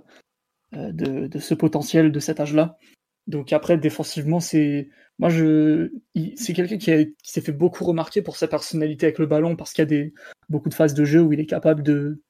de, 0.72 1.26
de 1.26 1.38
ce 1.38 1.54
potentiel, 1.54 2.12
de 2.12 2.20
cet 2.20 2.38
âge-là. 2.38 2.78
Donc 3.26 3.52
après, 3.52 3.76
défensivement, 3.76 4.40
c'est 4.40 4.88
moi 5.18 5.30
je 5.30 5.90
c'est 6.36 6.52
quelqu'un 6.52 6.78
qui, 6.78 7.14
s'est 7.22 7.40
fait 7.40 7.52
beaucoup 7.52 7.84
remarquer 7.84 8.22
pour 8.22 8.36
sa 8.36 8.48
personnalité 8.48 9.06
avec 9.06 9.18
le 9.18 9.26
ballon 9.26 9.56
parce 9.56 9.72
qu'il 9.72 9.82
y 9.82 9.86
a 9.86 9.86
des 9.86 10.14
beaucoup 10.48 10.68
de 10.68 10.74
phases 10.74 10.94
de 10.94 11.04
jeu 11.04 11.22
où 11.22 11.32
il 11.32 11.40
est 11.40 11.46
capable 11.46 11.82
de 11.82 12.22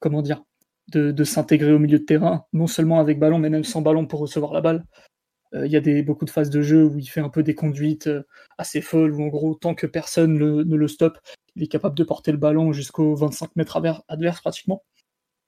comment 0.00 0.22
dire 0.22 0.42
de, 0.88 1.24
s'intégrer 1.24 1.72
au 1.72 1.78
milieu 1.78 2.00
de 2.00 2.04
terrain, 2.04 2.46
non 2.52 2.66
seulement 2.66 2.98
avec 3.00 3.18
ballon 3.20 3.38
mais 3.38 3.50
même 3.50 3.64
sans 3.64 3.82
ballon 3.82 4.06
pour 4.06 4.20
recevoir 4.20 4.52
la 4.52 4.60
balle. 4.60 4.84
Euh, 5.54 5.66
il 5.66 5.72
y 5.72 5.76
a 5.76 5.80
des 5.80 6.02
beaucoup 6.02 6.24
de 6.24 6.30
phases 6.30 6.50
de 6.50 6.62
jeu 6.62 6.84
où 6.84 6.98
il 6.98 7.06
fait 7.06 7.20
un 7.20 7.28
peu 7.28 7.42
des 7.42 7.54
conduites 7.54 8.06
euh, 8.08 8.22
assez 8.58 8.80
folles 8.80 9.14
où 9.14 9.22
en 9.22 9.28
gros 9.28 9.54
tant 9.54 9.74
que 9.74 9.86
personne 9.86 10.34
ne 10.38 10.76
le 10.76 10.88
stoppe, 10.88 11.18
il 11.56 11.62
est 11.62 11.68
capable 11.68 11.96
de 11.96 12.04
porter 12.04 12.32
le 12.32 12.38
ballon 12.38 12.72
jusqu'aux 12.72 13.14
25 13.16 13.56
mètres 13.56 13.80
adverse 14.08 14.40
pratiquement. 14.40 14.84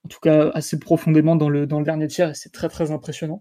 En 0.05 0.09
tout 0.09 0.21
cas 0.21 0.51
assez 0.51 0.79
profondément 0.79 1.37
dans 1.37 1.49
le 1.49 1.67
dans 1.67 1.79
le 1.79 1.85
dernier 1.85 2.09
tiers 2.09 2.31
et 2.31 2.35
c'est 2.35 2.53
très 2.53 2.69
très 2.69 2.91
impressionnant 2.91 3.41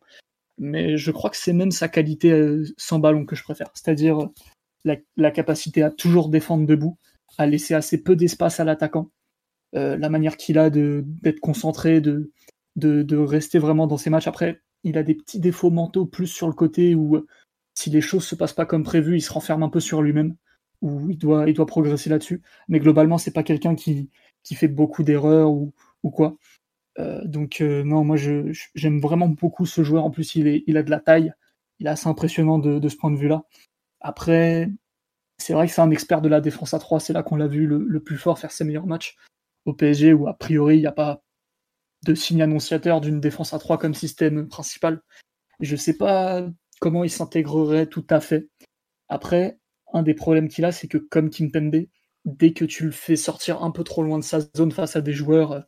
mais 0.58 0.98
je 0.98 1.12
crois 1.12 1.30
que 1.30 1.38
c'est 1.38 1.54
même 1.54 1.72
sa 1.72 1.88
qualité 1.88 2.32
euh, 2.32 2.66
sans 2.78 3.00
ballon 3.00 3.26
que 3.26 3.36
je 3.36 3.44
préfère, 3.44 3.70
c'est-à-dire 3.74 4.32
euh, 4.88 4.96
la, 5.18 5.32
capacité 5.32 5.84
à 5.84 5.92
toujours 5.92 6.30
défendre 6.30 6.66
debout, 6.66 6.98
à 7.38 7.48
laisser 7.48 7.74
assez 7.74 8.02
peu 8.02 8.16
d'espace 8.16 8.60
à 8.60 8.64
l'attaquant, 8.64 9.12
euh, 9.76 9.98
la 9.98 10.10
manière 10.10 10.38
qu'il 10.38 10.58
a 10.58 10.70
d'être 10.70 11.40
concentré, 11.40 12.02
de, 12.02 12.30
rester 13.16 13.60
vraiment 13.60 13.88
dans 13.88 13.98
ses 13.98 14.10
matchs. 14.10 14.28
Après, 14.28 14.62
il 14.84 14.98
a 14.98 15.04
des 15.04 15.16
petits 15.16 15.40
défauts 15.40 15.72
mentaux 15.72 16.06
plus 16.06 16.28
sur 16.28 16.48
le 16.48 16.54
côté 16.54 16.96
où 16.96 17.26
si 17.74 17.90
les 17.90 18.02
choses 18.02 18.26
se 18.26 18.36
passent 18.36 18.54
pas 18.54 18.66
comme 18.66 18.84
prévu, 18.84 19.16
il 19.18 19.22
se 19.22 19.32
renferme 19.32 19.64
un 19.64 19.70
peu 19.70 19.80
sur 19.80 20.02
lui-même, 20.02 20.36
où 20.82 21.10
il 21.10 21.18
doit, 21.18 21.66
progresser 21.66 22.10
là-dessus. 22.10 22.42
Mais 22.68 22.80
globalement, 22.80 23.18
c'est 23.18 23.32
pas 23.32 23.44
quelqu'un 23.44 23.76
qui, 23.76 24.10
fait 24.44 24.68
beaucoup 24.68 25.04
d'erreurs 25.04 25.52
ou 25.52 25.74
quoi. 26.12 26.38
Euh, 27.00 27.24
donc 27.26 27.62
euh, 27.62 27.84
non, 27.84 28.04
moi 28.04 28.18
j'aime 28.18 29.00
vraiment 29.00 29.30
beaucoup 29.30 29.66
ce 29.66 29.84
joueur. 29.84 30.06
En 30.06 30.12
plus, 30.12 30.36
il, 30.36 30.78
a 30.78 30.84
de 30.84 30.90
la 30.90 31.00
taille. 31.00 31.34
Il 31.80 31.88
est 31.88 31.90
assez 31.90 32.08
impressionnant 32.08 32.60
de, 32.60 32.88
ce 32.90 32.96
point 32.96 33.12
de 33.12 33.18
vue-là. 33.18 33.44
Après, 34.02 34.70
c'est 35.38 35.54
vrai 35.54 35.68
que 35.68 35.74
c'est 35.74 35.82
un 35.82 35.92
expert 35.92 36.22
de 36.22 36.30
la 36.30 36.42
défense 36.42 36.74
à 36.74 36.80
3. 36.80 37.00
C'est 37.00 37.14
là 37.14 37.24
qu'on 37.24 37.36
l'a 37.36 37.48
vu 37.48 37.66
le, 37.68 38.00
plus 38.02 38.18
fort 38.18 38.40
faire 38.40 38.52
ses 38.52 38.64
meilleurs 38.64 38.88
matchs 38.88 39.16
au 39.66 39.74
PSG, 39.74 40.14
où 40.14 40.28
a 40.28 40.34
priori, 40.34 40.78
il 40.78 40.82
n'y 40.82 40.88
a 40.88 40.92
pas 40.92 41.24
de 42.06 42.16
signe 42.16 42.42
annonciateur 42.42 43.02
d'une 43.02 43.20
défense 43.22 43.54
à 43.54 43.60
3 43.60 43.78
comme 43.78 43.94
système 43.94 44.48
principal. 44.48 45.02
Je 45.60 45.74
ne 45.74 45.78
sais 45.78 45.98
pas 45.98 46.48
comment 46.80 47.04
il 47.04 47.12
s'intégrerait 47.12 47.88
tout 47.88 48.06
à 48.10 48.20
fait. 48.20 48.50
Après, 49.08 49.60
un 49.94 50.04
des 50.04 50.16
problèmes 50.16 50.50
qu'il 50.50 50.66
a, 50.66 50.72
c'est 50.72 50.88
que 50.88 50.98
comme 50.98 51.30
Kimpembe, 51.30 51.86
dès 52.26 52.54
que 52.54 52.66
tu 52.66 52.86
le 52.86 52.92
fais 52.92 53.16
sortir 53.16 53.64
un 53.64 53.72
peu 53.72 53.84
trop 53.84 54.04
loin 54.04 54.18
de 54.20 54.24
sa 54.24 54.40
zone 54.56 54.72
face 54.72 54.96
à 54.96 55.02
des 55.02 55.14
joueurs 55.14 55.64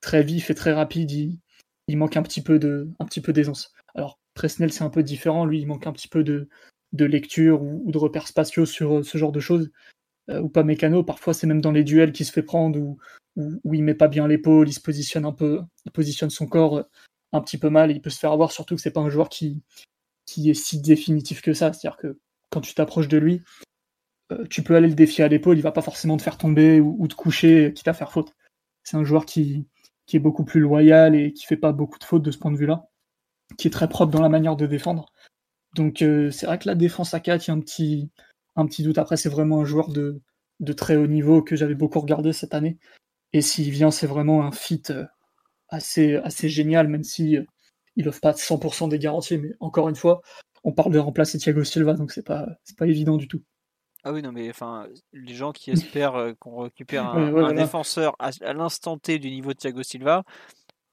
très 0.00 0.22
vif 0.22 0.50
et 0.50 0.54
très 0.54 0.72
rapide, 0.72 1.10
il, 1.10 1.96
manque 1.96 2.16
un 2.16 2.22
petit 2.22 2.42
peu 2.42 2.58
de, 2.58 2.90
un 2.98 3.04
petit 3.04 3.20
peu 3.20 3.32
d'aisance. 3.32 3.72
Alors 3.94 4.18
Presnel 4.34 4.72
c'est 4.72 4.84
un 4.84 4.90
peu 4.90 5.02
différent, 5.02 5.44
lui 5.44 5.60
il 5.60 5.66
manque 5.66 5.86
un 5.86 5.92
petit 5.92 6.08
peu 6.08 6.22
de, 6.22 6.48
de 6.92 7.04
lecture 7.04 7.62
ou, 7.62 7.90
de 7.90 7.98
repères 7.98 8.28
spatiaux 8.28 8.66
sur 8.66 8.98
euh, 8.98 9.02
ce 9.02 9.18
genre 9.18 9.32
de 9.32 9.40
choses. 9.40 9.70
Euh, 10.30 10.40
ou 10.40 10.48
pas 10.48 10.62
mécano, 10.62 11.02
parfois 11.02 11.34
c'est 11.34 11.46
même 11.46 11.60
dans 11.60 11.72
les 11.72 11.84
duels 11.84 12.12
qu'il 12.12 12.26
se 12.26 12.32
fait 12.32 12.42
prendre 12.42 12.78
ou 12.78 12.98
où, 13.36 13.72
il 13.72 13.84
met 13.84 13.94
pas 13.94 14.08
bien 14.08 14.26
l'épaule, 14.26 14.68
il 14.68 14.72
se 14.72 14.80
positionne 14.80 15.24
un 15.24 15.32
peu, 15.32 15.60
il 15.86 15.92
positionne 15.92 16.30
son 16.30 16.46
corps 16.46 16.78
euh, 16.78 16.82
un 17.32 17.40
petit 17.40 17.56
peu 17.56 17.70
mal, 17.70 17.92
il 17.92 18.00
peut 18.00 18.10
se 18.10 18.18
faire 18.18 18.32
avoir, 18.32 18.50
surtout 18.50 18.74
que 18.74 18.80
c'est 18.80 18.90
pas 18.90 19.00
un 19.00 19.10
joueur 19.10 19.28
qui, 19.28 19.62
qui 20.26 20.50
est 20.50 20.54
si 20.54 20.80
définitif 20.80 21.40
que 21.40 21.52
ça. 21.52 21.72
C'est-à-dire 21.72 21.98
que 21.98 22.18
quand 22.50 22.60
tu 22.60 22.74
t'approches 22.74 23.06
de 23.06 23.16
lui, 23.16 23.42
tu 24.50 24.62
peux 24.62 24.74
aller 24.74 24.88
le 24.88 24.94
défier 24.94 25.22
à 25.22 25.28
l'épaule, 25.28 25.56
il 25.56 25.62
va 25.62 25.70
pas 25.70 25.82
forcément 25.82 26.16
te 26.16 26.22
faire 26.22 26.36
tomber 26.36 26.80
ou, 26.80 26.96
ou 26.98 27.06
te 27.06 27.14
coucher, 27.14 27.72
quitte 27.74 27.86
à 27.86 27.94
faire 27.94 28.10
faute. 28.10 28.34
C'est 28.82 28.96
un 28.96 29.04
joueur 29.04 29.24
qui, 29.24 29.68
qui 30.08 30.16
est 30.16 30.20
beaucoup 30.20 30.44
plus 30.44 30.60
loyal 30.60 31.14
et 31.14 31.32
qui 31.32 31.46
fait 31.46 31.56
pas 31.56 31.72
beaucoup 31.72 31.98
de 31.98 32.04
fautes 32.04 32.22
de 32.22 32.30
ce 32.30 32.38
point 32.38 32.50
de 32.50 32.56
vue-là, 32.56 32.88
qui 33.58 33.68
est 33.68 33.70
très 33.70 33.88
propre 33.88 34.10
dans 34.10 34.22
la 34.22 34.30
manière 34.30 34.56
de 34.56 34.66
défendre. 34.66 35.12
Donc 35.74 36.02
euh, 36.02 36.30
c'est 36.30 36.46
vrai 36.46 36.58
que 36.58 36.66
la 36.66 36.74
défense 36.74 37.14
à 37.14 37.20
4, 37.20 37.46
il 37.46 37.50
y 37.50 37.52
a 37.52 37.54
un 37.54 37.60
petit, 38.66 38.82
doute. 38.82 38.98
Après, 38.98 39.18
c'est 39.18 39.28
vraiment 39.28 39.60
un 39.60 39.64
joueur 39.66 39.90
de, 39.90 40.20
de 40.60 40.72
très 40.72 40.96
haut 40.96 41.06
niveau 41.06 41.42
que 41.42 41.56
j'avais 41.56 41.74
beaucoup 41.74 42.00
regardé 42.00 42.32
cette 42.32 42.54
année. 42.54 42.78
Et 43.34 43.42
s'il 43.42 43.70
vient, 43.70 43.90
c'est 43.90 44.06
vraiment 44.06 44.44
un 44.44 44.50
fit 44.50 44.82
euh, 44.90 45.04
assez, 45.68 46.16
assez 46.16 46.48
génial, 46.48 46.88
même 46.88 47.04
si 47.04 47.36
euh, 47.36 47.44
il 47.96 48.08
offre 48.08 48.20
pas 48.20 48.32
100% 48.32 48.88
des 48.88 48.98
garanties. 48.98 49.36
Mais 49.36 49.52
encore 49.60 49.90
une 49.90 49.96
fois, 49.96 50.22
on 50.64 50.72
parle 50.72 50.92
de 50.92 50.98
remplacer 50.98 51.38
Thiago 51.38 51.64
Silva, 51.64 51.94
donc 51.94 52.12
c'est 52.12 52.26
pas, 52.26 52.48
pas 52.78 52.86
évident 52.86 53.18
du 53.18 53.28
tout. 53.28 53.42
Ah 54.04 54.12
oui, 54.12 54.22
non, 54.22 54.32
mais 54.32 54.48
enfin, 54.48 54.86
les 55.12 55.34
gens 55.34 55.52
qui 55.52 55.70
espèrent 55.70 56.14
euh, 56.14 56.32
qu'on 56.38 56.62
récupère 56.62 57.06
un, 57.14 57.52
défenseur 57.52 58.14
à, 58.18 58.30
l'instant 58.52 58.96
T 58.96 59.18
du 59.18 59.30
niveau 59.30 59.52
de 59.52 59.58
Thiago 59.58 59.82
Silva, 59.82 60.22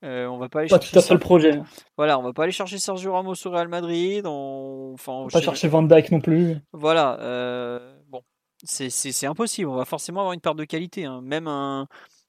euh, 0.03 0.25
on 0.27 0.37
va 0.37 0.49
pas 0.49 0.59
aller 0.59 0.69
pas 0.69 0.79
chercher. 0.79 0.99
Tout 0.99 1.11
à 1.11 1.13
le 1.13 1.19
projet. 1.19 1.61
Voilà, 1.97 2.19
on 2.19 2.23
va 2.23 2.33
pas 2.33 2.43
aller 2.43 2.51
chercher 2.51 2.77
Sergio 2.77 3.13
Ramos 3.13 3.35
au 3.45 3.49
Real 3.49 3.67
Madrid. 3.67 4.25
On... 4.25 4.91
Enfin, 4.93 5.13
on 5.13 5.23
va 5.27 5.29
pas 5.29 5.41
chercher 5.41 5.67
Van 5.67 5.83
Dijk 5.83 6.11
non 6.11 6.19
plus. 6.19 6.57
Voilà, 6.73 7.19
euh, 7.21 7.95
bon, 8.09 8.21
c'est 8.63 9.25
impossible. 9.25 9.69
On 9.69 9.75
va 9.75 9.85
forcément 9.85 10.21
avoir 10.21 10.33
une 10.33 10.41
part 10.41 10.55
de 10.55 10.65
qualité. 10.65 11.05
Hein. 11.05 11.21
Même 11.23 11.47
un, 11.47 11.87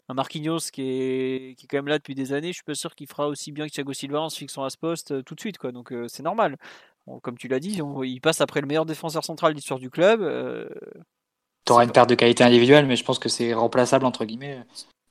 un 0.08 0.14
Marquinhos 0.14 0.70
qui 0.72 0.82
est, 0.82 1.58
qui 1.58 1.64
est 1.64 1.68
quand 1.68 1.78
même 1.78 1.88
là 1.88 1.98
depuis 1.98 2.14
des 2.14 2.32
années, 2.32 2.48
je 2.48 2.56
suis 2.56 2.64
pas 2.64 2.74
sûr 2.74 2.94
qu'il 2.94 3.08
fera 3.08 3.28
aussi 3.28 3.50
bien 3.50 3.66
que 3.66 3.72
Thiago 3.72 3.92
Silva 3.92 4.20
en 4.20 4.28
se 4.28 4.38
fixant 4.38 4.64
à 4.64 4.70
ce 4.70 4.76
poste 4.76 5.24
tout 5.24 5.34
de 5.34 5.40
suite. 5.40 5.58
Quoi. 5.58 5.72
Donc 5.72 5.92
c'est 6.08 6.22
normal 6.22 6.56
comme 7.22 7.38
tu 7.38 7.48
l'as 7.48 7.60
dit, 7.60 7.80
il 8.04 8.20
passe 8.20 8.40
après 8.40 8.60
le 8.60 8.66
meilleur 8.66 8.86
défenseur 8.86 9.24
central 9.24 9.52
de 9.52 9.56
l'histoire 9.56 9.78
du 9.78 9.90
club. 9.90 10.20
Euh, 10.22 10.68
tu 11.64 11.72
auras 11.72 11.84
une 11.84 11.92
perte 11.92 12.08
de 12.08 12.14
qualité 12.14 12.44
individuelle, 12.44 12.86
mais 12.86 12.96
je 12.96 13.04
pense 13.04 13.18
que 13.18 13.28
c'est 13.28 13.52
remplaçable, 13.54 14.04
entre 14.04 14.24
guillemets, 14.24 14.60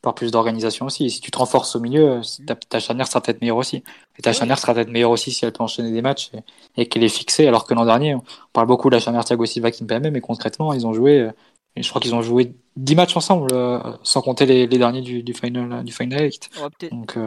par 0.02 0.14
plus 0.14 0.32
d'organisation 0.32 0.86
aussi. 0.86 1.06
Et 1.06 1.10
si 1.10 1.20
tu 1.22 1.32
te 1.32 1.38
renforces 1.38 1.76
au 1.76 1.80
milieu, 1.80 2.22
ta, 2.46 2.56
ta 2.56 2.80
charnière 2.80 3.08
sera 3.08 3.22
peut-être 3.22 3.42
meilleure 3.42 3.58
aussi. 3.58 3.84
Et 4.18 4.22
ta 4.22 4.34
charnière 4.34 4.60
sera 4.60 4.74
peut-être 4.74 4.90
meilleure 4.90 5.12
aussi 5.12 5.32
si 5.32 5.46
elle 5.46 5.52
peut 5.52 5.64
enchaîner 5.64 5.92
des 5.92 6.02
matchs 6.02 6.32
et, 6.78 6.88
qu'elle 6.88 7.04
est 7.04 7.10
fixée. 7.10 7.48
Alors 7.48 7.66
que 7.66 7.74
l'an 7.74 7.86
dernier, 7.86 8.16
on 8.16 8.24
parle 8.54 8.68
beaucoup 8.68 8.90
de 8.90 8.96
la 8.96 9.02
charnière 9.02 9.26
Thiago 9.26 9.46
Silva 9.46 9.72
qui 9.72 9.84
me 9.84 9.88
permet, 9.88 10.12
mais 10.12 10.22
concrètement, 10.22 10.74
ils 10.74 10.88
ont 10.88 10.94
joué, 10.94 11.20
euh, 11.20 11.32
je 11.76 11.90
crois 11.90 12.02
qu'ils 12.02 12.16
ont 12.16 12.22
joué 12.22 12.56
10 12.78 12.96
matchs 12.96 13.18
ensemble, 13.18 13.48
euh, 13.54 13.80
sans 14.04 14.22
compter 14.22 14.46
les, 14.46 14.68
derniers 14.68 15.02
du, 15.02 15.24
du, 15.24 15.34
final, 15.34 15.84
du 15.84 15.92
final 15.92 16.24
8. 16.24 16.50
Donc, 16.92 17.18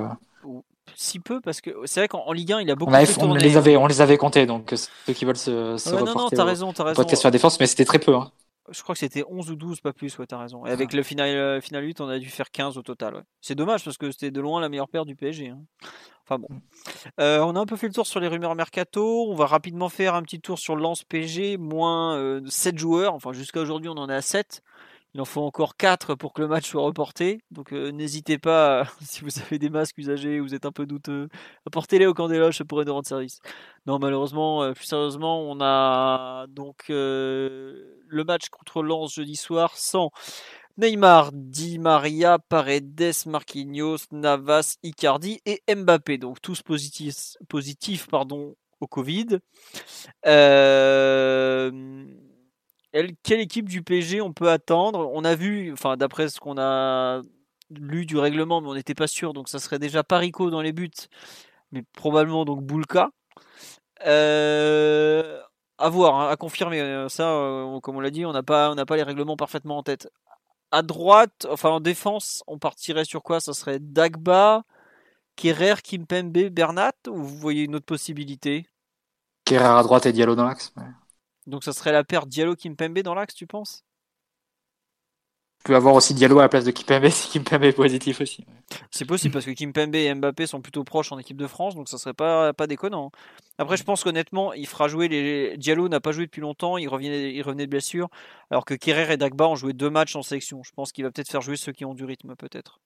si 0.94 1.19
peu 1.19 1.40
parce 1.40 1.60
que 1.60 1.70
c'est 1.85 2.01
vrai 2.01 2.09
qu'en 2.09 2.32
Ligue 2.32 2.52
1 2.52 2.60
il 2.60 2.70
a 2.70 2.74
beaucoup 2.74 2.93
on, 2.93 3.06
fait 3.06 3.23
on 3.23 3.35
les 3.35 3.56
avait 3.56 3.77
on 3.77 3.86
les 3.86 4.01
avait 4.01 4.16
comptés 4.16 4.47
donc 4.47 4.74
ceux 5.06 5.12
qui 5.12 5.24
veulent 5.24 5.36
se, 5.36 5.77
se 5.77 5.90
ouais, 5.90 6.02
non 6.02 6.15
non 6.15 6.28
t'as 6.28 6.44
raison 6.44 6.73
t'as 6.73 6.85
raison. 6.85 6.97
podcast 6.97 7.20
sur 7.20 7.28
la 7.28 7.32
défense 7.32 7.59
mais 7.60 7.66
c'était 7.66 7.85
très 7.85 7.98
peu 7.98 8.15
hein. 8.15 8.31
je 8.70 8.82
crois 8.82 8.94
que 8.94 8.98
c'était 8.98 9.24
11 9.28 9.51
ou 9.51 9.56
12 9.56 9.81
pas 9.81 9.93
plus 9.93 10.19
ouais 10.19 10.27
t'as 10.27 10.39
raison. 10.39 10.66
Et 10.66 10.70
avec 10.70 10.93
le 10.93 11.02
final 11.02 11.60
final 11.62 11.85
8 11.85 12.01
on 12.01 12.09
a 12.09 12.19
dû 12.19 12.28
faire 12.28 12.51
15 12.51 12.78
au 12.78 12.82
total 12.82 13.15
ouais. 13.15 13.23
c'est 13.40 13.55
dommage 13.55 13.85
parce 13.85 13.98
que 13.98 14.10
c'était 14.10 14.31
de 14.31 14.40
loin 14.40 14.60
la 14.60 14.69
meilleure 14.69 14.89
paire 14.89 15.05
du 15.05 15.15
PSG 15.16 15.48
hein. 15.48 15.60
enfin 16.24 16.39
bon. 16.39 16.48
Euh, 17.20 17.40
on 17.40 17.56
a 17.56 17.60
un 17.60 17.66
peu 17.66 17.77
fait 17.77 17.89
le 17.89 17.94
tour 17.94 18.06
sur 18.06 18.20
les 18.20 18.28
rumeurs 18.28 18.55
mercato. 18.55 19.27
On 19.28 19.35
va 19.35 19.47
rapidement 19.47 19.89
faire 19.89 20.15
un 20.15 20.23
petit 20.23 20.40
tour 20.40 20.59
sur 20.59 20.77
le 20.77 20.82
lance 20.82 21.05
PSG 21.05 21.56
moins 21.56 22.16
euh, 22.16 22.40
7 22.47 22.78
joueurs. 22.78 23.15
Enfin 23.15 23.32
jusqu'à 23.32 23.60
aujourd'hui 23.60 23.89
on 23.89 23.98
en 23.98 24.09
est 24.09 24.15
à 24.15 24.23
7 24.23 24.62
il 25.15 25.21
en 25.21 25.25
faut 25.25 25.41
encore 25.43 25.77
4 25.77 26.15
pour 26.15 26.33
que 26.33 26.43
le 26.43 26.49
match 26.49 26.69
soit 26.69 26.83
reporté. 26.83 27.41
Donc 27.51 27.73
euh, 27.73 27.91
n'hésitez 27.91 28.39
pas, 28.39 28.87
si 29.03 29.23
vous 29.23 29.41
avez 29.41 29.59
des 29.59 29.71
masques 29.71 29.99
usagés, 29.99 30.41
vous 30.41 30.55
êtes 30.55 30.67
un 30.67 30.73
peu 30.73 30.87
douteux, 30.87 31.29
apportez-les 31.67 32.07
au 32.07 32.15
camp 32.15 32.29
des 32.29 32.39
loges, 32.39 32.59
ça 32.59 32.65
pourrait 32.65 32.85
nous 32.85 32.93
rendre 32.95 33.07
service. 33.07 33.41
Non, 33.87 33.99
malheureusement, 33.99 34.63
euh, 34.63 34.73
plus 34.73 34.85
sérieusement, 34.85 35.41
on 35.43 35.61
a 35.61 36.47
donc 36.49 36.87
euh, 36.91 37.99
le 38.07 38.25
match 38.25 38.49
contre 38.51 38.83
Lens 38.83 39.15
jeudi 39.15 39.37
soir 39.37 39.77
sans 39.77 40.11
Neymar, 40.77 41.31
Di 41.33 41.79
Maria, 41.79 42.39
Paredes, 42.39 43.27
Marquinhos, 43.27 43.99
Navas, 44.13 44.77
Icardi 44.83 45.41
et 45.47 45.63
Mbappé. 45.75 46.19
Donc 46.19 46.41
tous 46.41 46.63
positifs, 46.63 47.37
positifs 47.49 48.07
pardon, 48.07 48.55
au 48.81 48.87
Covid. 48.87 49.39
Euh 50.27 51.73
quelle 52.93 53.40
équipe 53.40 53.69
du 53.69 53.82
PSG 53.82 54.20
on 54.20 54.32
peut 54.32 54.51
attendre? 54.51 55.10
On 55.12 55.24
a 55.24 55.35
vu, 55.35 55.73
enfin 55.73 55.97
d'après 55.97 56.28
ce 56.28 56.40
qu'on 56.40 56.59
a 56.59 57.23
lu 57.70 58.06
du 58.06 58.16
règlement, 58.16 58.60
mais 58.60 58.69
on 58.69 58.74
n'était 58.74 58.94
pas 58.94 59.06
sûr, 59.06 59.32
donc 59.32 59.48
ça 59.48 59.59
serait 59.59 59.78
déjà 59.78 60.02
Parico 60.02 60.51
dans 60.51 60.62
les 60.62 60.73
buts, 60.73 60.90
mais 61.73 61.82
probablement 61.94 62.44
donc 62.44 62.62
Boulka. 62.62 63.10
Euh, 64.06 65.40
à 65.78 65.89
voir, 65.89 66.15
hein, 66.20 66.28
à 66.28 66.36
confirmer. 66.36 66.81
Euh, 66.81 67.09
ça, 67.09 67.31
euh, 67.31 67.81
comme 67.81 67.97
on 67.97 68.01
l'a 68.01 68.10
dit, 68.10 68.24
on 68.27 68.32
n'a 68.32 68.43
pas, 68.43 68.70
on 68.70 68.74
n'a 68.74 68.86
pas 68.86 68.97
les 68.97 69.02
règlements 69.02 69.36
parfaitement 69.36 69.78
en 69.78 69.82
tête. 69.82 70.09
À 70.70 70.82
droite, 70.82 71.47
enfin 71.51 71.70
en 71.70 71.81
défense, 71.81 72.43
on 72.47 72.59
partirait 72.59 73.05
sur 73.05 73.23
quoi? 73.23 73.40
Ça 73.40 73.55
serait 73.55 73.78
Dagba, 73.81 74.65
Kerrer, 75.36 75.77
Kimpembe, 75.82 76.51
Bernat, 76.51 76.93
ou 77.09 77.23
vous 77.23 77.36
voyez 77.39 77.65
une 77.65 77.77
autre 77.77 77.86
possibilité? 77.86 78.66
Kerrer 79.44 79.65
à 79.65 79.82
droite 79.82 80.06
et 80.06 80.12
Diallo 80.12 80.35
dans 80.35 80.44
l'axe. 80.44 80.74
Donc 81.49 81.65
ça 81.65 81.73
serait 81.73 81.93
la 81.93 82.05
paire 82.05 82.27
Diallo-Kimpembe 82.27 83.01
dans 83.01 83.15
l'axe, 83.15 83.35
tu 83.35 83.47
penses? 83.47 83.83
Tu 85.59 85.65
peux 85.65 85.77
avoir 85.77 85.95
aussi 85.95 86.15
Diallo 86.15 86.39
à 86.39 86.43
la 86.43 86.49
place 86.49 86.65
de 86.65 86.70
Kimpembe 86.70 87.09
si 87.11 87.31
Kimpembe 87.31 87.65
est 87.65 87.73
positif 87.73 88.20
aussi. 88.20 88.45
C'est 88.91 89.07
possible 89.07 89.33
parce 89.33 89.47
que 89.47 89.51
Kimpembe 89.51 89.95
et 89.95 90.15
Mbappé 90.15 90.47
sont 90.47 90.61
plutôt 90.61 90.85
proches 90.85 91.11
en 91.11 91.19
équipe 91.19 91.39
de 91.39 91.47
France, 91.47 91.75
donc 91.75 91.89
ça 91.89 91.97
serait 91.97 92.12
pas, 92.12 92.53
pas 92.53 92.66
déconnant. 92.66 93.11
Après, 93.57 93.79
je 93.79 93.83
pense 93.83 94.05
qu'honnêtement, 94.05 94.53
il 94.53 94.66
fera 94.66 94.89
jouer 94.89 95.09
les. 95.09 95.57
Diallo 95.57 95.89
n'a 95.89 96.01
pas 96.01 96.12
joué 96.12 96.27
depuis 96.27 96.43
longtemps, 96.43 96.77
il 96.77 96.89
revenait, 96.89 97.35
il 97.35 97.43
revenait 97.43 97.66
de 97.66 97.70
blessure, 97.70 98.09
alors 98.51 98.66
que 98.66 98.75
Kerrer 98.75 99.15
et 99.15 99.16
Dagba 99.16 99.49
ont 99.49 99.57
joué 99.57 99.73
deux 99.73 99.91
matchs 99.91 100.16
en 100.16 100.23
sélection. 100.23 100.62
Je 100.62 100.73
pense 100.73 100.93
qu'il 100.93 101.05
va 101.05 101.11
peut-être 101.11 101.31
faire 101.31 101.41
jouer 101.41 101.57
ceux 101.57 101.73
qui 101.73 101.85
ont 101.87 101.95
du 101.95 102.05
rythme, 102.05 102.37
peut-être. 102.37 102.79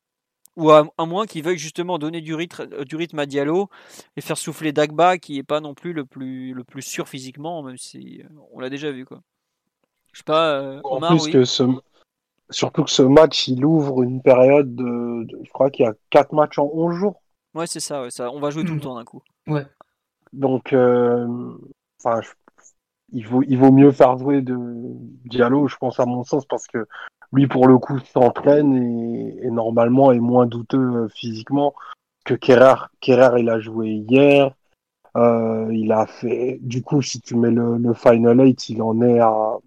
Ou 0.57 0.71
à, 0.71 0.87
moins 1.07 1.25
qu'il 1.25 1.43
veuille 1.43 1.57
justement 1.57 1.99
donner 1.99 2.21
du 2.21 2.35
rythme, 2.35 2.69
euh, 2.73 2.85
du 2.85 2.97
rythme 2.97 3.19
à 3.19 3.27
Diallo 3.27 3.71
et 4.17 4.21
faire 4.21 4.37
souffler 4.37 4.73
Dagba, 4.73 5.17
qui 5.17 5.39
est 5.39 5.43
pas 5.43 5.61
non 5.61 5.75
plus 5.75 5.95
le 5.95 6.05
plus, 6.05 6.53
le 6.53 6.63
plus 6.63 6.83
sûr 6.83 7.09
physiquement, 7.09 7.63
même 7.63 7.79
si 7.79 8.21
euh, 8.23 8.29
on 8.53 8.61
l'a 8.61 8.69
déjà 8.69 8.91
vu. 8.91 9.07
Quoi. 9.07 9.23
Je 10.13 10.19
sais 10.19 10.25
pas, 10.25 10.61
euh, 10.61 10.81
Omar, 10.85 11.13
en 11.13 11.17
plus 11.17 11.31
que 11.31 11.45
ce... 11.45 11.65
Surtout 12.51 12.85
que 12.85 12.91
ce 12.91 13.01
match, 13.01 13.49
il 13.49 13.65
ouvre 13.65 14.03
une 14.03 14.21
période 14.21 14.75
de. 14.75 15.27
Je 15.43 15.51
crois 15.53 15.71
qu'il 15.71 15.87
y 15.87 15.89
a 15.89 15.95
4 16.11 16.35
matchs 16.35 16.59
en 16.59 16.69
11 16.71 16.95
jours. 16.97 17.23
Ouais, 17.55 17.67
c'est 17.67 17.81
ça, 17.81 18.03
ouais, 18.03 18.11
ça. 18.11 18.31
On 18.31 18.41
va 18.41 18.51
jouer 18.51 18.63
tout 18.63 18.73
le 18.73 18.77
mmh. 18.77 18.81
temps 18.83 18.97
d'un 18.97 19.05
coup. 19.05 19.23
Ouais. 19.47 19.67
Donc, 20.35 20.75
enfin, 21.99 22.21
il, 23.11 23.27
vaut, 23.27 23.43
il 23.43 23.57
vaut 23.57 23.73
mieux 23.73 23.91
faire 23.91 24.19
jouer 24.19 24.43
de 24.43 24.55
Diallo, 25.25 25.67
je 25.67 25.77
pense, 25.79 25.99
à 25.99 26.05
mon 26.05 26.25
sens, 26.25 26.45
parce 26.45 26.67
que 26.67 26.87
lui 27.33 27.47
pour 27.47 27.67
le 27.67 27.79
coup 27.79 27.99
s'entraîne 28.01 28.75
et, 29.43 29.51
normalement 29.51 30.13
est 30.13 30.21
moins 30.21 30.47
douteux 30.47 30.79
euh, 30.79 31.09
physiquement 31.09 31.75
que 32.25 32.35
Kerrer. 32.35 32.87
Kerrer 33.01 33.41
il 33.41 33.49
a 33.49 33.61
joué 33.61 33.91
hier. 33.91 34.55
Euh, 35.17 35.69
il 35.73 35.93
a 35.93 36.07
fait, 36.07 36.59
du 36.63 36.83
coup, 36.83 37.03
si 37.03 37.21
tu 37.21 37.37
mets 37.37 37.51
le, 37.51 37.93
Final 37.95 38.41
8, 38.41 38.71
il 38.71 38.83
en 38.83 39.03
est 39.03 39.21
à. 39.21 39.59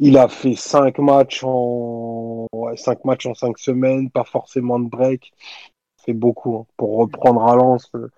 Il 0.00 0.18
a 0.18 0.28
fait 0.28 0.54
5 0.54 0.98
matchs 0.98 1.44
en 1.44 2.46
ouais, 2.52 2.76
cinq 2.76 3.04
matchs 3.04 3.26
en 3.26 3.34
5 3.34 3.58
semaines, 3.58 4.10
pas 4.10 4.24
forcément 4.24 4.80
de 4.80 4.88
break. 4.88 5.32
C'est 6.04 6.14
beaucoup 6.14 6.56
hein. 6.56 6.66
pour 6.76 6.98
reprendre 6.98 7.42
à 7.44 7.54
Lens. 7.54 7.90
Euh, 7.94 8.08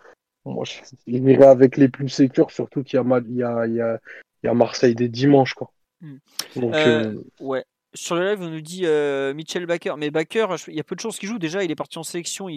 moi, 0.45 0.65
je, 0.65 0.81
je 1.07 1.43
avec 1.43 1.77
les 1.77 1.89
plus 1.89 2.09
sécures, 2.09 2.51
surtout 2.51 2.83
qu'il 2.83 2.99
y 2.99 3.03
a, 3.03 3.19
il 3.21 3.37
y, 3.37 3.43
a, 3.43 3.67
il 3.67 3.75
y, 3.75 3.81
a, 3.81 3.99
il 4.43 4.47
y 4.47 4.49
a 4.49 4.55
Marseille 4.55 4.95
des 4.95 5.09
dimanches. 5.09 5.55
Quoi. 5.55 5.71
Hmm. 6.01 6.19
Euh, 6.57 7.21
ouais 7.41 7.65
sur 7.97 8.15
le 8.15 8.31
live, 8.31 8.41
on 8.43 8.51
nous 8.51 8.61
dit 8.61 8.83
euh, 8.85 9.35
Mitchell 9.35 9.67
Baker. 9.67 9.95
Mais 9.99 10.11
Baker, 10.11 10.47
il 10.69 10.75
y 10.75 10.81
a 10.81 10.85
peu 10.85 10.95
de 10.95 11.01
chances 11.01 11.19
qu'il 11.19 11.29
joue. 11.29 11.39
Déjà, 11.39 11.65
il 11.65 11.71
est 11.71 11.77
parti 11.77 11.99
en 11.99 12.03
sélection. 12.03 12.49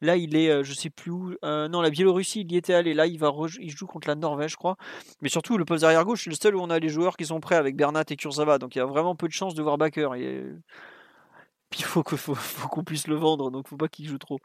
là, 0.00 0.16
il 0.16 0.36
est, 0.36 0.48
euh, 0.48 0.64
je 0.64 0.72
sais 0.72 0.90
plus 0.90 1.10
où. 1.10 1.34
Euh, 1.44 1.68
non, 1.68 1.82
la 1.82 1.90
Biélorussie, 1.90 2.40
il 2.42 2.52
y 2.52 2.56
était 2.56 2.74
allé. 2.74 2.94
Là, 2.94 3.06
il, 3.06 3.18
va 3.18 3.32
il 3.60 3.70
joue 3.70 3.86
contre 3.86 4.08
la 4.08 4.14
Norvège, 4.14 4.52
je 4.52 4.56
crois. 4.56 4.76
Mais 5.20 5.28
surtout, 5.28 5.58
le 5.58 5.64
poste 5.64 5.84
arrière 5.84 6.04
gauche, 6.04 6.24
c'est 6.24 6.30
le 6.30 6.36
seul 6.40 6.56
où 6.56 6.60
on 6.60 6.70
a 6.70 6.78
les 6.78 6.88
joueurs 6.88 7.16
qui 7.16 7.26
sont 7.26 7.40
prêts 7.40 7.56
avec 7.56 7.76
Bernat 7.76 8.04
et 8.08 8.16
Kurzawa. 8.16 8.58
Donc, 8.58 8.74
il 8.76 8.78
y 8.78 8.82
a 8.82 8.86
vraiment 8.86 9.16
peu 9.16 9.28
de 9.28 9.32
chances 9.32 9.54
de 9.54 9.62
voir 9.62 9.76
Baker. 9.76 10.08
Il 10.16 11.84
faut 11.84 12.02
qu'on 12.02 12.84
puisse 12.84 13.08
le 13.08 13.16
vendre. 13.16 13.50
Donc, 13.50 13.68
faut 13.68 13.76
pas 13.76 13.88
qu'il 13.88 14.06
joue 14.06 14.18
trop. 14.18 14.38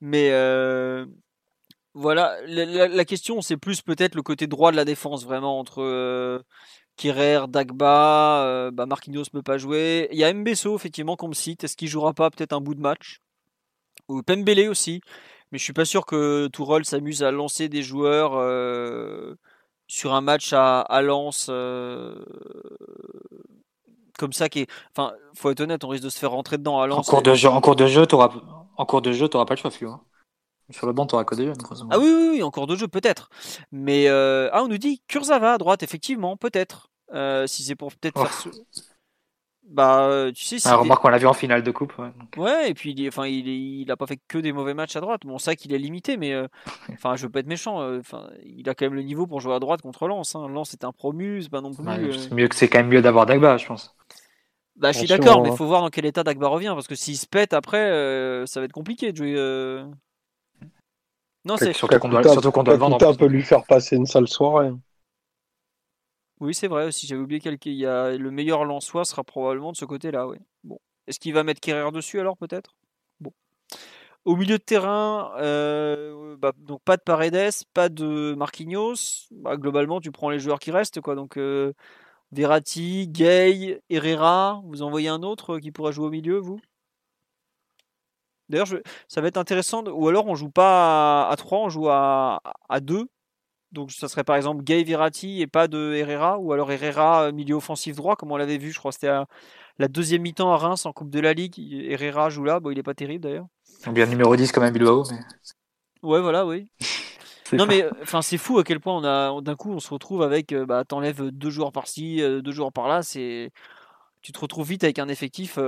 Mais. 0.00 0.30
Voilà, 1.98 2.36
la, 2.46 2.88
la 2.88 3.04
question 3.06 3.40
c'est 3.40 3.56
plus 3.56 3.80
peut-être 3.80 4.16
le 4.16 4.22
côté 4.22 4.46
droit 4.46 4.70
de 4.70 4.76
la 4.76 4.84
défense 4.84 5.24
vraiment 5.24 5.58
entre 5.58 6.44
Kirer, 6.96 7.46
Dagba, 7.48 8.44
euh, 8.44 8.70
bah 8.70 8.86
Marquinhos 8.86 9.24
ne 9.24 9.38
peut 9.38 9.42
pas 9.42 9.58
jouer. 9.58 10.08
Il 10.12 10.18
y 10.18 10.24
a 10.24 10.32
Mbesso, 10.32 10.74
effectivement, 10.74 11.16
qu'on 11.16 11.28
me 11.28 11.34
cite. 11.34 11.64
Est-ce 11.64 11.76
qu'il 11.76 11.88
jouera 11.88 12.14
pas 12.14 12.30
peut-être 12.30 12.52
un 12.52 12.60
bout 12.60 12.74
de 12.74 12.80
match? 12.80 13.20
Ou 14.08 14.22
Pembele 14.22 14.68
aussi. 14.68 15.00
Mais 15.52 15.58
je 15.58 15.64
suis 15.64 15.72
pas 15.72 15.84
sûr 15.84 16.06
que 16.06 16.48
Tourol 16.48 16.84
s'amuse 16.84 17.22
à 17.22 17.30
lancer 17.30 17.68
des 17.68 17.82
joueurs 17.82 18.32
euh, 18.34 19.34
sur 19.86 20.14
un 20.14 20.20
match 20.20 20.52
à, 20.52 20.80
à 20.80 21.02
Lens. 21.02 21.48
Euh, 21.50 22.14
comme 24.18 24.32
ça 24.32 24.48
qui 24.48 24.60
est 24.60 24.66
enfin 24.96 25.12
faut 25.34 25.50
être 25.50 25.60
honnête 25.60 25.84
on 25.84 25.88
risque 25.88 26.04
de 26.04 26.08
se 26.08 26.18
faire 26.18 26.30
rentrer 26.30 26.56
dedans 26.56 26.80
à 26.80 26.86
Lens 26.86 27.06
en 27.06 27.10
cours 27.10 27.22
de 27.22 27.34
jeu 27.34 27.50
en 27.50 27.60
cours 27.60 27.76
de 27.76 27.86
jeu 27.86 28.06
t'auras 28.06 28.30
en 28.76 28.86
cours 28.86 29.02
de 29.02 29.12
jeu 29.12 29.28
t'auras 29.28 29.44
pas 29.44 29.54
le 29.54 29.60
choix 29.60 29.70
hein. 29.82 30.00
Sur 30.70 30.86
le 30.86 30.92
banc 30.92 31.06
t'auras 31.06 31.24
que 31.24 31.34
des 31.34 31.46
jeunes 31.46 31.56
ah 31.90 31.98
oui, 31.98 32.06
oui, 32.06 32.28
oui 32.32 32.42
en 32.42 32.50
cours 32.50 32.66
de 32.66 32.76
jeu 32.76 32.88
peut-être 32.88 33.30
mais 33.72 34.08
ah 34.08 34.62
on 34.62 34.68
nous 34.68 34.78
dit 34.78 35.02
Kurzawa 35.08 35.54
à 35.54 35.58
droite 35.58 35.82
effectivement 35.82 36.36
peut-être 36.36 36.90
euh, 37.12 37.46
si 37.46 37.62
c'est 37.62 37.76
pour 37.76 37.92
peut-être 37.94 38.26
faire. 38.26 38.52
Oh. 38.52 38.80
Bah, 39.68 40.06
euh, 40.06 40.30
tu 40.30 40.44
sais. 40.44 40.58
Ah, 40.64 40.76
remarque, 40.76 41.04
on 41.04 41.08
l'a 41.08 41.18
vu 41.18 41.26
en 41.26 41.32
finale 41.32 41.64
de 41.64 41.70
coupe. 41.72 41.92
Ouais, 42.36 42.70
et 42.70 42.74
puis 42.74 42.92
il, 42.96 43.08
enfin, 43.08 43.26
il, 43.26 43.48
il 43.48 43.90
a 43.90 43.96
pas 43.96 44.06
fait 44.06 44.20
que 44.28 44.38
des 44.38 44.52
mauvais 44.52 44.74
matchs 44.74 44.94
à 44.94 45.00
droite. 45.00 45.22
Bon, 45.24 45.38
c'est 45.38 45.56
qu'il 45.56 45.74
est 45.74 45.78
limité, 45.78 46.16
mais 46.16 46.32
euh, 46.32 46.46
enfin, 46.92 47.16
je 47.16 47.24
veux 47.24 47.30
pas 47.30 47.40
être 47.40 47.48
méchant. 47.48 47.80
Enfin, 47.98 48.28
il 48.44 48.68
a 48.68 48.74
quand 48.74 48.84
même 48.84 48.94
le 48.94 49.02
niveau 49.02 49.26
pour 49.26 49.40
jouer 49.40 49.54
à 49.54 49.58
droite 49.58 49.82
contre 49.82 50.06
Lens. 50.06 50.36
Hein. 50.36 50.46
Lens 50.48 50.72
est 50.72 50.84
un 50.84 50.92
promu, 50.92 51.42
c'est 51.42 51.50
pas 51.50 51.60
non 51.60 51.74
plus. 51.74 52.12
c'est 52.12 52.32
mieux 52.32 52.46
que 52.46 52.54
c'est 52.54 52.68
quand 52.68 52.78
même 52.78 52.88
mieux 52.88 53.02
d'avoir 53.02 53.26
Dagba, 53.26 53.56
je 53.56 53.66
pense. 53.66 53.96
Bah, 54.76 54.92
je 54.92 54.98
suis 54.98 55.08
d'accord, 55.08 55.42
mais 55.42 55.48
il 55.48 55.56
faut 55.56 55.66
voir 55.66 55.80
dans 55.80 55.90
quel 55.90 56.04
état 56.04 56.22
Dagba 56.22 56.46
revient, 56.48 56.72
parce 56.74 56.86
que 56.86 56.94
s'il 56.94 57.16
se 57.16 57.26
pète 57.26 57.52
après, 57.52 58.44
ça 58.46 58.60
va 58.60 58.66
être 58.66 58.72
compliqué 58.72 59.10
de 59.12 59.16
jouer. 59.16 59.82
Non, 61.46 61.56
c'est 61.56 61.72
surtout 61.72 62.00
qu'on 62.00 62.08
doit, 62.08 62.24
surtout 62.24 62.50
qu'on 62.50 62.64
doit 62.64 62.74
le 62.74 62.80
vendre. 62.80 63.16
peut 63.16 63.26
lui 63.26 63.42
faire 63.42 63.64
passer 63.64 63.94
une 63.94 64.06
sale 64.06 64.26
soirée. 64.26 64.72
Oui, 66.40 66.54
c'est 66.54 66.66
vrai 66.66 66.86
aussi. 66.86 67.06
J'avais 67.06 67.20
oublié 67.20 67.40
qu'il 67.40 67.72
y 67.72 67.86
a 67.86 68.16
le 68.16 68.30
meilleur 68.32 68.64
Lensois 68.64 69.04
sera 69.04 69.22
probablement 69.22 69.70
de 69.70 69.76
ce 69.76 69.84
côté-là. 69.84 70.26
Oui. 70.26 70.38
Bon. 70.64 70.78
Est-ce 71.06 71.20
qu'il 71.20 71.32
va 71.32 71.44
mettre 71.44 71.60
Kerrer 71.60 71.92
dessus 71.92 72.18
alors 72.18 72.36
peut-être? 72.36 72.74
Bon. 73.20 73.32
Au 74.24 74.34
milieu 74.34 74.58
de 74.58 74.62
terrain, 74.62 75.30
euh, 75.38 76.36
bah, 76.36 76.52
donc 76.58 76.82
pas 76.82 76.96
de 76.96 77.02
Paredes, 77.02 77.52
pas 77.72 77.88
de 77.88 78.34
Marquinhos. 78.36 79.28
Bah, 79.30 79.56
globalement, 79.56 80.00
tu 80.00 80.10
prends 80.10 80.30
les 80.30 80.40
joueurs 80.40 80.58
qui 80.58 80.72
restent, 80.72 81.00
quoi. 81.00 81.14
Donc 81.14 81.38
euh, 81.38 81.72
Verratti, 82.32 83.06
Gay, 83.06 83.80
Herrera. 83.88 84.60
Vous 84.64 84.82
en 84.82 84.90
voyez 84.90 85.08
un 85.08 85.22
autre 85.22 85.60
qui 85.60 85.70
pourra 85.70 85.92
jouer 85.92 86.06
au 86.06 86.10
milieu, 86.10 86.38
vous? 86.38 86.60
D'ailleurs, 88.48 88.68
ça 89.08 89.20
va 89.20 89.28
être 89.28 89.36
intéressant. 89.36 89.84
Ou 89.84 90.08
alors, 90.08 90.26
on 90.26 90.34
joue 90.34 90.50
pas 90.50 91.28
à 91.28 91.36
3, 91.36 91.58
on 91.58 91.68
joue 91.68 91.88
à, 91.88 92.40
à 92.68 92.80
2 92.80 93.08
donc 93.72 93.92
ça 93.92 94.08
serait 94.08 94.24
par 94.24 94.36
exemple 94.36 94.62
Gay 94.62 94.82
Verratti 94.84 95.42
et 95.42 95.46
pas 95.46 95.68
de 95.68 95.92
Herrera, 95.94 96.38
ou 96.38 96.52
alors 96.52 96.70
Herrera 96.70 97.24
euh, 97.24 97.32
milieu 97.32 97.56
offensif 97.56 97.96
droit, 97.96 98.16
comme 98.16 98.32
on 98.32 98.36
l'avait 98.36 98.58
vu, 98.58 98.72
je 98.72 98.78
crois 98.78 98.92
c'était 98.92 99.10
la 99.78 99.88
deuxième 99.88 100.22
mi-temps 100.22 100.52
à 100.52 100.56
Reims 100.56 100.86
en 100.86 100.92
Coupe 100.92 101.10
de 101.10 101.20
la 101.20 101.34
Ligue. 101.34 101.58
Herrera 101.58 102.30
joue 102.30 102.44
là, 102.44 102.60
bon 102.60 102.70
il 102.70 102.78
est 102.78 102.82
pas 102.82 102.94
terrible 102.94 103.24
d'ailleurs. 103.24 103.46
Bien 103.88 104.06
numéro 104.06 104.34
10 104.34 104.52
comme 104.52 104.64
un 104.64 104.70
Bilbao. 104.70 105.04
Mais... 105.10 105.18
Ouais 106.02 106.20
voilà, 106.20 106.46
oui. 106.46 106.70
non 107.52 107.66
mais 107.66 107.84
euh, 107.84 107.90
enfin 108.02 108.22
c'est 108.22 108.38
fou 108.38 108.58
à 108.58 108.64
quel 108.64 108.80
point 108.80 108.96
on 108.96 109.04
a 109.04 109.40
d'un 109.40 109.54
coup 109.56 109.70
on 109.70 109.78
se 109.78 109.90
retrouve 109.90 110.22
avec 110.22 110.52
euh, 110.52 110.66
bah 110.66 110.84
t'enlèves 110.84 111.30
deux 111.30 111.50
joueurs 111.50 111.70
par-ci, 111.70 112.18
deux 112.18 112.52
joueurs 112.52 112.72
par-là, 112.72 113.02
c'est 113.02 113.50
tu 114.22 114.32
te 114.32 114.38
retrouves 114.40 114.68
vite 114.68 114.84
avec 114.84 114.98
un 114.98 115.08
effectif 115.08 115.58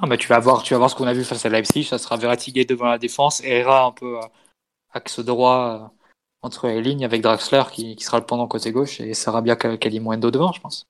Ah, 0.00 0.16
tu 0.16 0.28
vas 0.28 0.38
voir, 0.40 0.62
tu 0.62 0.74
vas 0.74 0.78
voir 0.78 0.90
ce 0.90 0.96
qu'on 0.96 1.06
a 1.06 1.12
vu 1.12 1.24
face 1.24 1.46
à 1.46 1.48
Leipzig. 1.48 1.84
Ça 1.84 1.98
sera 1.98 2.16
Verratti 2.16 2.52
devant 2.52 2.86
la 2.86 2.98
défense, 2.98 3.42
Herrera 3.44 3.86
un 3.86 3.92
peu 3.92 4.18
axe 4.92 5.20
droit 5.20 5.92
entre 6.44 6.68
les 6.68 6.82
lignes 6.82 7.04
avec 7.04 7.22
Draxler 7.22 7.64
qui, 7.72 7.96
sera 8.00 8.18
le 8.18 8.26
pendant 8.26 8.46
côté 8.46 8.70
gauche 8.70 9.00
et 9.00 9.14
Sarabia 9.14 9.56
Kalimwendo 9.56 10.30
devant, 10.30 10.52
je 10.52 10.60
pense, 10.60 10.86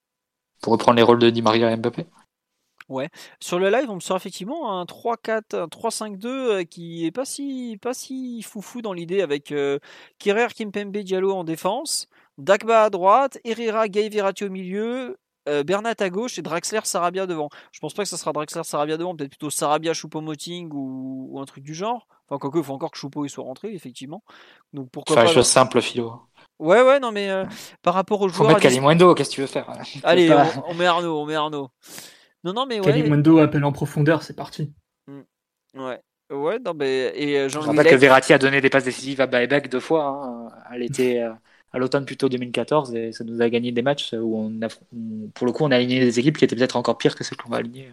pour 0.61 0.73
reprendre 0.73 0.97
les 0.97 1.03
rôles 1.03 1.21
de 1.21 1.31
Di 1.31 1.43
Maria 1.43 1.71
et 1.71 1.77
Mbappé. 1.77 2.07
Ouais. 2.89 3.09
Sur 3.41 3.59
le 3.59 3.71
live, 3.71 3.89
on 3.89 3.95
me 3.95 4.01
sort 4.01 4.17
effectivement 4.17 4.79
un 4.79 4.85
3-4, 4.85 5.69
3-5-2 5.69 6.27
euh, 6.27 6.65
qui 6.65 7.07
est 7.07 7.13
pas 7.13 7.25
si, 7.25 7.79
pas 7.81 7.95
si 7.95 8.43
foufou 8.43 8.83
dans 8.83 8.93
l'idée 8.93 9.23
avec 9.23 9.53
euh, 9.53 9.79
Kirer, 10.19 10.49
Kimpembe, 10.49 10.99
Diallo 10.99 11.33
en 11.33 11.45
défense, 11.45 12.09
Dagba 12.37 12.85
à 12.85 12.91
droite, 12.91 13.39
Herrera, 13.45 13.89
Gay 13.89 14.11
Verratti 14.11 14.45
au 14.45 14.51
milieu, 14.51 15.17
euh, 15.49 15.63
Bernat 15.63 15.95
à 15.99 16.11
gauche 16.11 16.39
et 16.39 16.43
Draxler, 16.43 16.81
Sarabia 16.85 17.27
devant. 17.27 17.49
Je 17.73 17.81
pense 17.81 17.95
pas 17.95 18.03
que 18.03 18.09
ça 18.09 18.17
sera 18.17 18.33
Draxler, 18.33 18.65
Sarabia 18.65 18.97
devant, 18.97 19.15
peut-être 19.17 19.31
plutôt 19.31 19.51
Sarabia, 19.51 19.93
Choupo-Moting 19.93 20.71
ou, 20.73 21.29
ou, 21.31 21.41
un 21.41 21.45
truc 21.45 21.65
du 21.65 21.75
genre. 21.75 22.07
Enfin, 22.29 22.39
quoique, 22.39 22.59
il 22.59 22.65
faut 22.65 22.73
encore 22.73 22.91
que 22.91 22.99
Choupo 22.99 23.27
soit 23.29 23.45
rentré, 23.45 23.73
effectivement. 23.75 24.23
Donc 24.73 24.91
pourquoi 24.91 25.17
Faire 25.17 25.25
pas. 25.27 25.33
chose 25.33 25.47
simple, 25.47 25.81
Philo. 25.81 26.23
Ouais, 26.59 26.83
ouais, 26.83 27.01
non, 27.01 27.13
mais 27.13 27.31
par 27.83 27.95
rapport 27.95 28.21
aux 28.21 28.29
joueurs. 28.29 28.49
Faut 28.49 28.55
mettre 28.55 28.61
Kalimundo, 28.61 29.15
qu'est-ce 29.15 29.31
que 29.31 29.35
tu 29.35 29.41
veux 29.41 29.47
faire 29.47 29.71
Allez, 30.03 30.33
on, 30.33 30.71
on, 30.71 30.75
met 30.75 30.87
Arnaud, 30.87 31.21
on 31.21 31.27
met 31.27 31.35
Arnaud. 31.35 31.69
Non, 32.45 32.53
non, 32.53 32.67
mais 32.67 32.79
ouais. 32.79 32.87
Kalimundo 32.87 33.39
appelle 33.39 33.65
en 33.65 33.73
profondeur, 33.73 34.23
c'est 34.23 34.37
parti. 34.37 34.73
Mmh. 35.07 35.81
Ouais. 35.81 36.01
Ouais, 36.31 36.59
non, 36.59 36.73
mais. 36.75 37.13
Et 37.15 37.39
euh, 37.39 37.49
Je 37.49 37.59
rappelle 37.59 37.87
que 37.87 37.97
Verratti 37.97 38.33
a 38.33 38.39
donné 38.39 38.61
des 38.61 38.71
passes 38.71 38.85
décisives 38.85 39.21
à 39.21 39.27
Baebek 39.27 39.69
deux 39.69 39.81
fois. 39.81 40.07
Hein. 40.07 40.49
Elle 40.73 40.83
était 40.83 41.21
euh, 41.21 41.33
à 41.75 41.79
l'automne 41.79 42.07
plutôt 42.07 42.29
2014 42.29 42.95
et 42.95 43.13
ça 43.13 43.25
nous 43.25 43.43
a 43.43 43.51
gagné 43.51 43.73
des 43.73 43.83
matchs 43.83 44.15
où 44.15 44.39
on 44.39 44.63
a, 44.63 44.69
pour 45.35 45.47
le 45.47 45.53
coup, 45.53 45.65
on 45.65 45.73
a 45.73 45.77
aligné 45.77 45.99
des 45.99 46.21
équipes 46.21 46.39
qui 46.39 46.45
étaient 46.45 46.55
peut-être 46.55 46.77
encore 46.77 46.97
pires 46.97 47.17
que 47.17 47.25
celles 47.25 47.37
qu'on 47.37 47.51
va 47.51 47.57
aligner. 47.59 47.91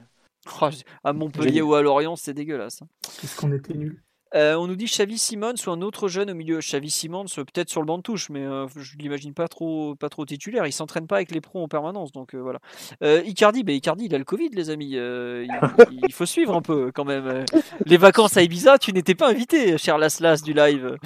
Oh, 0.62 0.70
à 1.04 1.14
Montpellier 1.14 1.62
ou 1.62 1.74
à 1.74 1.82
Lorient, 1.82 2.16
c'est 2.16 2.34
dégueulasse. 2.34 2.84
Hein. 2.84 2.88
Qu'est-ce 3.20 3.36
qu'on 3.36 3.52
était 3.52 3.74
nuls? 3.74 4.02
Euh, 4.34 4.56
on 4.56 4.68
nous 4.68 4.76
dit 4.76 4.86
Xavi 4.86 5.18
Simons 5.18 5.56
ou 5.68 5.72
un 5.72 5.82
autre 5.82 6.08
jeune 6.08 6.32
au 6.32 6.34
milieu. 6.34 6.60
Xavi 6.60 6.90
Simons, 6.90 7.26
euh, 7.38 7.44
peut-être 7.44 7.70
sur 7.70 7.82
le 7.82 7.86
banc 7.86 7.98
de 7.98 8.04
touche, 8.04 8.30
mais 8.30 8.46
euh, 8.46 8.68
je 8.78 8.98
l'imagine 8.98 9.34
pas 9.34 9.48
trop, 9.48 9.96
pas 9.96 10.10
trop 10.10 10.26
titulaire. 10.26 10.66
Il 10.66 10.72
s'entraîne 10.72 11.08
pas 11.08 11.18
avec 11.18 11.32
les 11.32 11.42
pros 11.42 11.62
en 11.62 11.68
permanence, 11.68 12.12
donc 12.12 12.36
voilà. 12.36 12.60
Icardi, 13.02 13.64
bah, 13.64 13.74
Icardi, 13.74 14.06
il 14.06 14.16
a 14.16 14.18
le 14.18 14.24
Covid, 14.24 14.50
les 14.54 14.70
amis. 14.70 14.92
Il, 15.92 16.14
faut 16.14 16.26
suivre 16.26 16.56
un 16.56 16.62
peu 16.62 16.92
quand 16.94 17.06
même. 17.06 17.46
Les 17.86 17.98
vacances 17.98 18.38
à 18.38 18.42
Ibiza, 18.42 18.78
tu 18.78 18.94
n'étais 18.94 19.16
pas 19.16 19.30
invité, 19.30 19.78
cher 19.78 19.98
Laslas 19.98 20.42
du 20.42 20.54
live. 20.54 20.98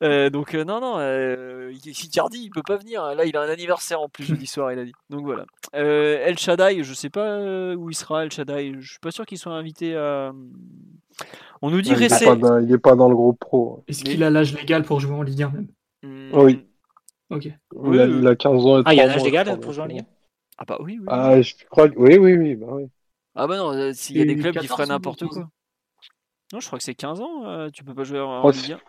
donc 0.00 0.54
non, 0.54 0.80
non, 0.80 1.68
Icardi, 1.70 2.44
il 2.44 2.50
peut 2.50 2.62
pas 2.62 2.76
venir. 2.76 3.14
Là, 3.14 3.24
il 3.24 3.36
a 3.36 3.42
un 3.42 3.48
anniversaire 3.48 4.00
en 4.00 4.08
plus 4.08 4.24
jeudi 4.24 4.46
soir, 4.46 4.72
il 4.72 4.78
a 4.78 4.84
dit. 4.84 4.92
Donc 5.10 5.24
voilà. 5.24 5.44
El 5.72 6.38
Shaddai, 6.38 6.82
je 6.82 6.94
sais 6.94 7.10
pas 7.10 7.74
où 7.74 7.90
il 7.90 7.94
sera. 7.94 8.24
El 8.24 8.32
Shaddai, 8.32 8.74
je 8.80 8.90
suis 8.90 9.00
pas 9.00 9.10
sûr 9.10 9.26
qu'il 9.26 9.38
soit 9.38 9.52
invité 9.52 9.96
à 9.96 10.32
on 11.64 11.70
nous 11.70 11.80
dit 11.80 11.92
il 11.92 11.98
n'est 11.98 12.78
pas, 12.78 12.94
dans 12.94 13.08
le 13.08 13.14
groupe 13.14 13.38
pro. 13.38 13.82
Est-ce 13.88 14.04
qu'il 14.04 14.22
a 14.22 14.28
l'âge 14.28 14.54
légal 14.54 14.82
pour 14.82 15.00
jouer 15.00 15.14
en 15.14 15.22
Ligue 15.22 15.44
1 15.44 15.48
même? 15.48 15.68
Hmm. 16.02 16.30
Oui. 16.34 16.66
Ok. 17.30 17.48
Il, 17.90 18.26
a, 18.26 18.36
15 18.36 18.66
ans. 18.66 18.82
ah, 18.84 18.92
il 18.92 18.98
y 18.98 19.00
a 19.00 19.06
l'âge 19.06 19.24
légal 19.24 19.58
pour 19.58 19.72
jouer 19.72 19.84
en 19.84 19.86
Ligue 19.86 20.00
1 20.00 20.04
Ah 20.58 20.64
bah 20.66 20.76
oui, 20.80 20.98
oui. 20.98 21.06
Ah, 21.08 21.40
je 21.40 21.54
crois 21.70 21.88
Oui, 21.96 22.18
oui, 22.18 22.34
oui. 22.34 22.54
Bah, 22.54 22.66
oui. 22.72 22.86
Ah 23.34 23.46
bah 23.46 23.56
non, 23.56 23.72
euh, 23.72 23.92
s'il 23.94 24.18
y 24.18 24.20
a 24.20 24.26
des 24.26 24.36
clubs 24.36 24.58
qui 24.58 24.66
feraient 24.66 24.84
n'importe 24.84 25.24
quoi. 25.24 25.48
Non, 26.52 26.60
je 26.60 26.66
crois 26.66 26.78
que 26.78 26.84
c'est 26.84 26.94
15 26.94 27.22
ans, 27.22 27.46
euh, 27.46 27.70
tu 27.70 27.82
peux 27.82 27.94
pas 27.94 28.04
jouer 28.04 28.20
en, 28.20 28.46
Ligue 28.50 28.72
1. 28.72 28.80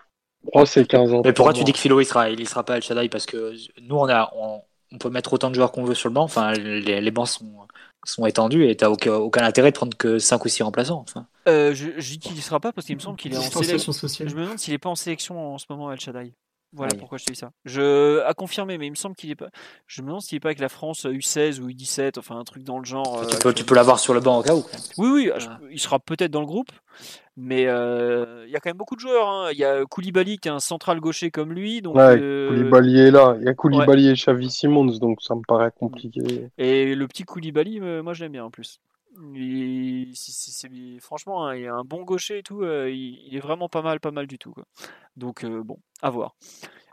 Oh, 0.51 0.65
c'est 0.65 0.85
15 0.85 1.13
ans. 1.13 1.21
Mais 1.23 1.31
pourquoi 1.31 1.53
tu 1.53 1.63
dis 1.63 1.71
que 1.71 1.79
Philo 1.79 2.01
il 2.01 2.05
sera, 2.05 2.29
il 2.29 2.47
sera 2.47 2.65
pas 2.65 2.73
Al 2.73 2.81
Shaddai 2.81 3.07
Parce 3.07 3.25
que 3.25 3.53
nous, 3.81 3.95
on, 3.95 4.09
a, 4.09 4.33
on, 4.35 4.61
peut 4.99 5.09
mettre 5.09 5.31
autant 5.31 5.49
de 5.49 5.55
joueurs 5.55 5.71
qu'on 5.71 5.85
veut 5.85 5.95
sur 5.95 6.09
le 6.09 6.13
banc. 6.13 6.23
Enfin, 6.23 6.51
les, 6.51 6.99
les 6.99 7.11
bancs 7.11 7.29
sont, 7.29 7.65
sont 8.03 8.25
étendus 8.25 8.67
et 8.67 8.75
t'as 8.75 8.89
aucun, 8.89 9.13
aucun 9.13 9.45
intérêt 9.45 9.71
de 9.71 9.77
prendre 9.77 9.95
que 9.95 10.19
5 10.19 10.43
ou 10.43 10.49
6 10.49 10.63
remplaçants. 10.63 10.99
Enfin. 10.99 11.25
Euh, 11.47 11.73
je, 11.73 11.99
sera 12.41 12.59
pas 12.59 12.71
parce 12.71 12.87
qu'il 12.87 12.95
me 12.95 13.01
semble 13.01 13.17
qu'il 13.17 13.33
est 13.33 13.37
en 13.37 13.41
sélection. 13.41 13.91
Je 13.91 14.35
me 14.35 14.43
demande 14.43 14.59
s'il 14.59 14.73
n'est 14.73 14.79
pas 14.79 14.89
en 14.89 14.95
sélection 14.95 15.53
en 15.53 15.57
ce 15.57 15.65
moment, 15.69 15.91
El 15.91 15.99
Shaddai. 15.99 16.33
Voilà 16.73 16.93
pourquoi 16.97 17.17
je 17.17 17.23
te 17.23 17.31
dis 17.31 17.37
ça. 17.37 17.51
Je 17.63 18.21
à 18.23 18.33
confirmer, 18.33 18.77
mais 18.77 18.87
il 18.87 18.91
me 18.91 18.95
semble 18.95 19.15
qu'il 19.15 19.31
est 19.31 19.35
pas. 19.35 19.49
Je 19.87 20.01
me 20.01 20.07
demande 20.07 20.21
s'il 20.21 20.35
est 20.35 20.39
pas 20.41 20.49
avec 20.49 20.59
la 20.59 20.67
France 20.67 21.05
U16 21.05 21.61
ou 21.61 21.69
U17, 21.69 22.19
enfin 22.19 22.37
un 22.37 22.43
truc 22.43 22.63
dans 22.63 22.79
le 22.79 22.85
genre. 22.85 23.25
Tu 23.27 23.37
peux, 23.37 23.53
tu 23.53 23.63
peux 23.63 23.75
l'avoir 23.75 23.99
sur 23.99 24.13
le 24.13 24.19
banc 24.19 24.39
au 24.39 24.43
cas 24.43 24.55
où. 24.55 24.65
Oui, 24.97 25.09
oui, 25.09 25.31
il 25.71 25.79
sera 25.79 25.99
peut-être 25.99 26.31
dans 26.31 26.41
le 26.41 26.45
groupe, 26.45 26.71
mais 27.37 27.67
euh, 27.67 28.43
il 28.45 28.51
y 28.51 28.57
a 28.57 28.59
quand 28.59 28.69
même 28.69 28.77
beaucoup 28.77 28.95
de 28.95 28.99
joueurs. 28.99 29.27
Hein. 29.27 29.49
Il 29.53 29.57
y 29.57 29.63
a 29.63 29.85
Koulibaly 29.85 30.37
qui 30.37 30.49
est 30.49 30.51
un 30.51 30.59
central 30.59 30.99
gaucher 30.99 31.31
comme 31.31 31.53
lui, 31.53 31.81
donc. 31.81 31.95
Ouais, 31.95 32.19
euh... 32.19 32.49
Koulibaly 32.49 32.99
est 32.99 33.11
là. 33.11 33.37
Il 33.39 33.45
y 33.45 33.49
a 33.49 33.53
Koulibaly 33.53 34.09
et 34.09 34.13
Xavi 34.13 34.49
Simons, 34.49 34.85
donc 34.85 35.21
ça 35.21 35.35
me 35.35 35.41
paraît 35.47 35.71
compliqué. 35.77 36.49
Et 36.57 36.93
le 36.93 37.07
petit 37.07 37.23
Koulibaly, 37.23 37.79
euh, 37.81 38.03
moi 38.03 38.13
je 38.13 38.23
l'aime 38.23 38.33
bien 38.33 38.43
en 38.43 38.51
plus. 38.51 38.79
Il, 39.33 40.99
franchement, 41.01 41.47
hein, 41.47 41.55
il 41.55 41.67
a 41.67 41.73
un 41.73 41.83
bon 41.83 42.03
gaucher 42.03 42.39
et 42.39 42.43
tout. 42.43 42.63
Euh, 42.63 42.89
il, 42.89 43.35
est 43.35 43.39
vraiment 43.39 43.69
pas 43.69 43.81
mal, 43.81 43.99
pas 43.99 44.11
mal 44.11 44.27
du 44.27 44.37
tout. 44.37 44.53
Donc 45.15 45.43
euh, 45.43 45.63
bon, 45.63 45.79
à 46.01 46.09
voir. 46.09 46.35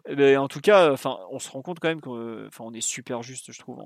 Mais 0.06 0.12
eh 0.12 0.16
ben, 0.16 0.38
en 0.38 0.48
tout 0.48 0.60
cas, 0.60 0.92
enfin, 0.92 1.18
on 1.30 1.38
se 1.38 1.50
rend 1.50 1.62
compte 1.62 1.78
quand 1.80 1.88
même 1.88 2.00
qu'on 2.00 2.48
on 2.58 2.74
est 2.74 2.80
super 2.80 3.22
juste, 3.22 3.52
je 3.52 3.58
trouve. 3.60 3.80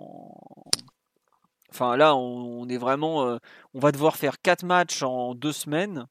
Enfin 1.70 1.96
là, 1.96 2.16
on, 2.16 2.68
est 2.68 2.78
vraiment, 2.78 3.26
euh, 3.26 3.38
on 3.74 3.80
va 3.80 3.92
devoir 3.92 4.16
faire 4.16 4.40
quatre 4.40 4.64
matchs 4.64 5.02
en 5.02 5.34
deux 5.34 5.52
semaines 5.52 6.06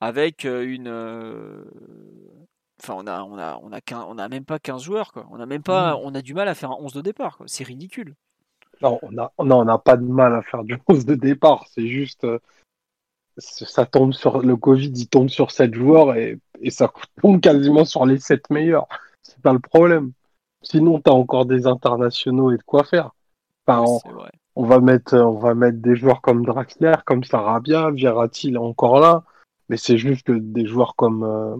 avec 0.00 0.44
une. 0.44 0.88
Enfin, 2.80 2.94
on 2.96 3.06
a, 3.06 3.22
on 3.22 3.38
a, 3.38 3.58
on 3.62 3.72
a, 3.72 3.80
on 4.06 4.18
a 4.18 4.28
même 4.28 4.44
pas 4.44 4.58
15 4.58 4.82
joueurs, 4.82 5.12
quoi. 5.12 5.26
On 5.30 5.40
a 5.40 5.46
même 5.46 5.62
pas, 5.62 5.94
mmh. 5.94 6.00
on 6.02 6.14
a 6.14 6.22
du 6.22 6.34
mal 6.34 6.48
à 6.48 6.54
faire 6.54 6.70
un 6.70 6.76
11 6.80 6.92
de 6.92 7.00
départ, 7.00 7.38
C'est 7.46 7.64
ridicule. 7.64 8.16
Non, 8.80 8.98
on 9.38 9.64
n'a 9.64 9.78
pas 9.78 9.96
de 9.96 10.04
mal 10.04 10.34
à 10.34 10.42
faire 10.42 10.64
du 10.64 10.78
11 10.88 11.04
de 11.04 11.14
départ. 11.14 11.66
C'est 11.70 11.86
juste. 11.86 12.24
Euh, 12.24 12.38
ça 13.38 13.86
tombe 13.86 14.12
sur. 14.12 14.40
Le 14.40 14.56
Covid, 14.56 14.92
il 14.94 15.08
tombe 15.08 15.28
sur 15.28 15.50
7 15.50 15.74
joueurs 15.74 16.16
et, 16.16 16.38
ça 16.70 16.92
tombe 17.20 17.40
quasiment 17.40 17.84
sur 17.84 18.06
les 18.06 18.18
7 18.18 18.50
meilleurs. 18.50 18.88
C'est 19.22 19.40
pas 19.40 19.52
le 19.52 19.58
problème. 19.58 20.12
Sinon, 20.62 21.00
tu 21.00 21.10
as 21.10 21.14
encore 21.14 21.46
des 21.46 21.66
internationaux 21.66 22.52
et 22.52 22.56
de 22.56 22.62
quoi 22.62 22.84
faire. 22.84 23.10
Enfin, 23.66 23.84
on, 24.54 24.64
va 24.64 24.80
mettre, 24.80 25.16
on 25.16 25.38
va 25.38 25.54
mettre 25.54 25.78
des 25.78 25.96
joueurs 25.96 26.20
comme 26.20 26.44
Draxler, 26.44 26.94
comme 27.04 27.24
Sarabia, 27.24 27.90
Verratti, 27.90 28.48
il 28.48 28.54
est 28.54 28.58
encore 28.58 29.00
là. 29.00 29.24
Mais 29.68 29.76
c'est 29.76 29.98
juste 29.98 30.26
que 30.26 30.32
des 30.32 30.66
joueurs 30.66 30.96
comme. 30.96 31.24
Euh, 31.24 31.56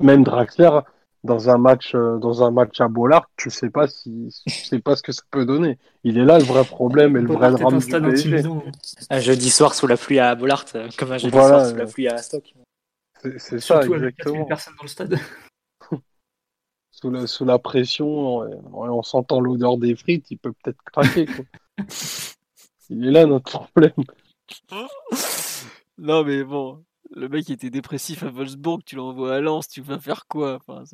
même 0.00 0.24
Draxler, 0.24 0.80
dans 1.24 1.50
un 1.50 1.58
match 1.58 1.94
euh, 1.94 2.18
dans 2.18 2.42
un 2.42 2.50
match 2.50 2.80
à 2.80 2.88
Bollard, 2.88 3.30
tu 3.36 3.50
sais 3.50 3.70
pas 3.70 3.86
si 3.86 4.28
tu 4.46 4.52
sais 4.52 4.80
pas 4.80 4.96
ce 4.96 5.02
que 5.02 5.12
ça 5.12 5.22
peut 5.30 5.46
donner. 5.46 5.78
Il 6.02 6.18
est 6.18 6.24
là 6.24 6.38
le 6.38 6.44
vrai 6.44 6.64
problème 6.64 7.16
et 7.16 7.20
le 7.20 7.32
vrai 7.32 7.52
drame 7.52 7.78
du 7.78 7.86
PSG. 7.86 8.42
Un 9.08 9.20
jeudi 9.20 9.50
soir 9.50 9.74
sous 9.74 9.86
la 9.86 9.96
pluie 9.96 10.18
à 10.18 10.34
Bollard, 10.34 10.64
euh, 10.74 10.88
comme 10.98 11.12
un 11.12 11.18
jeudi 11.18 11.36
soir 11.36 11.66
sous 11.66 11.76
la 11.76 11.86
pluie 11.86 12.08
à 12.08 12.18
Stock. 12.18 12.52
C'est 13.38 13.60
ça 13.60 13.82
exactement. 13.82 14.44
personne 14.46 14.74
dans 14.76 14.82
le 14.82 14.88
stade. 14.88 15.18
sous, 16.90 17.10
la, 17.10 17.26
sous 17.28 17.44
la 17.44 17.58
pression, 17.60 18.40
en, 18.72 19.02
sentant 19.02 19.40
l'odeur 19.40 19.78
des 19.78 19.94
frites, 19.94 20.28
il 20.32 20.38
peut 20.38 20.52
peut-être 20.52 20.82
craquer. 20.82 21.26
il 22.90 23.06
est 23.06 23.10
là 23.12 23.26
notre 23.26 23.60
problème. 23.60 23.92
non 25.98 26.24
mais 26.24 26.42
bon, 26.42 26.82
le 27.14 27.28
mec 27.28 27.50
était 27.50 27.70
dépressif 27.70 28.22
à 28.22 28.28
Wolfsburg, 28.28 28.80
tu 28.84 28.96
l'envoies 28.96 29.34
à 29.34 29.40
Lens, 29.40 29.68
tu 29.68 29.80
vas 29.82 29.98
faire 29.98 30.26
quoi? 30.26 30.58
Enfin, 30.66 30.84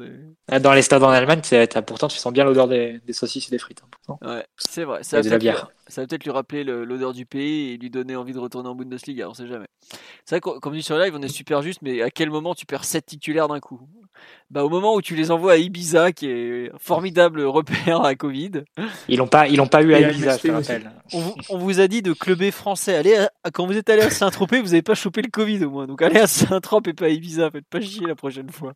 ah, 0.48 0.60
Dans 0.60 0.72
les 0.72 0.82
stades 0.82 1.02
en 1.02 1.08
Allemagne, 1.08 1.40
pourtant 1.86 2.08
tu 2.08 2.18
sens 2.18 2.32
bien 2.32 2.44
l'odeur 2.44 2.68
des, 2.68 3.00
saucisses 3.10 3.48
et 3.48 3.50
des 3.50 3.58
frites. 3.58 3.82
Hein, 4.08 4.16
ouais, 4.22 4.46
c'est 4.56 4.84
vrai. 4.84 5.02
Ça 5.02 5.20
va, 5.20 5.22
peut-être 6.06 6.24
lui 6.24 6.30
rappeler 6.30 6.64
l'odeur 6.64 7.12
du 7.12 7.26
pays 7.26 7.72
et 7.72 7.76
lui 7.78 7.90
donner 7.90 8.16
envie 8.16 8.32
de 8.32 8.38
retourner 8.38 8.68
en 8.68 8.74
Bundesliga, 8.74 9.28
on 9.28 9.34
sait 9.34 9.46
jamais. 9.46 9.68
C'est 10.24 10.38
vrai, 10.38 10.60
comme 10.60 10.74
dit 10.74 10.82
sur 10.82 10.98
live, 10.98 11.14
on 11.16 11.22
est 11.22 11.28
super 11.28 11.62
juste, 11.62 11.80
mais 11.82 12.02
à 12.02 12.10
quel 12.10 12.30
moment 12.30 12.54
tu 12.54 12.66
perds 12.66 12.84
7 12.84 13.06
titulaires 13.06 13.48
d'un 13.48 13.60
coup? 13.60 13.80
Bah, 14.50 14.64
Au 14.64 14.68
moment 14.68 14.94
où 14.94 15.02
tu 15.02 15.14
les 15.14 15.30
envoies 15.30 15.52
à 15.52 15.56
Ibiza, 15.56 16.12
qui 16.12 16.26
est 16.26 16.72
un 16.72 16.78
formidable 16.78 17.42
repère 17.42 18.02
à 18.02 18.14
Covid. 18.14 18.62
Ils 19.08 19.18
l'ont 19.18 19.26
pas, 19.26 19.48
ils 19.48 19.60
pas 19.68 19.82
eu 19.82 19.94
à 19.94 20.00
Ibiza, 20.00 20.36
je 20.36 20.42
te 20.42 20.50
rappelle. 20.50 20.90
On, 21.50 21.58
vous 21.58 21.80
a 21.80 21.88
dit 21.88 22.02
de 22.02 22.12
clubber 22.12 22.50
français. 22.50 22.96
Allez, 22.96 23.26
quand 23.52 23.66
vous 23.66 23.76
êtes 23.76 23.90
allé 23.90 24.02
à 24.02 24.10
Saint-Tropez, 24.10 24.60
vous 24.60 24.68
n'avez 24.68 24.82
pas 24.82 24.94
chopé 24.94 25.22
le 25.22 25.30
Covid 25.30 25.64
au 25.64 25.70
moins. 25.70 25.86
Donc 25.86 26.02
allez 26.02 26.20
à 26.20 26.26
Saint-Tropez 26.26 26.90
et 26.90 26.94
pas 26.94 27.06
à 27.06 27.08
Ibiza, 27.08 27.50
faites 27.50 27.66
pas 27.66 27.80
chier 27.80 28.06
la 28.06 28.14
prochaine 28.14 28.50
fois. 28.50 28.72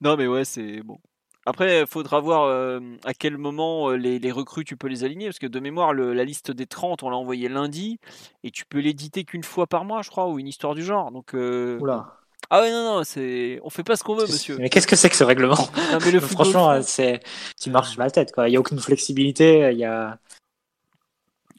non 0.00 0.16
mais 0.16 0.26
ouais, 0.26 0.44
c'est 0.44 0.82
bon. 0.82 0.98
Après, 1.46 1.80
il 1.80 1.86
faudra 1.86 2.20
voir 2.20 2.44
euh, 2.44 2.80
à 3.04 3.14
quel 3.14 3.38
moment 3.38 3.90
euh, 3.90 3.96
les, 3.96 4.30
recrues 4.30 4.64
tu 4.64 4.76
peux 4.76 4.88
les 4.88 5.04
aligner, 5.04 5.26
parce 5.26 5.38
que 5.38 5.46
de 5.46 5.58
mémoire, 5.58 5.94
la 5.94 6.24
liste 6.24 6.50
des 6.50 6.66
30, 6.66 7.02
on 7.02 7.10
l'a 7.10 7.16
envoyé 7.16 7.48
lundi, 7.48 7.98
et 8.44 8.50
tu 8.50 8.66
peux 8.66 8.78
l'éditer 8.78 9.24
qu'une 9.24 9.42
fois 9.42 9.66
par 9.66 9.84
mois, 9.84 10.02
je 10.02 10.10
crois, 10.10 10.28
ou 10.28 10.38
une 10.38 10.48
histoire 10.48 10.74
du 10.74 10.84
genre. 10.84 11.10
Donc, 11.10 11.34
euh, 11.34 11.78
Oula. 11.80 12.19
Ah 12.50 12.60
ouais, 12.60 12.70
non, 12.70 12.96
non, 12.96 13.04
c'est... 13.04 13.60
on 13.62 13.70
fait 13.70 13.84
pas 13.84 13.96
ce 13.96 14.02
qu'on 14.02 14.16
veut, 14.16 14.26
monsieur. 14.26 14.56
Mais 14.58 14.68
qu'est-ce 14.68 14.86
que 14.86 14.96
c'est 14.96 15.08
que 15.08 15.16
ce 15.16 15.24
règlement 15.24 15.68
mais 16.04 16.10
le 16.10 16.20
Franchement, 16.20 16.82
c'est... 16.82 17.20
tu 17.60 17.70
marches 17.70 17.96
mal 17.96 18.08
la 18.08 18.10
tête, 18.10 18.32
quoi. 18.32 18.48
Il 18.48 18.50
n'y 18.50 18.56
a 18.56 18.60
aucune 18.60 18.80
flexibilité, 18.80 19.70
il 19.72 19.78
y 19.78 19.84
a... 19.84 20.18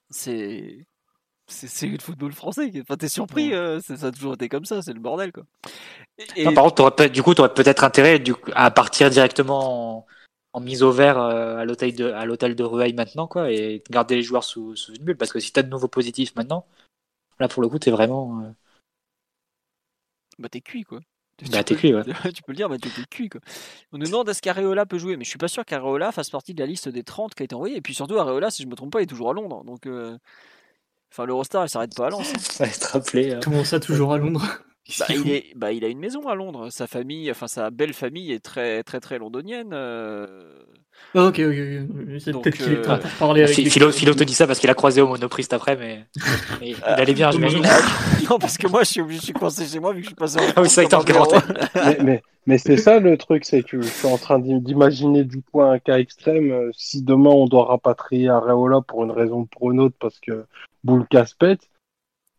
C'est 0.10 0.86
c'est 1.52 1.88
le 1.88 1.98
football 2.00 2.32
français. 2.32 2.72
Enfin, 2.82 2.98
t'es 2.98 3.08
surpris, 3.08 3.54
euh, 3.54 3.80
ça 3.82 4.08
a 4.08 4.12
toujours 4.12 4.34
été 4.34 4.50
comme 4.50 4.66
ça, 4.66 4.82
c'est 4.82 4.94
le 4.94 5.00
bordel, 5.00 5.32
quoi. 5.32 5.44
Et... 6.36 6.44
par 6.54 6.64
contre, 6.64 7.08
du 7.08 7.24
coup, 7.24 7.34
tu 7.34 7.42
aurais 7.42 7.54
peut-être 7.54 7.84
intérêt 7.84 8.20
du, 8.20 8.34
à 8.54 8.72
partir 8.72 9.10
directement 9.10 10.08
en, 10.54 10.60
mise 10.60 10.84
au 10.84 10.92
vert 10.92 11.20
euh, 11.20 11.58
à 11.58 11.66
l'hôtel 11.66 11.96
de, 11.96 12.12
à 12.12 12.26
l'hôtel 12.26 12.56
de 12.56 12.64
Rueil 12.64 12.94
maintenant, 12.94 13.28
quoi, 13.28 13.52
et 13.52 13.84
garder 13.90 14.16
les 14.16 14.24
joueurs 14.24 14.44
sous, 14.44 14.76
sous 14.76 14.94
une 14.94 15.04
bulle. 15.04 15.18
Parce 15.18 15.32
que 15.32 15.40
si 15.40 15.52
t'as 15.52 15.64
de 15.64 15.70
nouveaux 15.70 15.88
positifs 15.88 16.36
maintenant, 16.36 16.66
là, 17.40 17.48
pour 17.48 17.62
le 17.62 17.70
coup, 17.70 17.80
t'es 17.80 17.92
vraiment, 17.92 18.42
euh, 18.42 18.50
bah 20.42 20.50
t'es 20.50 20.62
cuit 20.62 20.84
quoi. 20.84 21.00
Bah, 21.52 21.64
t'es 21.64 21.76
cuit, 21.76 21.92
ouais. 21.94 22.04
tu 22.36 22.44
peux 22.44 22.52
le 22.52 22.56
dire, 22.56 22.70
bah 22.70 22.78
t'es 22.78 22.90
cuit 23.10 23.30
quoi. 23.30 23.42
On 23.92 23.98
nous 23.98 24.06
demande 24.06 24.30
est-ce 24.30 24.42
qu'Areola 24.42 24.86
peut 24.86 25.00
jouer, 25.00 25.18
mais 25.18 25.24
je 25.24 25.30
suis 25.30 25.40
pas 25.40 25.48
sûr 25.48 25.66
qu'Areola 25.66 26.12
fasse 26.12 26.30
partie 26.30 26.54
de 26.54 26.60
la 26.60 26.68
liste 26.68 26.88
des 26.90 27.04
30 27.04 27.34
qui 27.34 27.42
a 27.42 27.46
été 27.46 27.56
envoyée. 27.56 27.78
Et 27.78 27.82
puis 27.82 27.96
surtout, 27.96 28.18
Areola, 28.20 28.52
si 28.52 28.62
je 28.62 28.68
me 28.68 28.76
trompe 28.76 28.92
pas, 28.92 29.00
il 29.00 29.04
est 29.04 29.08
toujours 29.08 29.32
à 29.32 29.34
Londres. 29.34 29.64
Donc, 29.64 29.88
euh, 29.88 30.16
enfin, 31.12 31.26
l'Eurostar, 31.26 31.66
il 31.66 31.70
s'arrête 31.70 31.96
pas 31.96 32.08
à 32.08 32.10
Lens. 32.12 32.32
Ça 32.38 32.66
va 32.66 32.70
être 32.70 32.84
rappelé. 32.84 33.32
hein. 33.34 33.40
Comment 33.44 33.64
ça, 33.64 33.80
toujours 33.80 34.14
à 34.14 34.18
Londres 34.20 34.46
Bah, 35.00 35.06
il, 35.10 35.30
est, 35.32 35.54
bah, 35.56 35.72
il 35.72 35.86
a 35.86 35.88
une 35.88 36.00
maison 36.00 36.28
à 36.28 36.36
Londres. 36.36 36.70
Sa 36.70 36.86
famille, 36.86 37.30
enfin 37.32 37.48
sa 37.48 37.70
belle 37.70 37.94
famille 37.94 38.32
est 38.32 38.40
très 38.44 38.84
très 38.84 39.00
très 39.00 39.20
londonienne. 39.20 39.70
euh. 39.74 40.64
Ah, 41.14 41.26
ok, 41.26 41.40
ok, 41.40 41.44
ok. 41.44 42.20
C'est 42.20 42.32
peut-être 42.32 42.56
qu'il 42.56 42.72
est 42.72 42.76
euh, 42.78 42.84
temps 42.84 42.98
pour 42.98 43.10
parler 43.12 43.44
avec 43.44 43.56
Philo, 43.70 43.92
Philo 43.92 44.14
te 44.14 44.24
dit 44.24 44.34
ça 44.34 44.48
parce 44.48 44.60
qu'il 44.60 44.70
a 44.70 44.74
croisé 44.74 45.02
au 45.02 45.08
Monoprix 45.08 45.46
après, 45.52 45.76
mais, 45.76 46.06
mais 46.62 46.72
il 46.72 46.78
allait 46.86 47.14
bien, 47.14 47.32
j'imagine. 47.32 47.64
non, 48.30 48.40
parce 48.40 48.58
que 48.58 48.68
moi 48.68 48.84
je 48.84 48.92
suis 48.92 49.02
obligé, 49.02 49.20
je 49.20 49.24
suis 49.26 49.34
coincé 49.34 49.66
chez 49.66 49.80
moi 49.80 49.92
vu 49.92 49.98
que 50.00 50.04
je 50.04 50.08
suis 50.08 50.16
passé 50.16 50.38
en 50.40 50.44
Ah 50.56 50.62
oui, 50.62 50.70
quarantaine. 51.06 51.42
mais, 51.76 51.98
mais, 52.02 52.24
mais 52.46 52.58
c'est 52.58 52.78
ça 52.78 53.00
le 53.00 53.18
truc, 53.18 53.44
c'est 53.46 53.64
que 53.64 53.82
je 53.82 53.88
suis 53.88 54.08
en 54.08 54.18
train 54.18 54.40
d'im- 54.40 54.60
d'imaginer 54.60 55.24
du 55.26 55.42
coup 55.42 55.62
un 55.62 55.80
cas 55.80 55.98
extrême. 56.00 56.52
euh, 56.52 56.72
Si 56.74 57.04
demain 57.04 57.32
on 57.32 57.48
doit 57.48 57.66
rapatrier 57.66 58.30
Areola 58.30 58.82
pour 58.82 59.04
une 59.04 59.12
raison 59.12 59.40
ou 59.42 59.46
pour 59.48 59.72
une 59.72 59.80
autre 59.82 59.96
parce 60.00 60.20
que 60.20 60.46
Boulka 60.84 61.26
se 61.26 61.36
pète, 61.36 61.70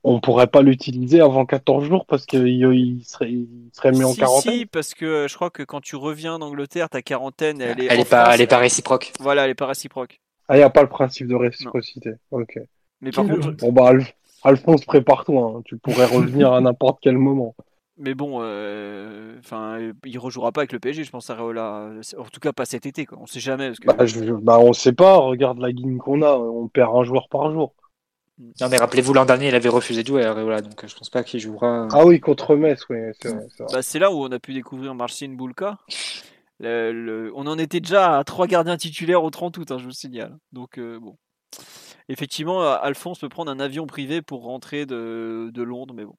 on 0.05 0.21
pourrait 0.21 0.49
pas 0.49 0.63
l'utiliser 0.63 1.21
avant 1.21 1.47
14 1.47 1.85
jours 1.85 2.07
parce 2.07 2.27
qu'il 2.27 2.47
il 2.49 3.05
serait, 3.05 3.31
il 3.31 3.71
serait 3.73 3.93
mis 3.93 4.05
en 4.05 4.15
quarantaine. 4.15 4.53
si, 4.53 4.67
parce 4.67 4.95
que 4.95 5.05
euh, 5.05 5.29
je 5.29 5.35
crois 5.35 5.51
que 5.51 5.63
quand 5.63 5.81
tu 5.81 5.97
reviens 5.97 6.39
d'Angleterre, 6.39 6.89
ta 6.91 7.03
quarantaine, 7.03 7.61
elle 7.61 7.81
est. 7.81 7.87
Elle 7.89 7.99
en 7.99 8.03
est 8.03 8.09
pas, 8.09 8.23
France, 8.23 8.35
elle 8.35 8.41
est 8.41 8.47
pas 8.47 8.59
réciproque. 8.59 9.13
Voilà, 9.21 9.45
elle 9.45 9.51
est 9.51 9.55
pas 9.55 9.67
réciproque. 9.67 10.21
Ah, 10.49 10.57
il 10.57 10.59
n'y 10.59 10.65
a 10.65 10.71
pas 10.71 10.83
le 10.83 10.89
principe 10.89 11.29
de 11.29 11.35
réciprocité. 11.37 12.15
Ok. 12.31 12.59
Mais 13.01 13.11
par 13.11 13.27
contre. 13.27 13.53
Bon 13.53 13.73
bah 13.73 13.93
Alphonse, 14.45 14.85
prépare-toi. 14.85 15.55
hein. 15.57 15.63
Tu 15.65 15.77
pourrais 15.77 16.05
revenir 16.07 16.53
à 16.53 16.61
n'importe 16.61 16.99
quel 17.01 17.17
moment. 17.17 17.55
mais 17.97 18.15
bon, 18.15 18.39
euh, 18.43 19.37
enfin, 19.39 19.79
il 20.05 20.19
rejouera 20.19 20.51
pas 20.51 20.63
avec 20.63 20.73
le 20.73 20.81
PSG, 20.81 21.05
je 21.05 21.11
pense 21.13 21.31
à 21.31 21.37
Reola. 21.37 21.91
En 22.19 22.25
tout 22.25 22.41
cas, 22.41 22.53
pas 22.53 22.65
cet 22.65 22.85
été, 22.87 23.07
quoi. 23.07 23.19
On 23.21 23.27
sait 23.27 23.39
jamais. 23.39 23.69
Parce 23.69 23.79
que... 23.79 23.87
Bah, 23.87 24.05
je, 24.05 24.33
bah 24.33 24.59
on 24.59 24.73
sait 24.73 24.93
pas. 24.93 25.17
Regarde 25.19 25.61
la 25.61 25.73
game 25.73 25.99
qu'on 25.99 26.23
a. 26.23 26.33
On 26.37 26.67
perd 26.67 26.91
un 26.97 27.05
joueur 27.05 27.29
par 27.29 27.53
jour. 27.53 27.73
Non, 28.39 28.69
mais 28.71 28.79
rappelez-vous, 28.79 29.13
l'an 29.15 29.25
dernier, 29.25 29.49
il 29.49 29.55
avait 29.55 29.69
refusé 29.69 30.03
de 30.03 30.09
jouer, 30.09 30.25
Areola, 30.25 30.63
donc 30.63 30.83
euh, 30.83 30.89
je 30.89 30.95
pense 30.97 31.11
pas 31.11 31.23
qu'il 31.23 31.39
jouera. 31.41 31.87
Ah 31.93 32.05
oui, 32.05 32.19
contre 32.19 32.57
Metz, 32.57 32.81
oui, 32.91 32.97
c'est 33.21 33.29
vrai. 33.29 33.47
c'est 33.57 33.63
vrai. 33.63 33.73
Bah, 33.73 33.83
c'est 33.83 33.99
là 33.99 34.11
où 34.11 34.25
on 34.25 34.33
a 34.33 34.39
pu 34.39 34.53
découvrir 34.55 34.95
Marcin 34.95 35.29
Boulka. 35.29 35.79
Le- 36.61 36.93
le- 36.93 37.33
on 37.35 37.47
en 37.47 37.59
était 37.59 37.81
déjà 37.81 38.19
à 38.19 38.25
trois 38.25 38.47
gardiens 38.47 38.77
titulaires 38.77 39.23
au 39.23 39.31
30 39.31 39.59
août, 39.59 39.71
hein, 39.71 39.79
je 39.79 39.85
vous 39.85 39.91
signale. 39.93 40.37
Donc, 40.53 40.79
euh, 40.79 40.99
bon. 41.01 41.17
Effectivement, 42.09 42.63
euh, 42.63 42.77
Alphonse 42.81 43.19
peut 43.21 43.29
prendre 43.29 43.51
un 43.51 43.61
avion 43.61 43.87
privé 43.87 44.23
pour 44.23 44.43
rentrer 44.43 44.87
de, 44.87 45.51
de 45.53 45.63
Londres, 45.63 45.95
mais 45.95 46.05
bon. 46.05 46.17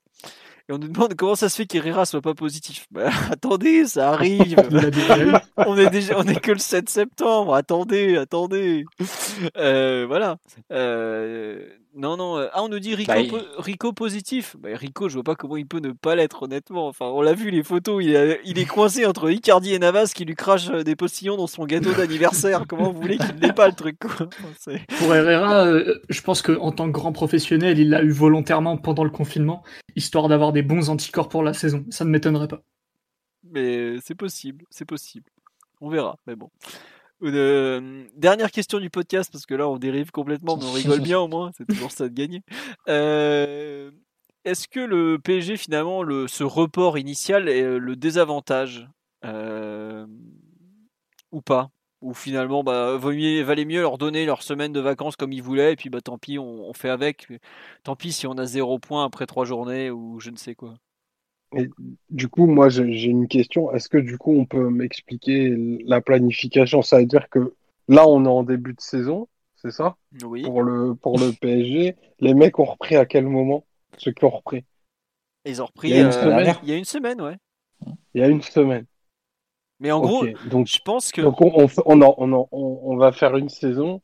Et 0.70 0.74
on 0.74 0.78
nous 0.78 0.88
demande 0.88 1.14
comment 1.16 1.36
ça 1.36 1.50
se 1.50 1.58
fait 1.58 1.66
qu'Herrera 1.66 2.06
soit 2.06 2.22
pas 2.22 2.34
positif. 2.36 2.86
Bah, 2.92 3.10
attendez, 3.32 3.86
ça 3.86 4.12
arrive. 4.12 4.56
On 5.58 5.78
est 5.78 5.90
déjà, 5.90 6.18
on 6.18 6.24
est 6.24 6.40
que 6.40 6.52
le 6.52 6.58
7 6.60 6.90
septembre. 6.90 7.54
Attendez, 7.54 8.16
attendez. 8.18 8.86
Euh, 9.58 10.06
voilà. 10.08 10.38
Euh, 10.72 11.68
non, 11.96 12.18
non. 12.18 12.38
euh, 12.38 12.48
Ah, 12.54 12.64
on 12.64 12.70
nous 12.70 12.80
dit 12.80 12.96
Rico, 12.96 13.12
Bah, 13.12 13.20
il- 13.20 13.30
po- 13.30 13.38
Rico 13.58 13.94
positif. 13.94 14.56
Bah, 14.60 14.70
Rico, 14.74 15.10
je 15.10 15.14
vois 15.16 15.24
pas 15.24 15.36
comment 15.36 15.58
il 15.58 15.66
peut 15.68 15.80
ne 15.80 15.92
pas 15.92 16.16
l'être, 16.16 16.44
honnêtement. 16.44 16.88
Enfin, 16.88 17.06
on 17.06 17.22
l'a 17.22 17.34
vu 17.34 17.50
les 17.52 17.64
photos. 17.64 18.04
Il 18.04 18.16
est, 18.16 18.40
il 18.46 18.58
est 18.60 18.66
coincé 18.66 19.06
entre 19.06 19.30
Icardi 19.32 19.74
et 19.74 19.80
Navas 19.80 20.12
qui 20.16 20.26
lui 20.26 20.36
crache 20.36 20.70
euh, 20.70 20.84
des 20.84 20.96
postillons 20.96 21.38
dans 21.38 21.48
son 21.48 21.66
gâteau 21.66 21.94
d'anniversaire. 21.94 22.64
comment 22.68 22.92
vous 22.92 23.00
voulez 23.02 23.18
qu'il 23.18 23.36
n'ait 23.36 23.54
pas 23.54 23.68
le 23.68 23.74
truc 23.76 23.98
quoi? 24.00 24.28
Pour 25.00 25.14
Herrera, 25.16 25.66
euh, 25.68 26.00
je 26.10 26.22
pense 26.22 26.42
qu'en 26.42 26.72
tant 26.72 26.88
que 26.88 26.92
grand 26.92 27.12
professionnel, 27.12 27.78
il 27.80 27.90
l'a 27.90 28.04
eu 28.04 28.12
volontairement 28.12 28.78
pendant 28.78 29.04
le 29.04 29.10
confinement, 29.12 29.64
histoire 29.96 30.28
d'avoir 30.30 30.52
des 30.54 30.62
bons 30.64 30.90
anticorps 30.90 31.30
pour 31.30 31.44
la 31.44 31.54
saison. 31.54 31.86
Ça 31.90 32.06
ne 32.06 32.10
m'étonnerait 32.10 32.48
pas. 32.48 32.62
Mais 33.52 33.98
c'est 34.02 34.16
possible, 34.16 34.66
c'est 34.70 34.86
possible. 34.86 35.30
On 35.82 35.90
verra, 35.90 36.18
mais 36.28 36.36
bon. 36.36 36.50
Euh, 37.22 38.04
dernière 38.16 38.52
question 38.52 38.80
du 38.80 38.90
podcast, 38.90 39.32
parce 39.32 39.46
que 39.46 39.54
là 39.54 39.70
on 39.70 39.78
dérive 39.78 40.12
complètement, 40.12 40.58
mais 40.58 40.66
on 40.66 40.72
rigole 40.72 41.02
bien 41.02 41.20
au 41.20 41.28
moins, 41.28 41.52
c'est 41.58 41.66
toujours 41.68 41.92
ça 41.92 42.10
de 42.10 42.14
gagner. 42.14 42.42
Euh, 42.90 43.92
Est-ce 44.44 44.68
que 44.68 44.80
le 44.82 45.20
PSG 45.20 45.58
finalement, 45.58 46.04
le, 46.04 46.28
ce 46.28 46.44
report 46.44 46.98
initial 46.98 47.48
est 47.48 47.62
euh, 47.62 47.78
le 47.78 47.96
désavantage 47.96 48.88
euh, 49.26 50.06
ou 51.32 51.42
pas? 51.42 51.70
Ou 52.02 52.14
finalement, 52.14 52.66
bah, 52.66 52.98
valait 52.98 53.64
mieux 53.64 53.80
leur 53.80 53.98
donner 53.98 54.26
leur 54.26 54.44
semaine 54.44 54.74
de 54.74 54.82
vacances 54.82 55.16
comme 55.16 55.32
ils 55.32 55.42
voulaient, 55.42 55.72
et 55.72 55.76
puis 55.78 55.90
bah 55.90 56.02
tant 56.02 56.18
pis, 56.18 56.38
on, 56.38 56.68
on 56.68 56.74
fait 56.74 56.90
avec. 56.90 57.28
Tant 57.84 57.96
pis 57.96 58.12
si 58.12 58.28
on 58.28 58.34
a 58.34 58.46
zéro 58.46 58.78
point 58.78 59.06
après 59.06 59.26
trois 59.26 59.46
journées 59.46 59.90
ou 59.90 60.20
je 60.20 60.30
ne 60.30 60.36
sais 60.36 60.54
quoi. 60.54 60.74
Du 62.10 62.28
coup, 62.30 62.48
moi, 62.48 62.70
j'ai 62.70 62.84
une 63.06 63.28
question. 63.28 63.72
Est-ce 63.74 63.90
que 63.90 63.98
du 63.98 64.18
coup, 64.18 64.34
on 64.36 64.46
peut 64.46 64.70
m'expliquer 64.70 65.56
la 65.86 66.02
planification? 66.02 66.82
Ça 66.82 67.00
veut 67.00 67.06
dire 67.06 67.30
que 67.30 67.54
là, 67.88 68.08
on 68.08 68.26
est 68.26 68.28
en 68.28 68.44
début 68.44 68.74
de 68.74 68.82
saison, 68.82 69.28
c'est 69.56 69.72
ça? 69.72 69.96
Oui. 70.24 70.44
Pour 70.44 70.64
le, 70.64 70.96
pour 70.96 71.20
le 71.20 71.32
PSG. 71.34 71.96
Les 72.20 72.34
mecs 72.34 72.60
ont 72.60 72.66
repris 72.66 72.96
à 72.96 73.06
quel 73.06 73.26
moment? 73.28 73.66
Ceux 73.98 74.12
qui 74.12 74.26
ont 74.26 74.30
repris? 74.30 74.66
Ils 75.46 75.62
ont 75.62 75.66
repris 75.66 75.90
Il 75.90 75.96
y 75.96 76.00
a 76.00 76.02
une 76.02 76.12
euh, 76.12 76.14
semaine 76.14 76.56
il 76.64 76.70
y 76.70 76.74
a 76.74 76.78
une 76.78 76.86
semaine, 76.86 77.22
ouais. 77.22 77.38
Il 78.14 78.22
y 78.22 78.24
a 78.24 78.28
une 78.28 78.42
semaine. 78.42 78.86
Mais 79.80 79.92
en 79.92 80.00
gros. 80.02 80.26
Donc, 80.46 80.68
je 80.68 80.80
pense 80.84 81.12
que 81.12 81.22
donc 81.22 81.42
on, 81.42 81.68
on, 81.86 82.02
on, 82.02 82.48
on 82.52 82.98
va 82.98 83.12
faire 83.12 83.36
une 83.38 83.50
saison 83.50 84.02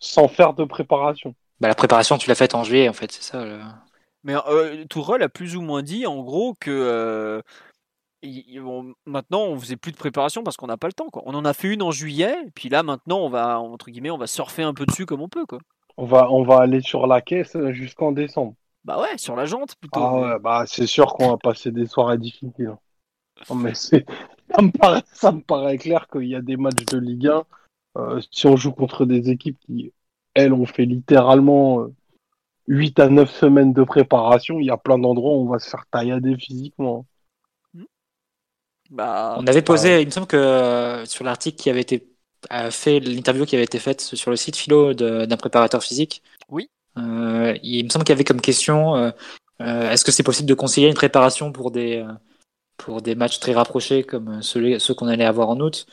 sans 0.00 0.28
faire 0.28 0.54
de 0.54 0.64
préparation. 0.64 1.34
Bah, 1.60 1.68
la 1.68 1.74
préparation, 1.74 2.18
tu 2.18 2.28
l'as 2.28 2.34
faite 2.34 2.54
en 2.54 2.64
juillet, 2.64 2.88
en 2.88 2.92
fait, 2.92 3.10
c'est 3.12 3.22
ça. 3.22 3.44
le- 3.44 3.60
mais 4.28 4.34
euh, 4.46 4.84
Tourelle 4.90 5.22
a 5.22 5.30
plus 5.30 5.56
ou 5.56 5.62
moins 5.62 5.82
dit 5.82 6.06
en 6.06 6.22
gros 6.22 6.54
que 6.60 6.70
euh, 6.70 7.40
ils 8.20 8.60
vont- 8.60 8.92
maintenant 9.06 9.44
on 9.44 9.58
faisait 9.58 9.76
plus 9.76 9.90
de 9.90 9.96
préparation 9.96 10.42
parce 10.42 10.58
qu'on 10.58 10.66
n'a 10.66 10.76
pas 10.76 10.86
le 10.86 10.92
temps 10.92 11.08
quoi. 11.08 11.22
On 11.24 11.32
en 11.32 11.46
a 11.46 11.54
fait 11.54 11.72
une 11.72 11.80
en 11.82 11.92
juillet, 11.92 12.36
et 12.46 12.50
puis 12.50 12.68
là 12.68 12.82
maintenant 12.82 13.20
on 13.20 13.30
va 13.30 13.58
entre 13.58 13.90
guillemets 13.90 14.10
on 14.10 14.18
va 14.18 14.26
surfer 14.26 14.62
un 14.64 14.74
peu 14.74 14.84
dessus 14.84 15.06
comme 15.06 15.22
on 15.22 15.30
peut 15.30 15.46
quoi. 15.46 15.60
On 15.96 16.04
va, 16.04 16.30
on 16.30 16.42
va 16.42 16.58
aller 16.58 16.82
sur 16.82 17.06
la 17.06 17.22
caisse 17.22 17.56
jusqu'en 17.70 18.12
décembre. 18.12 18.54
Bah 18.84 19.00
ouais, 19.00 19.16
sur 19.16 19.34
la 19.34 19.46
jante 19.46 19.76
plutôt. 19.76 19.98
Ah 19.98 20.20
ouais, 20.20 20.38
bah 20.38 20.64
c'est 20.66 20.86
sûr 20.86 21.14
qu'on 21.14 21.30
va 21.30 21.38
passer 21.38 21.72
des 21.72 21.86
soirées 21.86 22.18
difficiles. 22.18 22.76
Non, 23.48 23.56
mais 23.56 23.74
c'est, 23.74 24.04
ça 24.54 24.60
me 24.60 24.70
paraît, 24.70 25.02
ça 25.14 25.32
me 25.32 25.40
paraît 25.40 25.78
clair 25.78 26.06
qu'il 26.12 26.28
y 26.28 26.34
a 26.34 26.42
des 26.42 26.58
matchs 26.58 26.84
de 26.84 26.98
Ligue 26.98 27.28
1. 27.28 27.44
euh, 27.96 28.20
si 28.30 28.46
on 28.46 28.56
joue 28.56 28.72
contre 28.72 29.06
des 29.06 29.30
équipes 29.30 29.58
qui, 29.60 29.92
elles, 30.34 30.52
ont 30.52 30.66
fait 30.66 30.84
littéralement 30.84 31.80
euh, 31.80 31.94
8 32.68 33.00
à 33.00 33.08
9 33.08 33.30
semaines 33.30 33.72
de 33.72 33.82
préparation, 33.82 34.60
il 34.60 34.66
y 34.66 34.70
a 34.70 34.76
plein 34.76 34.98
d'endroits 34.98 35.32
où 35.32 35.46
on 35.46 35.48
va 35.48 35.58
se 35.58 35.70
faire 35.70 35.86
taillader 35.90 36.36
physiquement. 36.36 37.06
Bah 38.90 39.36
On 39.38 39.46
avait 39.46 39.62
posé, 39.62 40.00
il 40.02 40.06
me 40.06 40.10
semble 40.10 40.26
que 40.26 40.36
euh, 40.36 41.04
sur 41.06 41.24
l'article 41.24 41.60
qui 41.60 41.70
avait 41.70 41.80
été 41.80 42.08
euh, 42.52 42.70
fait, 42.70 43.00
l'interview 43.00 43.46
qui 43.46 43.56
avait 43.56 43.64
été 43.64 43.78
faite 43.78 44.00
sur 44.00 44.30
le 44.30 44.36
site 44.36 44.56
Philo 44.56 44.94
de- 44.94 45.24
d'un 45.24 45.36
préparateur 45.36 45.82
physique. 45.82 46.22
Oui. 46.50 46.70
Euh, 46.98 47.56
il 47.62 47.84
me 47.84 47.88
semble 47.90 48.04
qu'il 48.04 48.12
y 48.12 48.16
avait 48.16 48.24
comme 48.24 48.40
question 48.40 48.96
euh, 48.96 49.10
est-ce 49.60 50.04
que 50.04 50.12
c'est 50.12 50.22
possible 50.22 50.48
de 50.48 50.54
conseiller 50.54 50.88
une 50.88 50.94
préparation 50.94 51.52
pour 51.52 51.70
des, 51.70 52.06
pour 52.76 53.02
des 53.02 53.14
matchs 53.14 53.40
très 53.40 53.52
rapprochés 53.52 54.04
comme 54.04 54.42
ceux, 54.42 54.78
ceux 54.78 54.94
qu'on 54.94 55.08
allait 55.08 55.24
avoir 55.24 55.48
en 55.48 55.58
août 55.60 55.86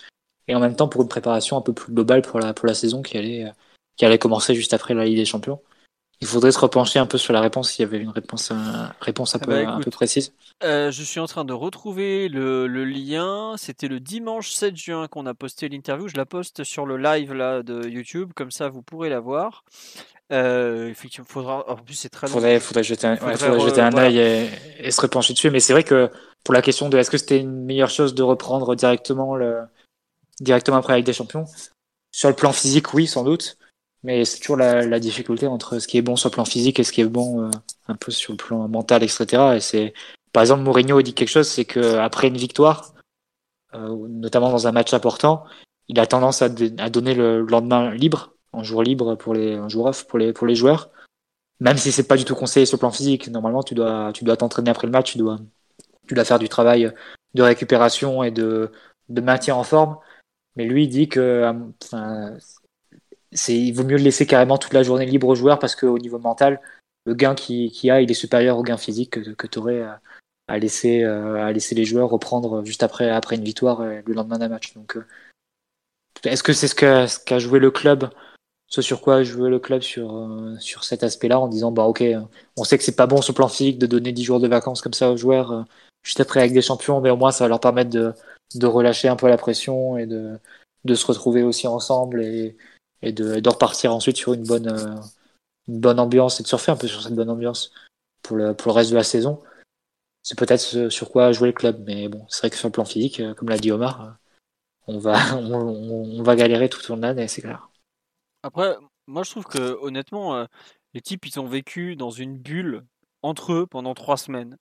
et 0.48 0.56
en 0.56 0.60
même 0.60 0.76
temps 0.76 0.88
pour 0.88 1.02
une 1.02 1.08
préparation 1.10 1.58
un 1.58 1.62
peu 1.62 1.74
plus 1.74 1.94
globale 1.94 2.22
pour 2.22 2.40
la, 2.40 2.54
pour 2.54 2.68
la 2.68 2.74
saison 2.74 3.02
qui 3.02 3.18
allait, 3.18 3.52
qui 3.98 4.06
allait 4.06 4.20
commencer 4.20 4.56
juste 4.56 4.74
après 4.74 4.94
la 4.94 5.06
Ligue 5.06 5.18
des 5.18 5.26
Champions? 5.26 5.60
Il 6.22 6.28
faudrait 6.28 6.52
se 6.52 6.60
repencher 6.60 7.00
un 7.00 7.06
peu 7.06 7.18
sur 7.18 7.34
la 7.34 7.42
réponse 7.42 7.72
s'il 7.72 7.84
y 7.84 7.88
avait 7.88 8.00
une 8.00 8.10
réponse, 8.10 8.52
euh, 8.52 8.56
réponse 9.02 9.36
un, 9.36 9.40
Ah 9.42 9.46
peu, 9.46 9.64
bah, 9.64 9.72
un 9.72 9.80
peu 9.82 9.92
précise. 9.92 10.34
Euh, 10.64 10.92
je 10.92 11.04
suis 11.04 11.20
en 11.20 11.28
train 11.28 11.46
de 11.46 11.54
retrouver 11.54 12.30
le, 12.30 12.68
le 12.68 12.86
lien. 12.86 13.56
C'était 13.58 13.88
le 13.88 14.00
dimanche 14.00 14.52
7 14.52 14.76
juin 14.76 15.08
qu'on 15.08 15.26
a 15.26 15.34
posté 15.34 15.68
l'interview. 15.70 16.08
Je 16.08 16.16
la 16.16 16.26
poste 16.26 16.64
sur 16.64 16.86
le 16.86 16.98
live 16.98 17.34
là 17.34 17.64
de 17.64 17.88
YouTube, 17.88 18.32
comme 18.36 18.52
ça 18.52 18.70
vous 18.70 18.82
pourrez 18.82 19.10
la 19.10 19.20
voir. 19.20 19.64
Euh, 20.32 20.90
effectivement, 20.90 21.28
faudra. 21.30 21.70
En 21.70 21.76
plus, 21.76 21.94
c'est 21.94 22.10
très. 22.10 22.28
Faudrait, 22.28 22.60
faudrait 22.60 22.84
jeter 22.84 23.08
un, 23.08 23.18
ouais, 23.18 23.38
Faudrait 23.38 23.60
jeter 23.60 23.82
un 23.82 23.90
voilà. 23.92 24.08
œil 24.08 24.18
et, 24.18 24.50
et 24.80 24.92
se 24.92 25.02
repencher 25.02 25.34
dessus. 25.34 25.52
Mais 25.52 25.60
c'est 25.60 25.74
vrai 25.74 25.84
que 25.84 26.10
pour 26.44 26.54
la 26.54 26.62
question 26.62 26.90
de 26.90 26.98
est-ce 26.98 27.12
que 27.12 27.18
c'était 27.18 27.40
une 27.40 27.66
meilleure 27.66 27.90
chose 27.90 28.16
de 28.16 28.24
reprendre 28.24 28.76
directement 28.76 29.36
le, 29.36 29.62
directement 30.40 30.78
après 30.78 30.96
Ligue 30.98 31.06
des 31.06 31.14
Champions, 31.14 31.46
sur 32.12 32.30
le 32.30 32.36
plan 32.36 32.52
physique, 32.54 32.94
oui, 32.94 33.08
sans 33.08 33.24
doute. 33.24 33.58
Mais 34.06 34.24
c'est 34.24 34.38
toujours 34.38 34.58
la, 34.58 34.86
la 34.86 35.00
difficulté 35.00 35.48
entre 35.48 35.80
ce 35.80 35.88
qui 35.88 35.98
est 35.98 36.04
bon 36.04 36.16
sur 36.16 36.30
le 36.30 36.34
plan 36.34 36.46
physique 36.46 36.80
et 36.80 36.84
ce 36.84 36.92
qui 36.92 37.02
est 37.02 37.06
bon 37.06 37.42
euh, 37.42 37.50
un 37.88 37.96
peu 37.96 38.12
sur 38.12 38.34
le 38.34 38.38
plan 38.38 38.68
mental, 38.68 39.02
etc. 39.02 39.56
Et 39.56 39.60
c'est, 39.60 39.96
par 40.32 40.42
exemple, 40.44 40.62
Mourinho 40.62 41.02
dit 41.02 41.16
quelque 41.16 41.30
chose, 41.30 41.48
c'est 41.48 41.66
que 41.66 41.96
après 41.98 42.28
une 42.28 42.38
victoire, 42.38 42.94
euh, 43.74 44.08
notamment 44.08 44.52
dans 44.52 44.68
un 44.68 44.72
match 44.72 44.94
important, 44.94 45.44
il 45.88 46.00
a 46.00 46.06
tendance 46.06 46.44
à, 46.44 46.50
à 46.78 46.90
donner 46.92 47.16
le 47.16 47.42
lendemain 47.42 47.96
libre, 47.96 48.36
en 48.52 48.62
jour 48.62 48.84
libre 48.84 49.16
pour 49.16 49.34
les, 49.34 49.58
en 49.58 49.70
jour 49.70 49.88
off 49.88 50.06
pour 50.06 50.20
les, 50.20 50.34
pour 50.34 50.46
les 50.46 50.56
joueurs. 50.56 50.92
Même 51.60 51.78
si 51.78 51.92
c'est 51.92 52.08
pas 52.08 52.16
du 52.16 52.26
tout 52.26 52.36
conseillé 52.36 52.68
sur 52.68 52.76
le 52.76 52.82
plan 52.82 52.92
physique, 52.92 53.28
normalement 53.30 53.64
tu 53.64 53.74
dois, 53.74 54.12
tu 54.14 54.24
dois 54.24 54.38
t'entraîner 54.38 54.70
après 54.70 54.86
le 54.86 54.92
match, 54.92 55.14
tu 55.14 55.18
dois, 55.18 55.40
tu 56.08 56.14
dois 56.14 56.26
faire 56.26 56.38
du 56.38 56.48
travail 56.48 56.94
de 57.34 57.42
récupération 57.42 58.22
et 58.22 58.30
de, 58.30 58.72
de 59.10 59.22
maintien 59.22 59.56
en 59.56 59.64
forme. 59.64 59.98
Mais 60.58 60.66
lui 60.66 60.84
il 60.84 60.90
dit 60.90 61.10
que, 61.10 61.52
enfin, 61.84 62.38
c'est, 63.36 63.58
il 63.58 63.74
vaut 63.74 63.84
mieux 63.84 63.98
le 63.98 64.04
laisser 64.04 64.26
carrément 64.26 64.58
toute 64.58 64.74
la 64.74 64.84
journée 64.84 65.06
libre 65.06 65.28
aux 65.28 65.36
joueurs 65.36 65.60
parce 65.60 65.76
qu'au 65.76 66.00
niveau 66.00 66.20
mental, 66.20 66.62
le 67.06 67.14
gain 67.14 67.36
qu'il 67.36 67.72
qui 67.72 67.90
a, 67.90 68.02
il 68.02 68.10
est 68.10 68.16
supérieur 68.16 68.58
au 68.58 68.64
gain 68.64 68.78
physique 68.78 69.36
que, 69.36 69.48
tu 69.48 69.60
aurais 69.60 69.84
à 70.48 70.58
laisser, 70.58 71.04
à 71.04 71.52
laisser 71.52 71.76
les 71.76 71.86
joueurs 71.86 72.10
reprendre 72.10 72.64
juste 72.66 72.84
après, 72.84 73.10
après 73.10 73.36
une 73.36 73.44
victoire 73.44 73.84
le 73.84 74.14
lendemain 74.14 74.40
d'un 74.40 74.50
match. 74.50 74.74
Donc, 74.74 74.98
est-ce 76.24 76.44
que 76.44 76.54
c'est 76.54 76.68
ce 76.68 76.76
qu'a 76.76 77.08
ce 77.08 77.40
joué 77.40 77.60
le 77.60 77.72
club 77.72 78.10
ce 78.68 78.82
sur 78.82 79.02
quoi 79.02 79.22
joué 79.22 79.50
le 79.50 79.60
club 79.60 79.82
sur, 79.82 80.28
sur 80.60 80.84
cet 80.84 81.04
aspect-là 81.04 81.40
en 81.40 81.48
disant 81.48 81.72
bah 81.72 81.84
ok 81.84 82.04
on 82.58 82.64
sait 82.64 82.78
que 82.78 82.84
c'est 82.84 82.96
pas 82.96 83.06
bon 83.06 83.22
sur 83.22 83.34
plan 83.34 83.48
physique 83.48 83.78
de 83.78 83.86
donner 83.86 84.12
10 84.12 84.24
jours 84.24 84.40
de 84.40 84.48
vacances 84.48 84.82
comme 84.82 84.94
ça 84.94 85.12
aux 85.12 85.18
joueurs 85.18 85.66
juste 86.04 86.20
après 86.20 86.40
avec 86.40 86.54
des 86.54 86.64
champions 86.64 87.00
mais 87.00 87.12
au 87.12 87.16
moins 87.16 87.32
ça 87.32 87.44
va 87.44 87.50
leur 87.50 87.60
permettre 87.60 87.92
de, 87.92 88.14
de 88.56 88.66
relâcher 88.66 89.08
un 89.08 89.16
peu 89.16 89.28
la 89.28 89.38
pression 89.38 89.98
et 89.98 90.08
de, 90.08 90.40
de 90.84 90.96
se 90.96 91.06
retrouver 91.06 91.44
aussi 91.44 91.68
ensemble 91.68 92.24
et, 92.24 92.58
et 93.06 93.14
de, 93.14 93.48
repartir 93.48 93.94
ensuite 93.94 94.18
sur 94.18 94.34
une 94.34 94.44
bonne, 94.44 94.68
euh, 94.68 94.96
une 95.68 95.80
bonne 95.80 96.00
ambiance 96.00 96.40
et 96.40 96.44
de 96.44 96.48
surfer 96.48 96.72
un 96.72 96.76
peu 96.76 96.88
sur 96.88 97.02
cette 97.02 97.14
bonne 97.14 97.30
ambiance 97.30 97.72
pour 98.24 98.36
le, 98.36 98.56
reste 98.66 98.90
de 98.90 98.96
la 98.96 99.04
saison. 99.04 99.42
C'est 100.24 100.38
peut-être 100.38 100.90
sur 100.90 101.12
quoi 101.12 101.32
jouer 101.32 101.50
le 101.50 101.54
club, 101.54 101.84
mais 101.86 102.10
bon, 102.10 102.26
c'est 102.28 102.40
vrai 102.40 102.50
que 102.50 102.56
sur 102.58 102.68
le 102.68 102.72
plan 102.72 102.84
physique, 102.84 103.20
euh, 103.20 103.36
comme 103.36 103.50
l'a 103.50 103.60
dit 103.60 103.72
Omar, 103.72 104.02
euh, 104.02 104.10
on 104.88 104.98
va, 104.98 105.18
on, 105.38 106.24
va 106.24 106.36
galérer 106.36 106.68
tout 106.68 106.84
au 106.86 106.94
long 106.94 106.98
de 106.98 107.04
l'année, 107.04 107.28
c'est 107.28 107.42
clair. 107.42 107.70
Après, 108.42 108.76
moi 109.06 109.22
je 109.22 109.30
trouve 109.30 109.46
que 109.46 109.78
honnêtement, 109.82 110.48
les 110.94 111.02
types 111.02 111.26
ils 111.28 111.40
ont 111.40 111.48
vécu 111.48 111.96
dans 111.96 112.12
une 112.12 112.38
bulle 112.38 112.84
entre 113.22 113.54
eux 113.54 113.68
pendant 113.68 113.94
trois 113.94 114.18
semaines. 114.18 114.58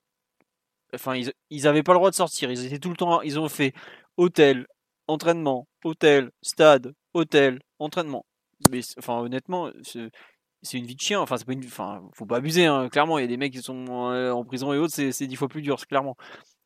Enfin, 0.94 1.16
ils, 1.16 1.32
ils 1.50 1.66
avaient 1.66 1.82
pas 1.82 1.92
le 1.92 1.98
droit 1.98 2.10
de 2.10 2.14
sortir. 2.14 2.50
Ils 2.50 2.64
étaient 2.64 2.78
tout 2.78 2.90
le 2.90 2.96
temps, 2.96 3.20
ils 3.22 3.38
ont 3.38 3.48
fait 3.48 3.74
hôtel, 4.16 4.66
entraînement, 5.06 5.66
hôtel, 5.82 6.30
stade, 6.42 6.94
hôtel, 7.14 7.60
entraînement. 7.78 8.24
Mais 8.70 8.80
enfin, 8.98 9.20
honnêtement, 9.20 9.70
c'est 9.82 10.78
une 10.78 10.86
vie 10.86 10.96
de 10.96 11.00
chien. 11.00 11.20
Enfin, 11.20 11.36
c'est 11.36 11.46
pas 11.46 11.52
une, 11.52 11.64
enfin, 11.64 12.02
faut 12.14 12.26
pas 12.26 12.36
abuser. 12.36 12.66
Hein. 12.66 12.88
Clairement, 12.88 13.18
il 13.18 13.22
y 13.22 13.24
a 13.24 13.28
des 13.28 13.36
mecs 13.36 13.52
qui 13.52 13.62
sont 13.62 13.86
en 13.88 14.44
prison 14.44 14.72
et 14.72 14.78
autres, 14.78 14.94
c'est 14.94 15.26
dix 15.26 15.36
fois 15.36 15.48
plus 15.48 15.62
dur, 15.62 15.86
clairement. 15.86 16.16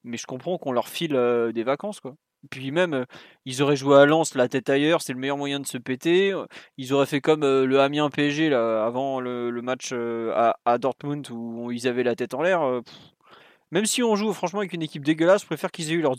Mais 0.04 0.16
je 0.16 0.26
comprends 0.26 0.58
qu'on 0.58 0.72
leur 0.72 0.88
file 0.88 1.16
euh, 1.16 1.52
des 1.52 1.64
vacances, 1.64 2.00
quoi. 2.00 2.14
Puis 2.50 2.70
même, 2.70 2.94
euh, 2.94 3.04
ils 3.44 3.62
auraient 3.62 3.76
joué 3.76 3.96
à 3.96 4.06
Lens 4.06 4.34
la 4.36 4.48
tête 4.48 4.70
ailleurs, 4.70 5.02
c'est 5.02 5.12
le 5.12 5.18
meilleur 5.18 5.36
moyen 5.36 5.58
de 5.60 5.66
se 5.66 5.76
péter. 5.76 6.32
Ils 6.76 6.92
auraient 6.94 7.06
fait 7.06 7.20
comme 7.20 7.42
euh, 7.42 7.66
le 7.66 7.80
Amiens 7.80 8.10
PSG 8.10 8.48
là, 8.48 8.84
avant 8.86 9.20
le, 9.20 9.50
match 9.62 9.92
à, 9.92 10.78
Dortmund 10.78 11.28
où 11.30 11.72
ils 11.72 11.88
avaient 11.88 12.04
la 12.04 12.14
tête 12.14 12.34
en 12.34 12.42
l'air. 12.42 12.62
même 13.72 13.86
si 13.86 14.02
on 14.02 14.16
joue 14.16 14.32
franchement 14.32 14.60
avec 14.60 14.72
une 14.72 14.82
équipe 14.82 15.04
dégueulasse, 15.04 15.42
je 15.42 15.46
préfère 15.46 15.70
qu'ils 15.70 15.90
aient 15.90 15.94
eu 15.94 16.00
leur 16.00 16.16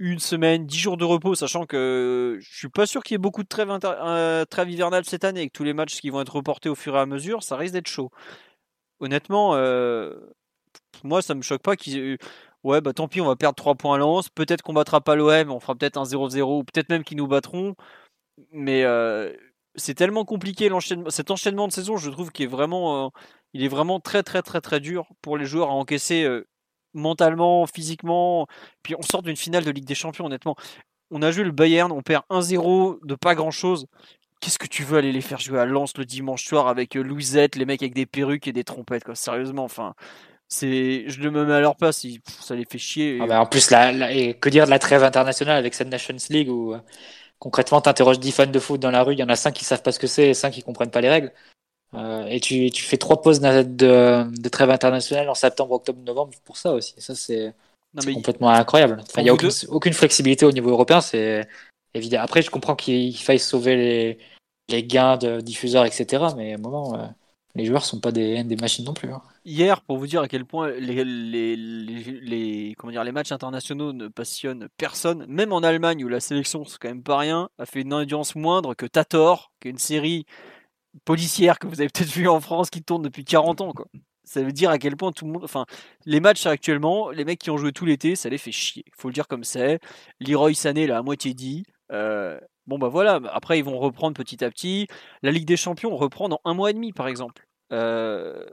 une 0.00 0.18
semaine, 0.18 0.66
dix 0.66 0.78
jours 0.78 0.96
de 0.96 1.04
repos, 1.04 1.34
sachant 1.34 1.66
que 1.66 2.38
je 2.40 2.56
suis 2.56 2.70
pas 2.70 2.86
sûr 2.86 3.02
qu'il 3.02 3.14
y 3.14 3.16
ait 3.16 3.18
beaucoup 3.18 3.42
de 3.42 3.48
trêve, 3.48 3.68
euh, 3.84 4.44
hivernale 4.66 5.04
cette 5.04 5.24
année, 5.24 5.40
avec 5.40 5.52
tous 5.52 5.62
les 5.62 5.74
matchs 5.74 6.00
qui 6.00 6.08
vont 6.08 6.22
être 6.22 6.34
reportés 6.36 6.70
au 6.70 6.74
fur 6.74 6.96
et 6.96 6.98
à 6.98 7.06
mesure, 7.06 7.42
ça 7.42 7.56
risque 7.58 7.74
d'être 7.74 7.86
chaud. 7.86 8.10
Honnêtement, 9.00 9.54
euh, 9.56 10.14
moi 11.04 11.20
ça 11.22 11.34
me 11.34 11.42
choque 11.42 11.62
pas 11.62 11.76
qu'ils 11.76 12.18
ouais 12.64 12.80
bah 12.80 12.92
tant 12.92 13.08
pis 13.08 13.20
on 13.20 13.26
va 13.26 13.36
perdre 13.36 13.56
3 13.56 13.74
points 13.74 13.96
à 13.96 13.98
Lens, 13.98 14.30
peut-être 14.30 14.62
qu'on 14.62 14.72
battra 14.74 15.00
pas 15.02 15.16
l'OM, 15.16 15.50
on 15.50 15.60
fera 15.60 15.74
peut-être 15.74 15.98
un 15.98 16.04
0-0 16.04 16.60
ou 16.60 16.64
peut-être 16.64 16.88
même 16.90 17.04
qu'ils 17.04 17.18
nous 17.18 17.28
battront, 17.28 17.74
mais 18.52 18.84
euh, 18.84 19.34
c'est 19.76 19.94
tellement 19.94 20.24
compliqué 20.24 20.70
cet 21.08 21.30
enchaînement 21.30 21.68
de 21.68 21.72
saison, 21.72 21.96
je 21.98 22.10
trouve 22.10 22.32
qu'il 22.32 22.46
est 22.46 22.48
vraiment, 22.48 23.12
est 23.54 23.68
vraiment 23.68 24.00
très 24.00 24.22
très 24.22 24.42
très 24.42 24.60
très 24.62 24.80
dur 24.80 25.08
pour 25.22 25.36
les 25.38 25.46
joueurs 25.46 25.68
à 25.70 25.72
encaisser 25.72 26.26
mentalement, 26.94 27.66
physiquement. 27.66 28.46
Puis 28.82 28.94
on 28.96 29.02
sort 29.02 29.22
d'une 29.22 29.36
finale 29.36 29.64
de 29.64 29.70
Ligue 29.70 29.84
des 29.84 29.94
Champions, 29.94 30.26
honnêtement. 30.26 30.56
On 31.10 31.22
a 31.22 31.30
joué 31.30 31.44
le 31.44 31.50
Bayern, 31.52 31.90
on 31.92 32.02
perd 32.02 32.22
1-0 32.30 32.98
de 33.04 33.14
pas 33.14 33.34
grand 33.34 33.50
chose. 33.50 33.86
Qu'est-ce 34.40 34.58
que 34.58 34.66
tu 34.66 34.84
veux 34.84 34.98
aller 34.98 35.12
les 35.12 35.20
faire 35.20 35.38
jouer 35.38 35.60
à 35.60 35.66
Lens 35.66 35.96
le 35.98 36.04
dimanche 36.04 36.44
soir 36.46 36.68
avec 36.68 36.96
euh, 36.96 37.02
Louisette, 37.02 37.56
les 37.56 37.66
mecs 37.66 37.82
avec 37.82 37.94
des 37.94 38.06
perruques 38.06 38.48
et 38.48 38.52
des 38.52 38.64
trompettes, 38.64 39.04
quoi. 39.04 39.14
Sérieusement, 39.14 39.64
enfin. 39.64 39.94
C'est, 40.52 41.04
je 41.08 41.20
le 41.20 41.30
mets 41.30 41.52
à 41.52 41.60
leur 41.60 41.76
place, 41.76 42.04
ça 42.40 42.56
les 42.56 42.64
fait 42.64 42.78
chier. 42.78 43.20
Ah 43.22 43.26
bah, 43.26 43.40
en 43.40 43.46
plus, 43.46 43.70
la, 43.70 44.12
et 44.12 44.34
que 44.34 44.48
dire 44.48 44.64
de 44.64 44.70
la 44.70 44.80
trêve 44.80 45.04
internationale 45.04 45.56
avec 45.56 45.74
cette 45.74 45.86
Nations 45.88 46.16
League 46.28 46.48
où 46.50 46.74
euh, 46.74 46.80
concrètement, 47.38 47.80
tu 47.80 47.88
interroges 47.88 48.20
10 48.20 48.32
fans 48.32 48.46
de 48.46 48.58
foot 48.60 48.80
dans 48.80 48.90
la 48.90 49.02
rue, 49.02 49.14
il 49.14 49.18
y 49.20 49.22
en 49.24 49.28
a 49.28 49.36
5 49.36 49.52
qui 49.52 49.64
savent 49.64 49.82
pas 49.82 49.92
ce 49.92 49.98
que 50.00 50.06
c'est 50.06 50.28
et 50.30 50.34
5 50.34 50.52
qui 50.52 50.62
comprennent 50.62 50.90
pas 50.90 51.00
les 51.00 51.08
règles. 51.10 51.32
Euh, 51.94 52.26
et 52.26 52.40
tu, 52.40 52.70
tu, 52.70 52.84
fais 52.84 52.96
trois 52.96 53.20
pauses 53.20 53.40
de, 53.40 53.62
de, 53.62 54.48
trêve 54.48 54.70
internationale 54.70 55.28
en 55.28 55.34
septembre, 55.34 55.72
octobre, 55.72 56.00
novembre 56.04 56.32
pour 56.44 56.56
ça 56.56 56.72
aussi. 56.72 56.94
Ça, 56.98 57.14
c'est 57.14 57.52
complètement 58.14 58.50
incroyable. 58.50 59.02
il 59.16 59.24
n'y 59.24 59.28
a 59.28 59.34
aucune, 59.34 59.50
aucune, 59.68 59.92
flexibilité 59.92 60.46
au 60.46 60.52
niveau 60.52 60.70
européen, 60.70 61.00
c'est 61.00 61.48
évident. 61.94 62.20
Après, 62.20 62.42
je 62.42 62.50
comprends 62.50 62.76
qu'il 62.76 63.16
faille 63.16 63.40
sauver 63.40 63.76
les, 63.76 64.18
les 64.68 64.84
gains 64.84 65.16
de 65.16 65.40
diffuseurs, 65.40 65.84
etc. 65.84 66.26
Mais 66.36 66.52
à 66.52 66.54
un 66.56 66.58
moment, 66.58 66.94
euh, 66.94 67.06
les 67.56 67.64
joueurs 67.64 67.84
sont 67.84 67.98
pas 67.98 68.12
des, 68.12 68.44
des 68.44 68.56
machines 68.56 68.84
non 68.84 68.94
plus. 68.94 69.12
Hein. 69.12 69.22
Hier, 69.44 69.80
pour 69.82 69.98
vous 69.98 70.06
dire 70.06 70.20
à 70.20 70.28
quel 70.28 70.44
point 70.44 70.70
les, 70.70 71.04
les, 71.04 71.56
les, 71.56 72.74
comment 72.78 72.92
dire, 72.92 73.02
les 73.02 73.10
matchs 73.10 73.32
internationaux 73.32 73.92
ne 73.92 74.06
passionnent 74.06 74.68
personne, 74.76 75.26
même 75.26 75.52
en 75.52 75.60
Allemagne 75.60 76.04
où 76.04 76.08
la 76.08 76.20
sélection, 76.20 76.64
c'est 76.64 76.78
quand 76.78 76.88
même 76.88 77.02
pas 77.02 77.18
rien, 77.18 77.48
a 77.58 77.66
fait 77.66 77.80
une 77.80 77.92
audience 77.92 78.36
moindre 78.36 78.74
que 78.74 78.86
Tator, 78.86 79.50
qui 79.60 79.68
est 79.68 79.70
une 79.72 79.78
série 79.78 80.26
policière 81.04 81.58
que 81.58 81.66
vous 81.66 81.80
avez 81.80 81.88
peut-être 81.88 82.10
vu 82.10 82.28
en 82.28 82.40
France 82.40 82.70
qui 82.70 82.82
tourne 82.82 83.02
depuis 83.02 83.24
40 83.24 83.60
ans. 83.60 83.72
Quoi. 83.72 83.86
Ça 84.30 84.42
veut 84.42 84.52
dire 84.52 84.70
à 84.70 84.78
quel 84.78 84.96
point 84.96 85.10
tout 85.10 85.24
le 85.24 85.32
monde. 85.32 85.42
Enfin, 85.42 85.66
les 86.06 86.20
matchs 86.20 86.46
actuellement, 86.46 87.10
les 87.10 87.24
mecs 87.24 87.40
qui 87.40 87.50
ont 87.50 87.56
joué 87.56 87.72
tout 87.72 87.84
l'été, 87.84 88.14
ça 88.14 88.28
les 88.28 88.38
fait 88.38 88.52
chier. 88.52 88.84
Faut 88.96 89.08
le 89.08 89.12
dire 89.12 89.26
comme 89.26 89.42
c'est. 89.42 89.80
Leroy 90.20 90.54
Sané 90.54 90.86
l'a 90.86 90.98
à 90.98 91.02
moitié 91.02 91.34
dit. 91.34 91.64
Euh, 91.90 92.38
bon, 92.66 92.78
bah 92.78 92.86
voilà. 92.86 93.20
Après, 93.32 93.58
ils 93.58 93.64
vont 93.64 93.78
reprendre 93.78 94.14
petit 94.14 94.44
à 94.44 94.50
petit. 94.50 94.86
La 95.22 95.32
Ligue 95.32 95.46
des 95.46 95.56
Champions 95.56 95.96
reprend 95.96 96.28
dans 96.28 96.40
un 96.44 96.54
mois 96.54 96.70
et 96.70 96.74
demi, 96.74 96.92
par 96.92 97.08
exemple. 97.08 97.44
Euh, 97.72 98.44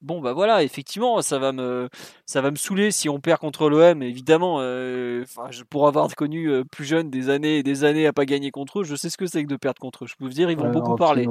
bon, 0.00 0.22
bah 0.22 0.32
voilà. 0.32 0.62
Effectivement, 0.62 1.20
ça 1.20 1.38
va 1.38 1.52
me, 1.52 1.90
ça 2.24 2.40
va 2.40 2.50
me 2.50 2.56
saouler 2.56 2.90
si 2.90 3.10
on 3.10 3.20
perd 3.20 3.38
contre 3.38 3.68
l'OM. 3.68 4.02
Évidemment, 4.02 4.60
euh, 4.60 5.24
pour 5.68 5.86
avoir 5.86 6.14
connu 6.14 6.64
plus 6.72 6.86
jeune 6.86 7.10
des 7.10 7.28
années 7.28 7.58
et 7.58 7.62
des 7.62 7.84
années 7.84 8.06
à 8.06 8.14
pas 8.14 8.24
gagner 8.24 8.50
contre 8.50 8.80
eux, 8.80 8.84
je 8.84 8.96
sais 8.96 9.10
ce 9.10 9.18
que 9.18 9.26
c'est 9.26 9.42
que 9.42 9.48
de 9.50 9.56
perdre 9.56 9.80
contre 9.80 10.04
eux. 10.04 10.06
Je 10.06 10.14
peux 10.16 10.24
vous 10.24 10.30
dire, 10.30 10.50
ils 10.50 10.56
vont 10.56 10.70
beaucoup 10.70 10.96
parler. 10.96 11.26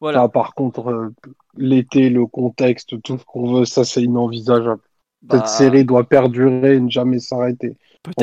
Voilà. 0.00 0.28
par 0.28 0.54
contre, 0.54 0.88
euh, 0.88 1.14
l'été, 1.56 2.10
le 2.10 2.26
contexte, 2.26 3.00
tout 3.02 3.18
ce 3.18 3.24
qu'on 3.24 3.54
veut, 3.54 3.64
ça 3.64 3.84
c'est 3.84 4.02
inenvisageable. 4.02 4.82
Cette 5.22 5.40
bah, 5.40 5.46
série 5.46 5.84
doit 5.84 6.04
perdurer 6.04 6.76
et 6.76 6.80
ne 6.80 6.90
jamais 6.90 7.18
s'arrêter. 7.18 7.76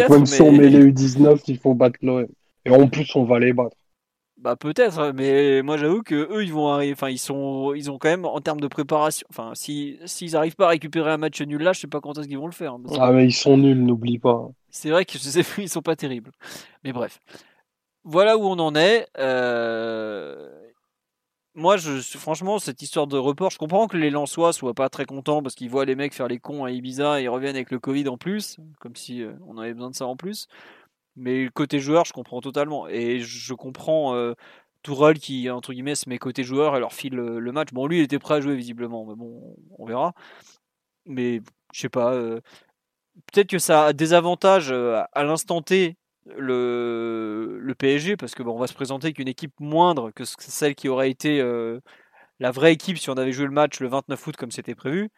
Même 0.09 0.25
si 0.25 0.41
on 0.41 0.51
met 0.51 0.69
les 0.69 0.91
U19, 0.91 1.41
il 1.47 1.57
faut 1.57 1.73
battre 1.73 1.97
l'OM. 2.01 2.27
Et 2.65 2.69
en 2.69 2.87
plus, 2.87 3.13
on 3.15 3.25
va 3.25 3.39
les 3.39 3.51
battre. 3.51 3.75
Bah 4.37 4.57
peut-être, 4.57 5.13
mais 5.15 5.61
moi 5.61 5.77
j'avoue 5.77 6.01
que 6.01 6.15
eux 6.15 6.43
ils 6.43 6.51
vont 6.51 6.67
arriver, 6.67 6.91
enfin 6.91 7.07
ils 7.07 7.17
sont, 7.17 7.73
ils 7.75 7.89
ont 7.89 7.97
quand 7.97 8.09
même 8.09 8.25
en 8.25 8.41
termes 8.41 8.59
de 8.59 8.67
préparation, 8.67 9.25
enfin 9.29 9.51
si 9.53 9.97
s'ils 10.03 10.35
arrivent 10.35 10.57
pas 10.57 10.65
à 10.65 10.69
récupérer 10.71 11.11
un 11.11 11.17
match 11.17 11.41
nul 11.41 11.61
là, 11.61 11.71
je 11.71 11.79
sais 11.79 11.87
pas 11.87 12.01
quand 12.01 12.17
est-ce 12.17 12.27
qu'ils 12.27 12.37
vont 12.37 12.47
le 12.47 12.51
faire. 12.51 12.73
Hein, 12.73 12.81
ah 12.99 13.13
mais 13.13 13.23
ils 13.25 13.33
sont 13.33 13.55
nuls, 13.55 13.81
n'oublie 13.81 14.19
pas. 14.19 14.49
C'est 14.69 14.89
vrai 14.89 15.05
que 15.05 15.13
je 15.13 15.19
sais 15.19 15.43
ils 15.59 15.69
sont 15.69 15.81
pas 15.81 15.95
terribles, 15.95 16.31
mais 16.83 16.91
bref, 16.91 17.21
voilà 18.03 18.37
où 18.37 18.41
on 18.41 18.59
en 18.59 18.75
est. 18.75 19.07
Euh 19.17 20.62
moi, 21.55 21.77
je, 21.77 21.99
franchement, 22.17 22.59
cette 22.59 22.81
histoire 22.81 23.07
de 23.07 23.17
report, 23.17 23.51
je 23.51 23.57
comprends 23.57 23.87
que 23.87 23.97
les 23.97 24.09
Lensois 24.09 24.53
soient 24.53 24.73
pas 24.73 24.89
très 24.89 25.05
contents 25.05 25.43
parce 25.43 25.55
qu'ils 25.55 25.69
voient 25.69 25.85
les 25.85 25.95
mecs 25.95 26.13
faire 26.13 26.27
les 26.27 26.39
cons 26.39 26.65
à 26.65 26.71
Ibiza 26.71 27.19
et 27.19 27.23
ils 27.23 27.29
reviennent 27.29 27.55
avec 27.55 27.71
le 27.71 27.79
Covid 27.79 28.07
en 28.09 28.17
plus, 28.17 28.57
comme 28.79 28.95
si 28.95 29.21
euh, 29.23 29.33
on 29.47 29.57
avait 29.57 29.73
besoin 29.73 29.91
de 29.91 29.95
ça 29.95 30.07
en 30.07 30.15
plus. 30.15 30.47
Mais 31.15 31.49
côté 31.53 31.79
joueur, 31.79 32.05
je 32.05 32.13
comprends 32.13 32.41
totalement. 32.41 32.87
Et 32.87 33.19
je 33.19 33.53
comprends 33.53 34.15
euh, 34.15 34.33
qui, 35.21 35.49
entre 35.49 35.73
guillemets, 35.73 35.95
se 35.95 36.09
met 36.09 36.17
côté 36.17 36.43
joueur 36.43 36.75
et 36.75 36.79
leur 36.79 36.93
file 36.93 37.15
le, 37.15 37.51
match. 37.51 37.69
Bon, 37.73 37.87
lui, 37.87 37.99
il 37.99 38.03
était 38.03 38.19
prêt 38.19 38.35
à 38.35 38.41
jouer 38.41 38.55
visiblement, 38.55 39.05
mais 39.05 39.15
bon, 39.15 39.55
on 39.77 39.85
verra. 39.85 40.13
Mais 41.05 41.41
je 41.73 41.81
sais 41.81 41.89
pas. 41.89 42.13
Euh, 42.13 42.41
peut-être 43.31 43.49
que 43.49 43.59
ça 43.59 43.87
a 43.87 43.93
des 43.93 44.13
avantages 44.13 44.71
euh, 44.71 45.01
à 45.13 45.23
l'instant 45.23 45.61
T 45.61 45.97
le, 46.25 47.73
PSG 47.77 48.17
parce 48.17 48.35
que 48.35 48.43
bon, 48.43 48.55
on 48.55 48.59
va 48.59 48.67
se 48.67 48.73
présenter 48.73 49.07
avec 49.07 49.19
une 49.19 49.27
équipe 49.27 49.53
moindre 49.59 50.11
que 50.11 50.23
celle 50.25 50.75
qui 50.75 50.89
aurait 50.89 51.09
été 51.09 51.41
euh, 51.41 51.79
la 52.39 52.51
vraie 52.51 52.73
équipe 52.73 52.97
si 52.97 53.09
on 53.09 53.13
avait 53.13 53.31
joué 53.31 53.45
le 53.45 53.51
match 53.51 53.79
le 53.79 53.87
29 53.87 54.27
août 54.27 54.35
comme 54.37 54.51
c'était 54.51 54.75
prévu. 54.75 55.09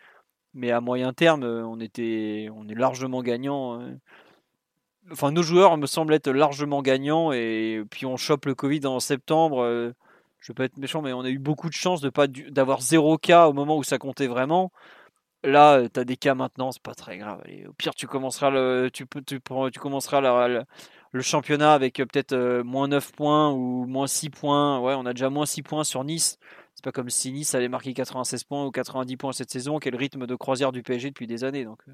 Mais 0.53 0.71
à 0.71 0.81
moyen 0.81 1.13
terme, 1.13 1.43
euh, 1.43 1.65
on 1.65 1.79
était, 1.79 2.49
on 2.55 2.67
est 2.67 2.75
largement 2.75 3.21
gagnant. 3.21 3.81
Euh. 3.81 3.93
Enfin, 5.11 5.31
nos 5.31 5.43
joueurs 5.43 5.77
me 5.77 5.85
semblent 5.85 6.13
être 6.13 6.31
largement 6.31 6.81
gagnants 6.81 7.31
et 7.31 7.83
puis 7.91 8.05
on 8.05 8.17
chope 8.17 8.45
le 8.45 8.55
Covid 8.55 8.85
en 8.87 8.99
septembre. 8.99 9.93
Je 10.39 10.51
vais 10.51 10.55
pas 10.55 10.65
être 10.65 10.77
méchant, 10.77 11.01
mais 11.01 11.13
on 11.13 11.21
a 11.21 11.29
eu 11.29 11.37
beaucoup 11.37 11.69
de 11.69 11.75
chance 11.75 12.01
de 12.01 12.09
pas 12.09 12.27
d'avoir 12.27 12.81
zéro 12.81 13.17
cas 13.17 13.47
au 13.47 13.53
moment 13.53 13.77
où 13.77 13.83
ça 13.83 13.99
comptait 13.99 14.27
vraiment. 14.27 14.71
Là, 15.45 15.87
tu 15.89 15.99
as 15.99 16.03
des 16.05 16.17
cas 16.17 16.35
maintenant, 16.35 16.71
c'est 16.71 16.81
pas 16.81 16.95
très 16.95 17.17
grave. 17.17 17.41
au 17.67 17.73
pire, 17.73 17.93
tu 17.95 18.07
commenceras 18.07 18.49
le, 18.49 18.89
tu 18.91 19.05
tu, 19.25 19.39
tu 19.39 19.79
commenceras 19.79 20.21
le 21.15 21.21
championnat 21.21 21.73
avec 21.73 21.99
euh, 21.99 22.05
peut-être 22.05 22.33
euh, 22.33 22.63
moins 22.63 22.87
9 22.87 23.13
points 23.13 23.51
ou 23.51 23.85
moins 23.87 24.07
6 24.07 24.29
points. 24.29 24.79
On 24.79 25.05
a 25.05 25.13
déjà 25.13 25.29
moins 25.29 25.45
6 25.45 25.63
points 25.63 25.83
sur 25.83 26.03
Nice. 26.03 26.37
C'est 26.75 26.83
pas 26.83 26.91
comme 26.91 27.09
si 27.09 27.31
Nice 27.31 27.55
allait 27.55 27.69
marquer 27.69 27.93
96 27.93 28.43
points 28.43 28.65
ou 28.65 28.71
90 28.71 29.17
points 29.17 29.31
cette 29.31 29.49
saison, 29.51 29.79
quel 29.79 29.95
rythme 29.95 30.27
de 30.27 30.35
croisière 30.35 30.71
du 30.73 30.83
PSG 30.83 31.09
depuis 31.09 31.27
des 31.27 31.43
années. 31.45 31.63
Donc, 31.63 31.79
euh, 31.87 31.93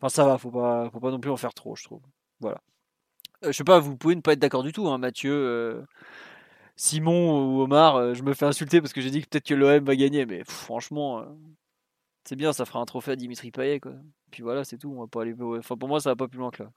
enfin, 0.00 0.10
ça 0.10 0.26
va, 0.26 0.38
faut 0.38 0.50
pas, 0.50 0.90
faut 0.90 1.00
pas 1.00 1.10
non 1.10 1.20
plus 1.20 1.30
en 1.30 1.36
faire 1.36 1.54
trop, 1.54 1.74
je 1.76 1.84
trouve. 1.84 2.02
Voilà. 2.40 2.60
je 3.42 3.52
sais 3.52 3.64
pas, 3.64 3.78
vous 3.80 3.96
pouvez 3.96 4.16
ne 4.16 4.20
pas 4.20 4.34
être 4.34 4.40
d'accord 4.40 4.62
du 4.62 4.72
tout, 4.72 4.88
hein, 4.88 4.98
Mathieu. 4.98 5.84
Simon 6.76 7.56
ou 7.56 7.62
Omar, 7.62 8.14
je 8.14 8.22
me 8.22 8.34
fais 8.34 8.46
insulter 8.46 8.80
parce 8.80 8.92
que 8.92 9.00
j'ai 9.00 9.10
dit 9.10 9.22
que 9.22 9.28
peut-être 9.28 9.46
que 9.46 9.54
l'OM 9.54 9.84
va 9.84 9.96
gagner, 9.96 10.26
mais 10.26 10.42
franchement, 10.44 11.24
C'est 12.24 12.36
bien, 12.36 12.52
ça 12.52 12.64
fera 12.64 12.78
un 12.78 12.84
trophée 12.84 13.12
à 13.12 13.16
Dimitri 13.16 13.50
Payet, 13.50 13.80
quoi. 13.80 13.94
Puis 14.30 14.42
voilà, 14.42 14.64
c'est 14.64 14.78
tout. 14.78 14.92
On 14.96 15.00
va 15.00 15.06
pas 15.06 15.22
aller. 15.22 15.34
Enfin, 15.58 15.76
pour 15.76 15.88
moi, 15.88 16.00
ça 16.00 16.10
va 16.10 16.16
pas 16.16 16.28
plus 16.28 16.38
loin 16.38 16.50
que 16.50 16.62
là. 16.62 16.70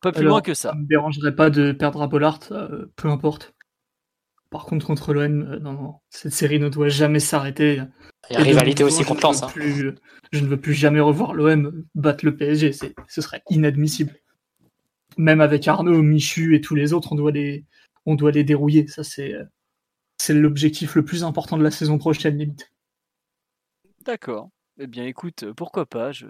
Pas 0.00 0.12
plus 0.12 0.24
loin 0.24 0.40
que 0.40 0.54
ça. 0.54 0.70
Ça 0.70 0.76
me 0.76 0.86
dérangerait 0.86 1.34
pas 1.34 1.50
de 1.50 1.72
perdre 1.72 2.02
à 2.02 2.06
Bollard, 2.06 2.40
euh, 2.52 2.86
peu 2.96 3.08
importe. 3.08 3.54
Par 4.50 4.64
contre, 4.64 4.86
contre 4.86 5.12
l'OM, 5.12 5.42
euh, 5.42 5.58
non, 5.58 5.72
non, 5.72 5.94
cette 6.08 6.32
série 6.32 6.60
ne 6.60 6.68
doit 6.68 6.88
jamais 6.88 7.18
s'arrêter. 7.18 7.82
Il 8.30 8.34
y 8.34 8.36
a 8.36 8.42
rivalité 8.42 8.84
aussi 8.84 9.04
contre 9.04 9.22
Lens. 9.22 9.42
Hein. 9.42 9.48
Je 9.54 10.40
ne 10.40 10.46
veux 10.46 10.60
plus 10.60 10.74
jamais 10.74 11.00
revoir 11.00 11.34
l'OM 11.34 11.84
battre 11.94 12.24
le 12.24 12.36
PSG. 12.36 12.72
Ce 12.72 13.20
serait 13.20 13.42
inadmissible. 13.50 14.14
Même 15.16 15.40
avec 15.40 15.66
Arnaud, 15.66 16.02
Michu 16.02 16.54
et 16.54 16.60
tous 16.60 16.74
les 16.74 16.92
autres, 16.92 17.12
on 17.12 17.16
doit 17.16 17.32
les, 17.32 17.64
on 18.04 18.14
doit 18.14 18.30
les 18.30 18.44
dérouiller. 18.44 18.86
Ça, 18.86 19.02
c'est, 19.02 19.34
c'est 20.18 20.34
l'objectif 20.34 20.94
le 20.94 21.04
plus 21.04 21.24
important 21.24 21.56
de 21.58 21.62
la 21.62 21.70
saison 21.70 21.98
prochaine, 21.98 22.38
limite. 22.38 22.72
D'accord. 24.04 24.50
Eh 24.78 24.86
bien, 24.86 25.06
écoute, 25.06 25.46
pourquoi 25.56 25.86
pas 25.86 26.12
je... 26.12 26.26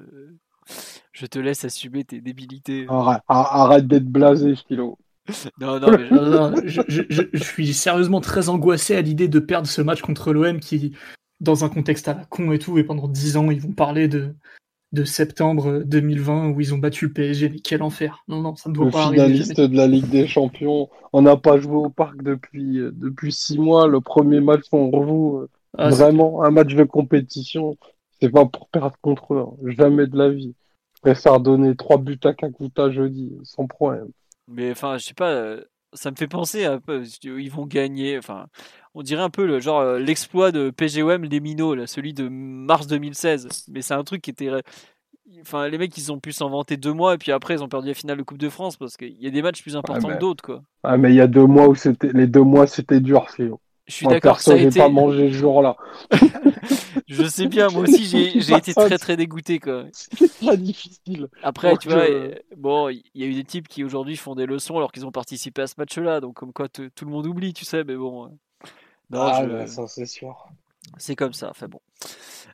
je 1.13 1.27
te 1.27 1.39
laisse 1.39 1.65
assumer 1.65 2.05
tes 2.05 2.21
débilités. 2.21 2.87
Arrête, 2.89 3.87
d'être 3.87 4.07
blasé, 4.07 4.55
Philo. 4.55 4.99
non, 5.61 5.81
non, 5.81 5.91
mais... 5.91 6.69
je, 6.69 6.83
je, 6.87 7.43
suis 7.43 7.75
sérieusement 7.75 8.21
très 8.21 8.49
angoissé 8.49 8.95
à 8.95 9.01
l'idée 9.01 9.27
de 9.27 9.41
perdre 9.41 9.67
ce 9.67 9.83
match 9.83 10.01
contre 10.01 10.33
l'OM 10.33 10.61
qui, 10.61 10.93
dans 11.41 11.65
un 11.65 11.69
contexte 11.69 12.07
à 12.07 12.15
la 12.15 12.25
con 12.25 12.53
et 12.53 12.61
tout, 12.61 12.79
et 12.79 12.85
pendant 12.85 13.09
10 13.09 13.37
ans, 13.37 13.51
ils 13.51 13.61
vont 13.61 13.73
parler 13.73 14.07
de, 14.07 14.37
de 14.93 15.03
septembre 15.03 15.83
2020 15.85 16.51
où 16.51 16.61
ils 16.61 16.73
ont 16.75 16.79
battu 16.79 17.07
le 17.07 17.13
PSG. 17.13 17.49
Mais 17.49 17.59
quel 17.59 17.83
enfer. 17.83 18.23
Non, 18.29 18.41
non, 18.41 18.55
ça 18.55 18.71
ne 18.71 18.75
doit 18.75 18.85
le 18.85 18.91
pas 18.93 19.11
finaliste 19.11 19.61
de 19.61 19.77
la 19.77 19.89
Ligue 19.89 20.09
des 20.09 20.29
Champions. 20.29 20.89
On 21.13 21.23
n'a 21.23 21.37
pas 21.37 21.59
joué 21.59 21.75
au 21.75 21.91
parc 21.91 22.23
depuis, 22.23 22.79
depuis 22.93 23.33
6 23.33 23.59
mois. 23.59 23.89
Le 23.89 24.01
premier 24.01 24.41
match 24.41 24.69
qu'on 24.71 24.91
revoue, 24.91 25.47
ah, 25.77 25.89
vraiment, 25.89 26.45
un 26.45 26.53
match 26.53 26.75
de 26.75 26.85
compétition. 26.85 27.77
C'est 28.21 28.31
pas 28.31 28.47
pour 28.47 28.69
perdre 28.69 28.97
contre 29.01 29.35
eux. 29.35 29.47
Hein. 29.47 29.71
Jamais 29.77 30.07
de 30.07 30.17
la 30.17 30.31
vie. 30.31 30.55
Je 30.95 31.01
préfère 31.01 31.41
donner 31.41 31.77
3 31.77 31.99
buts 31.99 32.19
à 32.25 32.33
Kakuta 32.33 32.91
jeudi, 32.91 33.33
sans 33.45 33.67
problème. 33.67 34.09
Mais 34.49 34.71
enfin, 34.71 34.97
je 34.99 35.05
sais 35.05 35.15
pas, 35.15 35.31
euh, 35.31 35.63
ça 35.93 36.11
me 36.11 36.17
fait 36.17 36.29
penser 36.29 36.65
un 36.65 36.81
peu, 36.81 37.05
ils 37.23 37.51
vont 37.51 37.67
gagner, 37.67 38.17
enfin, 38.19 38.47
on 38.95 39.03
dirait 39.03 39.23
un 39.23 39.31
peu 39.31 39.47
le 39.47 39.61
genre 39.61 39.81
euh, 39.81 39.99
l'exploit 39.99 40.53
de 40.53 40.71
PGOM 40.71 41.25
les 41.25 41.41
minots, 41.41 41.87
celui 41.87 42.15
de 42.15 42.29
mars 42.29 42.87
2016. 42.87 43.67
Mais 43.71 43.83
c'est 43.83 43.95
un 43.95 44.05
truc 44.05 44.23
qui 44.23 44.31
était. 44.31 44.51
Enfin, 45.41 45.69
les 45.69 45.77
mecs, 45.77 45.97
ils 45.99 46.13
ont 46.13 46.21
pu 46.21 46.33
s'en 46.33 46.49
vanter 46.49 46.77
deux 46.77 46.93
mois 46.93 47.15
et 47.15 47.19
puis 47.19 47.33
après, 47.33 47.55
ils 47.55 47.63
ont 47.63 47.69
perdu 47.69 47.89
la 47.89 47.95
finale 47.95 48.17
de 48.17 48.23
Coupe 48.23 48.39
de 48.39 48.49
France 48.49 48.77
parce 48.77 48.97
qu'il 48.97 49.21
y 49.21 49.27
a 49.27 49.31
des 49.31 49.43
matchs 49.43 49.61
plus 49.61 49.77
importants 49.77 50.09
que 50.09 50.19
d'autres, 50.19 50.43
quoi. 50.43 50.63
Ah, 50.83 50.97
mais 50.97 51.11
il 51.11 51.17
y 51.17 51.21
a 51.21 51.27
deux 51.27 51.47
mois 51.47 51.69
où 51.69 51.75
c'était. 51.75 52.13
Les 52.13 52.27
deux 52.27 52.43
mois, 52.43 52.67
c'était 52.67 53.01
dur, 53.01 53.29
Philo. 53.31 53.61
Je 53.87 53.95
suis 53.95 54.07
d'accord 54.07 54.41
ça 54.41 54.53
a 54.53 54.57
été. 54.57 54.81
pas 54.81 54.89
mangé 54.89 55.29
ce 55.29 55.35
jour-là. 55.35 55.77
je 57.09 57.25
sais 57.25 57.47
bien, 57.47 57.69
moi 57.69 57.83
aussi 57.83 58.07
j'ai 58.07 58.55
été 58.55 58.75
très 58.75 58.99
très 58.99 59.17
dégoûté 59.17 59.61
quoi. 59.61 59.85
C'est 59.93 60.29
très 60.45 60.57
difficile. 60.57 61.29
Après, 61.43 61.77
tu 61.77 61.89
vois, 61.89 62.09
euh, 62.09 62.35
bon, 62.57 62.89
il 62.89 63.03
y 63.15 63.23
a 63.23 63.27
eu 63.27 63.35
des 63.35 63.45
types 63.45 63.69
qui 63.69 63.85
aujourd'hui 63.85 64.17
font 64.17 64.35
des 64.35 64.47
leçons 64.47 64.77
alors 64.77 64.91
qu'ils 64.91 65.07
ont 65.07 65.13
participé 65.13 65.63
à 65.63 65.67
ce 65.67 65.75
match-là, 65.79 66.21
donc 66.21 66.35
comme 66.35 66.53
quoi 66.53 66.69
tout 66.69 66.91
le 67.01 67.11
monde 67.11 67.27
oublie, 67.27 67.53
tu 67.53 67.65
sais, 67.65 67.85
mais 67.85 67.97
bon. 67.97 68.27
Euh. 68.27 68.29
ah, 69.13 69.47
bah, 69.47 69.67
ça 69.67 69.87
c'est 69.87 70.07
sûr. 70.07 70.49
C'est 70.99 71.17
comme 71.17 71.33
ça, 71.33 71.51
enfin 71.51 71.69
bon. 71.69 71.81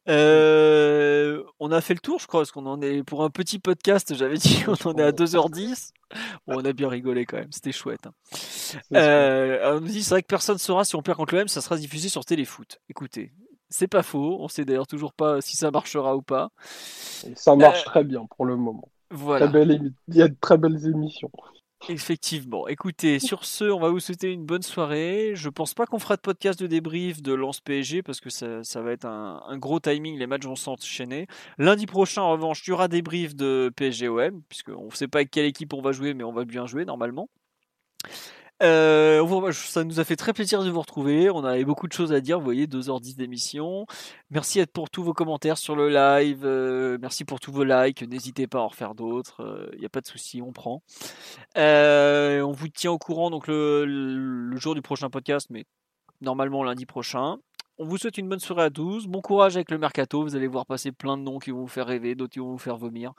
Euh, 0.09 1.43
on 1.61 1.71
a 1.71 1.81
fait 1.81 1.95
le 1.95 2.01
tour, 2.01 2.19
je 2.19 2.27
crois, 2.27 2.41
parce 2.41 2.51
qu'on 2.51 2.67
en 2.67 2.81
est 2.83 3.03
pour 3.05 3.23
un 3.23 3.31
petit 3.31 3.59
podcast. 3.59 4.15
J'avais 4.15 4.37
dit 4.37 4.65
on 4.67 4.89
en 4.89 4.95
est 4.97 5.03
à 5.03 5.13
2h10. 5.13 5.91
Bon, 6.47 6.61
on 6.61 6.65
a 6.65 6.73
bien 6.73 6.89
rigolé 6.89 7.25
quand 7.25 7.39
même, 7.39 7.53
c'était 7.53 7.73
chouette. 7.73 8.07
Hein. 8.07 8.13
Euh, 8.95 9.77
on 9.77 9.81
nous 9.81 9.89
dit 9.89 10.03
c'est 10.03 10.11
vrai 10.11 10.23
que 10.23 10.27
personne 10.27 10.57
ne 10.57 10.61
saura 10.61 10.85
si 10.85 10.97
on 10.97 11.03
perd 11.03 11.17
contre 11.17 11.35
l'OM, 11.35 11.49
ça 11.49 11.61
sera 11.61 11.77
diffusé 11.77 12.09
sur 12.09 12.25
Téléfoot. 12.25 12.81
Écoutez, 12.89 13.33
c'est 13.69 13.89
pas 13.89 14.03
faux. 14.03 14.37
On 14.41 14.49
sait 14.49 14.65
d'ailleurs 14.65 14.87
toujours 14.87 15.13
pas 15.13 15.41
si 15.41 15.57
ça 15.57 15.71
marchera 15.71 16.17
ou 16.17 16.23
pas. 16.23 16.51
Ça 17.35 17.57
marche 17.57 17.83
euh, 17.83 17.85
très 17.85 18.05
bien 18.05 18.27
pour 18.37 18.45
le 18.45 18.57
moment. 18.57 18.89
Voilà. 19.11 19.47
Il 19.55 19.93
y 20.17 20.23
a 20.23 20.29
de 20.29 20.37
très 20.41 20.59
belles 20.59 20.87
émissions. 20.87 21.31
Effectivement. 21.89 22.69
Écoutez, 22.69 23.19
sur 23.19 23.45
ce, 23.45 23.65
on 23.65 23.81
va 23.81 23.89
vous 23.89 23.99
souhaiter 23.99 24.31
une 24.31 24.45
bonne 24.45 24.63
soirée. 24.63 25.33
Je 25.35 25.49
pense 25.49 25.75
pas 25.75 25.85
qu'on 25.85 25.99
fera 25.99 26.17
de 26.17 26.21
podcast 26.21 26.61
de 26.61 26.69
débrief 26.69 27.23
de 27.23 27.33
Lance 27.33 27.61
PSG 27.61 28.03
parce 28.03 28.21
que 28.21 28.31
ça, 28.31 28.63
va 28.83 28.93
être 28.93 29.05
un, 29.05 29.59
gros 29.59 29.81
timing. 29.81 30.17
Les 30.17 30.29
matchs 30.29 30.45
vont 30.45 30.55
s'enchaîner. 30.57 31.27
Lundi 31.59 31.87
prochain, 31.87 32.23
en 32.23 32.31
revanche, 32.31 32.63
il 32.67 32.71
y 32.71 32.73
aura 32.73 32.87
débrief 32.87 33.35
de 33.35 33.73
PSG-OM 33.77 34.43
puisqu'on 34.49 34.87
ne 34.87 34.91
sait 34.91 35.09
pas 35.09 35.19
avec 35.19 35.31
quelle 35.31 35.47
équipe 35.47 35.73
on 35.75 35.83
va 35.83 35.93
jouer, 35.93 36.15
mais 36.15 36.25
on 36.25 36.33
va 36.33 36.45
bien 36.45 36.67
jouer 36.67 36.85
normalement. 36.85 37.29
Euh, 38.63 39.53
ça 39.53 39.83
nous 39.83 39.99
a 39.99 40.05
fait 40.05 40.15
très 40.15 40.33
plaisir 40.33 40.63
de 40.63 40.71
vous 40.71 40.81
retrouver. 40.81 41.31
On 41.31 41.45
avait 41.45 41.65
beaucoup 41.65 41.89
de 41.89 41.93
choses 41.93 42.13
à 42.13 42.21
dire. 42.21 42.39
Vous 42.39 42.45
voyez, 42.45 42.67
2h10 42.67 43.17
d'émission. 43.17 43.87
Merci 44.31 44.65
pour 44.67 44.89
tous 44.89 45.03
vos 45.03 45.13
commentaires 45.13 45.59
sur 45.59 45.75
le 45.75 45.89
live. 45.89 46.43
Euh, 46.45 46.97
merci 47.01 47.25
pour 47.25 47.41
tous 47.41 47.51
vos 47.51 47.65
likes. 47.65 48.03
N'hésitez 48.03 48.47
pas 48.47 48.59
à 48.59 48.63
en 48.63 48.69
refaire 48.69 48.95
d'autres. 48.95 49.37
Il 49.41 49.77
euh, 49.77 49.79
n'y 49.81 49.87
a 49.87 49.89
pas 49.89 50.01
de 50.01 50.07
souci, 50.07 50.41
on 50.43 50.53
prend. 50.53 50.83
on 51.57 52.53
vous 52.53 52.69
tient 52.69 52.93
au 52.93 52.99
courant 52.99 53.31
donc 53.31 53.49
le, 53.49 54.57
jour 54.57 54.75
du 54.75 54.83
prochain 54.83 55.11
podcast, 55.11 55.49
mais 55.51 55.65
normalement 56.21 56.63
lundi 56.63 56.87
prochain. 56.87 57.39
On 57.79 57.85
vous 57.85 57.99
souhaite 57.99 58.19
une 58.19 58.29
bonne 58.29 58.39
soirée 58.39 58.65
à 58.65 58.71
tous. 58.71 59.09
Bon 59.09 59.23
courage 59.23 59.57
avec 59.57 59.73
le 59.73 59.79
mercato. 59.79 60.23
Vous 60.23 60.37
allez 60.37 60.47
voir 60.47 60.67
passer 60.67 60.93
plein 60.93 61.17
de 61.17 61.23
noms 61.23 61.41
qui 61.41 61.51
vont 61.51 61.63
vous 61.63 61.69
faire 61.69 61.87
rêver, 61.87 62.15
d'autres 62.15 62.35
qui 62.35 62.39
vont 62.39 62.53
vous 62.53 62.59
faire 62.59 62.77
vomir. 62.77 63.13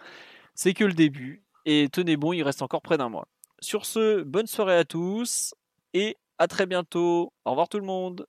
C'est 0.55 0.73
que 0.73 0.85
le 0.85 0.93
début. 0.93 1.43
Et 1.65 1.89
tenez 1.91 2.15
bon, 2.17 2.31
il 2.33 2.43
reste 2.43 2.61
encore 2.61 2.81
près 2.81 2.97
d'un 2.97 3.09
mois. 3.09 3.27
Sur 3.63 3.85
ce, 3.85 4.23
bonne 4.23 4.45
soirée 4.45 4.75
à 4.75 4.83
tous 4.83 5.53
et 5.93 6.17
à 6.37 6.49
très 6.49 6.65
bientôt. 6.65 7.31
Au 7.45 7.51
revoir 7.51 7.69
tout 7.69 7.79
le 7.79 7.85
monde. 7.85 8.27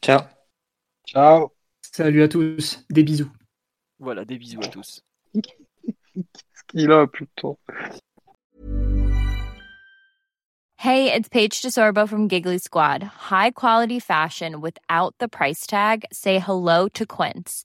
Ciao. 0.00 0.20
Ciao. 1.04 1.50
Salut 1.82 2.22
à 2.22 2.28
tous. 2.28 2.84
Des 2.88 3.02
bisous. 3.02 3.32
Voilà, 3.98 4.24
des 4.24 4.38
bisous 4.38 4.60
à 4.62 4.68
tous. 4.68 5.02
Qu'est-ce 5.34 6.62
qu'il 6.68 6.92
a 6.92 7.08
plutôt 7.08 7.58
Hey, 10.76 11.12
it's 11.12 11.28
Paige 11.28 11.60
DeSorbo 11.60 12.08
from 12.08 12.28
Giggly 12.28 12.58
Squad. 12.58 13.02
High 13.02 13.50
quality 13.50 13.98
fashion 13.98 14.60
without 14.60 15.16
the 15.18 15.26
price 15.26 15.66
tag. 15.66 16.04
Say 16.12 16.38
hello 16.38 16.88
to 16.90 17.04
Quince. 17.04 17.64